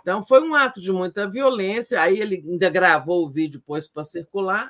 Então 0.02 0.24
foi 0.24 0.42
um 0.42 0.54
ato 0.54 0.80
de 0.80 0.92
muita 0.92 1.28
violência. 1.28 2.00
Aí 2.02 2.20
ele 2.20 2.44
ainda 2.48 2.70
gravou 2.70 3.26
o 3.26 3.30
vídeo, 3.30 3.64
pôs 3.66 3.88
para 3.88 4.04
circular, 4.04 4.70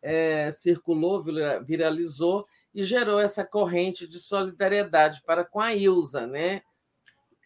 é, 0.00 0.52
circulou, 0.52 1.24
viralizou 1.64 2.46
e 2.74 2.84
gerou 2.84 3.18
essa 3.18 3.44
corrente 3.44 4.06
de 4.06 4.18
solidariedade 4.18 5.22
para 5.26 5.44
com 5.44 5.60
a 5.60 5.74
Ilza, 5.74 6.26
né? 6.26 6.62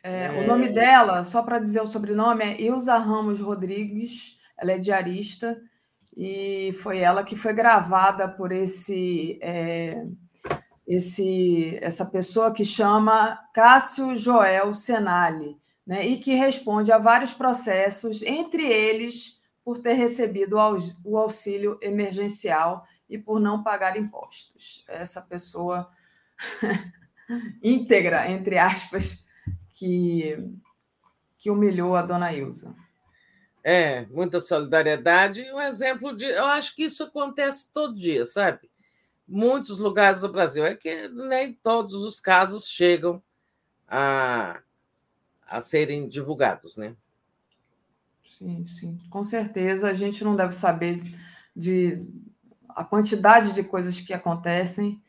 É, 0.02 0.26
é... 0.26 0.30
O 0.42 0.46
nome 0.46 0.68
dela, 0.68 1.24
só 1.24 1.42
para 1.42 1.58
dizer 1.58 1.80
o 1.80 1.86
sobrenome, 1.86 2.44
é 2.44 2.60
Ilza 2.60 2.96
Ramos 2.98 3.40
Rodrigues, 3.40 4.38
ela 4.58 4.72
é 4.72 4.78
diarista, 4.78 5.58
e 6.16 6.72
foi 6.82 6.98
ela 6.98 7.24
que 7.24 7.36
foi 7.36 7.52
gravada 7.52 8.28
por 8.28 8.52
esse, 8.52 9.38
é, 9.40 10.04
esse 10.86 11.78
essa 11.80 12.04
pessoa 12.04 12.52
que 12.52 12.64
chama 12.64 13.38
Cássio 13.54 14.14
Joel 14.16 14.74
Senali, 14.74 15.56
né, 15.86 16.06
e 16.06 16.18
que 16.18 16.34
responde 16.34 16.92
a 16.92 16.98
vários 16.98 17.32
processos, 17.32 18.22
entre 18.22 18.64
eles 18.64 19.40
por 19.64 19.78
ter 19.78 19.94
recebido 19.94 20.56
o 21.04 21.16
auxílio 21.16 21.78
emergencial 21.80 22.84
e 23.08 23.16
por 23.16 23.38
não 23.38 23.62
pagar 23.62 23.96
impostos. 23.96 24.84
Essa 24.88 25.22
pessoa 25.22 25.88
íntegra, 27.62 28.28
entre 28.30 28.58
aspas, 28.58 29.24
que, 29.74 30.36
que 31.38 31.50
humilhou 31.50 31.94
a 31.94 32.02
dona 32.02 32.32
Ilza. 32.32 32.74
É, 33.64 34.06
muita 34.06 34.40
solidariedade. 34.40 35.42
Um 35.52 35.60
exemplo 35.60 36.16
de. 36.16 36.24
Eu 36.24 36.46
acho 36.46 36.74
que 36.74 36.84
isso 36.84 37.04
acontece 37.04 37.70
todo 37.72 37.94
dia, 37.94 38.26
sabe? 38.26 38.68
Muitos 39.32 39.78
lugares 39.78 40.20
do 40.20 40.30
Brasil. 40.30 40.66
É 40.66 40.74
que 40.74 41.08
nem 41.08 41.54
todos 41.54 42.02
os 42.02 42.20
casos 42.20 42.68
chegam 42.68 43.22
a, 43.88 44.60
a 45.48 45.60
serem 45.62 46.06
divulgados, 46.06 46.76
né? 46.76 46.94
Sim, 48.22 48.66
sim. 48.66 48.98
Com 49.08 49.24
certeza 49.24 49.88
a 49.88 49.94
gente 49.94 50.22
não 50.22 50.36
deve 50.36 50.52
saber 50.54 51.00
de 51.56 51.98
a 52.68 52.84
quantidade 52.84 53.54
de 53.54 53.62
coisas 53.62 54.00
que 54.00 54.12
acontecem, 54.12 55.00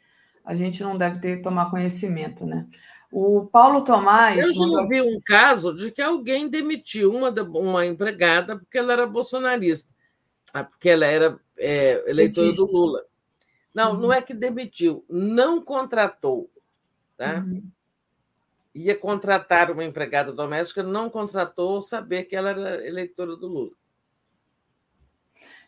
a 0.45 0.55
gente 0.55 0.81
não 0.81 0.97
deve 0.97 1.19
ter 1.19 1.41
tomar 1.41 1.69
conhecimento, 1.69 2.45
né? 2.45 2.65
O 3.11 3.45
Paulo 3.45 3.83
Tomás. 3.83 4.39
Eu 4.39 4.53
já 4.53 4.81
ouvi 4.81 5.01
um 5.01 5.19
caso 5.25 5.75
de 5.75 5.91
que 5.91 6.01
alguém 6.01 6.47
demitiu 6.47 7.13
uma, 7.13 7.29
uma 7.29 7.85
empregada 7.85 8.57
porque 8.57 8.77
ela 8.77 8.93
era 8.93 9.05
bolsonarista, 9.05 9.89
ah, 10.53 10.63
porque 10.63 10.89
ela 10.89 11.05
era 11.05 11.39
é, 11.57 12.09
eleitora 12.09 12.53
do 12.53 12.65
Lula. 12.65 13.03
Não, 13.73 13.93
uhum. 13.93 13.99
não 14.01 14.13
é 14.13 14.21
que 14.21 14.33
demitiu, 14.33 15.03
não 15.09 15.61
contratou. 15.61 16.49
Tá? 17.17 17.39
Uhum. 17.39 17.63
Ia 18.75 18.97
contratar 18.97 19.71
uma 19.71 19.83
empregada 19.83 20.31
doméstica, 20.31 20.83
não 20.83 21.09
contratou, 21.09 21.81
saber 21.81 22.23
que 22.23 22.35
ela 22.35 22.49
era 22.49 22.87
eleitora 22.87 23.35
do 23.35 23.47
Lula. 23.47 23.71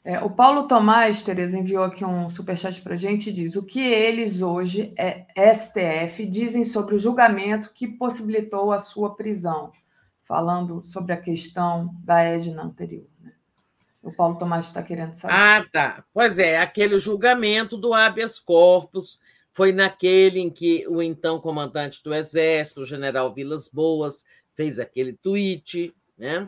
É, 0.03 0.19
o 0.21 0.29
Paulo 0.29 0.67
Tomás, 0.67 1.23
Tereza, 1.23 1.57
enviou 1.57 1.83
aqui 1.83 2.05
um 2.05 2.29
superchat 2.29 2.79
para 2.81 2.93
a 2.93 2.97
gente 2.97 3.29
e 3.29 3.33
diz: 3.33 3.55
o 3.55 3.63
que 3.63 3.79
eles 3.79 4.43
hoje, 4.43 4.93
é 4.95 5.25
STF, 5.51 6.27
dizem 6.27 6.63
sobre 6.63 6.93
o 6.93 6.99
julgamento 6.99 7.71
que 7.73 7.87
possibilitou 7.87 8.71
a 8.71 8.77
sua 8.77 9.15
prisão, 9.15 9.71
falando 10.23 10.83
sobre 10.83 11.11
a 11.11 11.17
questão 11.17 11.95
da 12.03 12.21
Edna 12.21 12.63
anterior. 12.63 13.07
O 14.05 14.13
Paulo 14.13 14.37
Tomás 14.37 14.65
está 14.65 14.83
querendo 14.83 15.15
saber. 15.15 15.33
Ah, 15.33 15.65
tá. 15.71 16.05
Pois 16.13 16.37
é, 16.37 16.59
aquele 16.59 16.95
julgamento 16.99 17.75
do 17.75 17.91
habeas 17.91 18.39
corpus 18.39 19.19
foi 19.51 19.71
naquele 19.71 20.39
em 20.39 20.49
que 20.51 20.87
o 20.87 21.01
então 21.01 21.41
comandante 21.41 22.03
do 22.03 22.13
Exército, 22.13 22.81
o 22.81 22.85
general 22.85 23.33
Vilas 23.33 23.67
Boas, 23.67 24.23
fez 24.55 24.77
aquele 24.77 25.13
tweet, 25.13 25.91
né? 26.15 26.47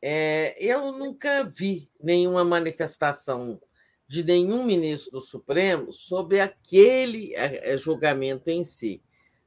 É, 0.00 0.56
eu 0.58 0.90
nunca 0.90 1.44
vi 1.44 1.90
nenhuma 2.02 2.42
manifestação 2.42 3.60
de 4.08 4.24
nenhum 4.24 4.64
ministro 4.64 5.12
do 5.12 5.20
Supremo 5.20 5.92
sobre 5.92 6.40
aquele 6.40 7.34
é, 7.34 7.74
é, 7.74 7.76
julgamento 7.76 8.48
em 8.48 8.64
si, 8.64 9.02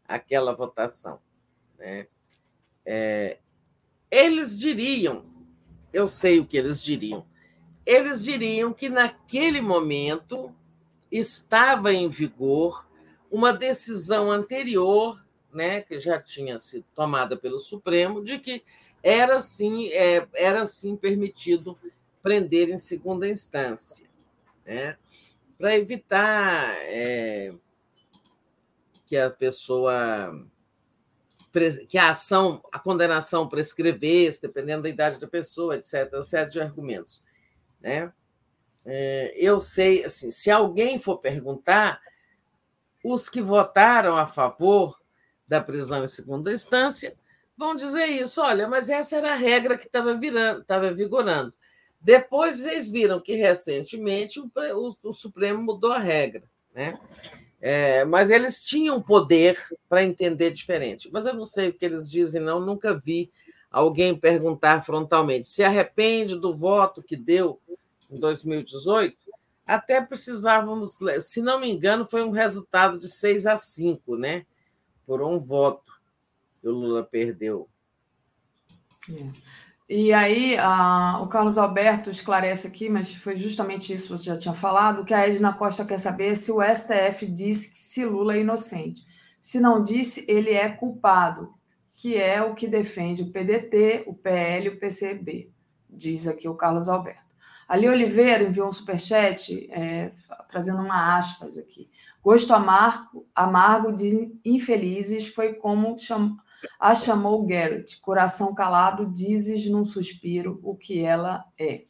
aquela 0.08 0.54
votação. 0.54 1.20
Né? 1.78 2.08
É, 2.86 3.40
eles 4.16 4.58
diriam, 4.58 5.26
eu 5.92 6.08
sei 6.08 6.40
o 6.40 6.46
que 6.46 6.56
eles 6.56 6.82
diriam, 6.82 7.26
eles 7.86 8.24
diriam 8.24 8.72
que 8.72 8.88
naquele 8.88 9.60
momento 9.60 10.56
estava 11.12 11.94
em 11.94 12.08
vigor 12.08 12.90
uma 13.30 13.52
decisão 13.52 14.32
anterior, 14.32 15.22
né, 15.54 15.82
que 15.82 16.00
já 16.00 16.22
tinha 16.22 16.60
sido 16.62 16.86
tomada 16.94 17.36
pelo 17.36 17.60
Supremo, 17.60 18.24
de 18.24 18.40
que 18.40 18.64
era 19.04 19.42
sim, 19.42 19.90
é, 19.90 20.26
era 20.34 20.66
sim 20.66 20.96
permitido 20.96 21.78
prender 22.24 22.70
em 22.70 22.78
segunda 22.78 23.28
instância, 23.28 24.08
né? 24.66 24.98
para 25.58 25.78
evitar 25.78 26.74
é, 26.84 27.54
que 29.06 29.18
a 29.18 29.30
pessoa 29.30 30.46
que 31.88 31.98
a 31.98 32.12
ação, 32.12 32.62
a 32.72 32.80
condenação 32.80 33.48
prescrevesse, 33.48 34.42
dependendo 34.42 34.84
da 34.84 34.90
idade 34.90 35.20
da 35.20 35.28
pessoa, 35.28 35.76
etc., 35.76 36.22
série 36.24 36.50
de 36.50 36.60
argumentos. 36.62 37.24
Né? 37.82 38.12
É, 38.86 39.34
eu 39.36 39.60
sei, 39.60 40.04
assim, 40.06 40.30
se 40.30 40.52
alguém 40.52 41.00
for 41.00 41.18
perguntar, 41.18 42.00
os 43.04 43.30
que 43.30 43.42
votaram 43.42 44.18
a 44.18 44.28
favor 44.28 45.00
da 45.48 45.62
prisão 45.62 46.04
em 46.04 46.08
segunda 46.08 46.52
instância 46.52 47.16
vão 47.58 47.76
dizer 47.76 48.06
isso. 48.08 48.42
Olha, 48.42 48.68
mas 48.68 48.90
essa 48.90 49.16
era 49.16 49.34
a 49.34 49.36
regra 49.36 49.78
que 49.78 49.88
estava 49.88 50.16
virando, 50.16 50.62
estava 50.62 50.94
vigorando. 50.94 51.54
Depois 52.02 52.64
eles 52.64 52.90
viram 52.90 53.20
que 53.20 53.34
recentemente 53.34 54.40
o, 54.40 54.52
o, 54.56 54.96
o 55.10 55.14
Supremo 55.14 55.62
mudou 55.62 55.92
a 55.92 56.00
regra, 56.00 56.44
né? 56.74 57.00
É, 57.68 58.06
mas 58.06 58.30
eles 58.30 58.64
tinham 58.64 59.02
poder 59.02 59.60
para 59.90 60.04
entender 60.04 60.52
diferente. 60.52 61.10
Mas 61.12 61.26
eu 61.26 61.34
não 61.34 61.48
sei 61.48 61.70
o 61.70 61.74
que 61.74 61.84
eles 61.84 62.12
dizem, 62.12 62.40
não. 62.40 62.60
Nunca 62.64 62.94
vi 62.94 63.32
alguém 63.72 64.16
perguntar 64.16 64.86
frontalmente. 64.86 65.48
Se 65.48 65.64
arrepende 65.64 66.40
do 66.40 66.56
voto 66.56 67.02
que 67.02 67.18
deu 67.18 67.60
em 68.08 68.20
2018? 68.20 69.18
Até 69.66 70.00
precisávamos, 70.00 70.96
se 71.22 71.42
não 71.42 71.60
me 71.60 71.72
engano, 71.72 72.08
foi 72.08 72.24
um 72.24 72.30
resultado 72.30 73.00
de 73.00 73.10
6 73.10 73.48
a 73.48 73.58
5, 73.58 74.16
né? 74.16 74.46
Por 75.04 75.24
um 75.24 75.40
voto 75.40 75.92
que 76.62 76.68
o 76.68 76.72
Lula 76.72 77.04
perdeu. 77.04 77.68
É. 79.10 79.65
E 79.88 80.12
aí, 80.12 80.58
a, 80.58 81.22
o 81.22 81.28
Carlos 81.28 81.60
Alberto 81.60 82.10
esclarece 82.10 82.68
aqui, 82.68 82.90
mas 82.90 83.14
foi 83.14 83.36
justamente 83.36 83.94
isso 83.94 84.08
que 84.08 84.18
você 84.18 84.26
já 84.26 84.38
tinha 84.38 84.54
falado, 84.54 85.06
que 85.06 85.14
a 85.14 85.28
Edna 85.28 85.54
Costa 85.54 85.86
quer 85.86 86.00
saber 86.00 86.36
se 86.36 86.52
o 86.52 86.60
STF 86.62 87.28
disse 87.28 87.70
que 87.70 87.78
se 87.78 88.04
Lula 88.04 88.36
é 88.36 88.42
inocente. 88.42 89.04
Se 89.40 89.60
não 89.60 89.84
disse, 89.84 90.26
ele 90.28 90.50
é 90.50 90.68
culpado, 90.70 91.54
que 91.96 92.18
é 92.18 92.42
o 92.42 92.56
que 92.56 92.68
defende 92.68 93.22
o 93.22 93.32
PDT, 93.32 94.06
o 94.08 94.16
PL 94.16 94.66
e 94.66 94.70
o 94.70 94.80
PCB, 94.80 95.52
diz 95.88 96.28
aqui 96.28 96.50
o 96.50 96.56
Carlos 96.56 96.90
Alberto. 96.90 97.26
Ali 97.68 97.88
Oliveira 97.88 98.44
enviou 98.44 98.68
um 98.68 98.72
superchat 98.72 99.68
é, 99.72 100.12
trazendo 100.50 100.82
uma 100.82 101.18
aspas 101.18 101.58
aqui. 101.58 101.90
Gosto 102.24 102.54
amargo, 102.54 103.28
amargo 103.36 103.92
de 103.92 104.36
infelizes 104.44 105.28
foi 105.28 105.54
como 105.54 105.98
cham, 105.98 106.38
a 106.80 106.96
chamou 106.96 107.46
Garrett. 107.46 108.00
Coração 108.00 108.54
calado, 108.54 109.12
dizes 109.12 109.70
num 109.70 109.86
suspiro 109.86 110.60
o 110.64 110.76
que 110.76 111.02
ela 111.04 111.46
é. 111.58 111.84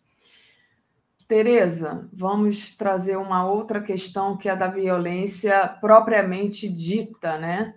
Tereza, 1.28 2.08
vamos 2.14 2.76
trazer 2.76 3.18
uma 3.18 3.46
outra 3.46 3.82
questão 3.82 4.38
que 4.38 4.48
é 4.48 4.56
da 4.56 4.68
violência 4.68 5.68
propriamente 5.68 6.70
dita, 6.70 7.38
né? 7.38 7.74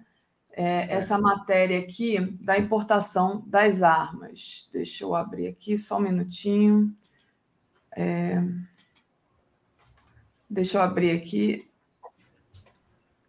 É, 0.52 0.64
é. 0.64 0.86
essa 0.90 1.16
matéria 1.18 1.78
aqui 1.78 2.20
da 2.42 2.58
importação 2.58 3.42
das 3.46 3.82
armas. 3.82 4.68
Deixa 4.72 5.04
eu 5.04 5.14
abrir 5.14 5.46
aqui 5.46 5.76
só 5.76 5.96
um 5.96 6.00
minutinho. 6.00 6.94
É... 7.96 8.42
Deixa 10.50 10.78
eu 10.78 10.82
abrir 10.82 11.12
aqui. 11.12 11.66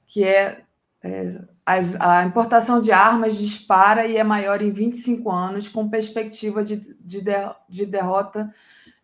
Que 0.07 0.23
é 0.23 0.65
é, 1.01 1.41
as, 1.69 2.01
a 2.01 2.25
importação 2.25 2.81
de 2.81 2.91
armas 2.91 3.37
dispara 3.37 4.07
e 4.07 4.17
é 4.17 4.23
maior 4.23 4.59
em 4.59 4.71
25 4.71 5.29
anos, 5.29 5.69
com 5.69 5.87
perspectiva 5.87 6.63
de, 6.63 6.77
de, 6.99 7.23
de 7.69 7.85
derrota 7.85 8.51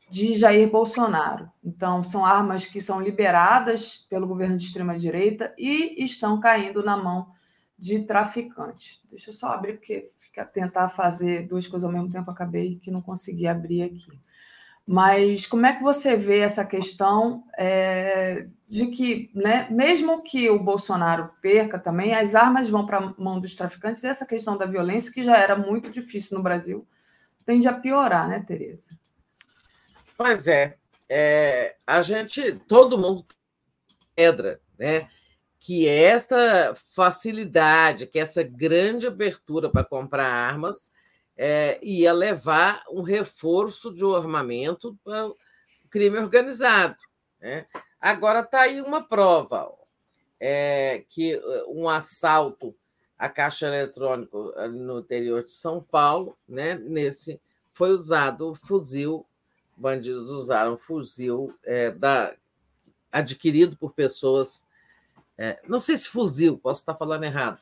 de 0.10 0.34
Jair 0.34 0.68
Bolsonaro. 0.72 1.48
Então, 1.64 2.02
são 2.02 2.26
armas 2.26 2.66
que 2.66 2.82
são 2.82 3.00
liberadas 3.00 4.08
pelo 4.10 4.26
governo 4.26 4.58
de 4.58 4.66
extrema-direita 4.66 5.53
e 5.60 6.03
estão 6.03 6.40
caindo 6.40 6.84
na 6.84 6.98
mão 6.98 7.27
de 7.77 8.00
traficantes. 8.00 9.00
Deixa 9.11 9.30
eu 9.30 9.35
só 9.35 9.50
abrir, 9.50 9.74
porque 9.74 10.11
fica, 10.18 10.44
tentar 10.44 10.90
fazer 10.90 11.48
duas 11.48 11.68
coisas 11.68 11.85
ao 11.85 11.94
mesmo 11.94 12.11
tempo, 12.11 12.32
acabei 12.32 12.80
que 12.80 12.90
não 12.90 13.02
consegui 13.02 13.45
abrir 13.45 13.84
aqui. 13.84 14.19
Mas 14.88 15.48
como 15.48 15.66
é 15.66 15.76
que 15.76 15.82
você 15.82 16.16
vê 16.16 16.40
essa 16.40 16.64
questão 16.64 17.44
é, 17.58 18.48
de 18.68 18.88
que, 18.88 19.32
né, 19.34 19.68
mesmo 19.72 20.22
que 20.24 20.50
o 20.50 20.60
Bolsonaro 20.60 21.32
perca 21.42 21.80
também, 21.80 22.14
as 22.14 22.36
armas 22.36 22.70
vão 22.70 22.86
para 22.86 23.00
a 23.00 23.14
mão 23.18 23.40
dos 23.40 23.56
traficantes 23.56 24.04
e 24.04 24.08
essa 24.08 24.26
questão 24.26 24.58
da 24.58 24.66
violência, 24.66 25.12
que 25.12 25.24
já 25.24 25.38
era 25.38 25.56
muito 25.56 25.90
difícil 25.90 26.38
no 26.38 26.44
Brasil, 26.44 26.88
tende 27.46 27.68
a 27.68 27.74
piorar, 27.74 28.28
né, 28.28 28.44
Tereza? 28.46 28.90
Pois 30.16 30.48
é. 30.48 30.78
é 31.10 31.76
a 31.86 32.02
gente, 32.02 32.54
todo 32.68 32.98
mundo 32.98 33.26
pedra, 34.16 34.62
né? 34.78 35.08
que 35.66 35.88
esta 35.88 36.76
facilidade, 36.92 38.06
que 38.06 38.20
essa 38.20 38.44
grande 38.44 39.08
abertura 39.08 39.68
para 39.68 39.84
comprar 39.84 40.28
armas 40.28 40.92
é, 41.38 41.80
ia 41.82 42.14
levar 42.14 42.84
um 42.90 43.02
reforço 43.02 43.94
de 43.94 44.06
um 44.06 44.16
armamento 44.16 44.98
para 45.04 45.28
o 45.28 45.38
crime 45.90 46.18
organizado. 46.18 46.98
Né? 47.40 47.66
Agora 48.00 48.40
está 48.40 48.62
aí 48.62 48.82
uma 48.82 49.04
prova 49.04 49.72
é, 50.40 51.04
que 51.10 51.40
um 51.68 51.90
assalto 51.90 52.76
à 53.18 53.30
caixa 53.30 53.68
eletrônica 53.68 54.38
no 54.70 55.00
interior 55.00 55.44
de 55.44 55.52
São 55.52 55.82
Paulo, 55.82 56.38
né? 56.48 56.76
nesse 56.76 57.40
foi 57.72 57.92
usado 57.92 58.52
o 58.52 58.56
fuzil, 58.56 59.26
bandidos 59.76 60.30
usaram 60.30 60.78
fuzil 60.78 61.54
é, 61.64 61.92
da, 61.92 62.34
adquirido 63.12 63.76
por 63.76 63.94
pessoas, 63.94 64.64
é, 65.38 65.60
não 65.68 65.80
sei 65.80 65.98
se 65.98 66.08
fuzil, 66.08 66.58
posso 66.58 66.82
estar 66.82 66.96
falando 66.96 67.24
errado, 67.26 67.62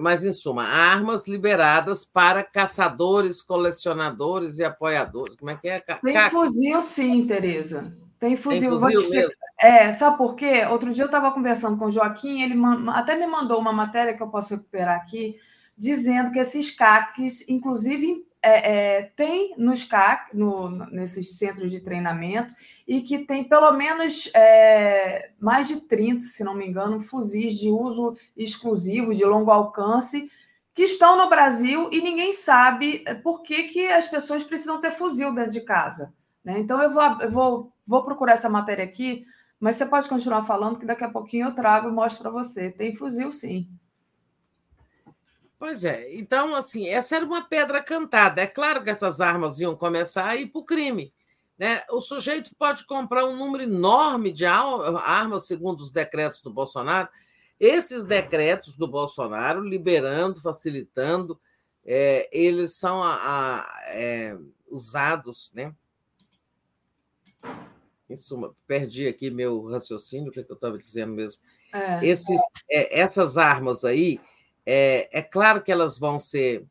mas 0.00 0.24
em 0.24 0.32
suma, 0.32 0.64
armas 0.64 1.26
liberadas 1.26 2.04
para 2.04 2.42
caçadores, 2.42 3.42
colecionadores 3.42 4.58
e 4.58 4.64
apoiadores. 4.64 5.36
Como 5.36 5.50
é 5.50 5.56
que 5.56 5.68
é? 5.68 5.80
Tem 5.80 6.30
fuzil, 6.30 6.80
sim, 6.80 7.26
Tereza. 7.26 7.92
Tem 8.18 8.36
fuzil. 8.36 8.78
Tem 8.78 8.78
fuzil 8.78 9.10
mesmo. 9.10 9.32
É, 9.60 9.90
sabe 9.92 10.16
por 10.16 10.34
quê? 10.34 10.66
Outro 10.70 10.92
dia 10.92 11.04
eu 11.04 11.06
estava 11.06 11.32
conversando 11.32 11.78
com 11.78 11.86
o 11.86 11.90
Joaquim, 11.90 12.42
ele 12.42 12.54
até 12.88 13.16
me 13.16 13.26
mandou 13.26 13.58
uma 13.58 13.72
matéria 13.72 14.14
que 14.14 14.22
eu 14.22 14.28
posso 14.28 14.54
recuperar 14.54 14.96
aqui, 14.96 15.36
dizendo 15.76 16.30
que 16.30 16.38
esses 16.38 16.70
CACs, 16.70 17.48
inclusive 17.48 18.27
é, 18.42 18.98
é, 18.98 19.02
tem 19.16 19.54
nos 19.58 19.82
CAC, 19.84 20.36
no, 20.36 20.70
nesses 20.90 21.38
centros 21.38 21.70
de 21.70 21.80
treinamento, 21.80 22.54
e 22.86 23.00
que 23.00 23.18
tem 23.18 23.44
pelo 23.44 23.72
menos 23.72 24.30
é, 24.34 25.30
mais 25.40 25.68
de 25.68 25.80
30, 25.80 26.22
se 26.22 26.44
não 26.44 26.54
me 26.54 26.66
engano, 26.66 27.00
fuzis 27.00 27.58
de 27.58 27.68
uso 27.68 28.16
exclusivo, 28.36 29.14
de 29.14 29.24
longo 29.24 29.50
alcance, 29.50 30.30
que 30.72 30.84
estão 30.84 31.16
no 31.16 31.28
Brasil 31.28 31.88
e 31.90 32.00
ninguém 32.00 32.32
sabe 32.32 33.02
por 33.24 33.42
que, 33.42 33.64
que 33.64 33.88
as 33.88 34.06
pessoas 34.06 34.44
precisam 34.44 34.80
ter 34.80 34.92
fuzil 34.92 35.34
dentro 35.34 35.50
de 35.50 35.62
casa. 35.62 36.14
Né? 36.44 36.60
Então, 36.60 36.80
eu, 36.80 36.92
vou, 36.92 37.20
eu 37.20 37.30
vou, 37.32 37.72
vou 37.84 38.04
procurar 38.04 38.34
essa 38.34 38.48
matéria 38.48 38.84
aqui, 38.84 39.24
mas 39.58 39.74
você 39.74 39.84
pode 39.84 40.08
continuar 40.08 40.44
falando, 40.44 40.78
que 40.78 40.86
daqui 40.86 41.02
a 41.02 41.10
pouquinho 41.10 41.48
eu 41.48 41.54
trago 41.54 41.88
e 41.88 41.92
mostro 41.92 42.22
para 42.22 42.30
você. 42.30 42.70
Tem 42.70 42.94
fuzil, 42.94 43.32
sim. 43.32 43.68
Pois 45.58 45.82
é. 45.82 46.14
Então, 46.14 46.54
assim, 46.54 46.86
essa 46.86 47.16
era 47.16 47.24
uma 47.24 47.42
pedra 47.42 47.82
cantada. 47.82 48.40
É 48.40 48.46
claro 48.46 48.82
que 48.82 48.90
essas 48.90 49.20
armas 49.20 49.58
iam 49.60 49.74
começar 49.74 50.26
a 50.26 50.36
ir 50.36 50.46
para 50.46 50.60
o 50.60 50.64
crime. 50.64 51.12
Né? 51.58 51.82
O 51.90 52.00
sujeito 52.00 52.54
pode 52.56 52.86
comprar 52.86 53.26
um 53.26 53.36
número 53.36 53.64
enorme 53.64 54.32
de 54.32 54.46
armas, 54.46 55.46
segundo 55.46 55.80
os 55.80 55.90
decretos 55.90 56.40
do 56.40 56.52
Bolsonaro. 56.52 57.08
Esses 57.58 58.04
decretos 58.04 58.76
do 58.76 58.86
Bolsonaro, 58.86 59.60
liberando, 59.60 60.40
facilitando, 60.40 61.40
é, 61.84 62.28
eles 62.30 62.76
são 62.76 63.02
a, 63.02 63.16
a, 63.16 63.66
é, 63.88 64.38
usados. 64.70 65.50
Né? 65.52 65.74
Em 68.08 68.16
suma, 68.16 68.54
perdi 68.64 69.08
aqui 69.08 69.28
meu 69.28 69.64
raciocínio, 69.66 70.30
o 70.30 70.32
que, 70.32 70.38
é 70.38 70.44
que 70.44 70.52
eu 70.52 70.54
estava 70.54 70.78
dizendo 70.78 71.14
mesmo. 71.14 71.42
É. 71.74 72.06
Esses, 72.06 72.40
é, 72.70 73.00
essas 73.00 73.36
armas 73.36 73.84
aí 73.84 74.20
é, 74.70 75.08
é 75.10 75.22
claro 75.22 75.62
que 75.62 75.72
elas 75.72 75.98
vão 75.98 76.18
ser 76.18 76.66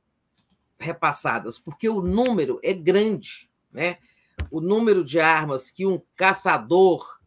repassadas, 0.77 1.57
porque 1.57 1.89
o 1.89 1.99
número 1.99 2.59
é 2.61 2.71
grande, 2.71 3.49
né? 3.71 3.97
O 4.51 4.61
número 4.61 5.03
de 5.03 5.19
armas 5.19 5.71
que 5.71 5.83
um 5.83 5.99
caçador. 6.15 7.19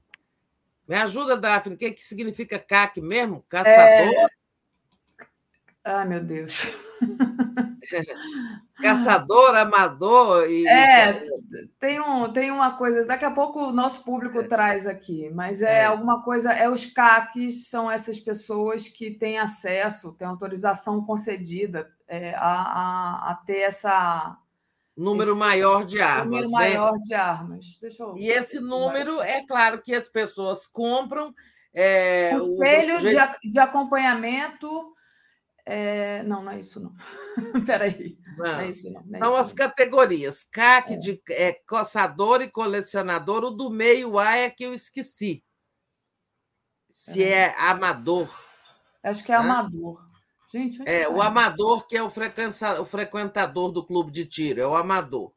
Me 0.86 0.94
ajuda, 0.94 1.36
Daphne, 1.36 1.74
o 1.74 1.78
que, 1.78 1.90
que 1.90 2.06
significa 2.06 2.56
CAC 2.56 3.00
mesmo? 3.00 3.44
Caçador? 3.48 4.14
É... 4.14 4.26
Ai, 5.84 6.06
meu 6.06 6.22
Deus. 6.22 6.72
Caçador, 8.80 9.54
amador 9.56 10.48
e. 10.48 10.66
É, 10.66 11.20
tem, 11.78 12.00
um, 12.00 12.32
tem 12.32 12.50
uma 12.50 12.76
coisa. 12.76 13.04
Daqui 13.04 13.24
a 13.24 13.30
pouco 13.30 13.60
o 13.60 13.72
nosso 13.72 14.04
público 14.04 14.40
é. 14.40 14.44
traz 14.44 14.86
aqui, 14.86 15.30
mas 15.30 15.62
é, 15.62 15.80
é, 15.80 15.84
alguma 15.84 16.22
coisa. 16.22 16.52
É 16.52 16.68
os 16.68 16.86
CACs, 16.86 17.68
são 17.68 17.90
essas 17.90 18.18
pessoas 18.18 18.88
que 18.88 19.10
têm 19.10 19.38
acesso, 19.38 20.14
têm 20.14 20.26
autorização 20.26 21.04
concedida 21.04 21.90
é, 22.08 22.34
a, 22.34 22.40
a, 22.40 23.30
a, 23.30 23.34
ter 23.46 23.60
essa. 23.60 24.36
Número 24.96 25.32
esse, 25.32 25.40
maior 25.40 25.84
de 25.84 26.00
armas. 26.00 26.26
Número 26.26 26.50
né? 26.50 26.58
maior 26.58 26.98
de 26.98 27.14
armas. 27.14 27.78
Deixa 27.80 28.02
eu, 28.02 28.16
e 28.16 28.28
esse 28.28 28.60
número, 28.60 29.20
é 29.20 29.44
claro 29.46 29.80
que 29.80 29.94
as 29.94 30.08
pessoas 30.08 30.66
compram. 30.66 31.34
É, 31.72 32.30
Conselho 32.30 32.98
de, 32.98 33.14
de 33.50 33.58
acompanhamento 33.60 34.92
é... 35.66 36.22
Não, 36.22 36.42
não 36.42 36.52
é 36.52 36.58
isso, 36.58 36.80
não. 36.80 36.92
Peraí. 37.66 38.18
Não, 38.36 38.44
não 38.44 38.60
é 38.60 38.68
isso, 38.68 38.92
não. 38.92 39.02
não 39.06 39.16
é 39.16 39.18
São 39.18 39.36
as 39.36 39.52
categorias. 39.52 40.44
CAC 40.44 40.94
é. 40.94 40.96
de 40.96 41.22
é, 41.30 41.52
coçador 41.66 42.42
e 42.42 42.50
colecionador. 42.50 43.44
O 43.44 43.50
do 43.50 43.70
meio 43.70 44.18
A 44.18 44.36
é 44.36 44.50
que 44.50 44.64
eu 44.64 44.74
esqueci. 44.74 45.44
Se 46.90 47.22
é, 47.22 47.48
é 47.48 47.54
amador. 47.58 48.28
Acho 49.02 49.24
que 49.24 49.32
é 49.32 49.38
né? 49.38 49.44
amador. 49.44 50.10
Gente, 50.52 50.82
é, 50.84 51.08
o 51.08 51.22
amador 51.22 51.86
que 51.86 51.96
é 51.96 52.02
o, 52.02 52.10
frequentador, 52.10 52.82
o 52.82 52.84
frequentador 52.84 53.70
do 53.70 53.86
clube 53.86 54.10
de 54.10 54.26
tiro, 54.26 54.60
é 54.60 54.66
o 54.66 54.74
amador. 54.74 55.32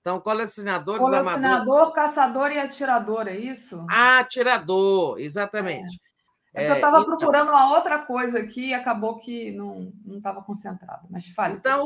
Então, 0.00 0.20
colecionadores, 0.20 1.02
Colecionador, 1.02 1.74
amador... 1.74 1.92
caçador 1.92 2.52
e 2.52 2.58
atirador, 2.60 3.26
é 3.26 3.36
isso? 3.36 3.84
atirador, 3.90 5.18
exatamente. 5.18 6.00
É 6.56 6.70
eu 6.70 6.74
estava 6.76 7.00
então, 7.00 7.18
procurando 7.18 7.50
uma 7.50 7.76
outra 7.76 7.98
coisa 7.98 8.38
aqui 8.38 8.68
e 8.68 8.74
acabou 8.74 9.18
que 9.18 9.52
não 9.52 9.92
estava 10.08 10.42
concentrado, 10.42 11.06
mas 11.10 11.26
fale. 11.26 11.56
Então, 11.56 11.84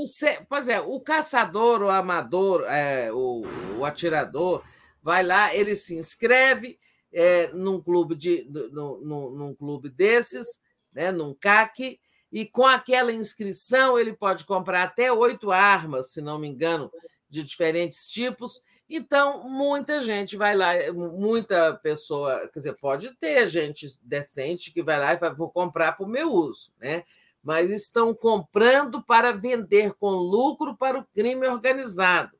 pois 0.48 0.68
é, 0.68 0.80
o 0.80 1.00
caçador, 1.00 1.82
o 1.82 1.90
amador, 1.90 2.64
é, 2.68 3.10
o, 3.12 3.42
o, 3.76 3.84
atirador, 3.84 4.62
vai 5.02 5.24
lá, 5.24 5.52
ele 5.52 5.74
se 5.74 5.96
inscreve 5.96 6.78
é, 7.12 7.48
num, 7.48 7.82
clube 7.82 8.14
de, 8.14 8.46
no, 8.70 9.00
no, 9.00 9.30
num 9.32 9.54
clube 9.56 9.90
desses, 9.90 10.46
né, 10.94 11.10
num 11.10 11.34
CAC, 11.34 11.98
e 12.30 12.46
com 12.46 12.64
aquela 12.64 13.12
inscrição 13.12 13.98
ele 13.98 14.12
pode 14.12 14.44
comprar 14.44 14.84
até 14.84 15.12
oito 15.12 15.50
armas, 15.50 16.12
se 16.12 16.20
não 16.20 16.38
me 16.38 16.46
engano, 16.46 16.92
de 17.28 17.42
diferentes 17.42 18.08
tipos, 18.08 18.62
então, 18.96 19.48
muita 19.48 20.00
gente 20.00 20.36
vai 20.36 20.56
lá, 20.56 20.72
muita 20.92 21.74
pessoa, 21.74 22.48
quer 22.48 22.58
dizer, 22.58 22.74
pode 22.74 23.14
ter 23.20 23.46
gente 23.48 23.86
decente 24.02 24.72
que 24.72 24.82
vai 24.82 24.98
lá 24.98 25.12
e 25.12 25.16
vai, 25.16 25.32
vou 25.32 25.48
comprar 25.48 25.92
para 25.92 26.04
o 26.04 26.08
meu 26.08 26.32
uso, 26.32 26.72
né? 26.80 27.04
Mas 27.42 27.70
estão 27.70 28.12
comprando 28.12 29.00
para 29.02 29.32
vender 29.32 29.94
com 29.94 30.10
lucro 30.10 30.76
para 30.76 30.98
o 30.98 31.06
crime 31.14 31.46
organizado. 31.46 32.36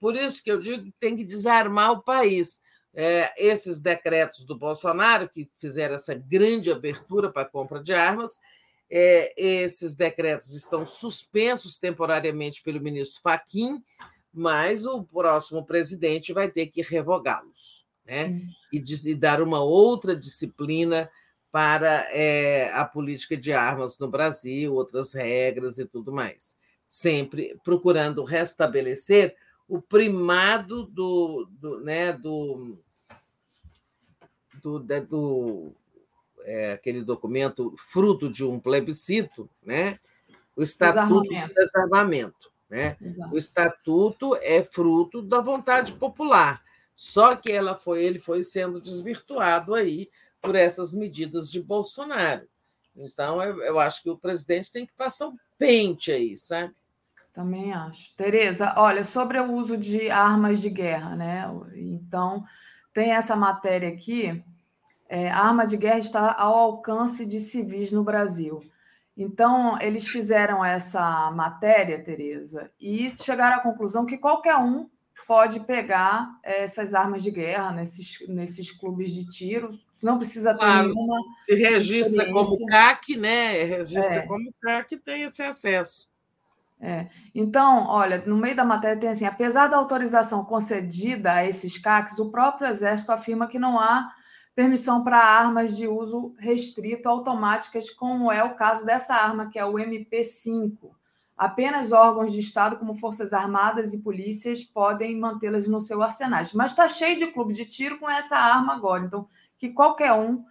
Por 0.00 0.16
isso 0.16 0.42
que 0.42 0.50
eu 0.50 0.58
digo 0.58 0.84
que 0.84 0.94
tem 0.98 1.14
que 1.14 1.24
desarmar 1.24 1.92
o 1.92 2.02
país. 2.02 2.60
É, 2.92 3.32
esses 3.36 3.80
decretos 3.80 4.44
do 4.44 4.58
Bolsonaro, 4.58 5.28
que 5.28 5.48
fizeram 5.58 5.94
essa 5.94 6.14
grande 6.14 6.72
abertura 6.72 7.30
para 7.30 7.42
a 7.42 7.48
compra 7.48 7.80
de 7.80 7.92
armas, 7.92 8.40
é, 8.90 9.32
esses 9.36 9.94
decretos 9.94 10.54
estão 10.54 10.84
suspensos 10.84 11.76
temporariamente 11.76 12.62
pelo 12.62 12.80
ministro 12.80 13.20
Faquim, 13.22 13.80
mas 14.32 14.86
o 14.86 15.02
próximo 15.02 15.64
presidente 15.64 16.32
vai 16.32 16.50
ter 16.50 16.66
que 16.66 16.82
revogá-los 16.82 17.80
né? 18.10 18.42
E, 18.72 18.82
e, 19.04 19.14
dar 19.14 19.40
uma 19.40 19.60
outra 19.60 20.16
disciplina 20.16 21.08
para 21.52 22.06
é, 22.12 22.72
a 22.74 22.84
política 22.84 23.36
de 23.36 23.52
armas 23.52 23.98
no 23.98 24.08
Brasil, 24.08 24.74
outras 24.74 25.14
regras 25.14 25.78
e 25.78 25.86
tudo 25.86 26.12
mais. 26.12 26.56
Sempre 26.84 27.56
procurando 27.64 28.24
restabelecer 28.24 29.36
o 29.68 29.80
primado 29.80 30.84
do, 30.86 31.48
do, 31.52 31.80
né, 31.80 32.12
do, 32.12 32.76
do, 34.60 34.80
do 34.80 35.72
é, 36.42 36.72
aquele 36.72 37.02
documento 37.02 37.74
fruto 37.78 38.28
de 38.28 38.44
um 38.44 38.58
plebiscito, 38.58 39.48
né? 39.62 39.98
o 40.56 40.62
Estatuto 40.62 41.22
do 41.22 41.54
Desarmamento. 41.54 42.50
Né? 42.70 42.96
O 43.32 43.36
estatuto 43.36 44.36
é 44.36 44.62
fruto 44.62 45.20
da 45.20 45.40
vontade 45.40 45.92
popular, 45.92 46.62
só 46.94 47.34
que 47.34 47.50
ela 47.50 47.74
foi, 47.74 48.04
ele 48.04 48.20
foi 48.20 48.44
sendo 48.44 48.80
desvirtuado 48.80 49.74
aí 49.74 50.08
por 50.40 50.54
essas 50.54 50.94
medidas 50.94 51.50
de 51.50 51.60
Bolsonaro. 51.60 52.46
Então, 52.96 53.42
eu, 53.42 53.62
eu 53.62 53.80
acho 53.80 54.02
que 54.02 54.10
o 54.10 54.16
presidente 54.16 54.70
tem 54.70 54.86
que 54.86 54.92
passar 54.92 55.28
o 55.28 55.38
pente 55.58 56.12
aí, 56.12 56.36
sabe? 56.36 56.72
Também 57.32 57.72
acho. 57.72 58.14
Tereza, 58.16 58.74
olha, 58.76 59.04
sobre 59.04 59.38
o 59.38 59.52
uso 59.52 59.76
de 59.76 60.10
armas 60.10 60.60
de 60.60 60.68
guerra, 60.68 61.14
né? 61.14 61.44
Então, 61.74 62.44
tem 62.92 63.12
essa 63.12 63.36
matéria 63.36 63.88
aqui. 63.88 64.42
É, 65.08 65.30
a 65.30 65.38
arma 65.38 65.66
de 65.66 65.76
guerra 65.76 65.98
está 65.98 66.34
ao 66.34 66.54
alcance 66.54 67.24
de 67.26 67.38
civis 67.38 67.92
no 67.92 68.04
Brasil. 68.04 68.60
Então, 69.22 69.78
eles 69.82 70.08
fizeram 70.08 70.64
essa 70.64 71.30
matéria, 71.32 72.02
Tereza, 72.02 72.70
e 72.80 73.10
chegaram 73.22 73.58
à 73.58 73.60
conclusão 73.60 74.06
que 74.06 74.16
qualquer 74.16 74.56
um 74.56 74.88
pode 75.28 75.60
pegar 75.60 76.26
essas 76.42 76.94
armas 76.94 77.22
de 77.22 77.30
guerra 77.30 77.70
nesses, 77.70 78.26
nesses 78.26 78.72
clubes 78.72 79.12
de 79.12 79.26
tiro, 79.28 79.78
não 80.02 80.16
precisa 80.16 80.54
ter 80.54 80.60
Claro, 80.60 80.88
nenhuma. 80.88 81.18
se 81.44 81.54
registra 81.54 82.32
como. 82.32 82.66
CAC, 82.66 83.16
né? 83.18 83.62
Registra 83.64 84.20
É. 84.20 84.26
como 84.26 84.50
CAC 84.62 84.96
tem 84.96 85.22
esse 85.24 85.42
acesso. 85.42 86.08
É. 86.80 87.06
Então, 87.34 87.86
olha, 87.88 88.22
no 88.24 88.38
meio 88.38 88.56
da 88.56 88.64
matéria 88.64 88.98
tem 88.98 89.10
assim: 89.10 89.26
apesar 89.26 89.66
da 89.68 89.76
autorização 89.76 90.42
concedida 90.46 91.30
a 91.34 91.46
esses 91.46 91.76
CACs, 91.76 92.18
o 92.18 92.30
próprio 92.30 92.66
Exército 92.68 93.12
afirma 93.12 93.46
que 93.46 93.58
não 93.58 93.78
há 93.78 94.10
permissão 94.60 95.02
para 95.02 95.16
armas 95.16 95.74
de 95.74 95.88
uso 95.88 96.34
restrito 96.38 97.08
automáticas, 97.08 97.88
como 97.88 98.30
é 98.30 98.44
o 98.44 98.56
caso 98.56 98.84
dessa 98.84 99.14
arma, 99.14 99.48
que 99.48 99.58
é 99.58 99.64
o 99.64 99.72
MP5. 99.72 100.90
Apenas 101.34 101.92
órgãos 101.92 102.30
de 102.30 102.40
Estado, 102.40 102.76
como 102.76 102.94
Forças 102.94 103.32
Armadas 103.32 103.94
e 103.94 104.02
polícias, 104.02 104.62
podem 104.62 105.18
mantê-las 105.18 105.66
no 105.66 105.80
seu 105.80 106.02
arsenal. 106.02 106.42
Mas 106.54 106.72
está 106.72 106.86
cheio 106.90 107.16
de 107.16 107.28
clube 107.28 107.54
de 107.54 107.64
tiro 107.64 107.98
com 107.98 108.10
essa 108.10 108.36
arma 108.36 108.74
agora, 108.74 109.06
então, 109.06 109.26
que 109.56 109.70
qualquer 109.70 110.12
um 110.12 110.44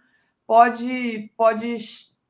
pode, 0.44 1.32
pode 1.36 1.76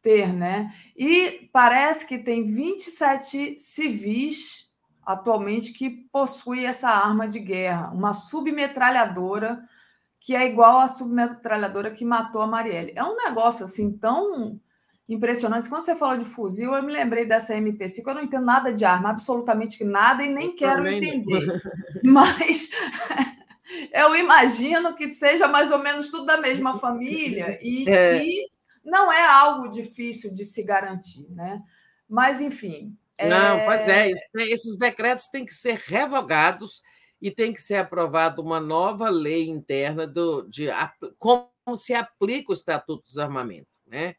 ter, 0.03 0.35
né? 0.35 0.71
E 0.95 1.49
parece 1.51 2.07
que 2.07 2.19
tem 2.19 2.45
27 2.45 3.59
civis 3.59 4.71
atualmente 5.03 5.73
que 5.73 5.89
possuem 5.89 6.67
essa 6.67 6.91
arma 6.91 7.27
de 7.27 7.39
guerra, 7.39 7.91
uma 7.91 8.13
submetralhadora 8.13 9.65
que 10.21 10.37
é 10.37 10.47
igual 10.47 10.79
à 10.81 10.87
submetralhadora 10.87 11.91
que 11.91 12.05
matou 12.05 12.43
a 12.43 12.47
Marielle. 12.47 12.93
É 12.95 13.03
um 13.03 13.17
negócio 13.17 13.65
assim 13.65 13.97
tão 13.97 14.61
impressionante. 15.09 15.69
Quando 15.69 15.83
você 15.83 15.97
falou 15.97 16.17
de 16.19 16.25
fuzil, 16.25 16.73
eu 16.75 16.83
me 16.83 16.93
lembrei 16.93 17.27
dessa 17.27 17.55
MP5. 17.57 18.07
Eu 18.07 18.15
não 18.15 18.23
entendo 18.23 18.45
nada 18.45 18.73
de 18.73 18.85
arma, 18.85 19.11
absolutamente 19.11 19.83
nada, 19.83 20.23
e 20.23 20.29
nem 20.31 20.55
quero 20.55 20.85
também 20.85 21.01
não. 21.01 21.09
entender. 21.09 21.63
Mas 22.05 22.71
eu 23.93 24.15
imagino 24.15 24.95
que 24.95 25.11
seja 25.11 25.49
mais 25.49 25.71
ou 25.73 25.79
menos 25.79 26.11
tudo 26.11 26.27
da 26.27 26.37
mesma 26.37 26.75
família 26.79 27.59
e 27.63 27.89
É. 27.89 28.19
que 28.21 28.47
não 28.85 29.13
é 29.13 29.25
algo 29.27 29.69
difícil 29.69 30.33
de 30.35 30.45
se 30.45 30.65
garantir, 30.65 31.27
né? 31.31 31.61
Mas, 32.09 32.41
enfim. 32.41 32.97
Não, 33.29 33.65
pois 33.67 33.87
é, 33.87 34.11
isso- 34.11 34.23
esses 34.37 34.79
decretos 34.79 35.27
têm 35.29 35.45
que 35.45 35.53
ser 35.53 35.79
revogados 35.87 36.83
e 37.21 37.31
tem 37.31 37.53
que 37.53 37.61
ser 37.61 37.77
aprovada 37.77 38.41
uma 38.41 38.61
nova 38.61 39.11
lei 39.11 39.49
interna 39.49 40.07
do, 40.07 40.43
de 40.43 40.69
como 41.19 41.51
se 41.75 41.93
aplica 41.93 42.51
o 42.51 42.55
Estatuto 42.55 43.03
dos 43.03 43.19
Armamentos. 43.19 43.73
Né? 43.87 44.15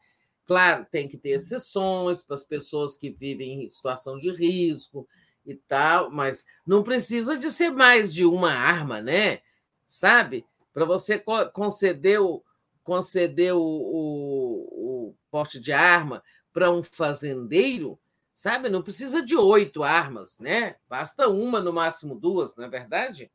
Claro, 0.46 0.86
tem 0.90 1.08
que 1.08 1.16
ter 1.16 1.30
exceções 1.30 2.22
para 2.22 2.34
as 2.34 2.44
pessoas 2.44 2.96
que 2.96 3.10
vivem 3.10 3.64
em 3.64 3.68
situação 3.68 4.18
de 4.18 4.30
risco 4.30 5.08
e 5.44 5.54
tal, 5.54 6.10
mas 6.10 6.44
não 6.66 6.82
precisa 6.82 7.36
de 7.36 7.50
ser 7.50 7.70
mais 7.70 8.12
de 8.14 8.24
uma 8.24 8.52
arma, 8.52 9.00
né? 9.00 9.40
Sabe? 9.86 10.44
Para 10.72 10.84
você 10.84 11.18
co- 11.18 11.48
conceder 11.50 12.20
o, 12.20 12.42
conceder 12.84 13.54
o, 13.54 13.60
o, 13.60 15.08
o 15.10 15.14
porte 15.30 15.58
de 15.58 15.72
arma 15.72 16.22
para 16.52 16.70
um 16.70 16.82
fazendeiro, 16.82 17.98
sabe? 18.42 18.68
Não 18.68 18.82
precisa 18.82 19.22
de 19.22 19.36
oito 19.36 19.84
armas, 19.84 20.36
né? 20.40 20.74
Basta 20.88 21.28
uma, 21.28 21.60
no 21.60 21.72
máximo 21.72 22.16
duas, 22.16 22.56
não 22.56 22.64
é 22.64 22.68
verdade? 22.68 23.30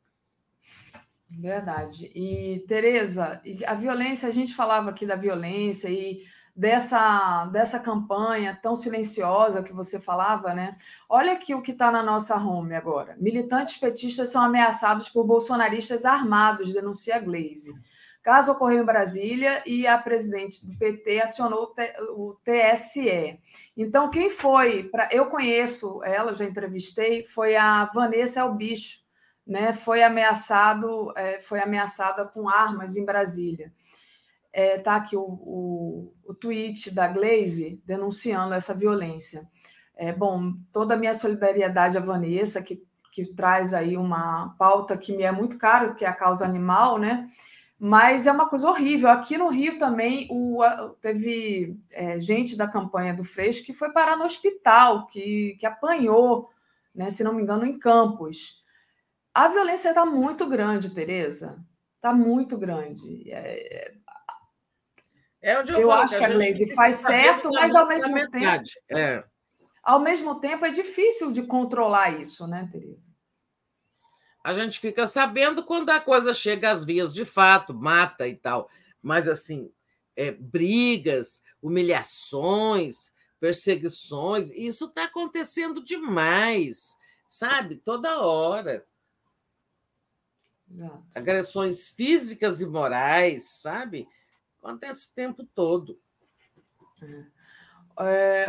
Verdade. 1.30 2.12
E, 2.14 2.62
Tereza, 2.68 3.40
a 3.66 3.74
violência, 3.74 4.28
a 4.28 4.32
gente 4.32 4.54
falava 4.54 4.90
aqui 4.90 5.06
da 5.06 5.16
violência 5.16 5.88
e 5.88 6.22
dessa, 6.54 7.46
dessa 7.46 7.80
campanha 7.80 8.58
tão 8.62 8.76
silenciosa 8.76 9.62
que 9.62 9.72
você 9.72 9.98
falava, 9.98 10.52
né? 10.52 10.76
Olha 11.08 11.32
aqui 11.32 11.54
o 11.54 11.62
que 11.62 11.72
está 11.72 11.90
na 11.90 12.02
nossa 12.02 12.36
home 12.36 12.74
agora. 12.74 13.16
Militantes 13.18 13.78
petistas 13.78 14.28
são 14.28 14.42
ameaçados 14.42 15.08
por 15.08 15.24
bolsonaristas 15.24 16.04
armados, 16.04 16.70
denuncia 16.70 17.18
Glaze. 17.18 17.72
Caso 18.28 18.52
ocorreu 18.52 18.82
em 18.82 18.84
Brasília 18.84 19.62
e 19.64 19.86
a 19.86 19.96
presidente 19.96 20.62
do 20.66 20.76
PT 20.76 21.22
acionou 21.22 21.74
o 22.10 22.36
TSE. 22.44 23.40
Então, 23.74 24.10
quem 24.10 24.28
foi? 24.28 24.82
Pra, 24.82 25.08
eu 25.10 25.30
conheço 25.30 26.04
ela, 26.04 26.34
já 26.34 26.44
entrevistei, 26.44 27.24
foi 27.24 27.56
a 27.56 27.86
Vanessa 27.86 28.40
Elbicho, 28.40 28.98
né? 29.46 29.72
Foi 29.72 30.02
ameaçado, 30.02 31.10
é, 31.16 31.38
foi 31.38 31.58
ameaçada 31.58 32.26
com 32.26 32.50
armas 32.50 32.98
em 32.98 33.06
Brasília. 33.06 33.72
É, 34.52 34.76
tá 34.76 34.96
aqui 34.96 35.16
o, 35.16 35.22
o, 35.22 36.12
o 36.22 36.34
tweet 36.34 36.90
da 36.90 37.08
Glaze 37.08 37.82
denunciando 37.86 38.52
essa 38.52 38.74
violência. 38.74 39.48
É, 39.96 40.12
bom, 40.12 40.52
toda 40.70 40.92
a 40.92 40.98
minha 40.98 41.14
solidariedade 41.14 41.96
à 41.96 42.00
Vanessa, 42.02 42.62
que, 42.62 42.84
que 43.10 43.24
traz 43.24 43.72
aí 43.72 43.96
uma 43.96 44.54
pauta 44.58 44.98
que 44.98 45.16
me 45.16 45.22
é 45.22 45.32
muito 45.32 45.56
cara, 45.56 45.94
que 45.94 46.04
é 46.04 46.08
a 46.08 46.12
causa 46.12 46.44
animal, 46.44 46.98
né? 46.98 47.26
Mas 47.78 48.26
é 48.26 48.32
uma 48.32 48.48
coisa 48.48 48.68
horrível. 48.68 49.08
Aqui 49.08 49.38
no 49.38 49.48
Rio 49.48 49.78
também 49.78 50.26
o, 50.30 50.62
a- 50.62 50.94
teve 51.00 51.78
é, 51.90 52.18
gente 52.18 52.56
da 52.56 52.66
campanha 52.66 53.14
do 53.14 53.22
Freixo 53.22 53.64
que 53.64 53.72
foi 53.72 53.92
parar 53.92 54.16
no 54.16 54.24
hospital, 54.24 55.06
que, 55.06 55.56
que 55.60 55.64
apanhou, 55.66 56.50
né, 56.94 57.08
se 57.10 57.22
não 57.22 57.32
me 57.32 57.42
engano, 57.42 57.64
em 57.64 57.78
Campos. 57.78 58.64
A 59.32 59.46
violência 59.46 59.90
está 59.90 60.04
muito 60.04 60.48
grande, 60.48 60.90
Tereza. 60.90 61.64
Está 61.96 62.12
muito 62.12 62.58
grande. 62.58 63.30
É, 63.30 63.92
É 65.40 65.58
onde 65.60 65.70
eu, 65.72 65.80
Eu 65.80 65.88
falo 65.88 66.02
acho 66.02 66.18
que 66.18 66.24
a 66.24 66.28
Glaze 66.28 66.66
tem 66.66 66.74
faz 66.74 66.96
certo, 66.96 67.48
mas 67.52 67.74
ao 67.76 67.86
mesmo 67.88 68.14
tempo-. 68.30 68.64
É. 68.90 69.24
ao 69.84 70.00
mesmo 70.00 70.34
tempo, 70.40 70.64
é 70.66 70.70
difícil 70.70 71.30
de 71.30 71.42
controlar 71.44 72.20
isso, 72.20 72.46
né, 72.48 72.68
Tereza? 72.72 73.08
A 74.48 74.54
gente 74.54 74.80
fica 74.80 75.06
sabendo 75.06 75.62
quando 75.62 75.90
a 75.90 76.00
coisa 76.00 76.32
chega 76.32 76.70
às 76.70 76.82
vias 76.82 77.12
de 77.12 77.22
fato, 77.22 77.74
mata 77.74 78.26
e 78.26 78.34
tal. 78.34 78.70
Mas, 79.02 79.28
assim, 79.28 79.70
é, 80.16 80.30
brigas, 80.30 81.42
humilhações, 81.60 83.12
perseguições, 83.38 84.50
isso 84.52 84.86
está 84.86 85.04
acontecendo 85.04 85.84
demais, 85.84 86.96
sabe? 87.28 87.76
Toda 87.76 88.22
hora. 88.22 88.86
Exato. 90.70 91.04
Agressões 91.14 91.90
físicas 91.90 92.62
e 92.62 92.66
morais, 92.66 93.44
sabe? 93.50 94.08
Acontece 94.62 95.10
o 95.10 95.14
tempo 95.14 95.44
todo. 95.54 96.00
É, 97.02 97.26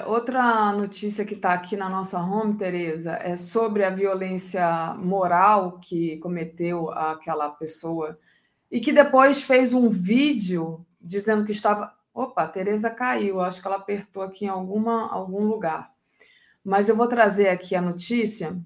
outra 0.05 0.71
notícia 0.73 1.25
que 1.25 1.33
está 1.33 1.53
aqui 1.53 1.75
na 1.75 1.89
nossa 1.89 2.21
home, 2.21 2.57
Tereza, 2.57 3.13
é 3.13 3.35
sobre 3.35 3.83
a 3.83 3.89
violência 3.89 4.93
moral 4.95 5.79
que 5.79 6.17
cometeu 6.17 6.91
aquela 6.91 7.49
pessoa 7.49 8.17
e 8.71 8.79
que 8.79 8.91
depois 8.91 9.41
fez 9.41 9.73
um 9.73 9.89
vídeo 9.89 10.85
dizendo 11.01 11.45
que 11.45 11.51
estava. 11.51 11.93
Opa, 12.13 12.43
a 12.43 12.47
Tereza 12.47 12.89
caiu, 12.89 13.39
acho 13.39 13.61
que 13.61 13.67
ela 13.67 13.77
apertou 13.77 14.21
aqui 14.21 14.45
em 14.45 14.49
alguma, 14.49 15.11
algum 15.11 15.45
lugar. 15.45 15.91
Mas 16.63 16.89
eu 16.89 16.95
vou 16.95 17.07
trazer 17.07 17.49
aqui 17.49 17.75
a 17.75 17.81
notícia 17.81 18.59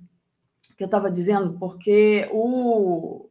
que 0.75 0.83
eu 0.83 0.87
estava 0.87 1.11
dizendo, 1.11 1.57
porque 1.59 2.27
o, 2.31 3.29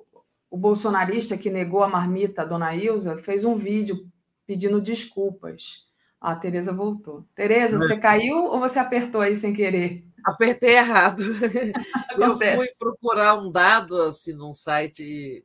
o 0.49 0.57
bolsonarista 0.57 1.37
que 1.37 1.51
negou 1.51 1.83
a 1.83 1.89
marmita, 1.89 2.43
a 2.43 2.45
dona 2.45 2.75
Ilza, 2.75 3.19
fez 3.19 3.45
um 3.45 3.57
vídeo 3.57 4.07
pedindo 4.47 4.81
desculpas. 4.81 5.92
Ah, 6.25 6.33
a 6.33 6.37
Tereza 6.37 6.73
voltou. 6.73 7.25
Tereza, 7.35 7.77
você 7.77 7.97
caiu 7.97 8.45
ou 8.45 8.61
você 8.61 8.79
apertou 8.79 9.21
aí 9.21 9.35
sem 9.35 9.53
querer? 9.53 10.05
Apertei 10.25 10.77
errado. 10.77 11.25
Eu 12.17 12.37
fui 12.39 12.69
procurar 12.79 13.35
um 13.35 13.51
dado 13.51 14.01
assim 14.03 14.33
num 14.33 14.53
site 14.53 15.03
e 15.03 15.45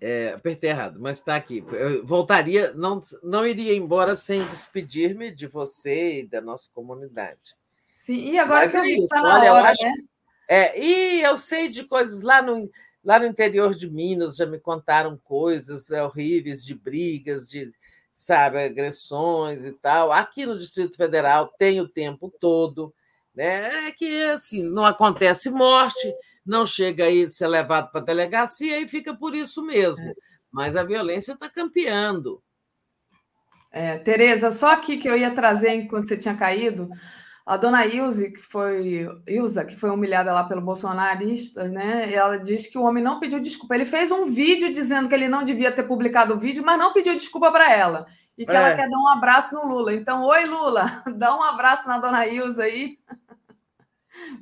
é, 0.00 0.32
apertei 0.34 0.70
errado, 0.70 0.98
mas 0.98 1.18
está 1.18 1.36
aqui. 1.36 1.62
Eu 1.72 2.06
voltaria, 2.06 2.72
não, 2.72 3.02
não 3.22 3.46
iria 3.46 3.74
embora 3.74 4.16
sem 4.16 4.46
despedir-me 4.46 5.30
de 5.30 5.46
você 5.46 6.20
e 6.20 6.26
da 6.26 6.40
nossa 6.40 6.70
comunidade. 6.72 7.54
Sim, 7.90 8.30
e 8.30 8.38
agora 8.38 8.60
Mas 8.62 8.72
que 8.72 8.76
eu 8.78 8.82
é 8.82 8.88
está 9.04 9.22
na 9.22 9.34
olha, 9.34 9.46
eu 9.48 9.54
hora, 9.54 9.70
acho- 9.70 9.82
né? 9.84 9.94
É, 10.48 10.80
e 10.82 11.20
eu 11.22 11.36
sei 11.36 11.68
de 11.68 11.84
coisas 11.84 12.22
lá 12.22 12.40
no, 12.40 12.70
lá 13.04 13.18
no 13.18 13.26
interior 13.26 13.74
de 13.74 13.90
Minas, 13.90 14.36
já 14.36 14.46
me 14.46 14.58
contaram 14.58 15.18
coisas 15.24 15.90
horríveis 15.90 16.64
de 16.64 16.74
brigas, 16.74 17.46
de 17.48 17.72
sabe, 18.16 18.64
agressões 18.64 19.66
e 19.66 19.72
tal. 19.72 20.10
Aqui 20.10 20.46
no 20.46 20.58
Distrito 20.58 20.96
Federal 20.96 21.48
tem 21.58 21.82
o 21.82 21.88
tempo 21.88 22.32
todo, 22.40 22.92
né? 23.34 23.88
É 23.88 23.92
que 23.92 24.24
assim, 24.24 24.62
não 24.62 24.86
acontece 24.86 25.50
morte, 25.50 26.12
não 26.44 26.64
chega 26.64 27.04
aí 27.04 27.26
a 27.26 27.28
ser 27.28 27.46
levado 27.46 27.92
para 27.92 28.00
a 28.00 28.04
delegacia 28.04 28.80
e 28.80 28.88
fica 28.88 29.14
por 29.14 29.34
isso 29.34 29.62
mesmo. 29.62 30.14
Mas 30.50 30.76
a 30.76 30.82
violência 30.82 31.32
está 31.32 31.50
campeando. 31.50 32.42
É, 33.70 33.98
Tereza, 33.98 34.50
só 34.50 34.72
aqui 34.72 34.96
que 34.96 35.06
eu 35.06 35.16
ia 35.16 35.34
trazer 35.34 35.74
enquanto 35.74 36.08
você 36.08 36.16
tinha 36.16 36.34
caído, 36.34 36.88
a 37.46 37.56
dona 37.56 37.86
Ilse, 37.86 38.32
que 38.32 38.42
foi 38.42 39.08
Ilza, 39.24 39.64
que 39.64 39.76
foi 39.76 39.88
humilhada 39.90 40.32
lá 40.32 40.42
pelo 40.42 40.60
bolsonarista, 40.60 41.68
né? 41.68 42.12
Ela 42.12 42.38
diz 42.38 42.66
que 42.66 42.76
o 42.76 42.82
homem 42.82 43.04
não 43.04 43.20
pediu 43.20 43.38
desculpa. 43.38 43.76
Ele 43.76 43.84
fez 43.84 44.10
um 44.10 44.26
vídeo 44.26 44.72
dizendo 44.72 45.08
que 45.08 45.14
ele 45.14 45.28
não 45.28 45.44
devia 45.44 45.70
ter 45.70 45.84
publicado 45.84 46.34
o 46.34 46.38
vídeo, 46.40 46.64
mas 46.66 46.76
não 46.76 46.92
pediu 46.92 47.14
desculpa 47.14 47.52
para 47.52 47.72
ela. 47.72 48.04
E 48.36 48.44
que 48.44 48.50
É. 48.50 48.56
ela 48.56 48.74
quer 48.74 48.90
dar 48.90 48.98
um 48.98 49.08
abraço 49.08 49.54
no 49.54 49.64
Lula. 49.68 49.94
Então, 49.94 50.24
oi, 50.24 50.44
Lula, 50.44 51.04
dá 51.16 51.36
um 51.36 51.42
abraço 51.42 51.86
na 51.86 51.98
dona 51.98 52.26
Ilza 52.26 52.64
aí. 52.64 52.98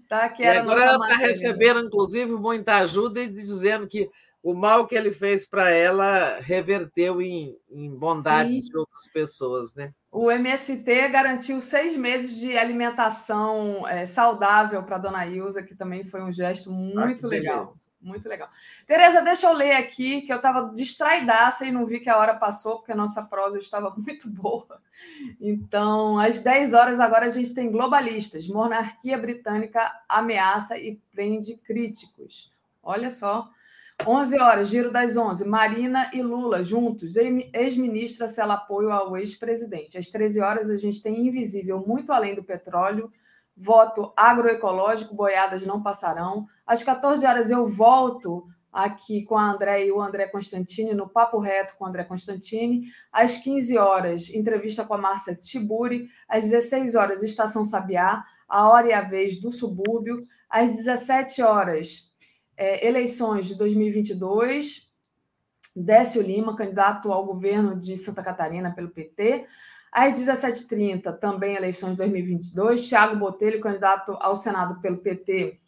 Tá, 0.09 0.29
que 0.29 0.43
E 0.43 0.47
era 0.47 0.61
a 0.61 0.63
agora 0.63 0.85
ela 0.85 1.05
está 1.05 1.17
recebendo, 1.19 1.81
inclusive, 1.81 2.33
muita 2.37 2.77
ajuda 2.77 3.21
e 3.21 3.27
dizendo 3.29 3.89
que 3.89 4.09
o 4.41 4.55
mal 4.55 4.87
que 4.87 4.95
ele 4.95 5.11
fez 5.13 5.45
para 5.47 5.69
ela 5.71 6.39
reverteu 6.41 7.21
em, 7.21 7.57
em 7.71 7.91
bondades 7.91 8.63
Sim. 8.63 8.69
de 8.71 8.77
outras 8.79 9.09
pessoas, 9.13 9.75
né? 9.75 9.93
O 10.17 10.31
MST 10.31 11.09
garantiu 11.09 11.61
seis 11.61 11.97
meses 11.97 12.37
de 12.37 12.57
alimentação 12.57 13.87
é, 13.89 14.05
saudável 14.05 14.81
para 14.85 14.95
a 14.95 14.99
dona 15.01 15.27
Ilza, 15.27 15.61
que 15.61 15.75
também 15.75 16.05
foi 16.05 16.23
um 16.23 16.31
gesto 16.31 16.71
muito 16.71 17.27
Ah, 17.27 17.31
legal. 17.31 17.65
beleza. 17.65 17.89
Muito 18.01 18.29
legal. 18.29 18.49
Tereza, 18.87 19.23
deixa 19.23 19.47
eu 19.49 19.53
ler 19.55 19.73
aqui, 19.73 20.21
que 20.21 20.33
eu 20.33 20.37
estava 20.37 20.71
distraidaça 20.75 21.67
e 21.67 21.73
não 21.73 21.85
vi 21.85 21.99
que 21.99 22.09
a 22.11 22.17
hora 22.19 22.35
passou, 22.35 22.77
porque 22.77 22.93
a 22.93 22.97
nossa 22.97 23.23
prosa 23.25 23.59
estava 23.59 23.91
muito 23.99 24.31
boa. 24.31 24.81
Então, 25.41 26.17
às 26.19 26.41
10 26.41 26.75
horas 26.75 27.01
agora 27.01 27.27
a 27.27 27.31
gente 27.31 27.53
tem 27.53 27.73
globalistas. 27.73 28.47
Monarquia 28.47 29.19
britânica 29.19 29.91
ameaça 30.09 30.79
e 30.79 31.01
prende 31.13 31.57
críticos. 31.57 32.53
Olha 32.83 33.11
só. 33.11 33.49
11 34.07 34.39
horas, 34.39 34.69
giro 34.69 34.91
das 34.91 35.17
11. 35.17 35.49
Marina 35.49 36.11
e 36.13 36.21
Lula 36.21 36.63
juntos. 36.63 37.15
Ex-ministra 37.17 38.27
sela 38.27 38.55
apoio 38.55 38.91
ao 38.91 39.17
ex-presidente. 39.17 39.97
Às 39.97 40.11
13 40.11 40.41
horas, 40.41 40.69
a 40.69 40.77
gente 40.77 41.01
tem 41.01 41.27
Invisível 41.27 41.83
muito 41.87 42.13
além 42.13 42.35
do 42.35 42.43
petróleo. 42.43 43.09
Voto 43.57 44.13
agroecológico, 44.17 45.15
boiadas 45.15 45.65
não 45.65 45.81
passarão. 45.81 46.45
Às 46.67 46.83
14 46.83 47.25
horas, 47.25 47.51
eu 47.51 47.67
volto 47.67 48.45
aqui 48.73 49.23
com 49.23 49.39
a 49.39 49.53
André 49.53 49.87
e 49.87 49.93
o 49.93 50.03
André 50.03 50.27
Constantini, 50.27 50.93
no 50.93 51.09
Papo 51.09 51.39
Reto 51.39 51.77
com 51.79 51.85
o 51.85 51.87
André 51.87 52.03
Constantini. 52.03 52.89
Às 53.13 53.37
15 53.37 53.79
horas, 53.79 54.29
entrevista 54.31 54.85
com 54.85 54.95
a 54.95 54.99
Márcia 54.99 55.37
Tiburi. 55.37 56.09
Às 56.29 56.45
16 56.51 56.97
horas, 56.97 57.23
Estação 57.23 57.65
Sabiá, 57.65 58.25
a 58.49 58.69
hora 58.69 58.89
e 58.89 58.93
a 58.93 59.03
vez 59.03 59.41
do 59.41 59.53
subúrbio. 59.53 60.25
Às 60.51 60.73
17 60.73 61.41
horas, 61.43 62.13
é, 62.57 62.87
eleições 62.87 63.47
de 63.47 63.57
2022. 63.57 64.91
Décio 65.75 66.23
Lima, 66.23 66.57
candidato 66.57 67.13
ao 67.13 67.25
governo 67.25 67.79
de 67.79 67.97
Santa 67.97 68.23
Catarina 68.23 68.73
pelo 68.73 68.91
PT. 68.91 69.45
Às 69.91 70.15
17h30, 70.15 71.19
também 71.19 71.57
eleições 71.57 71.93
de 71.93 71.99
2022. 71.99 72.89
Tiago 72.89 73.17
Botelho, 73.17 73.61
candidato 73.61 74.17
ao 74.21 74.37
Senado 74.37 74.81
pelo 74.81 74.99
PT 74.99 75.61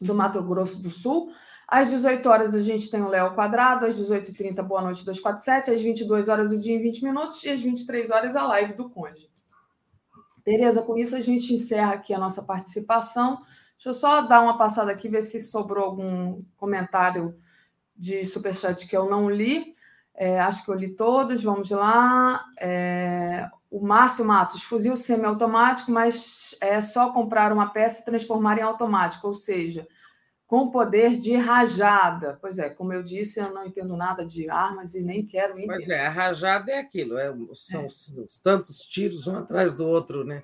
do 0.00 0.14
Mato 0.14 0.42
Grosso 0.42 0.82
do 0.82 0.90
Sul. 0.90 1.30
Às 1.68 1.90
18 1.90 2.28
horas 2.28 2.54
a 2.54 2.60
gente 2.60 2.90
tem 2.90 3.00
o 3.00 3.08
Léo 3.08 3.34
Quadrado, 3.34 3.86
às 3.86 3.98
18h30, 3.98 4.62
Boa 4.62 4.82
Noite 4.82 5.04
247, 5.04 5.70
às 5.70 5.80
22 5.80 6.28
horas 6.28 6.50
o 6.50 6.58
dia 6.58 6.74
em 6.74 6.82
20 6.82 7.04
minutos 7.04 7.44
e 7.44 7.48
às 7.48 7.60
23 7.60 8.10
horas 8.10 8.34
a 8.34 8.46
live 8.46 8.72
do 8.74 8.90
Conde. 8.90 9.30
Tereza, 10.42 10.82
com 10.82 10.96
isso 10.96 11.14
a 11.14 11.20
gente 11.20 11.54
encerra 11.54 11.94
aqui 11.94 12.12
a 12.12 12.18
nossa 12.18 12.42
participação. 12.42 13.40
Deixa 13.80 13.88
eu 13.88 13.94
só 13.94 14.20
dar 14.20 14.42
uma 14.42 14.58
passada 14.58 14.92
aqui, 14.92 15.08
ver 15.08 15.22
se 15.22 15.40
sobrou 15.40 15.82
algum 15.82 16.42
comentário 16.58 17.34
de 17.96 18.26
superchat 18.26 18.86
que 18.86 18.94
eu 18.94 19.08
não 19.08 19.30
li. 19.30 19.72
É, 20.14 20.38
acho 20.38 20.62
que 20.62 20.70
eu 20.70 20.74
li 20.74 20.94
todos, 20.94 21.42
vamos 21.42 21.70
lá. 21.70 22.44
É, 22.60 23.48
o 23.70 23.80
Márcio 23.80 24.22
Matos, 24.26 24.62
fuzil 24.62 24.98
semiautomático, 24.98 25.90
mas 25.90 26.54
é 26.60 26.78
só 26.82 27.10
comprar 27.10 27.54
uma 27.54 27.70
peça 27.70 28.02
e 28.02 28.04
transformar 28.04 28.58
em 28.58 28.62
automático, 28.62 29.26
ou 29.26 29.32
seja, 29.32 29.88
com 30.46 30.70
poder 30.70 31.12
de 31.12 31.34
rajada. 31.36 32.36
Pois 32.38 32.58
é, 32.58 32.68
como 32.68 32.92
eu 32.92 33.02
disse, 33.02 33.40
eu 33.40 33.50
não 33.50 33.64
entendo 33.64 33.96
nada 33.96 34.26
de 34.26 34.50
armas 34.50 34.94
e 34.94 35.00
nem 35.00 35.24
quero 35.24 35.54
entender. 35.54 35.68
Pois 35.68 35.88
é, 35.88 36.06
a 36.06 36.10
rajada 36.10 36.70
é 36.70 36.80
aquilo, 36.80 37.16
é, 37.16 37.34
são 37.54 37.86
os 37.86 38.38
tantos 38.44 38.80
tiros 38.80 39.26
um 39.26 39.38
atrás 39.38 39.72
do 39.72 39.86
outro, 39.86 40.22
né? 40.22 40.42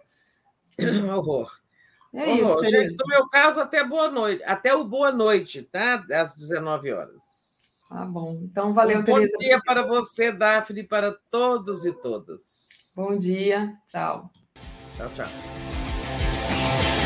Um 1.05 1.15
horror. 1.15 1.56
É 2.17 2.33
isso. 2.33 2.65
Gente, 2.65 2.97
no 2.99 3.07
meu 3.09 3.29
caso, 3.29 3.61
até 3.61 3.85
boa 3.85 4.11
noite, 4.11 4.43
até 4.45 4.75
o 4.75 4.85
boa 4.85 5.13
noite, 5.13 5.63
tá? 5.63 6.03
Às 6.11 6.35
19 6.35 6.91
horas. 6.93 7.23
Tá 7.91 8.05
bom. 8.07 8.41
Então, 8.43 8.73
valeu, 8.73 9.01
um 9.01 9.05
bom 9.05 9.17
Tereza. 9.17 9.37
dia 9.39 9.61
para 9.61 9.83
você, 9.83 10.33
Daphne, 10.33 10.83
para 10.83 11.13
todos 11.31 11.85
e 11.85 11.93
todas. 11.93 12.93
Bom 12.97 13.17
dia. 13.17 13.75
Tchau. 13.87 14.31
Tchau, 14.97 15.11
tchau. 15.15 17.06